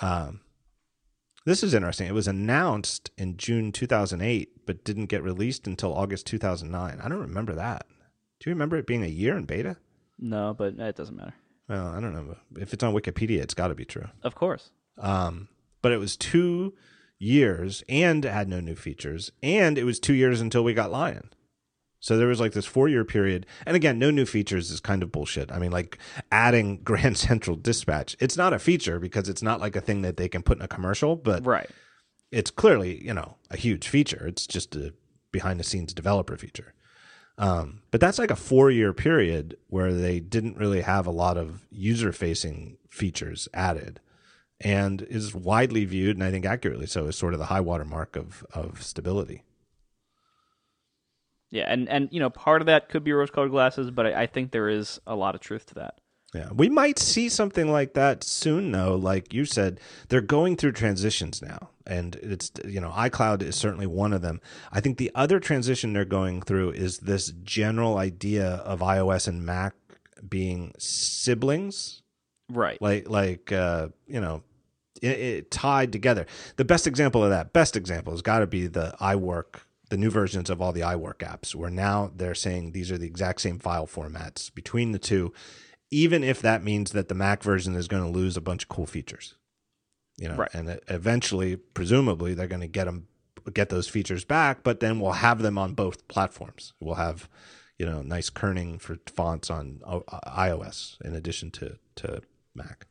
Um, 0.00 0.40
this 1.44 1.62
is 1.62 1.74
interesting. 1.74 2.08
It 2.08 2.14
was 2.14 2.26
announced 2.26 3.10
in 3.16 3.36
June 3.36 3.70
2008, 3.70 4.66
but 4.66 4.84
didn't 4.84 5.06
get 5.06 5.22
released 5.22 5.66
until 5.66 5.94
August 5.94 6.26
2009. 6.26 7.00
I 7.00 7.08
don't 7.08 7.20
remember 7.20 7.54
that. 7.54 7.86
Do 8.40 8.50
you 8.50 8.54
remember 8.54 8.76
it 8.76 8.86
being 8.86 9.04
a 9.04 9.08
year 9.08 9.36
in 9.36 9.44
beta? 9.44 9.76
No, 10.18 10.54
but 10.56 10.78
it 10.78 10.96
doesn't 10.96 11.16
matter. 11.16 11.34
Well, 11.68 11.86
I 11.88 12.00
don't 12.00 12.14
know. 12.14 12.36
If 12.56 12.72
it's 12.72 12.82
on 12.82 12.94
Wikipedia, 12.94 13.40
it's 13.40 13.54
got 13.54 13.68
to 13.68 13.74
be 13.74 13.84
true. 13.84 14.08
Of 14.22 14.34
course. 14.34 14.70
Um, 14.98 15.48
but 15.82 15.92
it 15.92 15.98
was 15.98 16.16
two 16.16 16.74
years 17.18 17.82
and 17.88 18.24
had 18.24 18.48
no 18.48 18.60
new 18.60 18.76
features, 18.76 19.32
and 19.42 19.78
it 19.78 19.84
was 19.84 20.00
two 20.00 20.14
years 20.14 20.40
until 20.40 20.64
we 20.64 20.74
got 20.74 20.90
Lion. 20.90 21.30
So 22.06 22.16
there 22.16 22.28
was 22.28 22.38
like 22.38 22.52
this 22.52 22.66
four 22.66 22.88
year 22.88 23.04
period. 23.04 23.46
And 23.66 23.74
again, 23.74 23.98
no 23.98 24.12
new 24.12 24.26
features 24.26 24.70
is 24.70 24.78
kind 24.78 25.02
of 25.02 25.10
bullshit. 25.10 25.50
I 25.50 25.58
mean, 25.58 25.72
like 25.72 25.98
adding 26.30 26.76
Grand 26.84 27.18
Central 27.18 27.56
Dispatch, 27.56 28.16
it's 28.20 28.36
not 28.36 28.52
a 28.52 28.60
feature 28.60 29.00
because 29.00 29.28
it's 29.28 29.42
not 29.42 29.60
like 29.60 29.74
a 29.74 29.80
thing 29.80 30.02
that 30.02 30.16
they 30.16 30.28
can 30.28 30.44
put 30.44 30.56
in 30.56 30.62
a 30.62 30.68
commercial, 30.68 31.16
but 31.16 31.44
right. 31.44 31.68
it's 32.30 32.52
clearly, 32.52 33.04
you 33.04 33.12
know, 33.12 33.38
a 33.50 33.56
huge 33.56 33.88
feature. 33.88 34.24
It's 34.24 34.46
just 34.46 34.76
a 34.76 34.94
behind 35.32 35.58
the 35.58 35.64
scenes 35.64 35.92
developer 35.92 36.36
feature. 36.36 36.74
Um, 37.38 37.82
but 37.90 38.00
that's 38.00 38.20
like 38.20 38.30
a 38.30 38.36
four 38.36 38.70
year 38.70 38.92
period 38.92 39.56
where 39.66 39.92
they 39.92 40.20
didn't 40.20 40.58
really 40.58 40.82
have 40.82 41.08
a 41.08 41.10
lot 41.10 41.36
of 41.36 41.66
user 41.72 42.12
facing 42.12 42.78
features 42.88 43.48
added 43.52 43.98
and 44.60 45.02
is 45.02 45.34
widely 45.34 45.84
viewed, 45.84 46.16
and 46.16 46.22
I 46.22 46.30
think 46.30 46.46
accurately 46.46 46.86
so, 46.86 47.08
as 47.08 47.16
sort 47.16 47.32
of 47.32 47.40
the 47.40 47.46
high 47.46 47.60
water 47.60 47.84
mark 47.84 48.14
of, 48.14 48.46
of 48.54 48.80
stability. 48.80 49.42
Yeah, 51.50 51.64
and 51.68 51.88
and 51.88 52.08
you 52.10 52.20
know 52.20 52.30
part 52.30 52.62
of 52.62 52.66
that 52.66 52.88
could 52.88 53.04
be 53.04 53.12
rose-colored 53.12 53.50
glasses, 53.50 53.90
but 53.90 54.06
I, 54.06 54.22
I 54.22 54.26
think 54.26 54.50
there 54.50 54.68
is 54.68 55.00
a 55.06 55.14
lot 55.14 55.34
of 55.34 55.40
truth 55.40 55.66
to 55.66 55.74
that. 55.76 56.00
Yeah, 56.34 56.50
we 56.52 56.68
might 56.68 56.98
see 56.98 57.28
something 57.28 57.70
like 57.70 57.94
that 57.94 58.24
soon, 58.24 58.72
though. 58.72 58.96
Like 58.96 59.32
you 59.32 59.44
said, 59.44 59.80
they're 60.08 60.20
going 60.20 60.56
through 60.56 60.72
transitions 60.72 61.40
now, 61.40 61.70
and 61.86 62.16
it's 62.16 62.50
you 62.66 62.80
know 62.80 62.90
iCloud 62.90 63.42
is 63.42 63.54
certainly 63.56 63.86
one 63.86 64.12
of 64.12 64.22
them. 64.22 64.40
I 64.72 64.80
think 64.80 64.98
the 64.98 65.12
other 65.14 65.38
transition 65.38 65.92
they're 65.92 66.04
going 66.04 66.42
through 66.42 66.72
is 66.72 66.98
this 66.98 67.32
general 67.44 67.96
idea 67.96 68.46
of 68.46 68.80
iOS 68.80 69.28
and 69.28 69.46
Mac 69.46 69.74
being 70.28 70.72
siblings, 70.78 72.02
right? 72.50 72.80
Like 72.82 73.08
like 73.08 73.52
uh, 73.52 73.88
you 74.08 74.20
know 74.20 74.42
it, 75.00 75.18
it, 75.18 75.50
tied 75.50 75.92
together. 75.92 76.26
The 76.56 76.64
best 76.64 76.86
example 76.86 77.22
of 77.22 77.30
that, 77.30 77.52
best 77.52 77.76
example, 77.76 78.12
has 78.12 78.22
got 78.22 78.40
to 78.40 78.46
be 78.46 78.66
the 78.66 78.94
iWork 79.00 79.60
the 79.88 79.96
new 79.96 80.10
versions 80.10 80.50
of 80.50 80.60
all 80.60 80.72
the 80.72 80.80
iWork 80.80 81.18
apps, 81.18 81.54
where 81.54 81.70
now 81.70 82.10
they're 82.14 82.34
saying 82.34 82.72
these 82.72 82.90
are 82.90 82.98
the 82.98 83.06
exact 83.06 83.40
same 83.40 83.58
file 83.58 83.86
formats 83.86 84.52
between 84.52 84.92
the 84.92 84.98
two, 84.98 85.32
even 85.90 86.24
if 86.24 86.42
that 86.42 86.64
means 86.64 86.92
that 86.92 87.08
the 87.08 87.14
Mac 87.14 87.42
version 87.42 87.74
is 87.76 87.88
going 87.88 88.02
to 88.02 88.08
lose 88.08 88.36
a 88.36 88.40
bunch 88.40 88.64
of 88.64 88.68
cool 88.68 88.86
features. 88.86 89.34
You 90.16 90.28
know, 90.28 90.36
right. 90.36 90.54
and 90.54 90.80
eventually, 90.88 91.56
presumably, 91.56 92.34
they're 92.34 92.46
going 92.46 92.62
to 92.62 92.66
get 92.66 92.84
them 92.84 93.08
get 93.52 93.68
those 93.68 93.88
features 93.88 94.24
back, 94.24 94.64
but 94.64 94.80
then 94.80 94.98
we'll 94.98 95.12
have 95.12 95.40
them 95.40 95.58
on 95.58 95.74
both 95.74 96.08
platforms. 96.08 96.72
We'll 96.80 96.96
have, 96.96 97.28
you 97.78 97.86
know, 97.86 98.02
nice 98.02 98.30
kerning 98.30 98.80
for 98.80 98.98
fonts 99.14 99.50
on 99.50 99.82
uh, 99.84 100.00
iOS 100.26 101.00
in 101.02 101.14
addition 101.14 101.50
to 101.52 101.78
to 101.96 102.22
Mac. 102.54 102.86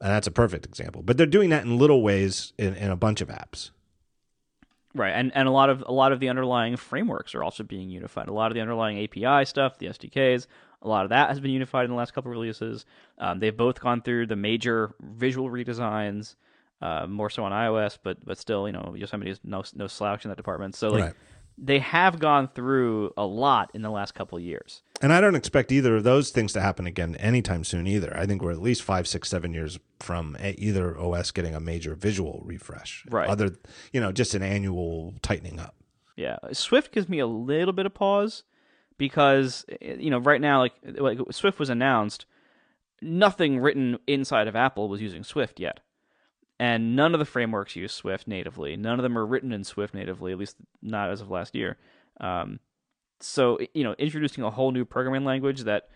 And 0.00 0.10
that's 0.10 0.26
a 0.26 0.32
perfect 0.32 0.64
example. 0.64 1.02
But 1.02 1.18
they're 1.18 1.26
doing 1.26 1.50
that 1.50 1.64
in 1.64 1.78
little 1.78 2.02
ways 2.02 2.52
in, 2.56 2.74
in 2.74 2.90
a 2.90 2.96
bunch 2.96 3.20
of 3.20 3.28
apps. 3.28 3.70
Right, 4.94 5.10
and 5.10 5.30
and 5.34 5.46
a 5.46 5.52
lot 5.52 5.70
of 5.70 5.84
a 5.86 5.92
lot 5.92 6.10
of 6.12 6.18
the 6.18 6.28
underlying 6.28 6.76
frameworks 6.76 7.34
are 7.34 7.44
also 7.44 7.62
being 7.62 7.90
unified. 7.90 8.28
A 8.28 8.32
lot 8.32 8.50
of 8.50 8.54
the 8.54 8.60
underlying 8.60 8.98
API 9.04 9.44
stuff, 9.44 9.78
the 9.78 9.86
SDKs, 9.86 10.46
a 10.82 10.88
lot 10.88 11.04
of 11.04 11.10
that 11.10 11.28
has 11.28 11.38
been 11.38 11.52
unified 11.52 11.84
in 11.84 11.90
the 11.90 11.96
last 11.96 12.12
couple 12.12 12.30
releases. 12.30 12.86
Um, 13.18 13.38
they've 13.38 13.56
both 13.56 13.80
gone 13.80 14.02
through 14.02 14.26
the 14.26 14.36
major 14.36 14.92
visual 15.00 15.48
redesigns, 15.48 16.34
uh, 16.82 17.06
more 17.06 17.30
so 17.30 17.44
on 17.44 17.52
iOS, 17.52 17.98
but 18.02 18.24
but 18.24 18.36
still, 18.36 18.66
you 18.66 18.72
know, 18.72 18.94
Yosemite 18.96 19.30
is 19.30 19.38
no 19.44 19.62
no 19.76 19.86
slouch 19.86 20.24
in 20.24 20.28
that 20.30 20.36
department. 20.36 20.74
So 20.74 20.88
like, 20.88 21.04
right 21.04 21.14
they 21.62 21.78
have 21.78 22.18
gone 22.18 22.48
through 22.48 23.12
a 23.16 23.24
lot 23.24 23.70
in 23.74 23.82
the 23.82 23.90
last 23.90 24.14
couple 24.14 24.38
of 24.38 24.42
years. 24.42 24.82
And 25.02 25.12
I 25.12 25.20
don't 25.20 25.34
expect 25.34 25.70
either 25.70 25.96
of 25.96 26.04
those 26.04 26.30
things 26.30 26.54
to 26.54 26.60
happen 26.60 26.86
again 26.86 27.16
anytime 27.16 27.64
soon 27.64 27.86
either. 27.86 28.16
I 28.16 28.26
think 28.26 28.42
we're 28.42 28.52
at 28.52 28.62
least 28.62 28.82
five, 28.82 29.06
six, 29.06 29.28
seven 29.28 29.52
years 29.52 29.78
from 29.98 30.36
either 30.40 30.98
OS 30.98 31.30
getting 31.30 31.54
a 31.54 31.60
major 31.60 31.94
visual 31.94 32.42
refresh. 32.44 33.04
Right. 33.10 33.28
Other, 33.28 33.56
you 33.92 34.00
know, 34.00 34.10
just 34.10 34.34
an 34.34 34.42
annual 34.42 35.14
tightening 35.22 35.60
up. 35.60 35.74
Yeah. 36.16 36.38
Swift 36.52 36.92
gives 36.92 37.08
me 37.08 37.18
a 37.18 37.26
little 37.26 37.72
bit 37.72 37.86
of 37.86 37.92
pause 37.92 38.42
because, 38.96 39.66
eh, 39.82 39.96
you 39.98 40.10
know, 40.10 40.18
right 40.18 40.40
now, 40.40 40.60
like, 40.60 40.72
like 40.82 41.18
Swift 41.30 41.58
was 41.58 41.70
announced, 41.70 42.24
nothing 43.02 43.58
written 43.58 43.98
inside 44.06 44.48
of 44.48 44.56
Apple 44.56 44.88
was 44.88 45.02
using 45.02 45.24
Swift 45.24 45.60
yet 45.60 45.80
and 46.60 46.94
none 46.94 47.14
of 47.14 47.18
the 47.18 47.24
frameworks 47.24 47.74
use 47.74 47.90
Swift 47.90 48.28
natively. 48.28 48.76
None 48.76 48.98
of 48.98 49.02
them 49.02 49.16
are 49.16 49.24
written 49.24 49.50
in 49.50 49.64
Swift 49.64 49.94
natively, 49.94 50.30
at 50.30 50.38
least 50.38 50.56
not 50.82 51.08
as 51.08 51.22
of 51.22 51.30
last 51.30 51.54
year. 51.54 51.78
Um, 52.20 52.60
so 53.18 53.58
you 53.72 53.82
know, 53.82 53.94
introducing 53.98 54.44
a 54.44 54.50
whole 54.50 54.70
new 54.70 54.84
programming 54.84 55.24
language 55.24 55.62
that 55.62 55.88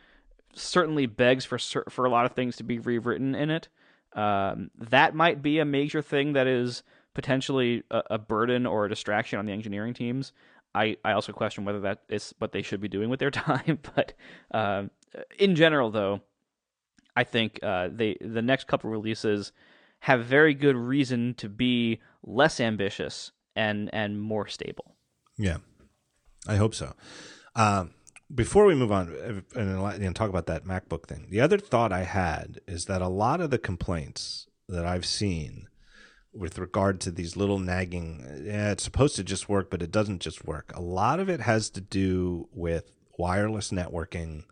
certainly 0.54 1.04
begs 1.04 1.44
for 1.44 1.58
for 1.58 2.06
a 2.06 2.10
lot 2.10 2.24
of 2.24 2.32
things 2.32 2.56
to 2.56 2.64
be 2.64 2.78
rewritten 2.78 3.34
in 3.34 3.50
it. 3.50 3.68
Um, 4.14 4.70
that 4.78 5.14
might 5.14 5.42
be 5.42 5.58
a 5.58 5.66
major 5.66 6.00
thing 6.00 6.32
that 6.32 6.46
is 6.46 6.82
potentially 7.12 7.82
a, 7.90 8.02
a, 8.12 8.18
burden 8.18 8.64
or 8.64 8.84
a 8.84 8.88
distraction 8.88 9.40
on 9.40 9.46
the 9.46 9.52
engineering 9.52 9.92
teams. 9.92 10.32
I, 10.72 10.96
I 11.04 11.12
also 11.12 11.32
question 11.32 11.64
whether 11.64 11.80
that 11.80 12.02
is 12.08 12.32
what 12.38 12.52
they 12.52 12.62
should 12.62 12.80
be 12.80 12.88
doing 12.88 13.10
with 13.10 13.18
their 13.18 13.30
time. 13.32 13.80
but 13.94 14.14
um, 14.52 14.90
in 15.38 15.56
general, 15.56 15.90
though, 15.90 16.20
I 17.16 17.24
think 17.24 17.58
uh, 17.62 17.88
they 17.92 18.16
the 18.20 18.42
next 18.42 18.66
couple 18.66 18.88
releases 18.88 19.52
have 20.04 20.26
very 20.26 20.52
good 20.52 20.76
reason 20.76 21.32
to 21.32 21.48
be 21.48 21.98
less 22.22 22.60
ambitious 22.60 23.32
and 23.56 23.88
and 23.94 24.20
more 24.20 24.46
stable. 24.46 24.96
Yeah, 25.38 25.58
I 26.46 26.56
hope 26.56 26.74
so. 26.74 26.92
Um, 27.56 27.94
before 28.32 28.66
we 28.66 28.74
move 28.74 28.92
on 28.92 29.42
and, 29.54 30.04
and 30.04 30.14
talk 30.14 30.28
about 30.28 30.44
that 30.46 30.66
MacBook 30.66 31.08
thing, 31.08 31.28
the 31.30 31.40
other 31.40 31.56
thought 31.56 31.90
I 31.90 32.02
had 32.02 32.60
is 32.66 32.84
that 32.84 33.00
a 33.00 33.08
lot 33.08 33.40
of 33.40 33.48
the 33.48 33.58
complaints 33.58 34.46
that 34.68 34.84
I've 34.84 35.06
seen 35.06 35.68
with 36.34 36.58
regard 36.58 37.00
to 37.00 37.10
these 37.10 37.34
little 37.34 37.58
nagging, 37.58 38.42
yeah, 38.44 38.72
it's 38.72 38.84
supposed 38.84 39.16
to 39.16 39.24
just 39.24 39.48
work, 39.48 39.70
but 39.70 39.80
it 39.80 39.90
doesn't 39.90 40.20
just 40.20 40.44
work. 40.44 40.70
A 40.74 40.82
lot 40.82 41.18
of 41.18 41.30
it 41.30 41.40
has 41.40 41.70
to 41.70 41.80
do 41.80 42.48
with 42.52 42.92
wireless 43.16 43.70
networking 43.70 44.44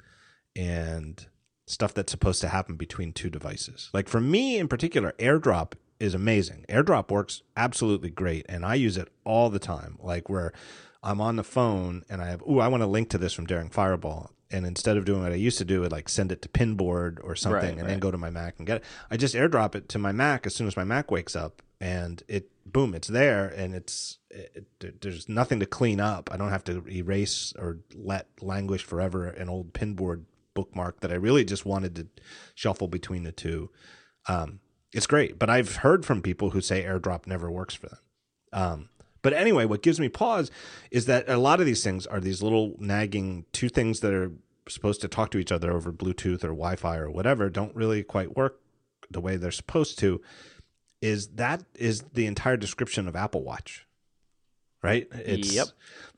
and 0.57 1.27
stuff 1.67 1.95
that's 1.95 2.11
supposed 2.11 2.41
to 2.41 2.49
happen 2.49 2.77
between 2.77 3.13
two 3.13 3.31
devices. 3.31 3.91
Like 3.93 4.09
for 4.09 4.21
me 4.21 4.59
in 4.59 4.69
particular, 4.69 5.13
AirDrop 5.19 5.73
is 6.01 6.15
amazing. 6.15 6.65
AirDrop 6.69 7.11
works 7.11 7.43
absolutely 7.57 8.11
great, 8.11 8.45
and 8.49 8.67
I 8.67 8.75
use 8.75 8.97
it 8.97 9.09
all 9.25 9.51
the 9.51 9.61
time. 9.61 9.99
Like 10.01 10.29
where 10.29 10.53
I'm 11.03 11.21
on 11.21 11.37
the 11.37 11.45
phone 11.45 12.05
and 12.09 12.23
I 12.23 12.29
have, 12.29 12.43
oh, 12.47 12.59
I 12.59 12.69
want 12.69 12.83
to 12.83 12.87
link 12.87 13.11
to 13.11 13.19
this 13.19 13.33
from 13.33 13.47
Daring 13.47 13.71
Fireball. 13.71 14.31
And 14.51 14.67
instead 14.67 14.99
of 14.99 15.07
doing 15.07 15.23
what 15.23 15.33
I 15.33 15.37
used 15.37 15.59
to 15.59 15.65
do, 15.65 15.83
it 15.83 15.93
like 15.93 16.11
send 16.11 16.31
it 16.31 16.43
to 16.43 16.49
Pinboard 16.49 17.19
or 17.25 17.35
something, 17.35 17.61
right, 17.61 17.71
and 17.71 17.83
right. 17.83 17.89
then 17.89 18.01
go 18.01 18.11
to 18.11 18.19
my 18.19 18.29
Mac 18.29 18.57
and 18.59 18.67
get 18.67 18.79
it. 18.79 18.85
I 19.11 19.17
just 19.17 19.35
AirDrop 19.35 19.75
it 19.75 19.89
to 19.91 19.99
my 19.99 20.13
Mac 20.13 20.47
as 20.47 20.55
soon 20.55 20.67
as 20.67 20.77
my 20.77 20.85
Mac 20.85 21.11
wakes 21.11 21.35
up, 21.35 21.63
and 21.81 22.23
it 22.29 22.51
boom, 22.67 22.95
it's 22.95 23.09
there, 23.09 23.49
and 23.49 23.75
it's 23.75 24.19
it, 24.31 24.67
it, 24.83 25.01
there's 25.01 25.27
nothing 25.27 25.59
to 25.61 25.67
clean 25.67 26.01
up. 26.01 26.29
I 26.31 26.37
don't 26.37 26.51
have 26.51 26.65
to 26.65 26.87
erase 26.87 27.55
or 27.59 27.79
let 27.95 28.29
languish 28.43 28.85
forever 28.85 29.27
an 29.27 29.49
old 29.49 29.73
Pinboard 29.73 30.25
bookmark 30.55 31.01
that 31.01 31.11
I 31.13 31.17
really 31.17 31.45
just 31.45 31.65
wanted 31.67 31.97
to 31.97 32.07
shuffle 32.55 32.89
between 32.89 33.23
the 33.25 33.33
two. 33.33 33.71
Um, 34.29 34.61
it's 34.93 35.07
great, 35.07 35.39
but 35.39 35.49
I've 35.51 35.77
heard 35.77 36.05
from 36.05 36.21
people 36.23 36.51
who 36.51 36.61
say 36.61 36.85
AirDrop 36.85 37.27
never 37.27 37.51
works 37.51 37.75
for 37.75 37.89
them. 37.89 37.99
Um, 38.53 38.89
but 39.23 39.33
anyway, 39.33 39.65
what 39.65 39.83
gives 39.83 39.99
me 40.01 40.09
pause 40.09 40.51
is 40.91 41.07
that 41.07 41.29
a 41.29 41.39
lot 41.39 41.61
of 41.61 41.67
these 41.67 41.83
things 41.83 42.07
are 42.07 42.21
these 42.21 42.43
little 42.43 42.75
nagging 42.79 43.47
two 43.53 43.69
things 43.69 44.01
that 44.01 44.13
are 44.13 44.33
supposed 44.69 45.01
to 45.01 45.09
talk 45.09 45.31
to 45.31 45.39
each 45.39 45.51
other 45.53 45.73
over 45.73 45.93
Bluetooth 45.93 46.45
or 46.45 46.49
Wi 46.49 46.77
Fi 46.77 46.97
or 46.99 47.11
whatever 47.11 47.49
don't 47.49 47.75
really 47.75 48.03
quite 48.03 48.37
work 48.37 48.61
the 49.11 49.21
way 49.21 49.37
they're 49.37 49.51
supposed 49.51 49.99
to. 50.01 50.21
Is 51.01 51.29
that 51.35 51.65
is 51.75 52.03
the 52.15 52.27
entire 52.27 52.57
description 52.57 53.09
of 53.09 53.17
Apple 53.17 53.43
Watch. 53.43 53.87
right? 54.83 55.07
It's 55.13 55.53
Yep. 55.55 55.69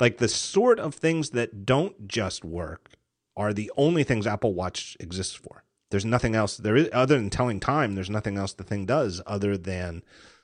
like 0.00 0.16
the 0.18 0.28
sort 0.28 0.80
of 0.80 0.94
things 0.94 1.30
that 1.30 1.66
don't 1.66 2.08
just 2.08 2.44
work 2.46 2.92
are 3.36 3.52
the 3.52 3.70
only 3.76 4.04
things 4.04 4.26
Apple 4.26 4.54
Watch 4.54 4.96
exists 5.00 5.34
for. 5.34 5.64
There's 5.90 6.04
nothing 6.04 6.34
else 6.34 6.56
there 6.56 6.76
is 6.76 6.88
other 6.92 7.16
than 7.16 7.30
telling 7.30 7.60
time. 7.60 7.94
There's 7.94 8.10
nothing 8.10 8.36
else 8.36 8.52
the 8.52 8.64
thing 8.64 8.86
does 8.86 9.20
other 9.26 9.56
than 9.56 10.02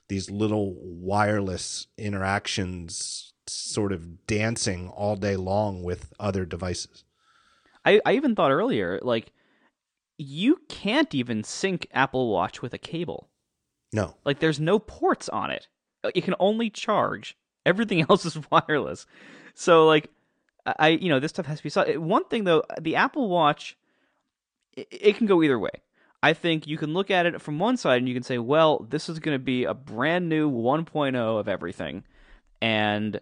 these 0.08 0.30
little 0.30 0.74
wireless 0.80 1.86
interactions, 1.96 3.32
sort 3.46 3.92
of 3.92 4.26
dancing 4.26 4.88
all 4.88 5.16
day 5.16 5.36
long 5.36 5.82
with 5.82 6.12
other 6.20 6.44
devices. 6.44 7.04
I, 7.84 8.00
I 8.04 8.12
even 8.14 8.34
thought 8.34 8.50
earlier, 8.50 8.98
like, 9.02 9.32
you 10.18 10.60
can't 10.68 11.14
even 11.14 11.42
sync 11.44 11.86
Apple 11.92 12.30
Watch 12.30 12.60
with 12.60 12.74
a 12.74 12.78
cable. 12.78 13.28
No, 13.92 14.14
Like, 14.24 14.38
there's 14.38 14.60
no 14.60 14.78
ports 14.78 15.28
on 15.28 15.50
it. 15.50 15.66
It 16.14 16.22
can 16.24 16.34
only 16.38 16.70
charge. 16.70 17.36
Everything 17.66 18.00
else 18.08 18.24
is 18.24 18.38
wireless. 18.50 19.06
So, 19.54 19.86
like, 19.86 20.10
I, 20.66 20.88
you 20.88 21.08
know, 21.08 21.20
this 21.20 21.30
stuff 21.30 21.46
has 21.46 21.58
to 21.58 21.62
be 21.62 21.70
solved. 21.70 21.96
One 21.96 22.24
thing, 22.24 22.44
though, 22.44 22.64
the 22.80 22.96
Apple 22.96 23.28
Watch, 23.28 23.76
it, 24.72 24.88
it 24.90 25.16
can 25.16 25.26
go 25.26 25.42
either 25.42 25.58
way. 25.58 25.70
I 26.22 26.34
think 26.34 26.66
you 26.66 26.76
can 26.76 26.92
look 26.92 27.10
at 27.10 27.26
it 27.26 27.40
from 27.40 27.58
one 27.58 27.76
side 27.76 27.98
and 27.98 28.08
you 28.08 28.14
can 28.14 28.22
say, 28.22 28.38
well, 28.38 28.86
this 28.88 29.08
is 29.08 29.18
going 29.18 29.34
to 29.34 29.42
be 29.42 29.64
a 29.64 29.72
brand 29.74 30.28
new 30.28 30.50
1.0 30.50 31.16
of 31.16 31.48
everything. 31.48 32.04
And 32.60 33.20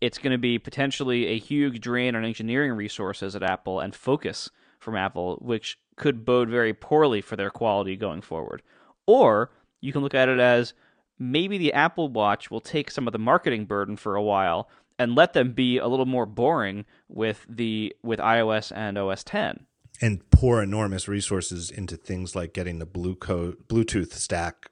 it's 0.00 0.18
going 0.18 0.32
to 0.32 0.38
be 0.38 0.58
potentially 0.58 1.26
a 1.26 1.38
huge 1.38 1.80
drain 1.80 2.14
on 2.14 2.24
engineering 2.24 2.72
resources 2.72 3.34
at 3.34 3.42
Apple 3.42 3.80
and 3.80 3.94
focus 3.94 4.50
from 4.78 4.94
Apple, 4.94 5.36
which 5.40 5.78
could 5.96 6.24
bode 6.24 6.48
very 6.48 6.72
poorly 6.72 7.20
for 7.20 7.34
their 7.34 7.50
quality 7.50 7.96
going 7.96 8.20
forward. 8.20 8.62
Or 9.06 9.50
you 9.80 9.92
can 9.92 10.02
look 10.02 10.14
at 10.14 10.28
it 10.28 10.38
as 10.38 10.74
maybe 11.18 11.58
the 11.58 11.72
Apple 11.72 12.08
Watch 12.08 12.50
will 12.50 12.60
take 12.60 12.90
some 12.90 13.08
of 13.08 13.12
the 13.12 13.18
marketing 13.18 13.64
burden 13.64 13.96
for 13.96 14.14
a 14.14 14.22
while 14.22 14.68
and 14.98 15.14
let 15.14 15.32
them 15.32 15.52
be 15.52 15.78
a 15.78 15.86
little 15.86 16.06
more 16.06 16.26
boring 16.26 16.84
with 17.08 17.44
the 17.48 17.94
with 18.02 18.18
iOS 18.18 18.72
and 18.74 18.96
OS 18.98 19.22
10. 19.24 19.66
and 20.00 20.30
pour 20.30 20.62
enormous 20.62 21.08
resources 21.08 21.70
into 21.70 21.96
things 21.96 22.34
like 22.36 22.52
getting 22.52 22.78
the 22.78 22.86
blue 22.86 23.14
co- 23.14 23.54
Bluetooth 23.68 24.12
stack 24.12 24.70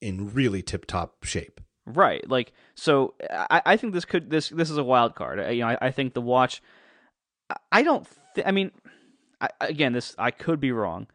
in 0.00 0.32
really 0.32 0.62
tip 0.62 0.86
top 0.86 1.24
shape. 1.24 1.60
Right. 1.86 2.28
Like 2.28 2.52
so 2.74 3.14
I, 3.30 3.62
I 3.66 3.76
think 3.76 3.92
this 3.92 4.04
could 4.04 4.30
this 4.30 4.48
this 4.50 4.70
is 4.70 4.78
a 4.78 4.84
wild 4.84 5.14
card. 5.14 5.40
I, 5.40 5.50
you 5.50 5.60
know, 5.62 5.68
I, 5.68 5.78
I 5.82 5.90
think 5.90 6.14
the 6.14 6.20
watch 6.22 6.62
I- 7.50 7.56
I 7.72 7.82
don't 7.82 8.06
th- 8.34 8.46
I 8.46 8.50
mean 8.52 8.70
I, 9.40 9.48
again 9.60 9.92
this 9.92 10.14
I 10.18 10.30
could 10.30 10.60
be 10.60 10.72
wrong. 10.72 11.06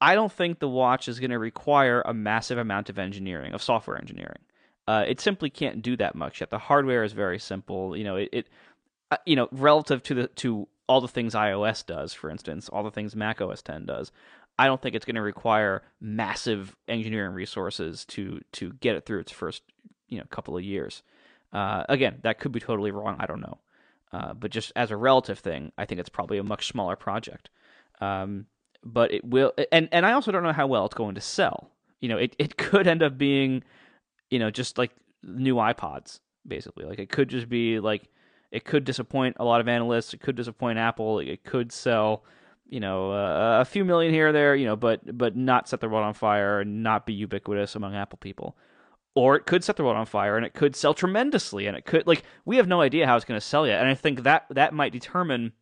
I 0.00 0.14
don't 0.14 0.30
think 0.32 0.58
the 0.58 0.68
watch 0.68 1.08
is 1.08 1.18
going 1.20 1.30
to 1.30 1.38
require 1.38 2.02
a 2.04 2.12
massive 2.12 2.58
amount 2.58 2.90
of 2.90 2.98
engineering, 2.98 3.54
of 3.54 3.62
software 3.62 3.96
engineering. 3.98 4.42
Uh, 4.88 5.04
it 5.06 5.20
simply 5.20 5.50
can't 5.50 5.82
do 5.82 5.96
that 5.96 6.14
much 6.14 6.40
yet. 6.40 6.50
The 6.50 6.58
hardware 6.58 7.02
is 7.02 7.12
very 7.12 7.38
simple. 7.38 7.96
You 7.96 8.04
know, 8.04 8.16
it, 8.16 8.28
it 8.32 8.48
uh, 9.10 9.16
you 9.26 9.36
know, 9.36 9.48
relative 9.52 10.02
to 10.04 10.14
the 10.14 10.26
to 10.28 10.68
all 10.88 11.00
the 11.00 11.08
things 11.08 11.34
iOS 11.34 11.84
does, 11.84 12.12
for 12.12 12.30
instance, 12.30 12.68
all 12.68 12.84
the 12.84 12.90
things 12.90 13.16
Mac 13.16 13.40
OS 13.40 13.62
10 13.62 13.86
does. 13.86 14.12
I 14.58 14.66
don't 14.66 14.80
think 14.80 14.94
it's 14.94 15.04
going 15.04 15.16
to 15.16 15.22
require 15.22 15.82
massive 16.00 16.76
engineering 16.88 17.34
resources 17.34 18.04
to 18.06 18.40
to 18.52 18.72
get 18.74 18.96
it 18.96 19.04
through 19.04 19.20
its 19.20 19.32
first 19.32 19.62
you 20.08 20.18
know 20.18 20.24
couple 20.30 20.56
of 20.56 20.62
years. 20.62 21.02
Uh, 21.52 21.84
again, 21.88 22.18
that 22.22 22.38
could 22.38 22.52
be 22.52 22.60
totally 22.60 22.90
wrong. 22.90 23.16
I 23.18 23.26
don't 23.26 23.40
know, 23.40 23.58
uh, 24.12 24.34
but 24.34 24.50
just 24.50 24.72
as 24.76 24.90
a 24.90 24.96
relative 24.96 25.38
thing, 25.38 25.72
I 25.76 25.84
think 25.84 26.00
it's 26.00 26.08
probably 26.08 26.38
a 26.38 26.42
much 26.42 26.68
smaller 26.68 26.96
project. 26.96 27.50
Um, 28.00 28.46
but 28.84 29.12
it 29.12 29.24
will, 29.24 29.52
and 29.72 29.88
and 29.92 30.06
I 30.06 30.12
also 30.12 30.32
don't 30.32 30.42
know 30.42 30.52
how 30.52 30.66
well 30.66 30.86
it's 30.86 30.94
going 30.94 31.14
to 31.16 31.20
sell. 31.20 31.70
You 32.00 32.08
know, 32.08 32.18
it 32.18 32.34
it 32.38 32.56
could 32.56 32.86
end 32.86 33.02
up 33.02 33.18
being, 33.18 33.62
you 34.30 34.38
know, 34.38 34.50
just 34.50 34.78
like 34.78 34.92
new 35.22 35.56
iPods, 35.56 36.20
basically. 36.46 36.84
Like 36.84 36.98
it 36.98 37.08
could 37.08 37.28
just 37.28 37.48
be 37.48 37.80
like 37.80 38.08
it 38.50 38.64
could 38.64 38.84
disappoint 38.84 39.36
a 39.38 39.44
lot 39.44 39.60
of 39.60 39.68
analysts. 39.68 40.14
It 40.14 40.20
could 40.20 40.36
disappoint 40.36 40.78
Apple. 40.78 41.18
It 41.18 41.44
could 41.44 41.72
sell, 41.72 42.24
you 42.68 42.80
know, 42.80 43.12
uh, 43.12 43.58
a 43.60 43.64
few 43.64 43.84
million 43.84 44.12
here 44.12 44.28
or 44.28 44.32
there. 44.32 44.54
You 44.54 44.66
know, 44.66 44.76
but 44.76 45.16
but 45.16 45.36
not 45.36 45.68
set 45.68 45.80
the 45.80 45.88
world 45.88 46.04
on 46.04 46.14
fire 46.14 46.60
and 46.60 46.82
not 46.82 47.06
be 47.06 47.14
ubiquitous 47.14 47.74
among 47.74 47.94
Apple 47.94 48.18
people. 48.18 48.56
Or 49.14 49.34
it 49.34 49.46
could 49.46 49.64
set 49.64 49.76
the 49.76 49.84
world 49.84 49.96
on 49.96 50.04
fire 50.04 50.36
and 50.36 50.44
it 50.44 50.52
could 50.52 50.76
sell 50.76 50.92
tremendously 50.92 51.66
and 51.66 51.76
it 51.76 51.86
could 51.86 52.06
like 52.06 52.22
we 52.44 52.58
have 52.58 52.68
no 52.68 52.82
idea 52.82 53.06
how 53.06 53.16
it's 53.16 53.24
going 53.24 53.40
to 53.40 53.46
sell 53.46 53.66
yet. 53.66 53.80
And 53.80 53.88
I 53.88 53.94
think 53.94 54.22
that 54.24 54.46
that 54.50 54.74
might 54.74 54.92
determine 54.92 55.52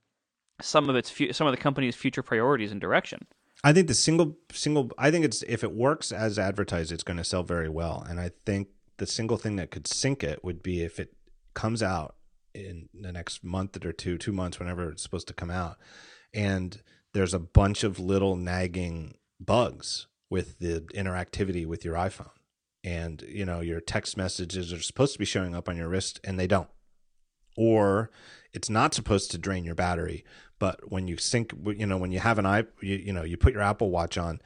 some 0.60 0.88
of 0.88 0.96
its 0.96 1.10
fu- 1.10 1.32
some 1.32 1.46
of 1.46 1.52
the 1.52 1.60
company's 1.60 1.96
future 1.96 2.22
priorities 2.22 2.72
and 2.72 2.80
direction. 2.80 3.26
I 3.64 3.72
think 3.72 3.88
the 3.88 3.94
single 3.94 4.36
single 4.52 4.90
I 4.98 5.10
think 5.10 5.24
it's 5.24 5.42
if 5.48 5.64
it 5.64 5.72
works 5.72 6.12
as 6.12 6.38
advertised, 6.38 6.92
it's 6.92 7.02
going 7.02 7.16
to 7.16 7.24
sell 7.24 7.42
very 7.42 7.70
well. 7.70 8.04
And 8.06 8.20
I 8.20 8.30
think 8.44 8.68
the 8.98 9.06
single 9.06 9.38
thing 9.38 9.56
that 9.56 9.70
could 9.70 9.86
sink 9.86 10.22
it 10.22 10.44
would 10.44 10.62
be 10.62 10.82
if 10.82 11.00
it 11.00 11.14
comes 11.54 11.82
out 11.82 12.16
in 12.54 12.90
the 12.92 13.10
next 13.10 13.42
month 13.42 13.82
or 13.84 13.92
two, 13.92 14.18
two 14.18 14.32
months, 14.32 14.60
whenever 14.60 14.90
it's 14.90 15.02
supposed 15.02 15.26
to 15.28 15.34
come 15.34 15.50
out, 15.50 15.78
and 16.34 16.82
there's 17.14 17.32
a 17.32 17.38
bunch 17.38 17.82
of 17.84 17.98
little 17.98 18.36
nagging 18.36 19.14
bugs 19.40 20.08
with 20.28 20.58
the 20.58 20.84
interactivity 20.94 21.66
with 21.66 21.84
your 21.84 21.94
iPhone. 21.94 22.30
And 22.84 23.22
you 23.26 23.46
know 23.46 23.60
your 23.60 23.80
text 23.80 24.18
messages 24.18 24.74
are 24.74 24.82
supposed 24.82 25.14
to 25.14 25.18
be 25.18 25.24
showing 25.24 25.54
up 25.54 25.70
on 25.70 25.78
your 25.78 25.88
wrist, 25.88 26.20
and 26.22 26.38
they 26.38 26.46
don't. 26.46 26.68
Or 27.56 28.10
it's 28.52 28.68
not 28.68 28.92
supposed 28.92 29.30
to 29.30 29.38
drain 29.38 29.64
your 29.64 29.74
battery, 29.74 30.22
but 30.64 30.90
when 30.90 31.08
you 31.08 31.18
sync, 31.18 31.52
you 31.76 31.84
know, 31.84 31.98
when 31.98 32.10
you 32.10 32.20
have 32.20 32.38
an 32.38 32.46
i, 32.46 32.60
you, 32.80 32.96
you 32.96 33.12
know, 33.12 33.22
you 33.22 33.36
put 33.36 33.52
your 33.52 33.60
Apple 33.60 33.90
Watch 33.90 34.16
on, 34.16 34.40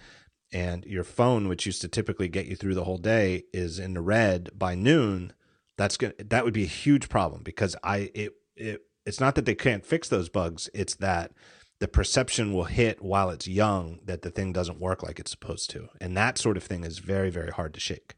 and 0.52 0.84
your 0.84 1.04
phone, 1.04 1.46
which 1.46 1.64
used 1.64 1.80
to 1.82 1.86
typically 1.86 2.26
get 2.26 2.46
you 2.46 2.56
through 2.56 2.74
the 2.74 2.82
whole 2.82 2.98
day, 2.98 3.44
is 3.52 3.78
in 3.78 3.94
the 3.94 4.00
red 4.00 4.50
by 4.52 4.74
noon. 4.74 5.32
That's 5.76 5.96
gonna 5.96 6.14
that 6.18 6.44
would 6.44 6.54
be 6.54 6.64
a 6.64 6.66
huge 6.66 7.08
problem 7.08 7.44
because 7.44 7.76
I 7.84 8.10
it 8.14 8.32
it 8.56 8.82
it's 9.06 9.20
not 9.20 9.36
that 9.36 9.44
they 9.44 9.54
can't 9.54 9.86
fix 9.86 10.08
those 10.08 10.28
bugs. 10.28 10.68
It's 10.74 10.96
that 10.96 11.30
the 11.78 11.86
perception 11.86 12.52
will 12.52 12.64
hit 12.64 13.00
while 13.00 13.30
it's 13.30 13.46
young 13.46 14.00
that 14.04 14.22
the 14.22 14.30
thing 14.30 14.52
doesn't 14.52 14.80
work 14.80 15.04
like 15.04 15.20
it's 15.20 15.30
supposed 15.30 15.70
to, 15.70 15.88
and 16.00 16.16
that 16.16 16.36
sort 16.36 16.56
of 16.56 16.64
thing 16.64 16.82
is 16.82 16.98
very 16.98 17.30
very 17.30 17.52
hard 17.52 17.74
to 17.74 17.80
shake. 17.80 18.16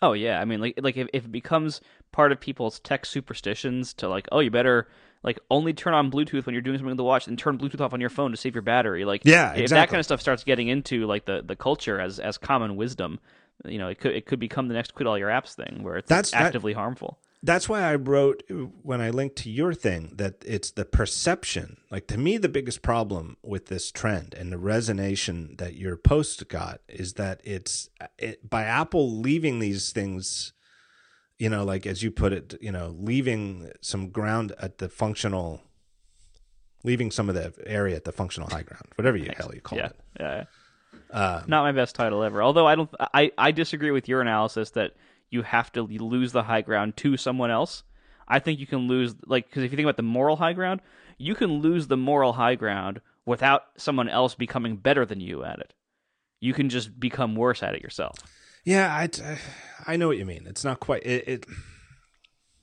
Oh 0.00 0.14
yeah, 0.14 0.40
I 0.40 0.46
mean 0.46 0.62
like 0.62 0.80
like 0.80 0.96
if, 0.96 1.06
if 1.12 1.26
it 1.26 1.32
becomes 1.32 1.82
part 2.12 2.32
of 2.32 2.40
people's 2.40 2.80
tech 2.80 3.04
superstitions 3.04 3.92
to 3.92 4.08
like 4.08 4.26
oh 4.32 4.40
you 4.40 4.50
better 4.50 4.88
like 5.22 5.38
only 5.50 5.72
turn 5.72 5.94
on 5.94 6.10
Bluetooth 6.10 6.46
when 6.46 6.52
you're 6.54 6.62
doing 6.62 6.76
something 6.78 6.88
with 6.88 6.96
the 6.96 7.04
watch 7.04 7.26
and 7.28 7.38
turn 7.38 7.58
Bluetooth 7.58 7.80
off 7.80 7.92
on 7.94 8.00
your 8.00 8.10
phone 8.10 8.30
to 8.32 8.36
save 8.36 8.54
your 8.54 8.62
battery 8.62 9.04
like 9.04 9.22
Yeah, 9.24 9.54
if 9.54 9.70
that 9.70 9.88
kind 9.88 9.98
of 10.00 10.04
stuff 10.04 10.20
starts 10.20 10.44
getting 10.44 10.68
into 10.68 11.06
like 11.06 11.24
the, 11.26 11.42
the 11.46 11.56
culture 11.56 12.00
as 12.00 12.18
as 12.18 12.38
common 12.38 12.76
wisdom 12.76 13.20
you 13.64 13.78
know 13.78 13.88
it 13.88 14.00
could 14.00 14.14
it 14.14 14.26
could 14.26 14.40
become 14.40 14.68
the 14.68 14.74
next 14.74 14.94
quit 14.94 15.06
all 15.06 15.16
your 15.18 15.28
apps 15.28 15.54
thing 15.54 15.82
where 15.82 15.96
it's 15.96 16.08
That's- 16.08 16.30
that- 16.32 16.42
actively 16.42 16.72
harmful. 16.72 17.18
that's 17.44 17.68
why 17.68 17.82
I 17.82 17.94
wrote 17.96 18.42
when 18.82 19.00
I 19.00 19.10
linked 19.10 19.36
to 19.42 19.50
your 19.50 19.74
thing 19.74 20.12
that 20.16 20.36
it's 20.46 20.70
the 20.72 20.84
perception. 20.84 21.76
Like 21.90 22.06
to 22.08 22.16
me, 22.18 22.38
the 22.38 22.48
biggest 22.48 22.82
problem 22.82 23.36
with 23.42 23.66
this 23.66 23.90
trend 23.90 24.32
and 24.34 24.52
the 24.52 24.56
resonation 24.56 25.58
that 25.58 25.74
your 25.74 25.96
post 25.96 26.48
got 26.48 26.80
is 26.88 27.14
that 27.14 27.40
it's 27.44 27.88
it, 28.18 28.48
by 28.48 28.62
Apple 28.62 29.18
leaving 29.20 29.58
these 29.58 29.90
things, 29.90 30.52
you 31.38 31.48
know, 31.48 31.64
like 31.64 31.86
as 31.86 32.02
you 32.02 32.10
put 32.10 32.32
it, 32.32 32.54
you 32.60 32.70
know, 32.72 32.94
leaving 32.98 33.70
some 33.80 34.08
ground 34.10 34.52
at 34.60 34.78
the 34.78 34.88
functional, 34.88 35.60
leaving 36.84 37.10
some 37.10 37.28
of 37.28 37.34
the 37.34 37.52
area 37.66 37.96
at 37.96 38.04
the 38.04 38.12
functional 38.12 38.48
high 38.50 38.62
ground, 38.62 38.86
whatever 38.96 39.16
you 39.16 39.30
hell 39.36 39.50
you 39.54 39.60
call 39.60 39.78
Yeah, 39.78 39.86
it. 39.86 39.96
yeah. 40.20 40.44
Uh, 41.10 41.42
Not 41.46 41.62
my 41.62 41.72
best 41.72 41.94
title 41.94 42.22
ever. 42.22 42.42
Although 42.42 42.66
I 42.66 42.74
don't, 42.74 42.90
I, 43.14 43.32
I 43.36 43.50
disagree 43.52 43.90
with 43.90 44.08
your 44.08 44.20
analysis 44.20 44.70
that 44.70 44.92
you 45.30 45.42
have 45.42 45.72
to 45.72 45.82
lose 45.82 46.32
the 46.32 46.42
high 46.42 46.62
ground 46.62 46.96
to 46.98 47.16
someone 47.16 47.50
else. 47.50 47.82
I 48.28 48.38
think 48.38 48.60
you 48.60 48.66
can 48.66 48.86
lose, 48.88 49.14
like, 49.26 49.46
because 49.48 49.62
if 49.64 49.72
you 49.72 49.76
think 49.76 49.86
about 49.86 49.96
the 49.96 50.02
moral 50.02 50.36
high 50.36 50.52
ground, 50.52 50.80
you 51.18 51.34
can 51.34 51.60
lose 51.60 51.86
the 51.88 51.96
moral 51.96 52.34
high 52.34 52.54
ground 52.54 53.00
without 53.26 53.64
someone 53.76 54.08
else 54.08 54.34
becoming 54.34 54.76
better 54.76 55.04
than 55.04 55.20
you 55.20 55.44
at 55.44 55.58
it. 55.58 55.74
You 56.40 56.54
can 56.54 56.68
just 56.68 56.98
become 56.98 57.36
worse 57.36 57.62
at 57.62 57.74
it 57.74 57.82
yourself. 57.82 58.16
Yeah, 58.64 58.94
I, 58.94 59.08
I 59.86 59.96
know 59.96 60.08
what 60.08 60.18
you 60.18 60.24
mean. 60.24 60.46
It's 60.46 60.64
not 60.64 60.80
quite 60.80 61.04
it, 61.04 61.24
it. 61.26 61.46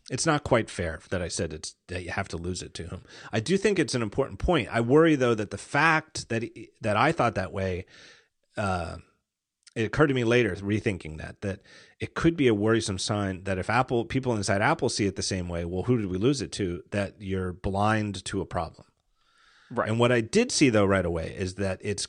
It's 0.09 0.25
not 0.25 0.43
quite 0.43 0.69
fair 0.69 0.99
that 1.09 1.21
I 1.21 1.27
said 1.27 1.53
it's 1.53 1.75
that 1.87 2.03
you 2.03 2.11
have 2.11 2.27
to 2.29 2.37
lose 2.37 2.63
it 2.63 2.73
to 2.75 2.87
him. 2.87 3.03
I 3.31 3.39
do 3.39 3.57
think 3.57 3.77
it's 3.77 3.95
an 3.95 4.01
important 4.01 4.39
point. 4.39 4.69
I 4.71 4.81
worry 4.81 5.15
though 5.15 5.35
that 5.35 5.51
the 5.51 5.57
fact 5.57 6.29
that 6.29 6.43
he, 6.43 6.69
that 6.81 6.97
I 6.97 7.11
thought 7.11 7.35
that 7.35 7.51
way, 7.51 7.85
uh, 8.57 8.97
it 9.75 9.83
occurred 9.83 10.07
to 10.07 10.13
me 10.13 10.23
later 10.23 10.55
rethinking 10.55 11.17
that 11.19 11.41
that 11.41 11.59
it 11.99 12.15
could 12.15 12.35
be 12.35 12.47
a 12.47 12.55
worrisome 12.55 12.97
sign 12.97 13.43
that 13.43 13.59
if 13.59 13.69
Apple 13.69 14.05
people 14.05 14.35
inside 14.35 14.61
Apple 14.61 14.89
see 14.89 15.05
it 15.05 15.15
the 15.15 15.21
same 15.21 15.47
way, 15.47 15.65
well, 15.65 15.83
who 15.83 15.97
did 15.97 16.09
we 16.09 16.17
lose 16.17 16.41
it 16.41 16.51
to? 16.53 16.81
That 16.91 17.15
you're 17.19 17.53
blind 17.53 18.23
to 18.25 18.41
a 18.41 18.45
problem. 18.45 18.87
Right. 19.69 19.87
And 19.87 19.99
what 19.99 20.11
I 20.11 20.21
did 20.21 20.51
see 20.51 20.69
though 20.69 20.85
right 20.85 21.05
away 21.05 21.35
is 21.37 21.55
that 21.55 21.79
it's 21.83 22.07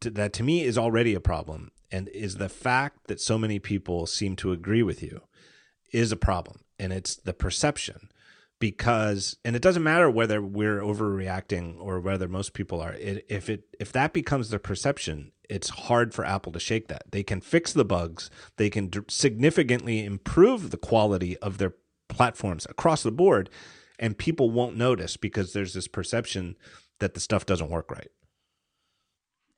that 0.00 0.32
to 0.34 0.42
me 0.42 0.62
is 0.62 0.78
already 0.78 1.14
a 1.14 1.20
problem 1.20 1.72
and 1.94 2.08
is 2.08 2.36
the 2.36 2.48
fact 2.48 3.06
that 3.06 3.20
so 3.20 3.38
many 3.38 3.60
people 3.60 4.04
seem 4.06 4.34
to 4.34 4.50
agree 4.50 4.82
with 4.82 5.00
you 5.00 5.20
is 5.92 6.10
a 6.10 6.16
problem. 6.16 6.60
And 6.76 6.92
it's 6.92 7.14
the 7.14 7.32
perception 7.32 8.10
because 8.58 9.36
and 9.44 9.54
it 9.54 9.62
doesn't 9.62 9.82
matter 9.82 10.10
whether 10.10 10.42
we're 10.42 10.80
overreacting 10.80 11.76
or 11.78 12.00
whether 12.00 12.26
most 12.26 12.52
people 12.52 12.80
are 12.80 12.94
it, 12.94 13.24
if 13.28 13.48
it 13.48 13.64
if 13.78 13.92
that 13.92 14.12
becomes 14.12 14.48
the 14.50 14.58
perception 14.58 15.32
it's 15.48 15.68
hard 15.68 16.14
for 16.14 16.24
apple 16.24 16.52
to 16.52 16.58
shake 16.58 16.88
that. 16.88 17.10
They 17.10 17.22
can 17.22 17.40
fix 17.40 17.72
the 17.72 17.84
bugs. 17.84 18.30
They 18.56 18.70
can 18.70 18.86
d- 18.86 19.00
significantly 19.08 20.04
improve 20.04 20.70
the 20.70 20.78
quality 20.78 21.36
of 21.38 21.58
their 21.58 21.74
platforms 22.08 22.66
across 22.70 23.02
the 23.02 23.12
board, 23.12 23.50
and 23.98 24.16
people 24.16 24.50
won't 24.50 24.76
notice 24.76 25.18
because 25.18 25.52
there's 25.52 25.74
this 25.74 25.88
perception 25.88 26.56
that 26.98 27.12
the 27.12 27.20
stuff 27.20 27.44
doesn't 27.44 27.70
work 27.70 27.90
right. 27.90 28.08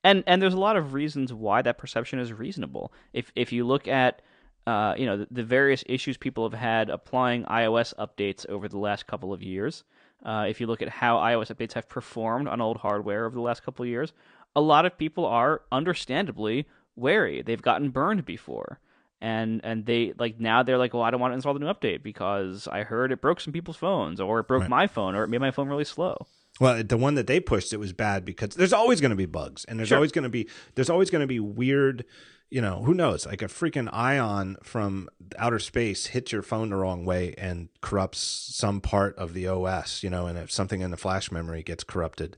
And 0.06 0.22
and 0.28 0.40
there's 0.40 0.54
a 0.54 0.60
lot 0.60 0.76
of 0.76 0.94
reasons 0.94 1.32
why 1.32 1.62
that 1.62 1.78
perception 1.78 2.20
is 2.20 2.32
reasonable. 2.32 2.92
If 3.12 3.32
if 3.34 3.52
you 3.52 3.66
look 3.66 3.88
at 3.88 4.22
uh, 4.64 4.94
you 4.96 5.04
know 5.04 5.16
the, 5.16 5.26
the, 5.32 5.42
various 5.42 5.82
issues 5.86 6.16
people 6.16 6.48
have 6.48 6.58
had 6.58 6.90
applying 6.90 7.42
iOS 7.44 7.92
updates 7.96 8.48
over 8.48 8.68
the 8.68 8.78
last 8.78 9.08
couple 9.08 9.32
of 9.32 9.42
years. 9.42 9.82
Uh, 10.24 10.46
if 10.48 10.60
you 10.60 10.68
look 10.68 10.80
at 10.80 10.88
how 10.88 11.16
iOS 11.16 11.52
updates 11.52 11.72
have 11.72 11.88
performed 11.88 12.46
on 12.46 12.60
old 12.60 12.76
hardware 12.76 13.26
over 13.26 13.34
the 13.34 13.40
last 13.40 13.64
couple 13.64 13.82
of 13.82 13.88
years, 13.88 14.12
a 14.54 14.60
lot 14.60 14.86
of 14.86 14.96
people 14.96 15.26
are 15.26 15.62
understandably 15.72 16.66
wary. 16.94 17.42
They've 17.42 17.60
gotten 17.60 17.90
burned 17.90 18.24
before. 18.24 18.78
And 19.20 19.60
and 19.64 19.86
they 19.86 20.12
like 20.18 20.38
now 20.38 20.62
they're 20.62 20.78
like, 20.78 20.94
well, 20.94 21.02
I 21.02 21.10
don't 21.10 21.20
want 21.20 21.32
to 21.32 21.36
install 21.36 21.54
the 21.54 21.60
new 21.60 21.66
update 21.72 22.04
because 22.04 22.68
I 22.68 22.84
heard 22.84 23.10
it 23.10 23.20
broke 23.20 23.40
some 23.40 23.52
people's 23.52 23.76
phones, 23.76 24.20
or 24.20 24.38
it 24.38 24.46
broke 24.46 24.62
right. 24.62 24.70
my 24.70 24.86
phone, 24.86 25.16
or 25.16 25.24
it 25.24 25.28
made 25.28 25.40
my 25.40 25.50
phone 25.50 25.68
really 25.68 25.84
slow. 25.84 26.26
Well, 26.60 26.82
the 26.82 26.96
one 26.96 27.14
that 27.16 27.26
they 27.26 27.40
pushed 27.40 27.72
it 27.72 27.78
was 27.78 27.92
bad 27.92 28.24
because 28.24 28.50
there's 28.50 28.72
always 28.72 29.00
going 29.00 29.10
to 29.10 29.16
be 29.16 29.26
bugs, 29.26 29.64
and 29.66 29.78
there's 29.78 29.88
sure. 29.88 29.98
always 29.98 30.12
going 30.12 30.24
to 30.24 30.30
be 30.30 30.48
there's 30.74 30.90
always 30.90 31.10
going 31.10 31.20
to 31.20 31.26
be 31.26 31.40
weird, 31.40 32.04
you 32.50 32.60
know, 32.62 32.82
who 32.82 32.94
knows? 32.94 33.26
Like 33.26 33.42
a 33.42 33.46
freaking 33.46 33.88
ion 33.92 34.56
from 34.62 35.08
outer 35.38 35.58
space 35.58 36.06
hits 36.06 36.32
your 36.32 36.42
phone 36.42 36.70
the 36.70 36.76
wrong 36.76 37.04
way 37.04 37.34
and 37.36 37.68
corrupts 37.82 38.18
some 38.18 38.80
part 38.80 39.16
of 39.16 39.34
the 39.34 39.48
OS, 39.48 40.02
you 40.02 40.10
know, 40.10 40.26
and 40.26 40.38
if 40.38 40.50
something 40.50 40.80
in 40.80 40.90
the 40.90 40.96
flash 40.96 41.30
memory 41.30 41.62
gets 41.62 41.84
corrupted, 41.84 42.36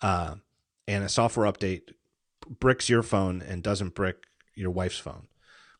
uh, 0.00 0.34
and 0.88 1.04
a 1.04 1.08
software 1.08 1.50
update 1.50 1.92
bricks 2.58 2.88
your 2.88 3.02
phone 3.02 3.40
and 3.40 3.62
doesn't 3.62 3.94
brick 3.94 4.24
your 4.54 4.70
wife's 4.70 4.98
phone, 4.98 5.28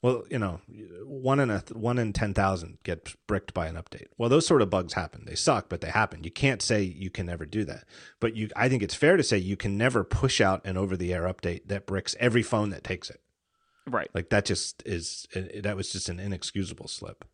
well, 0.02 0.24
you 0.28 0.38
know, 0.38 0.60
one 1.04 1.38
in 1.38 1.48
a 1.48 1.62
one 1.72 1.98
in 1.98 2.12
ten 2.12 2.34
thousand 2.34 2.78
gets 2.82 3.16
bricked 3.28 3.54
by 3.54 3.68
an 3.68 3.76
update. 3.76 4.08
Well, 4.18 4.28
those 4.28 4.46
sort 4.46 4.60
of 4.60 4.68
bugs 4.68 4.94
happen. 4.94 5.24
They 5.24 5.36
suck, 5.36 5.68
but 5.68 5.80
they 5.80 5.90
happen. 5.90 6.24
You 6.24 6.30
can't 6.32 6.60
say 6.60 6.82
you 6.82 7.08
can 7.08 7.26
never 7.26 7.46
do 7.46 7.64
that. 7.66 7.84
But 8.18 8.34
you, 8.34 8.50
I 8.56 8.68
think 8.68 8.82
it's 8.82 8.96
fair 8.96 9.16
to 9.16 9.22
say 9.22 9.38
you 9.38 9.56
can 9.56 9.78
never 9.78 10.02
push 10.02 10.40
out 10.40 10.66
an 10.66 10.76
over-the-air 10.76 11.22
update 11.22 11.68
that 11.68 11.86
bricks 11.86 12.16
every 12.18 12.42
phone 12.42 12.70
that 12.70 12.82
takes 12.82 13.10
it. 13.10 13.20
Right. 13.86 14.10
Like 14.12 14.30
that 14.30 14.44
just 14.44 14.82
is 14.84 15.26
that 15.54 15.76
was 15.76 15.92
just 15.92 16.08
an 16.08 16.18
inexcusable 16.18 16.88
slip. 16.88 17.24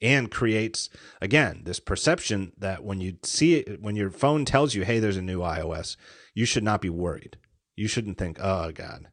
And 0.00 0.30
creates 0.30 0.90
again 1.20 1.62
this 1.64 1.80
perception 1.80 2.52
that 2.58 2.84
when 2.84 3.00
you 3.00 3.16
see 3.22 3.56
it, 3.56 3.80
when 3.80 3.96
your 3.96 4.10
phone 4.10 4.44
tells 4.44 4.74
you, 4.74 4.84
"Hey, 4.84 5.00
there's 5.00 5.16
a 5.16 5.22
new 5.22 5.40
iOS," 5.40 5.96
you 6.34 6.44
should 6.44 6.62
not 6.62 6.80
be 6.80 6.90
worried. 6.90 7.38
You 7.74 7.88
shouldn't 7.88 8.18
think, 8.18 8.38
"Oh 8.38 8.70
God, 8.70 9.08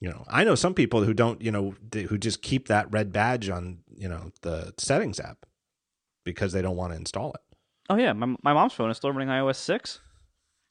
you 0.00 0.08
know 0.08 0.24
i 0.28 0.42
know 0.44 0.54
some 0.54 0.74
people 0.74 1.04
who 1.04 1.12
don't 1.12 1.42
you 1.42 1.50
know 1.50 1.74
who 1.92 2.16
just 2.16 2.42
keep 2.42 2.68
that 2.68 2.90
red 2.90 3.12
badge 3.12 3.48
on 3.48 3.78
you 3.96 4.08
know 4.08 4.32
the 4.42 4.72
settings 4.78 5.20
app 5.20 5.46
because 6.24 6.52
they 6.52 6.62
don't 6.62 6.76
want 6.76 6.92
to 6.92 6.96
install 6.98 7.32
it. 7.32 7.40
Oh 7.88 7.96
yeah. 7.96 8.12
My, 8.12 8.36
my 8.42 8.52
mom's 8.52 8.72
phone 8.72 8.90
is 8.90 8.96
still 8.96 9.12
running 9.12 9.28
ios 9.28 9.56
6 9.56 10.00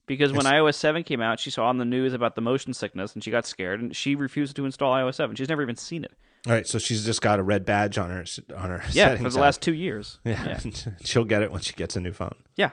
because 0.08 0.32
when 0.32 0.42
it's, 0.42 0.50
ios 0.50 0.76
7 0.76 1.04
came 1.04 1.22
out 1.22 1.40
she 1.40 1.50
saw 1.50 1.68
on 1.68 1.78
the 1.78 1.86
news 1.86 2.14
about 2.14 2.36
the 2.36 2.42
motion 2.42 2.74
sickness 2.74 3.14
and 3.14 3.24
she 3.24 3.32
got 3.32 3.46
scared 3.46 3.82
and 3.82 3.96
she 3.96 4.16
refused 4.16 4.56
to 4.56 4.66
install 4.66 4.94
ios 4.94 5.16
7 5.16 5.36
she's 5.36 5.50
never 5.50 5.62
even 5.62 5.76
seen 5.76 6.04
it. 6.04 6.14
All 6.48 6.54
right. 6.54 6.66
So 6.66 6.80
she's 6.80 7.04
just 7.06 7.22
got 7.22 7.40
a 7.40 7.44
red 7.44 7.66
badge 7.66 7.98
on 7.98 8.10
her 8.10 8.24
on 8.56 8.70
her 8.70 8.82
yeah 8.92 9.18
for 9.18 9.24
the 9.24 9.30
app. 9.30 9.36
last 9.36 9.62
two 9.62 9.74
years. 9.74 10.20
Yeah, 10.24 10.60
yeah. 10.64 10.72
she'll 11.04 11.26
get 11.26 11.42
it 11.42 11.52
when 11.52 11.62
she 11.62 11.74
gets 11.74 11.96
a 11.96 12.00
new 12.00 12.14
phone. 12.14 12.36
Yeah. 12.56 12.72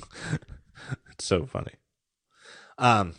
It's 1.10 1.24
so 1.24 1.46
funny. 1.46 1.72
Um 2.76 3.14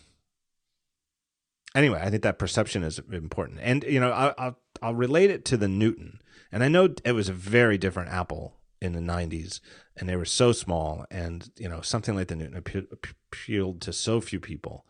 anyway, 1.77 2.01
I 2.01 2.09
think 2.09 2.23
that 2.23 2.39
perception 2.39 2.83
is 2.83 2.99
important, 3.11 3.59
and 3.61 3.83
you 3.83 3.99
know, 3.99 4.11
I'll, 4.11 4.33
I'll, 4.38 4.59
I'll 4.81 4.95
relate 4.95 5.30
it 5.30 5.45
to 5.45 5.57
the 5.57 5.67
Newton, 5.67 6.19
and 6.51 6.64
I 6.64 6.67
know 6.67 6.89
it 7.06 7.11
was 7.14 7.30
a 7.30 7.33
very 7.33 7.77
different 7.77 8.09
Apple 8.09 8.56
in 8.81 8.93
the 8.93 8.99
'90s, 8.99 9.59
and 9.95 10.09
they 10.09 10.15
were 10.15 10.25
so 10.25 10.51
small, 10.51 11.06
and 11.11 11.49
you 11.57 11.69
know, 11.69 11.81
something 11.81 12.15
like 12.15 12.27
the 12.27 12.35
Newton 12.35 12.57
appealed 12.57 13.81
to 13.81 13.93
so 13.93 14.19
few 14.19 14.39
people, 14.39 14.85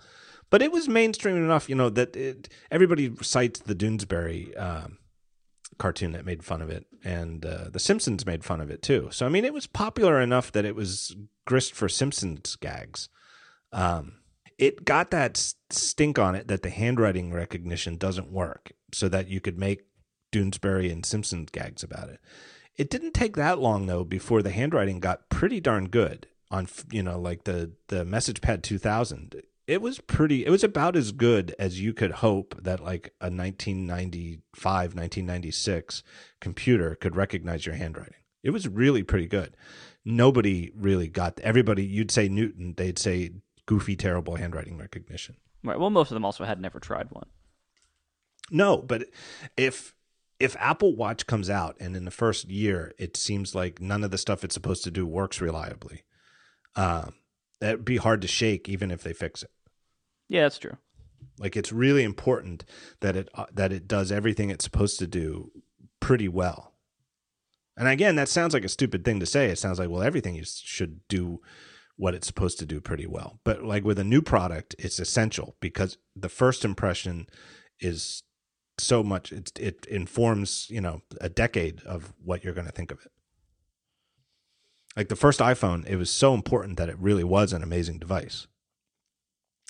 but 0.50 0.62
it 0.62 0.72
was 0.72 0.88
mainstream 0.88 1.36
enough, 1.36 1.70
you 1.70 1.76
know, 1.76 1.90
that 1.90 2.16
it, 2.16 2.50
everybody 2.72 3.14
cites 3.22 3.60
the 3.60 3.76
Doonesbury. 3.76 4.60
Um, 4.60 5.00
cartoon 5.78 6.12
that 6.14 6.26
made 6.26 6.44
fun 6.44 6.62
of 6.62 6.72
it, 6.72 6.88
and 7.04 7.46
uh, 7.46 7.70
The 7.72 7.80
Simpsons 7.80 8.26
made 8.26 8.44
fun 8.44 8.62
of 8.62 8.72
it 8.72 8.82
too. 8.82 9.10
So 9.12 9.28
I 9.28 9.30
mean, 9.30 9.46
it 9.46 9.54
was 9.54 9.68
popular 9.68 10.20
enough 10.20 10.52
that 10.54 10.66
it 10.66 10.76
was 10.76 11.16
grist 11.46 11.76
for 11.76 11.88
Simpsons 11.88 12.56
gags. 12.56 13.10
Um, 13.72 14.14
it 14.58 14.86
got 14.86 15.12
that 15.12 15.54
stink 15.70 16.18
on 16.18 16.36
it 16.36 16.48
that 16.48 16.64
the 16.64 16.70
handwriting 16.70 17.32
recognition 17.32 17.98
doesn't 17.98 18.32
work 18.32 18.72
so 18.94 19.08
that 19.10 19.28
you 19.28 19.40
could 19.40 19.58
make 19.58 19.86
Doonesbury 20.32 20.92
and 20.92 21.06
Simpson 21.06 21.48
gags 21.52 21.84
about 21.84 22.10
it. 22.10 22.20
It 22.76 22.90
didn't 22.90 23.14
take 23.14 23.36
that 23.36 23.60
long 23.60 23.88
though 23.88 24.04
before 24.04 24.42
the 24.42 24.52
handwriting 24.52 25.00
got 25.00 25.30
pretty 25.30 25.60
darn 25.60 25.90
good 25.90 26.28
on 26.50 26.68
you 26.92 27.04
know 27.04 27.20
like 27.20 27.44
the 27.44 27.72
the 27.88 28.06
MessagePad 28.06 28.62
2000 28.62 29.42
it 29.66 29.82
was 29.82 30.00
pretty 30.00 30.46
it 30.46 30.50
was 30.50 30.64
about 30.64 30.96
as 30.96 31.12
good 31.12 31.54
as 31.60 31.82
you 31.82 31.94
could 31.94 32.12
hope 32.12 32.56
that 32.62 32.80
like 32.80 33.14
a 33.20 33.30
1995 33.30 34.96
1996 34.96 36.04
computer 36.40 36.96
could 36.96 37.16
recognize 37.16 37.66
your 37.66 37.76
handwriting. 37.76 38.14
It 38.44 38.52
was 38.52 38.68
really 38.68 39.04
pretty 39.04 39.28
good. 39.28 39.58
Nobody 40.06 40.72
really 40.76 41.10
got 41.10 41.40
everybody 41.42 41.84
you'd 41.84 42.12
say 42.12 42.30
newton 42.30 42.76
they'd 42.78 43.00
say 43.00 43.32
goofy, 43.68 43.96
terrible 43.96 44.38
handwriting 44.38 44.78
recognition. 44.78 45.36
Right. 45.64 45.80
Well, 45.80 45.92
most 45.92 46.10
of 46.10 46.16
them 46.16 46.26
also 46.26 46.44
had 46.44 46.60
never 46.60 46.80
tried 46.80 47.12
one. 47.12 47.28
No, 48.50 48.78
but 48.78 49.06
if 49.56 49.94
if 50.40 50.56
Apple 50.60 50.96
Watch 50.96 51.28
comes 51.28 51.50
out 51.50 51.76
and 51.80 51.96
in 51.96 52.06
the 52.06 52.12
first 52.12 52.50
year 52.50 52.94
it 52.98 53.18
seems 53.18 53.54
like 53.54 53.82
none 53.82 54.04
of 54.04 54.12
the 54.12 54.18
stuff 54.18 54.44
it's 54.44 54.54
supposed 54.54 54.84
to 54.86 54.92
do 54.92 55.06
works 55.06 55.42
reliably, 55.42 56.04
um, 56.76 57.14
that'd 57.60 57.86
be 57.86 57.98
hard 57.98 58.22
to 58.22 58.28
shake 58.28 58.70
even 58.70 58.90
if 58.90 59.04
they 59.04 59.14
fix 59.14 59.44
it. 59.44 59.52
Yeah, 60.30 60.44
that's 60.44 60.60
true. 60.60 60.78
Like 61.40 61.56
it's 61.56 61.72
really 61.72 62.04
important 62.04 62.66
that 63.02 63.16
it 63.16 63.30
uh, 63.36 63.46
that 63.54 63.72
it 63.72 63.88
does 63.88 64.12
everything 64.12 64.50
it's 64.50 64.64
supposed 64.64 65.00
to 65.00 65.08
do 65.08 65.52
pretty 66.00 66.28
well. 66.28 66.74
And 67.76 67.88
again, 67.88 68.16
that 68.16 68.30
sounds 68.30 68.54
like 68.54 68.66
a 68.66 68.70
stupid 68.70 69.04
thing 69.04 69.20
to 69.20 69.26
say. 69.26 69.48
It 69.50 69.60
sounds 69.60 69.78
like 69.78 69.90
well, 69.90 70.02
everything 70.02 70.36
you 70.36 70.46
should 70.46 71.02
do 71.08 71.42
what 71.98 72.14
it's 72.14 72.28
supposed 72.28 72.60
to 72.60 72.66
do 72.66 72.80
pretty 72.80 73.08
well. 73.08 73.40
But 73.44 73.64
like 73.64 73.84
with 73.84 74.00
a 74.00 74.04
new 74.04 74.22
product, 74.22 74.76
it's 74.80 75.00
essential 75.00 75.56
because 75.60 75.98
the 76.16 76.30
first 76.30 76.64
impression 76.64 77.28
is 77.80 78.24
so 78.80 79.04
much 79.04 79.32
it 79.32 79.52
it 79.60 79.86
informs, 79.88 80.68
you 80.70 80.80
know, 80.80 81.02
a 81.20 81.30
decade 81.30 81.82
of 81.82 82.14
what 82.24 82.44
you're 82.44 82.54
going 82.54 82.68
to 82.68 82.74
think 82.74 82.92
of 82.92 83.00
it. 83.06 83.12
Like 84.96 85.10
the 85.10 85.16
first 85.16 85.40
iPhone, 85.40 85.86
it 85.88 85.96
was 85.96 86.10
so 86.12 86.34
important 86.34 86.78
that 86.78 86.90
it 86.90 86.98
really 87.00 87.24
was 87.24 87.54
an 87.54 87.64
amazing 87.64 87.98
device. 88.00 88.48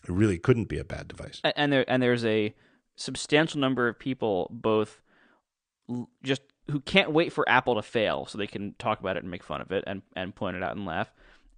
It 0.03 0.11
really 0.11 0.37
couldn't 0.37 0.69
be 0.69 0.77
a 0.77 0.85
bad 0.85 1.07
device. 1.07 1.41
And 1.43 1.71
there 1.71 1.89
and 1.89 2.03
there's 2.03 2.25
a 2.25 2.53
substantial 2.97 3.59
number 3.59 3.87
of 3.87 3.97
people 3.97 4.49
both 4.51 5.01
just 6.23 6.41
who 6.69 6.81
can't 6.81 7.11
wait 7.11 7.31
for 7.31 7.47
Apple 7.47 7.75
to 7.75 7.81
fail 7.81 8.25
so 8.25 8.37
they 8.37 8.47
can 8.47 8.75
talk 8.77 8.99
about 8.99 9.15
it 9.15 9.23
and 9.23 9.31
make 9.31 9.43
fun 9.43 9.61
of 9.61 9.71
it 9.71 9.85
and, 9.87 10.01
and 10.17 10.35
point 10.35 10.57
it 10.57 10.63
out 10.63 10.75
and 10.75 10.85
laugh 10.85 11.13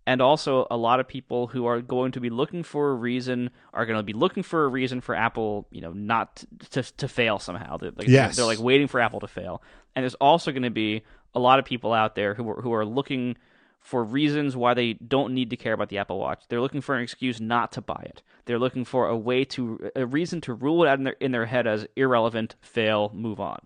and 0.09 0.23
also 0.23 0.65
a 0.71 0.75
lot 0.75 0.99
of 0.99 1.07
people 1.07 1.45
who 1.45 1.67
are 1.67 1.81
going 1.81 2.13
to 2.13 2.19
be 2.19 2.31
looking 2.31 2.63
for 2.63 2.89
a 2.89 2.95
reason 2.95 3.51
are 3.75 3.85
going 3.85 3.99
to 3.99 4.01
be 4.01 4.13
looking 4.13 4.41
for 4.41 4.65
a 4.65 4.67
reason 4.67 5.01
for 5.01 5.13
Apple, 5.13 5.67
you 5.69 5.81
know, 5.81 5.93
not 5.93 6.43
to 6.71 6.81
to 6.81 7.07
fail 7.07 7.37
somehow. 7.37 7.77
They're 7.77 7.91
like, 7.95 8.07
yes. 8.07 8.35
they're, 8.35 8.43
they're 8.43 8.55
like 8.55 8.63
waiting 8.63 8.87
for 8.87 8.99
Apple 8.99 9.19
to 9.19 9.27
fail. 9.27 9.61
And 9.95 10.01
there's 10.03 10.15
also 10.15 10.51
going 10.51 10.63
to 10.63 10.71
be 10.71 11.03
a 11.35 11.39
lot 11.39 11.59
of 11.59 11.65
people 11.65 11.93
out 11.93 12.15
there 12.15 12.33
who 12.33 12.49
are, 12.49 12.59
who 12.59 12.73
are 12.73 12.87
looking 12.87 13.37
for 13.81 14.03
reasons 14.03 14.57
why 14.57 14.73
they 14.73 14.93
don't 14.93 15.35
need 15.35 15.51
to 15.51 15.57
care 15.57 15.73
about 15.73 15.89
the 15.89 15.99
Apple 15.99 16.17
Watch. 16.17 16.41
They're 16.49 16.59
looking 16.59 16.81
for 16.81 16.95
an 16.95 17.03
excuse 17.03 17.39
not 17.39 17.71
to 17.73 17.81
buy 17.81 18.01
it. 18.03 18.23
They're 18.45 18.57
looking 18.57 18.85
for 18.85 19.07
a 19.07 19.15
way 19.15 19.45
to 19.45 19.91
a 19.95 20.07
reason 20.07 20.41
to 20.41 20.55
rule 20.55 20.83
it 20.83 20.89
out 20.89 20.97
in 20.97 21.03
their 21.03 21.17
in 21.19 21.33
their 21.33 21.45
head 21.45 21.67
as 21.67 21.85
irrelevant, 21.95 22.55
fail, 22.61 23.11
move 23.13 23.39
on. 23.39 23.59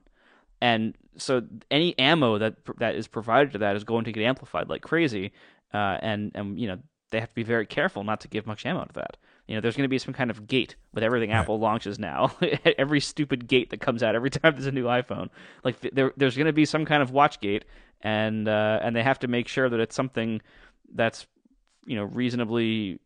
And 0.63 0.95
so 1.17 1.41
any 1.69 1.93
ammo 1.99 2.37
that 2.37 2.55
that 2.77 2.95
is 2.95 3.09
provided 3.09 3.51
to 3.51 3.57
that 3.57 3.75
is 3.75 3.83
going 3.83 4.05
to 4.05 4.13
get 4.13 4.23
amplified 4.23 4.69
like 4.69 4.81
crazy 4.81 5.33
uh, 5.73 5.97
and 6.01 6.31
and 6.35 6.57
you 6.57 6.67
know 6.67 6.77
they 7.11 7.19
have 7.19 7.27
to 7.27 7.35
be 7.35 7.43
very 7.43 7.65
careful 7.65 8.05
not 8.05 8.21
to 8.21 8.29
give 8.29 8.47
much 8.47 8.65
ammo 8.65 8.85
to 8.85 8.93
that. 8.93 9.17
You 9.45 9.55
know, 9.55 9.61
there's 9.61 9.75
going 9.75 9.83
to 9.83 9.89
be 9.89 9.99
some 9.99 10.13
kind 10.13 10.31
of 10.31 10.47
gate 10.47 10.77
with 10.93 11.03
everything 11.03 11.31
right. 11.31 11.39
Apple 11.39 11.59
launches 11.59 11.99
now. 11.99 12.33
every 12.77 13.01
stupid 13.01 13.45
gate 13.45 13.71
that 13.71 13.81
comes 13.81 14.01
out 14.01 14.15
every 14.15 14.29
time 14.29 14.53
there's 14.53 14.67
a 14.67 14.71
new 14.71 14.85
iPhone, 14.85 15.29
like 15.65 15.81
there, 15.81 16.13
there's 16.15 16.37
going 16.37 16.47
to 16.47 16.53
be 16.53 16.63
some 16.63 16.85
kind 16.85 17.03
of 17.03 17.11
watch 17.11 17.41
gate, 17.41 17.65
and 17.99 18.47
uh, 18.47 18.79
and 18.81 18.95
they 18.95 19.03
have 19.03 19.19
to 19.19 19.27
make 19.27 19.49
sure 19.49 19.67
that 19.67 19.81
it's 19.81 19.95
something 19.95 20.41
that's 20.95 21.27
you 21.85 21.97
know 21.97 22.05
reasonably 22.05 22.99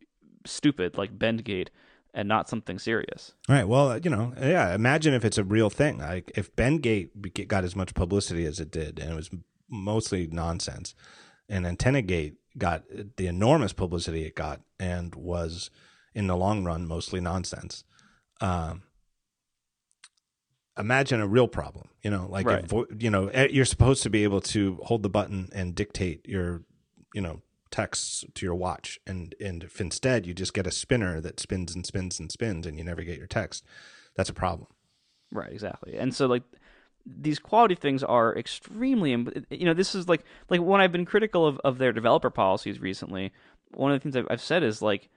stupid, 0.46 0.96
like 0.96 1.18
bend 1.18 1.44
Bendgate, 1.44 1.70
and 2.14 2.28
not 2.28 2.48
something 2.48 2.78
serious. 2.78 3.32
Right. 3.48 3.66
Well, 3.66 3.98
you 3.98 4.10
know, 4.10 4.32
yeah. 4.40 4.74
Imagine 4.74 5.14
if 5.14 5.24
it's 5.24 5.38
a 5.38 5.44
real 5.44 5.70
thing. 5.70 5.98
Like 5.98 6.32
if 6.34 6.54
Bendgate 6.56 7.48
got 7.48 7.64
as 7.64 7.76
much 7.76 7.94
publicity 7.94 8.44
as 8.46 8.60
it 8.60 8.70
did, 8.70 8.98
and 8.98 9.12
it 9.12 9.16
was 9.16 9.30
mostly 9.68 10.26
nonsense, 10.26 10.94
and 11.48 11.64
AntennaGate 11.64 12.36
got 12.56 12.84
the 13.16 13.26
enormous 13.26 13.72
publicity 13.72 14.24
it 14.24 14.34
got 14.34 14.60
and 14.80 15.14
was 15.14 15.70
in 16.14 16.26
the 16.26 16.36
long 16.36 16.64
run 16.64 16.86
mostly 16.86 17.20
nonsense. 17.20 17.84
Um, 18.40 18.82
imagine 20.78 21.20
a 21.20 21.26
real 21.26 21.48
problem. 21.48 21.88
You 22.02 22.10
know, 22.10 22.26
like 22.30 22.46
Right. 22.46 22.64
if, 22.64 23.02
you 23.02 23.10
know 23.10 23.28
eh, 23.28 23.48
you're 23.50 23.64
supposed 23.64 24.02
to 24.04 24.10
be 24.10 24.24
able 24.24 24.40
to 24.42 24.78
hold 24.84 25.02
the 25.02 25.08
button 25.08 25.48
and 25.52 25.74
dictate 25.74 26.26
your 26.26 26.62
you 27.14 27.20
know 27.20 27.42
texts 27.70 28.24
to 28.34 28.46
your 28.46 28.54
watch, 28.54 28.98
and 29.06 29.34
and 29.40 29.64
if 29.64 29.80
instead 29.80 30.26
you 30.26 30.34
just 30.34 30.54
get 30.54 30.66
a 30.66 30.70
spinner 30.70 31.20
that 31.20 31.40
spins 31.40 31.74
and 31.74 31.86
spins 31.86 32.18
and 32.20 32.30
spins, 32.30 32.66
and 32.66 32.78
you 32.78 32.84
never 32.84 33.02
get 33.02 33.18
your 33.18 33.26
text, 33.26 33.64
that's 34.14 34.30
a 34.30 34.34
problem. 34.34 34.68
Right, 35.32 35.52
exactly. 35.52 35.96
And 35.96 36.14
so 36.14 36.26
like 36.26 36.42
these 37.06 37.38
quality 37.38 37.74
things 37.74 38.02
are 38.02 38.36
extremely 38.36 39.10
you 39.50 39.64
know 39.64 39.74
this 39.74 39.94
is 39.94 40.08
like 40.08 40.24
like 40.50 40.60
when 40.60 40.80
I've 40.80 40.92
been 40.92 41.06
critical 41.06 41.46
of, 41.46 41.58
of 41.64 41.78
their 41.78 41.92
developer 41.92 42.30
policies 42.30 42.80
recently 42.80 43.32
one 43.72 43.92
of 43.92 43.98
the 43.98 44.02
things 44.02 44.16
I've, 44.16 44.26
I've 44.30 44.42
said 44.42 44.62
is 44.62 44.82
like 44.82 45.08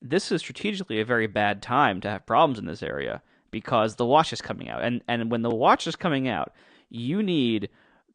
this 0.00 0.32
is 0.32 0.40
strategically 0.40 1.00
a 1.00 1.04
very 1.04 1.26
bad 1.26 1.60
time 1.60 2.00
to 2.00 2.10
have 2.10 2.24
problems 2.24 2.58
in 2.58 2.66
this 2.66 2.82
area 2.82 3.20
because 3.50 3.96
the 3.96 4.06
watch 4.06 4.32
is 4.32 4.40
coming 4.40 4.68
out 4.68 4.82
and 4.82 5.02
and 5.06 5.30
when 5.30 5.42
the 5.42 5.50
watch 5.50 5.86
is 5.86 5.96
coming 5.96 6.28
out 6.28 6.52
you 6.88 7.22
need 7.22 7.68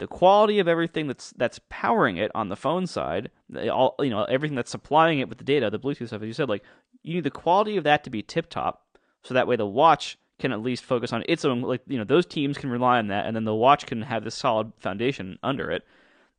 the 0.03 0.07
quality 0.07 0.59
of 0.59 0.67
everything 0.67 1.07
that's 1.07 1.31
that's 1.37 1.59
powering 1.69 2.17
it 2.17 2.29
on 2.35 2.49
the 2.49 2.55
phone 2.55 2.85
side 2.85 3.31
all 3.71 3.95
you 3.99 4.09
know 4.09 4.23
everything 4.25 4.55
that's 4.55 4.71
supplying 4.71 5.19
it 5.19 5.29
with 5.29 5.37
the 5.37 5.43
data 5.43 5.69
the 5.69 5.79
bluetooth 5.79 6.07
stuff 6.07 6.21
as 6.21 6.27
you 6.27 6.33
said 6.33 6.49
like 6.49 6.63
you 7.03 7.13
need 7.13 7.23
the 7.23 7.31
quality 7.31 7.77
of 7.77 7.85
that 7.85 8.03
to 8.03 8.09
be 8.09 8.21
tip 8.21 8.49
top 8.49 8.85
so 9.23 9.33
that 9.33 9.47
way 9.47 9.55
the 9.55 9.65
watch 9.65 10.17
can 10.39 10.51
at 10.51 10.61
least 10.61 10.83
focus 10.83 11.13
on 11.13 11.23
its 11.27 11.45
own 11.45 11.61
like 11.61 11.81
you 11.87 11.97
know 11.97 12.03
those 12.03 12.25
teams 12.25 12.57
can 12.57 12.69
rely 12.69 12.97
on 12.97 13.07
that 13.07 13.25
and 13.25 13.35
then 13.35 13.45
the 13.45 13.55
watch 13.55 13.85
can 13.85 14.01
have 14.01 14.23
this 14.23 14.35
solid 14.35 14.71
foundation 14.77 15.37
under 15.43 15.71
it. 15.71 15.83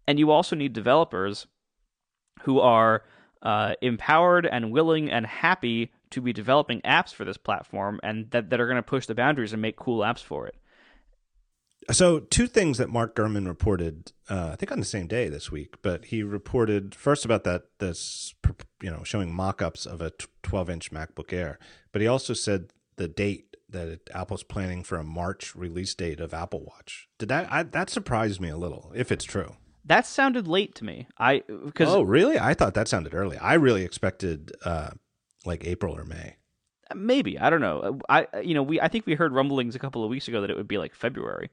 And 0.07 0.19
you 0.19 0.31
also 0.31 0.55
need 0.55 0.75
developers 0.75 1.47
who 2.43 2.61
are 2.61 3.03
uh, 3.43 3.75
empowered 3.81 4.47
and 4.47 4.71
willing 4.71 5.11
and 5.11 5.27
happy 5.27 5.93
to 6.11 6.21
be 6.21 6.33
developing 6.33 6.83
apps 6.83 7.15
for 7.15 7.25
this 7.25 7.39
platform 7.39 7.99
and 8.03 8.31
that, 8.31 8.51
that 8.51 8.61
are 8.61 8.67
going 8.67 8.77
to 8.77 8.83
push 8.83 9.07
the 9.07 9.15
boundaries 9.15 9.53
and 9.53 9.63
make 9.63 9.77
cool 9.77 10.01
apps 10.01 10.23
for 10.23 10.47
it 10.47 10.57
So, 11.91 12.21
two 12.21 12.47
things 12.47 12.79
that 12.79 12.89
Mark 12.89 13.15
Gurman 13.15 13.47
reported, 13.47 14.13
uh, 14.31 14.51
I 14.53 14.57
think 14.57 14.73
on 14.73 14.79
the 14.79 14.87
same 14.87 15.07
day 15.07 15.29
this 15.29 15.51
week, 15.51 15.75
but 15.83 16.07
he 16.07 16.23
reported 16.23 16.95
first 16.95 17.25
about 17.27 17.45
that 17.45 17.65
this 17.79 18.35
you 18.83 18.91
know 18.91 19.03
showing 19.05 19.35
mock-ups 19.35 19.85
of 19.85 20.01
a 20.01 20.11
12-inch 20.43 20.91
MacBook 20.93 21.33
Air, 21.33 21.59
but 21.93 22.01
he 22.01 22.09
also 22.09 22.33
said 22.33 22.71
the 22.97 23.07
date 23.09 23.57
that 23.69 23.89
it, 23.89 24.09
Apple's 24.15 24.43
planning 24.43 24.83
for 24.83 24.97
a 24.97 25.05
March 25.05 25.55
release 25.55 25.95
date 25.95 26.21
of 26.21 26.33
Apple 26.33 26.65
Watch. 26.65 27.09
Did 27.19 27.29
that 27.29 27.53
I, 27.53 27.65
that 27.65 27.91
surprised 27.91 28.41
me 28.41 28.49
a 28.49 28.57
little, 28.57 28.91
if 28.95 29.13
it's 29.13 29.25
true? 29.25 29.57
that 29.87 30.07
sounded 30.07 30.49
late 30.49 30.75
to 30.75 30.83
me 30.83 31.07
i 31.19 31.43
because 31.63 31.91
Oh, 31.91 32.01
really? 32.01 32.39
I 32.39 32.55
thought 32.55 32.73
that 32.73 32.89
sounded 32.89 33.13
early. 33.13 33.37
I 33.37 33.53
really 33.55 33.85
expected 33.85 34.51
uh, 34.65 34.93
like 35.45 35.67
April 35.67 35.95
or 35.95 36.05
May. 36.07 36.37
maybe 36.95 37.39
i 37.39 37.51
don't 37.51 37.61
know 37.61 37.99
i 38.09 38.27
you 38.43 38.55
know 38.55 38.63
we 38.63 38.81
i 38.81 38.89
think 38.89 39.05
we 39.07 39.15
heard 39.15 39.33
rumblings 39.33 39.75
a 39.75 39.79
couple 39.79 40.03
of 40.05 40.09
weeks 40.11 40.29
ago 40.29 40.41
that 40.41 40.49
it 40.51 40.57
would 40.57 40.69
be 40.69 40.79
like 40.79 40.95
february 40.95 41.51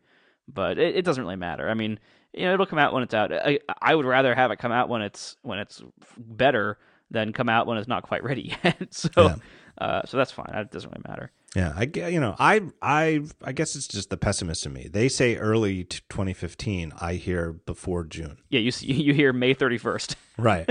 but 0.53 0.77
it, 0.77 0.95
it 0.97 1.05
doesn't 1.05 1.23
really 1.23 1.35
matter 1.35 1.69
i 1.69 1.73
mean 1.73 1.99
you 2.33 2.43
know 2.45 2.53
it'll 2.53 2.65
come 2.65 2.79
out 2.79 2.93
when 2.93 3.03
it's 3.03 3.13
out 3.13 3.31
I, 3.33 3.59
I 3.81 3.95
would 3.95 4.05
rather 4.05 4.33
have 4.35 4.51
it 4.51 4.57
come 4.59 4.71
out 4.71 4.89
when 4.89 5.01
it's 5.01 5.35
when 5.41 5.59
it's 5.59 5.81
better 6.17 6.77
than 7.09 7.33
come 7.33 7.49
out 7.49 7.67
when 7.67 7.77
it's 7.77 7.87
not 7.87 8.03
quite 8.03 8.23
ready 8.23 8.55
yet 8.63 8.93
so 8.93 9.09
Yeah. 9.17 9.35
uh, 9.77 10.01
so 10.05 10.17
that's 10.17 10.31
fine 10.31 10.51
it 10.53 10.71
doesn't 10.71 10.89
really 10.91 11.03
matter 11.07 11.31
Yeah, 11.55 11.73
I 11.75 11.83
you 12.09 12.19
know 12.21 12.35
I 12.39 12.61
I 12.81 13.21
I 13.43 13.51
guess 13.51 13.75
it's 13.75 13.87
just 13.87 14.09
the 14.09 14.15
pessimist 14.17 14.65
in 14.65 14.71
me. 14.71 14.87
They 14.87 15.09
say 15.09 15.35
early 15.35 15.83
2015. 15.83 16.93
I 17.01 17.15
hear 17.15 17.51
before 17.53 18.05
June. 18.05 18.37
yeah 18.49 18.61
you 18.61 18.71
see, 18.71 18.91
you 19.07 19.13
hear 19.13 19.33
may 19.33 19.53
31st 19.53 20.15
Right. 20.37 20.69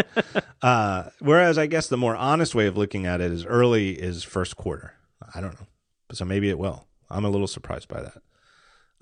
uh, 0.62 1.10
whereas 1.20 1.58
I 1.58 1.66
guess 1.66 1.88
the 1.88 1.98
more 1.98 2.16
honest 2.16 2.54
way 2.54 2.66
of 2.66 2.76
looking 2.78 3.04
at 3.04 3.20
it 3.20 3.30
is 3.30 3.44
early 3.44 3.90
is 3.90 4.24
first 4.24 4.56
quarter. 4.56 4.94
I 5.34 5.40
don't 5.42 5.52
know. 5.60 5.66
So 6.12 6.24
maybe 6.24 6.48
it 6.48 6.58
will. 6.58 6.86
I'm 7.10 7.24
a 7.26 7.30
little 7.30 7.46
surprised 7.46 7.88
by 7.88 8.00
that. 8.02 8.22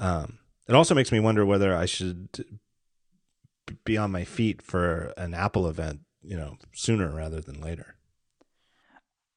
Um, 0.00 0.37
it 0.68 0.74
also 0.74 0.94
makes 0.94 1.10
me 1.10 1.20
wonder 1.20 1.44
whether 1.46 1.74
I 1.74 1.86
should 1.86 2.44
be 3.84 3.96
on 3.96 4.12
my 4.12 4.24
feet 4.24 4.62
for 4.62 5.12
an 5.16 5.34
Apple 5.34 5.66
event, 5.66 6.00
you 6.22 6.36
know, 6.36 6.56
sooner 6.74 7.14
rather 7.14 7.40
than 7.40 7.60
later. 7.60 7.96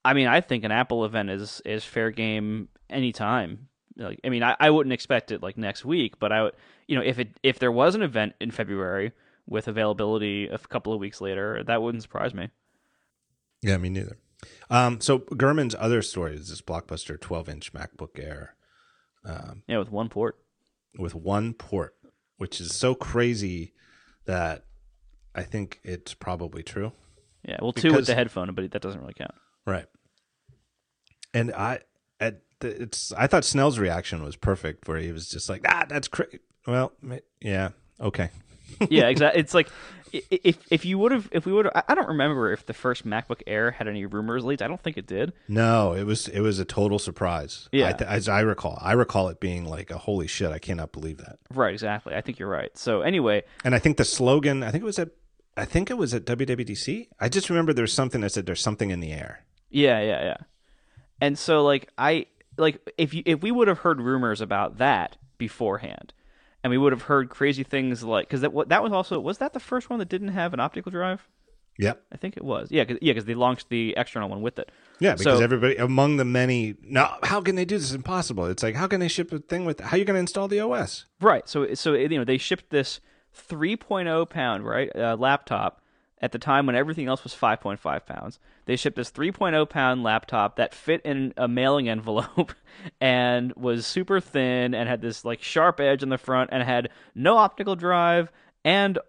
I 0.04 0.14
mean, 0.14 0.28
I 0.28 0.42
think 0.42 0.64
an 0.64 0.72
Apple 0.72 1.06
event 1.06 1.30
is 1.30 1.62
is 1.66 1.84
fair 1.84 2.12
game 2.12 2.70
anytime. 2.90 3.70
Like, 3.98 4.20
I 4.24 4.30
mean, 4.30 4.44
I, 4.44 4.56
I 4.60 4.70
wouldn't 4.70 4.94
expect 4.94 5.32
it 5.32 5.44
like 5.44 5.58
next 5.58 5.86
week, 5.86 6.20
but 6.20 6.32
I 6.32 6.44
would, 6.44 6.54
you 6.88 6.96
know, 6.96 7.04
if 7.04 7.20
it 7.20 7.40
if 7.44 7.60
there 7.60 7.72
was 7.72 7.96
an 7.96 8.02
event 8.02 8.34
in 8.42 8.52
February 8.52 9.12
with 9.48 9.68
availability 9.68 10.48
a 10.48 10.58
couple 10.58 10.94
of 10.94 11.00
weeks 11.00 11.22
later, 11.22 11.64
that 11.64 11.82
wouldn't 11.82 12.04
surprise 12.04 12.34
me. 12.34 12.50
Yeah, 13.62 13.78
me 13.78 13.90
neither. 13.90 14.18
Um, 14.70 15.00
so 15.02 15.20
Gurman's 15.20 15.76
other 15.78 16.02
story 16.02 16.36
is 16.36 16.50
this 16.50 16.62
blockbuster 16.62 17.20
12 17.20 17.50
inch 17.50 17.74
MacBook 17.74 18.18
Air 18.18 18.56
Yeah, 19.68 19.78
with 19.78 19.92
one 19.92 20.10
port. 20.10 20.40
With 20.98 21.16
one 21.16 21.54
port, 21.54 21.96
which 22.38 22.60
is 22.60 22.76
so 22.76 22.96
crazy 22.96 23.74
that 24.26 24.66
I 25.34 25.44
think 25.44 25.80
it's 25.84 26.14
probably 26.14 26.64
true. 26.64 26.92
Yeah, 27.44 27.58
well, 27.62 27.74
two 27.74 27.94
with 27.94 28.06
the 28.06 28.16
headphone, 28.16 28.54
but 28.54 28.70
that 28.72 28.82
doesn't 28.82 29.02
really 29.02 29.14
count. 29.14 29.34
Right. 29.66 29.86
And 31.34 31.52
I 31.54 31.80
at 32.20 32.42
the, 32.60 32.84
it's 32.84 33.12
I 33.14 33.28
thought 33.28 33.46
Snell's 33.46 33.80
reaction 33.80 34.24
was 34.24 34.36
perfect 34.36 34.88
where 34.88 35.00
he 35.00 35.12
was 35.12 35.28
just 35.28 35.50
like, 35.50 35.62
"Ah, 35.68 35.86
that's 35.88 36.08
crazy." 36.08 36.40
Well, 36.68 36.92
yeah, 37.40 37.70
okay. 38.00 38.30
yeah, 38.90 39.08
exactly. 39.08 39.40
It's 39.40 39.54
like 39.54 39.70
if 40.12 40.58
if 40.72 40.86
you 40.86 40.98
would 41.00 41.12
have 41.12 41.30
if 41.32 41.46
we 41.46 41.54
would 41.54 41.68
I 41.68 41.84
I 41.88 41.96
don't 41.96 42.08
remember 42.08 42.52
if 42.52 42.66
the 42.66 42.74
first 42.74 43.06
MacBook 43.06 43.42
Air 43.48 43.72
had 43.72 43.88
any 43.88 44.06
rumors 44.06 44.44
leaked. 44.44 44.62
I 44.62 44.68
don't 44.68 44.82
think 44.82 44.98
it 44.98 45.08
did. 45.08 45.34
No, 45.48 45.94
it 45.94 46.04
was 46.04 46.28
it 46.28 46.42
was 46.42 46.60
a 46.60 46.66
total 46.66 47.00
surprise. 47.00 47.70
Yeah. 47.72 47.90
I 47.90 47.94
th- 47.94 48.10
as 48.10 48.28
I 48.30 48.42
recall, 48.42 48.78
I 48.82 48.94
recall 48.94 49.30
it 49.30 49.40
being 49.40 49.66
like 49.66 49.92
a 49.92 49.98
holy 49.98 50.28
shit, 50.28 50.52
I 50.52 50.60
cannot 50.60 50.92
believe 50.92 51.18
that. 51.18 51.40
Right, 51.54 51.74
exactly. 51.74 52.16
I 52.16 52.22
think 52.22 52.40
you're 52.40 52.50
right. 52.50 52.76
So 52.78 53.02
anyway, 53.02 53.44
And 53.64 53.74
I 53.76 53.80
think 53.80 53.98
the 53.98 54.06
slogan, 54.06 54.64
I 54.64 54.72
think 54.72 54.84
it 54.84 54.86
was 54.86 55.00
at 55.00 55.10
I 55.58 55.66
think 55.66 55.90
it 55.90 55.98
was 55.98 56.14
at 56.14 56.26
WWDC. 56.26 57.08
I 57.20 57.30
just 57.30 57.50
remember 57.50 57.74
there's 57.74 57.94
something 57.94 58.22
that 58.22 58.32
said 58.32 58.46
there's 58.46 58.62
something 58.62 58.90
in 58.90 59.00
the 59.00 59.12
air. 59.12 59.44
Yeah, 59.70 60.00
yeah, 60.02 60.24
yeah. 60.24 60.38
And 61.20 61.38
so 61.38 61.64
like 61.64 61.90
I 61.98 62.26
like 62.58 62.80
if 62.98 63.14
you 63.14 63.24
if 63.26 63.42
we 63.42 63.52
would 63.52 63.68
have 63.68 63.80
heard 63.80 64.02
rumors 64.02 64.42
about 64.42 64.78
that 64.78 65.18
beforehand, 65.38 66.14
and 66.64 66.72
we 66.72 66.78
would 66.78 66.92
have 66.92 67.04
heard 67.04 67.30
crazy 67.30 67.64
things 67.64 68.04
like 68.04 68.28
because 68.28 68.42
that 68.42 68.52
that 68.70 68.84
was 68.84 68.92
also 68.92 69.20
was 69.20 69.38
that 69.40 69.54
the 69.54 69.60
first 69.60 69.90
one 69.90 70.00
that 70.00 70.10
didn't 70.10 70.30
have 70.30 70.54
an 70.54 70.60
optical 70.60 70.92
drive? 70.92 71.28
Yep. 71.78 72.04
I 72.12 72.18
think 72.18 72.38
it 72.38 72.44
was. 72.44 72.68
Yeah, 72.70 72.84
cause, 72.86 72.98
yeah, 73.02 73.14
because 73.14 73.26
they 73.26 73.34
launched 73.34 73.70
the 73.70 73.94
external 73.98 74.30
one 74.30 74.42
with 74.42 74.60
it. 74.60 74.72
Yeah, 75.00 75.14
because 75.14 75.40
So- 75.40 75.44
everybody 75.44 75.78
among 75.78 76.18
the 76.18 76.26
many 76.26 76.76
no, 76.84 77.10
how 77.24 77.42
can 77.42 77.56
they 77.56 77.66
do 77.66 77.78
this? 77.78 77.86
It's 77.86 77.96
impossible. 77.96 78.46
It's 78.46 78.62
like 78.62 78.76
how 78.76 78.88
can 78.88 79.00
they 79.00 79.08
ship 79.08 79.32
a 79.32 79.40
thing 79.40 79.66
with 79.66 79.80
how 79.80 79.96
are 79.96 80.00
you 80.00 80.06
going 80.06 80.16
to 80.16 80.20
install 80.20 80.48
the 80.48 80.60
OS? 80.60 81.06
Right. 81.20 81.48
So 81.48 81.74
so 81.74 81.94
you 81.94 82.10
know 82.18 82.24
they 82.26 82.38
shipped 82.38 82.70
this 82.70 83.00
3.0 83.50 84.30
pound 84.30 84.66
right 84.66 84.94
uh, 84.96 85.16
laptop 85.18 85.81
at 86.22 86.32
the 86.32 86.40
time 86.40 86.66
when 86.66 86.76
everything 86.76 87.08
else 87.08 87.24
was 87.24 87.34
5.5 87.34 88.06
pounds. 88.06 88.40
They 88.66 88.76
shipped 88.76 88.96
this 88.96 89.12
3.0 89.12 89.68
pound 89.70 90.04
laptop 90.04 90.56
that 90.56 90.74
fit 90.74 91.02
in 91.04 91.34
a 91.36 91.48
mailing 91.48 91.90
envelope 91.90 92.54
and 93.02 93.54
was 93.56 93.88
super 93.88 94.20
thin 94.20 94.74
and 94.74 94.88
had 94.88 95.02
this 95.02 95.26
like 95.26 95.42
sharp 95.42 95.80
edge 95.80 96.04
in 96.04 96.10
the 96.10 96.18
front 96.18 96.52
and 96.54 96.64
had 96.64 96.90
no 97.16 97.38
optical 97.38 97.76
drive 97.76 98.32
and 98.64 99.00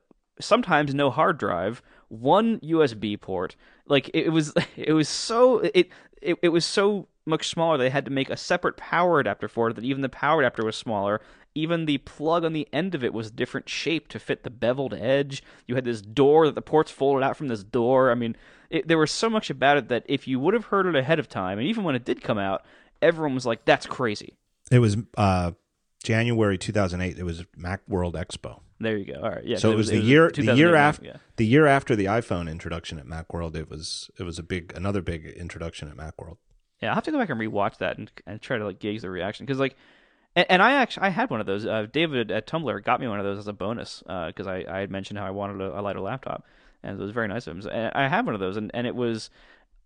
sometimes 0.40 0.94
no 0.94 1.10
hard 1.10 1.38
drive, 1.38 1.82
one 2.08 2.58
USB 2.60 3.20
port. 3.20 3.56
Like 3.86 4.10
it 4.14 4.30
was 4.30 4.54
it 4.76 4.92
was 4.92 5.08
so 5.08 5.58
it 5.58 5.90
it, 6.20 6.38
it 6.42 6.48
was 6.48 6.64
so 6.64 7.08
much 7.24 7.48
smaller 7.48 7.78
they 7.78 7.90
had 7.90 8.04
to 8.04 8.10
make 8.10 8.30
a 8.30 8.36
separate 8.36 8.76
power 8.76 9.20
adapter 9.20 9.46
for 9.48 9.70
it 9.70 9.74
that 9.74 9.84
even 9.84 10.02
the 10.02 10.08
power 10.08 10.40
adapter 10.40 10.64
was 10.64 10.76
smaller. 10.76 11.20
Even 11.54 11.84
the 11.84 11.98
plug 11.98 12.44
on 12.44 12.52
the 12.54 12.66
end 12.72 12.94
of 12.94 13.04
it 13.04 13.12
was 13.12 13.30
different 13.30 13.68
shape 13.68 14.08
to 14.08 14.18
fit 14.18 14.42
the 14.42 14.50
beveled 14.50 14.94
edge. 14.94 15.42
You 15.66 15.74
had 15.74 15.84
this 15.84 16.00
door 16.00 16.46
that 16.46 16.54
the 16.54 16.62
ports 16.62 16.90
folded 16.90 17.22
out 17.24 17.36
from 17.36 17.48
this 17.48 17.62
door. 17.62 18.10
I 18.10 18.14
mean, 18.14 18.36
it, 18.70 18.88
there 18.88 18.96
was 18.98 19.10
so 19.10 19.28
much 19.28 19.50
about 19.50 19.76
it 19.76 19.88
that 19.88 20.04
if 20.06 20.26
you 20.26 20.40
would 20.40 20.54
have 20.54 20.66
heard 20.66 20.86
it 20.86 20.96
ahead 20.96 21.18
of 21.18 21.28
time, 21.28 21.58
and 21.58 21.66
even 21.68 21.84
when 21.84 21.94
it 21.94 22.04
did 22.06 22.22
come 22.22 22.38
out, 22.38 22.64
everyone 23.02 23.34
was 23.34 23.44
like, 23.44 23.66
"That's 23.66 23.84
crazy." 23.86 24.34
It 24.70 24.78
was 24.78 24.96
uh, 25.18 25.52
January 26.02 26.56
2008. 26.56 27.18
It 27.18 27.22
was 27.24 27.44
MacWorld 27.58 28.14
Expo. 28.14 28.60
There 28.80 28.96
you 28.96 29.12
go. 29.14 29.20
All 29.22 29.30
right, 29.30 29.44
yeah. 29.44 29.58
So 29.58 29.68
'cause 29.68 29.74
it 29.74 29.76
was 29.76 29.88
the 29.90 30.00
year 30.00 30.30
the 30.34 30.54
year 30.56 30.74
after 30.74 31.04
Yeah. 31.04 31.16
the 31.36 31.46
year 31.46 31.66
after 31.66 31.94
the 31.94 32.06
iPhone 32.06 32.50
introduction 32.50 32.98
at 32.98 33.06
MacWorld. 33.06 33.54
It 33.54 33.68
was 33.70 34.10
it 34.18 34.22
was 34.22 34.38
a 34.38 34.42
big 34.42 34.72
another 34.74 35.02
big 35.02 35.26
introduction 35.26 35.88
at 35.88 35.96
MacWorld. 35.96 36.38
Yeah, 36.80 36.88
I'll 36.88 36.94
have 36.96 37.04
to 37.04 37.12
go 37.12 37.18
back 37.18 37.28
and 37.30 37.38
rewatch 37.38 37.76
that 37.78 37.98
and, 37.98 38.10
and 38.26 38.40
try 38.42 38.58
to 38.58 38.64
like 38.64 38.80
gauge 38.80 39.02
the 39.02 39.10
reaction 39.10 39.46
because 39.46 39.60
like, 39.60 39.76
and, 40.36 40.46
and 40.48 40.62
I 40.62 40.72
actually 40.74 41.04
I 41.06 41.10
had 41.10 41.30
one 41.30 41.40
of 41.40 41.46
those. 41.46 41.66
Uh, 41.66 41.86
David 41.90 42.30
at 42.30 42.46
Tumblr 42.46 42.84
got 42.84 43.00
me 43.00 43.08
one 43.08 43.18
of 43.18 43.24
those 43.24 43.38
as 43.38 43.48
a 43.48 43.52
bonus 43.52 44.02
because 44.06 44.46
I, 44.46 44.64
I 44.68 44.78
had 44.80 44.90
mentioned 44.90 45.18
how 45.18 45.26
I 45.26 45.30
wanted 45.30 45.60
a, 45.60 45.78
a 45.78 45.82
lighter 45.82 46.00
laptop, 46.00 46.44
and 46.82 46.98
it 46.98 47.02
was 47.02 47.12
very 47.12 47.28
nice 47.28 47.46
of 47.46 47.56
him. 47.56 47.62
So- 47.62 47.90
I 47.94 48.08
had 48.08 48.24
one 48.26 48.34
of 48.34 48.40
those, 48.40 48.56
and, 48.56 48.70
and 48.74 48.86
it 48.86 48.94
was 48.96 49.30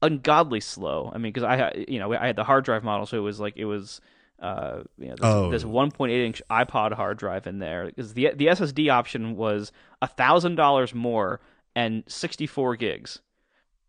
ungodly 0.02 0.60
slow. 0.60 1.10
I 1.15 1.18
mean, 1.18 1.33
because 1.33 1.44
I 1.44 1.57
had 1.57 1.84
you 1.89 1.99
know 1.99 2.12
I 2.12 2.26
had 2.26 2.36
the 2.36 2.44
hard 2.44 2.65
drive 2.65 2.84
model, 2.84 3.07
so 3.07 3.16
it 3.16 3.20
was 3.20 3.41
like 3.41 3.57
it 3.57 3.65
was. 3.66 4.00
Uh, 4.39 4.83
you 4.99 5.07
know, 5.07 5.15
this, 5.15 5.20
Oh. 5.23 5.50
this 5.50 5.65
1.8 5.65 6.10
inch 6.10 6.42
iPod 6.50 6.92
hard 6.92 7.16
drive 7.16 7.47
in 7.47 7.58
there 7.58 7.86
because 7.86 8.12
the 8.12 8.33
the 8.36 8.49
SSD 8.49 8.92
option 8.92 9.34
was 9.34 9.73
a 10.02 10.07
thousand 10.07 10.57
dollars 10.57 10.94
more 10.94 11.41
and 11.75 12.05
64 12.07 12.76
gigs 12.76 13.20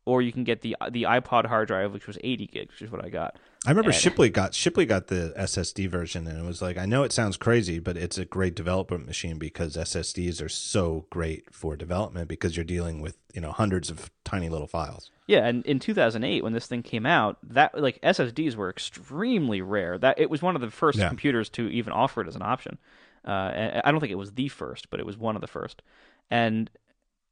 or 0.06 0.22
you 0.22 0.32
can 0.32 0.45
get 0.45 0.61
the 0.61 0.74
the 0.90 1.03
iPod 1.03 1.48
hard 1.48 1.68
drive, 1.68 1.92
which 1.92 2.08
was 2.08 2.18
80 2.24 2.48
gigs, 2.48 2.72
which 2.76 2.84
is 2.84 2.90
what 2.90 3.03
I 3.03 3.10
got. 3.10 3.36
I 3.66 3.72
remember 3.72 3.90
and, 3.90 4.00
Shipley 4.00 4.30
got 4.30 4.53
Shipley 4.53 4.86
got 4.86 5.08
the 5.08 5.34
SSD 5.38 5.90
version, 5.90 6.27
and 6.27 6.40
it 6.40 6.45
was 6.45 6.61
like 6.61 6.77
I 6.77 6.86
know 6.86 7.03
it 7.03 7.11
sounds 7.11 7.38
crazy, 7.38 7.80
but 7.80 7.98
it's 7.98 8.18
a 8.18 8.26
great 8.26 8.56
development 8.56 9.06
machine 9.06 9.38
because 9.38 9.76
SSDs 9.76 10.44
are 10.44 10.50
so 10.50 11.06
great 11.10 11.53
for 11.53 11.76
development 11.76 12.27
because 12.27 12.56
you're 12.56 12.64
dealing 12.64 13.02
with 13.02 13.18
you 13.34 13.42
know 13.42 13.52
hundreds 13.52 13.90
of 13.90 14.11
tiny 14.24 14.50
little 14.50 14.68
files. 14.68 15.10
Yeah, 15.26 15.45
and 15.45 15.66
in 15.66 15.80
2008 15.80 16.44
when 16.44 16.53
this 16.53 16.68
thing 16.68 16.84
came 16.84 17.06
out, 17.06 17.38
that 17.44 17.77
like 17.80 18.00
SSDs 18.02 18.56
were 18.56 18.69
extremely 18.69 19.61
rare. 19.61 19.98
That 19.98 20.19
it 20.19 20.30
was 20.30 20.42
one 20.42 20.56
of 20.56 20.61
the 20.61 20.72
first 20.72 21.00
yeah. 21.00 21.08
computers 21.08 21.50
to 21.50 21.68
even 21.68 21.92
offer 21.92 22.22
it 22.22 22.27
as 22.27 22.36
an 22.36 22.44
option. 22.44 22.77
Uh, 23.26 23.82
I 23.84 23.92
don't 23.92 24.00
think 24.00 24.11
it 24.11 24.16
was 24.16 24.34
the 24.34 24.48
first, 24.48 24.90
but 24.90 25.00
it 25.00 25.06
was 25.06 25.18
one 25.18 25.36
of 25.36 25.42
the 25.42 25.48
first. 25.48 25.82
And 26.30 26.69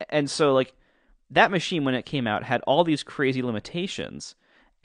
and 0.09 0.29
so 0.29 0.53
like 0.53 0.73
that 1.29 1.51
machine 1.51 1.85
when 1.85 1.95
it 1.95 2.05
came 2.05 2.27
out 2.27 2.43
had 2.43 2.61
all 2.61 2.83
these 2.83 3.03
crazy 3.03 3.41
limitations 3.41 4.35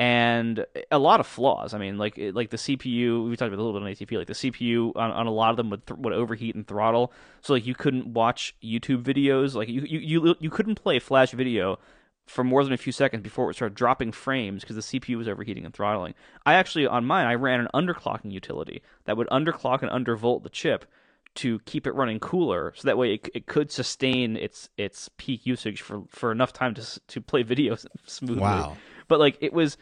and 0.01 0.65
a 0.91 0.99
lot 0.99 1.21
of 1.21 1.27
flaws. 1.27 1.75
I 1.75 1.79
mean, 1.79 1.99
like 1.99 2.19
like 2.33 2.49
the 2.49 2.57
CPU. 2.57 3.29
We 3.29 3.37
talked 3.37 3.53
about 3.53 3.61
a 3.61 3.63
little 3.63 3.79
bit 3.79 3.87
on 3.87 3.93
ATP. 3.93 4.17
Like 4.17 4.29
the 4.29 4.33
CPU 4.33 4.97
on, 4.97 5.11
on 5.11 5.27
a 5.27 5.31
lot 5.31 5.51
of 5.51 5.59
them 5.59 5.69
would 5.69 5.87
th- 5.87 5.99
would 5.99 6.15
overheat 6.15 6.55
and 6.55 6.67
throttle, 6.67 7.13
so 7.43 7.53
like 7.53 7.67
you 7.67 7.75
couldn't 7.75 8.15
watch 8.15 8.57
YouTube 8.65 9.03
videos. 9.03 9.55
Like 9.55 9.69
you 9.69 9.83
you 9.83 9.99
you, 9.99 10.35
you 10.41 10.49
couldn't 10.49 10.77
play 10.77 10.99
Flash 11.01 11.33
video 11.33 11.79
for 12.25 12.43
more 12.43 12.65
than 12.65 12.73
a 12.73 12.79
few 12.79 12.93
seconds 12.93 13.23
before 13.23 13.51
it 13.51 13.55
started 13.55 13.75
dropping 13.75 14.13
frames 14.13 14.63
because 14.63 14.77
the 14.77 15.01
CPU 15.01 15.19
was 15.19 15.29
overheating 15.29 15.67
and 15.67 15.75
throttling. 15.75 16.15
I 16.47 16.55
actually 16.55 16.87
on 16.87 17.05
mine 17.05 17.27
I 17.27 17.35
ran 17.35 17.61
an 17.61 17.69
underclocking 17.75 18.33
utility 18.33 18.81
that 19.05 19.19
would 19.19 19.29
underclock 19.29 19.83
and 19.83 19.91
undervolt 19.91 20.45
the 20.45 20.49
chip 20.49 20.87
to 21.35 21.59
keep 21.61 21.87
it 21.87 21.95
running 21.95 22.19
cooler, 22.19 22.73
so 22.75 22.87
that 22.87 22.97
way 22.97 23.15
it, 23.15 23.29
it 23.35 23.47
could 23.47 23.71
sustain 23.71 24.39
its 24.39 24.71
its 24.79 25.11
peak 25.19 25.45
usage 25.45 25.83
for, 25.83 26.05
for 26.09 26.33
enough 26.33 26.55
time 26.55 26.73
to 26.73 27.01
to 27.09 27.21
play 27.21 27.45
videos 27.55 27.85
smoothly. 28.07 28.41
Wow. 28.41 28.79
But 29.11 29.19
like 29.19 29.37
it 29.41 29.53
was, 29.53 29.77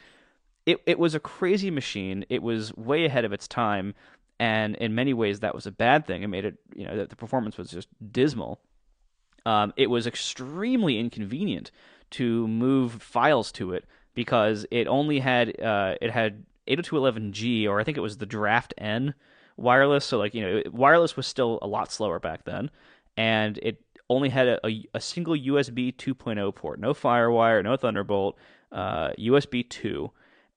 it 0.65 0.81
it 0.87 0.99
was 0.99 1.15
a 1.15 1.21
crazy 1.21 1.71
machine. 1.71 2.25
It 2.31 2.43
was 2.43 2.75
way 2.77 3.05
ahead 3.05 3.27
of 3.27 3.33
its 3.35 3.47
time, 3.47 3.95
and 4.41 4.75
in 4.77 4.95
many 4.95 5.13
ways 5.13 5.41
that 5.41 5.55
was 5.55 5.67
a 5.67 5.71
bad 5.71 6.07
thing. 6.07 6.23
It 6.23 6.29
made 6.29 6.47
it, 6.47 6.57
you 6.75 6.87
know, 6.87 7.05
the 7.05 7.15
performance 7.15 7.59
was 7.59 7.71
just 7.71 7.89
dismal. 8.11 8.59
Um, 9.45 9.75
it 9.77 9.91
was 9.91 10.07
extremely 10.07 10.99
inconvenient 10.99 11.71
to 12.13 12.49
move 12.49 13.03
files 13.03 13.53
to 13.53 13.75
it 13.75 13.85
because 14.15 14.65
it 14.71 14.89
only 14.89 15.19
had 15.19 15.61
uh, 15.61 15.97
it 16.01 16.11
had 16.11 16.47
802.11g, 16.67 17.69
or 17.69 17.81
I 17.81 17.85
think 17.85 17.99
it 17.99 18.01
was 18.01 18.17
the 18.17 18.27
Draft 18.27 18.73
N 18.79 19.13
wireless. 19.59 20.07
So 20.07 20.17
like 20.17 20.33
you 20.33 20.41
know, 20.41 20.63
wireless 20.73 21.19
was 21.19 21.27
still 21.27 21.59
a 21.61 21.67
lot 21.67 21.93
slower 21.93 22.19
back 22.19 22.47
then, 22.47 22.71
and 23.19 23.59
it 23.59 23.85
only 24.09 24.31
had 24.31 24.49
a, 24.49 24.67
a, 24.67 24.85
a 24.95 25.01
single 25.01 25.35
USB 25.35 25.95
2.0 25.95 26.55
port, 26.55 26.81
no 26.81 26.95
FireWire, 26.95 27.63
no 27.63 27.77
Thunderbolt, 27.77 28.39
uh, 28.73 29.11
USB 29.19 29.69
2 29.69 30.11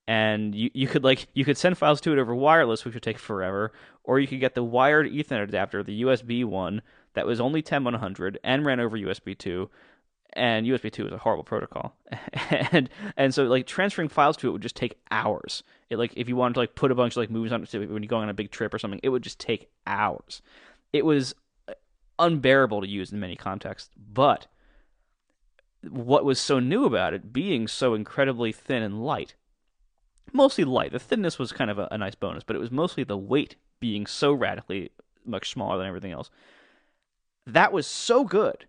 and 0.08 0.56
you, 0.56 0.70
you 0.74 0.88
could 0.88 1.04
like 1.04 1.28
you 1.34 1.46
could 1.46 1.58
send 1.58 1.78
files 1.78 2.02
to 2.02 2.12
it 2.12 2.20
over 2.20 2.34
wireless 2.34 2.84
which 2.84 2.96
would 2.96 3.04
take 3.04 3.20
forever 3.20 3.72
or 4.04 4.20
you 4.20 4.28
could 4.28 4.40
get 4.40 4.56
the 4.56 4.64
wired 4.64 5.08
ethernet 5.08 5.44
adapter 5.44 5.84
the 5.84 6.02
usb 6.02 6.44
one 6.46 6.82
that 7.14 7.28
was 7.28 7.40
only 7.40 7.62
10100 7.62 8.40
and 8.44 8.66
ran 8.66 8.80
over 8.80 8.98
usb 8.98 9.38
2 9.38 9.70
and 10.34 10.66
usb 10.66 10.92
2 10.92 11.08
is 11.08 11.14
a 11.14 11.18
horrible 11.18 11.44
protocol. 11.44 11.96
And 12.72 12.90
and 13.18 13.34
so 13.34 13.44
like 13.46 13.68
transferring 13.68 14.08
files 14.08 14.38
to 14.38 14.48
it 14.48 14.52
would 14.52 14.62
just 14.62 14.76
take 14.76 15.00
hours. 15.10 15.64
It 15.90 15.98
like 15.98 16.14
if 16.16 16.30
you 16.30 16.36
wanted 16.36 16.54
to 16.56 16.60
like 16.62 16.76
put 16.76 16.92
a 16.92 16.96
bunch 16.96 17.14
of 17.14 17.18
like 17.18 17.30
movies 17.30 17.52
on 17.52 17.64
it 17.64 17.74
when 17.74 18.04
you're 18.04 18.08
going 18.08 18.24
on 18.24 18.30
a 18.30 18.34
big 18.34 18.52
trip 18.52 18.74
or 18.74 18.80
something 18.80 19.00
it 19.04 19.10
would 19.10 19.24
just 19.24 19.40
take 19.40 19.70
hours. 19.86 20.42
It 20.94 21.06
was 21.06 21.36
unbearable 22.20 22.82
to 22.82 22.88
use 22.88 23.12
in 23.12 23.20
many 23.20 23.36
contexts 23.36 23.90
but 23.98 24.48
what 25.90 26.26
was 26.26 26.40
so 26.40 26.60
new 26.60 26.86
about 26.86 27.14
it 27.14 27.34
being 27.34 27.68
so 27.68 27.94
incredibly 27.94 28.52
thin 28.52 28.84
and 28.84 29.04
light. 29.04 29.36
Mostly 30.34 30.64
light. 30.64 30.92
The 30.92 31.00
thinness 31.00 31.40
was 31.40 31.52
kind 31.52 31.70
of 31.72 31.80
a, 31.80 31.88
a, 31.92 31.98
nice 31.98 32.16
bonus, 32.16 32.44
but 32.44 32.56
it 32.56 32.60
was 32.60 32.72
mostly 32.72 33.04
the 33.04 33.18
weight 33.18 33.56
being 33.80 34.06
so 34.06 34.32
radically 34.32 34.92
much 35.26 35.50
smaller 35.52 35.78
than 35.78 35.88
everything 35.88 36.12
else. 36.12 36.30
That 37.46 37.74
was 37.74 37.88
so 37.88 38.24
good 38.24 38.66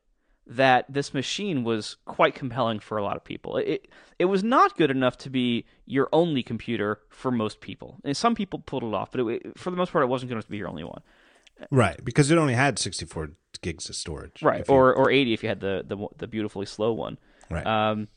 that 0.47 0.87
this 0.89 1.15
machine 1.15 1.63
was 1.63 1.97
quite 2.05 2.35
compelling 2.35 2.81
for 2.81 2.99
a 2.99 3.03
lot 3.05 3.17
of 3.17 3.23
people. 3.23 3.57
It 3.59 3.89
it 4.19 4.25
was 4.25 4.43
not 4.43 4.77
good 4.77 4.91
enough 4.91 5.17
to 5.19 5.31
be 5.31 5.67
your 5.87 6.09
only 6.13 6.43
computer 6.43 7.01
for 7.09 7.31
most 7.31 7.61
people. 7.61 7.99
And 8.05 8.17
some 8.17 8.35
people 8.35 8.59
pulled 8.59 8.83
it 8.83 8.95
off, 8.95 9.13
but 9.13 9.21
it, 9.21 9.59
for 9.59 9.71
the 9.71 9.77
most 9.77 9.93
part, 9.93 10.03
it 10.03 10.09
wasn't 10.09 10.31
going 10.31 10.43
to 10.43 10.49
be 10.49 10.57
your 10.57 10.69
only 10.69 10.85
one. 10.85 11.03
Right, 11.71 12.03
because 12.05 12.31
it 12.31 12.39
only 12.39 12.55
had 12.55 12.79
64 12.79 13.31
gigs 13.61 13.89
of 13.89 13.97
storage. 13.97 14.43
Right, 14.43 14.69
or 14.69 14.91
you... 14.91 14.95
or 14.95 15.11
80 15.11 15.33
if 15.33 15.43
you 15.43 15.49
had 15.49 15.61
the, 15.61 15.85
the 15.87 16.09
the 16.19 16.27
beautifully 16.27 16.67
slow 16.67 16.93
one. 16.93 17.19
Right. 17.51 17.67
Um, 17.67 18.09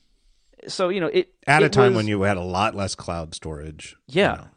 so 0.68 0.90
you 0.90 1.00
know 1.00 1.08
it 1.08 1.34
at 1.48 1.64
it 1.64 1.68
a 1.68 1.70
time 1.70 1.92
was... 1.92 1.98
when 1.98 2.08
you 2.08 2.22
had 2.24 2.38
a 2.38 2.44
lot 2.44 2.76
less 2.76 2.96
cloud 2.96 3.36
storage. 3.36 3.96
Yeah. 4.08 4.32
You 4.32 4.38
know. 4.38 4.48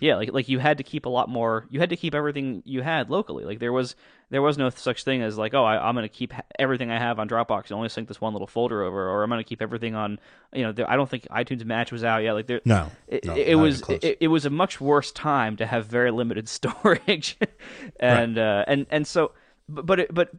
Yeah, 0.00 0.16
like 0.16 0.32
like 0.32 0.48
you 0.48 0.58
had 0.58 0.78
to 0.78 0.84
keep 0.84 1.06
a 1.06 1.08
lot 1.08 1.28
more. 1.28 1.66
You 1.70 1.80
had 1.80 1.90
to 1.90 1.96
keep 1.96 2.14
everything 2.14 2.62
you 2.64 2.82
had 2.82 3.10
locally. 3.10 3.44
Like 3.44 3.58
there 3.58 3.72
was 3.72 3.94
there 4.30 4.42
was 4.42 4.56
no 4.56 4.70
such 4.70 5.04
thing 5.04 5.22
as 5.22 5.38
like 5.38 5.54
oh 5.54 5.64
I, 5.64 5.88
am 5.88 5.94
going 5.94 6.04
to 6.04 6.08
keep 6.08 6.32
everything 6.58 6.90
I 6.90 6.98
have 6.98 7.18
on 7.18 7.28
Dropbox 7.28 7.64
and 7.64 7.72
only 7.72 7.88
sync 7.88 8.08
this 8.08 8.20
one 8.20 8.32
little 8.32 8.46
folder 8.46 8.82
over, 8.82 9.08
or 9.08 9.22
I'm 9.22 9.30
going 9.30 9.42
to 9.42 9.48
keep 9.48 9.62
everything 9.62 9.94
on. 9.94 10.18
You 10.52 10.64
know, 10.72 10.84
I 10.88 10.96
don't 10.96 11.08
think 11.08 11.26
iTunes 11.28 11.64
Match 11.64 11.92
was 11.92 12.04
out 12.04 12.22
yet. 12.22 12.32
Like 12.32 12.46
there, 12.46 12.60
no, 12.64 12.90
it, 13.06 13.24
no, 13.24 13.34
it 13.34 13.54
was 13.54 13.82
it, 13.88 14.18
it, 14.20 14.28
was 14.28 14.46
a 14.46 14.50
much 14.50 14.80
worse 14.80 15.12
time 15.12 15.56
to 15.56 15.66
have 15.66 15.86
very 15.86 16.10
limited 16.10 16.48
storage, 16.48 17.38
and 18.00 18.36
right. 18.36 18.60
uh, 18.60 18.64
and 18.66 18.86
and 18.90 19.06
so 19.06 19.32
but 19.68 19.86
but 19.86 20.00
it, 20.00 20.14
but 20.14 20.30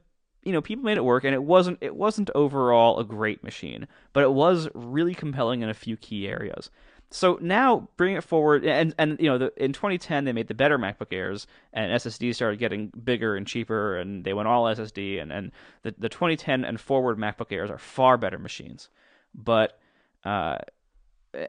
you 0.43 0.51
know 0.51 0.61
people 0.61 0.83
made 0.83 0.97
it 0.97 1.03
work 1.03 1.23
and 1.23 1.33
it 1.33 1.43
wasn't 1.43 1.77
it 1.81 1.95
wasn't 1.95 2.29
overall 2.35 2.99
a 2.99 3.03
great 3.03 3.43
machine 3.43 3.87
but 4.11 4.23
it 4.23 4.31
was 4.31 4.67
really 4.73 5.15
compelling 5.15 5.61
in 5.61 5.69
a 5.69 5.73
few 5.73 5.97
key 5.97 6.27
areas 6.27 6.69
so 7.13 7.37
now 7.39 7.89
bring 7.95 8.15
it 8.15 8.23
forward, 8.23 8.65
and 8.65 8.95
and 8.97 9.19
you 9.19 9.27
know, 9.29 9.37
the, 9.37 9.53
in 9.55 9.71
2010 9.71 10.25
they 10.25 10.33
made 10.33 10.47
the 10.47 10.55
better 10.55 10.79
MacBook 10.79 11.13
Airs, 11.13 11.45
and 11.71 11.91
SSDs 11.91 12.33
started 12.33 12.57
getting 12.57 12.87
bigger 12.87 13.35
and 13.35 13.45
cheaper, 13.45 13.97
and 13.97 14.23
they 14.23 14.33
went 14.33 14.47
all 14.47 14.63
SSD, 14.65 15.21
and 15.21 15.31
and 15.31 15.51
the 15.83 15.93
the 15.95 16.09
2010 16.09 16.65
and 16.65 16.81
forward 16.81 17.19
MacBook 17.19 17.51
Airs 17.51 17.69
are 17.69 17.77
far 17.77 18.17
better 18.17 18.39
machines, 18.39 18.89
but 19.35 19.77
uh, 20.25 20.57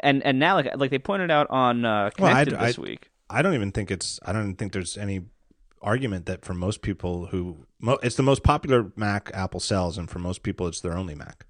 and 0.00 0.22
and 0.22 0.38
now 0.38 0.56
like 0.56 0.68
like 0.76 0.90
they 0.90 0.98
pointed 0.98 1.30
out 1.30 1.48
on 1.48 1.86
uh, 1.86 2.10
Connected 2.10 2.52
well, 2.52 2.62
I, 2.62 2.66
this 2.66 2.78
I, 2.78 2.82
week. 2.82 3.10
I 3.30 3.40
don't 3.40 3.54
even 3.54 3.72
think 3.72 3.90
it's 3.90 4.20
I 4.22 4.34
don't 4.34 4.42
even 4.42 4.56
think 4.56 4.74
there's 4.74 4.98
any 4.98 5.22
argument 5.80 6.26
that 6.26 6.44
for 6.44 6.52
most 6.52 6.82
people 6.82 7.26
who 7.26 7.64
it's 8.02 8.16
the 8.16 8.22
most 8.22 8.42
popular 8.42 8.92
Mac 8.96 9.30
Apple 9.32 9.60
sells, 9.60 9.96
and 9.96 10.10
for 10.10 10.18
most 10.18 10.42
people 10.42 10.66
it's 10.66 10.82
their 10.82 10.94
only 10.94 11.14
Mac. 11.14 11.46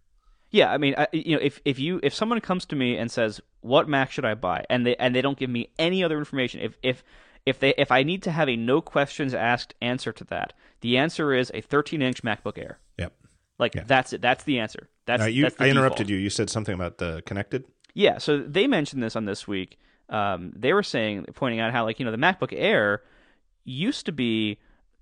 Yeah, 0.55 0.71
I 0.71 0.79
mean, 0.79 0.95
I, 0.97 1.09
you 1.11 1.35
know, 1.35 1.43
if 1.43 1.61
if 1.65 1.81
you 1.81 1.99
if 2.05 2.15
someone 2.15 2.41
comes 2.41 2.65
to 2.67 2.77
me 2.77 2.97
and 2.97 3.11
says, 3.11 3.41
"What 3.63 3.89
Mac 3.89 4.13
should 4.13 4.25
I 4.25 4.35
buy?" 4.35 4.65
and 4.71 4.87
they 4.87 4.95
and 4.95 5.13
they 5.13 5.21
don't 5.21 5.37
give 5.37 5.51
me 5.51 5.71
any 5.81 6.05
other 6.05 6.17
information, 6.17 6.61
if 6.61 6.79
if 6.81 7.03
if 7.45 7.59
they 7.59 7.75
if 7.77 7.91
I 7.91 8.05
need 8.05 8.23
to 8.23 8.31
have 8.31 8.49
a 8.49 8.55
no 8.55 8.81
questions 8.81 9.35
asked 9.35 9.75
answer 9.83 10.13
to 10.13 10.23
that, 10.27 10.53
the 10.81 10.97
answer 10.97 11.35
is 11.35 11.51
a 11.53 11.61
13 11.61 12.01
inch 12.01 12.23
MacBook 12.23 12.57
Air. 12.57 12.79
Yep. 12.99 13.13
Like 13.59 13.75
yeah. 13.75 13.83
that's 13.85 14.13
it. 14.13 14.23
That's 14.23 14.45
the 14.45 14.61
answer. 14.61 14.89
That's, 15.07 15.29
you, 15.33 15.43
that's 15.43 15.57
I 15.59 15.71
interrupted 15.71 16.07
default. 16.07 16.11
you. 16.11 16.17
You 16.19 16.31
said 16.31 16.49
something 16.49 16.75
about 16.75 16.99
the 16.99 17.21
connected. 17.27 17.65
Yeah. 17.93 18.19
So 18.19 18.39
they 18.39 18.69
mentioned 18.69 19.03
this 19.03 19.17
on 19.17 19.25
this 19.25 19.49
week. 19.49 19.81
Um, 20.09 20.53
they 20.55 20.73
were 20.73 20.85
saying, 20.85 21.25
pointing 21.35 21.59
out 21.59 21.73
how 21.73 21.83
like 21.83 21.99
you 21.99 22.05
know 22.05 22.13
the 22.13 22.17
MacBook 22.17 22.55
Air 22.57 23.03
used 23.65 24.07
to 24.07 24.13
be 24.13 24.59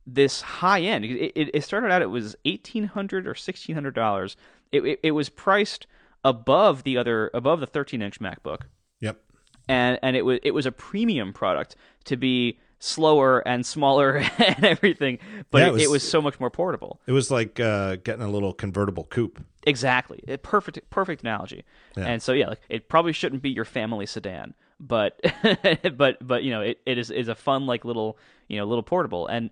this 0.06 0.40
high 0.40 0.80
end. 0.80 1.04
It, 1.04 1.32
it, 1.36 1.50
it 1.52 1.62
started 1.62 1.90
out 1.90 2.00
it 2.00 2.06
was 2.06 2.36
eighteen 2.46 2.84
hundred 2.84 3.26
or 3.26 3.34
sixteen 3.34 3.74
hundred 3.74 3.94
dollars 3.94 4.34
it, 4.72 4.84
it, 4.84 5.00
it 5.02 5.10
was 5.12 5.28
priced 5.28 5.86
above 6.24 6.84
the 6.84 6.96
other 6.96 7.30
above 7.34 7.60
the 7.60 7.66
13 7.66 8.02
inch 8.02 8.20
MacBook. 8.20 8.62
Yep. 9.00 9.20
And 9.68 9.98
and 10.02 10.16
it 10.16 10.22
was 10.22 10.40
it 10.42 10.52
was 10.52 10.66
a 10.66 10.72
premium 10.72 11.32
product 11.32 11.76
to 12.04 12.16
be 12.16 12.58
slower 12.78 13.46
and 13.46 13.64
smaller 13.64 14.16
and 14.38 14.64
everything, 14.64 15.18
but 15.52 15.58
yeah, 15.58 15.68
it, 15.68 15.72
was, 15.72 15.82
it, 15.84 15.90
was, 15.90 16.08
so 16.08 16.20
much 16.20 16.40
more 16.40 16.50
portable. 16.50 17.00
It 17.06 17.12
was 17.12 17.30
like 17.30 17.60
uh, 17.60 17.96
getting 17.96 18.22
a 18.22 18.28
little 18.28 18.52
convertible 18.52 19.04
coupe. 19.04 19.40
Exactly, 19.64 20.20
it, 20.26 20.42
perfect 20.42 20.90
perfect 20.90 21.22
analogy. 21.22 21.64
Yeah. 21.96 22.06
And 22.06 22.22
so 22.22 22.32
yeah, 22.32 22.48
like 22.48 22.60
it 22.68 22.88
probably 22.88 23.12
shouldn't 23.12 23.42
be 23.42 23.50
your 23.50 23.64
family 23.64 24.06
sedan, 24.06 24.54
but 24.80 25.20
but 25.96 26.26
but 26.26 26.42
you 26.42 26.50
know 26.50 26.62
it, 26.62 26.80
it 26.84 26.98
is 26.98 27.10
is 27.10 27.28
a 27.28 27.36
fun 27.36 27.66
like 27.66 27.84
little 27.84 28.18
you 28.48 28.58
know 28.58 28.64
little 28.64 28.82
portable 28.82 29.28
and 29.28 29.50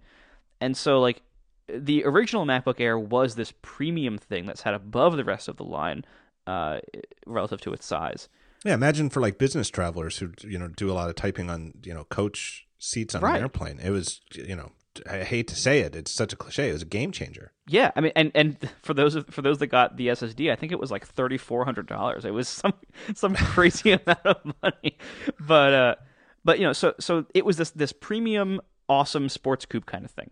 and 0.60 0.76
so 0.76 1.00
like 1.00 1.22
the 1.74 2.04
original 2.04 2.44
MacBook 2.44 2.80
Air 2.80 2.98
was 2.98 3.34
this 3.34 3.52
premium 3.62 4.18
thing 4.18 4.46
that 4.46 4.58
sat 4.58 4.74
above 4.74 5.16
the 5.16 5.24
rest 5.24 5.48
of 5.48 5.56
the 5.56 5.64
line 5.64 6.04
uh, 6.46 6.80
relative 7.26 7.60
to 7.62 7.72
its 7.72 7.86
size. 7.86 8.28
Yeah, 8.64 8.74
imagine 8.74 9.10
for 9.10 9.20
like 9.20 9.38
business 9.38 9.70
travelers 9.70 10.18
who 10.18 10.32
you 10.42 10.58
know 10.58 10.68
do 10.68 10.90
a 10.90 10.94
lot 10.94 11.08
of 11.08 11.16
typing 11.16 11.48
on 11.48 11.74
you 11.82 11.94
know 11.94 12.04
coach 12.04 12.66
seats 12.78 13.14
on 13.14 13.22
right. 13.22 13.36
an 13.36 13.42
airplane. 13.42 13.80
It 13.80 13.90
was 13.90 14.20
you 14.34 14.56
know 14.56 14.72
I 15.08 15.22
hate 15.24 15.48
to 15.48 15.56
say 15.56 15.80
it, 15.80 15.94
it's 15.94 16.10
such 16.10 16.32
a 16.32 16.36
cliche. 16.36 16.68
It 16.68 16.72
was 16.72 16.82
a 16.82 16.86
game 16.86 17.12
changer. 17.12 17.52
Yeah, 17.66 17.92
I 17.94 18.00
mean, 18.00 18.12
and 18.16 18.32
and 18.34 18.56
for 18.82 18.92
those 18.92 19.16
for 19.30 19.42
those 19.42 19.58
that 19.58 19.68
got 19.68 19.96
the 19.96 20.08
SSD, 20.08 20.50
I 20.50 20.56
think 20.56 20.72
it 20.72 20.80
was 20.80 20.90
like 20.90 21.06
thirty 21.06 21.38
four 21.38 21.64
hundred 21.64 21.86
dollars. 21.86 22.24
It 22.24 22.34
was 22.34 22.48
some 22.48 22.74
some 23.14 23.34
crazy 23.34 23.92
amount 24.06 24.26
of 24.26 24.54
money, 24.62 24.98
but 25.38 25.72
uh, 25.72 25.94
but 26.44 26.58
you 26.58 26.66
know, 26.66 26.72
so 26.72 26.94
so 26.98 27.24
it 27.34 27.44
was 27.44 27.56
this 27.56 27.70
this 27.70 27.92
premium, 27.92 28.60
awesome 28.88 29.28
sports 29.28 29.64
coupe 29.64 29.86
kind 29.86 30.04
of 30.04 30.10
thing. 30.10 30.30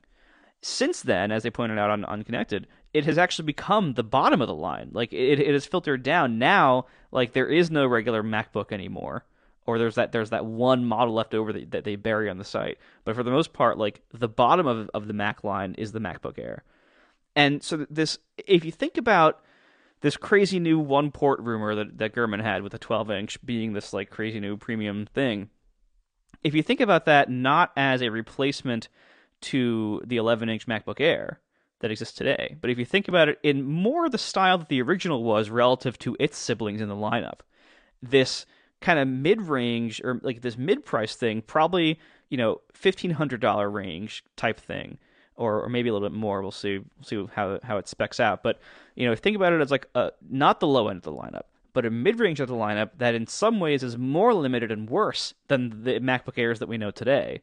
Since 0.60 1.02
then, 1.02 1.30
as 1.30 1.42
they 1.42 1.50
pointed 1.50 1.78
out 1.78 1.90
on 1.90 2.04
Unconnected, 2.04 2.66
it 2.92 3.04
has 3.04 3.18
actually 3.18 3.46
become 3.46 3.94
the 3.94 4.02
bottom 4.02 4.40
of 4.40 4.48
the 4.48 4.54
line. 4.54 4.90
Like 4.92 5.12
it, 5.12 5.38
it 5.38 5.52
has 5.52 5.66
filtered 5.66 6.02
down. 6.02 6.38
Now, 6.38 6.86
like 7.12 7.32
there 7.32 7.46
is 7.48 7.70
no 7.70 7.86
regular 7.86 8.22
MacBook 8.22 8.72
anymore, 8.72 9.24
or 9.66 9.78
there's 9.78 9.96
that 9.96 10.12
there's 10.12 10.30
that 10.30 10.46
one 10.46 10.84
model 10.84 11.14
left 11.14 11.34
over 11.34 11.52
that, 11.52 11.70
that 11.70 11.84
they 11.84 11.96
bury 11.96 12.28
on 12.28 12.38
the 12.38 12.44
site. 12.44 12.78
But 13.04 13.14
for 13.14 13.22
the 13.22 13.30
most 13.30 13.52
part, 13.52 13.78
like 13.78 14.00
the 14.12 14.28
bottom 14.28 14.66
of 14.66 14.90
of 14.94 15.06
the 15.06 15.12
Mac 15.12 15.44
line 15.44 15.74
is 15.78 15.92
the 15.92 16.00
MacBook 16.00 16.38
Air. 16.38 16.64
And 17.36 17.62
so 17.62 17.86
this, 17.88 18.18
if 18.36 18.64
you 18.64 18.72
think 18.72 18.96
about 18.96 19.40
this 20.00 20.16
crazy 20.16 20.58
new 20.58 20.78
one 20.78 21.12
port 21.12 21.40
rumor 21.40 21.74
that 21.76 21.98
that 21.98 22.14
Gurman 22.14 22.42
had 22.42 22.62
with 22.62 22.72
the 22.72 22.78
12 22.78 23.10
inch 23.10 23.46
being 23.46 23.74
this 23.74 23.92
like 23.92 24.10
crazy 24.10 24.40
new 24.40 24.56
premium 24.56 25.06
thing, 25.06 25.50
if 26.42 26.54
you 26.54 26.62
think 26.62 26.80
about 26.80 27.04
that 27.04 27.30
not 27.30 27.70
as 27.76 28.02
a 28.02 28.08
replacement 28.08 28.88
to 29.40 30.02
the 30.06 30.16
11 30.16 30.48
inch 30.48 30.66
MacBook 30.66 31.00
Air 31.00 31.40
that 31.80 31.90
exists 31.90 32.16
today, 32.16 32.56
but 32.60 32.70
if 32.70 32.78
you 32.78 32.84
think 32.84 33.08
about 33.08 33.28
it 33.28 33.38
in 33.42 33.62
more 33.62 34.08
the 34.08 34.18
style 34.18 34.58
that 34.58 34.68
the 34.68 34.82
original 34.82 35.22
was 35.22 35.48
relative 35.48 35.98
to 36.00 36.16
its 36.18 36.36
siblings 36.36 36.80
in 36.80 36.88
the 36.88 36.96
lineup, 36.96 37.40
this 38.02 38.46
kind 38.80 38.98
of 38.98 39.08
mid 39.08 39.42
range 39.42 40.00
or 40.02 40.20
like 40.22 40.42
this 40.42 40.58
mid 40.58 40.84
price 40.84 41.14
thing, 41.14 41.42
probably, 41.42 41.98
you 42.28 42.36
know, 42.36 42.60
$1,500 42.80 43.72
range 43.72 44.24
type 44.36 44.60
thing. 44.60 44.98
Or, 45.36 45.62
or 45.62 45.68
maybe 45.68 45.88
a 45.88 45.92
little 45.92 46.08
bit 46.08 46.18
more. 46.18 46.42
We'll 46.42 46.50
see. 46.50 46.78
We'll 46.78 47.04
see 47.04 47.32
how 47.32 47.60
how 47.62 47.76
it 47.76 47.86
specs 47.86 48.18
out. 48.18 48.42
But 48.42 48.58
you 48.96 49.06
know, 49.06 49.14
think 49.14 49.36
about 49.36 49.52
it 49.52 49.60
as 49.60 49.70
like 49.70 49.86
a, 49.94 50.10
not 50.28 50.58
the 50.58 50.66
low 50.66 50.88
end 50.88 50.96
of 50.96 51.02
the 51.04 51.12
lineup, 51.12 51.44
but 51.72 51.86
a 51.86 51.90
mid 51.90 52.18
range 52.18 52.40
of 52.40 52.48
the 52.48 52.56
lineup 52.56 52.90
that 52.98 53.14
in 53.14 53.28
some 53.28 53.60
ways 53.60 53.84
is 53.84 53.96
more 53.96 54.34
limited 54.34 54.72
and 54.72 54.90
worse 54.90 55.34
than 55.46 55.84
the 55.84 56.00
MacBook 56.00 56.38
Airs 56.38 56.58
that 56.58 56.68
we 56.68 56.76
know 56.76 56.90
today 56.90 57.42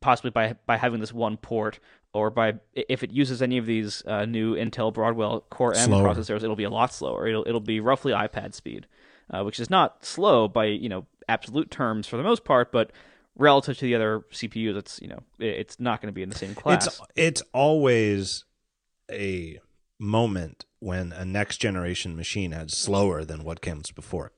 possibly 0.00 0.30
by 0.30 0.56
by 0.66 0.76
having 0.76 1.00
this 1.00 1.12
one 1.12 1.36
port 1.36 1.78
or 2.12 2.30
by 2.30 2.54
if 2.74 3.02
it 3.02 3.10
uses 3.10 3.42
any 3.42 3.58
of 3.58 3.66
these 3.66 4.02
uh, 4.06 4.24
new 4.24 4.54
Intel 4.54 4.92
Broadwell 4.94 5.40
Core 5.50 5.74
M 5.74 5.86
slower. 5.86 6.14
processors, 6.14 6.42
it'll 6.42 6.56
be 6.56 6.64
a 6.64 6.70
lot 6.70 6.94
slower. 6.94 7.26
It'll 7.26 7.44
it'll 7.46 7.60
be 7.60 7.80
roughly 7.80 8.12
iPad 8.12 8.54
speed, 8.54 8.86
uh, 9.30 9.42
which 9.42 9.58
is 9.58 9.68
not 9.68 10.04
slow 10.04 10.48
by 10.48 10.66
you 10.66 10.88
know 10.88 11.06
absolute 11.28 11.70
terms 11.70 12.06
for 12.06 12.16
the 12.16 12.22
most 12.22 12.44
part, 12.44 12.70
but 12.70 12.92
relative 13.36 13.76
to 13.78 13.84
the 13.84 13.94
other 13.94 14.24
CPUs, 14.32 14.76
it's 14.76 15.00
you 15.02 15.08
know 15.08 15.22
it's 15.38 15.80
not 15.80 16.00
going 16.00 16.08
to 16.08 16.14
be 16.14 16.22
in 16.22 16.28
the 16.28 16.38
same 16.38 16.54
class. 16.54 16.86
It's 16.86 17.00
it's 17.16 17.42
always 17.52 18.44
a 19.10 19.58
moment 19.98 20.64
when 20.78 21.12
a 21.12 21.24
next 21.24 21.58
generation 21.58 22.14
machine 22.16 22.52
is 22.52 22.76
slower 22.76 23.24
than 23.24 23.44
what 23.44 23.60
comes 23.60 23.90
before. 23.90 24.32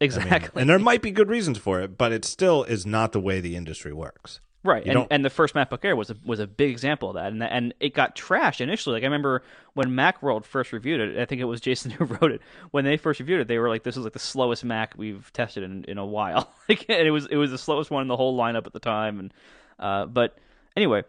Exactly, 0.00 0.34
I 0.34 0.40
mean, 0.40 0.50
and 0.62 0.70
there 0.70 0.78
might 0.78 1.02
be 1.02 1.10
good 1.10 1.28
reasons 1.28 1.58
for 1.58 1.80
it, 1.80 1.98
but 1.98 2.10
it 2.10 2.24
still 2.24 2.64
is 2.64 2.86
not 2.86 3.12
the 3.12 3.20
way 3.20 3.40
the 3.40 3.54
industry 3.54 3.92
works. 3.92 4.40
Right, 4.62 4.86
and, 4.86 5.06
and 5.10 5.24
the 5.24 5.30
first 5.30 5.54
MacBook 5.54 5.82
Air 5.86 5.96
was 5.96 6.10
a, 6.10 6.16
was 6.22 6.38
a 6.38 6.46
big 6.46 6.70
example 6.70 7.08
of 7.08 7.14
that, 7.14 7.32
and 7.32 7.42
and 7.42 7.72
it 7.80 7.94
got 7.94 8.14
trashed 8.14 8.60
initially. 8.60 8.92
Like 8.92 9.04
I 9.04 9.06
remember 9.06 9.42
when 9.72 9.88
MacWorld 9.88 10.44
first 10.44 10.72
reviewed 10.72 11.00
it, 11.00 11.18
I 11.18 11.24
think 11.24 11.40
it 11.40 11.46
was 11.46 11.60
Jason 11.62 11.90
who 11.90 12.04
wrote 12.04 12.30
it. 12.30 12.42
When 12.70 12.84
they 12.84 12.98
first 12.98 13.20
reviewed 13.20 13.40
it, 13.40 13.48
they 13.48 13.58
were 13.58 13.70
like, 13.70 13.84
"This 13.84 13.96
is 13.96 14.04
like 14.04 14.12
the 14.12 14.18
slowest 14.18 14.62
Mac 14.62 14.92
we've 14.98 15.32
tested 15.32 15.62
in, 15.62 15.84
in 15.84 15.96
a 15.96 16.04
while." 16.04 16.52
like, 16.68 16.84
and 16.90 17.06
it 17.06 17.10
was 17.10 17.26
it 17.26 17.36
was 17.36 17.50
the 17.50 17.56
slowest 17.56 17.90
one 17.90 18.02
in 18.02 18.08
the 18.08 18.18
whole 18.18 18.36
lineup 18.38 18.66
at 18.66 18.74
the 18.74 18.80
time. 18.80 19.18
And 19.18 19.34
uh, 19.78 20.04
but 20.04 20.36
anyway, 20.76 21.04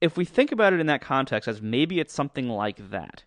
if 0.00 0.16
we 0.16 0.24
think 0.24 0.52
about 0.52 0.72
it 0.72 0.78
in 0.78 0.86
that 0.86 1.00
context, 1.00 1.48
as 1.48 1.60
maybe 1.60 1.98
it's 1.98 2.14
something 2.14 2.48
like 2.48 2.90
that, 2.90 3.24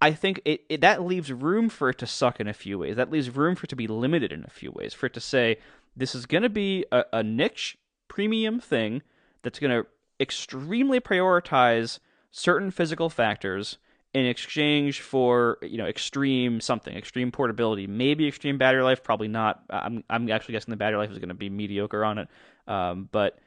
I 0.00 0.12
think 0.12 0.40
it, 0.44 0.62
it 0.68 0.80
that 0.80 1.04
leaves 1.04 1.32
room 1.32 1.68
for 1.68 1.90
it 1.90 1.98
to 1.98 2.08
suck 2.08 2.40
in 2.40 2.48
a 2.48 2.54
few 2.54 2.80
ways. 2.80 2.96
That 2.96 3.12
leaves 3.12 3.30
room 3.30 3.54
for 3.54 3.66
it 3.66 3.68
to 3.68 3.76
be 3.76 3.86
limited 3.86 4.32
in 4.32 4.44
a 4.44 4.50
few 4.50 4.72
ways. 4.72 4.94
For 4.94 5.06
it 5.06 5.14
to 5.14 5.20
say 5.20 5.58
this 5.96 6.14
is 6.14 6.26
going 6.26 6.42
to 6.42 6.48
be 6.48 6.84
a, 6.90 7.04
a 7.12 7.22
niche 7.22 7.76
premium 8.10 8.60
thing 8.60 9.00
that's 9.42 9.58
going 9.58 9.70
to 9.70 9.88
extremely 10.20 11.00
prioritize 11.00 12.00
certain 12.30 12.70
physical 12.70 13.08
factors 13.08 13.78
in 14.12 14.26
exchange 14.26 15.00
for 15.00 15.56
you 15.62 15.78
know 15.78 15.86
extreme 15.86 16.60
something 16.60 16.96
extreme 16.96 17.30
portability 17.30 17.86
maybe 17.86 18.26
extreme 18.26 18.58
battery 18.58 18.82
life 18.82 19.02
probably 19.02 19.28
not. 19.28 19.62
I'm, 19.70 20.04
I'm 20.10 20.30
actually 20.30 20.52
guessing 20.52 20.72
the 20.72 20.76
battery 20.76 20.98
life 20.98 21.10
is 21.10 21.18
going 21.18 21.28
to 21.28 21.34
be 21.34 21.48
mediocre 21.48 22.04
on 22.04 22.18
it. 22.18 22.28
Um, 22.66 23.08
but 23.10 23.38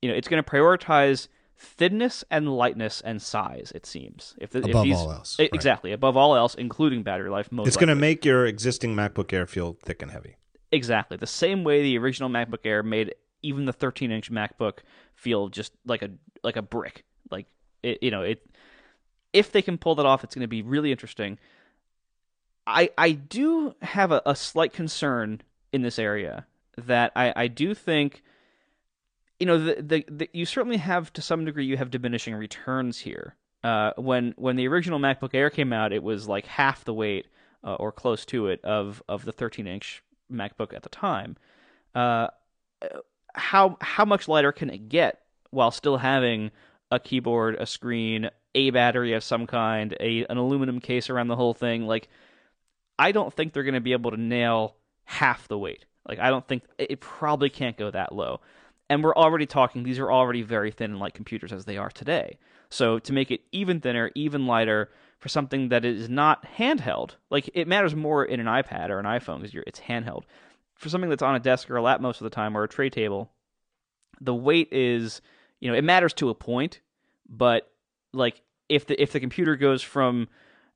you 0.00 0.08
know 0.08 0.14
it's 0.14 0.28
going 0.28 0.42
to 0.42 0.48
prioritize 0.48 1.26
thinness 1.58 2.24
and 2.30 2.48
lightness 2.48 3.00
and 3.00 3.20
size 3.20 3.72
it 3.74 3.84
seems. 3.84 4.34
If, 4.38 4.50
the, 4.50 4.60
above 4.60 4.76
if 4.76 4.82
these, 4.84 4.96
all 4.96 5.12
else 5.12 5.38
right. 5.38 5.50
exactly 5.52 5.92
above 5.92 6.16
all 6.16 6.36
else 6.36 6.54
including 6.54 7.02
battery 7.02 7.28
life 7.28 7.50
most 7.50 7.66
it's 7.66 7.76
going 7.76 7.88
to 7.88 7.96
make 7.96 8.24
your 8.24 8.46
existing 8.46 8.94
macbook 8.94 9.32
air 9.32 9.46
feel 9.46 9.76
thick 9.84 10.00
and 10.00 10.12
heavy. 10.12 10.36
Exactly 10.70 11.16
the 11.16 11.26
same 11.26 11.64
way 11.64 11.82
the 11.82 11.98
original 11.98 12.30
macbook 12.30 12.64
air 12.64 12.84
made 12.84 13.14
even 13.42 13.64
the 13.64 13.72
13 13.72 14.10
inch 14.10 14.30
MacBook 14.30 14.78
feel 15.14 15.48
just 15.48 15.72
like 15.84 16.02
a 16.02 16.10
like 16.42 16.56
a 16.56 16.62
brick. 16.62 17.04
Like 17.30 17.46
it, 17.82 17.98
you 18.02 18.10
know, 18.10 18.22
it. 18.22 18.44
If 19.32 19.50
they 19.52 19.62
can 19.62 19.78
pull 19.78 19.94
that 19.94 20.06
off, 20.06 20.24
it's 20.24 20.34
going 20.34 20.42
to 20.42 20.48
be 20.48 20.62
really 20.62 20.90
interesting. 20.90 21.38
I 22.66 22.90
I 22.96 23.12
do 23.12 23.74
have 23.82 24.12
a, 24.12 24.22
a 24.26 24.36
slight 24.36 24.72
concern 24.72 25.40
in 25.72 25.82
this 25.82 25.98
area 25.98 26.46
that 26.76 27.12
I 27.16 27.32
I 27.34 27.48
do 27.48 27.74
think. 27.74 28.22
You 29.40 29.46
know, 29.46 29.58
the, 29.58 29.82
the, 29.82 30.04
the 30.08 30.30
you 30.32 30.46
certainly 30.46 30.76
have 30.76 31.12
to 31.14 31.22
some 31.22 31.44
degree 31.44 31.64
you 31.64 31.76
have 31.76 31.90
diminishing 31.90 32.34
returns 32.34 32.98
here. 32.98 33.34
Uh, 33.64 33.92
when 33.96 34.34
when 34.36 34.54
the 34.56 34.68
original 34.68 35.00
MacBook 35.00 35.34
Air 35.34 35.50
came 35.50 35.72
out, 35.72 35.92
it 35.92 36.02
was 36.02 36.28
like 36.28 36.46
half 36.46 36.84
the 36.84 36.94
weight 36.94 37.26
uh, 37.64 37.74
or 37.74 37.90
close 37.90 38.24
to 38.26 38.46
it 38.48 38.64
of 38.64 39.02
of 39.08 39.24
the 39.24 39.32
13 39.32 39.66
inch 39.66 40.02
MacBook 40.30 40.72
at 40.72 40.82
the 40.82 40.88
time. 40.88 41.36
Uh, 41.94 42.28
how 43.34 43.76
how 43.80 44.04
much 44.04 44.28
lighter 44.28 44.52
can 44.52 44.70
it 44.70 44.88
get 44.88 45.20
while 45.50 45.70
still 45.70 45.98
having 45.98 46.50
a 46.90 46.98
keyboard, 46.98 47.56
a 47.58 47.66
screen, 47.66 48.30
a 48.54 48.70
battery 48.70 49.12
of 49.14 49.24
some 49.24 49.46
kind, 49.46 49.96
a 50.00 50.24
an 50.26 50.36
aluminum 50.36 50.80
case 50.80 51.10
around 51.10 51.28
the 51.28 51.36
whole 51.36 51.54
thing? 51.54 51.86
Like, 51.86 52.08
I 52.98 53.12
don't 53.12 53.32
think 53.32 53.52
they're 53.52 53.62
going 53.62 53.74
to 53.74 53.80
be 53.80 53.92
able 53.92 54.10
to 54.10 54.20
nail 54.20 54.76
half 55.04 55.48
the 55.48 55.58
weight. 55.58 55.84
Like, 56.08 56.18
I 56.18 56.30
don't 56.30 56.46
think 56.46 56.64
it 56.78 57.00
probably 57.00 57.50
can't 57.50 57.76
go 57.76 57.90
that 57.90 58.14
low. 58.14 58.40
And 58.90 59.02
we're 59.02 59.14
already 59.14 59.46
talking; 59.46 59.82
these 59.82 59.98
are 59.98 60.12
already 60.12 60.42
very 60.42 60.70
thin 60.70 60.90
and 60.90 61.00
light 61.00 61.14
computers 61.14 61.52
as 61.52 61.64
they 61.64 61.76
are 61.76 61.90
today. 61.90 62.38
So 62.68 62.98
to 63.00 63.12
make 63.12 63.30
it 63.30 63.42
even 63.52 63.80
thinner, 63.80 64.10
even 64.14 64.46
lighter 64.46 64.90
for 65.18 65.28
something 65.28 65.68
that 65.68 65.84
is 65.84 66.08
not 66.08 66.44
handheld, 66.56 67.12
like 67.30 67.48
it 67.54 67.68
matters 67.68 67.94
more 67.94 68.24
in 68.24 68.40
an 68.40 68.46
iPad 68.46 68.90
or 68.90 68.98
an 68.98 69.04
iPhone 69.04 69.40
because 69.40 69.54
it's 69.66 69.80
handheld 69.80 70.24
for 70.82 70.88
something 70.88 71.08
that's 71.08 71.22
on 71.22 71.36
a 71.36 71.40
desk 71.40 71.70
or 71.70 71.76
a 71.76 71.82
lap 71.82 72.00
most 72.00 72.20
of 72.20 72.24
the 72.24 72.30
time 72.30 72.56
or 72.56 72.64
a 72.64 72.68
tray 72.68 72.90
table, 72.90 73.30
the 74.20 74.34
weight 74.34 74.68
is, 74.72 75.22
you 75.60 75.70
know, 75.70 75.76
it 75.76 75.84
matters 75.84 76.12
to 76.14 76.28
a 76.28 76.34
point, 76.34 76.80
but 77.28 77.70
like 78.12 78.42
if 78.68 78.86
the 78.86 79.00
if 79.00 79.12
the 79.12 79.20
computer 79.20 79.54
goes 79.56 79.80
from 79.80 80.28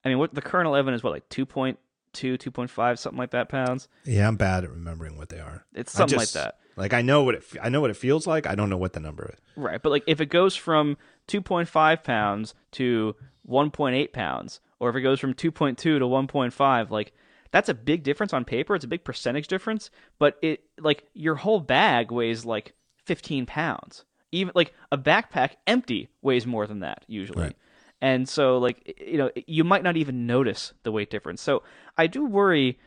I 0.05 0.09
mean, 0.09 0.19
what 0.19 0.33
the 0.33 0.41
current 0.43 0.69
11 0.69 0.95
is 0.95 1.03
what 1.03 1.13
like 1.13 1.29
2.2, 1.29 1.77
2.5, 2.15 2.99
something 2.99 3.19
like 3.19 3.33
that 3.33 3.49
pounds. 3.49 3.89
Yeah, 4.05 4.29
I'm 4.29 4.37
bad 4.37 4.63
at 4.63 4.71
remembering 4.71 5.19
what 5.19 5.29
they 5.29 5.41
are. 5.41 5.67
It's 5.75 5.91
something 5.91 6.19
just, 6.19 6.37
like 6.37 6.45
that. 6.45 6.59
Like 6.77 6.93
I 6.95 7.03
know 7.03 7.25
what 7.25 7.35
it 7.35 7.45
I 7.61 7.69
know 7.69 7.81
what 7.81 7.91
it 7.91 7.97
feels 7.97 8.27
like. 8.27 8.47
I 8.47 8.55
don't 8.55 8.71
know 8.71 8.77
what 8.77 8.93
the 8.93 9.01
number 9.01 9.29
is. 9.35 9.41
Right, 9.57 9.83
but 9.83 9.91
like 9.91 10.05
if 10.07 10.21
it 10.21 10.27
goes 10.27 10.55
from 10.55 10.97
2.5 11.27 12.05
pounds 12.05 12.55
to 12.73 13.17
1.8 13.49 14.13
pounds, 14.13 14.61
or 14.79 14.91
if 14.91 14.95
it 14.95 15.01
goes 15.01 15.19
from 15.19 15.35
2.2 15.35 15.77
to 15.77 15.99
1.5, 15.99 16.91
like 16.91 17.13
that's 17.51 17.69
a 17.69 17.75
big 17.75 18.03
difference 18.03 18.33
on 18.33 18.45
paper. 18.45 18.75
It's 18.75 18.85
a 18.85 18.89
big 18.89 19.05
percentage 19.05 19.49
difference, 19.49 19.91
but 20.19 20.37
it 20.43 20.65
like 20.79 21.05
your 21.15 21.35
whole 21.35 21.61
bag 21.61 22.11
weighs 22.11 22.45
like 22.45 22.75
15 23.05 23.47
pounds. 23.47 24.05
Even 24.33 24.53
like 24.55 24.75
a 24.91 24.99
backpack 24.99 25.53
empty 25.67 26.09
weighs 26.23 26.47
more 26.47 26.67
than 26.67 26.81
that 26.81 27.05
usually. 27.07 27.45
Right. 27.45 27.57
And 28.01 28.29
so 28.29 28.59
like 28.59 28.97
you 29.01 29.19
know, 29.19 29.31
you 29.47 29.65
might 29.65 29.83
not 29.83 29.97
even 29.97 30.27
notice 30.27 30.73
the 30.83 30.93
weight 30.93 31.11
difference. 31.11 31.41
So 31.41 31.63
I 31.97 32.07
do 32.07 32.25
worry 32.27 32.79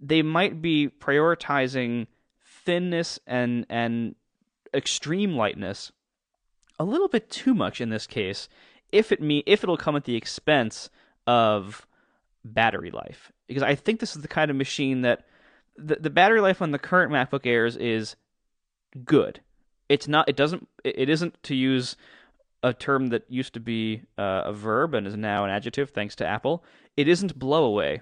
they 0.00 0.22
might 0.22 0.60
be 0.60 0.88
prioritizing 0.88 2.06
thinness 2.64 3.18
and 3.26 3.66
and 3.68 4.14
extreme 4.72 5.36
lightness 5.36 5.92
a 6.78 6.84
little 6.84 7.08
bit 7.08 7.30
too 7.30 7.54
much 7.54 7.80
in 7.80 7.90
this 7.90 8.06
case 8.06 8.48
if 8.90 9.12
it 9.12 9.20
me 9.20 9.42
if 9.46 9.62
it'll 9.62 9.76
come 9.76 9.96
at 9.96 10.04
the 10.04 10.16
expense 10.16 10.90
of 11.26 11.86
battery 12.44 12.90
life 12.90 13.32
because 13.48 13.62
I 13.62 13.74
think 13.74 14.00
this 14.00 14.14
is 14.16 14.22
the 14.22 14.28
kind 14.28 14.50
of 14.50 14.56
machine 14.56 15.02
that 15.02 15.24
the, 15.76 15.96
the 15.96 16.10
battery 16.10 16.40
life 16.40 16.62
on 16.62 16.70
the 16.70 16.78
current 16.78 17.12
MacBook 17.12 17.46
Airs 17.46 17.76
is 17.76 18.16
good. 19.04 19.40
It's 19.88 20.08
not. 20.08 20.28
It 20.28 20.36
doesn't. 20.36 20.68
It 20.84 21.08
isn't 21.08 21.42
to 21.44 21.54
use 21.54 21.96
a 22.62 22.72
term 22.72 23.08
that 23.08 23.24
used 23.28 23.54
to 23.54 23.60
be 23.60 24.02
uh, 24.16 24.42
a 24.46 24.52
verb 24.52 24.94
and 24.94 25.06
is 25.06 25.16
now 25.16 25.44
an 25.44 25.50
adjective 25.50 25.90
thanks 25.90 26.14
to 26.16 26.26
Apple. 26.26 26.64
It 26.96 27.08
isn't 27.08 27.38
blow 27.38 27.64
away, 27.64 28.00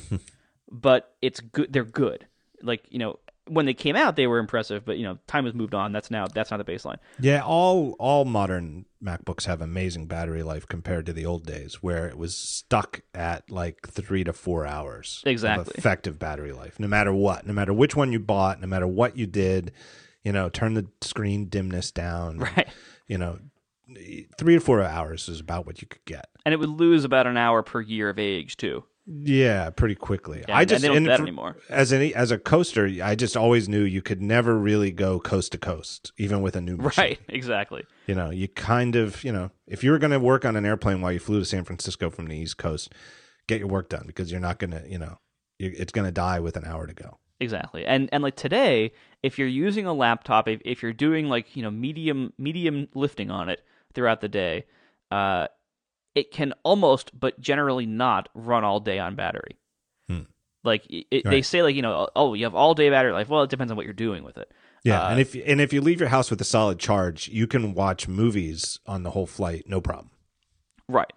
but 0.70 1.14
it's 1.20 1.40
good. 1.40 1.72
They're 1.72 1.84
good. 1.84 2.26
Like 2.62 2.84
you 2.90 2.98
know, 2.98 3.18
when 3.46 3.66
they 3.66 3.74
came 3.74 3.96
out, 3.96 4.16
they 4.16 4.26
were 4.26 4.38
impressive, 4.38 4.84
but 4.84 4.98
you 4.98 5.04
know, 5.04 5.18
time 5.26 5.44
has 5.44 5.54
moved 5.54 5.74
on. 5.74 5.92
That's 5.92 6.10
now 6.10 6.26
that's 6.26 6.50
not 6.50 6.64
the 6.64 6.70
baseline. 6.70 6.98
Yeah, 7.18 7.42
all 7.42 7.96
all 7.98 8.24
modern 8.24 8.86
MacBooks 9.02 9.46
have 9.46 9.60
amazing 9.60 10.06
battery 10.06 10.42
life 10.42 10.66
compared 10.66 11.06
to 11.06 11.12
the 11.12 11.26
old 11.26 11.46
days, 11.46 11.82
where 11.82 12.06
it 12.06 12.16
was 12.16 12.36
stuck 12.36 13.00
at 13.14 13.50
like 13.50 13.88
three 13.88 14.24
to 14.24 14.32
four 14.32 14.66
hours. 14.66 15.22
Exactly, 15.26 15.74
effective 15.76 16.18
battery 16.18 16.52
life, 16.52 16.78
no 16.78 16.86
matter 16.86 17.12
what, 17.12 17.46
no 17.46 17.52
matter 17.52 17.72
which 17.72 17.96
one 17.96 18.12
you 18.12 18.20
bought, 18.20 18.60
no 18.60 18.66
matter 18.66 18.86
what 18.86 19.16
you 19.16 19.26
did. 19.26 19.72
You 20.22 20.32
know, 20.32 20.50
turn 20.50 20.74
the 20.74 20.86
screen 21.00 21.46
dimness 21.46 21.90
down. 21.90 22.38
Right. 22.56 22.68
You 23.08 23.18
know, 23.18 23.40
three 24.38 24.54
to 24.54 24.60
four 24.60 24.82
hours 24.82 25.28
is 25.28 25.40
about 25.40 25.66
what 25.66 25.82
you 25.82 25.88
could 25.88 26.04
get. 26.04 26.28
And 26.44 26.52
it 26.52 26.58
would 26.58 26.68
lose 26.68 27.04
about 27.04 27.26
an 27.26 27.36
hour 27.36 27.62
per 27.62 27.80
year 27.80 28.08
of 28.10 28.18
age 28.18 28.56
too. 28.56 28.84
Yeah, 29.06 29.70
pretty 29.70 29.94
quickly. 29.96 30.44
Yeah, 30.46 30.56
I 30.56 30.64
just 30.64 30.84
and 30.84 30.84
they 30.84 30.88
don't 30.88 30.96
and 30.98 31.06
do 31.06 31.10
that 31.10 31.16
for- 31.18 31.22
anymore. 31.24 31.56
as 31.68 31.92
any 31.92 32.14
as 32.14 32.30
a 32.30 32.38
coaster, 32.38 32.86
I 33.02 33.14
just 33.14 33.36
always 33.36 33.68
knew 33.68 33.82
you 33.82 34.02
could 34.02 34.22
never 34.22 34.56
really 34.58 34.90
go 34.92 35.18
coast 35.18 35.52
to 35.52 35.58
coast, 35.58 36.12
even 36.18 36.42
with 36.42 36.54
a 36.54 36.60
new 36.60 36.76
machine. 36.78 37.02
Right, 37.02 37.18
exactly. 37.28 37.84
You 38.06 38.14
know, 38.14 38.30
you 38.30 38.46
kind 38.48 38.96
of 38.96 39.24
you 39.24 39.32
know 39.32 39.50
if 39.66 39.82
you 39.82 39.90
were 39.90 39.98
going 39.98 40.12
to 40.12 40.20
work 40.20 40.44
on 40.44 40.54
an 40.54 40.64
airplane 40.64 41.00
while 41.00 41.12
you 41.12 41.18
flew 41.18 41.40
to 41.40 41.44
San 41.44 41.64
Francisco 41.64 42.10
from 42.10 42.26
the 42.26 42.36
East 42.36 42.56
Coast, 42.58 42.92
get 43.48 43.58
your 43.58 43.68
work 43.68 43.88
done 43.88 44.04
because 44.06 44.30
you're 44.30 44.40
not 44.40 44.58
going 44.58 44.70
to 44.72 44.84
you 44.88 44.98
know 44.98 45.18
it's 45.58 45.92
going 45.92 46.06
to 46.06 46.12
die 46.12 46.40
with 46.40 46.56
an 46.56 46.64
hour 46.64 46.86
to 46.86 46.94
go. 46.94 47.18
Exactly. 47.40 47.84
And 47.86 48.08
and 48.12 48.22
like 48.22 48.36
today, 48.36 48.92
if 49.22 49.38
you're 49.38 49.48
using 49.48 49.86
a 49.86 49.94
laptop, 49.94 50.46
if, 50.46 50.60
if 50.64 50.82
you're 50.82 50.92
doing 50.92 51.28
like, 51.28 51.56
you 51.56 51.62
know, 51.62 51.70
medium 51.70 52.32
medium 52.38 52.86
lifting 52.94 53.30
on 53.30 53.48
it 53.48 53.62
throughout 53.94 54.20
the 54.20 54.28
day, 54.28 54.66
uh 55.10 55.48
it 56.20 56.30
can 56.30 56.52
almost 56.62 57.18
but 57.18 57.40
generally 57.40 57.86
not 57.86 58.28
run 58.34 58.64
all 58.64 58.80
day 58.80 58.98
on 58.98 59.14
battery. 59.16 59.56
Hmm. 60.08 60.20
Like 60.64 60.84
it, 60.90 61.06
it- 61.10 61.24
they 61.24 61.42
say 61.42 61.62
like, 61.62 61.74
you 61.74 61.82
know, 61.82 62.08
oh, 62.14 62.34
you 62.34 62.44
have 62.44 62.54
all 62.54 62.74
day 62.74 62.90
battery 62.90 63.12
life. 63.12 63.28
Well, 63.28 63.42
it 63.42 63.50
depends 63.50 63.70
on 63.70 63.76
what 63.76 63.84
you're 63.86 63.92
doing 63.94 64.22
with 64.24 64.38
it. 64.38 64.50
Yeah, 64.84 65.02
Uh, 65.04 65.10
and 65.10 65.20
if 65.20 65.34
and 65.34 65.60
if 65.60 65.72
you 65.74 65.80
leave 65.82 66.00
your 66.00 66.08
house 66.08 66.30
with 66.30 66.40
a 66.40 66.44
solid 66.44 66.78
charge, 66.78 67.28
you 67.28 67.46
can 67.46 67.74
watch 67.74 68.08
movies 68.08 68.78
on 68.86 69.02
the 69.02 69.10
whole 69.10 69.26
flight, 69.26 69.64
no 69.66 69.80
problem. 69.80 70.10
Right. 70.88 71.12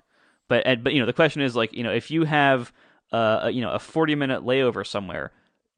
But 0.49 0.64
and, 0.65 0.83
but 0.83 0.93
you 0.93 0.99
know, 0.99 1.06
the 1.06 1.14
question 1.14 1.41
is 1.41 1.56
like, 1.56 1.73
you 1.73 1.83
know, 1.83 1.91
if 1.91 2.11
you 2.11 2.25
have 2.25 2.73
uh 3.14 3.41
a, 3.43 3.49
you 3.51 3.61
know, 3.61 3.72
a 3.72 3.80
40 3.80 4.15
minute 4.15 4.43
layover 4.43 4.85
somewhere, 4.85 5.32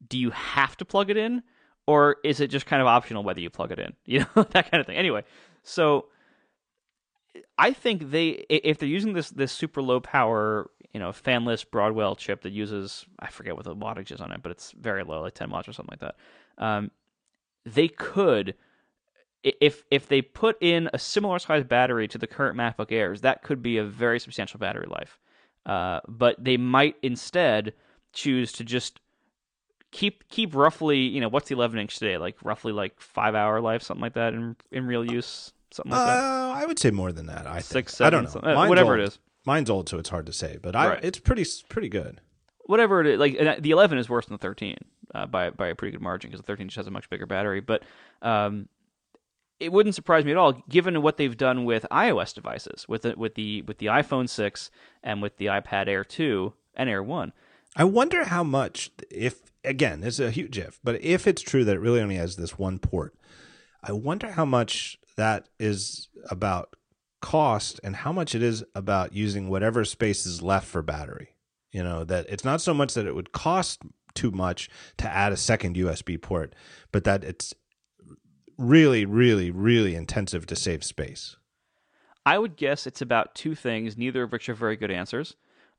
do 0.08 0.18
you 0.18 0.30
have 0.30 0.76
to 0.78 0.84
plug 0.84 1.10
it 1.10 1.16
in 1.16 1.42
or 1.86 2.16
is 2.24 2.40
it 2.40 2.48
just 2.48 2.66
kind 2.66 2.82
of 2.82 2.88
optional 2.88 3.22
whether 3.22 3.40
you 3.40 3.50
plug 3.50 3.70
it 3.72 3.78
in? 3.78 3.92
You 4.04 4.20
know, 4.34 4.42
that 4.50 4.70
kind 4.70 4.80
of 4.80 4.86
thing. 4.86 4.96
Anyway, 4.96 5.22
so 5.62 6.06
I 7.58 7.72
think 7.72 8.10
they 8.10 8.44
if 8.48 8.78
they're 8.78 8.88
using 8.88 9.12
this 9.12 9.30
this 9.30 9.52
super 9.52 9.82
low 9.82 10.00
power, 10.00 10.70
you 10.92 11.00
know, 11.00 11.10
fanless 11.10 11.68
Broadwell 11.68 12.16
chip 12.16 12.42
that 12.42 12.52
uses 12.52 13.06
I 13.18 13.28
forget 13.28 13.56
what 13.56 13.64
the 13.64 13.74
wattage 13.74 14.12
is 14.12 14.20
on 14.20 14.32
it, 14.32 14.42
but 14.42 14.52
it's 14.52 14.72
very 14.72 15.04
low, 15.04 15.20
like 15.22 15.34
10 15.34 15.50
watts 15.50 15.68
or 15.68 15.72
something 15.72 15.98
like 16.00 16.14
that. 16.58 16.64
Um 16.64 16.90
they 17.64 17.88
could 17.88 18.54
if 19.42 19.84
if 19.90 20.08
they 20.08 20.22
put 20.22 20.56
in 20.60 20.90
a 20.92 20.98
similar 20.98 21.38
size 21.38 21.64
battery 21.64 22.08
to 22.08 22.18
the 22.18 22.26
current 22.26 22.56
MacBook 22.56 22.90
Airs, 22.90 23.20
that 23.20 23.42
could 23.42 23.62
be 23.62 23.78
a 23.78 23.84
very 23.84 24.18
substantial 24.18 24.58
battery 24.58 24.86
life. 24.88 25.18
Uh, 25.64 26.00
but 26.06 26.42
they 26.42 26.56
might 26.56 26.96
instead 27.02 27.72
choose 28.12 28.52
to 28.52 28.64
just 28.64 29.00
keep 29.90 30.28
keep 30.28 30.54
roughly, 30.54 30.98
you 30.98 31.20
know, 31.20 31.28
what's 31.28 31.48
the 31.48 31.54
11 31.54 31.78
inch 31.78 31.98
today? 31.98 32.18
Like 32.18 32.36
roughly 32.42 32.72
like 32.72 33.00
five 33.00 33.34
hour 33.34 33.60
life, 33.60 33.82
something 33.82 34.02
like 34.02 34.14
that 34.14 34.34
in 34.34 34.56
in 34.70 34.86
real 34.86 35.04
use, 35.04 35.52
something 35.72 35.92
like 35.92 36.06
that. 36.06 36.18
Uh, 36.22 36.52
I 36.56 36.64
would 36.66 36.78
say 36.78 36.90
more 36.90 37.12
than 37.12 37.26
that. 37.26 37.46
I 37.46 37.54
think. 37.60 37.88
Six, 37.88 38.00
I 38.00 38.10
don't 38.10 38.24
know. 38.24 38.30
seven, 38.30 38.54
Mine's 38.54 38.68
whatever 38.68 38.92
old. 38.92 39.00
it 39.00 39.08
is. 39.08 39.18
Mine's 39.44 39.70
old, 39.70 39.88
so 39.88 39.98
it's 39.98 40.08
hard 40.08 40.26
to 40.26 40.32
say. 40.32 40.58
But 40.60 40.74
I, 40.76 40.88
Right. 40.88 41.00
it's 41.04 41.18
pretty 41.18 41.44
pretty 41.68 41.88
good. 41.88 42.20
whatever 42.66 43.00
it 43.00 43.06
is, 43.06 43.18
like 43.18 43.36
and 43.38 43.62
the 43.62 43.70
11 43.70 43.98
is 43.98 44.08
worse 44.08 44.26
than 44.26 44.34
the 44.34 44.38
13 44.42 44.76
uh, 45.14 45.26
by 45.26 45.50
by 45.50 45.68
a 45.68 45.74
pretty 45.74 45.92
good 45.92 46.02
margin 46.02 46.30
because 46.30 46.40
the 46.40 46.46
13 46.46 46.68
just 46.68 46.76
has 46.76 46.86
a 46.86 46.90
much 46.90 47.08
bigger 47.10 47.26
battery. 47.26 47.60
But 47.60 47.82
um, 48.22 48.68
it 49.60 49.72
wouldn't 49.72 49.94
surprise 49.94 50.24
me 50.24 50.32
at 50.32 50.36
all, 50.36 50.52
given 50.68 51.00
what 51.00 51.16
they've 51.16 51.36
done 51.36 51.64
with 51.64 51.86
iOS 51.90 52.34
devices, 52.34 52.86
with 52.88 53.02
the, 53.02 53.14
with 53.16 53.34
the 53.36 53.62
with 53.62 53.78
the 53.78 53.86
iPhone 53.86 54.28
6 54.28 54.70
and 55.02 55.22
with 55.22 55.36
the 55.38 55.46
iPad 55.46 55.88
Air 55.88 56.04
2 56.04 56.52
and 56.74 56.90
Air 56.90 57.02
1. 57.02 57.32
I 57.78 57.84
wonder 57.84 58.24
how 58.24 58.42
much, 58.42 58.90
if 59.10 59.40
again, 59.64 60.02
it's 60.02 60.18
a 60.18 60.30
huge 60.30 60.58
if, 60.58 60.78
but 60.82 61.00
if 61.02 61.26
it's 61.26 61.42
true 61.42 61.64
that 61.64 61.76
it 61.76 61.80
really 61.80 62.00
only 62.00 62.16
has 62.16 62.36
this 62.36 62.58
one 62.58 62.78
port, 62.78 63.14
I 63.82 63.92
wonder 63.92 64.32
how 64.32 64.44
much 64.44 64.98
that 65.16 65.48
is 65.58 66.08
about 66.30 66.76
cost 67.20 67.80
and 67.82 67.96
how 67.96 68.12
much 68.12 68.34
it 68.34 68.42
is 68.42 68.64
about 68.74 69.12
using 69.12 69.48
whatever 69.48 69.84
space 69.84 70.26
is 70.26 70.42
left 70.42 70.66
for 70.66 70.82
battery. 70.82 71.34
You 71.72 71.82
know, 71.82 72.04
that 72.04 72.26
it's 72.28 72.44
not 72.44 72.60
so 72.60 72.72
much 72.72 72.94
that 72.94 73.06
it 73.06 73.14
would 73.14 73.32
cost 73.32 73.82
too 74.14 74.30
much 74.30 74.70
to 74.98 75.08
add 75.08 75.32
a 75.32 75.36
second 75.36 75.76
USB 75.76 76.20
port, 76.20 76.54
but 76.90 77.04
that 77.04 77.24
it's 77.24 77.54
really, 78.56 79.04
really, 79.04 79.50
really 79.50 79.94
intensive 79.94 80.46
to 80.46 80.56
save 80.56 80.82
space. 80.82 81.36
I 82.24 82.38
would 82.38 82.56
guess 82.56 82.86
it's 82.86 83.02
about 83.02 83.34
two 83.34 83.54
things, 83.54 83.96
neither 83.96 84.22
of 84.22 84.32
which 84.32 84.48
are 84.48 84.54
very 84.54 84.76
good 84.76 84.90
answers. 84.90 85.36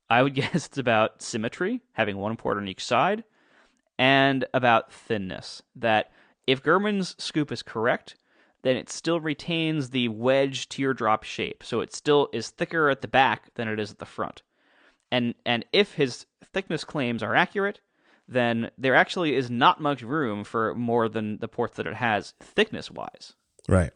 I 0.09 0.23
would 0.23 0.33
guess 0.35 0.67
it's 0.67 0.77
about 0.77 1.21
symmetry, 1.21 1.81
having 1.93 2.17
one 2.17 2.37
port 2.37 2.57
on 2.57 2.67
each 2.67 2.85
side, 2.85 3.23
and 3.97 4.45
about 4.53 4.91
thinness. 4.91 5.61
That 5.75 6.11
if 6.45 6.63
Gurman's 6.63 7.15
scoop 7.17 7.51
is 7.51 7.63
correct, 7.63 8.15
then 8.67 8.75
it 8.75 8.89
still 8.89 9.19
retains 9.19 9.89
the 9.89 10.09
wedge 10.09 10.67
teardrop 10.67 11.23
shape. 11.23 11.63
So 11.63 11.79
it 11.79 11.93
still 11.93 12.29
is 12.33 12.49
thicker 12.49 12.89
at 12.89 13.01
the 13.01 13.07
back 13.07 13.53
than 13.55 13.67
it 13.67 13.79
is 13.79 13.91
at 13.91 13.99
the 13.99 14.05
front. 14.05 14.41
And 15.11 15.35
and 15.45 15.65
if 15.71 15.93
his 15.93 16.25
thickness 16.53 16.83
claims 16.83 17.23
are 17.23 17.35
accurate, 17.35 17.79
then 18.27 18.71
there 18.77 18.95
actually 18.95 19.35
is 19.35 19.49
not 19.49 19.81
much 19.81 20.01
room 20.01 20.43
for 20.43 20.75
more 20.75 21.07
than 21.07 21.37
the 21.37 21.47
ports 21.47 21.77
that 21.77 21.87
it 21.87 21.95
has 21.95 22.33
thickness 22.41 22.91
wise. 22.91 23.33
Right. 23.69 23.91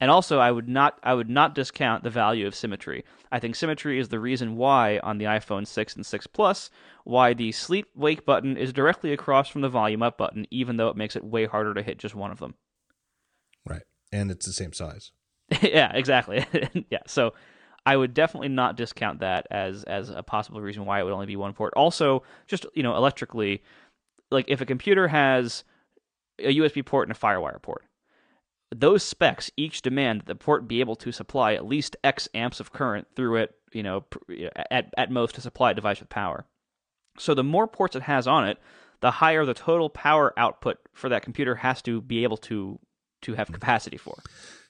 And 0.00 0.10
also, 0.10 0.38
I 0.38 0.50
would 0.50 0.68
not 0.68 0.98
I 1.02 1.14
would 1.14 1.30
not 1.30 1.54
discount 1.54 2.02
the 2.02 2.10
value 2.10 2.46
of 2.46 2.54
symmetry. 2.54 3.04
I 3.32 3.40
think 3.40 3.56
symmetry 3.56 3.98
is 3.98 4.10
the 4.10 4.20
reason 4.20 4.56
why 4.56 4.98
on 4.98 5.18
the 5.18 5.24
iPhone 5.24 5.66
6 5.66 5.96
and 5.96 6.06
6 6.06 6.26
Plus, 6.28 6.70
why 7.04 7.34
the 7.34 7.52
sleep 7.52 7.88
wake 7.94 8.24
button 8.24 8.56
is 8.56 8.72
directly 8.72 9.12
across 9.12 9.48
from 9.48 9.62
the 9.62 9.68
volume 9.68 10.02
up 10.02 10.18
button, 10.18 10.46
even 10.50 10.76
though 10.76 10.88
it 10.88 10.96
makes 10.96 11.16
it 11.16 11.24
way 11.24 11.46
harder 11.46 11.74
to 11.74 11.82
hit 11.82 11.98
just 11.98 12.14
one 12.14 12.30
of 12.30 12.38
them. 12.38 12.54
Right. 13.66 13.82
And 14.14 14.30
it's 14.30 14.46
the 14.46 14.52
same 14.52 14.72
size. 14.72 15.10
yeah, 15.60 15.90
exactly. 15.92 16.46
yeah, 16.90 17.00
so 17.08 17.34
I 17.84 17.96
would 17.96 18.14
definitely 18.14 18.48
not 18.48 18.76
discount 18.76 19.20
that 19.20 19.48
as 19.50 19.82
as 19.84 20.08
a 20.08 20.22
possible 20.22 20.60
reason 20.60 20.86
why 20.86 21.00
it 21.00 21.02
would 21.02 21.12
only 21.12 21.26
be 21.26 21.34
one 21.34 21.52
port. 21.52 21.74
Also, 21.76 22.22
just 22.46 22.64
you 22.74 22.82
know, 22.84 22.96
electrically, 22.96 23.62
like 24.30 24.44
if 24.46 24.60
a 24.60 24.66
computer 24.66 25.08
has 25.08 25.64
a 26.38 26.56
USB 26.56 26.86
port 26.86 27.08
and 27.08 27.16
a 27.16 27.20
FireWire 27.20 27.60
port, 27.60 27.84
those 28.72 29.02
specs 29.02 29.50
each 29.56 29.82
demand 29.82 30.20
that 30.20 30.26
the 30.26 30.36
port 30.36 30.68
be 30.68 30.78
able 30.78 30.96
to 30.96 31.10
supply 31.10 31.54
at 31.54 31.66
least 31.66 31.96
X 32.04 32.28
amps 32.34 32.60
of 32.60 32.72
current 32.72 33.08
through 33.16 33.36
it, 33.36 33.54
you 33.72 33.82
know, 33.82 34.04
at 34.70 34.94
at 34.96 35.10
most 35.10 35.34
to 35.34 35.40
supply 35.40 35.72
a 35.72 35.74
device 35.74 35.98
with 35.98 36.08
power. 36.08 36.46
So 37.18 37.34
the 37.34 37.42
more 37.42 37.66
ports 37.66 37.96
it 37.96 38.02
has 38.02 38.28
on 38.28 38.46
it, 38.46 38.58
the 39.00 39.10
higher 39.10 39.44
the 39.44 39.54
total 39.54 39.90
power 39.90 40.32
output 40.36 40.78
for 40.92 41.08
that 41.08 41.22
computer 41.22 41.56
has 41.56 41.82
to 41.82 42.00
be 42.00 42.22
able 42.22 42.36
to 42.38 42.78
to 43.24 43.34
have 43.34 43.52
capacity 43.52 43.96
for. 43.96 44.16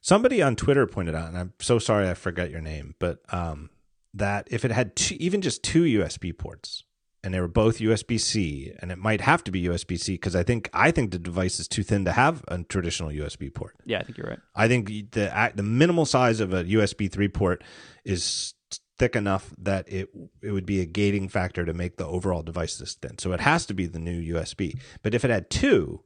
Somebody 0.00 0.42
on 0.42 0.56
Twitter 0.56 0.86
pointed 0.86 1.14
out, 1.14 1.28
and 1.28 1.38
I'm 1.38 1.52
so 1.60 1.78
sorry 1.78 2.08
I 2.08 2.14
forgot 2.14 2.50
your 2.50 2.60
name, 2.60 2.94
but 2.98 3.20
um, 3.32 3.70
that 4.12 4.48
if 4.50 4.64
it 4.64 4.70
had 4.70 4.96
two, 4.96 5.16
even 5.18 5.40
just 5.40 5.62
two 5.62 5.84
USB 5.84 6.36
ports 6.36 6.84
and 7.24 7.32
they 7.32 7.40
were 7.40 7.48
both 7.48 7.78
USB 7.78 8.20
C, 8.20 8.72
and 8.80 8.92
it 8.92 8.98
might 8.98 9.22
have 9.22 9.42
to 9.44 9.50
be 9.50 9.62
USB 9.62 9.98
C 9.98 10.12
because 10.12 10.36
I 10.36 10.42
think 10.42 10.68
I 10.74 10.90
think 10.90 11.10
the 11.10 11.18
device 11.18 11.58
is 11.58 11.66
too 11.66 11.82
thin 11.82 12.04
to 12.04 12.12
have 12.12 12.44
a 12.48 12.62
traditional 12.64 13.08
USB 13.10 13.52
port. 13.52 13.74
Yeah, 13.86 13.98
I 13.98 14.02
think 14.02 14.18
you're 14.18 14.28
right. 14.28 14.40
I 14.54 14.68
think 14.68 14.88
the 15.12 15.52
the 15.54 15.62
minimal 15.62 16.04
size 16.04 16.40
of 16.40 16.52
a 16.52 16.64
USB 16.64 17.10
three 17.10 17.28
port 17.28 17.64
is 18.04 18.52
thick 18.98 19.16
enough 19.16 19.54
that 19.56 19.88
it 19.90 20.10
it 20.42 20.50
would 20.50 20.66
be 20.66 20.82
a 20.82 20.84
gating 20.84 21.30
factor 21.30 21.64
to 21.64 21.72
make 21.72 21.96
the 21.96 22.06
overall 22.06 22.42
device 22.42 22.76
this 22.76 22.92
thin. 22.94 23.18
So 23.18 23.32
it 23.32 23.40
has 23.40 23.64
to 23.66 23.74
be 23.74 23.86
the 23.86 23.98
new 23.98 24.34
USB. 24.34 24.78
But 25.02 25.14
if 25.14 25.24
it 25.24 25.30
had 25.30 25.48
two, 25.48 26.04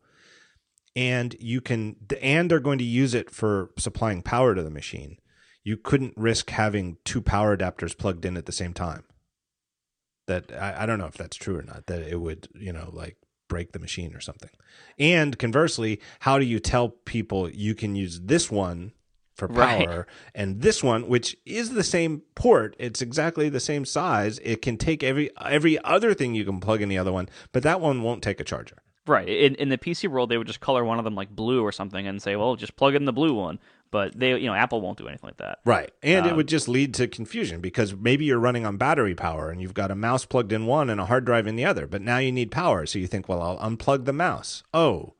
and 0.96 1.36
you 1.38 1.60
can 1.60 1.96
and 2.20 2.50
they're 2.50 2.60
going 2.60 2.78
to 2.78 2.84
use 2.84 3.14
it 3.14 3.30
for 3.30 3.70
supplying 3.78 4.22
power 4.22 4.54
to 4.54 4.62
the 4.62 4.70
machine, 4.70 5.18
you 5.64 5.76
couldn't 5.76 6.14
risk 6.16 6.50
having 6.50 6.96
two 7.04 7.20
power 7.20 7.56
adapters 7.56 7.96
plugged 7.96 8.24
in 8.24 8.36
at 8.36 8.46
the 8.46 8.52
same 8.52 8.72
time. 8.72 9.04
That 10.26 10.52
I, 10.52 10.82
I 10.82 10.86
don't 10.86 10.98
know 10.98 11.06
if 11.06 11.14
that's 11.14 11.36
true 11.36 11.58
or 11.58 11.62
not. 11.62 11.86
That 11.86 12.02
it 12.02 12.20
would 12.20 12.48
you 12.54 12.72
know 12.72 12.90
like 12.92 13.16
break 13.48 13.72
the 13.72 13.78
machine 13.78 14.14
or 14.14 14.20
something. 14.20 14.50
And 14.98 15.38
conversely, 15.38 16.00
how 16.20 16.38
do 16.38 16.44
you 16.44 16.60
tell 16.60 16.90
people 16.90 17.48
you 17.48 17.74
can 17.74 17.96
use 17.96 18.20
this 18.20 18.50
one 18.50 18.92
for 19.34 19.48
Right. 19.50 19.86
power 19.86 20.06
and 20.34 20.60
this 20.62 20.82
one 20.82 21.06
which 21.08 21.36
is 21.46 21.70
the 21.70 21.84
same 21.84 22.22
port, 22.34 22.74
it's 22.78 23.00
exactly 23.00 23.48
the 23.48 23.60
same 23.60 23.84
size. 23.84 24.38
It 24.42 24.60
can 24.62 24.76
take 24.76 25.02
every 25.02 25.30
every 25.40 25.82
other 25.84 26.12
thing 26.12 26.34
you 26.34 26.44
can 26.44 26.60
plug 26.60 26.82
in 26.82 26.88
the 26.88 26.98
other 26.98 27.12
one, 27.12 27.28
but 27.52 27.62
that 27.62 27.80
one 27.80 28.02
won't 28.02 28.22
take 28.22 28.40
a 28.40 28.44
charger. 28.44 28.78
Right. 29.08 29.28
In 29.28 29.54
in 29.56 29.68
the 29.70 29.78
PC 29.78 30.08
world, 30.08 30.28
they 30.30 30.38
would 30.38 30.46
just 30.46 30.60
color 30.60 30.84
one 30.84 30.98
of 30.98 31.04
them 31.04 31.14
like 31.14 31.30
blue 31.34 31.62
or 31.64 31.72
something 31.72 32.06
and 32.06 32.20
say, 32.22 32.36
"Well, 32.36 32.54
just 32.56 32.76
plug 32.76 32.94
in 32.94 33.04
the 33.06 33.12
blue 33.12 33.34
one." 33.34 33.58
But 33.90 34.18
they, 34.18 34.36
you 34.38 34.46
know, 34.46 34.52
Apple 34.54 34.82
won't 34.82 34.98
do 34.98 35.08
anything 35.08 35.26
like 35.28 35.38
that. 35.38 35.60
Right. 35.64 35.90
And 36.02 36.26
it 36.26 36.32
Um, 36.32 36.36
would 36.36 36.46
just 36.46 36.68
lead 36.68 36.92
to 36.94 37.08
confusion 37.08 37.62
because 37.62 37.96
maybe 37.96 38.26
you're 38.26 38.38
running 38.38 38.66
on 38.66 38.76
battery 38.76 39.14
power 39.14 39.50
and 39.50 39.62
you've 39.62 39.72
got 39.72 39.90
a 39.90 39.94
mouse 39.94 40.26
plugged 40.26 40.52
in 40.52 40.66
one 40.66 40.90
and 40.90 41.00
a 41.00 41.06
hard 41.06 41.24
drive 41.24 41.46
in 41.46 41.56
the 41.56 41.64
other, 41.64 41.86
but 41.86 42.02
now 42.02 42.18
you 42.18 42.30
need 42.30 42.50
power. 42.50 42.84
So 42.84 42.98
you 42.98 43.06
think, 43.06 43.30
well, 43.30 43.40
I'll 43.40 43.58
unplug 43.58 44.04
the 44.04 44.12
mouse. 44.12 44.62
Oh, 44.74 45.14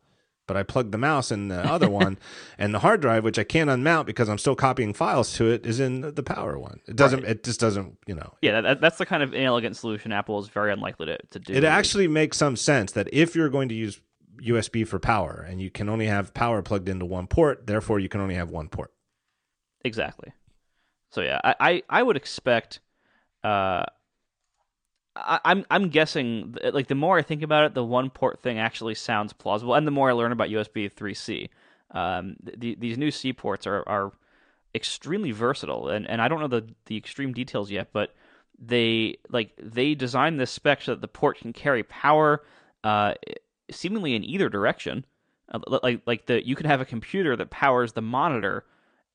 but 0.49 0.57
I 0.57 0.65
plugged 0.65 0.91
the 0.91 0.99
mouse 0.99 1.31
in 1.31 1.47
the 1.47 1.61
other 1.61 1.89
one 1.89 2.19
and 2.59 2.75
the 2.75 2.81
hard 2.81 3.01
drive, 3.01 3.23
which 3.23 3.39
I 3.39 3.45
can't 3.45 3.71
unmount 3.71 4.07
because 4.07 4.29
I'm 4.29 4.39
still 4.39 4.57
copying 4.57 4.93
files 4.93 5.35
to 5.35 5.49
it, 5.51 5.65
is 5.65 5.79
in 5.79 6.01
the 6.01 6.23
power 6.25 6.59
one. 6.59 6.81
It 6.89 6.97
doesn't, 6.97 7.25
it 7.25 7.45
just 7.45 7.61
doesn't, 7.61 7.99
you 8.07 8.17
know. 8.17 8.35
Yeah, 8.43 8.61
that, 8.63 8.81
that's 8.81 8.99
the 8.99 9.07
kind 9.07 9.23
of 9.23 9.33
inelegant 9.33 9.77
solution 9.77 10.11
Apple 10.11 10.41
is 10.41 10.49
very 10.49 10.73
unlikely 10.73 11.07
to, 11.07 11.19
to 11.31 11.39
do. 11.39 11.53
It 11.53 11.63
actually 11.63 12.09
makes 12.09 12.37
some 12.37 12.57
sense 12.57 12.93
that 12.93 13.09
if 13.13 13.37
you're 13.37 13.51
going 13.51 13.69
to 13.69 13.77
use 13.77 14.01
USB 14.43 14.85
for 14.87 14.99
power 14.99 15.47
and 15.49 15.61
you 15.61 15.71
can 15.71 15.89
only 15.89 16.07
have 16.07 16.35
power 16.35 16.63
plugged 16.63 16.89
into 16.89 17.05
one 17.05 17.29
port, 17.29 17.67
therefore 17.67 18.01
you 18.01 18.09
can 18.09 18.21
only 18.21 18.35
have 18.35 18.51
one 18.51 18.69
port. 18.69 18.93
exactly. 19.85 20.33
So 21.11 21.23
yeah, 21.23 21.41
I 21.45 21.55
I, 21.61 21.83
I 21.89 22.03
would 22.03 22.17
expect. 22.17 22.81
Uh, 23.45 23.85
I, 25.19 25.41
I'm 25.45 25.65
I'm 25.71 25.89
guessing 25.89 26.57
like 26.73 26.87
the 26.87 26.95
more 26.95 27.19
I 27.19 27.23
think 27.23 27.43
about 27.43 27.65
it, 27.65 27.75
the 27.75 27.85
one 27.85 28.11
port 28.11 28.41
thing 28.41 28.59
actually 28.59 28.95
sounds 28.95 29.33
plausible, 29.33 29.75
and 29.75 29.87
the 29.87 29.91
more 29.91 30.11
I 30.11 30.13
learn 30.13 30.33
about 30.33 30.49
USB 30.49 30.93
3C, 30.93 31.49
um, 31.91 32.37
the, 32.43 32.77
these 32.77 32.97
new 32.97 33.11
C 33.11 33.33
ports 33.33 33.67
are 33.67 33.87
are 33.89 34.13
extremely 34.75 35.33
versatile, 35.33 35.89
and, 35.89 36.09
and 36.09 36.23
I 36.23 36.29
don't 36.29 36.41
know 36.41 36.49
the 36.49 36.67
the 36.87 36.97
extreme 36.97 37.33
details 37.33 37.71
yet, 37.71 37.89
but 37.93 38.15
they 38.59 39.19
like 39.29 39.53
they 39.61 39.95
designed 39.95 40.39
this 40.39 40.51
spec 40.51 40.83
so 40.83 40.93
that 40.93 41.01
the 41.01 41.09
port 41.09 41.39
can 41.39 41.53
carry 41.53 41.83
power, 41.83 42.45
uh, 42.85 43.15
seemingly 43.71 44.15
in 44.15 44.25
either 44.25 44.49
direction. 44.49 45.05
Uh, 45.51 45.61
like 45.83 46.03
like 46.07 46.27
the 46.27 46.47
you 46.47 46.55
can 46.55 46.67
have 46.67 46.81
a 46.81 46.85
computer 46.85 47.35
that 47.35 47.51
powers 47.51 47.93
the 47.93 48.03
monitor 48.03 48.65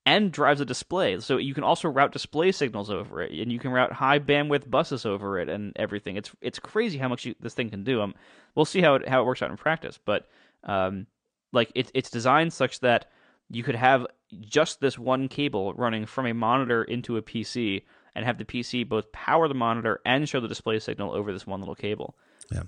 and 0.05 0.31
drives 0.31 0.59
a 0.59 0.65
display. 0.65 1.19
So 1.19 1.37
you 1.37 1.53
can 1.53 1.63
also 1.63 1.87
route 1.89 2.11
display 2.11 2.51
signals 2.51 2.89
over 2.89 3.21
it, 3.21 3.31
and 3.31 3.51
you 3.51 3.59
can 3.59 3.71
route 3.71 3.93
high 3.93 4.19
bandwidth 4.19 4.69
buses 4.69 5.05
over 5.05 5.39
it, 5.39 5.49
and 5.49 5.73
everything. 5.75 6.17
It's 6.17 6.31
it's 6.41 6.59
crazy 6.59 6.97
how 6.97 7.07
much 7.07 7.25
you, 7.25 7.35
this 7.39 7.53
thing 7.53 7.69
can 7.69 7.83
do. 7.83 8.01
Um, 8.01 8.13
we'll 8.55 8.65
see 8.65 8.81
how 8.81 8.95
it 8.95 9.07
how 9.07 9.21
it 9.21 9.25
works 9.25 9.41
out 9.41 9.51
in 9.51 9.57
practice, 9.57 9.99
but 10.03 10.27
um, 10.63 11.07
like 11.51 11.71
it's 11.75 11.91
it's 11.93 12.09
designed 12.09 12.53
such 12.53 12.79
that 12.81 13.05
you 13.49 13.63
could 13.63 13.75
have 13.75 14.05
just 14.41 14.81
this 14.81 14.97
one 14.97 15.27
cable 15.27 15.73
running 15.73 16.05
from 16.05 16.25
a 16.25 16.33
monitor 16.33 16.83
into 16.83 17.17
a 17.17 17.21
PC, 17.21 17.83
and 18.15 18.25
have 18.25 18.37
the 18.37 18.45
PC 18.45 18.87
both 18.87 19.11
power 19.11 19.47
the 19.47 19.53
monitor 19.53 20.01
and 20.05 20.27
show 20.27 20.39
the 20.39 20.47
display 20.47 20.79
signal 20.79 21.13
over 21.13 21.31
this 21.31 21.47
one 21.47 21.61
little 21.61 21.75
cable. 21.75 22.15
Yeah, 22.51 22.63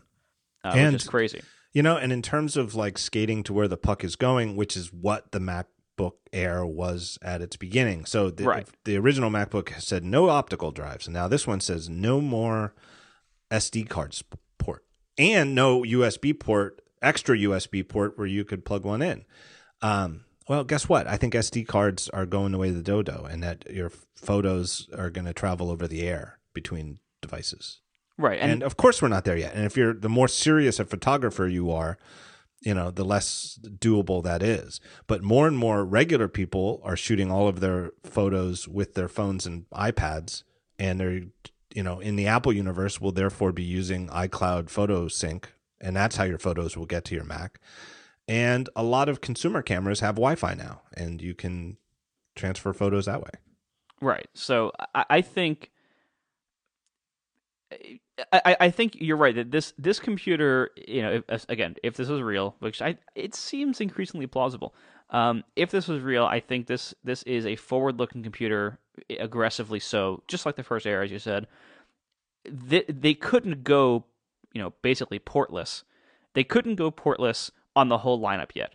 uh, 0.63 0.69
and, 0.69 0.93
which 0.93 1.03
is 1.03 1.09
crazy. 1.09 1.41
You 1.73 1.83
know, 1.83 1.97
and 1.97 2.13
in 2.13 2.21
terms 2.21 2.55
of 2.55 2.75
like 2.75 2.97
skating 2.97 3.43
to 3.43 3.53
where 3.53 3.67
the 3.67 3.75
puck 3.75 4.05
is 4.05 4.15
going, 4.15 4.55
which 4.55 4.77
is 4.77 4.93
what 4.93 5.33
the 5.33 5.41
Mac 5.41 5.67
MacBook 5.97 6.13
Air 6.33 6.65
was 6.65 7.17
at 7.21 7.41
its 7.41 7.55
beginning. 7.55 8.05
So 8.05 8.29
the, 8.29 8.45
right. 8.45 8.67
the 8.83 8.97
original 8.97 9.29
MacBook 9.29 9.79
said 9.81 10.03
no 10.03 10.29
optical 10.29 10.71
drives, 10.71 11.07
and 11.07 11.13
now 11.13 11.27
this 11.27 11.47
one 11.47 11.59
says 11.59 11.89
no 11.89 12.21
more 12.21 12.73
SD 13.51 13.87
cards 13.89 14.23
port 14.57 14.85
and 15.17 15.55
no 15.55 15.81
USB 15.83 16.37
port, 16.37 16.81
extra 17.01 17.37
USB 17.37 17.87
port 17.87 18.17
where 18.17 18.27
you 18.27 18.43
could 18.43 18.65
plug 18.65 18.83
one 18.83 19.01
in. 19.01 19.25
Um, 19.81 20.25
well, 20.47 20.63
guess 20.63 20.87
what? 20.87 21.07
I 21.07 21.17
think 21.17 21.33
SD 21.33 21.67
cards 21.67 22.09
are 22.09 22.25
going 22.25 22.51
the 22.51 22.57
way 22.57 22.69
of 22.69 22.75
the 22.75 22.83
dodo, 22.83 23.25
and 23.29 23.41
that 23.41 23.69
your 23.69 23.91
photos 24.15 24.87
are 24.95 25.09
going 25.09 25.25
to 25.25 25.33
travel 25.33 25.71
over 25.71 25.87
the 25.87 26.07
air 26.07 26.39
between 26.53 26.99
devices. 27.21 27.81
Right, 28.17 28.39
and, 28.39 28.51
and, 28.51 28.63
of 28.63 28.77
course 28.77 29.01
we're 29.01 29.09
not 29.09 29.25
there 29.25 29.35
yet. 29.35 29.55
And 29.55 29.65
if 29.65 29.75
you're 29.75 29.93
the 29.93 30.07
more 30.07 30.27
serious 30.27 30.79
a 30.79 30.85
photographer 30.85 31.47
you 31.47 31.71
are, 31.71 31.97
you 32.65 32.73
know, 32.73 32.89
the 32.89 33.05
less 33.05 33.59
doable 33.63 34.23
that 34.23 34.41
is. 34.41 34.81
But 35.07 35.21
more 35.21 35.47
and 35.47 35.57
more 35.57 35.85
regular 35.85 36.27
people 36.27 36.81
are 36.83 36.97
shooting 36.97 37.31
all 37.31 37.47
of 37.47 37.59
their 37.59 37.91
photos 38.03 38.67
with 38.67 38.95
their 38.95 39.07
phones 39.07 39.45
and 39.45 39.69
iPads, 39.69 40.43
and 40.79 40.99
they're, 40.99 41.21
you 41.73 41.83
know, 41.83 41.99
in 41.99 42.15
the 42.15 42.27
Apple 42.27 42.51
universe 42.51 42.99
will 42.99 43.11
therefore 43.11 43.51
be 43.51 43.63
using 43.63 44.07
iCloud 44.09 44.69
Photo 44.69 45.07
Sync, 45.07 45.53
and 45.79 45.95
that's 45.95 46.15
how 46.15 46.23
your 46.23 46.39
photos 46.39 46.75
will 46.75 46.87
get 46.87 47.05
to 47.05 47.15
your 47.15 47.23
Mac. 47.23 47.59
And 48.27 48.67
a 48.75 48.83
lot 48.83 49.07
of 49.07 49.21
consumer 49.21 49.61
cameras 49.61 49.99
have 49.99 50.15
Wi-Fi 50.15 50.55
now, 50.55 50.81
and 50.97 51.21
you 51.21 51.35
can 51.35 51.77
transfer 52.35 52.73
photos 52.73 53.05
that 53.05 53.21
way. 53.21 53.29
Right. 54.01 54.27
So 54.33 54.71
I, 54.95 55.05
I 55.09 55.21
think 55.21 55.71
I, 58.31 58.57
I 58.61 58.69
think 58.69 58.95
you're 58.99 59.17
right 59.17 59.35
that 59.35 59.51
this 59.51 59.73
this 59.77 59.99
computer, 59.99 60.71
you 60.87 61.01
know, 61.01 61.21
if, 61.27 61.45
again, 61.49 61.75
if 61.83 61.95
this 61.95 62.07
was 62.07 62.21
real, 62.21 62.55
which 62.59 62.81
I 62.81 62.97
it 63.13 63.35
seems 63.35 63.81
increasingly 63.81 64.27
plausible. 64.27 64.73
Um, 65.09 65.43
if 65.55 65.69
this 65.69 65.87
was 65.87 66.01
real, 66.01 66.25
I 66.25 66.39
think 66.39 66.67
this 66.67 66.93
this 67.03 67.23
is 67.23 67.45
a 67.45 67.55
forward-looking 67.55 68.23
computer, 68.23 68.79
aggressively 69.19 69.79
so, 69.79 70.23
just 70.27 70.45
like 70.45 70.55
the 70.55 70.63
first 70.63 70.87
Air, 70.87 71.03
as 71.03 71.11
you 71.11 71.19
said. 71.19 71.47
They, 72.45 72.83
they 72.87 73.15
couldn't 73.15 73.63
go, 73.63 74.05
you 74.53 74.61
know, 74.61 74.73
basically 74.81 75.19
portless. 75.19 75.83
They 76.33 76.43
couldn't 76.43 76.75
go 76.75 76.91
portless 76.91 77.51
on 77.75 77.89
the 77.89 77.99
whole 77.99 78.19
lineup 78.19 78.51
yet, 78.53 78.73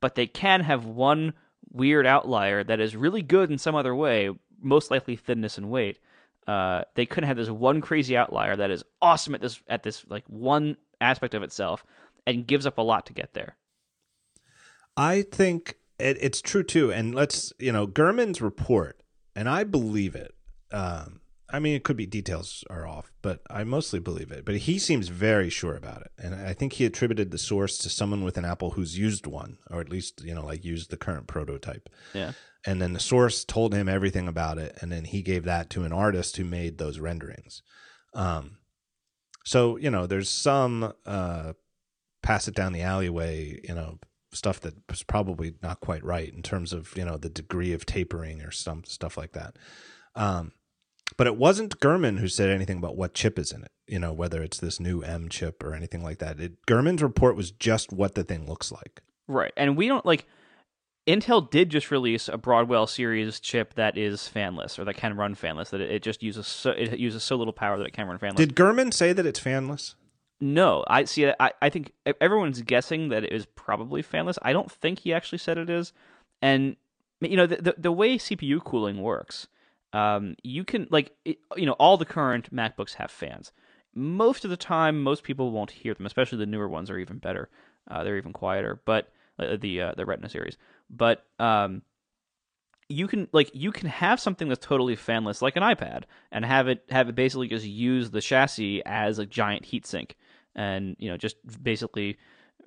but 0.00 0.14
they 0.14 0.26
can 0.26 0.62
have 0.62 0.84
one 0.84 1.34
weird 1.70 2.06
outlier 2.06 2.64
that 2.64 2.80
is 2.80 2.96
really 2.96 3.22
good 3.22 3.50
in 3.50 3.58
some 3.58 3.74
other 3.74 3.94
way, 3.94 4.30
most 4.60 4.90
likely 4.90 5.16
thinness 5.16 5.56
and 5.56 5.70
weight 5.70 5.98
uh, 6.50 6.82
they 6.96 7.06
couldn't 7.06 7.28
have 7.28 7.36
this 7.36 7.48
one 7.48 7.80
crazy 7.80 8.16
outlier 8.16 8.56
that 8.56 8.72
is 8.72 8.82
awesome 9.00 9.36
at 9.36 9.40
this 9.40 9.62
at 9.68 9.84
this 9.84 10.04
like 10.08 10.24
one 10.26 10.76
aspect 11.00 11.32
of 11.34 11.44
itself 11.44 11.84
and 12.26 12.44
gives 12.44 12.66
up 12.66 12.76
a 12.76 12.82
lot 12.82 13.06
to 13.06 13.12
get 13.12 13.34
there. 13.34 13.56
I 14.96 15.22
think 15.22 15.76
it, 16.00 16.18
it's 16.20 16.40
true 16.40 16.64
too, 16.64 16.92
and 16.92 17.14
let's 17.14 17.52
you 17.60 17.70
know 17.70 17.86
Gurman's 17.86 18.42
report, 18.42 19.00
and 19.36 19.48
I 19.48 19.62
believe 19.62 20.16
it. 20.16 20.34
Um, 20.72 21.19
I 21.52 21.58
mean, 21.58 21.74
it 21.74 21.84
could 21.84 21.96
be 21.96 22.06
details 22.06 22.64
are 22.70 22.86
off, 22.86 23.12
but 23.22 23.40
I 23.50 23.64
mostly 23.64 24.00
believe 24.00 24.30
it. 24.30 24.44
But 24.44 24.56
he 24.56 24.78
seems 24.78 25.08
very 25.08 25.50
sure 25.50 25.76
about 25.76 26.02
it, 26.02 26.12
and 26.18 26.34
I 26.34 26.52
think 26.52 26.74
he 26.74 26.84
attributed 26.84 27.30
the 27.30 27.38
source 27.38 27.78
to 27.78 27.90
someone 27.90 28.24
with 28.24 28.36
an 28.36 28.44
Apple 28.44 28.70
who's 28.70 28.98
used 28.98 29.26
one, 29.26 29.58
or 29.70 29.80
at 29.80 29.88
least 29.88 30.22
you 30.24 30.34
know, 30.34 30.44
like 30.44 30.64
used 30.64 30.90
the 30.90 30.96
current 30.96 31.26
prototype. 31.26 31.88
Yeah. 32.14 32.32
And 32.66 32.80
then 32.80 32.92
the 32.92 33.00
source 33.00 33.44
told 33.44 33.74
him 33.74 33.88
everything 33.88 34.28
about 34.28 34.58
it, 34.58 34.78
and 34.80 34.92
then 34.92 35.04
he 35.04 35.22
gave 35.22 35.44
that 35.44 35.70
to 35.70 35.84
an 35.84 35.92
artist 35.92 36.36
who 36.36 36.44
made 36.44 36.78
those 36.78 36.98
renderings. 36.98 37.62
Um, 38.14 38.58
so 39.44 39.76
you 39.76 39.90
know, 39.90 40.06
there's 40.06 40.28
some 40.28 40.92
uh, 41.06 41.54
pass 42.22 42.48
it 42.48 42.54
down 42.54 42.72
the 42.72 42.82
alleyway, 42.82 43.60
you 43.66 43.74
know, 43.74 43.98
stuff 44.32 44.60
that 44.60 44.74
was 44.88 45.02
probably 45.02 45.54
not 45.62 45.80
quite 45.80 46.04
right 46.04 46.32
in 46.32 46.42
terms 46.42 46.72
of 46.72 46.96
you 46.96 47.04
know 47.04 47.16
the 47.16 47.30
degree 47.30 47.72
of 47.72 47.86
tapering 47.86 48.42
or 48.42 48.50
some 48.50 48.84
stuff 48.84 49.16
like 49.16 49.32
that. 49.32 49.56
Um, 50.14 50.52
but 51.16 51.26
it 51.26 51.36
wasn't 51.36 51.80
Gurman 51.80 52.18
who 52.18 52.28
said 52.28 52.50
anything 52.50 52.78
about 52.78 52.96
what 52.96 53.14
chip 53.14 53.38
is 53.38 53.52
in 53.52 53.62
it. 53.62 53.70
You 53.86 53.98
know, 53.98 54.12
whether 54.12 54.42
it's 54.42 54.58
this 54.58 54.78
new 54.78 55.02
M 55.02 55.28
chip 55.28 55.62
or 55.62 55.74
anything 55.74 56.02
like 56.02 56.18
that. 56.18 56.38
It, 56.40 56.64
Gurman's 56.66 57.02
report 57.02 57.36
was 57.36 57.50
just 57.50 57.92
what 57.92 58.14
the 58.14 58.24
thing 58.24 58.46
looks 58.46 58.70
like. 58.70 59.02
Right, 59.26 59.52
and 59.56 59.76
we 59.76 59.88
don't 59.88 60.06
like. 60.06 60.26
Intel 61.06 61.50
did 61.50 61.70
just 61.70 61.90
release 61.90 62.28
a 62.28 62.36
Broadwell 62.36 62.86
series 62.86 63.40
chip 63.40 63.74
that 63.74 63.96
is 63.96 64.30
fanless 64.32 64.78
or 64.78 64.84
that 64.84 64.94
can 64.94 65.16
run 65.16 65.34
fanless. 65.34 65.70
That 65.70 65.80
it, 65.80 66.02
just 66.02 66.22
uses 66.22 66.46
so 66.46 66.70
it 66.70 66.98
uses 66.98 67.24
so 67.24 67.36
little 67.36 67.52
power 67.52 67.78
that 67.78 67.86
it 67.86 67.92
can 67.92 68.06
run 68.06 68.18
fanless. 68.18 68.36
Did 68.36 68.54
Gurman 68.54 68.92
say 68.92 69.12
that 69.12 69.26
it's 69.26 69.40
fanless? 69.40 69.94
No, 70.40 70.84
I 70.86 71.04
see. 71.04 71.30
I 71.40 71.52
I 71.60 71.70
think 71.70 71.92
everyone's 72.20 72.62
guessing 72.62 73.08
that 73.08 73.24
it 73.24 73.32
is 73.32 73.46
probably 73.46 74.02
fanless. 74.02 74.38
I 74.42 74.52
don't 74.52 74.70
think 74.70 75.00
he 75.00 75.12
actually 75.12 75.38
said 75.38 75.58
it 75.58 75.68
is. 75.70 75.92
And 76.40 76.76
you 77.20 77.36
know 77.36 77.46
the 77.46 77.56
the, 77.56 77.74
the 77.76 77.92
way 77.92 78.16
CPU 78.16 78.62
cooling 78.62 79.02
works 79.02 79.48
um, 79.92 80.36
you 80.42 80.64
can 80.64 80.86
like 80.90 81.12
it, 81.24 81.38
you 81.56 81.66
know 81.66 81.72
all 81.72 81.96
the 81.96 82.04
current 82.04 82.54
MacBooks 82.54 82.94
have 82.94 83.10
fans. 83.10 83.52
Most 83.94 84.44
of 84.44 84.50
the 84.50 84.56
time, 84.56 85.02
most 85.02 85.24
people 85.24 85.50
won't 85.50 85.72
hear 85.72 85.94
them, 85.94 86.06
especially 86.06 86.38
the 86.38 86.46
newer 86.46 86.68
ones 86.68 86.90
are 86.90 86.98
even 86.98 87.18
better. 87.18 87.48
Uh, 87.90 88.04
they're 88.04 88.16
even 88.18 88.32
quieter, 88.32 88.80
but 88.84 89.12
uh, 89.38 89.56
the 89.60 89.82
uh, 89.82 89.92
the 89.96 90.06
Retina 90.06 90.28
series. 90.28 90.56
But 90.88 91.24
um, 91.38 91.82
you 92.88 93.06
can 93.08 93.28
like 93.32 93.50
you 93.52 93.72
can 93.72 93.88
have 93.88 94.20
something 94.20 94.48
that's 94.48 94.64
totally 94.64 94.96
fanless, 94.96 95.42
like 95.42 95.56
an 95.56 95.62
iPad, 95.62 96.04
and 96.30 96.44
have 96.44 96.68
it 96.68 96.84
have 96.90 97.08
it 97.08 97.14
basically 97.14 97.48
just 97.48 97.66
use 97.66 98.10
the 98.10 98.20
chassis 98.20 98.82
as 98.84 99.18
a 99.18 99.26
giant 99.26 99.64
heatsink, 99.64 100.12
and 100.54 100.96
you 100.98 101.10
know 101.10 101.16
just 101.16 101.36
basically 101.62 102.18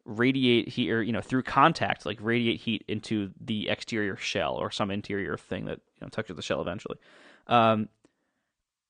radiate 0.06 0.68
heat 0.68 0.92
or 0.92 1.02
you 1.02 1.12
know 1.14 1.22
through 1.22 1.44
contact 1.44 2.06
like 2.06 2.18
radiate 2.22 2.60
heat 2.60 2.84
into 2.88 3.32
the 3.40 3.70
exterior 3.70 4.18
shell 4.18 4.56
or 4.56 4.70
some 4.70 4.92
interior 4.92 5.38
thing 5.38 5.66
that 5.66 5.80
you 5.96 6.02
know 6.02 6.10
touches 6.10 6.36
the 6.36 6.42
shell 6.42 6.62
eventually. 6.62 6.98
Um, 7.48 7.90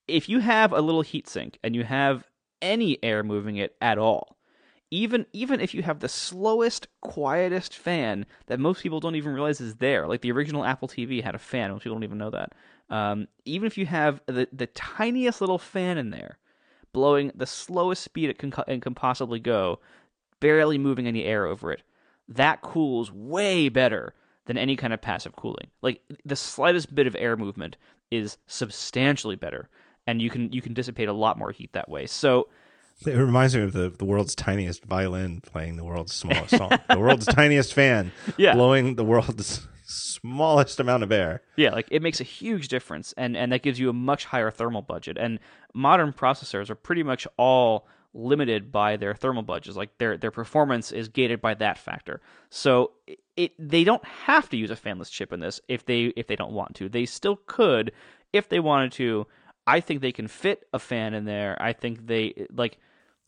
if 0.08 0.28
you 0.28 0.40
have 0.40 0.74
a 0.74 0.82
little 0.82 1.02
heat 1.02 1.28
sink 1.28 1.60
and 1.64 1.76
you 1.76 1.84
have 1.84 2.26
any 2.62 3.02
air 3.04 3.24
moving 3.24 3.58
it 3.58 3.76
at 3.82 3.98
all 3.98 4.38
even 4.94 5.26
even 5.34 5.60
if 5.60 5.74
you 5.74 5.82
have 5.82 6.00
the 6.00 6.08
slowest 6.08 6.88
quietest 7.02 7.76
fan 7.76 8.28
that 8.46 8.60
most 8.60 8.84
people 8.84 9.00
don't 9.00 9.16
even 9.16 9.34
realize 9.34 9.60
is 9.60 9.76
there 9.76 10.08
like 10.08 10.22
the 10.22 10.32
original 10.32 10.64
apple 10.64 10.88
tv 10.88 11.22
had 11.24 11.34
a 11.34 11.40
fan 11.40 11.72
most 11.72 11.84
people 11.84 11.96
don't 11.96 12.04
even 12.04 12.18
know 12.18 12.30
that 12.30 12.54
um, 12.90 13.28
even 13.46 13.66
if 13.66 13.76
you 13.76 13.88
have 13.88 14.22
the, 14.28 14.48
the 14.54 14.68
tiniest 14.68 15.42
little 15.42 15.58
fan 15.58 15.98
in 15.98 16.12
there 16.12 16.38
blowing 16.92 17.32
the 17.34 17.48
slowest 17.48 18.04
speed 18.04 18.30
it 18.30 18.38
can, 18.38 18.52
can 18.52 18.94
possibly 18.94 19.40
go 19.40 19.80
barely 20.44 20.78
moving 20.78 21.08
any 21.08 21.24
air 21.24 21.46
over 21.46 21.72
it. 21.72 21.82
That 22.28 22.62
cools 22.62 23.10
way 23.10 23.70
better 23.70 24.14
than 24.46 24.58
any 24.58 24.76
kind 24.76 24.92
of 24.92 25.02
passive 25.02 25.38
cooling. 25.38 25.68
Like 25.82 26.02
the 26.26 26.36
slightest 26.36 26.94
bit 26.94 27.08
of 27.08 27.16
air 27.18 27.38
movement 27.38 27.78
is 28.12 28.38
substantially 28.46 29.38
better, 29.38 29.70
and 30.06 30.22
you 30.22 30.30
can 30.30 30.52
you 30.52 30.62
can 30.62 30.74
dissipate 30.74 31.08
a 31.08 31.14
lot 31.14 31.40
more 31.40 31.52
heat 31.52 31.72
that 31.72 31.88
way. 31.88 32.08
So 32.08 32.50
it 33.08 33.16
reminds 33.16 33.56
me 33.56 33.62
of 33.64 33.72
the, 33.72 33.90
the 33.90 34.04
world's 34.04 34.36
tiniest 34.36 34.84
violin 34.84 35.40
playing 35.40 35.78
the 35.78 35.86
world's 35.86 36.14
smallest 36.14 36.58
song. 36.58 36.72
the 36.90 37.00
world's 37.00 37.26
tiniest 37.26 37.74
fan 37.74 38.12
yeah. 38.36 38.54
blowing 38.54 38.96
the 38.96 39.06
world's 39.06 39.66
smallest 39.86 40.82
amount 40.82 41.04
of 41.04 41.12
air. 41.12 41.42
Yeah, 41.56 41.72
like 41.72 41.88
it 41.90 42.02
makes 42.02 42.20
a 42.20 42.26
huge 42.26 42.68
difference 42.68 43.14
and, 43.18 43.36
and 43.36 43.52
that 43.52 43.64
gives 43.64 43.80
you 43.80 43.90
a 43.90 43.94
much 43.94 44.26
higher 44.26 44.52
thermal 44.52 44.82
budget. 44.82 45.18
And 45.18 45.40
modern 45.74 46.12
processors 46.14 46.70
are 46.70 46.76
pretty 46.76 47.04
much 47.04 47.28
all 47.38 47.88
limited 48.14 48.72
by 48.72 48.98
their 48.98 49.14
thermal 49.14 49.44
budgets. 49.44 49.78
Like 49.78 49.98
their 49.98 50.18
their 50.18 50.32
performance 50.32 50.92
is 50.92 51.08
gated 51.08 51.42
by 51.42 51.54
that 51.56 51.78
factor. 51.78 52.22
So 52.50 52.92
it 53.36 53.54
they 53.58 53.84
don't 53.84 54.06
have 54.06 54.50
to 54.50 54.58
use 54.58 54.72
a 54.72 54.76
fanless 54.76 55.12
chip 55.12 55.34
in 55.34 55.40
this 55.40 55.60
if 55.68 55.86
they 55.86 56.14
if 56.16 56.28
they 56.28 56.36
don't 56.36 56.54
want 56.54 56.76
to. 56.76 56.90
They 56.90 57.06
still 57.06 57.38
could 57.46 57.92
if 58.34 58.50
they 58.50 58.60
wanted 58.60 58.92
to, 58.94 59.28
I 59.66 59.80
think 59.80 60.02
they 60.02 60.12
can 60.12 60.28
fit 60.28 60.68
a 60.74 60.80
fan 60.80 61.14
in 61.14 61.26
there. 61.26 61.56
I 61.62 61.72
think 61.72 62.08
they 62.08 62.48
like. 62.52 62.80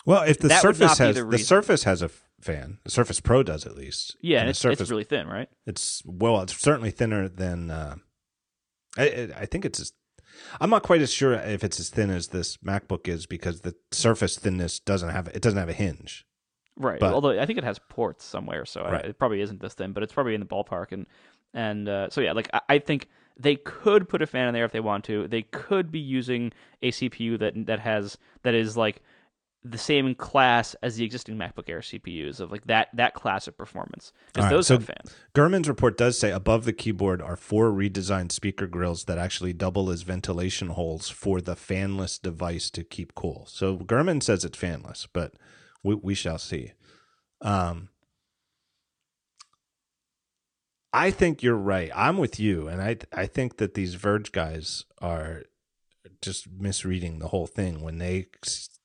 Well, 0.06 0.24
if 0.24 0.40
the 0.40 0.50
Surface 0.50 0.98
has 0.98 1.16
the, 1.16 1.26
the, 1.26 1.38
Surface 1.38 1.84
has 1.84 2.02
a 2.02 2.10
fan, 2.42 2.80
the 2.84 2.92
Surface 2.92 3.20
Pro 3.22 3.44
does 3.44 3.66
at 3.66 3.76
least. 3.76 4.18
Yeah, 4.22 4.42
and 4.42 4.50
it's, 4.50 4.60
Surface, 4.60 4.82
it's 4.82 4.90
really 4.92 5.04
thin, 5.04 5.28
right? 5.28 5.50
It's 5.66 6.04
well, 6.06 6.42
it's 6.42 6.60
certainly 6.60 6.92
thinner 6.92 7.30
than. 7.30 7.72
Uh, 7.72 7.96
I, 8.98 9.30
I 9.38 9.46
think 9.46 9.64
it's. 9.64 9.94
I'm 10.60 10.70
not 10.70 10.84
quite 10.84 11.02
as 11.02 11.12
sure 11.12 11.34
if 11.34 11.64
it's 11.64 11.80
as 11.80 11.90
thin 11.90 12.10
as 12.10 12.30
this 12.30 12.58
MacBook 12.58 13.08
is 13.08 13.26
because 13.26 13.62
the 13.62 13.76
Surface 13.92 14.38
thinness 14.38 14.80
doesn't 14.80 15.10
have 15.10 15.28
it 15.30 15.42
doesn't 15.42 15.60
have 15.60 15.70
a 15.70 15.74
hinge. 15.74 16.26
Right. 16.78 17.00
But, 17.00 17.14
Although 17.14 17.40
I 17.40 17.46
think 17.46 17.58
it 17.58 17.64
has 17.64 17.80
ports 17.90 18.26
somewhere, 18.26 18.66
so 18.66 18.84
right. 18.84 19.06
I, 19.06 19.08
it 19.10 19.20
probably 19.20 19.42
isn't 19.42 19.62
this 19.62 19.74
thin, 19.74 19.94
but 19.94 20.04
it's 20.04 20.12
probably 20.14 20.34
in 20.34 20.42
the 20.42 20.46
ballpark. 20.46 20.92
And 20.92 21.06
and 21.54 21.88
uh, 21.88 22.10
so 22.10 22.22
yeah, 22.22 22.34
like 22.34 22.50
I, 22.54 22.62
I, 22.70 22.80
think 22.80 23.08
they 23.38 23.56
could 23.56 24.10
put 24.10 24.22
a 24.22 24.28
fan 24.28 24.50
in 24.50 24.54
there 24.54 24.66
if 24.66 24.74
they 24.74 24.82
want 24.82 25.06
to. 25.06 25.28
They 25.28 25.44
could 25.44 25.90
be 25.92 26.00
using 26.00 26.52
a 26.82 26.92
CPU 26.92 27.40
that 27.40 27.54
that 27.66 27.80
has 27.80 28.18
that 28.44 28.54
is 28.54 28.76
like 28.76 29.02
the 29.68 29.78
same 29.80 30.14
class 30.14 30.76
as 30.84 30.96
the 30.96 31.04
existing 31.04 31.36
MacBook 31.38 31.68
Air 31.68 31.80
CPUs 31.80 32.40
of 32.40 32.52
like 32.52 32.66
that 32.68 32.90
that 32.94 33.16
class 33.16 33.48
of 33.48 33.58
performance. 33.58 34.14
Because 34.28 34.44
right, 34.44 34.50
those 34.52 34.68
so 34.68 34.76
are 34.76 34.80
fans. 34.80 35.16
Gurman's 35.34 35.68
report 35.68 35.98
does 35.98 36.20
say 36.20 36.32
above 36.32 36.66
the 36.66 36.74
keyboard 36.74 37.22
are 37.22 37.36
four 37.36 37.72
redesigned 37.72 38.32
speaker 38.32 38.68
grills 38.68 39.06
that 39.06 39.18
actually 39.18 39.54
double 39.54 39.90
as 39.90 40.04
ventilation 40.04 40.70
holes 40.70 41.10
for 41.10 41.42
the 41.42 41.56
fanless 41.56 42.22
device 42.22 42.70
to 42.70 42.84
keep 42.84 43.16
cool. 43.16 43.46
So 43.50 43.78
Gurman 43.78 44.22
says 44.22 44.46
it's 44.46 44.58
fanless, 44.58 45.08
but 45.12 45.34
we, 45.84 45.96
we 45.96 46.14
shall 46.14 46.38
see. 46.38 46.74
Um, 47.42 47.90
I 50.94 51.10
think 51.10 51.42
you're 51.42 51.56
right. 51.56 51.92
I'm 51.96 52.18
with 52.18 52.40
you, 52.40 52.68
and 52.68 52.82
I 52.82 52.98
I 53.12 53.26
think 53.26 53.58
that 53.58 53.74
these 53.74 53.96
Verge 53.96 54.32
guys 54.32 54.86
are 55.02 55.44
just 56.22 56.50
misreading 56.52 57.20
the 57.20 57.30
whole 57.30 57.48
thing 57.48 57.82
when 57.82 57.98
they 57.98 58.28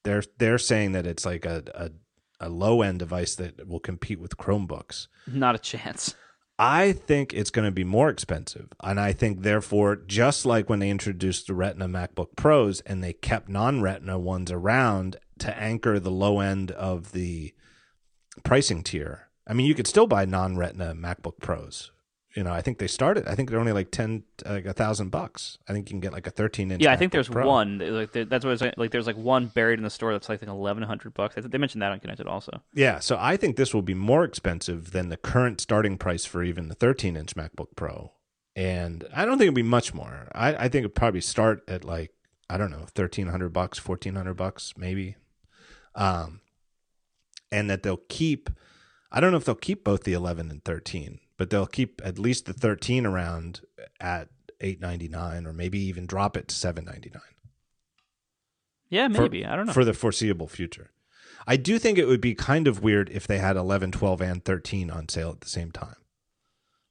they're 0.05 0.23
they're 0.39 0.59
saying 0.59 0.93
that 0.93 1.07
it's 1.07 1.25
like 1.25 1.45
a 1.45 1.63
a, 1.75 2.47
a 2.47 2.49
low 2.49 2.83
end 2.83 2.99
device 2.99 3.35
that 3.37 3.67
will 3.69 3.81
compete 3.81 4.21
with 4.21 4.37
Chromebooks. 4.37 5.09
Not 5.27 5.55
a 5.55 5.59
chance. 5.59 6.15
I 6.63 6.93
think 6.93 7.33
it's 7.33 7.51
going 7.51 7.65
to 7.65 7.73
be 7.73 7.85
more 7.85 8.11
expensive. 8.11 8.69
And 8.83 9.01
I 9.01 9.15
think, 9.15 9.41
therefore, 9.41 9.97
just 9.97 10.45
like 10.45 10.69
when 10.69 10.79
they 10.79 10.91
introduced 10.91 11.47
the 11.47 11.55
Retina 11.55 11.89
MacBook 11.89 12.37
Pros 12.37 12.83
and 12.83 13.03
they 13.03 13.15
kept 13.15 13.49
non 13.49 13.81
Retina 13.81 14.19
ones 14.19 14.53
around 14.53 15.17
to 15.39 15.59
anchor 15.59 15.99
the 15.99 16.11
low 16.11 16.41
end 16.41 16.71
of 16.73 17.13
the 17.13 17.55
pricing 18.45 18.83
tier. 18.83 19.29
I 19.47 19.55
mean, 19.55 19.65
you 19.65 19.75
could 19.75 19.87
still 19.87 20.07
buy 20.07 20.27
non 20.27 20.59
Retina 20.59 20.95
MacBook 20.95 21.41
Pros 21.41 21.93
you 22.35 22.45
know, 22.45 22.53
I 22.53 22.61
think 22.63 22.79
they 22.79 22.87
started. 22.87 23.27
I 23.27 23.35
think 23.35 23.51
they're 23.51 23.59
only 23.59 23.73
like 23.73 23.91
ten, 23.91 24.23
like 24.45 24.65
a 24.65 24.73
thousand 24.73 25.11
bucks. 25.11 25.59
I 25.69 25.73
think 25.73 25.89
you 25.89 25.95
can 25.95 26.01
get 26.01 26.13
like 26.13 26.29
a 26.29 26.31
thirteen 26.31 26.71
inch. 26.71 26.83
Yeah, 26.83 26.93
I 26.93 26.97
think 26.97 27.11
there's 27.11 27.29
Pro. 27.29 27.47
one. 27.47 27.79
Like 27.79 28.13
that's 28.13 28.45
what 28.45 28.53
it's 28.53 28.63
like. 28.77 28.93
There's 28.93 29.09
like 29.09 29.17
one 29.17 29.47
buried 29.47 29.81
in 29.81 29.83
the 29.83 29.91
store 29.91 30.13
that's 30.13 30.29
like 30.29 30.43
eleven 30.43 30.85
hundred 30.85 31.15
bucks. 31.15 31.35
They 31.37 31.59
mentioned 31.59 31.83
that 31.83 31.91
on 31.91 31.99
Connected 31.99 32.29
also. 32.29 32.63
Yeah, 32.73 33.01
so 33.01 33.17
I 33.19 33.37
think 33.37 33.57
this 33.57 33.75
will 33.75 33.83
be 33.83 33.95
more 33.95 34.23
expensive 34.23 34.93
than 34.93 35.09
the 35.09 35.17
current 35.17 35.61
starting 35.61 35.99
price 35.99 36.25
for 36.25 36.45
even 36.45 36.69
the 36.69 36.77
thirteen 36.77 37.17
inch 37.17 37.35
MacBook 37.35 37.75
Pro, 37.75 38.13
and 38.55 39.05
I 39.13 39.25
don't 39.25 39.39
think 39.39 39.49
it'll 39.49 39.55
be 39.57 39.63
much 39.63 39.93
more. 39.93 40.29
I, 40.33 40.55
I 40.55 40.69
think 40.69 40.85
it'll 40.85 40.91
probably 40.91 41.23
start 41.23 41.65
at 41.67 41.85
like 41.85 42.13
I 42.49 42.59
don't 42.59 42.71
know, 42.71 42.87
thirteen 42.95 43.27
hundred 43.27 43.53
bucks, 43.53 43.79
fourteen 43.79 44.15
hundred 44.15 44.35
bucks, 44.35 44.75
maybe. 44.77 45.17
Um, 45.97 46.43
and 47.51 47.69
that 47.69 47.83
they'll 47.83 48.03
keep. 48.09 48.51
I 49.11 49.19
don't 49.19 49.33
know 49.33 49.39
if 49.39 49.45
they'll 49.45 49.57
keep 49.57 49.83
both 49.83 50.05
the 50.05 50.13
eleven 50.13 50.49
and 50.49 50.65
thirteen 50.65 51.19
but 51.41 51.49
they'll 51.49 51.67
keep 51.67 52.03
at 52.05 52.19
least 52.19 52.45
the 52.45 52.53
13 52.53 53.07
around 53.07 53.63
at 53.99 54.29
899 54.61 55.47
or 55.47 55.55
maybe 55.55 55.79
even 55.79 56.05
drop 56.05 56.37
it 56.37 56.49
to 56.49 56.55
799 56.55 57.23
yeah 58.91 59.09
maybe. 59.09 59.43
For, 59.43 59.49
i 59.49 59.57
don't 59.57 59.65
know. 59.65 59.73
for 59.73 59.87
the 59.87 59.95
foreseeable 59.95 60.49
future. 60.49 60.91
I 61.47 61.57
do 61.57 61.79
think 61.79 61.97
it 61.97 62.07
would 62.07 62.21
be 62.21 62.35
kind 62.35 62.69
of 62.69 62.83
weird 62.83 63.09
if 63.09 63.27
they 63.27 63.39
had 63.39 63.57
11 63.57 63.93
12 63.93 64.21
and 64.21 64.45
13 64.45 64.91
on 64.91 65.09
sale 65.09 65.31
at 65.31 65.41
the 65.41 65.49
same 65.49 65.73
time. 65.73 65.97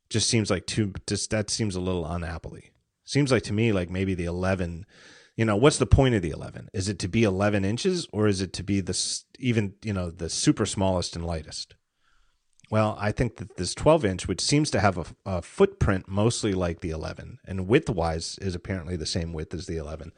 Just 0.10 0.28
seems 0.28 0.50
like 0.50 0.66
too 0.66 0.94
just 1.06 1.30
that 1.30 1.52
seems 1.52 1.76
a 1.76 1.80
little 1.80 2.08
unhappily 2.08 2.72
seems 3.06 3.32
like 3.32 3.44
to 3.44 3.54
me 3.54 3.72
like 3.72 3.92
maybe 3.92 4.16
the 4.16 4.26
11 4.26 4.88
you 5.36 5.46
know 5.46 5.56
what's 5.56 5.78
the 5.78 5.86
point 5.86 6.16
of 6.16 6.24
the 6.24 6.32
11 6.32 6.70
is 6.74 6.90
it 6.90 6.98
to 6.98 7.08
be 7.08 7.22
11 7.22 7.64
inches 7.64 8.08
or 8.12 8.28
is 8.28 8.42
it 8.42 8.52
to 8.54 8.64
be 8.64 8.82
the 8.82 9.22
even 9.38 9.76
you 9.84 9.94
know 9.94 10.10
the 10.10 10.30
super 10.30 10.66
smallest 10.66 11.16
and 11.16 11.24
lightest 11.26 11.76
well, 12.70 12.98
I 13.00 13.12
think 13.12 13.38
that 13.38 13.58
this 13.58 13.74
12 13.74 14.06
inch, 14.06 14.28
which 14.28 14.42
seems 14.42 14.70
to 14.72 14.80
have 14.80 14.98
a, 14.98 15.06
a 15.26 15.42
footprint 15.42 16.08
mostly 16.08 16.54
like 16.54 16.82
the 16.82 16.92
11, 16.92 17.40
and 17.46 17.68
width 17.68 17.90
wise 17.90 18.38
is 18.42 18.56
apparently 18.56 18.96
the 18.96 19.06
same 19.06 19.34
width 19.34 19.54
as 19.54 19.66
the 19.66 19.78
11, 19.78 20.12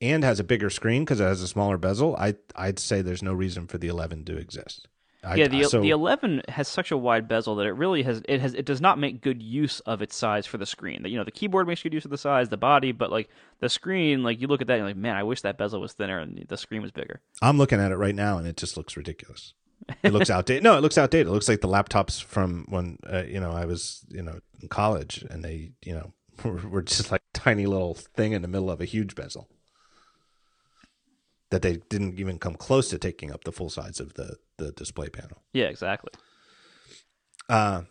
and 0.00 0.24
has 0.24 0.40
a 0.40 0.44
bigger 0.44 0.70
screen 0.70 1.04
because 1.04 1.20
it 1.20 1.24
has 1.24 1.42
a 1.42 1.48
smaller 1.48 1.78
bezel, 1.78 2.16
I 2.16 2.34
I'd 2.56 2.78
say 2.78 3.02
there's 3.02 3.22
no 3.22 3.32
reason 3.32 3.66
for 3.66 3.78
the 3.78 3.88
11 3.88 4.24
to 4.26 4.36
exist. 4.36 4.88
I, 5.24 5.36
yeah, 5.36 5.46
the 5.46 5.62
so, 5.64 5.80
the 5.80 5.90
11 5.90 6.42
has 6.48 6.66
such 6.66 6.90
a 6.90 6.96
wide 6.96 7.28
bezel 7.28 7.54
that 7.56 7.66
it 7.66 7.72
really 7.72 8.02
has 8.02 8.22
it 8.28 8.40
has 8.40 8.54
it 8.54 8.64
does 8.64 8.80
not 8.80 8.98
make 8.98 9.20
good 9.20 9.40
use 9.40 9.78
of 9.80 10.02
its 10.02 10.16
size 10.16 10.46
for 10.46 10.58
the 10.58 10.66
screen. 10.66 11.04
You 11.04 11.16
know, 11.16 11.22
the 11.22 11.30
keyboard 11.30 11.68
makes 11.68 11.82
good 11.82 11.92
use 11.92 12.04
of 12.04 12.10
the 12.10 12.18
size, 12.18 12.48
the 12.48 12.56
body, 12.56 12.90
but 12.90 13.12
like 13.12 13.28
the 13.60 13.68
screen, 13.68 14.24
like 14.24 14.40
you 14.40 14.48
look 14.48 14.60
at 14.60 14.66
that 14.66 14.78
and 14.78 14.86
like, 14.86 14.96
man, 14.96 15.14
I 15.14 15.22
wish 15.22 15.42
that 15.42 15.58
bezel 15.58 15.80
was 15.80 15.92
thinner 15.92 16.18
and 16.18 16.44
the 16.48 16.56
screen 16.56 16.82
was 16.82 16.90
bigger. 16.90 17.20
I'm 17.40 17.56
looking 17.56 17.78
at 17.78 17.92
it 17.92 17.96
right 17.96 18.14
now 18.14 18.38
and 18.38 18.48
it 18.48 18.56
just 18.56 18.76
looks 18.76 18.96
ridiculous. 18.96 19.54
It 20.02 20.12
looks 20.12 20.30
outdated. 20.30 20.62
No, 20.62 20.76
it 20.76 20.80
looks 20.80 20.98
outdated. 20.98 21.28
It 21.28 21.30
looks 21.30 21.48
like 21.48 21.60
the 21.60 21.68
laptops 21.68 22.22
from 22.22 22.66
when 22.68 22.98
uh, 23.10 23.24
you 23.24 23.40
know 23.40 23.52
I 23.52 23.64
was 23.64 24.04
you 24.08 24.22
know 24.22 24.38
in 24.60 24.68
college, 24.68 25.24
and 25.30 25.44
they 25.44 25.72
you 25.84 25.94
know 25.94 26.12
were, 26.44 26.68
were 26.68 26.82
just 26.82 27.10
like 27.10 27.22
tiny 27.32 27.66
little 27.66 27.94
thing 27.94 28.32
in 28.32 28.42
the 28.42 28.48
middle 28.48 28.70
of 28.70 28.80
a 28.80 28.84
huge 28.84 29.14
bezel 29.14 29.48
that 31.50 31.62
they 31.62 31.76
didn't 31.90 32.18
even 32.18 32.38
come 32.38 32.54
close 32.54 32.88
to 32.88 32.98
taking 32.98 33.30
up 33.30 33.44
the 33.44 33.52
full 33.52 33.70
size 33.70 34.00
of 34.00 34.14
the 34.14 34.36
the 34.58 34.72
display 34.72 35.08
panel. 35.08 35.42
Yeah, 35.52 35.66
exactly. 35.66 36.12
Uh 37.48 37.82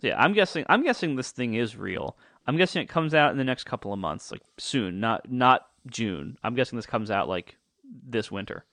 yeah, 0.00 0.20
I'm 0.20 0.34
guessing 0.34 0.64
I'm 0.68 0.82
guessing 0.82 1.16
this 1.16 1.30
thing 1.30 1.54
is 1.54 1.76
real. 1.76 2.16
I'm 2.46 2.56
guessing 2.56 2.82
it 2.82 2.88
comes 2.88 3.14
out 3.14 3.32
in 3.32 3.38
the 3.38 3.44
next 3.44 3.64
couple 3.64 3.92
of 3.92 3.98
months, 3.98 4.30
like 4.30 4.42
soon, 4.58 5.00
not 5.00 5.30
not 5.30 5.66
June. 5.86 6.36
I'm 6.44 6.54
guessing 6.54 6.76
this 6.76 6.86
comes 6.86 7.10
out 7.10 7.28
like 7.28 7.56
this 8.06 8.30
winter 8.30 8.64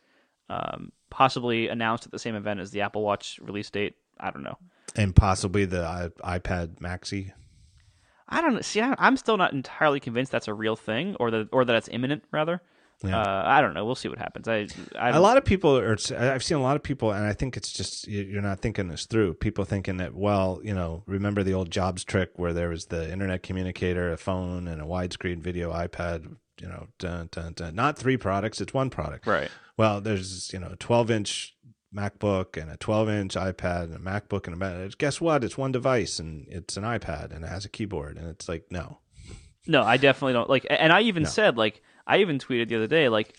um, 0.49 0.91
possibly 1.11 1.67
announced 1.67 2.07
at 2.07 2.11
the 2.11 2.17
same 2.17 2.33
event 2.33 2.59
as 2.59 2.71
the 2.71 2.81
Apple 2.81 3.03
Watch 3.03 3.39
release 3.43 3.69
date. 3.69 3.95
I 4.19 4.31
don't 4.31 4.41
know. 4.41 4.57
And 4.95 5.15
possibly 5.15 5.65
the 5.65 6.11
iPad 6.23 6.79
Maxi. 6.79 7.33
I 8.27 8.41
don't 8.41 8.55
know. 8.55 8.61
See, 8.61 8.81
I, 8.81 8.95
am 8.97 9.17
still 9.17 9.37
not 9.37 9.53
entirely 9.53 9.99
convinced 9.99 10.31
that's 10.31 10.47
a 10.47 10.53
real 10.53 10.75
thing, 10.75 11.15
or 11.19 11.29
that 11.31 11.49
or 11.51 11.65
that 11.65 11.75
it's 11.75 11.89
imminent. 11.91 12.23
Rather, 12.31 12.61
yeah. 13.03 13.19
uh, 13.19 13.43
I 13.45 13.61
don't 13.61 13.73
know. 13.73 13.85
We'll 13.85 13.95
see 13.95 14.07
what 14.07 14.19
happens. 14.19 14.47
I, 14.47 14.67
I 14.97 15.09
a 15.09 15.19
lot 15.19 15.37
of 15.37 15.43
people 15.43 15.77
are. 15.77 15.97
I've 16.17 16.43
seen 16.43 16.57
a 16.57 16.61
lot 16.61 16.77
of 16.77 16.83
people, 16.83 17.11
and 17.11 17.25
I 17.25 17.33
think 17.33 17.57
it's 17.57 17.71
just 17.71 18.07
you're 18.07 18.41
not 18.41 18.61
thinking 18.61 18.87
this 18.87 19.05
through. 19.05 19.35
People 19.35 19.65
thinking 19.65 19.97
that, 19.97 20.15
well, 20.15 20.61
you 20.63 20.73
know, 20.73 21.03
remember 21.07 21.43
the 21.43 21.53
old 21.53 21.71
Jobs 21.71 22.05
trick 22.05 22.31
where 22.35 22.53
there 22.53 22.69
was 22.69 22.85
the 22.85 23.11
internet 23.11 23.43
communicator, 23.43 24.13
a 24.13 24.17
phone, 24.17 24.67
and 24.67 24.81
a 24.81 24.85
widescreen 24.85 25.41
video 25.41 25.73
iPad. 25.73 26.37
You 26.59 26.67
know, 26.67 26.87
dun, 26.99 27.29
dun, 27.31 27.53
dun. 27.53 27.75
not 27.75 27.97
three 27.97 28.17
products; 28.17 28.61
it's 28.61 28.73
one 28.73 28.89
product. 28.89 29.25
Right 29.25 29.49
well, 29.81 29.99
there's 29.99 30.53
you 30.53 30.59
know, 30.59 30.69
a 30.73 30.75
12 30.75 31.09
inch 31.09 31.55
MacBook 31.95 32.55
and 32.55 32.69
a 32.69 32.77
12 32.77 33.09
inch 33.09 33.33
iPad 33.33 33.85
and 33.85 33.95
a 33.95 33.99
MacBook 33.99 34.45
and 34.45 34.53
a 34.53 34.57
Mac. 34.57 34.97
Guess 34.99 35.19
what? 35.19 35.43
It's 35.43 35.57
one 35.57 35.71
device 35.71 36.19
and 36.19 36.45
it's 36.49 36.77
an 36.77 36.83
iPad 36.83 37.33
and 37.33 37.43
it 37.43 37.47
has 37.47 37.65
a 37.65 37.69
keyboard 37.69 38.17
and 38.17 38.27
it's 38.27 38.47
like 38.47 38.65
no. 38.69 38.99
No, 39.65 39.81
I 39.81 39.97
definitely 39.97 40.33
don't 40.33 40.49
like. 40.49 40.67
And 40.69 40.93
I 40.93 41.01
even 41.01 41.23
no. 41.23 41.29
said 41.29 41.57
like 41.57 41.81
I 42.05 42.17
even 42.17 42.37
tweeted 42.37 42.69
the 42.69 42.75
other 42.75 42.85
day 42.85 43.09
like 43.09 43.35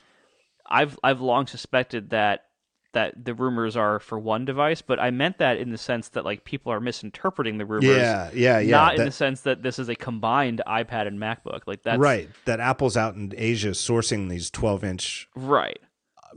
I've 0.67 0.99
I've 1.05 1.21
long 1.21 1.47
suspected 1.47 2.11
that 2.11 2.47
that 2.93 3.25
the 3.25 3.35
rumors 3.35 3.77
are 3.77 3.99
for 3.99 4.19
one 4.19 4.45
device, 4.45 4.83
but 4.83 4.99
I 5.01 5.11
meant 5.11 5.39
that 5.39 5.59
in 5.59 5.71
the 5.71 5.79
sense 5.79 6.09
that 6.11 6.25
like 6.25 6.45
people 6.45 6.73
are 6.73 6.81
misinterpreting 6.81 7.59
the 7.59 7.67
rumors. 7.67 7.97
Yeah, 7.97 8.31
yeah, 8.35 8.59
yeah. 8.59 8.71
Not 8.71 8.97
that, 8.97 9.03
in 9.03 9.07
the 9.07 9.13
sense 9.13 9.43
that 9.43 9.63
this 9.63 9.79
is 9.79 9.89
a 9.89 9.95
combined 9.95 10.63
iPad 10.67 11.07
and 11.07 11.19
MacBook. 11.19 11.63
Like 11.67 11.83
that's 11.83 11.99
right. 11.99 12.29
That 12.45 12.61
Apple's 12.61 12.97
out 12.97 13.15
in 13.15 13.33
Asia 13.37 13.71
sourcing 13.71 14.29
these 14.29 14.51
twelve 14.51 14.85
inch 14.85 15.29
right 15.35 15.81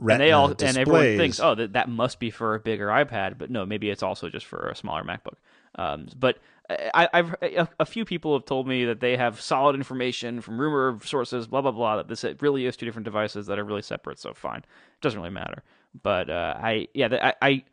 uh, 0.00 0.12
and 0.12 0.20
they 0.20 0.32
all 0.32 0.48
displays. 0.48 0.76
and 0.76 0.88
everyone 0.88 1.16
thinks, 1.16 1.40
oh, 1.40 1.54
that 1.54 1.72
that 1.74 1.88
must 1.88 2.18
be 2.18 2.30
for 2.30 2.54
a 2.54 2.60
bigger 2.60 2.88
iPad, 2.88 3.38
but 3.38 3.50
no, 3.50 3.64
maybe 3.64 3.90
it's 3.90 4.02
also 4.02 4.28
just 4.28 4.46
for 4.46 4.68
a 4.68 4.76
smaller 4.76 5.02
MacBook. 5.02 5.36
Um, 5.76 6.08
but 6.16 6.38
uh, 6.68 6.76
I, 6.94 7.08
have 7.12 7.32
uh, 7.34 7.36
a, 7.42 7.68
a, 7.80 7.86
few 7.86 8.04
people 8.04 8.32
have 8.34 8.46
told 8.46 8.66
me 8.66 8.86
that 8.86 9.00
they 9.00 9.16
have 9.16 9.40
solid 9.40 9.76
information 9.76 10.40
from 10.40 10.58
rumor 10.58 10.98
sources, 11.04 11.46
blah 11.46 11.62
blah 11.62 11.70
blah, 11.70 11.96
that 11.96 12.08
this 12.08 12.24
really 12.40 12.66
is 12.66 12.76
two 12.76 12.86
different 12.86 13.04
devices 13.04 13.46
that 13.46 13.58
are 13.58 13.64
really 13.64 13.82
separate. 13.82 14.18
So 14.18 14.34
fine, 14.34 14.58
it 14.58 15.00
doesn't 15.00 15.18
really 15.18 15.32
matter. 15.32 15.62
But 16.02 16.30
uh, 16.30 16.54
I 16.56 16.88
yeah, 16.94 17.08
I, 17.10 17.34
I 17.40 17.64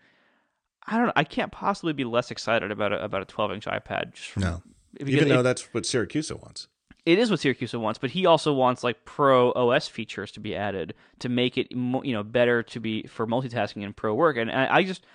I 0.85 0.98
don't 0.98 1.08
know. 1.08 1.14
I 1.16 1.24
can't 1.24 1.52
possibly 1.52 1.93
be 1.93 2.03
less 2.03 2.32
excited 2.32 2.72
about 2.72 2.93
a, 2.93 3.03
about 3.03 3.22
a 3.22 3.26
12 3.26 3.52
inch 3.53 3.66
iPad. 3.66 4.14
Just 4.14 4.32
from, 4.32 4.43
no, 4.43 4.64
even 5.00 5.30
though 5.30 5.40
it, 5.40 5.43
that's 5.43 5.74
what 5.74 5.84
Siracusa 5.84 6.42
wants 6.42 6.68
it 7.06 7.19
is 7.19 7.30
what 7.30 7.40
Siracusa 7.40 7.80
wants, 7.80 8.00
but 8.00 8.11
he 8.11 8.26
also 8.26 8.53
wants 8.53 8.84
like 8.84 9.03
pro 9.06 9.52
OS 9.52 9.88
features 9.88 10.32
to 10.32 10.40
be 10.40 10.56
added 10.56 10.93
to 11.19 11.30
make 11.30 11.58
it 11.58 11.68
you 11.72 12.14
know 12.14 12.24
better 12.24 12.64
to 12.64 12.80
be 12.80 13.03
for 13.08 13.27
multitasking 13.27 13.84
and 13.84 13.95
pro 13.95 14.14
work. 14.14 14.38
And 14.38 14.50
I 14.50 14.84
just 14.84 15.06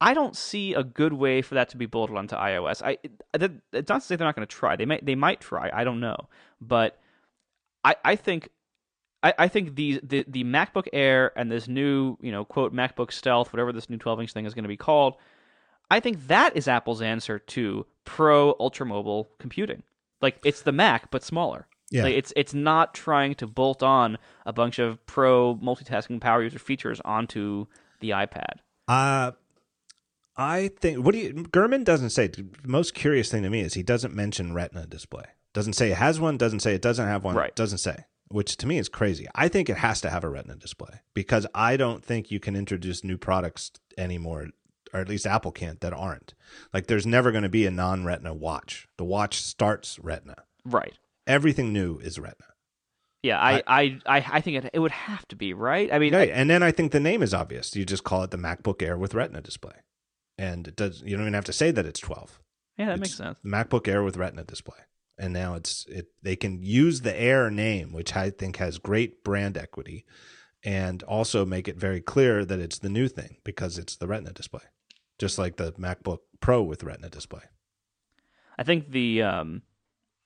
I 0.00 0.12
don't 0.14 0.36
see 0.36 0.74
a 0.74 0.82
good 0.82 1.12
way 1.12 1.42
for 1.42 1.54
that 1.54 1.68
to 1.70 1.76
be 1.76 1.86
bolted 1.86 2.16
onto 2.16 2.34
iOS. 2.34 2.82
I 2.84 2.98
it's 3.72 3.88
not 3.88 4.00
to 4.00 4.06
say 4.06 4.16
they're 4.16 4.26
not 4.26 4.34
going 4.34 4.46
to 4.46 4.54
try. 4.54 4.76
They 4.76 4.86
might 4.86 5.06
they 5.06 5.14
might 5.14 5.40
try. 5.40 5.70
I 5.72 5.84
don't 5.84 6.00
know, 6.00 6.28
but 6.60 6.98
I, 7.84 7.94
I 8.04 8.16
think 8.16 8.50
I, 9.26 9.34
I 9.44 9.48
think 9.48 9.74
the, 9.76 10.00
the 10.02 10.24
the 10.28 10.44
MacBook 10.44 10.86
Air 10.92 11.32
and 11.36 11.50
this 11.50 11.66
new, 11.68 12.16
you 12.20 12.30
know, 12.30 12.44
quote 12.44 12.72
MacBook 12.74 13.12
Stealth, 13.12 13.52
whatever 13.52 13.72
this 13.72 13.90
new 13.90 13.96
12 13.98 14.20
inch 14.20 14.32
thing 14.32 14.46
is 14.46 14.54
going 14.54 14.64
to 14.64 14.68
be 14.68 14.76
called, 14.76 15.14
I 15.90 16.00
think 16.00 16.26
that 16.28 16.56
is 16.56 16.68
Apple's 16.68 17.02
answer 17.02 17.38
to 17.38 17.86
pro 18.04 18.54
ultra 18.60 18.86
mobile 18.86 19.28
computing. 19.38 19.82
Like 20.20 20.38
it's 20.44 20.62
the 20.62 20.72
Mac 20.72 21.10
but 21.10 21.22
smaller. 21.24 21.66
Yeah. 21.90 22.04
Like 22.04 22.14
it's 22.14 22.32
it's 22.36 22.54
not 22.54 22.94
trying 22.94 23.34
to 23.36 23.46
bolt 23.46 23.82
on 23.82 24.18
a 24.44 24.52
bunch 24.52 24.78
of 24.78 25.04
pro 25.06 25.56
multitasking 25.56 26.20
power 26.20 26.42
user 26.42 26.58
features 26.58 27.00
onto 27.04 27.66
the 28.00 28.10
iPad. 28.10 28.58
Uh 28.88 29.32
I 30.36 30.70
think 30.80 31.04
what 31.04 31.12
do 31.14 31.18
you 31.18 31.32
Gurman 31.32 31.84
doesn't 31.84 32.10
say 32.10 32.26
the 32.28 32.46
most 32.64 32.94
curious 32.94 33.30
thing 33.30 33.42
to 33.42 33.50
me 33.50 33.60
is 33.60 33.74
he 33.74 33.82
doesn't 33.82 34.14
mention 34.14 34.52
retina 34.54 34.86
display. 34.86 35.24
Doesn't 35.54 35.72
say 35.72 35.90
it 35.90 35.96
has 35.96 36.20
one, 36.20 36.36
doesn't 36.36 36.60
say 36.60 36.74
it 36.74 36.82
doesn't 36.82 37.06
have 37.06 37.24
one, 37.24 37.34
Right. 37.34 37.54
doesn't 37.56 37.78
say. 37.78 38.04
Which 38.28 38.56
to 38.58 38.66
me 38.66 38.78
is 38.78 38.88
crazy. 38.88 39.26
I 39.34 39.48
think 39.48 39.68
it 39.70 39.76
has 39.78 40.00
to 40.00 40.10
have 40.10 40.24
a 40.24 40.28
retina 40.28 40.56
display 40.56 41.00
because 41.14 41.46
I 41.54 41.76
don't 41.76 42.04
think 42.04 42.30
you 42.30 42.40
can 42.40 42.56
introduce 42.56 43.04
new 43.04 43.16
products 43.16 43.70
anymore 43.96 44.48
or 44.92 45.00
at 45.00 45.08
least 45.08 45.26
Apple 45.26 45.52
can't 45.52 45.80
that 45.80 45.92
aren't. 45.92 46.34
Like 46.72 46.86
there's 46.86 47.06
never 47.06 47.30
going 47.30 47.42
to 47.42 47.48
be 47.48 47.66
a 47.66 47.70
non-retina 47.70 48.34
watch. 48.34 48.88
The 48.96 49.04
watch 49.04 49.40
starts 49.40 49.98
retina. 50.00 50.36
Right. 50.64 50.94
Everything 51.26 51.72
new 51.72 51.98
is 51.98 52.18
retina. 52.18 52.44
Yeah, 53.22 53.40
I 53.40 53.62
I, 53.66 53.98
I, 54.06 54.26
I 54.34 54.40
think 54.40 54.64
it, 54.64 54.70
it 54.74 54.78
would 54.78 54.92
have 54.92 55.26
to 55.28 55.36
be, 55.36 55.52
right? 55.52 55.92
I 55.92 55.98
mean, 55.98 56.14
Right. 56.14 56.30
And 56.32 56.48
then 56.48 56.62
I 56.62 56.70
think 56.70 56.92
the 56.92 57.00
name 57.00 57.22
is 57.22 57.34
obvious. 57.34 57.74
You 57.74 57.84
just 57.84 58.04
call 58.04 58.22
it 58.22 58.30
the 58.30 58.36
MacBook 58.36 58.82
Air 58.82 58.96
with 58.96 59.14
Retina 59.14 59.40
display. 59.40 59.74
And 60.38 60.68
it 60.68 60.76
does 60.76 61.02
you 61.02 61.16
don't 61.16 61.24
even 61.24 61.34
have 61.34 61.44
to 61.46 61.52
say 61.52 61.70
that 61.72 61.86
it's 61.86 62.00
12. 62.00 62.40
yeah, 62.78 62.86
that 62.86 62.92
It's 62.92 63.00
makes 63.00 63.16
sense. 63.16 63.38
MacBook 63.44 63.88
Air 63.88 64.02
with 64.02 64.16
Retina 64.16 64.44
display. 64.44 64.78
And 65.18 65.32
now 65.32 65.54
it's 65.54 65.86
it 65.88 66.08
they 66.22 66.36
can 66.36 66.62
use 66.62 67.00
the 67.00 67.18
Air 67.18 67.50
name, 67.50 67.92
which 67.92 68.14
I 68.14 68.30
think 68.30 68.56
has 68.56 68.78
great 68.78 69.24
brand 69.24 69.56
equity, 69.56 70.04
and 70.62 71.02
also 71.04 71.46
make 71.46 71.68
it 71.68 71.76
very 71.78 72.00
clear 72.00 72.44
that 72.44 72.58
it's 72.60 72.78
the 72.78 72.90
new 72.90 73.08
thing 73.08 73.36
because 73.44 73.78
it's 73.78 73.96
the 73.96 74.06
Retina 74.06 74.32
display. 74.32 74.62
Just 75.18 75.38
like 75.38 75.56
the 75.56 75.72
MacBook 75.72 76.18
Pro 76.40 76.62
with 76.62 76.84
Retina 76.84 77.08
display. 77.08 77.40
I 78.58 78.62
think 78.62 78.90
the 78.90 79.22
um 79.22 79.62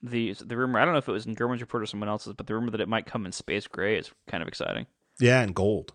the 0.03 0.33
the 0.33 0.57
rumor 0.57 0.79
I 0.79 0.83
don't 0.85 0.93
know 0.93 0.97
if 0.97 1.07
it 1.07 1.13
was 1.13 1.25
in 1.25 1.35
Gurman's 1.35 1.61
report 1.61 1.83
or 1.83 1.85
someone 1.85 2.09
else's, 2.09 2.33
but 2.33 2.47
the 2.47 2.53
rumor 2.53 2.71
that 2.71 2.81
it 2.81 2.89
might 2.89 3.05
come 3.05 3.25
in 3.25 3.31
space 3.31 3.67
gray 3.67 3.97
is 3.97 4.11
kind 4.27 4.41
of 4.41 4.47
exciting. 4.49 4.87
Yeah, 5.19 5.41
and 5.41 5.55
gold. 5.55 5.93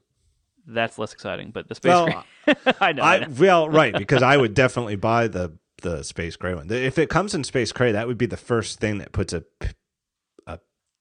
That's 0.66 0.98
less 0.98 1.12
exciting, 1.12 1.50
but 1.50 1.68
the 1.68 1.74
space 1.74 1.90
Well, 1.90 2.24
gray. 2.44 2.54
I 2.80 2.92
know. 2.92 3.02
I 3.02 3.14
I 3.16 3.18
know. 3.20 3.26
well, 3.38 3.68
right, 3.68 3.94
because 3.98 4.22
I 4.22 4.36
would 4.36 4.54
definitely 4.54 4.96
buy 4.96 5.28
the 5.28 5.58
the 5.82 6.02
space 6.02 6.36
gray 6.36 6.54
one. 6.54 6.70
If 6.70 6.98
it 6.98 7.10
comes 7.10 7.34
in 7.34 7.44
space 7.44 7.72
gray, 7.72 7.92
that 7.92 8.06
would 8.06 8.18
be 8.18 8.26
the 8.26 8.36
first 8.36 8.80
thing 8.80 8.98
that 8.98 9.12
puts 9.12 9.32
a 9.32 9.44
a 10.46 10.58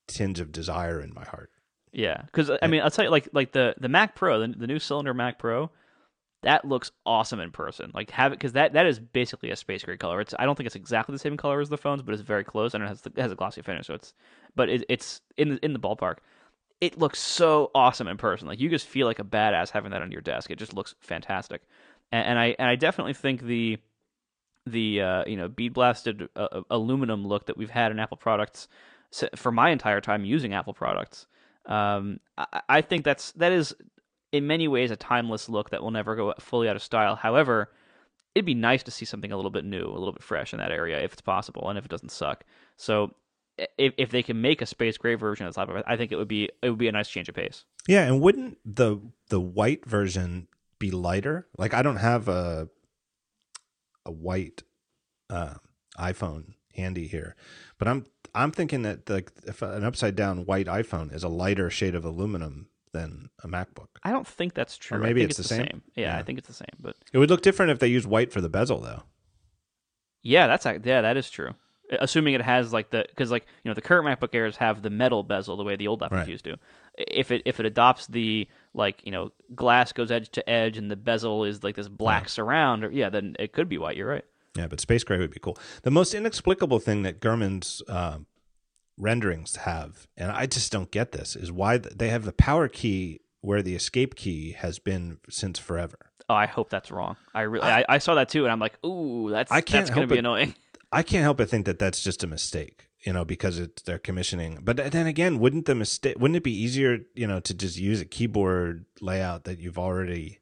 tinge 0.07 0.39
of 0.39 0.51
desire 0.51 0.99
in 0.99 1.13
my 1.13 1.23
heart. 1.23 1.51
Yeah, 1.91 2.23
because 2.25 2.51
I 2.61 2.67
mean, 2.67 2.81
I'll 2.81 2.91
tell 2.91 3.05
you, 3.05 3.11
like 3.11 3.29
like 3.31 3.51
the 3.53 3.75
the 3.79 3.89
Mac 3.89 4.15
Pro, 4.15 4.39
the, 4.39 4.47
the 4.47 4.67
new 4.67 4.79
cylinder 4.79 5.13
Mac 5.13 5.39
Pro, 5.39 5.71
that 6.43 6.65
looks 6.65 6.91
awesome 7.05 7.39
in 7.39 7.51
person. 7.51 7.91
Like 7.93 8.11
have 8.11 8.33
it 8.33 8.39
because 8.39 8.53
that 8.53 8.73
that 8.73 8.85
is 8.85 8.99
basically 8.99 9.49
a 9.49 9.55
space 9.55 9.83
gray 9.83 9.97
color. 9.97 10.21
It's 10.21 10.33
I 10.37 10.45
don't 10.45 10.55
think 10.55 10.67
it's 10.67 10.75
exactly 10.75 11.13
the 11.13 11.19
same 11.19 11.37
color 11.37 11.61
as 11.61 11.69
the 11.69 11.77
phones, 11.77 12.01
but 12.01 12.13
it's 12.13 12.21
very 12.21 12.43
close 12.43 12.73
and 12.73 12.83
it 12.83 12.87
has 12.87 13.01
the, 13.01 13.11
it 13.15 13.21
has 13.21 13.31
a 13.31 13.35
glossy 13.35 13.61
finish. 13.61 13.87
So 13.87 13.93
it's 13.95 14.13
but 14.55 14.69
it, 14.69 14.83
it's 14.89 15.21
in 15.37 15.49
the 15.49 15.65
in 15.65 15.73
the 15.73 15.79
ballpark. 15.79 16.17
It 16.81 16.99
looks 16.99 17.19
so 17.19 17.71
awesome 17.73 18.07
in 18.07 18.17
person. 18.17 18.47
Like 18.47 18.59
you 18.59 18.69
just 18.69 18.85
feel 18.85 19.07
like 19.07 19.19
a 19.19 19.23
badass 19.23 19.69
having 19.71 19.91
that 19.91 20.01
on 20.01 20.11
your 20.11 20.21
desk. 20.21 20.51
It 20.51 20.59
just 20.59 20.73
looks 20.73 20.93
fantastic, 20.99 21.61
and, 22.11 22.27
and 22.27 22.39
I 22.39 22.55
and 22.59 22.69
I 22.69 22.75
definitely 22.75 23.13
think 23.13 23.41
the 23.41 23.79
the 24.65 25.01
uh, 25.01 25.23
you 25.25 25.37
know 25.37 25.47
bead 25.47 25.73
blasted 25.73 26.29
uh, 26.35 26.61
aluminum 26.69 27.25
look 27.25 27.45
that 27.47 27.57
we've 27.57 27.69
had 27.69 27.91
in 27.91 27.99
Apple 27.99 28.17
products 28.17 28.67
for 29.35 29.51
my 29.51 29.69
entire 29.69 30.01
time 30.01 30.25
using 30.25 30.53
Apple 30.53 30.73
products. 30.73 31.27
Um, 31.65 32.19
I, 32.37 32.61
I 32.69 32.81
think 32.81 33.05
that's 33.05 33.31
that 33.33 33.51
is 33.51 33.75
in 34.31 34.47
many 34.47 34.67
ways 34.67 34.91
a 34.91 34.95
timeless 34.95 35.49
look 35.49 35.69
that 35.69 35.81
will 35.81 35.91
never 35.91 36.15
go 36.15 36.33
fully 36.39 36.67
out 36.67 36.75
of 36.75 36.83
style. 36.83 37.15
However, 37.15 37.71
it'd 38.33 38.45
be 38.45 38.53
nice 38.53 38.83
to 38.83 38.91
see 38.91 39.05
something 39.05 39.31
a 39.31 39.35
little 39.35 39.51
bit 39.51 39.65
new, 39.65 39.85
a 39.87 39.97
little 39.97 40.11
bit 40.11 40.23
fresh 40.23 40.53
in 40.53 40.59
that 40.59 40.71
area 40.71 40.99
if 40.99 41.13
it's 41.13 41.21
possible 41.21 41.69
and 41.69 41.77
if 41.77 41.85
it 41.85 41.91
doesn't 41.91 42.11
suck. 42.11 42.43
So 42.77 43.15
if 43.77 43.93
if 43.97 44.11
they 44.11 44.23
can 44.23 44.41
make 44.41 44.61
a 44.61 44.65
space 44.65 44.97
gray 44.97 45.15
version 45.15 45.47
of 45.47 45.53
the 45.53 45.83
I 45.87 45.95
think 45.95 46.11
it 46.11 46.17
would 46.17 46.27
be 46.27 46.49
it 46.61 46.69
would 46.69 46.79
be 46.79 46.87
a 46.87 46.91
nice 46.91 47.09
change 47.09 47.29
of 47.29 47.35
pace. 47.35 47.63
Yeah, 47.87 48.05
and 48.05 48.21
wouldn't 48.21 48.57
the 48.65 48.99
the 49.29 49.39
white 49.39 49.85
version 49.85 50.47
be 50.79 50.91
lighter? 50.91 51.47
Like 51.57 51.73
I 51.73 51.81
don't 51.81 51.97
have 51.97 52.27
a 52.27 52.69
a 54.05 54.11
white 54.11 54.63
uh, 55.29 55.55
iPhone 55.97 56.53
handy 56.75 57.07
here, 57.07 57.35
but 57.77 57.87
I'm 57.87 58.05
I'm 58.33 58.51
thinking 58.51 58.81
that 58.83 59.09
like 59.09 59.31
if 59.47 59.61
an 59.61 59.83
upside 59.83 60.15
down 60.15 60.45
white 60.45 60.67
iPhone 60.67 61.13
is 61.13 61.23
a 61.23 61.29
lighter 61.29 61.69
shade 61.69 61.95
of 61.95 62.03
aluminum 62.05 62.67
than 62.93 63.29
a 63.43 63.47
MacBook. 63.47 63.87
I 64.03 64.11
don't 64.11 64.27
think 64.27 64.53
that's 64.53 64.77
true. 64.77 64.97
Or 64.97 65.01
maybe 65.01 65.21
I 65.21 65.23
think 65.23 65.31
it's 65.31 65.39
it's, 65.39 65.49
the 65.49 65.55
same? 65.55 65.65
same. 65.67 65.81
Yeah, 65.95 66.13
Yeah. 66.13 66.17
I 66.17 66.23
think 66.23 66.37
it's 66.39 66.47
the 66.47 66.53
same. 66.53 66.67
But 66.79 66.95
It 67.11 67.17
would 67.17 67.29
look 67.29 67.41
different 67.41 67.71
if 67.71 67.79
they 67.79 67.87
used 67.87 68.07
white 68.07 68.31
for 68.31 68.39
the 68.41 68.47
bezel, 68.49 68.79
though. 68.79 69.03
Yeah, 70.21 70.47
that's 70.47 70.65
yeah, 70.65 71.01
that 71.01 71.17
is 71.17 71.29
true. 71.29 71.51
Assuming 71.99 72.33
it 72.33 72.41
has 72.41 72.73
like 72.73 72.89
the 72.89 73.05
because 73.09 73.29
like 73.31 73.45
you 73.63 73.69
know 73.69 73.75
the 73.75 73.81
current 73.81 74.07
MacBook 74.07 74.33
Airs 74.33 74.57
have 74.57 74.81
the 74.81 74.89
metal 74.89 75.21
bezel 75.23 75.55
the 75.55 75.63
way 75.63 75.75
the 75.75 75.87
old 75.87 76.01
MacBook 76.01 76.11
Right. 76.11 76.27
used 76.27 76.45
to. 76.45 76.57
If 76.97 77.31
it 77.31 77.43
if 77.45 77.59
it 77.59 77.65
adopts 77.65 78.07
the 78.07 78.47
like 78.75 79.01
you 79.03 79.11
know 79.11 79.31
glass 79.55 79.91
goes 79.91 80.11
edge 80.11 80.29
to 80.31 80.47
edge 80.49 80.77
and 80.77 80.91
the 80.91 80.95
bezel 80.95 81.43
is 81.45 81.63
like 81.63 81.75
this 81.75 81.87
black 81.87 82.29
surround, 82.29 82.83
or, 82.83 82.91
yeah, 82.91 83.09
then 83.09 83.35
it 83.39 83.53
could 83.53 83.69
be 83.69 83.77
white. 83.77 83.97
You're 83.97 84.09
right. 84.09 84.25
Yeah, 84.55 84.67
but 84.67 84.79
space 84.79 85.03
gray 85.03 85.17
would 85.17 85.31
be 85.31 85.39
cool. 85.39 85.57
The 85.83 85.91
most 85.91 86.13
inexplicable 86.13 86.79
thing 86.79 87.03
that 87.03 87.19
Gurman's 87.19 87.81
uh, 87.89 88.19
renderings 88.97 89.57
have, 89.57 90.07
and 90.15 90.31
I 90.31 90.45
just 90.45 90.71
don't 90.71 90.91
get 90.91 91.11
this, 91.11 91.35
is 91.35 91.51
why 91.51 91.77
they 91.77 92.09
have 92.09 92.23
the 92.23 92.31
power 92.31 92.67
key 92.67 93.19
where 93.41 93.61
the 93.61 93.75
escape 93.75 94.15
key 94.15 94.53
has 94.53 94.79
been 94.79 95.17
since 95.29 95.59
forever. 95.59 96.11
Oh, 96.29 96.33
I 96.33 96.47
hope 96.47 96.69
that's 96.69 96.89
wrong. 96.89 97.17
I 97.33 97.41
really 97.41 97.67
I, 97.67 97.85
I 97.87 97.97
saw 97.99 98.15
that 98.15 98.29
too, 98.29 98.43
and 98.43 98.51
I'm 98.51 98.59
like, 98.59 98.83
ooh, 98.85 99.29
that's 99.29 99.51
I 99.51 99.61
can't 99.61 99.85
that's 99.85 99.95
gonna 99.95 100.07
be 100.07 100.17
annoying. 100.17 100.55
I 100.91 101.03
can't 101.03 101.23
help 101.23 101.37
but 101.37 101.49
think 101.49 101.65
that 101.65 101.77
that's 101.77 102.01
just 102.01 102.23
a 102.23 102.27
mistake, 102.27 102.87
you 103.05 103.13
know, 103.13 103.23
because 103.23 103.59
it's 103.59 103.81
they're 103.83 103.99
commissioning. 103.99 104.59
But 104.63 104.77
then 104.91 105.07
again, 105.07 105.39
wouldn't 105.39 105.65
the 105.65 105.75
mistake 105.75 106.17
wouldn't 106.19 106.37
it 106.37 106.43
be 106.43 106.57
easier, 106.59 106.99
you 107.13 107.27
know, 107.27 107.39
to 107.41 107.53
just 107.53 107.77
use 107.77 108.01
a 108.01 108.05
keyboard 108.05 108.85
layout 108.99 109.43
that 109.45 109.59
you've 109.59 109.77
already 109.79 110.39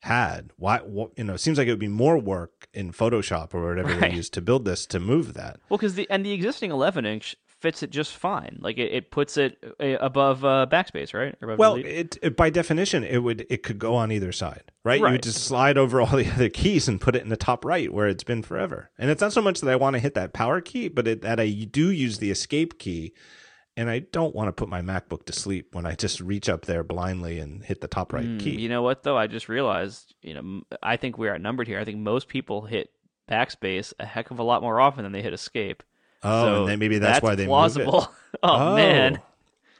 had? 0.00 0.52
Why, 0.56 0.78
what, 0.78 1.10
you 1.16 1.24
know, 1.24 1.34
it 1.34 1.38
seems 1.40 1.58
like 1.58 1.66
it 1.66 1.72
would 1.72 1.78
be 1.80 1.88
more 1.88 2.16
work 2.18 2.68
in 2.72 2.92
Photoshop 2.92 3.52
or 3.54 3.66
whatever 3.68 3.88
Right. 3.88 4.10
they 4.12 4.16
use 4.16 4.30
to 4.30 4.40
build 4.40 4.64
this 4.64 4.86
to 4.86 5.00
move 5.00 5.34
that. 5.34 5.58
Well, 5.68 5.78
because 5.78 5.94
the 5.94 6.08
and 6.10 6.24
the 6.24 6.32
existing 6.32 6.70
11 6.70 7.04
inch 7.06 7.34
fits 7.66 7.82
it 7.82 7.90
just 7.90 8.16
fine. 8.16 8.58
Like 8.60 8.78
it, 8.78 8.92
it 8.92 9.10
puts 9.10 9.36
it 9.36 9.58
uh, 9.80 9.96
above 10.00 10.44
uh, 10.44 10.68
backspace, 10.70 11.12
right? 11.12 11.34
Above 11.42 11.58
Well, 11.58 11.74
it, 11.74 12.16
it 12.22 12.36
by 12.36 12.48
definition 12.48 13.02
it 13.02 13.18
would 13.18 13.44
it 13.50 13.64
could 13.64 13.80
go 13.80 13.96
on 13.96 14.12
either 14.12 14.30
side, 14.30 14.70
right? 14.84 15.00
You 15.00 15.02
would 15.02 15.24
just 15.24 15.42
slide 15.42 15.76
over 15.76 16.00
all 16.00 16.06
the 16.16 16.30
other 16.30 16.48
keys 16.48 16.86
and 16.86 17.00
put 17.00 17.16
it 17.16 17.22
in 17.22 17.28
the 17.28 17.36
top 17.36 17.64
right 17.64 17.92
where 17.92 18.06
it's 18.06 18.22
been 18.22 18.44
forever. 18.44 18.92
And 18.98 19.10
it's 19.10 19.20
not 19.20 19.32
so 19.32 19.42
much 19.42 19.60
that 19.60 19.70
I 19.70 19.74
want 19.74 19.94
to 19.94 20.00
hit 20.00 20.14
that 20.14 20.32
power 20.32 20.60
key, 20.60 20.86
but 20.86 21.08
it, 21.08 21.22
that 21.22 21.40
I 21.40 21.48
do 21.48 21.90
use 21.90 22.18
the 22.18 22.30
escape 22.30 22.78
key, 22.78 23.14
and 23.76 23.90
I 23.90 23.98
don't 23.98 24.32
want 24.32 24.46
to 24.46 24.52
put 24.52 24.68
my 24.68 24.80
MacBook 24.80 25.26
to 25.26 25.32
sleep 25.32 25.74
when 25.74 25.86
I 25.86 25.96
just 25.96 26.20
reach 26.20 26.48
up 26.48 26.66
there 26.66 26.84
blindly 26.84 27.40
and 27.40 27.64
hit 27.64 27.80
the 27.80 27.88
top 27.88 28.12
right 28.12 28.26
Mm, 28.26 28.38
key. 28.38 28.60
You 28.60 28.68
know 28.68 28.82
what 28.82 29.02
though? 29.02 29.18
I 29.18 29.26
just 29.26 29.48
realized. 29.48 30.14
You 30.22 30.34
know, 30.34 30.62
I 30.84 30.98
think 30.98 31.18
we're 31.18 31.34
outnumbered 31.34 31.66
here. 31.66 31.80
I 31.80 31.84
think 31.84 31.98
most 31.98 32.28
people 32.28 32.66
hit 32.66 32.90
backspace 33.28 33.92
a 33.98 34.06
heck 34.06 34.30
of 34.30 34.38
a 34.38 34.44
lot 34.44 34.62
more 34.62 34.80
often 34.80 35.02
than 35.02 35.10
they 35.10 35.22
hit 35.22 35.32
escape. 35.32 35.82
Oh, 36.26 36.42
So 36.44 36.60
and 36.62 36.68
then 36.68 36.78
maybe 36.78 36.98
that's, 36.98 37.22
why 37.22 37.34
they 37.34 37.46
plausible. 37.46 37.92
move 37.92 38.02
it. 38.34 38.40
oh, 38.42 38.76
man, 38.76 39.20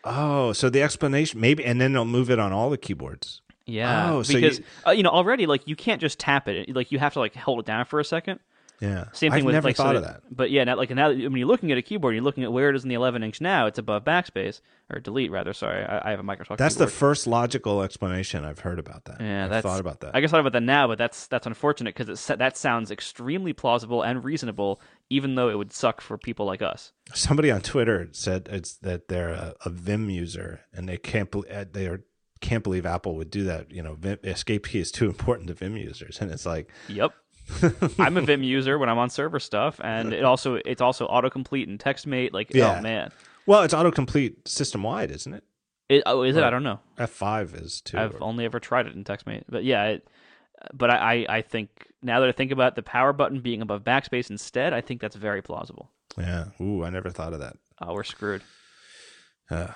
Oh, 0.05 0.53
so 0.53 0.71
the 0.71 0.83
explanation 0.83 1.41
maybe, 1.41 1.65
and 1.65 1.81
then 1.81 1.93
they'll 1.93 2.05
move 2.05 2.31
it 2.31 2.39
on 2.39 2.53
all 2.53 2.71
the 2.71 2.79
keyboards. 2.79 3.41
yeah. 3.67 4.13
Oh, 4.13 4.23
so 4.23 4.35
because 4.35 4.59
you- 4.61 4.65
uh, 4.87 4.91
you 4.93 5.03
know 5.03 5.11
already 5.11 5.47
like 5.47 5.67
you 5.67 5.75
can't 5.77 6.01
just 6.01 6.19
tap 6.21 6.47
it. 6.49 6.75
Like 6.75 6.93
you 6.93 6.99
have 7.01 7.13
to 7.15 7.19
like 7.19 7.35
hold 7.35 7.59
it 7.61 7.67
down 7.67 7.85
for 7.87 7.99
a 7.99 8.05
second. 8.05 8.39
Yeah, 8.79 9.07
Same 9.13 9.33
thing 9.33 9.39
I've 9.41 9.45
with 9.47 9.55
never 9.55 9.69
like 9.69 9.77
so 9.77 9.85
thought 9.85 9.97
of 9.97 10.03
that. 10.03 10.21
But 10.31 10.51
yeah, 10.51 10.63
now, 10.65 10.77
like 10.77 10.91
now 10.91 11.09
when 11.09 11.35
you're 11.37 11.49
looking 11.49 11.73
at 11.73 11.79
a 11.79 11.83
keyboard, 11.83 12.15
you're 12.15 12.23
looking 12.23 12.45
at 12.45 12.53
where 12.53 12.69
it 12.69 12.77
is 12.77 12.83
in 12.83 12.91
the 12.91 12.95
11 12.95 13.23
inch 13.23 13.41
now. 13.41 13.65
It's 13.65 13.79
above 13.79 14.05
backspace 14.05 14.61
or 14.93 15.01
delete 15.01 15.31
rather. 15.31 15.55
Sorry, 15.55 15.83
I, 15.83 16.09
I 16.09 16.11
have 16.11 16.21
a 16.21 16.23
Microsoft. 16.23 16.59
That's 16.59 16.75
the 16.75 16.87
first 16.87 17.27
logical 17.27 17.81
explanation 17.83 18.45
I've 18.45 18.59
heard 18.59 18.79
about 18.79 19.07
that. 19.07 19.17
Yeah, 19.19 19.45
I've 19.45 19.51
that's 19.51 19.63
thought 19.67 19.81
about 19.81 20.01
that. 20.01 20.15
I 20.15 20.21
guess 20.21 20.29
I 20.29 20.33
thought 20.33 20.41
about 20.41 20.53
that 20.53 20.63
now, 20.63 20.87
but 20.89 20.99
that's 20.99 21.27
that's 21.29 21.47
unfortunate 21.47 21.97
because 21.97 22.27
that 22.27 22.57
sounds 22.59 22.91
extremely 22.91 23.55
plausible 23.55 24.03
and 24.03 24.23
reasonable, 24.23 24.79
even 25.11 25.35
though 25.35 25.49
it 25.49 25.57
would 25.59 25.73
suck 25.73 26.01
for 26.01 26.19
people 26.19 26.47
like 26.47 26.63
us. 26.63 26.93
Somebody 27.15 27.51
on 27.51 27.61
Twitter 27.61 28.09
said 28.13 28.49
it's 28.51 28.75
that 28.79 29.09
they're 29.09 29.31
a, 29.31 29.55
a 29.65 29.71
Vim 29.71 30.11
user 30.11 30.61
and 30.73 30.89
they 30.89 30.97
can't 30.97 31.35
uh, 31.35 31.65
they 31.71 31.87
are 31.87 32.03
can't 32.41 32.63
believe 32.63 32.85
Apple 32.85 33.17
would 33.17 33.31
do 33.31 33.45
that. 33.45 33.71
You 33.71 33.83
know, 33.83 33.95
Vim, 33.95 34.19
escape 34.25 34.67
key 34.67 34.81
is 34.81 34.91
too 34.91 35.07
important 35.07 35.49
to 35.49 35.55
Vim 35.55 35.77
users, 35.77 36.21
and 36.21 36.31
it's 36.31 36.47
like, 36.47 36.71
Yep. 36.89 37.13
I'm 37.99 38.17
a 38.17 38.21
Vim 38.21 38.43
user 38.43 38.79
when 38.79 38.89
I'm 38.89 38.99
on 38.99 39.09
server 39.09 39.39
stuff, 39.39 39.81
and 39.83 40.13
it 40.13 40.25
also 40.25 40.57
it's 40.65 40.83
also 40.83 41.07
autocomplete 41.07 41.69
and 41.69 41.79
TextMate. 41.79 42.33
Like, 42.33 42.53
Yeah. 42.53 42.79
oh 42.79 42.83
man, 42.83 43.13
well, 43.47 43.63
it's 43.63 43.75
autocomplete 43.75 44.49
system 44.49 44.83
wide, 44.83 45.11
isn't 45.13 45.33
it? 45.33 45.45
it, 45.89 46.03
oh, 46.07 46.23
is 46.23 46.37
it? 46.37 46.43
I 46.43 46.51
don't 46.51 46.65
know. 46.65 46.81
F 46.99 47.11
five 47.11 47.55
is 47.55 47.81
too. 47.81 47.99
I've 47.99 48.21
only 48.21 48.45
ever 48.45 48.59
tried 48.59 48.87
it 48.87 48.95
in 48.97 49.05
TextMate, 49.05 49.45
but 49.49 49.63
yeah, 49.65 49.85
it, 49.85 50.09
but 50.75 50.91
I, 50.91 50.97
I 51.27 51.37
I 51.37 51.43
think 51.43 51.71
now 52.03 52.21
that 52.21 52.29
I 52.29 52.33
think 52.33 52.53
about 52.53 52.77
the 52.77 52.83
power 52.83 53.13
button 53.13 53.41
being 53.41 53.63
above 53.63 53.83
backspace 53.85 54.31
instead, 54.31 54.73
I 54.73 54.81
think 54.81 55.01
that's 55.01 55.17
very 55.17 55.43
plausible. 55.43 55.91
yeah. 56.19 56.47
Ooh, 56.61 56.85
I 56.85 56.91
never 56.91 57.11
thought 57.11 57.33
of 57.33 57.41
that. 57.41 57.57
Oh, 57.81 57.93
we're 57.95 58.05
screwed. 58.05 58.43
Uh, 59.51 59.69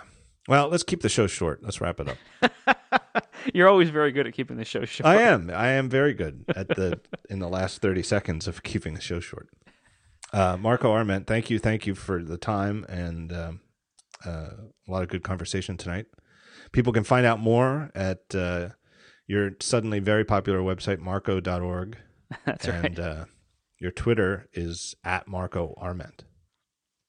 well, 0.48 0.68
let's 0.68 0.82
keep 0.82 1.02
the 1.02 1.08
show 1.08 1.26
short. 1.26 1.62
Let's 1.62 1.80
wrap 1.80 2.00
it 2.00 2.08
up. 2.08 3.26
You're 3.54 3.68
always 3.68 3.90
very 3.90 4.10
good 4.12 4.26
at 4.26 4.34
keeping 4.34 4.56
the 4.56 4.64
show 4.64 4.84
short. 4.84 5.06
I 5.06 5.22
am. 5.22 5.50
I 5.50 5.68
am 5.68 5.88
very 5.88 6.14
good 6.14 6.44
at 6.56 6.68
the 6.68 7.00
in 7.28 7.38
the 7.38 7.48
last 7.48 7.80
thirty 7.80 8.02
seconds 8.02 8.48
of 8.48 8.62
keeping 8.62 8.94
the 8.94 9.00
show 9.00 9.20
short. 9.20 9.48
Uh, 10.32 10.56
Marco 10.58 10.92
Arment, 10.92 11.26
thank 11.26 11.50
you, 11.50 11.58
thank 11.58 11.86
you 11.86 11.94
for 11.94 12.22
the 12.22 12.36
time 12.38 12.86
and 12.88 13.32
um, 13.32 13.60
uh, 14.24 14.50
a 14.86 14.90
lot 14.90 15.02
of 15.02 15.08
good 15.08 15.24
conversation 15.24 15.76
tonight. 15.76 16.06
People 16.72 16.92
can 16.92 17.02
find 17.02 17.26
out 17.26 17.40
more 17.40 17.90
at 17.96 18.20
uh, 18.34 18.68
your 19.30 19.52
suddenly 19.60 20.00
very 20.00 20.24
popular 20.24 20.58
website, 20.58 20.98
marco.org. 20.98 21.96
That's 22.44 22.66
and, 22.66 22.98
right. 22.98 22.98
uh, 22.98 23.24
your 23.78 23.92
Twitter 23.92 24.48
is 24.52 24.96
at 25.04 25.28
Marco 25.28 25.72
Arment. 25.76 26.24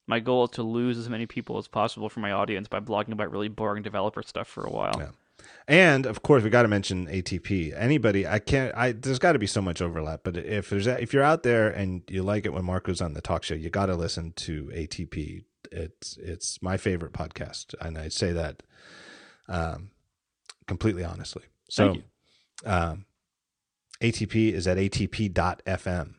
My 0.08 0.20
goal 0.20 0.44
is 0.44 0.52
to 0.52 0.64
lose 0.64 1.00
as 1.00 1.10
many 1.10 1.26
people 1.26 1.58
as 1.58 1.68
possible 1.68 2.10
from 2.10 2.22
my 2.22 2.32
audience 2.32 2.68
by 2.68 2.80
blogging 2.80 3.12
about 3.12 3.32
really 3.32 3.48
boring 3.48 3.82
developer 3.82 4.22
stuff 4.22 4.48
for 4.48 4.64
a 4.64 4.70
while. 4.70 4.94
Yeah. 4.98 5.10
And 5.68 6.06
of 6.06 6.22
course, 6.22 6.44
we 6.44 6.52
got 6.52 6.62
to 6.62 6.68
mention 6.68 7.08
ATP. 7.08 7.74
Anybody, 7.76 8.28
I 8.28 8.38
can't. 8.38 8.72
I 8.78 8.92
there's 8.92 9.18
got 9.18 9.34
to 9.34 9.40
be 9.40 9.48
so 9.48 9.62
much 9.62 9.82
overlap. 9.82 10.22
But 10.24 10.38
if 10.38 10.70
there's 10.70 10.86
if 10.86 11.14
you're 11.14 11.24
out 11.24 11.42
there 11.42 11.70
and 11.70 12.04
you 12.08 12.22
like 12.22 12.46
it 12.46 12.54
when 12.54 12.66
Marco's 12.66 13.02
on 13.02 13.14
the 13.14 13.22
talk 13.22 13.44
show, 13.44 13.56
you 13.56 13.72
got 13.72 13.88
to 13.88 13.96
listen 13.96 14.34
to 14.34 14.66
ATP. 14.66 15.44
It's 15.72 16.18
it's 16.18 16.62
my 16.62 16.78
favorite 16.78 17.14
podcast, 17.14 17.74
and 17.82 17.98
I 17.98 18.10
say 18.10 18.32
that 18.34 18.62
um, 19.50 19.90
completely 20.68 21.04
honestly. 21.04 21.44
So, 21.72 21.96
um, 22.66 23.06
ATP 24.02 24.52
is 24.54 24.68
at 24.68 24.78
atp.fm, 24.78 26.14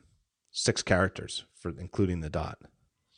six 0.50 0.82
characters 0.82 1.44
for 1.54 1.70
including 1.78 2.20
the 2.20 2.30
dot. 2.30 2.58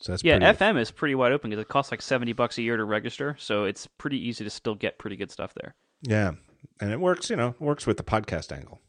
So 0.00 0.12
that's 0.12 0.24
Yeah, 0.24 0.38
FM 0.38 0.78
is 0.78 0.90
pretty 0.90 1.14
wide 1.14 1.32
open 1.32 1.50
because 1.50 1.62
it 1.62 1.68
costs 1.68 1.90
like 1.90 2.02
seventy 2.02 2.32
bucks 2.32 2.58
a 2.58 2.62
year 2.62 2.76
to 2.76 2.84
register, 2.84 3.36
so 3.38 3.64
it's 3.64 3.86
pretty 3.86 4.18
easy 4.18 4.44
to 4.44 4.50
still 4.50 4.74
get 4.74 4.98
pretty 4.98 5.16
good 5.16 5.30
stuff 5.30 5.54
there. 5.54 5.74
yeah, 6.02 6.32
and 6.80 6.92
it 6.92 7.00
works. 7.00 7.30
You 7.30 7.36
know, 7.36 7.54
works 7.58 7.86
with 7.86 7.96
the 7.96 8.02
podcast 8.02 8.52
angle. 8.52 8.80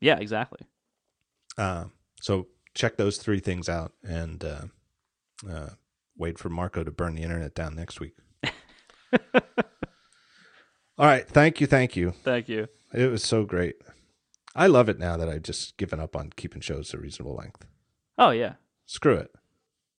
Yeah, 0.00 0.18
exactly. 0.18 0.60
Uh, 1.58 1.84
so 2.20 2.46
check 2.74 2.96
those 2.96 3.18
three 3.18 3.40
things 3.40 3.68
out 3.68 3.92
and 4.02 4.42
uh, 4.44 4.62
uh, 5.50 5.68
wait 6.16 6.38
for 6.38 6.48
Marco 6.48 6.82
to 6.82 6.90
burn 6.90 7.14
the 7.14 7.22
internet 7.22 7.54
down 7.54 7.74
next 7.76 8.00
week. 8.00 8.14
All 10.96 11.06
right. 11.06 11.26
Thank 11.28 11.60
you. 11.60 11.66
Thank 11.66 11.96
you. 11.96 12.12
Thank 12.22 12.48
you. 12.48 12.68
It 12.94 13.10
was 13.10 13.24
so 13.24 13.44
great. 13.44 13.76
I 14.54 14.68
love 14.68 14.88
it 14.88 15.00
now 15.00 15.16
that 15.16 15.28
I've 15.28 15.42
just 15.42 15.76
given 15.76 15.98
up 15.98 16.14
on 16.14 16.30
keeping 16.36 16.60
shows 16.60 16.94
a 16.94 16.98
reasonable 16.98 17.34
length. 17.34 17.66
Oh 18.16 18.30
yeah. 18.30 18.54
Screw 18.86 19.16
it. 19.16 19.32